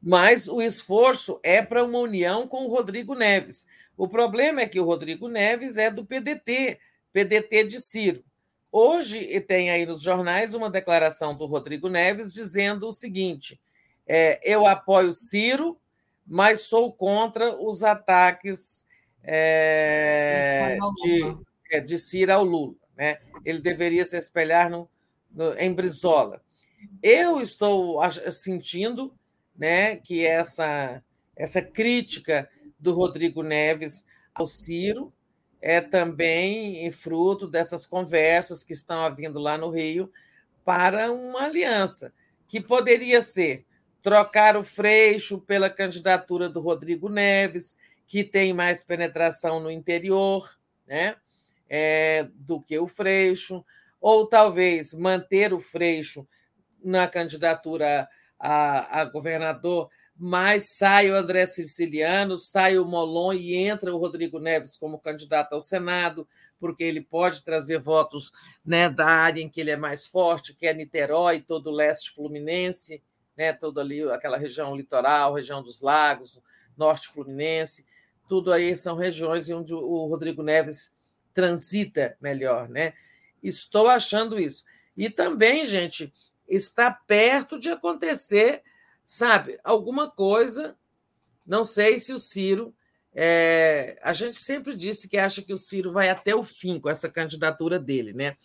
Mas 0.00 0.48
o 0.48 0.60
esforço 0.60 1.40
é 1.42 1.62
para 1.62 1.82
uma 1.82 1.98
união 1.98 2.46
com 2.46 2.64
o 2.64 2.68
Rodrigo 2.68 3.14
Neves. 3.14 3.66
O 3.96 4.06
problema 4.06 4.60
é 4.60 4.68
que 4.68 4.78
o 4.78 4.84
Rodrigo 4.84 5.28
Neves 5.28 5.76
é 5.76 5.90
do 5.90 6.04
PDT, 6.04 6.78
PDT 7.12 7.64
de 7.64 7.80
Ciro. 7.80 8.24
Hoje 8.70 9.40
tem 9.40 9.70
aí 9.70 9.86
nos 9.86 10.02
jornais 10.02 10.52
uma 10.52 10.68
declaração 10.68 11.34
do 11.34 11.46
Rodrigo 11.46 11.88
Neves 11.88 12.34
dizendo 12.34 12.88
o 12.88 12.92
seguinte: 12.92 13.58
é, 14.06 14.40
eu 14.42 14.66
apoio 14.66 15.12
Ciro, 15.12 15.78
mas 16.26 16.62
sou 16.62 16.92
contra 16.92 17.56
os 17.56 17.82
ataques 17.82 18.84
é, 19.22 20.76
de, 21.02 21.36
é, 21.70 21.80
de 21.80 21.98
Ciro 21.98 22.32
ao 22.32 22.44
Lula. 22.44 22.74
Né? 22.96 23.18
Ele 23.44 23.60
deveria 23.60 24.04
se 24.04 24.16
espelhar 24.16 24.70
no, 24.70 24.88
no, 25.30 25.54
em 25.54 25.72
Brizola. 25.72 26.42
Eu 27.02 27.40
estou 27.40 27.98
sentindo 28.30 29.14
né, 29.56 29.96
que 29.96 30.26
essa, 30.26 31.02
essa 31.36 31.62
crítica 31.62 32.48
do 32.78 32.92
Rodrigo 32.92 33.42
Neves 33.42 34.04
ao 34.34 34.46
Ciro 34.46 35.12
é 35.60 35.80
também 35.80 36.90
fruto 36.92 37.46
dessas 37.46 37.86
conversas 37.86 38.62
que 38.62 38.74
estão 38.74 39.00
havendo 39.00 39.38
lá 39.38 39.56
no 39.56 39.70
Rio 39.70 40.10
para 40.64 41.10
uma 41.10 41.44
aliança, 41.44 42.12
que 42.46 42.60
poderia 42.60 43.22
ser 43.22 43.64
trocar 44.02 44.56
o 44.56 44.62
Freixo 44.62 45.40
pela 45.40 45.70
candidatura 45.70 46.48
do 46.48 46.60
Rodrigo 46.60 47.08
Neves, 47.08 47.76
que 48.06 48.22
tem 48.22 48.52
mais 48.52 48.84
penetração 48.84 49.58
no 49.58 49.70
interior 49.70 50.58
né, 50.86 51.16
é, 51.68 52.28
do 52.34 52.60
que 52.60 52.78
o 52.78 52.86
Freixo, 52.86 53.64
ou 54.00 54.26
talvez 54.26 54.92
manter 54.94 55.52
o 55.52 55.60
Freixo 55.60 56.26
na 56.82 57.08
candidatura 57.08 58.08
a, 58.38 59.00
a 59.00 59.04
governador 59.04 59.88
mas 60.16 60.76
sai 60.76 61.10
o 61.10 61.16
André 61.16 61.44
Siciliano, 61.44 62.38
sai 62.38 62.78
o 62.78 62.84
Molon 62.84 63.32
e 63.32 63.54
entra 63.54 63.92
o 63.92 63.98
Rodrigo 63.98 64.38
Neves 64.38 64.76
como 64.76 64.98
candidato 64.98 65.54
ao 65.54 65.60
Senado, 65.60 66.26
porque 66.60 66.84
ele 66.84 67.00
pode 67.00 67.42
trazer 67.42 67.80
votos 67.80 68.32
né, 68.64 68.88
da 68.88 69.06
área 69.06 69.40
em 69.40 69.48
que 69.48 69.60
ele 69.60 69.72
é 69.72 69.76
mais 69.76 70.06
forte, 70.06 70.54
que 70.54 70.66
é 70.66 70.72
Niterói, 70.72 71.40
todo 71.40 71.68
o 71.68 71.74
leste 71.74 72.12
fluminense, 72.12 73.02
né, 73.36 73.52
toda 73.52 73.80
ali 73.80 74.08
aquela 74.08 74.36
região 74.36 74.76
litoral, 74.76 75.34
região 75.34 75.62
dos 75.62 75.80
lagos, 75.80 76.40
norte 76.76 77.08
fluminense, 77.08 77.84
tudo 78.28 78.52
aí 78.52 78.76
são 78.76 78.96
regiões 78.96 79.50
onde 79.50 79.74
o 79.74 80.06
Rodrigo 80.06 80.42
Neves 80.42 80.92
transita 81.34 82.16
melhor, 82.20 82.68
né? 82.68 82.94
Estou 83.42 83.88
achando 83.88 84.38
isso. 84.38 84.64
E 84.96 85.10
também, 85.10 85.64
gente, 85.64 86.12
está 86.48 86.90
perto 86.90 87.58
de 87.58 87.68
acontecer 87.68 88.62
sabe, 89.06 89.58
alguma 89.62 90.10
coisa. 90.10 90.76
Não 91.46 91.64
sei 91.64 91.98
se 91.98 92.12
o 92.12 92.18
Ciro. 92.18 92.74
É, 93.16 93.96
a 94.02 94.12
gente 94.12 94.36
sempre 94.36 94.76
disse 94.76 95.08
que 95.08 95.16
acha 95.16 95.40
que 95.40 95.52
o 95.52 95.58
Ciro 95.58 95.92
vai 95.92 96.10
até 96.10 96.34
o 96.34 96.42
fim 96.42 96.80
com 96.80 96.90
essa 96.90 97.08
candidatura 97.08 97.78
dele, 97.78 98.12
né? 98.12 98.36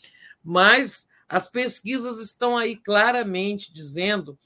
Mas 0.44 1.08
as 1.28 1.50
pesquisas 1.50 2.20
estão 2.20 2.56
aí 2.56 2.76
claramente 2.76 3.74
dizendo 3.74 4.38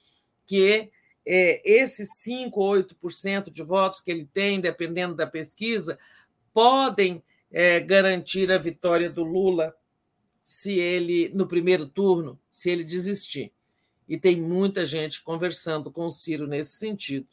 que 0.45 0.89
é, 1.25 1.61
esses 1.69 2.19
5 2.19 2.59
ou 2.59 2.73
8% 2.73 3.51
de 3.51 3.63
votos 3.63 3.99
que 3.99 4.11
ele 4.11 4.29
tem, 4.33 4.61
dependendo 4.61 5.13
da 5.13 5.27
pesquisa, 5.27 5.99
podem 6.53 7.21
é, 7.53 7.79
garantir 7.79 8.51
a 8.51 8.57
vitória 8.57 9.09
do 9.09 9.23
Lula 9.23 9.73
se 10.41 10.73
ele 10.73 11.29
no 11.33 11.47
primeiro 11.47 11.87
turno, 11.87 12.37
se 12.49 12.69
ele 12.69 12.83
desistir 12.83 13.53
e 14.07 14.17
tem 14.17 14.39
muita 14.39 14.85
gente 14.85 15.23
conversando 15.23 15.91
com 15.91 16.05
o 16.05 16.11
Ciro 16.11 16.47
nesse 16.47 16.77
sentido. 16.77 17.27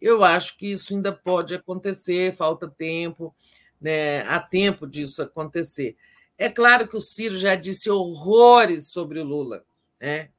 Eu 0.00 0.24
acho 0.24 0.56
que 0.56 0.70
isso 0.70 0.94
ainda 0.94 1.12
pode 1.12 1.54
acontecer, 1.54 2.34
falta 2.34 2.68
tempo, 2.68 3.34
né? 3.80 4.20
há 4.22 4.40
tempo 4.40 4.86
disso 4.86 5.22
acontecer. 5.22 5.96
É 6.36 6.48
claro 6.48 6.88
que 6.88 6.96
o 6.96 7.00
Ciro 7.00 7.36
já 7.36 7.54
disse 7.54 7.90
horrores 7.90 8.88
sobre 8.88 9.20
o 9.20 9.24
Lula, 9.24 9.64
né? 10.00 10.30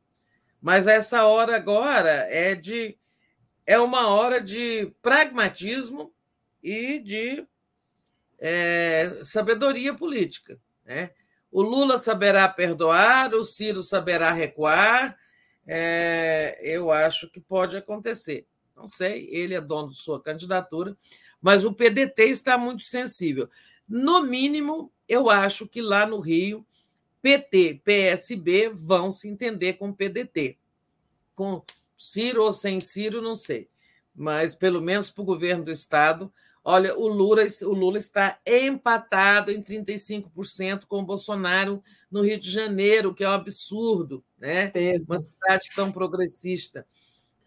mas 0.61 0.87
essa 0.87 1.25
hora 1.25 1.55
agora 1.55 2.27
é 2.29 2.55
de 2.55 2.97
é 3.65 3.79
uma 3.79 4.09
hora 4.09 4.41
de 4.41 4.93
pragmatismo 5.01 6.13
e 6.61 6.99
de 6.99 7.47
é, 8.39 9.19
sabedoria 9.23 9.93
política. 9.93 10.59
Né? 10.85 11.11
O 11.51 11.61
Lula 11.61 11.97
saberá 11.97 12.47
perdoar, 12.49 13.33
o 13.33 13.43
Ciro 13.43 13.83
saberá 13.83 14.31
recuar, 14.31 15.17
é, 15.65 16.57
eu 16.61 16.91
acho 16.91 17.29
que 17.29 17.39
pode 17.39 17.77
acontecer. 17.77 18.45
Não 18.75 18.87
sei, 18.87 19.27
ele 19.31 19.53
é 19.53 19.61
dono 19.61 19.91
de 19.91 19.99
sua 19.99 20.21
candidatura, 20.21 20.97
mas 21.41 21.63
o 21.63 21.73
PDT 21.73 22.23
está 22.23 22.57
muito 22.57 22.83
sensível. 22.83 23.49
No 23.87 24.23
mínimo, 24.23 24.91
eu 25.07 25.29
acho 25.29 25.67
que 25.67 25.81
lá 25.81 26.05
no 26.05 26.19
Rio, 26.19 26.65
PT, 27.21 27.81
PSB 27.83 28.69
vão 28.69 29.11
se 29.11 29.29
entender 29.29 29.73
com 29.73 29.89
o 29.89 29.95
PDT. 29.95 30.57
Com 31.35 31.63
Ciro 31.97 32.43
ou 32.43 32.51
sem 32.51 32.79
Ciro, 32.79 33.21
não 33.21 33.35
sei. 33.35 33.69
Mas, 34.15 34.55
pelo 34.55 34.81
menos 34.81 35.09
para 35.09 35.21
o 35.21 35.25
governo 35.25 35.65
do 35.65 35.71
Estado, 35.71 36.31
olha, 36.63 36.97
o 36.97 37.07
Lula, 37.07 37.43
o 37.63 37.73
Lula 37.73 37.97
está 37.97 38.39
empatado 38.45 39.51
em 39.51 39.61
35% 39.61 40.85
com 40.87 40.99
o 40.99 41.05
Bolsonaro 41.05 41.83
no 42.09 42.21
Rio 42.21 42.39
de 42.39 42.49
Janeiro, 42.49 43.13
que 43.13 43.23
é 43.23 43.29
um 43.29 43.33
absurdo 43.33 44.23
né? 44.43 44.73
Uma 45.07 45.17
cidade 45.17 45.69
tão 45.73 45.89
progressista. 45.89 46.85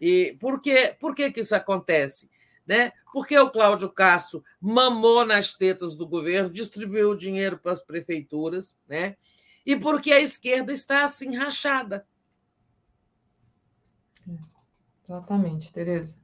E 0.01 0.35
por 0.39 0.59
que, 0.59 0.95
por 0.99 1.13
que, 1.13 1.31
que 1.31 1.41
isso 1.41 1.55
acontece? 1.55 2.27
Né? 2.65 2.91
Porque 3.13 3.37
o 3.37 3.51
Cláudio 3.51 3.89
Castro 3.89 4.43
mamou 4.59 5.23
nas 5.23 5.53
tetas 5.53 5.95
do 5.95 6.07
governo, 6.07 6.49
distribuiu 6.49 7.15
dinheiro 7.15 7.57
para 7.59 7.71
as 7.71 7.81
prefeituras, 7.81 8.75
né? 8.87 9.15
e 9.63 9.75
porque 9.75 10.11
a 10.11 10.19
esquerda 10.19 10.71
está 10.71 11.05
assim 11.05 11.35
rachada. 11.35 12.05
Exatamente, 15.03 15.71
Tereza. 15.71 16.17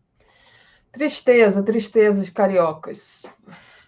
Tristeza, 0.94 1.64
tristezas 1.64 2.30
cariocas. 2.30 3.26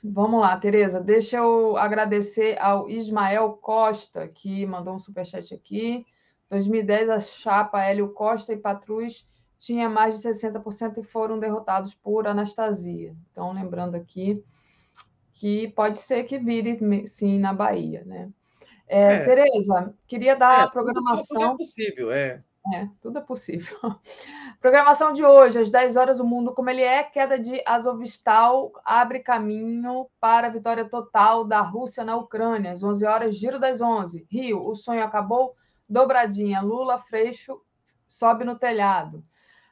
Vamos 0.03 0.41
lá, 0.41 0.57
Tereza, 0.57 0.99
deixa 0.99 1.37
eu 1.37 1.77
agradecer 1.77 2.59
ao 2.59 2.89
Ismael 2.89 3.51
Costa, 3.61 4.27
que 4.27 4.65
mandou 4.65 4.95
um 4.95 4.99
superchat 4.99 5.53
aqui. 5.53 6.03
2010, 6.49 7.09
a 7.09 7.19
chapa 7.19 7.83
Hélio 7.83 8.09
Costa 8.09 8.53
e 8.53 8.57
Patrus 8.57 9.23
tinha 9.59 9.87
mais 9.87 10.19
de 10.19 10.27
60% 10.27 10.97
e 10.97 11.03
foram 11.03 11.37
derrotados 11.37 11.93
por 11.93 12.27
Anastasia. 12.27 13.15
Então, 13.31 13.53
lembrando 13.53 13.93
aqui 13.93 14.43
que 15.31 15.67
pode 15.69 15.99
ser 15.99 16.23
que 16.23 16.39
vire 16.39 17.05
sim 17.05 17.37
na 17.37 17.53
Bahia, 17.53 18.03
né? 18.03 18.31
É, 18.87 19.13
é. 19.13 19.25
Tereza, 19.25 19.93
queria 20.07 20.35
dar 20.35 20.59
é, 20.59 20.63
a 20.63 20.69
programação. 20.69 21.41
Tudo 21.41 21.53
é 21.53 21.57
possível, 21.57 22.11
é. 22.11 22.43
É, 22.73 22.87
tudo 22.99 23.19
é 23.19 23.21
possível. 23.21 23.77
Programação 24.59 25.13
de 25.13 25.23
hoje, 25.23 25.59
às 25.59 25.69
10 25.69 25.95
horas, 25.95 26.19
o 26.19 26.25
mundo 26.25 26.51
como 26.51 26.69
ele 26.69 26.81
é, 26.81 27.03
queda 27.03 27.37
de 27.37 27.61
Azovstal 27.65 28.71
abre 28.83 29.19
caminho 29.19 30.07
para 30.19 30.47
a 30.47 30.49
vitória 30.49 30.89
total 30.89 31.43
da 31.43 31.61
Rússia 31.61 32.03
na 32.03 32.15
Ucrânia. 32.15 32.71
Às 32.71 32.81
11 32.81 33.05
horas, 33.05 33.35
giro 33.35 33.59
das 33.59 33.81
11. 33.81 34.25
Rio, 34.31 34.63
o 34.63 34.73
sonho 34.73 35.03
acabou, 35.03 35.55
dobradinha, 35.87 36.59
Lula, 36.59 36.99
Freixo, 36.99 37.61
sobe 38.07 38.43
no 38.43 38.57
telhado. 38.57 39.23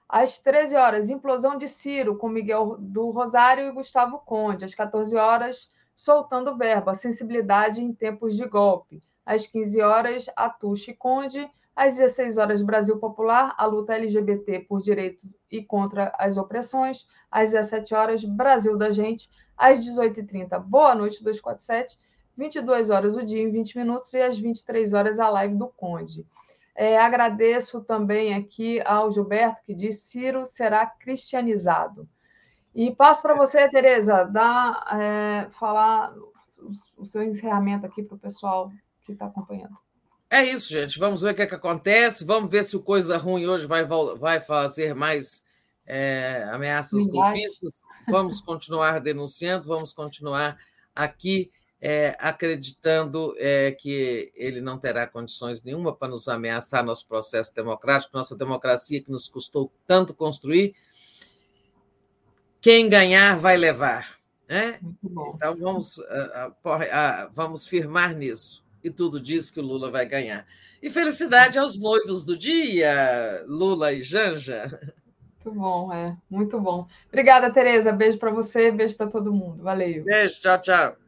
Às 0.07 0.37
13 0.37 0.75
horas, 0.75 1.09
implosão 1.09 1.57
de 1.57 1.67
Ciro 1.67 2.15
com 2.17 2.29
Miguel 2.29 2.77
do 2.79 3.09
Rosário 3.09 3.67
e 3.67 3.71
Gustavo 3.71 4.19
Conde. 4.19 4.65
Às 4.65 4.75
14 4.75 5.17
horas, 5.17 5.67
soltando 5.95 6.55
verbo, 6.55 6.91
a 6.91 6.93
sensibilidade 6.93 7.83
em 7.83 7.91
tempos 7.91 8.37
de 8.37 8.45
golpe. 8.47 9.01
Às 9.25 9.47
15 9.47 9.81
horas, 9.81 10.25
Atush 10.35 10.89
e 10.89 10.93
Conde. 10.93 11.49
Às 11.75 11.97
16 11.97 12.37
horas, 12.37 12.61
Brasil 12.61 12.97
Popular, 12.99 13.53
a 13.57 13.65
luta 13.65 13.93
LGBT 13.93 14.59
por 14.59 14.81
direitos 14.81 15.35
e 15.51 15.63
contra 15.63 16.11
as 16.17 16.37
opressões. 16.37 17.07
Às 17.31 17.51
17 17.51 17.95
horas, 17.95 18.23
Brasil 18.23 18.77
da 18.77 18.91
Gente. 18.91 19.29
Às 19.57 19.79
18h30, 19.79 20.59
Boa 20.59 20.93
Noite 20.95 21.23
247 21.23 21.97
22 22.35 22.89
horas 22.89 23.15
o 23.15 23.23
dia 23.23 23.41
em 23.41 23.51
20 23.51 23.77
minutos 23.77 24.13
e 24.13 24.21
às 24.21 24.37
23 24.37 24.93
horas 24.93 25.19
a 25.19 25.29
live 25.29 25.55
do 25.55 25.67
Conde. 25.67 26.25
É, 26.75 26.97
agradeço 26.97 27.81
também 27.81 28.33
aqui 28.33 28.81
ao 28.81 29.11
Gilberto, 29.11 29.61
que 29.63 29.75
diz 29.75 30.01
Ciro 30.01 30.45
será 30.45 30.85
cristianizado. 30.87 32.09
E 32.73 32.89
passo 32.95 33.21
para 33.21 33.35
você, 33.35 33.69
Tereza, 33.69 34.23
dar, 34.23 34.83
é, 34.99 35.47
falar 35.51 36.11
o 36.97 37.05
seu 37.05 37.21
encerramento 37.21 37.85
aqui 37.85 38.01
para 38.01 38.15
o 38.15 38.19
pessoal 38.19 38.71
que 39.03 39.11
está 39.11 39.27
acompanhando. 39.27 39.77
É 40.33 40.43
isso, 40.43 40.67
gente. 40.73 40.97
Vamos 40.97 41.21
ver 41.21 41.31
o 41.31 41.35
que, 41.35 41.43
é 41.43 41.45
que 41.45 41.53
acontece. 41.53 42.25
Vamos 42.25 42.49
ver 42.49 42.63
se 42.63 42.75
o 42.75 42.81
Coisa 42.81 43.17
Ruim 43.17 43.45
hoje 43.45 43.67
vai, 43.67 43.85
vai 43.85 44.41
fazer 44.41 44.95
mais 44.95 45.43
é, 45.85 46.49
ameaças 46.51 47.05
golpistas. 47.05 47.83
Vamos 48.09 48.41
continuar 48.41 48.99
denunciando, 48.99 49.67
vamos 49.67 49.93
continuar 49.93 50.57
aqui 50.95 51.51
é, 51.79 52.17
acreditando 52.19 53.35
é, 53.37 53.73
que 53.73 54.31
ele 54.35 54.59
não 54.59 54.79
terá 54.79 55.05
condições 55.05 55.61
nenhuma 55.61 55.95
para 55.95 56.07
nos 56.07 56.27
ameaçar 56.27 56.83
nosso 56.83 57.07
processo 57.07 57.53
democrático, 57.53 58.17
nossa 58.17 58.35
democracia 58.35 59.03
que 59.03 59.11
nos 59.11 59.29
custou 59.29 59.71
tanto 59.85 60.15
construir. 60.15 60.73
Quem 62.59 62.89
ganhar 62.89 63.37
vai 63.37 63.55
levar. 63.55 64.17
Né? 64.49 64.79
Então 65.03 65.55
vamos, 65.55 65.99
uh, 65.99 66.49
uh, 66.65 67.31
vamos 67.35 67.67
firmar 67.67 68.15
nisso. 68.15 68.62
E 68.83 68.89
tudo 68.89 69.19
diz 69.19 69.49
que 69.49 69.59
o 69.59 69.63
Lula 69.63 69.89
vai 69.89 70.05
ganhar. 70.05 70.45
E 70.81 70.89
felicidade 70.89 71.57
aos 71.57 71.79
noivos 71.79 72.23
do 72.23 72.37
dia, 72.37 73.43
Lula 73.47 73.93
e 73.93 74.01
Janja. 74.01 74.79
Muito 75.45 75.59
bom, 75.59 75.93
é. 75.93 76.17
Muito 76.29 76.59
bom. 76.59 76.87
Obrigada, 77.07 77.51
Tereza. 77.51 77.91
Beijo 77.91 78.17
para 78.17 78.31
você, 78.31 78.71
beijo 78.71 78.95
para 78.95 79.07
todo 79.07 79.33
mundo. 79.33 79.61
Valeu. 79.61 80.03
Beijo, 80.03 80.39
tchau, 80.39 80.61
tchau. 80.61 81.02